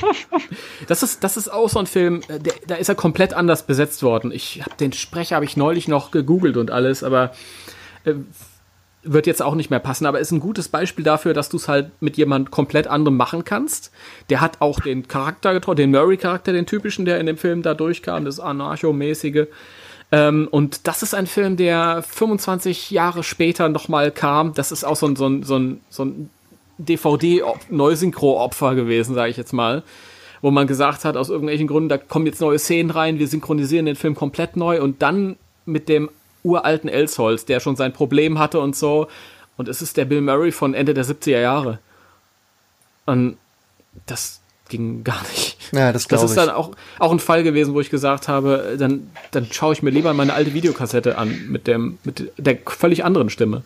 Das 0.88 1.02
ist, 1.02 1.23
das 1.23 1.35
ist 1.35 1.52
auch 1.52 1.68
so 1.69 1.80
ein 1.80 1.88
Film, 1.88 2.22
äh, 2.27 2.38
der, 2.38 2.53
da 2.68 2.76
ist 2.76 2.89
er 2.89 2.95
komplett 2.95 3.34
anders 3.34 3.65
besetzt 3.65 4.03
worden. 4.03 4.31
Ich 4.31 4.61
habe 4.61 4.76
den 4.80 4.93
Sprecher 4.93 5.35
habe 5.35 5.45
ich 5.45 5.57
neulich 5.57 5.88
noch 5.88 6.11
gegoogelt 6.11 6.57
und 6.57 6.69
alles, 6.69 7.03
aber 7.03 7.31
äh, 8.03 8.14
wird 9.06 9.27
jetzt 9.27 9.41
auch 9.41 9.56
nicht 9.56 9.69
mehr 9.69 9.80
passen. 9.80 10.06
Aber 10.06 10.19
ist 10.19 10.32
ein 10.32 10.40
gutes 10.40 10.68
Beispiel 10.68 11.06
dafür, 11.06 11.34
dass 11.34 11.49
du 11.49 11.57
es 11.57 11.68
halt 11.68 11.91
mit 12.02 12.18
jemand 12.18 12.52
komplett 12.52 12.88
anderem 12.88 13.18
machen 13.18 13.45
kannst. 13.45 13.91
Der 14.30 14.41
hat 14.41 14.61
auch 14.61 14.80
den 14.80 15.07
Charakter 15.07 15.53
getroffen, 15.53 15.77
den 15.77 15.91
Murray-Charakter, 15.91 16.52
den 16.52 16.65
typischen, 16.65 17.06
der 17.06 17.19
in 17.19 17.26
dem 17.26 17.38
Film 17.38 17.61
da 17.61 17.73
durchkam, 17.73 18.26
das 18.26 18.40
Anarcho-mäßige. 18.40 19.48
Ähm, 20.11 20.48
und 20.52 20.88
das 20.88 21.03
ist 21.03 21.14
ein 21.14 21.27
Film, 21.27 21.57
der 21.57 22.03
25 22.03 22.91
Jahre 22.91 23.23
später 23.23 23.69
nochmal 23.69 24.11
kam. 24.11 24.53
Das 24.53 24.72
ist 24.72 24.84
auch 24.84 24.95
so 24.95 25.07
ein, 25.07 25.15
so 25.15 25.27
ein, 25.27 25.44
so 25.44 25.57
ein, 25.57 25.82
so 25.90 26.06
ein 26.06 26.30
DVD-Neusynchro-Opfer 26.77 28.76
gewesen, 28.76 29.15
sage 29.15 29.32
ich 29.32 29.38
jetzt 29.38 29.53
mal. 29.53 29.84
Wo 30.41 30.52
man 30.52 30.68
gesagt 30.68 31.06
hat, 31.06 31.18
aus 31.18 31.30
irgendwelchen 31.30 31.68
Gründen, 31.68 31.90
da 31.90 31.98
kommen 31.98 32.26
jetzt 32.26 32.41
neue 32.41 32.60
Szenen 32.60 32.91
rein, 32.91 33.18
wir 33.18 33.27
synchronisieren 33.27 33.86
den 33.86 33.95
Film 33.95 34.14
komplett 34.15 34.57
neu 34.57 34.82
und 34.82 35.02
dann 35.02 35.38
mit 35.65 35.90
dem 35.90 36.10
uralten 36.45 36.89
Elsholz, 36.89 37.45
der 37.45 37.59
schon 37.59 37.76
sein 37.76 37.91
Problem 37.93 38.39
hatte 38.39 38.59
und 38.59 38.76
so. 38.76 39.07
Und 39.57 39.67
es 39.67 39.81
ist 39.81 39.97
der 39.97 40.05
Bill 40.05 40.22
Murray 40.22 40.51
von 40.51 40.73
Ende 40.73 40.93
der 40.93 41.05
70er 41.05 41.39
Jahre. 41.39 41.80
Und 43.05 43.38
das 44.05 44.41
ging 44.69 45.03
gar 45.03 45.22
nicht. 45.31 45.57
Ja, 45.72 45.91
das 45.91 46.03
Das 46.03 46.09
glaube 46.09 46.26
ist 46.26 46.31
ich. 46.31 46.35
dann 46.38 46.49
auch, 46.49 46.72
auch 46.99 47.11
ein 47.11 47.19
Fall 47.19 47.43
gewesen, 47.43 47.73
wo 47.73 47.81
ich 47.81 47.89
gesagt 47.89 48.27
habe, 48.27 48.76
dann, 48.80 49.11
dann 49.31 49.47
schaue 49.51 49.73
ich 49.73 49.84
mir 49.84 49.91
lieber 49.91 50.13
meine 50.13 50.34
alte 50.34 50.53
Videokassette 50.53 51.17
an 51.17 51.47
mit, 51.47 51.67
dem, 51.67 51.97
mit 52.03 52.31
der 52.38 52.57
völlig 52.65 53.05
anderen 53.05 53.30
Stimme. 53.30 53.63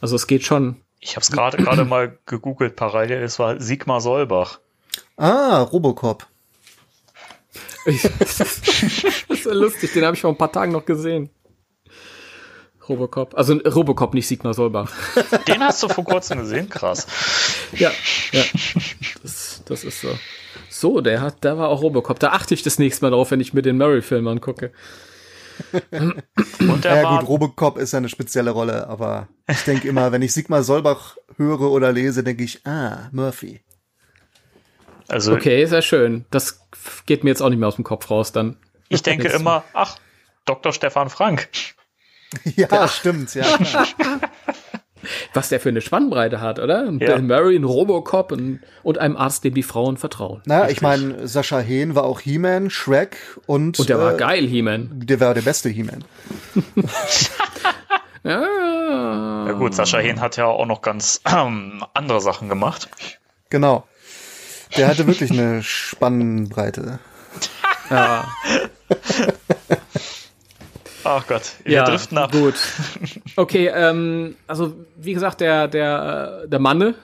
Also 0.00 0.16
es 0.16 0.26
geht 0.26 0.44
schon. 0.44 0.76
Ich 1.00 1.12
habe 1.16 1.22
es 1.22 1.30
gerade 1.30 1.56
gerade 1.56 1.84
mal 1.84 2.18
gegoogelt 2.26 2.76
parallel. 2.76 3.22
Es 3.22 3.38
war 3.38 3.60
Sigmar 3.60 4.00
Solbach. 4.00 4.58
Ah, 5.16 5.62
Robocop. 5.62 6.26
das 7.86 8.40
ist 9.28 9.44
so 9.44 9.52
lustig, 9.52 9.92
den 9.94 10.04
habe 10.04 10.14
ich 10.14 10.20
vor 10.20 10.30
ein 10.30 10.36
paar 10.36 10.52
Tagen 10.52 10.72
noch 10.72 10.84
gesehen. 10.84 11.30
Robocop. 12.88 13.36
Also 13.36 13.54
Robocop, 13.54 14.14
nicht 14.14 14.26
Sigmar 14.26 14.54
Solbach. 14.54 14.92
Den 15.48 15.62
hast 15.62 15.82
du 15.82 15.88
vor 15.88 16.04
kurzem 16.04 16.40
gesehen, 16.40 16.68
krass. 16.68 17.06
Ja, 17.72 17.90
ja. 18.32 18.42
Das, 19.22 19.62
das 19.64 19.84
ist 19.84 20.00
so. 20.00 20.08
So, 20.70 21.00
der 21.00 21.20
hat, 21.20 21.36
da 21.40 21.58
war 21.58 21.68
auch 21.68 21.82
Robocop. 21.82 22.18
Da 22.18 22.30
achte 22.30 22.54
ich 22.54 22.62
das 22.62 22.78
nächste 22.78 23.04
Mal 23.04 23.10
drauf, 23.10 23.30
wenn 23.30 23.40
ich 23.40 23.52
mir 23.52 23.62
den 23.62 23.78
Murray-Film 23.78 24.26
angucke. 24.28 24.72
Und 26.60 26.84
der 26.84 26.96
Ja 26.96 27.02
war 27.02 27.18
gut, 27.18 27.28
Robocop 27.28 27.78
ist 27.78 27.92
ja 27.92 27.98
eine 27.98 28.08
spezielle 28.08 28.50
Rolle, 28.50 28.86
aber 28.88 29.28
ich 29.48 29.62
denke 29.64 29.88
immer, 29.88 30.12
wenn 30.12 30.22
ich 30.22 30.32
Sigmar 30.32 30.62
Solbach 30.62 31.16
höre 31.36 31.70
oder 31.70 31.92
lese, 31.92 32.22
denke 32.22 32.44
ich, 32.44 32.64
ah, 32.66 33.08
Murphy. 33.12 33.60
also 35.08 35.32
Okay, 35.32 35.64
sehr 35.66 35.82
schön. 35.82 36.26
Das 36.30 36.60
geht 37.06 37.24
mir 37.24 37.30
jetzt 37.30 37.42
auch 37.42 37.48
nicht 37.48 37.58
mehr 37.58 37.68
aus 37.68 37.76
dem 37.76 37.84
Kopf 37.84 38.10
raus 38.10 38.32
dann. 38.32 38.56
ich 38.88 39.02
denke 39.02 39.28
immer, 39.28 39.64
ach, 39.72 39.96
Dr. 40.44 40.72
Stefan 40.72 41.10
Frank. 41.10 41.48
Ja, 42.56 42.88
stimmt, 42.88 43.34
ja. 43.34 43.44
Was 45.32 45.48
der 45.48 45.60
für 45.60 45.68
eine 45.68 45.80
Spannbreite 45.80 46.40
hat, 46.40 46.58
oder? 46.58 46.86
Ein 46.86 46.98
Ja. 46.98 47.14
Bill 47.14 47.22
Murray, 47.22 47.56
ein 47.56 47.64
Robocop 47.64 48.32
und, 48.32 48.60
und 48.82 48.98
einem 48.98 49.16
Arzt, 49.16 49.44
dem 49.44 49.54
die 49.54 49.62
Frauen 49.62 49.96
vertrauen. 49.96 50.42
Naja, 50.44 50.68
ich 50.68 50.82
meine, 50.82 51.26
Sascha 51.28 51.60
Hehn 51.60 51.94
war 51.94 52.02
auch 52.04 52.20
He-Man, 52.20 52.68
Shrek 52.68 53.16
und, 53.46 53.78
Und 53.78 53.88
der 53.88 53.98
war 53.98 54.14
äh, 54.14 54.16
geil, 54.16 54.46
He-Man. 54.46 55.00
Der 55.06 55.20
war 55.20 55.34
der 55.34 55.42
beste 55.42 55.68
He-Man. 55.68 56.04
Ja. 58.24 59.46
Ja 59.46 59.52
gut, 59.52 59.74
Sascha 59.74 59.98
Hehn 59.98 60.20
hat 60.20 60.36
ja 60.36 60.46
auch 60.46 60.66
noch 60.66 60.82
ganz 60.82 61.20
ähm, 61.24 61.84
andere 61.94 62.20
Sachen 62.20 62.48
gemacht. 62.48 62.88
Genau. 63.48 63.86
Der 64.76 64.88
hatte 64.88 65.06
wirklich 65.06 65.30
eine 65.30 65.62
Spannbreite. 65.62 66.98
Ja, 67.88 68.28
Ach 71.08 71.26
Gott, 71.26 71.52
wir 71.64 71.72
ja 71.72 71.84
driften 71.84 72.18
ab. 72.18 72.32
gut. 72.32 72.54
Okay, 73.36 73.68
ähm, 73.74 74.36
also 74.46 74.74
wie 74.96 75.14
gesagt, 75.14 75.40
der, 75.40 75.66
der, 75.66 76.42
äh, 76.44 76.48
der 76.48 76.58
Manne, 76.58 76.96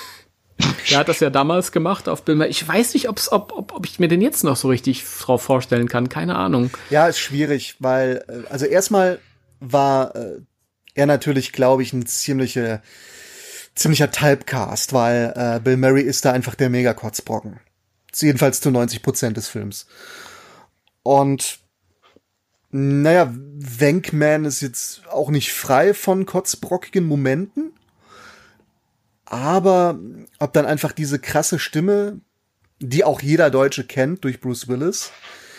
der 0.90 0.98
hat 0.98 1.08
das 1.08 1.20
ja 1.20 1.30
damals 1.30 1.72
gemacht 1.72 2.10
auf 2.10 2.24
Bill 2.24 2.34
Murray. 2.34 2.50
Ich 2.50 2.68
weiß 2.68 2.92
nicht, 2.92 3.08
ob's, 3.08 3.32
ob, 3.32 3.52
ob, 3.56 3.72
ob 3.72 3.86
ich 3.86 3.98
mir 3.98 4.08
den 4.08 4.20
jetzt 4.20 4.44
noch 4.44 4.56
so 4.56 4.68
richtig 4.68 5.02
drauf 5.20 5.42
vorstellen 5.42 5.88
kann. 5.88 6.10
Keine 6.10 6.36
Ahnung. 6.36 6.70
Ja, 6.90 7.06
ist 7.06 7.20
schwierig, 7.20 7.76
weil, 7.78 8.22
äh, 8.28 8.52
also 8.52 8.66
erstmal 8.66 9.18
war 9.60 10.14
äh, 10.14 10.40
er 10.94 11.06
natürlich, 11.06 11.52
glaube 11.52 11.82
ich, 11.82 11.94
ein 11.94 12.04
ziemliche, 12.04 12.82
ziemlicher 13.74 14.10
Typecast, 14.10 14.92
weil 14.92 15.32
äh, 15.34 15.58
Bill 15.60 15.78
Murray 15.78 16.02
ist 16.02 16.26
da 16.26 16.32
einfach 16.32 16.54
der 16.54 16.68
Mega-Kotzbrocken. 16.68 17.60
Jedenfalls 18.14 18.60
zu 18.60 18.70
90 18.70 19.02
Prozent 19.02 19.38
des 19.38 19.48
Films. 19.48 19.86
Und 21.02 21.61
naja, 22.72 23.32
Wankman 23.34 24.44
ist 24.46 24.62
jetzt 24.62 25.06
auch 25.08 25.30
nicht 25.30 25.52
frei 25.52 25.94
von 25.94 26.26
kotzbrockigen 26.26 27.06
Momenten. 27.06 27.72
Aber 29.26 29.98
ob 30.38 30.52
dann 30.52 30.66
einfach 30.66 30.92
diese 30.92 31.18
krasse 31.18 31.58
Stimme, 31.58 32.20
die 32.80 33.04
auch 33.04 33.20
jeder 33.22 33.50
Deutsche 33.50 33.84
kennt 33.84 34.24
durch 34.24 34.40
Bruce 34.40 34.68
Willis, 34.68 35.12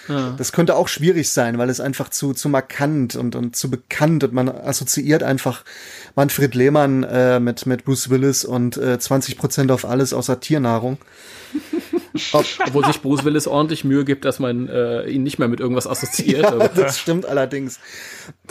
das 0.08 0.52
könnte 0.52 0.76
auch 0.76 0.90
schwierig 0.90 1.30
sein, 1.30 1.58
weil 1.58 1.70
es 1.70 1.80
einfach 1.80 2.10
zu, 2.10 2.34
zu 2.34 2.50
markant 2.50 3.16
und, 3.16 3.36
und 3.36 3.56
zu 3.56 3.70
bekannt 3.70 4.26
und 4.26 4.34
man 4.34 4.50
assoziiert 4.50 5.24
einfach 5.24 5.64
Manfred 6.16 6.56
Lehmann 6.56 7.04
äh, 7.04 7.40
mit, 7.40 7.66
mit 7.66 7.86
Bruce 7.86 8.10
Willis 8.10 8.44
und 8.44 8.76
äh, 8.76 9.00
20 9.00 9.38
Prozent 9.38 9.72
auf 9.72 9.86
alles 9.86 10.14
außer 10.14 10.42
Tiernahrung. 10.42 10.98
Ob, 12.34 12.46
Obwohl 12.68 12.86
sich 12.86 13.02
Bruce 13.02 13.24
Willis 13.24 13.48
ordentlich 13.48 13.84
Mühe 13.84 14.06
gibt, 14.06 14.26
dass 14.26 14.40
man 14.40 14.68
äh, 14.70 15.08
ihn 15.10 15.24
nicht 15.24 15.40
mehr 15.40 15.48
mit 15.48 15.60
irgendwas 15.60 15.88
assoziiert. 15.88 16.44
ja, 16.44 16.68
das 16.76 17.00
stimmt 17.00 17.26
allerdings. 17.26 17.80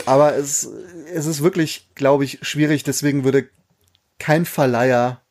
Aber 0.05 0.35
es, 0.35 0.69
es 1.13 1.25
ist 1.25 1.43
wirklich, 1.43 1.87
glaube 1.95 2.25
ich, 2.25 2.39
schwierig. 2.41 2.83
Deswegen 2.83 3.23
würde 3.23 3.47
kein 4.19 4.45
Verleiher, 4.45 5.21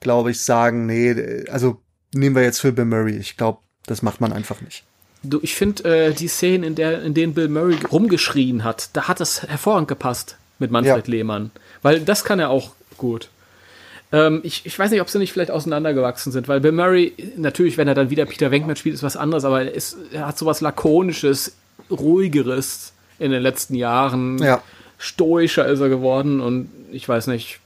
glaube 0.00 0.30
ich, 0.30 0.40
sagen, 0.42 0.86
nee, 0.86 1.44
also 1.48 1.80
nehmen 2.14 2.36
wir 2.36 2.42
jetzt 2.42 2.60
für 2.60 2.72
Bill 2.72 2.84
Murray. 2.84 3.16
Ich 3.16 3.36
glaube, 3.36 3.58
das 3.86 4.02
macht 4.02 4.20
man 4.20 4.32
einfach 4.32 4.60
nicht. 4.60 4.84
Du, 5.22 5.38
ich 5.42 5.54
finde 5.54 6.08
äh, 6.08 6.12
die 6.12 6.28
Szenen, 6.28 6.64
in, 6.64 6.74
der, 6.74 7.02
in 7.02 7.14
denen 7.14 7.34
Bill 7.34 7.48
Murray 7.48 7.78
rumgeschrien 7.90 8.64
hat, 8.64 8.90
da 8.92 9.08
hat 9.08 9.20
es 9.20 9.42
hervorragend 9.42 9.88
gepasst 9.88 10.36
mit 10.58 10.70
Manfred 10.70 11.06
Ja. 11.06 11.10
Lehmann. 11.10 11.50
Weil 11.80 12.00
das 12.00 12.24
kann 12.24 12.38
er 12.38 12.50
auch 12.50 12.72
gut. 12.98 13.30
Ähm, 14.12 14.40
ich, 14.42 14.66
ich 14.66 14.78
weiß 14.78 14.90
nicht, 14.90 15.00
ob 15.00 15.08
sie 15.08 15.18
nicht 15.18 15.32
vielleicht 15.32 15.50
auseinandergewachsen 15.50 16.32
sind, 16.32 16.46
weil 16.46 16.60
Bill 16.60 16.72
Murray, 16.72 17.14
natürlich, 17.36 17.78
wenn 17.78 17.88
er 17.88 17.94
dann 17.94 18.10
wieder 18.10 18.26
Peter 18.26 18.50
Venkman 18.50 18.76
spielt, 18.76 18.94
ist 18.94 19.02
was 19.02 19.16
anderes, 19.16 19.44
aber 19.44 19.62
er, 19.62 19.74
ist, 19.74 19.96
er 20.12 20.26
hat 20.26 20.38
sowas 20.38 20.60
Lakonisches, 20.60 21.56
Ruhigeres 21.90 22.92
in 23.18 23.30
den 23.30 23.42
letzten 23.42 23.74
Jahren. 23.74 24.38
Ja. 24.38 24.62
Stoischer 24.98 25.66
ist 25.66 25.80
er 25.80 25.88
geworden 25.88 26.40
und 26.40 26.70
ich 26.92 27.08
weiß 27.08 27.26
nicht. 27.26 27.58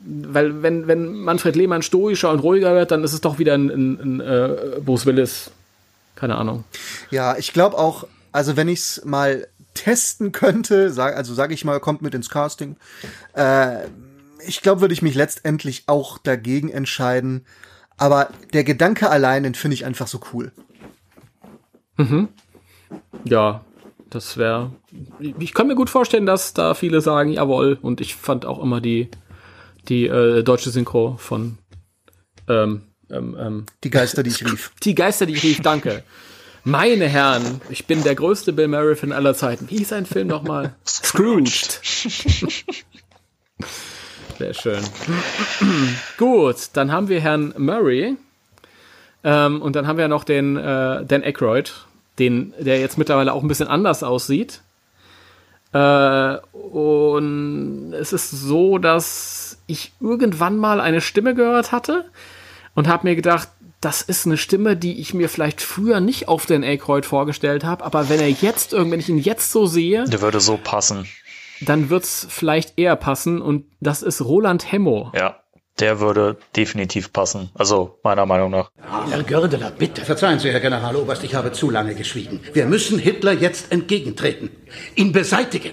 Weil, 0.00 0.62
wenn, 0.62 0.86
wenn 0.86 1.14
Manfred 1.14 1.56
Lehmann 1.56 1.82
stoischer 1.82 2.30
und 2.30 2.40
ruhiger 2.40 2.74
wird, 2.74 2.90
dann 2.90 3.04
ist 3.04 3.14
es 3.14 3.22
doch 3.22 3.38
wieder 3.38 3.54
ein, 3.54 3.70
ein, 3.70 4.00
ein 4.00 4.20
äh, 4.20 4.80
Bruce 4.84 5.06
Willis. 5.06 5.50
Keine 6.16 6.36
Ahnung. 6.36 6.64
Ja, 7.10 7.36
ich 7.38 7.52
glaube 7.52 7.78
auch, 7.78 8.06
also 8.30 8.56
wenn 8.56 8.68
ich 8.68 8.80
es 8.80 9.04
mal 9.04 9.46
testen 9.72 10.32
könnte, 10.32 10.90
sag, 10.92 11.16
also 11.16 11.34
sage 11.34 11.54
ich 11.54 11.64
mal, 11.64 11.80
kommt 11.80 12.02
mit 12.02 12.14
ins 12.14 12.28
Casting, 12.28 12.76
äh, 13.32 13.78
ich 14.46 14.62
glaube, 14.62 14.80
würde 14.80 14.94
ich 14.94 15.02
mich 15.02 15.14
letztendlich 15.14 15.84
auch 15.86 16.18
dagegen 16.18 16.70
entscheiden. 16.70 17.44
Aber 17.96 18.28
der 18.52 18.64
Gedanke 18.64 19.10
allein, 19.10 19.44
den 19.44 19.54
finde 19.54 19.74
ich 19.74 19.84
einfach 19.84 20.06
so 20.06 20.20
cool. 20.32 20.52
Ja, 23.24 23.64
das 24.10 24.36
wäre. 24.36 24.72
Ich 25.38 25.54
kann 25.54 25.66
mir 25.66 25.74
gut 25.74 25.90
vorstellen, 25.90 26.26
dass 26.26 26.54
da 26.54 26.74
viele 26.74 27.00
sagen, 27.00 27.30
jawohl. 27.30 27.78
Und 27.80 28.00
ich 28.00 28.16
fand 28.16 28.46
auch 28.46 28.62
immer 28.62 28.80
die, 28.80 29.08
die 29.88 30.06
äh, 30.06 30.42
deutsche 30.42 30.70
Synchro 30.70 31.16
von 31.18 31.58
ähm, 32.48 32.82
ähm, 33.10 33.36
ähm, 33.38 33.66
Die 33.82 33.90
Geister, 33.90 34.22
die 34.22 34.30
ich 34.30 34.44
rief. 34.44 34.72
Die 34.82 34.94
Geister, 34.94 35.26
die 35.26 35.34
ich 35.34 35.42
rief, 35.42 35.60
danke. 35.60 36.02
Meine 36.64 37.06
Herren, 37.06 37.60
ich 37.68 37.86
bin 37.86 38.02
der 38.02 38.14
größte 38.14 38.52
Bill 38.52 38.68
Murray-Fan 38.68 39.12
aller 39.12 39.34
Zeiten. 39.34 39.68
Wie 39.68 39.78
hieß 39.78 39.92
ein 39.92 40.06
Film 40.06 40.28
nochmal? 40.28 40.74
Scrooged. 40.86 41.80
Sehr 44.38 44.54
schön. 44.54 44.82
Gut, 46.18 46.56
dann 46.72 46.92
haben 46.92 47.08
wir 47.08 47.20
Herrn 47.20 47.54
Murray. 47.56 48.16
Ähm, 49.22 49.62
und 49.62 49.74
dann 49.74 49.86
haben 49.86 49.98
wir 49.98 50.08
noch 50.08 50.24
den 50.24 50.56
äh, 50.56 51.04
Dan 51.04 51.22
Aykroyd, 51.22 51.72
den, 52.18 52.52
der 52.58 52.80
jetzt 52.80 52.98
mittlerweile 52.98 53.32
auch 53.32 53.42
ein 53.42 53.48
bisschen 53.48 53.68
anders 53.68 54.02
aussieht. 54.02 54.60
Äh, 55.72 56.36
und 56.52 57.92
es 57.94 58.12
ist 58.12 58.30
so, 58.30 58.78
dass 58.78 59.58
ich 59.66 59.92
irgendwann 60.00 60.58
mal 60.58 60.80
eine 60.80 61.00
Stimme 61.00 61.34
gehört 61.34 61.72
hatte 61.72 62.04
und 62.74 62.86
habe 62.86 63.08
mir 63.08 63.16
gedacht, 63.16 63.48
das 63.80 64.00
ist 64.00 64.24
eine 64.24 64.36
Stimme, 64.36 64.76
die 64.76 65.00
ich 65.00 65.12
mir 65.12 65.28
vielleicht 65.28 65.60
früher 65.60 66.00
nicht 66.00 66.28
auf 66.28 66.46
den 66.46 66.64
Aykroyd 66.64 67.04
vorgestellt 67.04 67.64
habe, 67.64 67.84
aber 67.84 68.08
wenn 68.08 68.20
er 68.20 68.30
jetzt, 68.30 68.72
wenn 68.72 68.98
ich 68.98 69.08
ihn 69.08 69.18
jetzt 69.18 69.52
so 69.52 69.66
sehe, 69.66 70.04
Der 70.04 70.22
würde 70.22 70.40
so 70.40 70.58
passen. 70.62 71.06
Dann 71.60 71.90
wird's 71.90 72.26
vielleicht 72.28 72.78
eher 72.78 72.96
passen 72.96 73.40
und 73.40 73.66
das 73.80 74.02
ist 74.02 74.20
Roland 74.20 74.70
Hemmo. 74.70 75.12
Ja, 75.14 75.40
der 75.80 75.98
würde 76.00 76.36
definitiv 76.54 77.12
passen. 77.12 77.50
Also 77.54 77.98
meiner 78.04 78.26
Meinung 78.26 78.50
nach. 78.50 78.70
Herr 79.10 79.22
Gördeler, 79.24 79.72
bitte. 79.72 80.04
Verzeihen 80.04 80.38
Sie, 80.38 80.50
Herr 80.50 80.60
Generaloberst, 80.60 81.24
ich 81.24 81.34
habe 81.34 81.52
zu 81.52 81.70
lange 81.70 81.94
geschwiegen. 81.94 82.40
Wir 82.52 82.66
müssen 82.66 82.98
Hitler 82.98 83.32
jetzt 83.32 83.72
entgegentreten. 83.72 84.50
Ihn 84.94 85.12
beseitigen. 85.12 85.72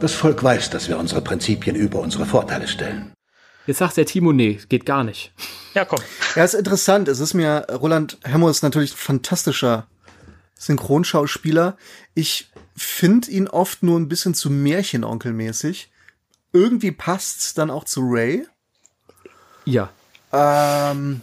Das 0.00 0.14
Volk 0.14 0.42
weiß, 0.42 0.70
dass 0.70 0.88
wir 0.88 0.98
unsere 0.98 1.20
Prinzipien 1.20 1.76
über 1.76 2.00
unsere 2.00 2.24
Vorteile 2.24 2.68
stellen. 2.68 3.12
Jetzt 3.66 3.78
sagt 3.78 3.98
der 3.98 4.06
Timo, 4.06 4.32
nee, 4.32 4.58
geht 4.70 4.86
gar 4.86 5.04
nicht. 5.04 5.32
Ja, 5.74 5.84
komm. 5.84 5.98
Ja, 6.34 6.44
ist 6.44 6.54
interessant. 6.54 7.06
Es 7.06 7.20
ist 7.20 7.34
mir, 7.34 7.66
Roland 7.70 8.18
Hemmo 8.24 8.48
ist 8.48 8.62
natürlich 8.62 8.92
ein 8.92 8.96
fantastischer 8.96 9.86
Synchronschauspieler. 10.54 11.76
Ich 12.14 12.48
finde 12.82 13.30
ihn 13.30 13.48
oft 13.48 13.82
nur 13.82 13.98
ein 13.98 14.08
bisschen 14.08 14.34
zu 14.34 14.50
Märchenonkelmäßig. 14.50 15.90
Irgendwie 16.52 16.92
passt's 16.92 17.54
dann 17.54 17.70
auch 17.70 17.84
zu 17.84 18.00
Ray. 18.02 18.46
Ja. 19.64 19.90
Ähm, 20.32 21.20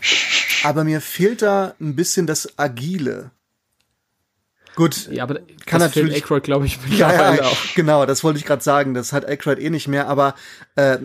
aber 0.64 0.84
mir 0.84 1.02
fehlt 1.02 1.42
da 1.42 1.76
ein 1.80 1.96
bisschen 1.96 2.28
das 2.28 2.58
Agile. 2.58 3.32
Gut, 4.76 5.08
Ja, 5.10 5.24
aber 5.24 5.36
kann 5.66 5.80
das 5.80 5.96
natürlich. 5.96 6.18
Aykroyd, 6.18 6.44
glaube 6.44 6.66
ich, 6.66 6.78
ja, 6.90 7.34
ja, 7.36 7.44
auch. 7.44 7.58
genau, 7.76 8.06
das 8.06 8.24
wollte 8.24 8.40
ich 8.40 8.46
gerade 8.46 8.64
sagen. 8.64 8.94
Das 8.94 9.14
hat 9.14 9.26
Aykroyd 9.26 9.60
eh 9.60 9.70
nicht 9.70 9.88
mehr, 9.88 10.08
aber 10.08 10.36
äh, 10.76 10.98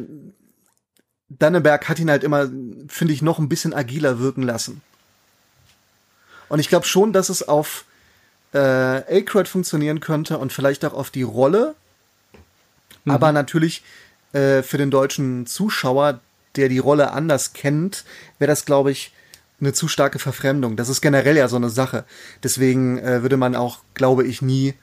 Danneberg 1.28 1.88
hat 1.88 2.00
ihn 2.00 2.10
halt 2.10 2.24
immer, 2.24 2.50
finde 2.88 3.14
ich, 3.14 3.22
noch 3.22 3.38
ein 3.38 3.48
bisschen 3.48 3.72
agiler 3.72 4.18
wirken 4.18 4.42
lassen. 4.42 4.82
Und 6.48 6.58
ich 6.58 6.68
glaube 6.68 6.84
schon, 6.84 7.12
dass 7.12 7.28
es 7.28 7.46
auf 7.46 7.84
äh, 8.52 8.58
Aykroyd 8.58 9.48
funktionieren 9.48 10.00
könnte 10.00 10.38
und 10.38 10.52
vielleicht 10.52 10.84
auch 10.84 10.92
auf 10.92 11.10
die 11.10 11.22
Rolle. 11.22 11.74
Mhm. 13.04 13.12
Aber 13.12 13.32
natürlich 13.32 13.82
äh, 14.32 14.62
für 14.62 14.78
den 14.78 14.90
deutschen 14.90 15.46
Zuschauer, 15.46 16.20
der 16.56 16.68
die 16.68 16.78
Rolle 16.78 17.12
anders 17.12 17.52
kennt, 17.52 18.04
wäre 18.38 18.50
das, 18.50 18.64
glaube 18.64 18.90
ich, 18.90 19.12
eine 19.60 19.72
zu 19.72 19.88
starke 19.88 20.18
Verfremdung. 20.18 20.76
Das 20.76 20.88
ist 20.88 21.00
generell 21.00 21.36
ja 21.36 21.48
so 21.48 21.56
eine 21.56 21.70
Sache. 21.70 22.04
Deswegen 22.42 22.98
äh, 22.98 23.22
würde 23.22 23.36
man 23.36 23.54
auch, 23.54 23.80
glaube 23.94 24.24
ich, 24.24 24.42
nie 24.42 24.74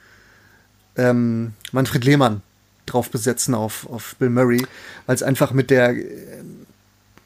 ähm, 0.96 1.54
Manfred 1.72 2.04
Lehmann 2.04 2.42
drauf 2.86 3.10
besetzen 3.10 3.54
auf, 3.54 3.88
auf 3.90 4.16
Bill 4.18 4.30
Murray, 4.30 4.66
weil 5.06 5.14
es 5.14 5.22
einfach 5.22 5.52
mit 5.52 5.70
der, 5.70 5.90
äh, 5.90 6.42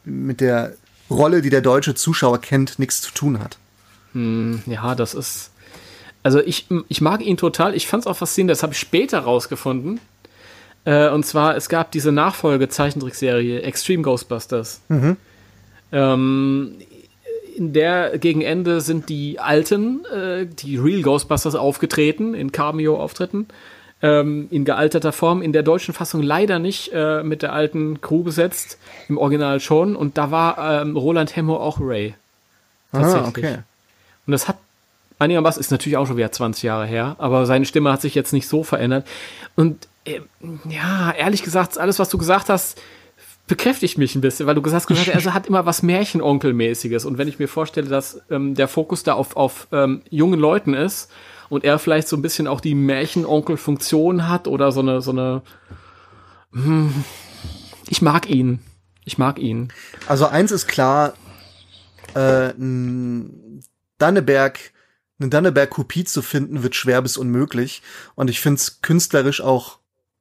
mit 0.05 0.40
der 0.40 0.74
Rolle, 1.10 1.43
die 1.43 1.51
der 1.51 1.60
deutsche 1.60 1.94
Zuschauer 1.94 2.40
kennt, 2.40 2.78
nichts 2.78 3.01
zu 3.01 3.12
tun 3.12 3.39
hat. 3.39 3.59
Hm, 4.12 4.62
ja, 4.66 4.94
das 4.94 5.14
ist. 5.14 5.51
Also 6.23 6.40
ich, 6.40 6.66
ich 6.89 7.01
mag 7.01 7.20
ihn 7.20 7.36
total. 7.36 7.74
Ich 7.74 7.86
fand 7.86 8.03
es 8.03 8.07
auch 8.07 8.16
faszinierend, 8.16 8.51
das 8.51 8.62
habe 8.62 8.73
ich 8.73 8.78
später 8.78 9.20
rausgefunden. 9.20 10.01
Äh, 10.85 11.11
und 11.11 11.24
zwar, 11.24 11.57
es 11.57 11.69
gab 11.69 11.90
diese 11.93 12.12
Nachfolge-Zeichentrickserie 12.12 13.62
Extreme 13.62 14.03
Ghostbusters. 14.03 14.81
Mhm. 14.89 15.16
Ähm, 15.93 16.77
in 17.57 17.73
der 17.73 18.19
gegen 18.19 18.40
Ende 18.40 18.81
sind 18.81 19.09
die 19.09 19.39
alten, 19.39 20.05
äh, 20.07 20.47
die 20.47 20.77
Real 20.77 21.03
Ghostbusters 21.03 21.55
aufgetreten, 21.55 22.35
in 22.35 22.51
Cameo-Auftritten, 22.51 23.47
ähm, 24.01 24.49
in 24.51 24.65
gealterter 24.65 25.12
Form. 25.12 25.43
In 25.43 25.53
der 25.53 25.62
deutschen 25.62 25.93
Fassung 25.94 26.23
leider 26.23 26.59
nicht 26.59 26.93
äh, 26.93 27.23
mit 27.23 27.43
der 27.43 27.53
alten 27.53 28.01
Crew 28.01 28.23
besetzt, 28.23 28.78
im 29.09 29.19
Original 29.19 29.61
schon. 29.61 29.94
Und 29.94 30.19
da 30.19 30.31
war 30.31 30.82
ähm, 30.82 30.97
Roland 30.97 31.36
Hemmo 31.36 31.57
auch 31.57 31.78
Ray. 31.81 32.15
Ah, 32.93 33.27
okay. 33.27 33.59
Und 34.27 34.32
das 34.32 34.49
hat 34.49 34.57
einigermaßen, 35.23 35.61
ist 35.61 35.70
natürlich 35.70 35.97
auch 35.97 36.07
schon 36.07 36.16
wieder 36.16 36.32
20 36.32 36.62
Jahre 36.62 36.86
her, 36.86 37.16
aber 37.19 37.47
seine 37.47 37.65
Stimme 37.65 37.93
hat 37.93 38.03
sich 38.03 38.15
jetzt 38.15 38.32
nicht 38.32 38.49
so 38.49 38.62
verändert. 38.62 39.07
Und 39.57 39.89
äh, 40.05 40.20
ja, 40.69 41.12
ehrlich 41.12 41.43
gesagt, 41.43 41.78
alles, 41.78 41.99
was 41.99 42.09
du 42.09 42.19
gesagt 42.19 42.49
hast, 42.49 42.81
bekräftigt 43.47 43.99
mich 43.99 44.15
ein 44.15 44.20
bisschen, 44.20 44.47
weil 44.47 44.55
du 44.55 44.62
gesagt 44.62 44.89
hast, 44.89 45.09
er 45.09 45.35
hat 45.35 45.47
immer 45.47 45.66
was 45.66 45.82
Märchenonkelmäßiges. 45.82 47.05
Und 47.05 47.19
wenn 47.19 47.28
ich 47.28 47.39
mir 47.39 47.49
vorstelle, 47.49 47.89
dass 47.89 48.20
ähm, 48.31 48.55
der 48.55 48.69
Fokus 48.69 49.03
da 49.03 49.15
auf, 49.15 49.36
auf 49.36 49.69
ähm, 49.73 50.03
jungen 50.11 50.40
Leuten 50.40 50.74
ist 50.74 51.11
und 51.49 51.65
er 51.65 51.78
vielleicht 51.78 52.09
so 52.09 52.16
ein 52.16 52.23
bisschen 52.23 52.47
auch 52.47 52.61
die 52.61 52.74
Märchenonkel-Funktion 52.74 54.28
hat 54.28 54.49
oder 54.49 54.73
so 54.73 54.81
eine, 54.81 55.03
so 55.03 55.11
eine, 55.11 55.43
hm, 56.53 57.05
ich 57.88 58.03
mag 58.03 58.29
ihn. 58.30 58.61
Ich 59.05 59.19
mag 59.19 59.38
ihn. 59.38 59.72
Also 60.06 60.27
eins 60.27 60.53
ist 60.53 60.69
klar, 60.69 61.14
äh, 62.14 62.53
Danneberg, 63.98 64.71
eine 65.22 65.30
Danneberg-Kopie 65.30 66.04
zu 66.04 66.22
finden, 66.22 66.62
wird 66.62 66.74
schwer 66.74 67.01
bis 67.02 67.16
unmöglich. 67.16 67.82
Und 68.14 68.28
ich 68.28 68.40
finde 68.40 68.59
es 68.59 68.82
künstlerisch 68.82 69.40
auch 69.40 69.78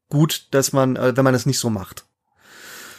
gut, 0.09 0.47
dass 0.51 0.73
man, 0.73 0.95
äh, 0.95 1.15
wenn 1.17 1.23
man 1.23 1.35
es 1.35 1.45
nicht 1.45 1.59
so 1.59 1.69
macht. 1.69 2.05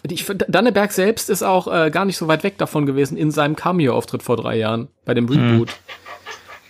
Ich, 0.03 0.27
Danneberg 0.49 0.91
selbst 0.91 1.31
ist 1.31 1.45
auch 1.45 1.73
äh, 1.73 1.91
gar 1.91 2.05
nicht 2.05 2.17
so 2.17 2.27
weit 2.27 2.43
weg 2.43 2.59
davon 2.59 2.87
gewesen 2.87 3.17
in 3.17 3.31
seinem 3.31 3.55
Cameo-Auftritt 3.55 4.25
vor 4.25 4.37
drei 4.37 4.57
Jahren 4.57 4.89
bei 5.05 5.15
dem 5.15 5.29
Reboot. 5.29 5.71
Hm. 5.71 5.77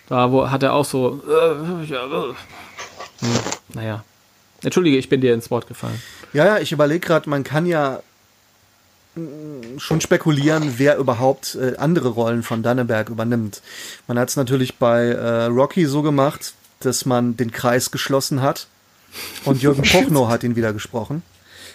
Da 0.09 0.31
wo, 0.31 0.51
hat 0.51 0.63
er 0.63 0.75
auch 0.75 0.85
so. 0.85 1.23
Äh, 1.27 1.85
ja, 1.87 2.05
äh. 2.05 2.35
Hm, 3.21 3.41
naja. 3.73 4.05
Entschuldige, 4.63 4.99
ich 4.99 5.09
bin 5.09 5.23
dir 5.23 5.33
ins 5.33 5.51
Wort 5.51 5.67
gefallen. 5.67 6.01
Ja, 6.35 6.45
ja, 6.45 6.59
ich 6.59 6.73
überlege 6.73 7.07
gerade, 7.07 7.31
man 7.31 7.43
kann 7.43 7.65
ja 7.65 8.03
schon 9.77 10.01
spekulieren, 10.01 10.75
wer 10.79 10.97
überhaupt 10.97 11.55
äh, 11.55 11.77
andere 11.77 12.09
Rollen 12.09 12.43
von 12.43 12.63
Danneberg 12.63 13.11
übernimmt. 13.11 13.61
Man 14.07 14.19
hat 14.19 14.31
es 14.31 14.37
natürlich 14.37 14.79
bei 14.79 15.09
äh, 15.09 15.45
Rocky 15.45 15.85
so 15.87 16.01
gemacht, 16.03 16.55
dass 16.81 17.05
man 17.05 17.37
den 17.37 17.53
Kreis 17.53 17.91
geschlossen 17.91 18.41
hat 18.41 18.69
und 19.45 19.63
Jürgen 19.63 19.83
Pochnow 19.83 20.29
hat 20.29 20.45
ihn 20.45 20.57
wieder 20.57 20.73
gesprochen, 20.73 21.23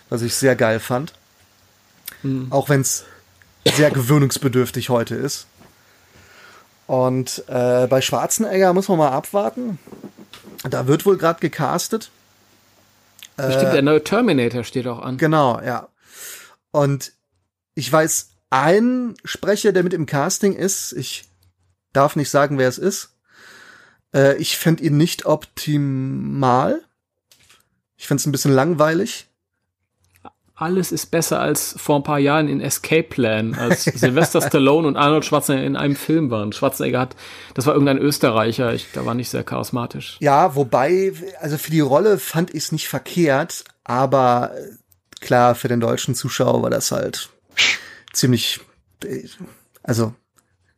was 0.09 0.23
ich 0.23 0.33
sehr 0.33 0.55
geil 0.55 0.79
fand. 0.79 1.13
Mhm. 2.23 2.47
Auch 2.49 2.69
wenn 2.69 2.81
es 2.81 3.05
sehr 3.65 3.91
gewöhnungsbedürftig 3.91 4.89
heute 4.89 5.15
ist. 5.15 5.45
Und 6.87 7.43
äh, 7.47 7.85
bei 7.87 8.01
Schwarzenegger 8.01 8.73
muss 8.73 8.87
man 8.87 8.97
mal 8.97 9.11
abwarten. 9.11 9.77
Da 10.63 10.87
wird 10.87 11.05
wohl 11.05 11.17
gerade 11.17 11.39
gecastet. 11.39 12.09
Bestimmt, 13.35 13.73
der 13.73 13.83
neue 13.83 14.03
Terminator 14.03 14.63
steht 14.63 14.87
auch 14.87 14.99
an. 14.99 15.17
Genau, 15.17 15.61
ja. 15.61 15.87
Und 16.71 17.11
ich 17.77 17.91
weiß, 17.91 18.31
ein 18.49 19.15
Sprecher, 19.23 19.71
der 19.71 19.83
mit 19.83 19.93
im 19.93 20.07
Casting 20.07 20.53
ist, 20.53 20.93
ich 20.93 21.25
darf 21.93 22.15
nicht 22.15 22.31
sagen, 22.31 22.57
wer 22.57 22.67
es 22.67 22.79
ist. 22.79 23.15
Äh, 24.15 24.35
ich 24.37 24.57
finde 24.57 24.83
ihn 24.83 24.97
nicht 24.97 25.25
optimal. 25.27 26.81
Ich 27.95 28.07
finde 28.07 28.21
es 28.21 28.25
ein 28.25 28.31
bisschen 28.31 28.51
langweilig. 28.51 29.27
Alles 30.55 30.91
ist 30.91 31.11
besser 31.11 31.39
als 31.39 31.75
vor 31.77 31.97
ein 31.97 32.03
paar 32.03 32.17
Jahren 32.17 32.47
in 32.47 32.61
Escape 32.61 33.03
Plan, 33.03 33.53
als 33.53 33.83
Sylvester 33.83 34.41
Stallone 34.41 34.87
und 34.87 34.97
Arnold 34.97 35.23
Schwarzenegger 35.23 35.67
in 35.67 35.75
einem 35.75 35.95
Film 35.95 36.31
waren. 36.31 36.53
Schwarzenegger 36.53 37.01
hat, 37.01 37.15
das 37.53 37.67
war 37.67 37.73
irgendein 37.73 37.99
Österreicher, 37.99 38.73
ich, 38.73 38.91
der 38.91 39.05
war 39.05 39.13
nicht 39.13 39.29
sehr 39.29 39.43
charismatisch. 39.43 40.17
Ja, 40.19 40.55
wobei, 40.55 41.13
also 41.41 41.59
für 41.59 41.69
die 41.69 41.81
Rolle 41.81 42.17
fand 42.17 42.55
ich 42.55 42.63
es 42.63 42.71
nicht 42.71 42.87
verkehrt, 42.87 43.65
aber 43.83 44.53
äh, 44.55 44.71
klar, 45.19 45.53
für 45.53 45.67
den 45.67 45.79
deutschen 45.79 46.15
Zuschauer 46.15 46.63
war 46.63 46.71
das 46.71 46.91
halt 46.91 47.29
ziemlich, 48.13 48.59
also 49.83 50.13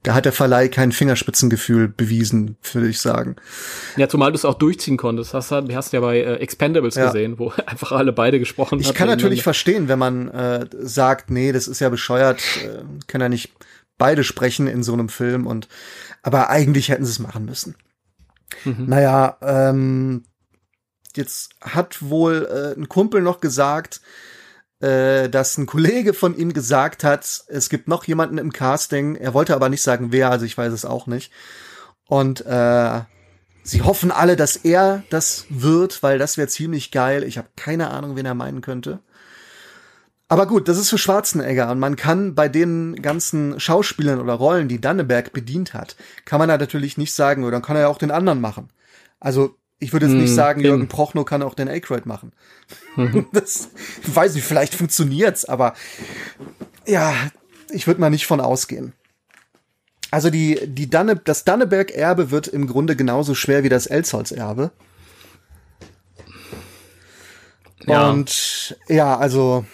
da 0.03 0.14
hat 0.14 0.24
der 0.24 0.32
Verleih 0.32 0.69
kein 0.69 0.93
Fingerspitzengefühl 0.93 1.90
bewiesen, 1.90 2.56
würde 2.72 2.88
ich 2.88 3.01
sagen. 3.01 3.35
Ja, 3.98 4.08
zumal 4.08 4.32
du 4.32 4.38
es 4.38 4.45
auch 4.45 4.53
durchziehen 4.53 4.95
konntest. 4.95 5.33
Hast, 5.33 5.51
du- 5.51 5.75
hast 5.75 5.91
ja 5.91 5.99
bei 5.99 6.19
äh, 6.19 6.35
Expendables 6.35 6.95
Ja. 6.95 7.08
gesehen, 7.08 7.38
wo 7.38 7.49
einfach 7.66 7.91
alle 7.91 8.14
beide 8.14 8.40
gesprochen 8.40 8.80
Ich 8.80 8.88
hat 8.90 8.95
kann 8.95 9.08
natürlich 9.09 9.43
verstehen, 9.43 9.90
wenn 9.90 9.99
man 9.99 10.30
äh, 10.30 10.67
sagt, 10.80 11.30
nee, 11.32 11.51
das 11.51 11.67
ist 11.67 11.80
ja 11.82 11.90
bescheuert, 11.90 12.41
äh, 12.64 12.83
kann 13.08 13.19
ja 13.19 13.27
nicht 13.27 13.51
beide 13.98 14.24
sprechen 14.24 14.67
in 14.67 14.83
so 14.83 14.93
einem 14.93 15.09
Film 15.09 15.45
und 15.45 15.67
aber 16.24 16.49
eigentlich 16.49 16.88
hätten 16.90 17.03
sie 17.03 17.11
es 17.11 17.19
machen 17.19 17.43
müssen. 17.43 17.75
Mhm. 18.64 18.85
Naja, 18.88 19.38
ähm, 19.41 20.24
jetzt 21.16 21.49
hat 21.59 21.98
wohl 22.01 22.48
äh, 22.49 22.80
ein 22.80 22.88
Kumpel 22.88 23.22
noch 23.22 23.41
gesagt, 23.41 23.99
äh, 24.82 25.30
dass 25.30 25.58
ein 25.58 25.66
Kollege 25.66 26.14
von 26.14 26.38
ihm 26.38 26.53
gesagt 26.53 27.03
hat, 27.03 27.43
es 27.48 27.69
gibt 27.69 27.88
noch 27.88 28.06
jemanden 28.06 28.38
im 28.38 28.53
Casting. 28.53 29.16
Er 29.16 29.33
wollte 29.33 29.56
aber 29.56 29.69
nicht 29.69 29.82
sagen, 29.82 30.11
wer, 30.11 30.32
also 30.32 30.45
ich 30.45 30.58
weiß 30.58 30.72
es 30.72 30.85
auch 30.85 31.08
nicht. 31.08 31.32
Und 32.08 32.45
äh, 32.45 33.01
sie 33.64 33.82
hoffen 33.82 34.11
alle, 34.11 34.35
dass 34.35 34.56
er 34.56 35.03
das 35.09 35.45
wird, 35.49 36.01
weil 36.01 36.17
das 36.17 36.38
wäre 36.38 36.48
ziemlich 36.48 36.91
geil. 36.91 37.24
Ich 37.24 37.38
habe 37.38 37.49
keine 37.56 37.91
Ahnung, 37.91 38.16
wen 38.16 38.25
er 38.25 38.33
meinen 38.35 38.61
könnte. 38.61 38.99
Aber 40.32 40.45
gut, 40.45 40.67
das 40.67 40.77
ist 40.77 40.91
für 40.91 40.99
Schwarzenegger 40.99 41.72
und 41.72 41.80
man 41.80 41.95
kann 41.95 42.35
bei 42.35 42.48
den 42.48 43.01
ganzen 43.01 43.59
Schauspielern 43.59 44.22
oder 44.22 44.33
Rollen, 44.33 44.67
die 44.67 44.80
Danneberg 44.80 45.33
bedient 45.33 45.74
hat, 45.74 45.95
kann 46.24 46.38
man 46.38 46.49
da 46.49 46.58
natürlich 46.59 46.99
nicht 46.99 47.16
sagen, 47.16 47.43
oder 47.43 47.53
dann 47.53 47.61
kann 47.64 47.75
er 47.75 47.83
ja 47.83 47.88
auch 47.88 47.98
den 47.98 48.11
anderen 48.11 48.40
machen. 48.40 48.69
Also 49.19 49.56
ich 49.80 49.93
würde 49.93 50.08
jetzt 50.08 50.16
nicht 50.16 50.30
Hm, 50.30 50.35
sagen, 50.35 50.61
Jürgen 50.61 50.88
Prochnow 50.88 51.25
kann 51.25 51.41
auch 51.41 51.53
den 51.53 51.69
Aykroyd 51.69 52.06
machen. 52.06 52.33
das 53.32 53.69
weiß 54.06 54.35
ich, 54.35 54.43
vielleicht 54.43 54.75
funktioniert's, 54.75 55.45
aber 55.45 55.74
ja, 56.85 57.14
ich 57.72 57.88
würde 57.88 58.01
mal 58.01 58.09
nicht 58.09 58.27
von 58.27 58.41
ausgehen. 58.41 58.93
Also 60.11 60.30
die, 60.30 60.59
die 60.66 60.90
Danne, 60.90 61.16
das 61.16 61.43
Danneberg-Erbe 61.45 62.32
wird 62.32 62.48
im 62.48 62.67
Grunde 62.67 62.95
genauso 62.95 63.35
schwer 63.35 63.64
wie 63.64 63.69
das 63.69 63.85
Elsholz-Erbe. 63.85 64.72
Ja. 67.85 68.09
Und 68.09 68.77
ja, 68.88 69.17
also 69.17 69.66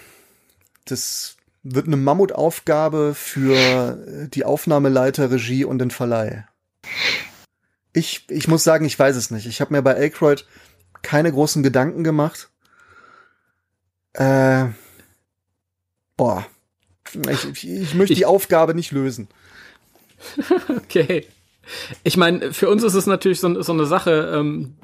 das 0.84 1.36
wird 1.62 1.86
eine 1.86 1.96
Mammutaufgabe 1.96 3.14
für 3.14 4.28
die 4.28 4.44
Aufnahmeleiter, 4.44 5.30
Regie 5.30 5.64
und 5.64 5.78
den 5.78 5.90
Verleih. 5.90 6.46
Ich, 7.96 8.26
ich 8.28 8.46
muss 8.46 8.62
sagen, 8.62 8.84
ich 8.84 8.98
weiß 8.98 9.16
es 9.16 9.30
nicht. 9.30 9.46
Ich 9.46 9.62
habe 9.62 9.72
mir 9.72 9.80
bei 9.80 9.96
Aykroyd 9.96 10.44
keine 11.00 11.32
großen 11.32 11.62
Gedanken 11.62 12.04
gemacht. 12.04 12.50
Äh, 14.12 14.66
boah. 16.14 16.44
Ich, 17.30 17.44
ich, 17.46 17.66
ich 17.66 17.94
möchte 17.94 18.14
die 18.14 18.26
Aufgabe 18.26 18.74
nicht 18.74 18.92
lösen. 18.92 19.28
Okay. 20.68 21.26
Ich 22.04 22.16
meine, 22.16 22.52
für 22.52 22.68
uns 22.68 22.84
ist 22.84 22.94
es 22.94 23.06
natürlich 23.06 23.40
so, 23.40 23.60
so 23.62 23.72
eine 23.72 23.86
Sache, 23.86 24.30
ähm, 24.34 24.76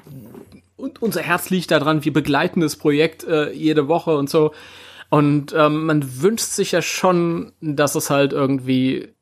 und 0.75 1.01
unser 1.01 1.21
Herz 1.21 1.49
liegt 1.49 1.71
daran, 1.71 2.03
wir 2.03 2.11
begleiten 2.11 2.59
das 2.59 2.75
Projekt 2.75 3.23
äh, 3.23 3.51
jede 3.51 3.87
Woche 3.87 4.17
und 4.17 4.29
so. 4.29 4.53
Und 5.09 5.53
ähm, 5.55 5.85
man 5.85 6.21
wünscht 6.21 6.47
sich 6.47 6.71
ja 6.71 6.81
schon, 6.81 7.53
dass 7.61 7.95
es 7.95 8.09
halt 8.09 8.33
irgendwie 8.33 9.13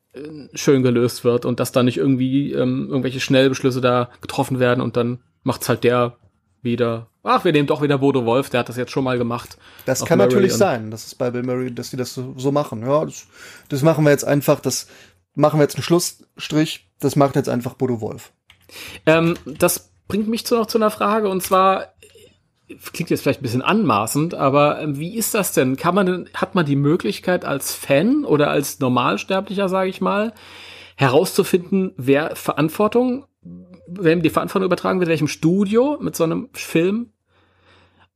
schön 0.53 0.83
gelöst 0.83 1.23
wird 1.23 1.45
und 1.45 1.59
dass 1.59 1.71
da 1.71 1.83
nicht 1.83 1.97
irgendwie 1.97 2.51
ähm, 2.51 2.87
irgendwelche 2.89 3.19
Schnellbeschlüsse 3.19 3.81
da 3.81 4.09
getroffen 4.21 4.59
werden 4.59 4.81
und 4.81 4.97
dann 4.97 5.19
macht's 5.43 5.69
halt 5.69 5.83
der 5.83 6.17
wieder. 6.61 7.07
Ach, 7.23 7.45
wir 7.45 7.51
nehmen 7.51 7.67
doch 7.67 7.81
wieder 7.81 7.97
Bodo 7.97 8.25
Wolf, 8.25 8.49
der 8.49 8.61
hat 8.61 8.69
das 8.69 8.77
jetzt 8.77 8.91
schon 8.91 9.03
mal 9.03 9.17
gemacht. 9.17 9.57
Das 9.85 10.05
kann 10.05 10.17
Murray 10.17 10.29
natürlich 10.29 10.53
sein, 10.53 10.91
das 10.91 11.05
ist 11.05 11.15
bei 11.15 11.31
Bill 11.31 11.43
Murray, 11.43 11.73
dass 11.73 11.91
die 11.91 11.97
das 11.97 12.13
so, 12.13 12.33
so 12.37 12.51
machen. 12.51 12.81
Ja, 12.81 13.05
das, 13.05 13.27
das 13.69 13.81
machen 13.83 14.03
wir 14.03 14.11
jetzt 14.11 14.25
einfach, 14.25 14.59
das 14.59 14.87
machen 15.33 15.59
wir 15.59 15.63
jetzt 15.63 15.75
einen 15.75 15.83
Schlussstrich, 15.83 16.89
das 16.99 17.15
macht 17.15 17.35
jetzt 17.35 17.49
einfach 17.49 17.75
Bodo 17.75 18.01
Wolf. 18.01 18.31
Ähm, 19.05 19.37
das 19.45 19.91
bringt 20.07 20.27
mich 20.27 20.45
zu 20.45 20.55
noch 20.55 20.67
zu 20.67 20.77
einer 20.77 20.91
Frage 20.91 21.29
und 21.29 21.41
zwar 21.41 21.93
klingt 22.93 23.09
jetzt 23.09 23.21
vielleicht 23.21 23.41
ein 23.41 23.43
bisschen 23.43 23.61
anmaßend, 23.61 24.33
aber 24.33 24.81
ähm, 24.81 24.97
wie 24.97 25.15
ist 25.15 25.33
das 25.33 25.53
denn? 25.53 25.75
Kann 25.75 25.95
man 25.95 26.05
denn, 26.05 26.29
hat 26.33 26.55
man 26.55 26.65
die 26.65 26.75
Möglichkeit 26.75 27.45
als 27.45 27.73
Fan 27.73 28.25
oder 28.25 28.49
als 28.49 28.79
Normalsterblicher, 28.79 29.69
sage 29.69 29.89
ich 29.89 30.01
mal, 30.01 30.33
herauszufinden, 30.95 31.93
wer 31.97 32.35
Verantwortung, 32.35 33.25
wem 33.87 34.21
die 34.21 34.29
Verantwortung 34.29 34.65
übertragen 34.65 34.99
wird, 34.99 35.09
welchem 35.09 35.27
Studio 35.27 35.97
mit 35.99 36.15
so 36.15 36.23
einem 36.23 36.49
Film 36.53 37.11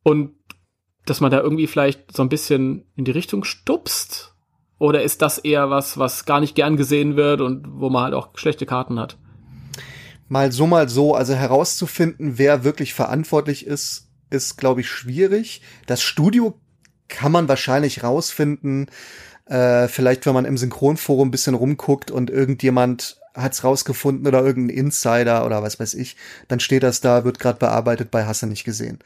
und 0.03 0.35
dass 1.05 1.21
man 1.21 1.31
da 1.31 1.39
irgendwie 1.39 1.67
vielleicht 1.67 2.15
so 2.15 2.23
ein 2.23 2.29
bisschen 2.29 2.85
in 2.95 3.05
die 3.05 3.11
Richtung 3.11 3.43
stupst? 3.43 4.35
Oder 4.77 5.03
ist 5.03 5.21
das 5.21 5.37
eher 5.37 5.69
was, 5.69 5.97
was 5.97 6.25
gar 6.25 6.39
nicht 6.39 6.55
gern 6.55 6.77
gesehen 6.77 7.15
wird 7.15 7.41
und 7.41 7.65
wo 7.79 7.89
man 7.89 8.03
halt 8.03 8.13
auch 8.13 8.29
schlechte 8.35 8.65
Karten 8.65 8.99
hat? 8.99 9.17
Mal 10.27 10.51
so, 10.51 10.67
mal 10.67 10.89
so, 10.89 11.15
also 11.15 11.33
herauszufinden, 11.33 12.37
wer 12.37 12.63
wirklich 12.63 12.93
verantwortlich 12.93 13.65
ist, 13.65 14.04
ist, 14.29 14.57
glaube 14.57 14.81
ich, 14.81 14.89
schwierig. 14.89 15.61
Das 15.85 16.01
Studio 16.01 16.59
kann 17.07 17.31
man 17.31 17.47
wahrscheinlich 17.47 18.03
rausfinden, 18.03 18.87
äh, 19.45 19.87
vielleicht 19.87 20.25
wenn 20.25 20.33
man 20.33 20.45
im 20.45 20.57
Synchronforum 20.57 21.27
ein 21.27 21.31
bisschen 21.31 21.55
rumguckt 21.55 22.11
und 22.11 22.29
irgendjemand 22.29 23.21
hat's 23.35 23.63
rausgefunden 23.63 24.25
oder 24.25 24.43
irgendein 24.43 24.77
Insider 24.77 25.45
oder 25.45 25.61
was 25.61 25.79
weiß 25.79 25.93
ich, 25.95 26.15
dann 26.47 26.59
steht 26.59 26.83
das 26.83 27.01
da, 27.01 27.25
wird 27.25 27.39
gerade 27.39 27.59
bearbeitet 27.59 28.09
bei 28.09 28.25
Hasse 28.25 28.47
nicht 28.47 28.63
gesehen. 28.63 28.99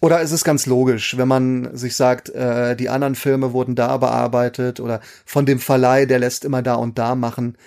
Oder 0.00 0.20
ist 0.20 0.32
es 0.32 0.44
ganz 0.44 0.66
logisch, 0.66 1.16
wenn 1.16 1.28
man 1.28 1.76
sich 1.76 1.96
sagt, 1.96 2.30
äh, 2.30 2.76
die 2.76 2.88
anderen 2.88 3.14
Filme 3.14 3.52
wurden 3.52 3.74
da 3.74 3.96
bearbeitet 3.96 4.80
oder 4.80 5.00
von 5.24 5.44
dem 5.44 5.58
Verleih, 5.58 6.06
der 6.06 6.20
lässt 6.20 6.44
immer 6.44 6.62
da 6.62 6.74
und 6.74 6.98
da 6.98 7.14
machen, 7.14 7.58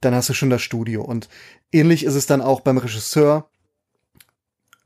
dann 0.00 0.14
hast 0.14 0.28
du 0.28 0.34
schon 0.34 0.50
das 0.50 0.62
Studio. 0.62 1.02
Und 1.02 1.28
ähnlich 1.72 2.04
ist 2.04 2.14
es 2.14 2.26
dann 2.26 2.40
auch 2.40 2.60
beim 2.60 2.78
Regisseur. 2.78 3.50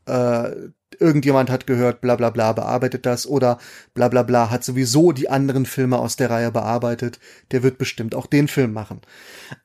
Äh, 0.06 0.70
irgendjemand 0.98 1.50
hat 1.50 1.66
gehört, 1.66 2.00
bla 2.00 2.16
bla 2.16 2.30
bla 2.30 2.52
bearbeitet 2.52 3.06
das 3.06 3.26
oder 3.26 3.58
bla 3.94 4.08
bla 4.08 4.22
bla 4.22 4.50
hat 4.50 4.64
sowieso 4.64 5.12
die 5.12 5.28
anderen 5.28 5.66
Filme 5.66 5.98
aus 5.98 6.16
der 6.16 6.30
Reihe 6.30 6.50
bearbeitet. 6.50 7.18
Der 7.50 7.62
wird 7.62 7.78
bestimmt 7.78 8.14
auch 8.14 8.26
den 8.26 8.48
Film 8.48 8.72
machen. 8.72 9.00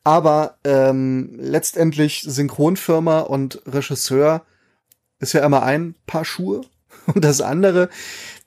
Aber 0.04 0.58
ähm, 0.64 1.36
letztendlich 1.38 2.24
Synchronfirma 2.28 3.20
und 3.20 3.62
Regisseur 3.66 4.46
ist 5.20 5.34
ja 5.34 5.46
immer 5.46 5.64
ein 5.64 5.96
Paar 6.06 6.26
Schuhe. 6.26 6.62
Und 7.14 7.24
das 7.24 7.40
andere, 7.40 7.90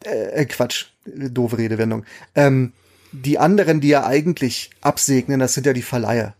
äh, 0.04 0.44
Quatsch, 0.44 0.88
doofe 1.06 1.56
Redewendung. 1.56 2.04
Ähm, 2.34 2.72
die 3.10 3.38
anderen, 3.38 3.80
die 3.80 3.88
ja 3.88 4.06
eigentlich 4.06 4.70
absegnen, 4.82 5.40
das 5.40 5.54
sind 5.54 5.66
ja 5.66 5.72
die 5.72 5.82
Verleiher. 5.82 6.34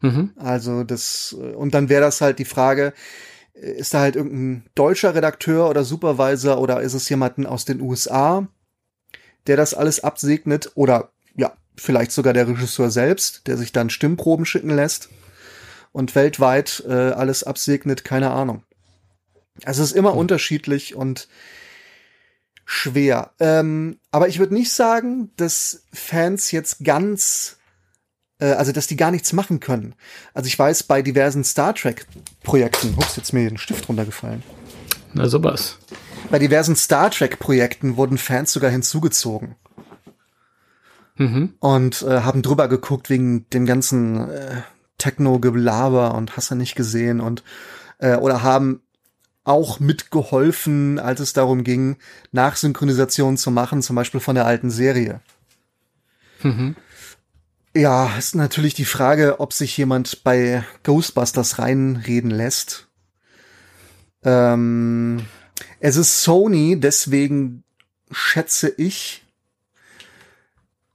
Mhm. 0.00 0.30
Also 0.36 0.84
das, 0.84 1.36
äh, 1.38 1.54
und 1.54 1.74
dann 1.74 1.88
wäre 1.88 2.02
das 2.02 2.20
halt 2.20 2.38
die 2.38 2.44
Frage, 2.44 2.88
äh, 2.88 2.92
ist 3.60 3.94
da 3.94 4.00
halt 4.00 4.16
irgendein 4.16 4.68
deutscher 4.74 5.14
Redakteur 5.14 5.68
oder 5.68 5.84
Supervisor 5.84 6.60
oder 6.60 6.80
ist 6.80 6.94
es 6.94 7.08
jemanden 7.08 7.46
aus 7.46 7.64
den 7.64 7.80
USA, 7.80 8.46
der 9.46 9.56
das 9.56 9.74
alles 9.74 10.02
absegnet 10.04 10.72
oder 10.74 11.10
ja, 11.36 11.52
vielleicht 11.76 12.12
sogar 12.12 12.32
der 12.32 12.48
Regisseur 12.48 12.90
selbst, 12.90 13.46
der 13.46 13.56
sich 13.56 13.72
dann 13.72 13.90
Stimmproben 13.90 14.46
schicken 14.46 14.70
lässt 14.70 15.08
und 15.92 16.14
weltweit 16.14 16.84
äh, 16.88 16.92
alles 16.92 17.44
absegnet, 17.44 18.04
keine 18.04 18.30
Ahnung. 18.30 18.62
Also 19.64 19.82
es 19.82 19.90
ist 19.90 19.96
immer 19.96 20.14
unterschiedlich 20.14 20.94
und 20.94 21.28
schwer. 22.64 23.32
Ähm, 23.40 23.98
aber 24.10 24.28
ich 24.28 24.38
würde 24.38 24.54
nicht 24.54 24.72
sagen, 24.72 25.32
dass 25.36 25.84
Fans 25.92 26.52
jetzt 26.52 26.84
ganz, 26.84 27.57
also 28.46 28.72
dass 28.72 28.86
die 28.86 28.96
gar 28.96 29.10
nichts 29.10 29.32
machen 29.32 29.60
können. 29.60 29.94
Also 30.34 30.46
ich 30.46 30.58
weiß, 30.58 30.84
bei 30.84 31.02
diversen 31.02 31.44
Star 31.44 31.74
Trek-Projekten, 31.74 32.94
ups, 32.96 33.16
jetzt 33.16 33.32
mir 33.32 33.40
hier 33.40 33.50
ein 33.50 33.58
Stift 33.58 33.88
runtergefallen. 33.88 34.42
Na 35.14 35.28
sowas. 35.28 35.78
Bei 36.30 36.38
diversen 36.38 36.76
Star 36.76 37.10
Trek-Projekten 37.10 37.96
wurden 37.96 38.18
Fans 38.18 38.52
sogar 38.52 38.70
hinzugezogen 38.70 39.56
Mhm. 41.16 41.54
und 41.58 42.02
äh, 42.02 42.20
haben 42.20 42.42
drüber 42.42 42.68
geguckt 42.68 43.10
wegen 43.10 43.48
dem 43.50 43.66
ganzen 43.66 44.30
äh, 44.30 44.62
Techno-Gelaber 44.98 46.14
und 46.14 46.36
hast 46.36 46.50
du 46.50 46.54
nicht 46.54 46.76
gesehen 46.76 47.20
und 47.20 47.42
äh, 47.98 48.16
oder 48.16 48.42
haben 48.44 48.82
auch 49.42 49.80
mitgeholfen, 49.80 50.98
als 51.00 51.20
es 51.20 51.32
darum 51.32 51.64
ging, 51.64 51.96
Nachsynchronisation 52.32 53.36
zu 53.36 53.50
machen, 53.50 53.82
zum 53.82 53.96
Beispiel 53.96 54.20
von 54.20 54.34
der 54.36 54.46
alten 54.46 54.70
Serie. 54.70 55.20
Mhm. 56.42 56.76
Ja, 57.74 58.16
ist 58.16 58.34
natürlich 58.34 58.74
die 58.74 58.84
Frage, 58.84 59.40
ob 59.40 59.52
sich 59.52 59.76
jemand 59.76 60.24
bei 60.24 60.64
Ghostbusters 60.82 61.58
reinreden 61.58 62.30
lässt. 62.30 62.88
Ähm, 64.24 65.26
es 65.80 65.96
ist 65.96 66.22
Sony, 66.22 66.80
deswegen 66.80 67.62
schätze 68.10 68.68
ich, 68.68 69.24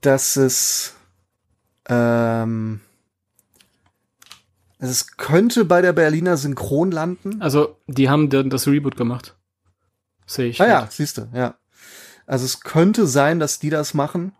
dass 0.01 0.35
es 0.35 0.95
ähm, 1.87 2.81
es 4.83 5.15
könnte 5.15 5.63
bei 5.63 5.81
der 5.81 5.93
Berliner 5.93 6.35
Synchron 6.35 6.91
landen. 6.91 7.41
Also, 7.41 7.77
die 7.87 8.09
haben 8.09 8.29
dann 8.29 8.49
das 8.49 8.67
Reboot 8.67 8.97
gemacht. 8.97 9.37
Sehe 10.25 10.49
ich. 10.49 10.59
Ah 10.59 10.67
ja, 10.67 10.87
siehst 10.91 11.17
du, 11.17 11.29
ja. 11.33 11.55
Also 12.25 12.43
es 12.45 12.59
könnte 12.59 13.07
sein, 13.07 13.39
dass 13.39 13.59
die 13.59 13.69
das 13.69 13.93
machen. 13.93 14.33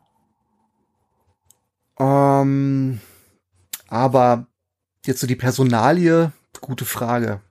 Ähm, 1.99 2.99
aber 3.87 4.47
jetzt 5.05 5.19
so 5.19 5.27
die 5.27 5.35
Personalie, 5.35 6.31
gute 6.61 6.85
Frage. 6.85 7.41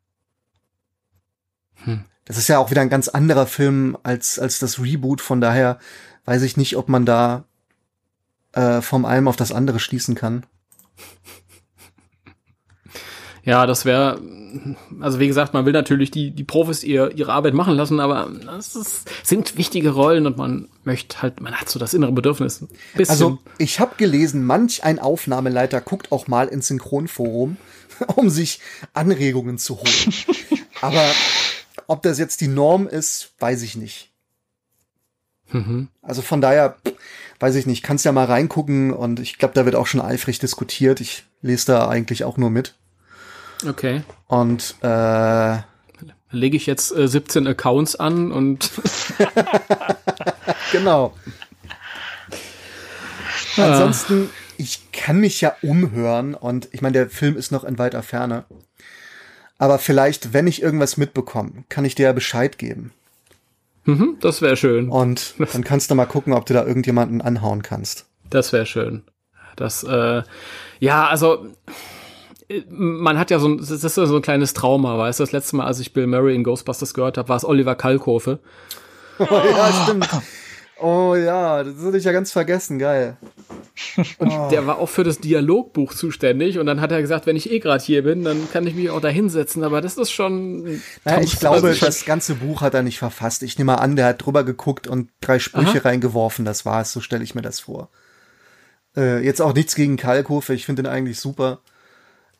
Hm. 1.84 2.04
Das 2.24 2.36
ist 2.38 2.48
ja 2.48 2.58
auch 2.58 2.70
wieder 2.70 2.80
ein 2.80 2.88
ganz 2.88 3.08
anderer 3.08 3.46
Film 3.46 3.96
als, 4.02 4.38
als 4.38 4.58
das 4.58 4.80
Reboot, 4.80 5.20
von 5.20 5.40
daher 5.40 5.78
weiß 6.24 6.42
ich 6.42 6.56
nicht, 6.56 6.76
ob 6.76 6.88
man 6.88 7.04
da 7.04 7.44
äh, 8.52 8.80
vom 8.80 9.04
einen 9.04 9.28
auf 9.28 9.36
das 9.36 9.52
andere 9.52 9.80
schließen 9.80 10.14
kann. 10.14 10.46
Ja, 13.44 13.66
das 13.66 13.84
wäre, 13.84 14.20
also 15.00 15.18
wie 15.18 15.26
gesagt, 15.26 15.54
man 15.54 15.66
will 15.66 15.72
natürlich 15.72 16.10
die, 16.10 16.30
die 16.30 16.44
Profis 16.44 16.84
ihr, 16.84 17.12
ihre 17.14 17.32
Arbeit 17.32 17.54
machen 17.54 17.74
lassen, 17.74 18.00
aber 18.00 18.30
das 18.44 18.76
ist, 18.76 19.10
sind 19.22 19.56
wichtige 19.56 19.90
Rollen 19.90 20.26
und 20.26 20.36
man 20.36 20.68
möchte 20.84 21.22
halt, 21.22 21.40
man 21.40 21.54
hat 21.54 21.68
so 21.68 21.78
das 21.78 21.94
innere 21.94 22.12
Bedürfnis. 22.12 22.64
Also 23.08 23.38
ich 23.58 23.80
habe 23.80 23.96
gelesen, 23.96 24.44
manch 24.44 24.84
ein 24.84 24.98
Aufnahmeleiter 24.98 25.80
guckt 25.80 26.12
auch 26.12 26.28
mal 26.28 26.48
ins 26.48 26.68
Synchronforum, 26.68 27.56
um 28.16 28.30
sich 28.30 28.60
Anregungen 28.92 29.58
zu 29.58 29.78
holen. 29.78 30.14
Aber 30.80 31.04
ob 31.86 32.02
das 32.02 32.18
jetzt 32.18 32.40
die 32.40 32.48
Norm 32.48 32.86
ist, 32.86 33.32
weiß 33.38 33.62
ich 33.62 33.76
nicht. 33.76 34.10
Mhm. 35.52 35.88
Also 36.00 36.22
von 36.22 36.40
daher, 36.40 36.76
weiß 37.40 37.54
ich 37.56 37.66
nicht, 37.66 37.82
kannst 37.82 38.04
ja 38.04 38.12
mal 38.12 38.24
reingucken 38.24 38.92
und 38.92 39.20
ich 39.20 39.38
glaube, 39.38 39.54
da 39.54 39.64
wird 39.64 39.76
auch 39.76 39.86
schon 39.86 40.00
eifrig 40.00 40.38
diskutiert. 40.38 41.00
Ich 41.00 41.24
lese 41.40 41.66
da 41.66 41.88
eigentlich 41.88 42.24
auch 42.24 42.36
nur 42.36 42.50
mit. 42.50 42.74
Okay. 43.66 44.02
Und 44.26 44.76
äh, 44.82 45.58
lege 46.30 46.56
ich 46.56 46.66
jetzt 46.66 46.96
äh, 46.96 47.06
17 47.06 47.46
Accounts 47.46 47.96
an 47.96 48.32
und 48.32 48.70
genau. 50.72 51.14
Ja. 53.56 53.72
Ansonsten, 53.72 54.30
ich 54.56 54.90
kann 54.92 55.18
mich 55.18 55.40
ja 55.40 55.54
umhören 55.62 56.34
und 56.34 56.68
ich 56.72 56.80
meine, 56.82 56.94
der 56.94 57.10
Film 57.10 57.36
ist 57.36 57.52
noch 57.52 57.64
in 57.64 57.78
weiter 57.78 58.02
Ferne. 58.02 58.44
Aber 59.58 59.78
vielleicht, 59.78 60.32
wenn 60.32 60.46
ich 60.46 60.62
irgendwas 60.62 60.96
mitbekomme, 60.96 61.64
kann 61.68 61.84
ich 61.84 61.94
dir 61.94 62.06
ja 62.06 62.12
Bescheid 62.12 62.58
geben. 62.58 62.92
Mhm, 63.84 64.16
das 64.20 64.42
wäre 64.42 64.56
schön. 64.56 64.88
Und 64.88 65.34
dann 65.52 65.64
kannst 65.64 65.90
du 65.90 65.94
mal 65.94 66.06
gucken, 66.06 66.32
ob 66.32 66.46
du 66.46 66.54
da 66.54 66.64
irgendjemanden 66.64 67.20
anhauen 67.20 67.62
kannst. 67.62 68.06
Das 68.30 68.52
wäre 68.52 68.66
schön. 68.66 69.02
Das, 69.56 69.82
äh, 69.82 70.22
ja, 70.80 71.06
also 71.06 71.46
man 72.68 73.18
hat 73.18 73.30
ja 73.30 73.38
so 73.38 73.48
ein, 73.48 73.58
das 73.58 73.70
ist 73.70 73.94
so 73.94 74.16
ein 74.16 74.22
kleines 74.22 74.54
Trauma, 74.54 74.98
weißt 74.98 75.20
du, 75.20 75.24
das 75.24 75.32
letzte 75.32 75.56
Mal, 75.56 75.66
als 75.66 75.80
ich 75.80 75.92
Bill 75.92 76.06
Murray 76.06 76.34
in 76.34 76.44
Ghostbusters 76.44 76.94
gehört 76.94 77.18
habe, 77.18 77.28
war 77.28 77.36
es 77.36 77.44
Oliver 77.44 77.74
Kalkofe. 77.74 78.38
Oh, 79.18 79.26
ja, 79.30 79.84
stimmt. 79.84 80.08
Oh 80.82 81.14
ja, 81.14 81.62
das 81.62 81.76
hatte 81.84 81.96
ich 81.96 82.04
ja 82.04 82.10
ganz 82.10 82.32
vergessen, 82.32 82.78
geil. 82.80 83.16
Und 84.18 84.32
oh. 84.32 84.48
der 84.50 84.66
war 84.66 84.78
auch 84.78 84.88
für 84.88 85.04
das 85.04 85.18
Dialogbuch 85.18 85.94
zuständig 85.94 86.58
und 86.58 86.66
dann 86.66 86.80
hat 86.80 86.90
er 86.90 87.00
gesagt, 87.00 87.26
wenn 87.26 87.36
ich 87.36 87.52
eh 87.52 87.60
gerade 87.60 87.84
hier 87.84 88.02
bin, 88.02 88.24
dann 88.24 88.50
kann 88.52 88.66
ich 88.66 88.74
mich 88.74 88.90
auch 88.90 89.00
da 89.00 89.08
hinsetzen, 89.08 89.62
aber 89.62 89.80
das 89.80 89.96
ist 89.96 90.10
schon. 90.10 90.80
Naja, 91.04 91.20
ich 91.20 91.38
glaube, 91.38 91.76
das 91.78 92.04
ganze 92.04 92.34
Buch 92.34 92.62
hat 92.62 92.74
er 92.74 92.82
nicht 92.82 92.98
verfasst. 92.98 93.44
Ich 93.44 93.58
nehme 93.58 93.72
mal 93.72 93.78
an, 93.78 93.94
der 93.94 94.06
hat 94.06 94.26
drüber 94.26 94.42
geguckt 94.42 94.88
und 94.88 95.10
drei 95.20 95.38
Sprüche 95.38 95.80
Aha. 95.80 95.88
reingeworfen, 95.88 96.44
das 96.44 96.66
war 96.66 96.80
es, 96.80 96.92
so 96.92 97.00
stelle 97.00 97.22
ich 97.22 97.36
mir 97.36 97.42
das 97.42 97.60
vor. 97.60 97.88
Äh, 98.96 99.24
jetzt 99.24 99.40
auch 99.40 99.54
nichts 99.54 99.76
gegen 99.76 99.96
Kalkofe, 99.96 100.52
ich 100.52 100.66
finde 100.66 100.82
den 100.82 100.90
eigentlich 100.90 101.20
super. 101.20 101.60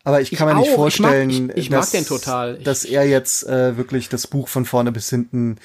Aber 0.05 0.21
ich 0.21 0.33
kann 0.33 0.49
ich 0.49 0.55
mir 0.55 0.61
auch. 0.61 0.65
nicht 0.65 0.75
vorstellen, 0.75 1.31
ich 1.31 1.41
mag, 1.41 1.51
ich, 1.57 1.65
ich 1.65 1.69
dass, 1.71 1.93
mag 1.93 2.01
den 2.01 2.07
total. 2.07 2.59
dass 2.59 2.85
er 2.85 3.07
jetzt 3.07 3.47
äh, 3.47 3.77
wirklich 3.77 4.09
das 4.09 4.27
Buch 4.27 4.49
von 4.49 4.65
vorne 4.65 4.91
bis 4.91 5.09
hinten. 5.11 5.59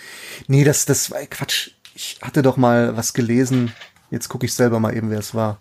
Nee, 0.47 0.63
das, 0.63 0.85
das 0.85 1.09
war 1.09 1.19
Quatsch 1.25 1.71
ich 1.97 2.19
hatte 2.21 2.43
doch 2.43 2.57
mal 2.57 2.95
was 2.95 3.13
gelesen. 3.13 3.73
Jetzt 4.11 4.29
gucke 4.29 4.45
ich 4.45 4.53
selber 4.53 4.79
mal 4.79 4.95
eben, 4.95 5.09
wer 5.09 5.17
es 5.17 5.33
war. 5.33 5.57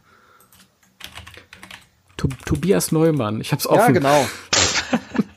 Tobias 2.44 2.92
Neumann. 2.92 3.40
Ich 3.40 3.52
hab's 3.52 3.66
offen. 3.66 3.78
Ja, 3.78 3.90
genau. 3.90 4.26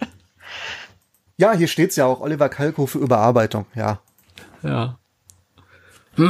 ja, 1.37 1.53
hier 1.53 1.69
steht's 1.69 1.95
ja 1.95 2.05
auch. 2.05 2.19
Oliver 2.19 2.49
Kalko 2.49 2.85
für 2.85 2.99
Überarbeitung. 2.99 3.65
Ja. 3.75 4.01
Ja. 4.61 4.99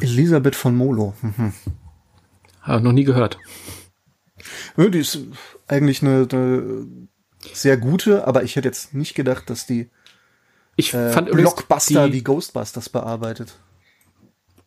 Elisabeth 0.00 0.56
von 0.56 0.74
Molo. 0.74 1.12
Mhm. 1.20 1.52
Hab 2.62 2.82
noch 2.82 2.92
nie 2.92 3.04
gehört. 3.04 3.38
Ja, 4.78 4.88
die 4.88 5.00
ist 5.00 5.18
eigentlich 5.68 6.02
eine, 6.02 6.26
eine, 6.30 6.86
sehr 7.52 7.76
gute, 7.76 8.26
aber 8.26 8.42
ich 8.42 8.56
hätte 8.56 8.68
jetzt 8.68 8.94
nicht 8.94 9.14
gedacht, 9.14 9.50
dass 9.50 9.66
die 9.66 9.90
ich 10.76 10.92
äh, 10.94 11.10
fand 11.10 11.30
Blockbuster 11.30 12.06
die, 12.06 12.14
wie 12.14 12.22
Ghostbusters 12.22 12.88
bearbeitet. 12.88 13.54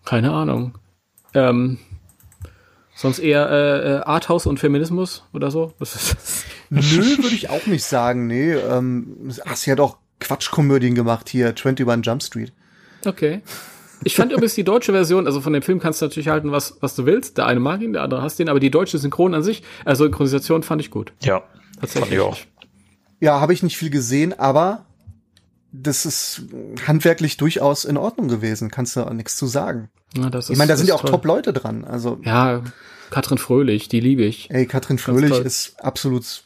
Keine 0.05 0.31
Ahnung. 0.31 0.77
Ähm, 1.33 1.79
sonst 2.95 3.19
eher 3.19 3.49
äh, 3.49 3.95
äh 3.95 3.99
Arthouse 4.01 4.45
und 4.45 4.59
Feminismus 4.59 5.25
oder 5.33 5.51
so? 5.51 5.73
Nö, 6.69 6.81
würde 6.81 7.35
ich 7.35 7.49
auch 7.49 7.65
nicht 7.65 7.83
sagen. 7.83 8.27
Nee, 8.27 8.53
ähm, 8.53 9.31
ach, 9.45 9.57
sie 9.57 9.71
hat 9.71 9.79
auch 9.79 9.97
Quatschkomödien 10.19 10.95
gemacht 10.95 11.29
hier, 11.29 11.49
21 11.49 12.05
Jump 12.05 12.23
Street. 12.23 12.53
Okay. 13.05 13.41
Ich 14.03 14.15
fand 14.15 14.31
übrigens 14.31 14.55
die 14.55 14.63
deutsche 14.63 14.91
Version, 14.91 15.25
also 15.25 15.41
von 15.41 15.53
dem 15.53 15.61
Film 15.61 15.79
kannst 15.79 16.01
du 16.01 16.05
natürlich 16.05 16.29
halten, 16.29 16.51
was, 16.51 16.77
was 16.81 16.95
du 16.95 17.05
willst. 17.05 17.37
Der 17.37 17.45
eine 17.45 17.59
mag 17.59 17.81
ihn, 17.81 17.93
der 17.93 18.03
andere 18.03 18.21
hasst 18.21 18.39
ihn, 18.39 18.49
aber 18.49 18.59
die 18.59 18.71
deutsche 18.71 18.97
Synchron 18.97 19.33
an 19.33 19.43
sich, 19.43 19.63
also 19.85 20.05
Synchronisation 20.05 20.63
fand 20.63 20.81
ich 20.81 20.91
gut. 20.91 21.13
Ja, 21.23 21.43
tatsächlich. 21.79 22.03
Fand 22.03 22.13
ich 22.13 22.19
auch. 22.19 22.37
Ja, 23.19 23.39
habe 23.39 23.53
ich 23.53 23.63
nicht 23.63 23.77
viel 23.77 23.89
gesehen, 23.89 24.37
aber 24.37 24.85
das 25.71 26.05
ist 26.05 26.43
handwerklich 26.85 27.37
durchaus 27.37 27.85
in 27.85 27.97
Ordnung 27.97 28.27
gewesen, 28.27 28.71
kannst 28.71 28.95
du 28.95 29.01
auch 29.01 29.13
nichts 29.13 29.35
zu 29.35 29.47
sagen. 29.47 29.89
Ja, 30.15 30.29
das 30.29 30.45
ist, 30.45 30.51
ich 30.51 30.57
meine, 30.57 30.69
da 30.69 30.77
sind 30.77 30.87
ja 30.87 30.95
auch 30.95 31.03
Top-Leute 31.03 31.53
dran. 31.53 31.83
Also 31.83 32.19
ja, 32.23 32.61
Katrin 33.09 33.37
Fröhlich, 33.37 33.89
die 33.89 33.99
liebe 33.99 34.23
ich. 34.23 34.49
Ey, 34.51 34.65
Katrin 34.65 34.97
Fröhlich 34.97 35.37
ist 35.39 35.83
absolut 35.83 36.43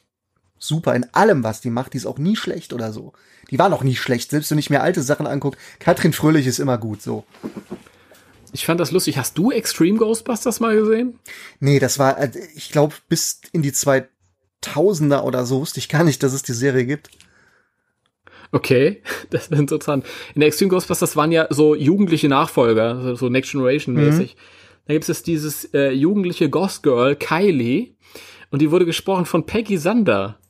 super 0.64 0.96
in 0.96 1.06
allem, 1.14 1.44
was 1.44 1.62
die 1.62 1.70
macht. 1.70 1.94
Die 1.94 1.98
ist 1.98 2.06
auch 2.06 2.18
nie 2.18 2.36
schlecht 2.36 2.74
oder 2.74 2.94
so. 2.94 3.14
Die 3.50 3.60
war 3.60 3.70
noch 3.70 3.84
nie 3.84 3.96
schlecht, 3.96 4.32
selbst 4.32 4.52
wenn 4.52 4.58
ich 4.58 4.70
mir 4.70 4.82
alte 4.82 5.02
Sachen 5.02 5.28
angucke. 5.28 5.58
Katrin 5.80 6.14
Fröhlich 6.14 6.48
ist 6.48 6.60
immer 6.60 6.78
gut, 6.78 7.02
so. 7.02 7.26
Ich 8.54 8.66
fand 8.66 8.80
das 8.80 8.92
lustig. 8.92 9.18
Hast 9.18 9.38
du 9.38 9.52
Extreme 9.52 9.98
Ghostbusters 9.98 10.60
mal 10.60 10.76
gesehen? 10.76 11.20
Nee, 11.60 11.80
das 11.80 12.00
war, 12.00 12.18
äh, 12.18 12.32
ich 12.56 12.72
glaube, 12.72 12.96
bis 13.10 13.42
in 13.52 13.62
die 13.62 13.72
2000er 13.72 15.22
oder 15.22 15.46
so 15.46 15.62
wusste 15.62 15.80
ich 15.80 15.90
gar 15.90 16.04
nicht, 16.04 16.22
dass 16.24 16.34
es 16.34 16.44
die 16.44 16.54
Serie 16.54 16.86
gibt. 16.86 17.10
Okay, 18.52 19.02
das 19.30 19.48
ist 19.48 19.52
interessant. 19.58 20.06
In 20.36 20.42
der 20.42 20.48
Extreme 20.48 20.70
Ghostbusters 20.70 21.16
waren 21.16 21.32
ja 21.32 21.48
so 21.50 21.76
jugendliche 21.76 22.28
Nachfolger, 22.28 23.16
so 23.16 23.30
Next 23.30 23.52
Generation 23.52 23.96
mäßig. 23.96 24.36
Mhm. 24.36 24.40
Da 24.88 24.94
gibt 24.94 25.08
es 25.08 25.24
dieses 25.24 25.66
äh, 25.74 25.92
jugendliche 25.92 26.50
Ghost 26.50 26.84
Girl, 26.84 27.16
Kylie, 27.16 27.96
und 28.50 28.62
die 28.62 28.72
wurde 28.72 28.86
gesprochen 28.86 29.26
von 29.26 29.46
Peggy 29.46 29.78
Sander. 29.78 30.41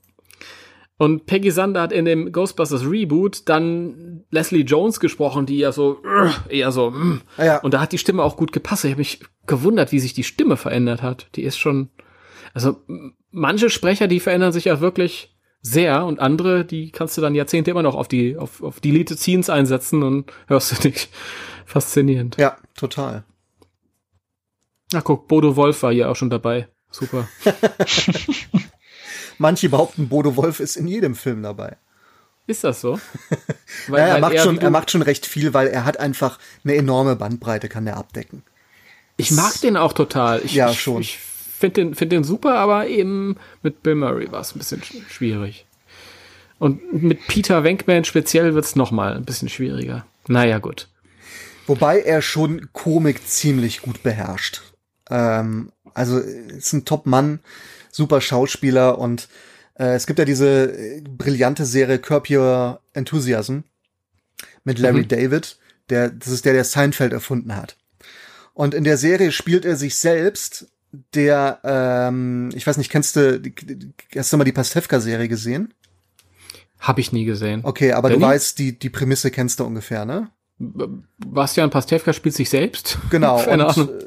Und 1.01 1.25
Peggy 1.25 1.49
Sander 1.49 1.81
hat 1.81 1.91
in 1.91 2.05
dem 2.05 2.31
Ghostbusters 2.31 2.85
Reboot 2.85 3.49
dann 3.49 4.23
Leslie 4.29 4.61
Jones 4.61 4.99
gesprochen, 4.99 5.47
die 5.47 5.57
ja 5.57 5.71
so 5.71 5.99
eher 6.47 6.71
so 6.71 6.91
mm. 6.91 7.21
ja. 7.39 7.57
und 7.57 7.73
da 7.73 7.81
hat 7.81 7.91
die 7.91 7.97
Stimme 7.97 8.21
auch 8.21 8.37
gut 8.37 8.51
gepasst. 8.51 8.85
Ich 8.85 8.91
habe 8.91 8.99
mich 8.99 9.19
gewundert, 9.47 9.91
wie 9.91 9.97
sich 9.97 10.13
die 10.13 10.23
Stimme 10.23 10.57
verändert 10.57 11.01
hat. 11.01 11.25
Die 11.35 11.41
ist 11.41 11.57
schon 11.57 11.89
also 12.53 12.77
manche 13.31 13.71
Sprecher, 13.71 14.07
die 14.07 14.19
verändern 14.19 14.51
sich 14.51 14.65
ja 14.65 14.79
wirklich 14.79 15.35
sehr 15.63 16.05
und 16.05 16.19
andere, 16.19 16.65
die 16.65 16.91
kannst 16.91 17.17
du 17.17 17.21
dann 17.21 17.33
Jahrzehnte 17.33 17.71
immer 17.71 17.81
noch 17.81 17.95
auf 17.95 18.07
die, 18.07 18.37
auf, 18.37 18.61
auf 18.61 18.79
Deleted 18.79 19.17
Scenes 19.17 19.49
einsetzen 19.49 20.03
und 20.03 20.31
hörst 20.45 20.71
du 20.71 20.87
dich. 20.87 21.09
Faszinierend. 21.65 22.37
Ja, 22.37 22.57
total. 22.75 23.23
Na 24.93 25.01
guck, 25.01 25.27
Bodo 25.27 25.55
Wolf 25.55 25.81
war 25.81 25.91
hier 25.91 26.11
auch 26.11 26.15
schon 26.15 26.29
dabei. 26.29 26.67
Super. 26.91 27.27
Manche 29.41 29.69
behaupten, 29.69 30.07
Bodo 30.07 30.35
Wolf 30.35 30.59
ist 30.59 30.75
in 30.75 30.87
jedem 30.87 31.15
Film 31.15 31.41
dabei. 31.41 31.77
Ist 32.45 32.63
das 32.63 32.79
so? 32.79 32.99
weil, 33.87 34.07
ja, 34.07 34.15
er, 34.15 34.19
macht 34.19 34.39
schon, 34.39 34.59
er 34.59 34.69
macht 34.69 34.91
schon 34.91 35.01
recht 35.01 35.25
viel, 35.25 35.55
weil 35.55 35.67
er 35.67 35.83
hat 35.83 35.99
einfach 35.99 36.37
eine 36.63 36.75
enorme 36.75 37.15
Bandbreite, 37.15 37.67
kann 37.67 37.87
er 37.87 37.97
abdecken. 37.97 38.43
Ich 39.17 39.31
mag 39.31 39.59
den 39.61 39.77
auch 39.77 39.93
total. 39.93 40.41
Ich, 40.43 40.53
ja, 40.53 40.71
schon. 40.73 41.01
Ich, 41.01 41.17
finde 41.17 41.81
den, 41.81 41.95
find 41.95 42.11
den 42.11 42.23
super, 42.23 42.55
aber 42.55 42.87
eben 42.87 43.35
mit 43.63 43.81
Bill 43.81 43.95
Murray 43.95 44.31
war 44.31 44.41
es 44.41 44.55
ein 44.55 44.59
bisschen 44.59 44.83
schwierig. 45.09 45.65
Und 46.59 47.01
mit 47.01 47.25
Peter 47.27 47.63
Venkman 47.63 48.05
speziell 48.05 48.53
wird 48.53 48.65
es 48.65 48.75
nochmal 48.75 49.15
ein 49.15 49.25
bisschen 49.25 49.49
schwieriger. 49.49 50.05
Naja, 50.27 50.59
gut. 50.59 50.87
Wobei 51.65 52.01
er 52.01 52.21
schon 52.21 52.69
Komik 52.73 53.27
ziemlich 53.27 53.81
gut 53.81 54.03
beherrscht. 54.03 54.61
Ähm, 55.09 55.71
also 55.95 56.19
ist 56.19 56.73
ein 56.73 56.85
Top-Mann, 56.85 57.39
super 57.91 58.21
Schauspieler 58.21 58.97
und 58.97 59.27
äh, 59.75 59.95
es 59.95 60.07
gibt 60.07 60.19
ja 60.19 60.25
diese 60.25 60.71
äh, 60.71 61.01
brillante 61.01 61.65
Serie 61.65 61.99
Curb 61.99 62.29
Your 62.29 62.81
Enthusiasm 62.93 63.59
mit 64.63 64.79
Larry 64.79 65.03
mhm. 65.03 65.07
David, 65.07 65.57
der, 65.89 66.09
das 66.09 66.29
ist 66.29 66.45
der, 66.45 66.53
der 66.53 66.63
Seinfeld 66.63 67.13
erfunden 67.13 67.55
hat. 67.55 67.77
Und 68.53 68.73
in 68.73 68.83
der 68.83 68.97
Serie 68.97 69.31
spielt 69.31 69.65
er 69.65 69.75
sich 69.75 69.95
selbst 69.95 70.67
der, 71.13 71.59
ähm, 71.63 72.49
ich 72.53 72.67
weiß 72.67 72.77
nicht, 72.77 72.91
kennst 72.91 73.15
du, 73.15 73.41
hast 74.15 74.33
du 74.33 74.37
mal 74.37 74.43
die 74.43 74.51
Pastewka-Serie 74.51 75.27
gesehen? 75.27 75.73
Hab 76.79 76.99
ich 76.99 77.11
nie 77.11 77.25
gesehen. 77.25 77.61
Okay, 77.63 77.93
aber 77.93 78.09
Danny? 78.09 78.21
du 78.21 78.27
weißt, 78.27 78.59
die, 78.59 78.77
die 78.77 78.89
Prämisse 78.89 79.31
kennst 79.31 79.59
du 79.59 79.65
ungefähr, 79.65 80.03
ne? 80.03 80.29
Bastian 81.17 81.69
Pastewka 81.69 82.13
spielt 82.13 82.35
sich 82.35 82.49
selbst. 82.49 82.97
Genau. 83.09 83.41
und 83.47 83.61
Ahnung. 83.61 83.89
Äh, 83.89 84.03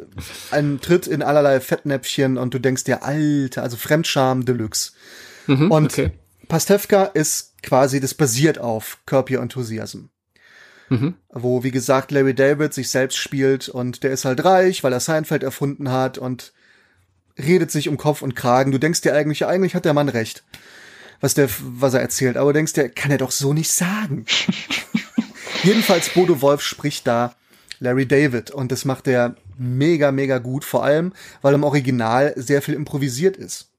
ein 0.52 0.81
Tritt 0.81 1.07
in 1.07 1.23
allerlei 1.23 1.60
Fettnäpfchen 1.60 2.39
und 2.39 2.55
du 2.55 2.58
denkst 2.58 2.84
dir, 2.84 3.02
Alter, 3.02 3.62
also 3.62 3.76
Fremdscham 3.76 4.44
Deluxe. 4.44 4.92
Mhm, 5.47 5.70
und 5.70 5.92
okay. 5.92 6.12
Pastewka 6.49 7.05
ist 7.05 7.55
quasi, 7.62 8.00
das 8.00 8.15
basiert 8.15 8.58
auf 8.58 8.99
Curb 9.07 9.31
Your 9.31 9.42
Enthusiasm. 9.42 10.07
Mhm. 10.89 11.15
Wo, 11.31 11.65
wie 11.65 11.70
gesagt, 11.70 12.10
Larry 12.10 12.34
David 12.34 12.74
sich 12.74 12.91
selbst 12.91 13.16
spielt 13.16 13.68
und 13.68 14.02
der 14.02 14.12
ist 14.12 14.24
halt 14.24 14.44
reich, 14.44 14.84
weil 14.84 14.92
er 14.92 15.00
Seinfeld 15.00 15.42
erfunden 15.42 15.91
hat 15.91 16.18
und 16.18 16.52
redet 17.39 17.70
sich 17.70 17.89
um 17.89 17.97
Kopf 17.97 18.23
und 18.23 18.36
Kragen. 18.36 18.70
Du 18.70 18.78
denkst 18.78 19.00
dir 19.00 19.15
eigentlich, 19.15 19.47
eigentlich 19.47 19.74
hat 19.74 19.84
der 19.84 19.94
Mann 19.94 20.08
recht, 20.08 20.44
was 21.20 21.34
der, 21.34 21.49
was 21.60 21.94
er 21.94 22.00
erzählt. 22.00 22.36
Aber 22.36 22.52
du 22.52 22.58
denkst 22.58 22.74
dir, 22.74 22.89
kann 22.89 23.10
er 23.10 23.18
doch 23.18 23.31
so 23.31 23.52
nicht 23.52 23.73
sagen. 23.73 24.26
Jedenfalls 25.65 26.10
Bodo 26.10 26.41
Wolf 26.43 26.60
spricht 26.62 27.07
da 27.07 27.34
Larry 27.81 28.07
David 28.07 28.51
und 28.51 28.70
das 28.70 28.84
macht 28.84 29.09
er 29.09 29.36
mega, 29.59 30.12
mega 30.12 30.39
gut. 30.39 30.65
Vor 30.65 30.84
allem, 30.84 31.12
weil 31.43 31.55
im 31.55 31.65
Original 31.65 32.33
sehr 32.36 32.62
viel 32.62 32.75
improvisiert 32.75 33.36
ist. 33.36 33.70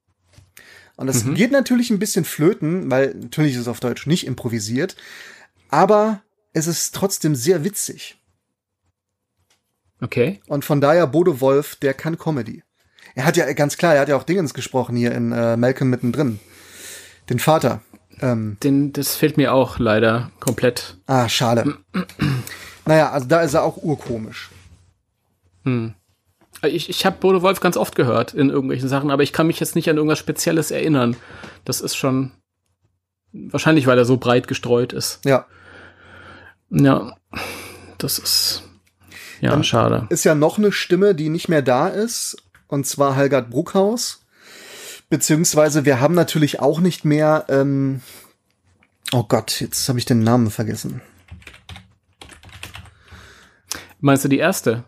Und 0.97 1.07
das 1.07 1.23
mhm. 1.23 1.35
geht 1.35 1.51
natürlich 1.51 1.89
ein 1.89 1.99
bisschen 1.99 2.25
flöten, 2.25 2.89
weil 2.89 3.14
natürlich 3.15 3.53
ist 3.53 3.61
es 3.61 3.67
auf 3.67 3.80
Deutsch 3.80 4.07
nicht 4.07 4.25
improvisiert, 4.25 4.95
aber 5.69 6.22
es 6.53 6.67
ist 6.67 6.95
trotzdem 6.95 7.35
sehr 7.35 7.64
witzig. 7.64 8.17
Okay. 10.01 10.41
Und 10.47 10.64
von 10.65 10.81
daher 10.81 11.07
Bodo 11.07 11.41
Wolf, 11.41 11.75
der 11.75 11.93
kann 11.93 12.17
Comedy. 12.17 12.64
Er 13.14 13.25
hat 13.25 13.38
ja 13.38 13.51
ganz 13.53 13.77
klar, 13.77 13.95
er 13.95 14.01
hat 14.01 14.09
ja 14.09 14.15
auch 14.15 14.23
Dingens 14.23 14.53
gesprochen 14.53 14.95
hier 14.95 15.14
in 15.14 15.31
äh, 15.31 15.57
Malcolm 15.57 15.89
mittendrin. 15.89 16.39
Den 17.30 17.39
Vater. 17.39 17.81
Ähm, 18.22 18.58
Den, 18.64 18.94
das 18.94 19.16
fehlt 19.16 19.38
mir 19.38 19.53
auch 19.53 19.80
leider 19.80 20.32
komplett. 20.40 20.98
ah, 21.08 21.27
schade. 21.30 21.77
naja, 22.85 23.11
also 23.11 23.27
da 23.27 23.42
ist 23.42 23.53
er 23.53 23.64
auch 23.64 23.77
urkomisch. 23.77 24.50
Hm. 25.64 25.94
Ich, 26.64 26.90
ich 26.90 27.06
habe 27.06 27.18
Bodo 27.19 27.42
Wolf 27.42 27.60
ganz 27.60 27.77
oft 27.77 27.95
gehört 27.95 28.34
in 28.34 28.50
irgendwelchen 28.50 28.90
Sachen, 28.90 29.11
aber 29.11 29.24
ich 29.24 29.34
kann 29.34 29.48
mich 29.48 29.60
jetzt 29.60 29.76
nicht 29.76 29.90
an 29.90 29.98
irgendwas 29.98 30.19
Spezielles 30.19 30.72
erinnern. 30.72 31.16
Das 31.66 31.82
ist 31.82 31.95
schon 31.95 32.32
wahrscheinlich, 33.34 33.88
weil 33.88 33.98
er 33.98 34.06
so 34.06 34.18
breit 34.18 34.48
gestreut 34.48 34.94
ist. 34.94 35.19
Ja. 35.26 35.45
Ja, 36.69 37.16
das 37.98 38.18
ist 38.19 38.64
ja 39.42 39.52
Dann 39.52 39.64
schade. 39.64 40.08
Ist 40.10 40.24
ja 40.24 40.34
noch 40.34 40.58
eine 40.58 40.72
Stimme, 40.72 41.14
die 41.14 41.30
nicht 41.30 41.50
mehr 41.50 41.61
da 41.61 41.88
ist, 41.88 42.38
und 42.68 42.88
zwar 42.88 43.16
Helgard 43.16 43.50
Bruckhaus. 43.50 44.24
Beziehungsweise 45.09 45.85
wir 45.85 46.00
haben 46.00 46.16
natürlich 46.16 46.59
auch 46.59 46.80
nicht 46.80 47.06
mehr, 47.06 47.45
ähm, 47.50 48.01
oh 49.11 49.24
Gott, 49.24 49.61
jetzt 49.61 49.88
habe 49.88 50.00
ich 50.00 50.06
den 50.06 50.24
Namen 50.24 50.50
vergessen. 50.50 51.01
Meinst 54.00 54.25
du 54.25 54.30
die 54.30 54.40
erste? 54.40 54.84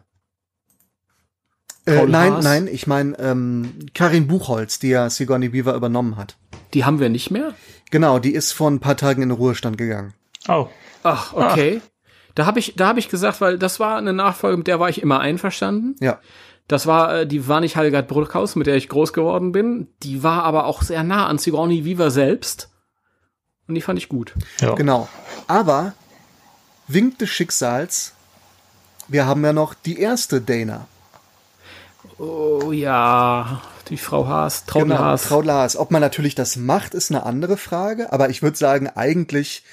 Äh, 1.86 2.06
nein, 2.06 2.34
Haas? 2.34 2.44
nein, 2.44 2.68
ich 2.68 2.86
meine 2.86 3.18
ähm, 3.18 3.74
Karin 3.94 4.28
Buchholz, 4.28 4.80
die 4.80 4.90
ja 4.90 5.10
Sigourney 5.10 5.54
Weaver 5.54 5.74
übernommen 5.74 6.18
hat. 6.18 6.38
Die 6.74 6.84
haben 6.84 7.00
wir 7.00 7.10
nicht 7.10 7.32
mehr? 7.32 7.54
Genau, 7.92 8.20
die 8.20 8.34
ist 8.34 8.52
vor 8.52 8.70
ein 8.70 8.80
paar 8.80 8.98
Tagen 8.98 9.22
in 9.22 9.30
den 9.30 9.38
Ruhestand 9.38 9.78
gegangen. 9.78 10.14
Oh. 10.50 10.68
Ach, 11.04 11.34
okay. 11.34 11.82
Da 12.36 12.46
habe 12.46 12.60
ich, 12.60 12.76
da 12.76 12.88
habe 12.88 13.00
ich 13.00 13.10
gesagt, 13.10 13.40
weil 13.40 13.58
das 13.58 13.80
war 13.80 13.98
eine 13.98 14.14
Nachfolge, 14.14 14.58
mit 14.58 14.68
der 14.68 14.80
war 14.80 14.90
ich 14.90 15.02
immer 15.02 15.20
einverstanden. 15.22 15.96
Ja. 16.02 16.20
Das 16.68 16.86
war, 16.86 17.20
äh, 17.20 17.28
die 17.28 17.48
war 17.48 17.62
nicht 17.62 17.78
Halgard 17.78 18.08
Bruckhaus, 18.08 18.56
mit 18.56 18.68
der 18.68 18.76
ich 18.76 18.90
groß 18.90 19.14
geworden 19.14 19.52
bin. 19.52 19.88
Die 20.04 20.24
war 20.24 20.44
aber 20.44 20.66
auch 20.66 20.82
sehr 20.82 21.04
nah 21.04 21.28
an 21.28 21.38
Sigourney 21.38 21.86
Weaver 21.86 22.12
selbst. 22.12 22.70
Und 23.68 23.76
die 23.76 23.82
fand 23.82 24.00
ich 24.00 24.10
gut. 24.10 24.34
Ja. 24.60 24.76
Genau. 24.76 25.08
Aber 25.48 25.94
Wink 26.88 27.20
des 27.20 27.30
Schicksals, 27.30 28.14
wir 29.08 29.26
haben 29.26 29.44
ja 29.44 29.54
noch 29.54 29.74
die 29.74 30.00
erste 30.00 30.42
Dana. 30.42 30.88
Oh 32.18 32.72
ja, 32.72 33.62
die 33.90 33.98
Frau 33.98 34.28
Haas, 34.28 34.66
Traudel 34.66 34.90
genau, 34.90 35.00
Haas. 35.00 35.24
Traudel 35.24 35.52
Haas. 35.52 35.78
Ob 35.78 35.92
man 35.92 36.02
natürlich 36.02 36.36
das 36.36 36.56
macht, 36.56 36.94
ist 36.94 37.12
eine 37.12 37.24
andere 37.24 37.58
Frage. 37.58 38.12
Aber 38.12 38.30
ich 38.30 38.42
würde 38.42 38.58
sagen, 38.58 38.90
eigentlich 38.90 39.64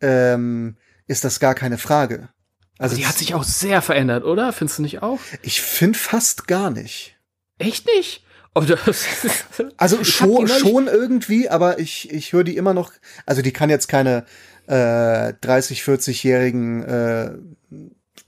ähm, 0.00 0.76
ist 1.06 1.24
das 1.24 1.40
gar 1.40 1.54
keine 1.54 1.78
Frage. 1.78 2.28
Also 2.78 2.96
die 2.96 3.06
hat 3.06 3.16
sich 3.16 3.34
auch 3.34 3.44
sehr 3.44 3.82
verändert, 3.82 4.24
oder? 4.24 4.52
Findest 4.52 4.78
du 4.78 4.82
nicht 4.82 5.02
auch? 5.02 5.20
Ich 5.42 5.60
finde 5.62 5.98
fast 5.98 6.46
gar 6.48 6.70
nicht. 6.70 7.16
Echt 7.58 7.86
nicht? 7.86 8.22
Also 9.76 10.04
schon, 10.04 10.46
schon 10.46 10.86
irgendwie, 10.86 11.48
aber 11.48 11.80
ich, 11.80 12.10
ich 12.12 12.32
höre 12.32 12.44
die 12.44 12.56
immer 12.56 12.72
noch. 12.72 12.92
Also 13.26 13.42
die 13.42 13.52
kann 13.52 13.68
jetzt 13.70 13.88
keine 13.88 14.24
äh, 14.68 15.34
30, 15.40 15.82
40-Jährigen 15.82 16.82
äh, 16.84 17.32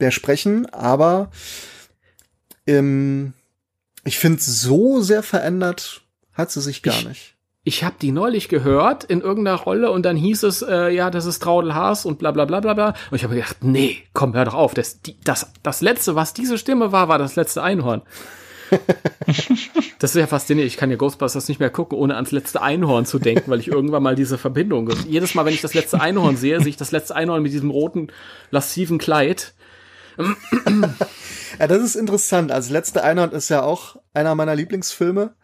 mehr 0.01 0.11
sprechen, 0.11 0.67
aber 0.73 1.31
ähm, 2.67 3.35
ich 4.05 4.19
finde, 4.19 4.43
so 4.43 5.01
sehr 5.01 5.23
verändert 5.23 6.03
hat 6.33 6.51
sie 6.51 6.61
sich 6.61 6.83
gar 6.83 6.99
Ich- 6.99 7.09
nicht. 7.09 7.36
Ich 7.69 7.83
habe 7.83 7.97
die 8.01 8.13
neulich 8.13 8.49
gehört 8.49 9.03
in 9.03 9.21
irgendeiner 9.21 9.57
Rolle 9.57 9.91
und 9.91 10.07
dann 10.07 10.17
hieß 10.17 10.45
es, 10.45 10.63
äh, 10.63 10.89
ja, 10.91 11.11
das 11.11 11.27
ist 11.27 11.43
Traudel 11.43 11.75
Haas 11.75 12.07
und 12.07 12.17
bla 12.17 12.31
bla 12.31 12.45
bla 12.45 12.61
bla 12.61 12.75
bla. 12.75 12.95
Und 13.11 13.17
ich 13.17 13.25
habe 13.25 13.35
gedacht, 13.35 13.57
nee, 13.65 14.05
komm, 14.13 14.35
hör 14.35 14.45
doch 14.45 14.55
auf. 14.55 14.73
Das, 14.73 15.03
die, 15.03 15.17
das, 15.25 15.51
das 15.65 15.81
letzte, 15.81 16.15
was 16.15 16.33
diese 16.33 16.59
Stimme 16.59 16.93
war, 16.93 17.09
war 17.09 17.19
das 17.19 17.35
letzte 17.35 17.65
Einhorn. 17.65 18.03
das 19.99 20.15
ist 20.15 20.15
ja 20.15 20.29
faszinierend. 20.29 20.73
Ich 20.73 20.77
kann 20.79 20.93
ja 20.93 20.97
Ghostbusters 20.97 21.49
nicht 21.49 21.59
mehr 21.59 21.71
gucken, 21.71 21.99
ohne 21.99 22.15
ans 22.15 22.31
letzte 22.31 22.63
Einhorn 22.63 23.05
zu 23.05 23.19
denken, 23.19 23.51
weil 23.51 23.59
ich 23.59 23.67
irgendwann 23.67 24.05
mal 24.05 24.15
diese 24.15 24.39
Verbindung. 24.39 24.89
Jedes 25.09 25.35
Mal, 25.35 25.45
wenn 25.45 25.55
ich 25.55 25.61
das 25.61 25.75
letzte 25.75 26.01
Einhorn 26.01 26.37
sehe, 26.37 26.61
sehe 26.61 26.69
ich 26.69 26.77
das 26.77 26.93
letzte 26.93 27.17
Einhorn 27.17 27.43
mit 27.43 27.53
diesem 27.53 27.71
roten, 27.71 28.13
lassiven 28.53 28.99
Kleid. 28.99 29.55
Ja, 31.59 31.67
das 31.67 31.83
ist 31.83 31.97
interessant. 31.97 32.53
Also 32.53 32.73
letzte 32.73 33.03
Einhorn 33.03 33.33
ist 33.33 33.49
ja 33.49 33.63
auch 33.63 33.97
einer 34.15 34.35
meiner 34.35 34.55
Lieblingsfilme. 34.55 35.35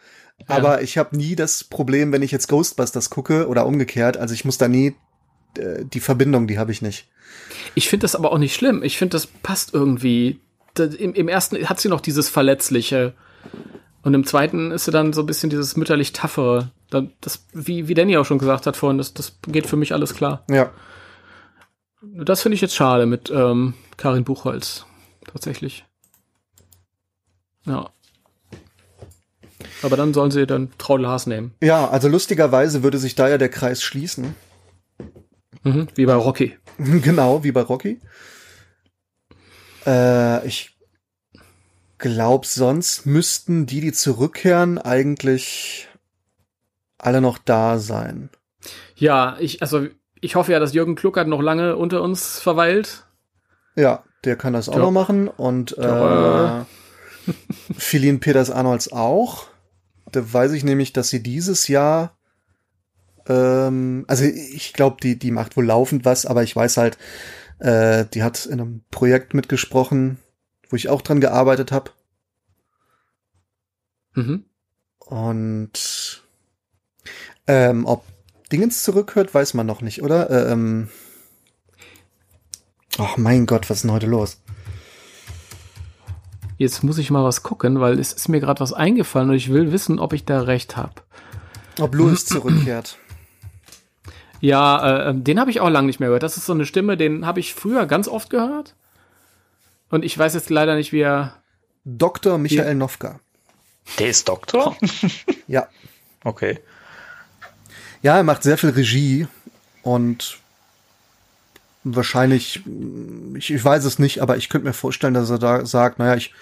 Aber 0.49 0.83
ich 0.83 0.99
habe 0.99 1.17
nie 1.17 1.37
das 1.37 1.65
Problem, 1.65 2.13
wenn 2.13 2.23
ich 2.23 2.31
jetzt 2.31 2.49
Ghostbusters 2.49 3.11
gucke 3.11 3.49
oder 3.49 3.67
umgekehrt. 3.67 4.17
Also 4.17 4.35
ich 4.35 4.45
muss 4.45 4.59
da 4.59 4.69
nie 4.69 4.95
äh, 5.59 5.85
die 5.85 6.01
Verbindung, 6.01 6.47
die 6.47 6.59
habe 6.59 6.73
ich 6.73 6.83
nicht. 6.83 7.09
Ich 7.75 7.89
finde 7.89 8.05
das 8.05 8.15
aber 8.15 8.33
auch 8.33 8.39
nicht 8.39 8.55
schlimm. 8.55 8.83
Ich 8.83 8.99
finde, 8.99 9.13
das 9.17 9.27
passt 9.27 9.73
irgendwie. 9.75 10.41
Da, 10.75 10.85
im, 10.85 11.15
Im 11.15 11.29
ersten 11.29 11.69
hat 11.69 11.81
sie 11.81 11.89
noch 11.89 12.01
dieses 12.01 12.29
Verletzliche. 12.29 13.15
Und 14.03 14.15
im 14.15 14.27
zweiten 14.27 14.71
ist 14.73 14.85
sie 14.87 14.91
dann 14.91 15.13
so 15.13 15.21
ein 15.23 15.27
bisschen 15.27 15.51
dieses 15.51 15.77
mütterlich 15.77 16.13
taffere. 16.13 16.71
Da- 16.91 17.07
Das, 17.21 17.47
wie, 17.53 17.89
wie 17.89 17.95
Danny 17.95 18.17
auch 18.17 18.25
schon 18.25 18.39
gesagt 18.39 18.67
hat 18.67 18.77
vorhin, 18.77 18.99
das, 18.99 19.15
das 19.15 19.39
geht 19.47 19.67
für 19.67 19.77
mich 19.77 19.93
alles 19.93 20.15
klar. 20.15 20.45
Ja. 20.51 20.71
Das 22.03 22.43
finde 22.43 22.55
ich 22.57 22.61
jetzt 22.61 22.75
schade 22.75 23.07
mit 23.07 23.31
ähm, 23.31 23.75
Karin 23.97 24.25
Buchholz. 24.25 24.87
Tatsächlich. 25.31 25.85
Ja. 27.65 27.91
Aber 29.83 29.97
dann 29.97 30.15
sollen 30.15 30.31
sie 30.31 30.47
dann 30.47 30.71
Traudel 30.79 31.09
Haas 31.09 31.27
nehmen. 31.27 31.55
Ja, 31.63 31.89
also 31.89 32.09
lustigerweise 32.09 32.83
würde 32.83 32.99
sich 32.99 33.15
da 33.15 33.29
ja 33.29 33.39
der 33.39 33.49
Kreis 33.49 33.83
schließen. 33.83 34.35
Mhm, 35.65 35.89
wie 35.95 36.07
bei 36.07 36.15
Rocky. 36.15 36.57
genau, 36.79 37.45
wie 37.45 37.53
bei 37.53 37.63
Rocky. 37.63 38.01
Äh, 39.87 40.47
ich 40.47 40.77
glaube, 41.99 42.47
sonst 42.47 43.07
müssten 43.07 43.67
die, 43.67 43.81
die 43.81 43.93
zurückkehren, 43.93 44.79
eigentlich 44.79 45.89
alle 46.99 47.21
noch 47.21 47.39
da 47.39 47.79
sein. 47.79 48.31
Ja, 48.95 49.37
ich, 49.41 49.63
also 49.63 49.87
ich 50.21 50.37
hoffe 50.37 50.53
ja, 50.53 50.61
dass 50.61 50.73
Jürgen 50.75 50.95
Kluckert 50.95 51.27
noch 51.29 51.43
lange 51.43 51.77
unter 51.77 52.03
uns 52.03 52.39
verweilt. 52.39 53.05
Ja, 53.75 54.05
der 54.25 54.37
kann 54.37 54.53
das 54.53 54.69
auch 54.69 54.75
Ja. 54.75 54.81
noch 54.81 54.91
machen. 54.93 55.27
Und 55.29 55.77
äh, 55.79 55.83
Ja. 55.83 56.67
Philin 57.77 58.21
Peters 58.21 58.51
Arnolds 58.51 58.93
auch. 58.93 59.47
Da 60.13 60.33
weiß 60.33 60.53
ich 60.53 60.65
nämlich, 60.65 60.93
dass 60.93 61.11
sie 61.11 61.23
dieses 61.23 61.69
Jahr 61.69 62.17
ähm, 63.27 64.05
also 64.09 64.25
ich 64.25 64.73
glaube, 64.73 64.97
die, 65.03 65.19
die 65.19 65.31
macht 65.31 65.57
wohl 65.57 65.67
laufend 65.67 66.05
was, 66.05 66.27
aber 66.27 66.43
ich 66.43 66.55
weiß 66.55 66.77
halt, 66.77 66.99
äh, 67.59 68.05
die 68.07 68.23
hat 68.23 68.47
in 68.47 68.61
einem 68.61 68.85
Projekt 68.91 69.35
mitgesprochen, 69.35 70.19
wo 70.69 70.77
ich 70.77 70.89
auch 70.89 71.03
dran 71.03 71.21
gearbeitet 71.21 71.73
habe. 71.73 71.91
Mhm. 74.15 74.45
Und 74.99 76.23
ähm, 77.47 77.87
ob 77.87 78.05
Dingens 78.51 78.83
zurückhört, 78.83 79.35
weiß 79.35 79.55
man 79.55 79.67
noch 79.67 79.81
nicht, 79.81 80.03
oder? 80.03 80.31
Äh, 80.31 80.53
ähm, 80.53 80.89
Ach 82.99 83.17
mein 83.17 83.47
Gott, 83.47 83.71
was 83.71 83.79
ist 83.79 83.83
denn 83.85 83.93
heute 83.93 84.07
los? 84.07 84.43
Jetzt 86.63 86.85
muss 86.85 86.99
ich 86.99 87.11
mal 87.11 87.25
was 87.25 87.43
gucken, 87.43 87.81
weil 87.81 87.99
es 87.99 88.13
ist 88.13 88.29
mir 88.29 88.39
gerade 88.39 88.61
was 88.61 88.73
eingefallen 88.73 89.31
und 89.31 89.35
ich 89.35 89.51
will 89.51 89.73
wissen, 89.73 89.99
ob 89.99 90.13
ich 90.13 90.25
da 90.25 90.43
recht 90.43 90.77
habe. 90.77 90.95
Ob 91.81 91.93
Louis 91.93 92.25
zurückkehrt. 92.25 92.99
Ja, 94.41 95.09
äh, 95.09 95.15
den 95.15 95.41
habe 95.41 95.51
ich 95.51 95.61
auch 95.61 95.71
lange 95.71 95.89
nicht 95.89 95.99
mehr 95.99 96.09
gehört. 96.09 96.23
Das 96.23 96.37
ist 96.37 96.47
so 96.47 96.53
eine 96.53 96.65
Stimme, 96.65 96.97
den 96.97 97.27
habe 97.27 97.41
ich 97.41 97.55
früher 97.55 97.87
ganz 97.87 98.07
oft 98.07 98.31
gehört. 98.31 98.77
Und 99.91 100.05
ich 100.05 100.17
weiß 100.17 100.35
jetzt 100.35 100.51
leider 100.51 100.77
nicht, 100.77 100.93
wie 100.93 101.01
er. 101.01 101.43
Dr. 101.85 102.39
Michael 102.39 102.77
Nowka. 102.77 103.19
Der 103.99 104.09
ist 104.09 104.29
Doktor? 104.29 104.77
Ja. 105.49 105.67
Okay. 106.23 106.61
Ja, 108.03 108.17
er 108.17 108.23
macht 108.23 108.45
sehr 108.45 108.57
viel 108.57 108.71
Regie 108.71 109.27
und 109.83 110.39
wahrscheinlich, 111.85 112.63
ich, 113.37 113.53
ich 113.53 113.65
weiß 113.65 113.85
es 113.85 113.99
nicht, 113.99 114.21
aber 114.21 114.37
ich 114.37 114.49
könnte 114.49 114.67
mir 114.67 114.73
vorstellen, 114.73 115.15
dass 115.15 115.31
er 115.31 115.39
da 115.39 115.65
sagt, 115.67 115.99
naja, 115.99 116.15
ich 116.17 116.33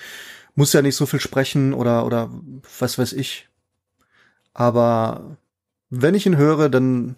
muss 0.55 0.73
ja 0.73 0.83
nicht 0.83 0.97
so 0.97 1.07
viel 1.07 1.21
sprechen 1.21 1.73
oder, 1.75 2.05
oder 2.05 2.31
was 2.79 2.99
weiß 2.99 3.13
ich. 3.15 3.49
Aber 4.55 5.37
wenn 5.91 6.15
ich 6.15 6.27
ihn 6.27 6.37
höre, 6.37 6.69
dann 6.69 7.17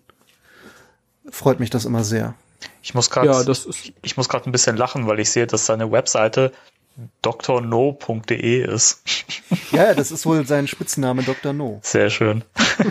freut 1.31 1.60
mich 1.60 1.70
das 1.70 1.84
immer 1.84 2.05
sehr. 2.05 2.34
Ich 2.83 2.94
muss 2.94 3.10
gerade 3.10 3.28
Ja, 3.28 3.42
das 3.44 3.65
ist- 3.67 3.92
ich 4.02 4.17
muss 4.17 4.28
gerade 4.28 4.49
ein 4.49 4.52
bisschen 4.52 4.76
lachen, 4.76 5.07
weil 5.07 5.18
ich 5.20 5.31
sehe, 5.31 5.47
dass 5.47 5.67
seine 5.67 5.91
Webseite 5.91 6.52
drno.de 7.23 8.67
ist. 8.73 9.02
Ja, 9.73 9.84
ja, 9.86 9.94
das 9.94 10.10
ist 10.12 10.26
wohl 10.26 10.47
sein 10.47 10.68
Spitzname 10.68 11.23
Dr. 11.23 11.52
No. 11.52 11.81
Sehr 11.83 12.10
schön. 12.10 12.44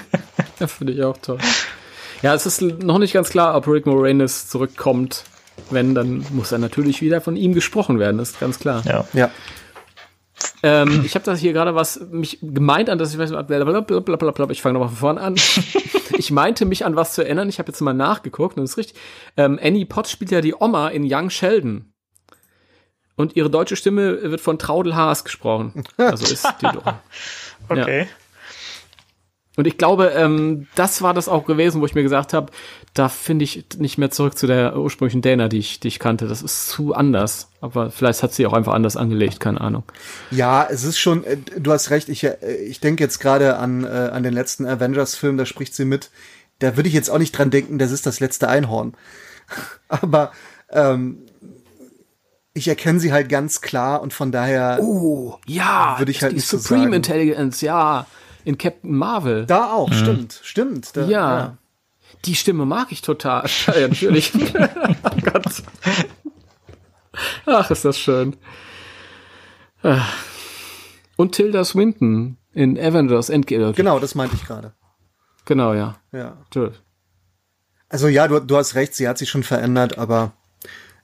Ja, 0.60 0.68
finde 0.68 0.94
ich 0.94 1.02
auch 1.04 1.18
toll. 1.18 1.40
Ja, 2.22 2.36
es 2.36 2.46
ist 2.46 2.62
noch 2.62 3.00
nicht 3.00 3.14
ganz 3.14 3.30
klar, 3.30 3.56
ob 3.56 3.68
Rick 3.68 3.86
Moranis 3.86 4.48
zurückkommt. 4.48 5.24
Wenn, 5.70 5.96
dann 5.96 6.26
muss 6.32 6.52
er 6.52 6.58
natürlich 6.58 7.02
wieder 7.02 7.22
von 7.22 7.36
ihm 7.36 7.54
gesprochen 7.54 8.00
werden, 8.00 8.20
ist 8.20 8.40
ganz 8.40 8.60
klar. 8.60 8.84
Ja. 8.86 9.06
Ja. 9.14 9.32
Ähm, 10.64 11.04
ich 11.06 11.16
habe 11.16 11.26
das 11.26 11.40
hier 11.40 11.54
gerade 11.54 11.76
was 11.76 12.00
mich 12.12 12.40
gemeint 12.42 12.90
an, 12.90 12.98
dass 12.98 13.14
ich 13.14 13.20
weiß, 13.20 13.32
blablabla, 13.32 14.50
ich 14.50 14.62
fange 14.62 14.74
nochmal 14.74 14.90
von 14.90 14.98
vorne 14.98 15.22
an. 15.22 15.36
ich 16.18 16.32
meinte 16.32 16.66
mich 16.66 16.86
an 16.86 16.96
was 16.96 17.14
zu 17.14 17.24
erinnern. 17.24 17.50
Ich 17.50 17.60
habe 17.60 17.72
jetzt 17.72 17.82
mal 17.82 17.94
nachgeguckt 17.94 18.58
und 18.58 18.64
das 18.64 18.72
ist 18.72 18.78
richtig. 18.78 19.00
Ähm, 19.38 19.60
Annie 19.62 19.86
Potts 19.86 20.12
spielt 20.12 20.32
ja 20.32 20.42
die 20.42 20.56
Oma 20.56 20.90
in 20.90 21.06
Young 21.08 21.30
Sheldon. 21.30 21.94
Und 23.16 23.36
ihre 23.36 23.50
deutsche 23.50 23.76
Stimme 23.76 24.32
wird 24.32 24.42
von 24.42 24.58
Traudel 24.58 24.96
Haas 24.96 25.24
gesprochen. 25.24 25.84
Also 25.98 26.32
ist 26.32 26.48
die 26.62 26.66
doch. 26.66 26.94
Okay. 27.70 28.02
Und 28.02 28.08
Und 29.62 29.68
ich 29.68 29.78
glaube, 29.78 30.08
ähm, 30.16 30.66
das 30.74 31.04
war 31.04 31.14
das 31.14 31.30
auch 31.30 31.46
gewesen, 31.46 31.82
wo 31.82 31.86
ich 31.86 31.94
mir 31.94 32.02
gesagt 32.02 32.34
habe, 32.34 32.52
da 32.96 33.10
finde 33.10 33.44
ich 33.46 33.64
nicht 33.78 34.00
mehr 34.00 34.10
zurück 34.10 34.36
zu 34.36 34.48
der 34.48 34.76
ursprünglichen 34.76 35.22
Dana, 35.22 35.50
die 35.50 35.60
ich, 35.60 35.80
die 35.80 35.88
ich 35.88 36.00
kannte. 36.00 36.28
Das 36.28 36.42
ist 36.42 36.68
zu 36.68 36.96
anders. 36.96 37.52
Aber 37.62 37.92
vielleicht 37.92 38.24
hat 38.24 38.34
sie 38.34 38.48
auch 38.48 38.54
einfach 38.54 38.74
anders 38.74 38.98
angelegt, 38.98 39.40
keine 39.40 39.62
Ahnung. 39.62 39.84
Ja, 40.32 40.68
es 40.68 40.84
ist 40.84 40.98
schon, 40.98 41.24
äh, 41.26 41.38
du 41.60 41.72
hast 41.72 41.92
recht, 41.92 42.10
ich, 42.10 42.24
äh, 42.24 42.38
ich 42.68 42.80
denke 42.80 43.04
jetzt 43.04 43.20
gerade 43.20 43.58
an, 43.58 43.84
äh, 43.84 43.88
an 43.88 44.24
den 44.24 44.34
letzten 44.34 44.66
Avengers-Film, 44.66 45.38
da 45.38 45.46
spricht 45.46 45.76
sie 45.76 45.86
mit. 45.86 46.10
Da 46.58 46.76
würde 46.76 46.90
ich 46.90 46.96
jetzt 46.96 47.12
auch 47.12 47.20
nicht 47.20 47.38
dran 47.38 47.52
denken, 47.52 47.78
das 47.78 47.92
ist 47.92 48.08
das 48.08 48.20
letzte 48.20 48.48
Einhorn. 48.48 48.96
Aber 49.90 50.32
ähm, 50.72 51.20
ich 52.56 52.68
erkenne 52.68 53.00
sie 53.00 53.14
halt 53.14 53.30
ganz 53.30 53.62
klar 53.62 54.02
und 54.02 54.12
von 54.12 54.32
daher 54.32 54.80
oh, 54.82 55.38
ja, 55.46 55.98
würde 56.00 56.12
ich 56.12 56.24
halt 56.24 56.32
die 56.32 56.38
nicht 56.38 56.48
Supreme 56.48 56.80
so 56.80 56.86
sagen. 56.86 56.94
Intelligence, 56.94 57.62
ja, 57.62 58.08
in 58.46 58.58
Captain 58.58 58.96
Marvel. 58.96 59.46
Da 59.46 59.72
auch, 59.72 59.92
stimmt, 59.92 60.40
stimmt. 60.44 60.96
Da, 60.96 61.06
ja. 61.06 61.58
Die 62.26 62.36
Stimme 62.36 62.66
mag 62.66 62.92
ich 62.92 63.02
total. 63.02 63.48
Ja, 63.68 63.88
natürlich. 63.88 64.32
oh 65.04 65.22
Gott. 65.24 65.64
Ach, 67.46 67.72
ist 67.72 67.86
das 67.86 67.98
schön. 67.98 68.36
Ah. 69.84 70.06
Und 71.16 71.34
Tilda 71.34 71.64
Swinton 71.66 72.38
in 72.54 72.78
Avengers 72.80 73.30
Endgame. 73.30 73.74
Genau, 73.74 74.00
das 74.00 74.16
meinte 74.16 74.36
ich 74.36 74.46
gerade. 74.46 74.74
Genau, 75.46 75.74
ja. 75.74 75.98
Ja. 76.12 76.38
Also 77.90 78.08
ja, 78.08 78.28
du, 78.28 78.40
du 78.40 78.58
hast 78.58 78.76
recht, 78.76 78.96
sie 78.96 79.08
hat 79.08 79.18
sich 79.18 79.30
schon 79.30 79.44
verändert, 79.44 79.98
aber 79.98 80.34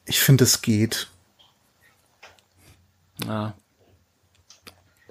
ich 0.06 0.20
finde, 0.20 0.44
es 0.44 0.62
geht. 0.62 1.08
Ja. 3.26 3.54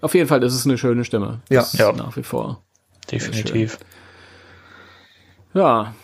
Auf 0.06 0.14
jeden 0.14 0.28
Fall 0.28 0.40
ist 0.44 0.54
es 0.54 0.64
eine 0.64 0.78
schöne 0.78 1.04
Stimme. 1.04 1.40
Ja. 1.50 1.66
Ja. 1.72 1.90
Nach 1.90 2.16
wie 2.16 2.22
vor. 2.22 2.62
Definitiv. 3.10 3.76
Ja. 5.52 5.96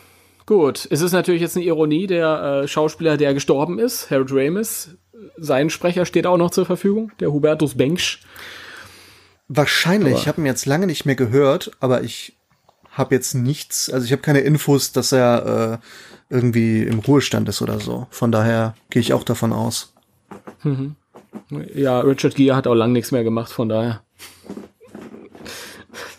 Gut. 0.44 0.88
Es 0.90 1.00
ist 1.02 1.12
natürlich 1.12 1.40
jetzt 1.40 1.54
eine 1.56 1.64
Ironie, 1.64 2.08
der 2.08 2.62
äh, 2.64 2.68
Schauspieler, 2.68 3.16
der 3.16 3.32
gestorben 3.32 3.78
ist, 3.78 4.10
Harold 4.10 4.30
Ramis, 4.32 4.96
sein 5.36 5.70
Sprecher 5.70 6.04
steht 6.04 6.26
auch 6.26 6.36
noch 6.36 6.50
zur 6.50 6.66
Verfügung, 6.66 7.12
der 7.20 7.30
Hubertus 7.32 7.76
Bengsch. 7.76 8.22
Wahrscheinlich, 9.46 10.14
Aber- 10.14 10.20
ich 10.22 10.26
habe 10.26 10.40
ihn 10.40 10.46
jetzt 10.46 10.66
lange 10.66 10.86
nicht 10.88 11.06
mehr 11.06 11.14
gehört, 11.14 11.70
aber 11.78 12.02
ich 12.02 12.36
habe 12.90 13.14
jetzt 13.14 13.34
nichts, 13.34 13.88
also 13.88 14.04
ich 14.04 14.10
habe 14.10 14.20
keine 14.22 14.40
Infos, 14.40 14.90
dass 14.90 15.12
er 15.12 15.78
äh, 15.80 16.34
irgendwie 16.34 16.82
im 16.82 16.98
Ruhestand 16.98 17.48
ist 17.48 17.62
oder 17.62 17.78
so. 17.78 18.08
Von 18.10 18.32
daher 18.32 18.74
gehe 18.90 19.00
ich 19.00 19.12
auch 19.12 19.22
davon 19.22 19.52
aus. 19.52 19.94
Mhm. 20.64 20.96
Ja, 21.74 22.00
Richard 22.00 22.34
Gere 22.34 22.56
hat 22.56 22.66
auch 22.66 22.74
lang 22.74 22.92
nichts 22.92 23.10
mehr 23.10 23.24
gemacht, 23.24 23.50
von 23.52 23.68
daher. 23.68 24.02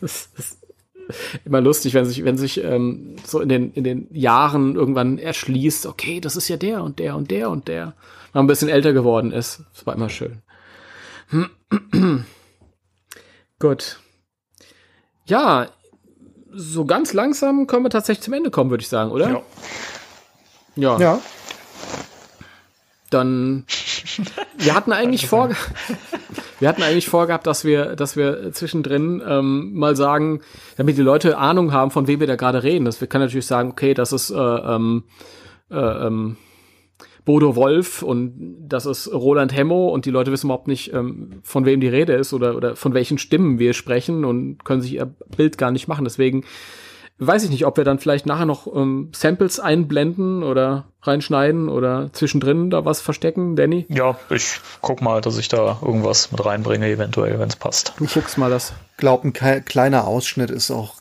Das 0.01 0.30
ist 0.38 0.58
immer 1.45 1.61
lustig, 1.61 1.93
wenn 1.93 2.06
sich, 2.06 2.24
wenn 2.24 2.38
sich 2.38 2.64
ähm, 2.64 3.16
so 3.25 3.40
in 3.40 3.50
den, 3.50 3.72
in 3.74 3.83
den 3.83 4.08
Jahren 4.11 4.75
irgendwann 4.75 5.17
erschließt, 5.17 5.85
okay, 5.85 6.19
das 6.19 6.35
ist 6.35 6.48
ja 6.48 6.58
der 6.58 6.83
und 6.83 7.00
der 7.00 7.16
und 7.16 7.32
der 7.32 7.50
und 7.50 7.67
der. 7.67 7.93
Wenn 8.32 8.40
man 8.40 8.45
ein 8.45 8.48
bisschen 8.48 8.69
älter 8.69 8.93
geworden 8.93 9.32
ist. 9.32 9.61
Das 9.74 9.85
war 9.85 9.95
immer 9.95 10.09
schön. 10.09 10.42
Gut. 13.59 14.00
Ja, 15.25 15.69
so 16.51 16.85
ganz 16.85 17.14
langsam 17.14 17.67
können 17.67 17.85
wir 17.85 17.90
tatsächlich 17.90 18.24
zum 18.24 18.33
Ende 18.33 18.51
kommen, 18.51 18.69
würde 18.69 18.82
ich 18.82 18.90
sagen, 18.90 19.11
oder? 19.11 19.30
Ja. 19.30 19.42
Ja. 20.75 21.00
Ja. 21.00 21.22
Dann 23.09 23.66
wir 24.58 24.74
hatten 24.75 24.92
eigentlich 24.92 25.27
vor 25.27 25.50
wir 26.59 26.69
hatten 26.69 26.83
eigentlich 26.83 27.09
vorgehabt, 27.09 27.48
dass 27.48 27.66
wir 27.66 27.95
dass 27.95 28.16
wir 28.16 28.51
zwischendrin 28.51 29.22
ähm, 29.25 29.74
mal 29.74 29.95
sagen, 29.95 30.42
damit 30.77 30.98
die 30.98 31.01
Leute 31.01 31.38
Ahnung 31.38 31.72
haben, 31.72 31.92
von 31.92 32.08
wem 32.08 32.19
wir 32.19 32.27
da 32.27 32.35
gerade 32.35 32.64
reden. 32.64 32.85
Das 32.85 33.01
wir 33.01 33.08
können 33.08 33.25
natürlich 33.25 33.48
sagen, 33.48 33.72
okay, 33.72 33.93
das 33.93 34.14
ist 34.14 34.30
äh, 34.32 34.35
ähm, 34.35 35.03
äh, 35.69 35.75
ähm, 35.75 36.38
Bodo 37.25 37.56
Wolf 37.56 38.01
und 38.01 38.33
das 38.67 38.85
ist 38.85 39.11
Roland 39.14 39.56
Hemmo 39.56 39.90
und 39.90 40.06
die 40.06 40.11
Leute 40.11 40.32
wissen 40.32 40.48
überhaupt 40.48 40.67
nicht, 40.67 40.93
ähm, 40.93 41.40
von 41.43 41.66
wem 41.66 41.80
die 41.80 41.88
Rede 41.88 42.14
ist 42.14 42.33
oder, 42.33 42.56
oder 42.56 42.75
von 42.75 42.93
welchen 42.93 43.17
Stimmen 43.17 43.59
wir 43.59 43.74
sprechen 43.74 44.25
und 44.25 44.66
können 44.66 44.82
sich 44.82 44.93
ihr 44.93 45.06
Bild 45.35 45.58
gar 45.58 45.72
nicht 45.72 45.88
machen. 45.88 46.03
Deswegen 46.03 46.43
weiß 47.27 47.43
ich 47.43 47.50
nicht, 47.50 47.66
ob 47.66 47.77
wir 47.77 47.84
dann 47.84 48.00
vielleicht 48.00 48.26
nachher 48.26 48.45
noch 48.45 48.68
ähm, 48.74 49.11
Samples 49.16 49.60
einblenden 49.60 50.43
oder 50.43 50.85
reinschneiden 51.02 51.69
oder 51.69 52.11
zwischendrin 52.14 52.69
da 52.69 52.85
was 52.85 53.02
verstecken, 53.02 53.56
Danny. 53.56 53.85
Ja, 53.90 54.18
ich 54.30 54.60
guck 54.82 55.02
mal, 55.02 55.22
dass 55.22 55.38
ich 55.38 55.48
da 55.50 55.80
irgendwas 55.82 56.32
mit 56.32 56.43
reinbringe, 56.45 56.88
eventuell, 56.88 57.40
wenn 57.40 57.50
es 57.50 57.56
passt. 57.56 57.93
Du 57.98 58.06
guckst 58.08 58.38
mal 58.38 58.50
das. 58.50 58.74
Glaub, 58.98 59.24
ein 59.24 59.34
kle- 59.34 59.61
kleiner 59.61 60.06
Ausschnitt 60.08 60.50
ist 60.50 60.72
auch, 60.72 60.95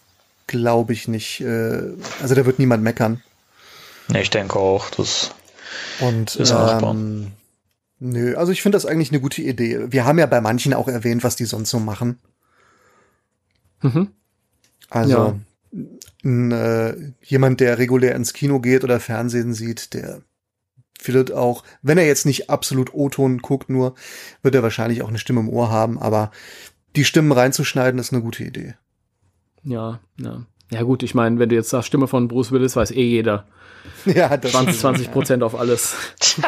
glaube 0.47 0.93
ich, 0.93 1.09
nicht, 1.09 1.41
äh, 1.41 1.93
also 2.21 2.35
da 2.35 2.45
wird 2.47 2.59
niemand 2.59 2.83
meckern. 2.83 3.23
Ne, 4.09 4.23
ich 4.23 4.31
denke 4.31 4.59
auch, 4.59 4.91
das 4.91 5.31
Und 6.01 6.35
Ist 6.37 6.53
machbar. 6.53 6.91
ähm, 6.93 7.29
nö, 8.01 8.35
also 8.37 8.51
ich 8.51 8.61
finde 8.63 8.77
das 8.77 8.85
eigentlich 8.87 9.11
eine 9.13 9.21
gute 9.21 9.41
Idee. 9.43 9.87
Wir 9.93 10.05
haben 10.05 10.19
ja 10.19 10.27
bei 10.27 10.41
manchen 10.41 10.75
auch 10.75 10.89
erwähnt, 10.89 11.23
was 11.23 11.37
die 11.37 11.45
sonst 11.45 11.71
so 11.71 11.79
machen. 11.79 12.19
Mhm. 13.83 14.09
Also 14.91 15.39
n, 16.23 16.53
äh, 16.53 17.13
jemand, 17.23 17.61
der 17.61 17.79
regulär 17.79 18.15
ins 18.15 18.33
Kino 18.33 18.61
geht 18.61 18.85
oder 18.85 19.01
Fernsehen 19.01 19.55
sieht, 19.55 19.95
der 19.95 20.23
wird 21.05 21.33
auch, 21.33 21.65
wenn 21.83 21.99
er 21.99 22.07
jetzt 22.07 22.27
nicht 22.27 22.51
absolut 22.51 22.95
O-Ton 22.95 23.39
guckt, 23.39 23.69
nur 23.69 23.95
wird 24.43 24.55
er 24.55 24.63
wahrscheinlich 24.63 25.03
auch 25.03 25.09
eine 25.09 25.19
Stimme 25.19 25.41
im 25.41 25.49
Ohr 25.49 25.71
haben. 25.71 25.99
Aber 25.99 26.31
die 26.97 27.05
Stimmen 27.05 27.33
reinzuschneiden 27.33 27.99
ist 27.99 28.13
eine 28.13 28.23
gute 28.23 28.45
Idee. 28.45 28.75
Ja, 29.65 30.01
ja. 30.19 30.47
Ja 30.71 30.83
gut, 30.85 31.03
ich 31.03 31.15
meine, 31.15 31.39
wenn 31.39 31.51
du 31.51 31.55
jetzt 31.55 31.69
sagst, 31.69 31.89
Stimme 31.89 32.09
von 32.09 32.29
Bruce 32.29 32.51
Willis, 32.51 32.77
weiß 32.77 32.93
eh 32.93 33.05
jeder. 33.05 33.47
Ja, 34.05 34.37
das 34.37 34.53
20, 34.53 34.69
stimmt. 34.69 34.81
20 34.81 35.11
Prozent 35.13 35.43
auf 35.43 35.57
alles. 35.57 35.97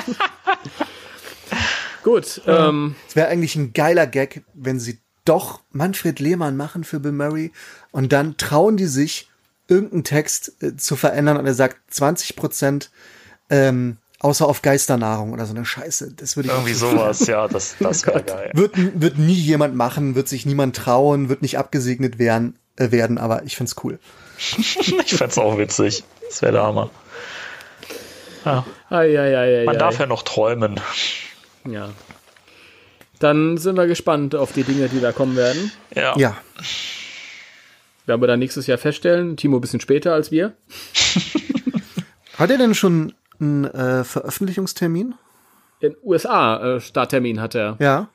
gut, 2.05 2.41
ähm, 2.47 2.95
Es 3.09 3.17
wäre 3.17 3.27
eigentlich 3.29 3.57
ein 3.57 3.73
geiler 3.73 4.07
Gag, 4.07 4.45
wenn 4.55 4.79
sie 4.79 5.01
doch 5.25 5.61
Manfred 5.73 6.21
Lehmann 6.21 6.57
machen 6.57 6.85
für 6.85 7.01
Bill 7.01 7.13
Murray 7.13 7.53
und 7.91 8.13
dann 8.13 8.37
trauen 8.37 8.77
die 8.77 8.87
sich, 8.87 9.31
irgendeinen 9.69 10.05
Text 10.05 10.63
äh, 10.63 10.77
zu 10.77 10.97
verändern 10.97 11.37
und 11.37 11.47
er 11.47 11.55
sagt 11.55 11.77
20 11.93 12.37
Prozent 12.37 12.91
ähm, 13.51 13.99
außer 14.21 14.47
auf 14.47 14.63
Geisternahrung 14.63 15.33
oder 15.33 15.45
so 15.47 15.55
eine 15.55 15.65
Scheiße. 15.65 16.13
Das 16.17 16.37
würde 16.37 16.49
ich 16.49 16.55
irgendwie 16.55 16.75
sowas, 16.75 17.27
ja, 17.27 17.47
das, 17.47 17.77
das 17.79 18.07
wäre 18.07 18.23
geil. 18.23 18.51
Wird, 18.55 18.73
wird 18.77 19.19
nie 19.19 19.35
jemand 19.35 19.75
machen, 19.77 20.15
wird 20.15 20.29
sich 20.29 20.47
niemand 20.47 20.77
trauen, 20.77 21.29
wird 21.29 21.43
nicht 21.43 21.59
abgesegnet 21.59 22.19
werden, 22.19 22.59
äh, 22.77 22.91
werden 22.91 23.19
aber 23.19 23.43
ich 23.45 23.57
find's 23.57 23.77
cool. 23.85 23.99
Ich 24.59 25.15
fänd's 25.15 25.39
auch 25.39 25.59
witzig. 25.59 26.05
Das 26.29 26.43
wäre 26.43 26.53
der 26.53 26.63
Hammer. 26.63 26.91
Ja. 28.45 28.67
ai, 28.91 29.19
ai, 29.19 29.37
ai, 29.37 29.61
ai, 29.61 29.65
Man 29.65 29.77
ai. 29.77 29.79
darf 29.79 29.99
ja 29.99 30.07
noch 30.07 30.23
träumen. 30.23 30.81
Ja. 31.69 31.91
Dann 33.21 33.57
sind 33.57 33.77
wir 33.77 33.87
gespannt 33.87 34.35
auf 34.35 34.53
die 34.53 34.65
Dinge, 34.65 34.89
die 34.89 35.01
da 35.01 35.13
kommen 35.13 35.37
werden. 35.37 35.71
Ja. 35.95 36.17
Ja. 36.17 36.37
Werden 38.07 38.21
wir 38.21 38.27
dann 38.29 38.39
nächstes 38.39 38.67
Jahr 38.67 38.79
feststellen. 38.79 39.37
Timo 39.37 39.59
ein 39.59 39.61
bisschen 39.61 39.81
später 39.81 40.13
als 40.13 40.31
wir. 40.31 40.53
Hat 42.39 42.51
er 42.51 42.59
denn 42.59 42.75
schon 42.75 43.15
einen 43.41 43.65
äh, 43.65 44.05
Veröffentlichungstermin? 44.05 45.15
In 45.81 45.97
USA 46.03 46.77
äh, 46.77 46.81
Starttermin 46.81 47.41
hat 47.41 47.55
er. 47.55 47.77
Ja. 47.79 48.09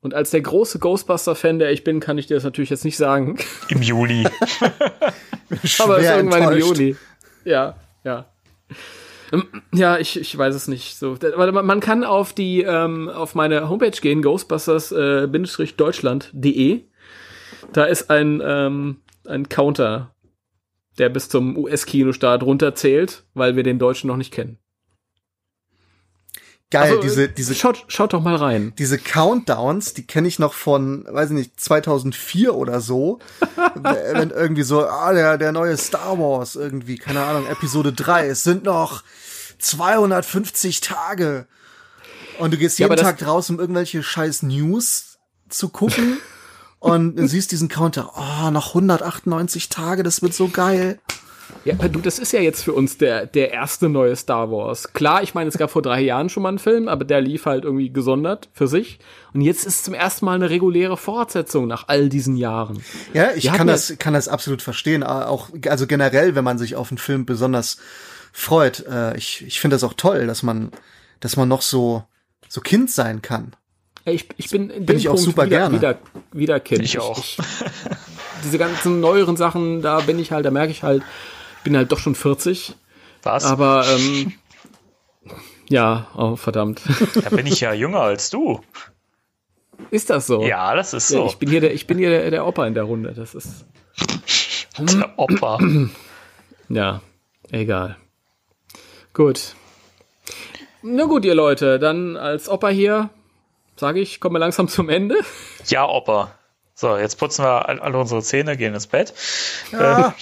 Und 0.00 0.14
als 0.14 0.30
der 0.30 0.40
große 0.40 0.78
Ghostbuster-Fan, 0.78 1.58
der 1.58 1.70
ich 1.70 1.84
bin, 1.84 2.00
kann 2.00 2.16
ich 2.18 2.26
dir 2.26 2.34
das 2.34 2.44
natürlich 2.44 2.70
jetzt 2.70 2.84
nicht 2.84 2.96
sagen. 2.96 3.38
Im 3.68 3.82
Juli. 3.82 4.24
Aber 5.80 5.98
es 5.98 6.04
ist 6.04 6.10
irgendwann 6.10 6.42
im 6.44 6.48
enttäuscht. 6.52 6.78
Juli. 6.78 6.96
Ja, 7.44 7.76
ja. 8.04 8.26
Ja, 9.72 9.98
ich, 9.98 10.18
ich 10.18 10.36
weiß 10.36 10.54
es 10.54 10.66
nicht. 10.68 10.98
So, 10.98 11.16
da- 11.16 11.36
warte 11.36 11.52
mal, 11.52 11.62
man 11.62 11.80
kann 11.80 12.04
auf 12.04 12.32
die 12.32 12.62
ähm, 12.62 13.08
auf 13.08 13.34
meine 13.34 13.68
Homepage 13.68 13.90
gehen, 13.90 14.22
Ghostbusters-deutschland.de. 14.22 16.80
Da 17.72 17.84
ist 17.84 18.10
ein 18.10 18.42
ähm, 18.44 18.96
ein 19.30 19.48
Counter, 19.48 20.14
der 20.98 21.08
bis 21.08 21.28
zum 21.28 21.56
US-Kinostart 21.56 22.42
runterzählt, 22.42 23.24
weil 23.34 23.56
wir 23.56 23.62
den 23.62 23.78
Deutschen 23.78 24.08
noch 24.08 24.16
nicht 24.16 24.32
kennen. 24.32 24.58
Geil, 26.72 26.82
Also, 26.82 27.00
diese, 27.00 27.28
diese, 27.28 27.54
Schaut, 27.56 27.84
schaut 27.88 28.12
doch 28.12 28.22
mal 28.22 28.36
rein. 28.36 28.72
diese 28.78 28.96
Countdowns, 28.96 29.92
die 29.94 30.06
kenne 30.06 30.28
ich 30.28 30.38
noch 30.38 30.52
von, 30.54 31.04
weiß 31.08 31.30
ich 31.30 31.36
nicht, 31.36 31.58
2004 31.60 32.54
oder 32.54 32.80
so. 32.80 33.18
wenn 33.74 34.30
irgendwie 34.30 34.62
so, 34.62 34.86
ah, 34.86 35.12
der, 35.12 35.36
der 35.36 35.50
neue 35.50 35.76
Star 35.76 36.16
Wars 36.18 36.54
irgendwie, 36.54 36.96
keine 36.96 37.24
Ahnung, 37.24 37.46
Episode 37.48 37.92
3, 37.92 38.28
es 38.28 38.44
sind 38.44 38.62
noch 38.62 39.02
250 39.58 40.80
Tage. 40.80 41.46
Und 42.38 42.52
du 42.52 42.56
gehst 42.56 42.78
Ja, 42.78 42.86
jeden 42.86 42.96
das- 42.96 43.04
Tag 43.04 43.18
draus, 43.18 43.50
um 43.50 43.58
irgendwelche 43.58 44.02
scheiß 44.04 44.42
News 44.44 45.18
zu 45.48 45.68
gucken. 45.70 46.18
und 46.80 47.16
du 47.16 47.28
siehst 47.28 47.52
diesen 47.52 47.68
Counter, 47.68 48.12
oh, 48.16 48.50
noch 48.50 48.68
198 48.68 49.68
Tage, 49.68 50.02
das 50.02 50.22
wird 50.22 50.34
so 50.34 50.48
geil. 50.48 50.98
Ja, 51.64 51.74
du, 51.74 52.00
das 52.00 52.18
ist 52.18 52.32
ja 52.32 52.40
jetzt 52.40 52.62
für 52.62 52.72
uns 52.72 52.96
der, 52.96 53.26
der 53.26 53.52
erste 53.52 53.88
neue 53.88 54.16
Star 54.16 54.50
Wars. 54.50 54.92
Klar, 54.92 55.22
ich 55.22 55.34
meine, 55.34 55.48
es 55.48 55.58
gab 55.58 55.70
vor 55.70 55.82
drei 55.82 56.00
Jahren 56.00 56.28
schon 56.28 56.42
mal 56.42 56.48
einen 56.48 56.58
Film, 56.58 56.88
aber 56.88 57.04
der 57.04 57.20
lief 57.20 57.44
halt 57.44 57.64
irgendwie 57.64 57.92
gesondert 57.92 58.48
für 58.52 58.66
sich. 58.66 58.98
Und 59.34 59.42
jetzt 59.42 59.66
ist 59.66 59.84
zum 59.84 59.94
ersten 59.94 60.24
Mal 60.24 60.36
eine 60.36 60.48
reguläre 60.48 60.96
Fortsetzung 60.96 61.66
nach 61.66 61.88
all 61.88 62.08
diesen 62.08 62.36
Jahren. 62.36 62.82
Ja, 63.12 63.32
ich 63.34 63.44
Wir 63.44 63.52
kann 63.52 63.66
das, 63.66 63.94
kann 63.98 64.14
das 64.14 64.28
absolut 64.28 64.62
verstehen. 64.62 65.02
Auch, 65.02 65.50
also 65.68 65.86
generell, 65.86 66.34
wenn 66.34 66.44
man 66.44 66.58
sich 66.58 66.76
auf 66.76 66.90
einen 66.90 66.98
Film 66.98 67.26
besonders 67.26 67.76
freut. 68.32 68.86
Äh, 68.86 69.16
ich 69.16 69.44
ich 69.46 69.60
finde 69.60 69.74
das 69.74 69.84
auch 69.84 69.94
toll, 69.94 70.26
dass 70.26 70.42
man, 70.42 70.70
dass 71.20 71.36
man 71.36 71.48
noch 71.48 71.62
so, 71.62 72.04
so 72.48 72.60
Kind 72.60 72.90
sein 72.90 73.22
kann. 73.22 73.54
Ich, 74.04 74.26
ich 74.36 74.50
bin 74.50 74.70
in 74.70 74.86
Bin 74.86 74.86
dem 74.86 74.96
ich 74.96 75.08
auch 75.08 75.14
Punkt 75.14 75.24
super 75.24 75.46
wieder, 75.46 75.58
gerne. 75.58 75.76
wieder, 75.76 75.98
wieder 76.32 76.60
Kind. 76.60 76.82
Ich 76.82 76.98
auch. 76.98 77.22
diese 78.44 78.58
ganzen 78.58 79.00
neueren 79.00 79.36
Sachen, 79.36 79.82
da 79.82 80.00
bin 80.00 80.18
ich 80.18 80.32
halt, 80.32 80.46
da 80.46 80.50
merke 80.50 80.72
ich 80.72 80.82
halt, 80.82 81.02
bin 81.64 81.76
halt 81.76 81.92
doch 81.92 81.98
schon 81.98 82.14
40. 82.14 82.74
Was? 83.22 83.44
Aber, 83.44 83.84
ähm, 83.88 84.32
ja, 85.68 86.06
oh, 86.16 86.36
verdammt. 86.36 86.80
Da 87.22 87.30
bin 87.30 87.46
ich 87.46 87.60
ja 87.60 87.72
jünger 87.74 88.00
als 88.00 88.30
du. 88.30 88.60
Ist 89.90 90.10
das 90.10 90.26
so? 90.26 90.42
Ja, 90.44 90.74
das 90.74 90.94
ist 90.94 91.10
Ja, 91.10 91.18
so. 91.18 91.26
ich 91.26 91.36
bin 91.36 91.48
hier 91.50 91.60
der, 91.60 91.74
ich 91.74 91.86
bin 91.86 91.98
hier 91.98 92.10
der, 92.10 92.30
der 92.30 92.46
Opa 92.46 92.66
in 92.66 92.74
der 92.74 92.84
Runde. 92.84 93.12
Das 93.14 93.34
ist, 93.34 93.66
Der 94.78 95.18
Opa. 95.18 95.58
ja, 96.68 97.02
egal. 97.50 97.96
Gut. 99.12 99.54
Na 100.82 101.04
gut, 101.04 101.24
ihr 101.24 101.34
Leute, 101.34 101.78
dann 101.78 102.16
als 102.16 102.48
Opa 102.48 102.68
hier, 102.68 103.10
sage 103.80 104.00
ich, 104.00 104.20
kommen 104.20 104.36
wir 104.36 104.38
langsam 104.40 104.68
zum 104.68 104.88
Ende. 104.88 105.16
Ja, 105.66 105.86
Opa. 105.88 106.32
So, 106.74 106.96
jetzt 106.96 107.16
putzen 107.18 107.44
wir 107.44 107.68
all- 107.68 107.80
alle 107.80 107.98
unsere 107.98 108.22
Zähne, 108.22 108.56
gehen 108.56 108.72
ins 108.74 108.86
Bett. 108.86 109.12
Ja. 109.72 110.14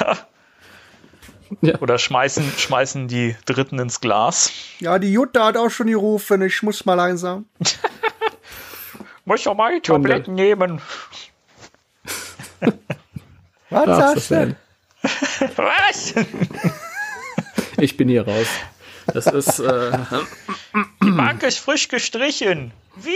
Äh, 0.00 0.14
Oder 1.80 1.98
schmeißen, 1.98 2.50
schmeißen 2.56 3.06
die 3.06 3.36
Dritten 3.44 3.78
ins 3.78 4.00
Glas. 4.00 4.50
Ja, 4.80 4.98
die 4.98 5.12
Jutta 5.12 5.44
hat 5.46 5.56
auch 5.56 5.70
schon 5.70 5.86
gerufen, 5.86 6.42
ich 6.42 6.60
muss 6.62 6.84
mal 6.86 6.94
langsam. 6.94 7.44
Muss 9.28 9.42
doch 9.42 9.54
mal 9.56 9.74
die 9.74 9.80
Tabletten 9.80 10.34
nehmen. 10.34 10.80
Was 13.70 13.86
sagst 13.86 14.16
du? 14.16 14.20
Sven. 14.20 14.56
Was? 15.56 16.14
Ich 17.78 17.96
bin 17.96 18.08
hier 18.08 18.24
raus. 18.26 18.46
Das 19.12 19.26
ist, 19.26 19.58
äh, 19.60 19.92
Die 21.02 21.10
Bank 21.10 21.42
ist 21.42 21.58
frisch 21.58 21.88
gestrichen. 21.88 22.72
Wie? 22.96 23.10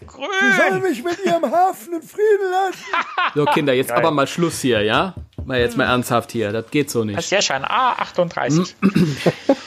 Sie 0.00 0.06
soll 0.08 0.80
Grün. 0.80 0.82
mich 0.82 1.02
mit 1.04 1.18
ihrem 1.24 1.44
Hafen 1.50 1.94
in 1.94 2.02
Frieden 2.02 2.50
lassen. 2.50 2.84
so 3.36 3.44
Kinder, 3.46 3.72
jetzt 3.72 3.88
Geil. 3.88 3.98
aber 3.98 4.10
mal 4.10 4.26
Schluss 4.26 4.60
hier, 4.60 4.82
ja? 4.82 5.14
Mal 5.44 5.60
jetzt 5.60 5.76
mal 5.76 5.84
ernsthaft 5.84 6.32
hier, 6.32 6.50
das 6.52 6.70
geht 6.70 6.90
so 6.90 7.04
Das 7.04 7.24
ist 7.24 7.30
nicht. 7.30 7.30
ja 7.30 7.42
schon 7.42 7.64
A38. 7.64 8.74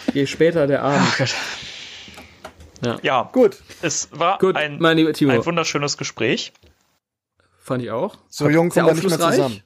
Je 0.14 0.26
später 0.28 0.68
der 0.68 0.84
Abend. 0.84 1.36
Ja, 3.02 3.30
Gut, 3.32 3.58
es 3.82 4.10
war 4.12 4.38
Gut, 4.38 4.56
ein, 4.58 4.78
mein 4.80 4.98
lieber 4.98 5.14
Timo, 5.14 5.32
ein 5.32 5.46
wunderschönes 5.46 5.98
Gespräch. 5.98 6.52
fand 7.60 7.82
ich 7.84 7.92
auch. 7.92 8.18
so 8.30 8.50
jung 8.50 8.70
kommen 8.70 8.88
wir 8.88 8.94
nicht 8.94 9.10
mehr 9.10 9.20
zusammen. 9.20 9.64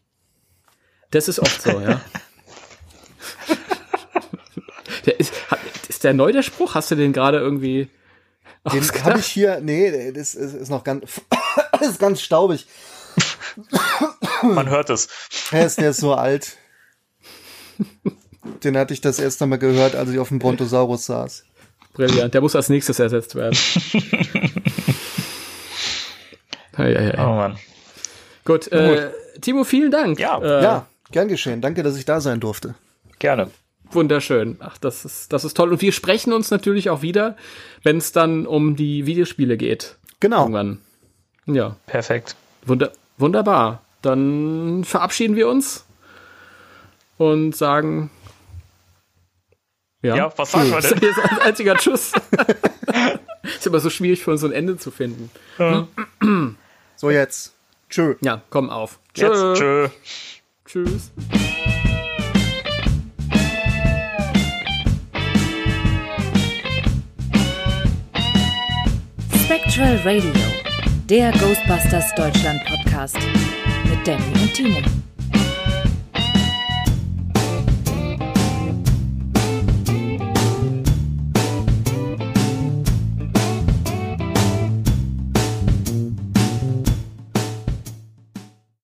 Das 1.11 1.27
ist 1.27 1.39
oft 1.39 1.61
so, 1.61 1.79
ja. 1.79 1.99
der 5.05 5.19
ist, 5.19 5.33
hat, 5.51 5.59
ist 5.99 6.05
der 6.05 6.13
neu 6.13 6.31
der 6.31 6.43
Spruch? 6.43 6.75
Hast 6.75 6.89
du 6.91 6.95
den 6.95 7.11
gerade 7.11 7.39
irgendwie 7.39 7.89
Den 8.71 8.81
habe 9.03 9.19
ich 9.19 9.25
hier, 9.25 9.59
nee, 9.61 10.13
das 10.13 10.33
ist, 10.33 10.53
ist 10.53 10.69
noch 10.69 10.85
ganz, 10.85 11.19
ist 11.81 11.99
ganz 11.99 12.21
staubig. 12.21 12.67
Man 14.41 14.69
hört 14.69 14.89
es. 14.91 15.09
Der 15.51 15.65
ist, 15.65 15.77
der 15.77 15.89
ist 15.89 15.97
so 15.97 16.13
alt. 16.13 16.55
Den 18.63 18.77
hatte 18.77 18.93
ich 18.93 19.01
das 19.01 19.19
erste 19.19 19.45
Mal 19.45 19.59
gehört, 19.59 19.93
als 19.93 20.09
ich 20.09 20.19
auf 20.19 20.29
dem 20.29 20.39
Brontosaurus 20.39 21.05
saß. 21.05 21.43
Brillant. 21.95 22.33
Der 22.33 22.39
muss 22.39 22.55
als 22.55 22.69
nächstes 22.69 22.97
ersetzt 22.99 23.35
werden. 23.35 23.57
ja, 26.77 26.87
ja, 26.87 27.01
ja. 27.01 27.27
Oh 27.27 27.35
Mann. 27.35 27.57
Gut, 28.45 28.71
äh, 28.71 29.11
Timo, 29.41 29.65
vielen 29.65 29.91
Dank. 29.91 30.17
Ja. 30.17 30.41
äh, 30.41 30.63
Ja, 30.63 30.87
gern 31.11 31.27
geschehen. 31.27 31.59
Danke, 31.59 31.83
dass 31.83 31.97
ich 31.97 32.05
da 32.05 32.21
sein 32.21 32.39
durfte. 32.39 32.75
Gerne. 33.19 33.51
Wunderschön. 33.91 34.57
Ach, 34.59 34.77
das 34.77 35.03
ist, 35.05 35.33
das 35.33 35.43
ist 35.43 35.55
toll. 35.57 35.71
Und 35.71 35.81
wir 35.81 35.91
sprechen 35.91 36.31
uns 36.33 36.51
natürlich 36.51 36.89
auch 36.89 37.01
wieder, 37.01 37.35
wenn 37.83 37.97
es 37.97 38.11
dann 38.11 38.45
um 38.45 38.75
die 38.75 39.05
Videospiele 39.05 39.57
geht. 39.57 39.97
Genau. 40.19 40.41
Irgendwann. 40.41 40.79
Ja, 41.45 41.75
Perfekt. 41.87 42.35
wunder, 42.65 42.91
wunderbar. 43.17 43.81
Dann 44.01 44.83
verabschieden 44.83 45.35
wir 45.35 45.47
uns 45.49 45.85
und 47.17 47.55
sagen. 47.55 48.11
Ja, 50.01 50.15
Ja, 50.15 50.33
was 50.37 50.51
sagen 50.51 50.69
wir 50.69 50.75
Das 50.77 50.89
denn? 50.89 50.99
ist 50.99 51.03
jetzt 51.17 51.19
ein 51.31 51.39
einziger 51.39 51.75
Tschüss. 51.75 52.11
ist 53.43 53.67
immer 53.67 53.79
so 53.79 53.89
schwierig 53.89 54.23
für 54.23 54.31
uns 54.31 54.41
so 54.41 54.47
ein 54.47 54.53
Ende 54.53 54.77
zu 54.77 54.91
finden. 54.91 55.29
So 56.95 57.09
jetzt. 57.09 57.53
Tschö. 57.89 58.15
Ja, 58.21 58.41
komm 58.51 58.69
auf. 58.69 58.99
Jetzt, 59.15 59.57
tschö. 59.57 59.89
Tschüss. 60.65 61.11
Spectral 69.49 69.95
Radio, 70.03 70.31
der 71.09 71.31
Ghostbusters 71.31 72.13
Deutschland 72.13 72.63
Podcast 72.65 73.17
mit 73.89 74.07
Danny 74.07 74.23
und 74.43 74.53
Timo. 74.53 74.77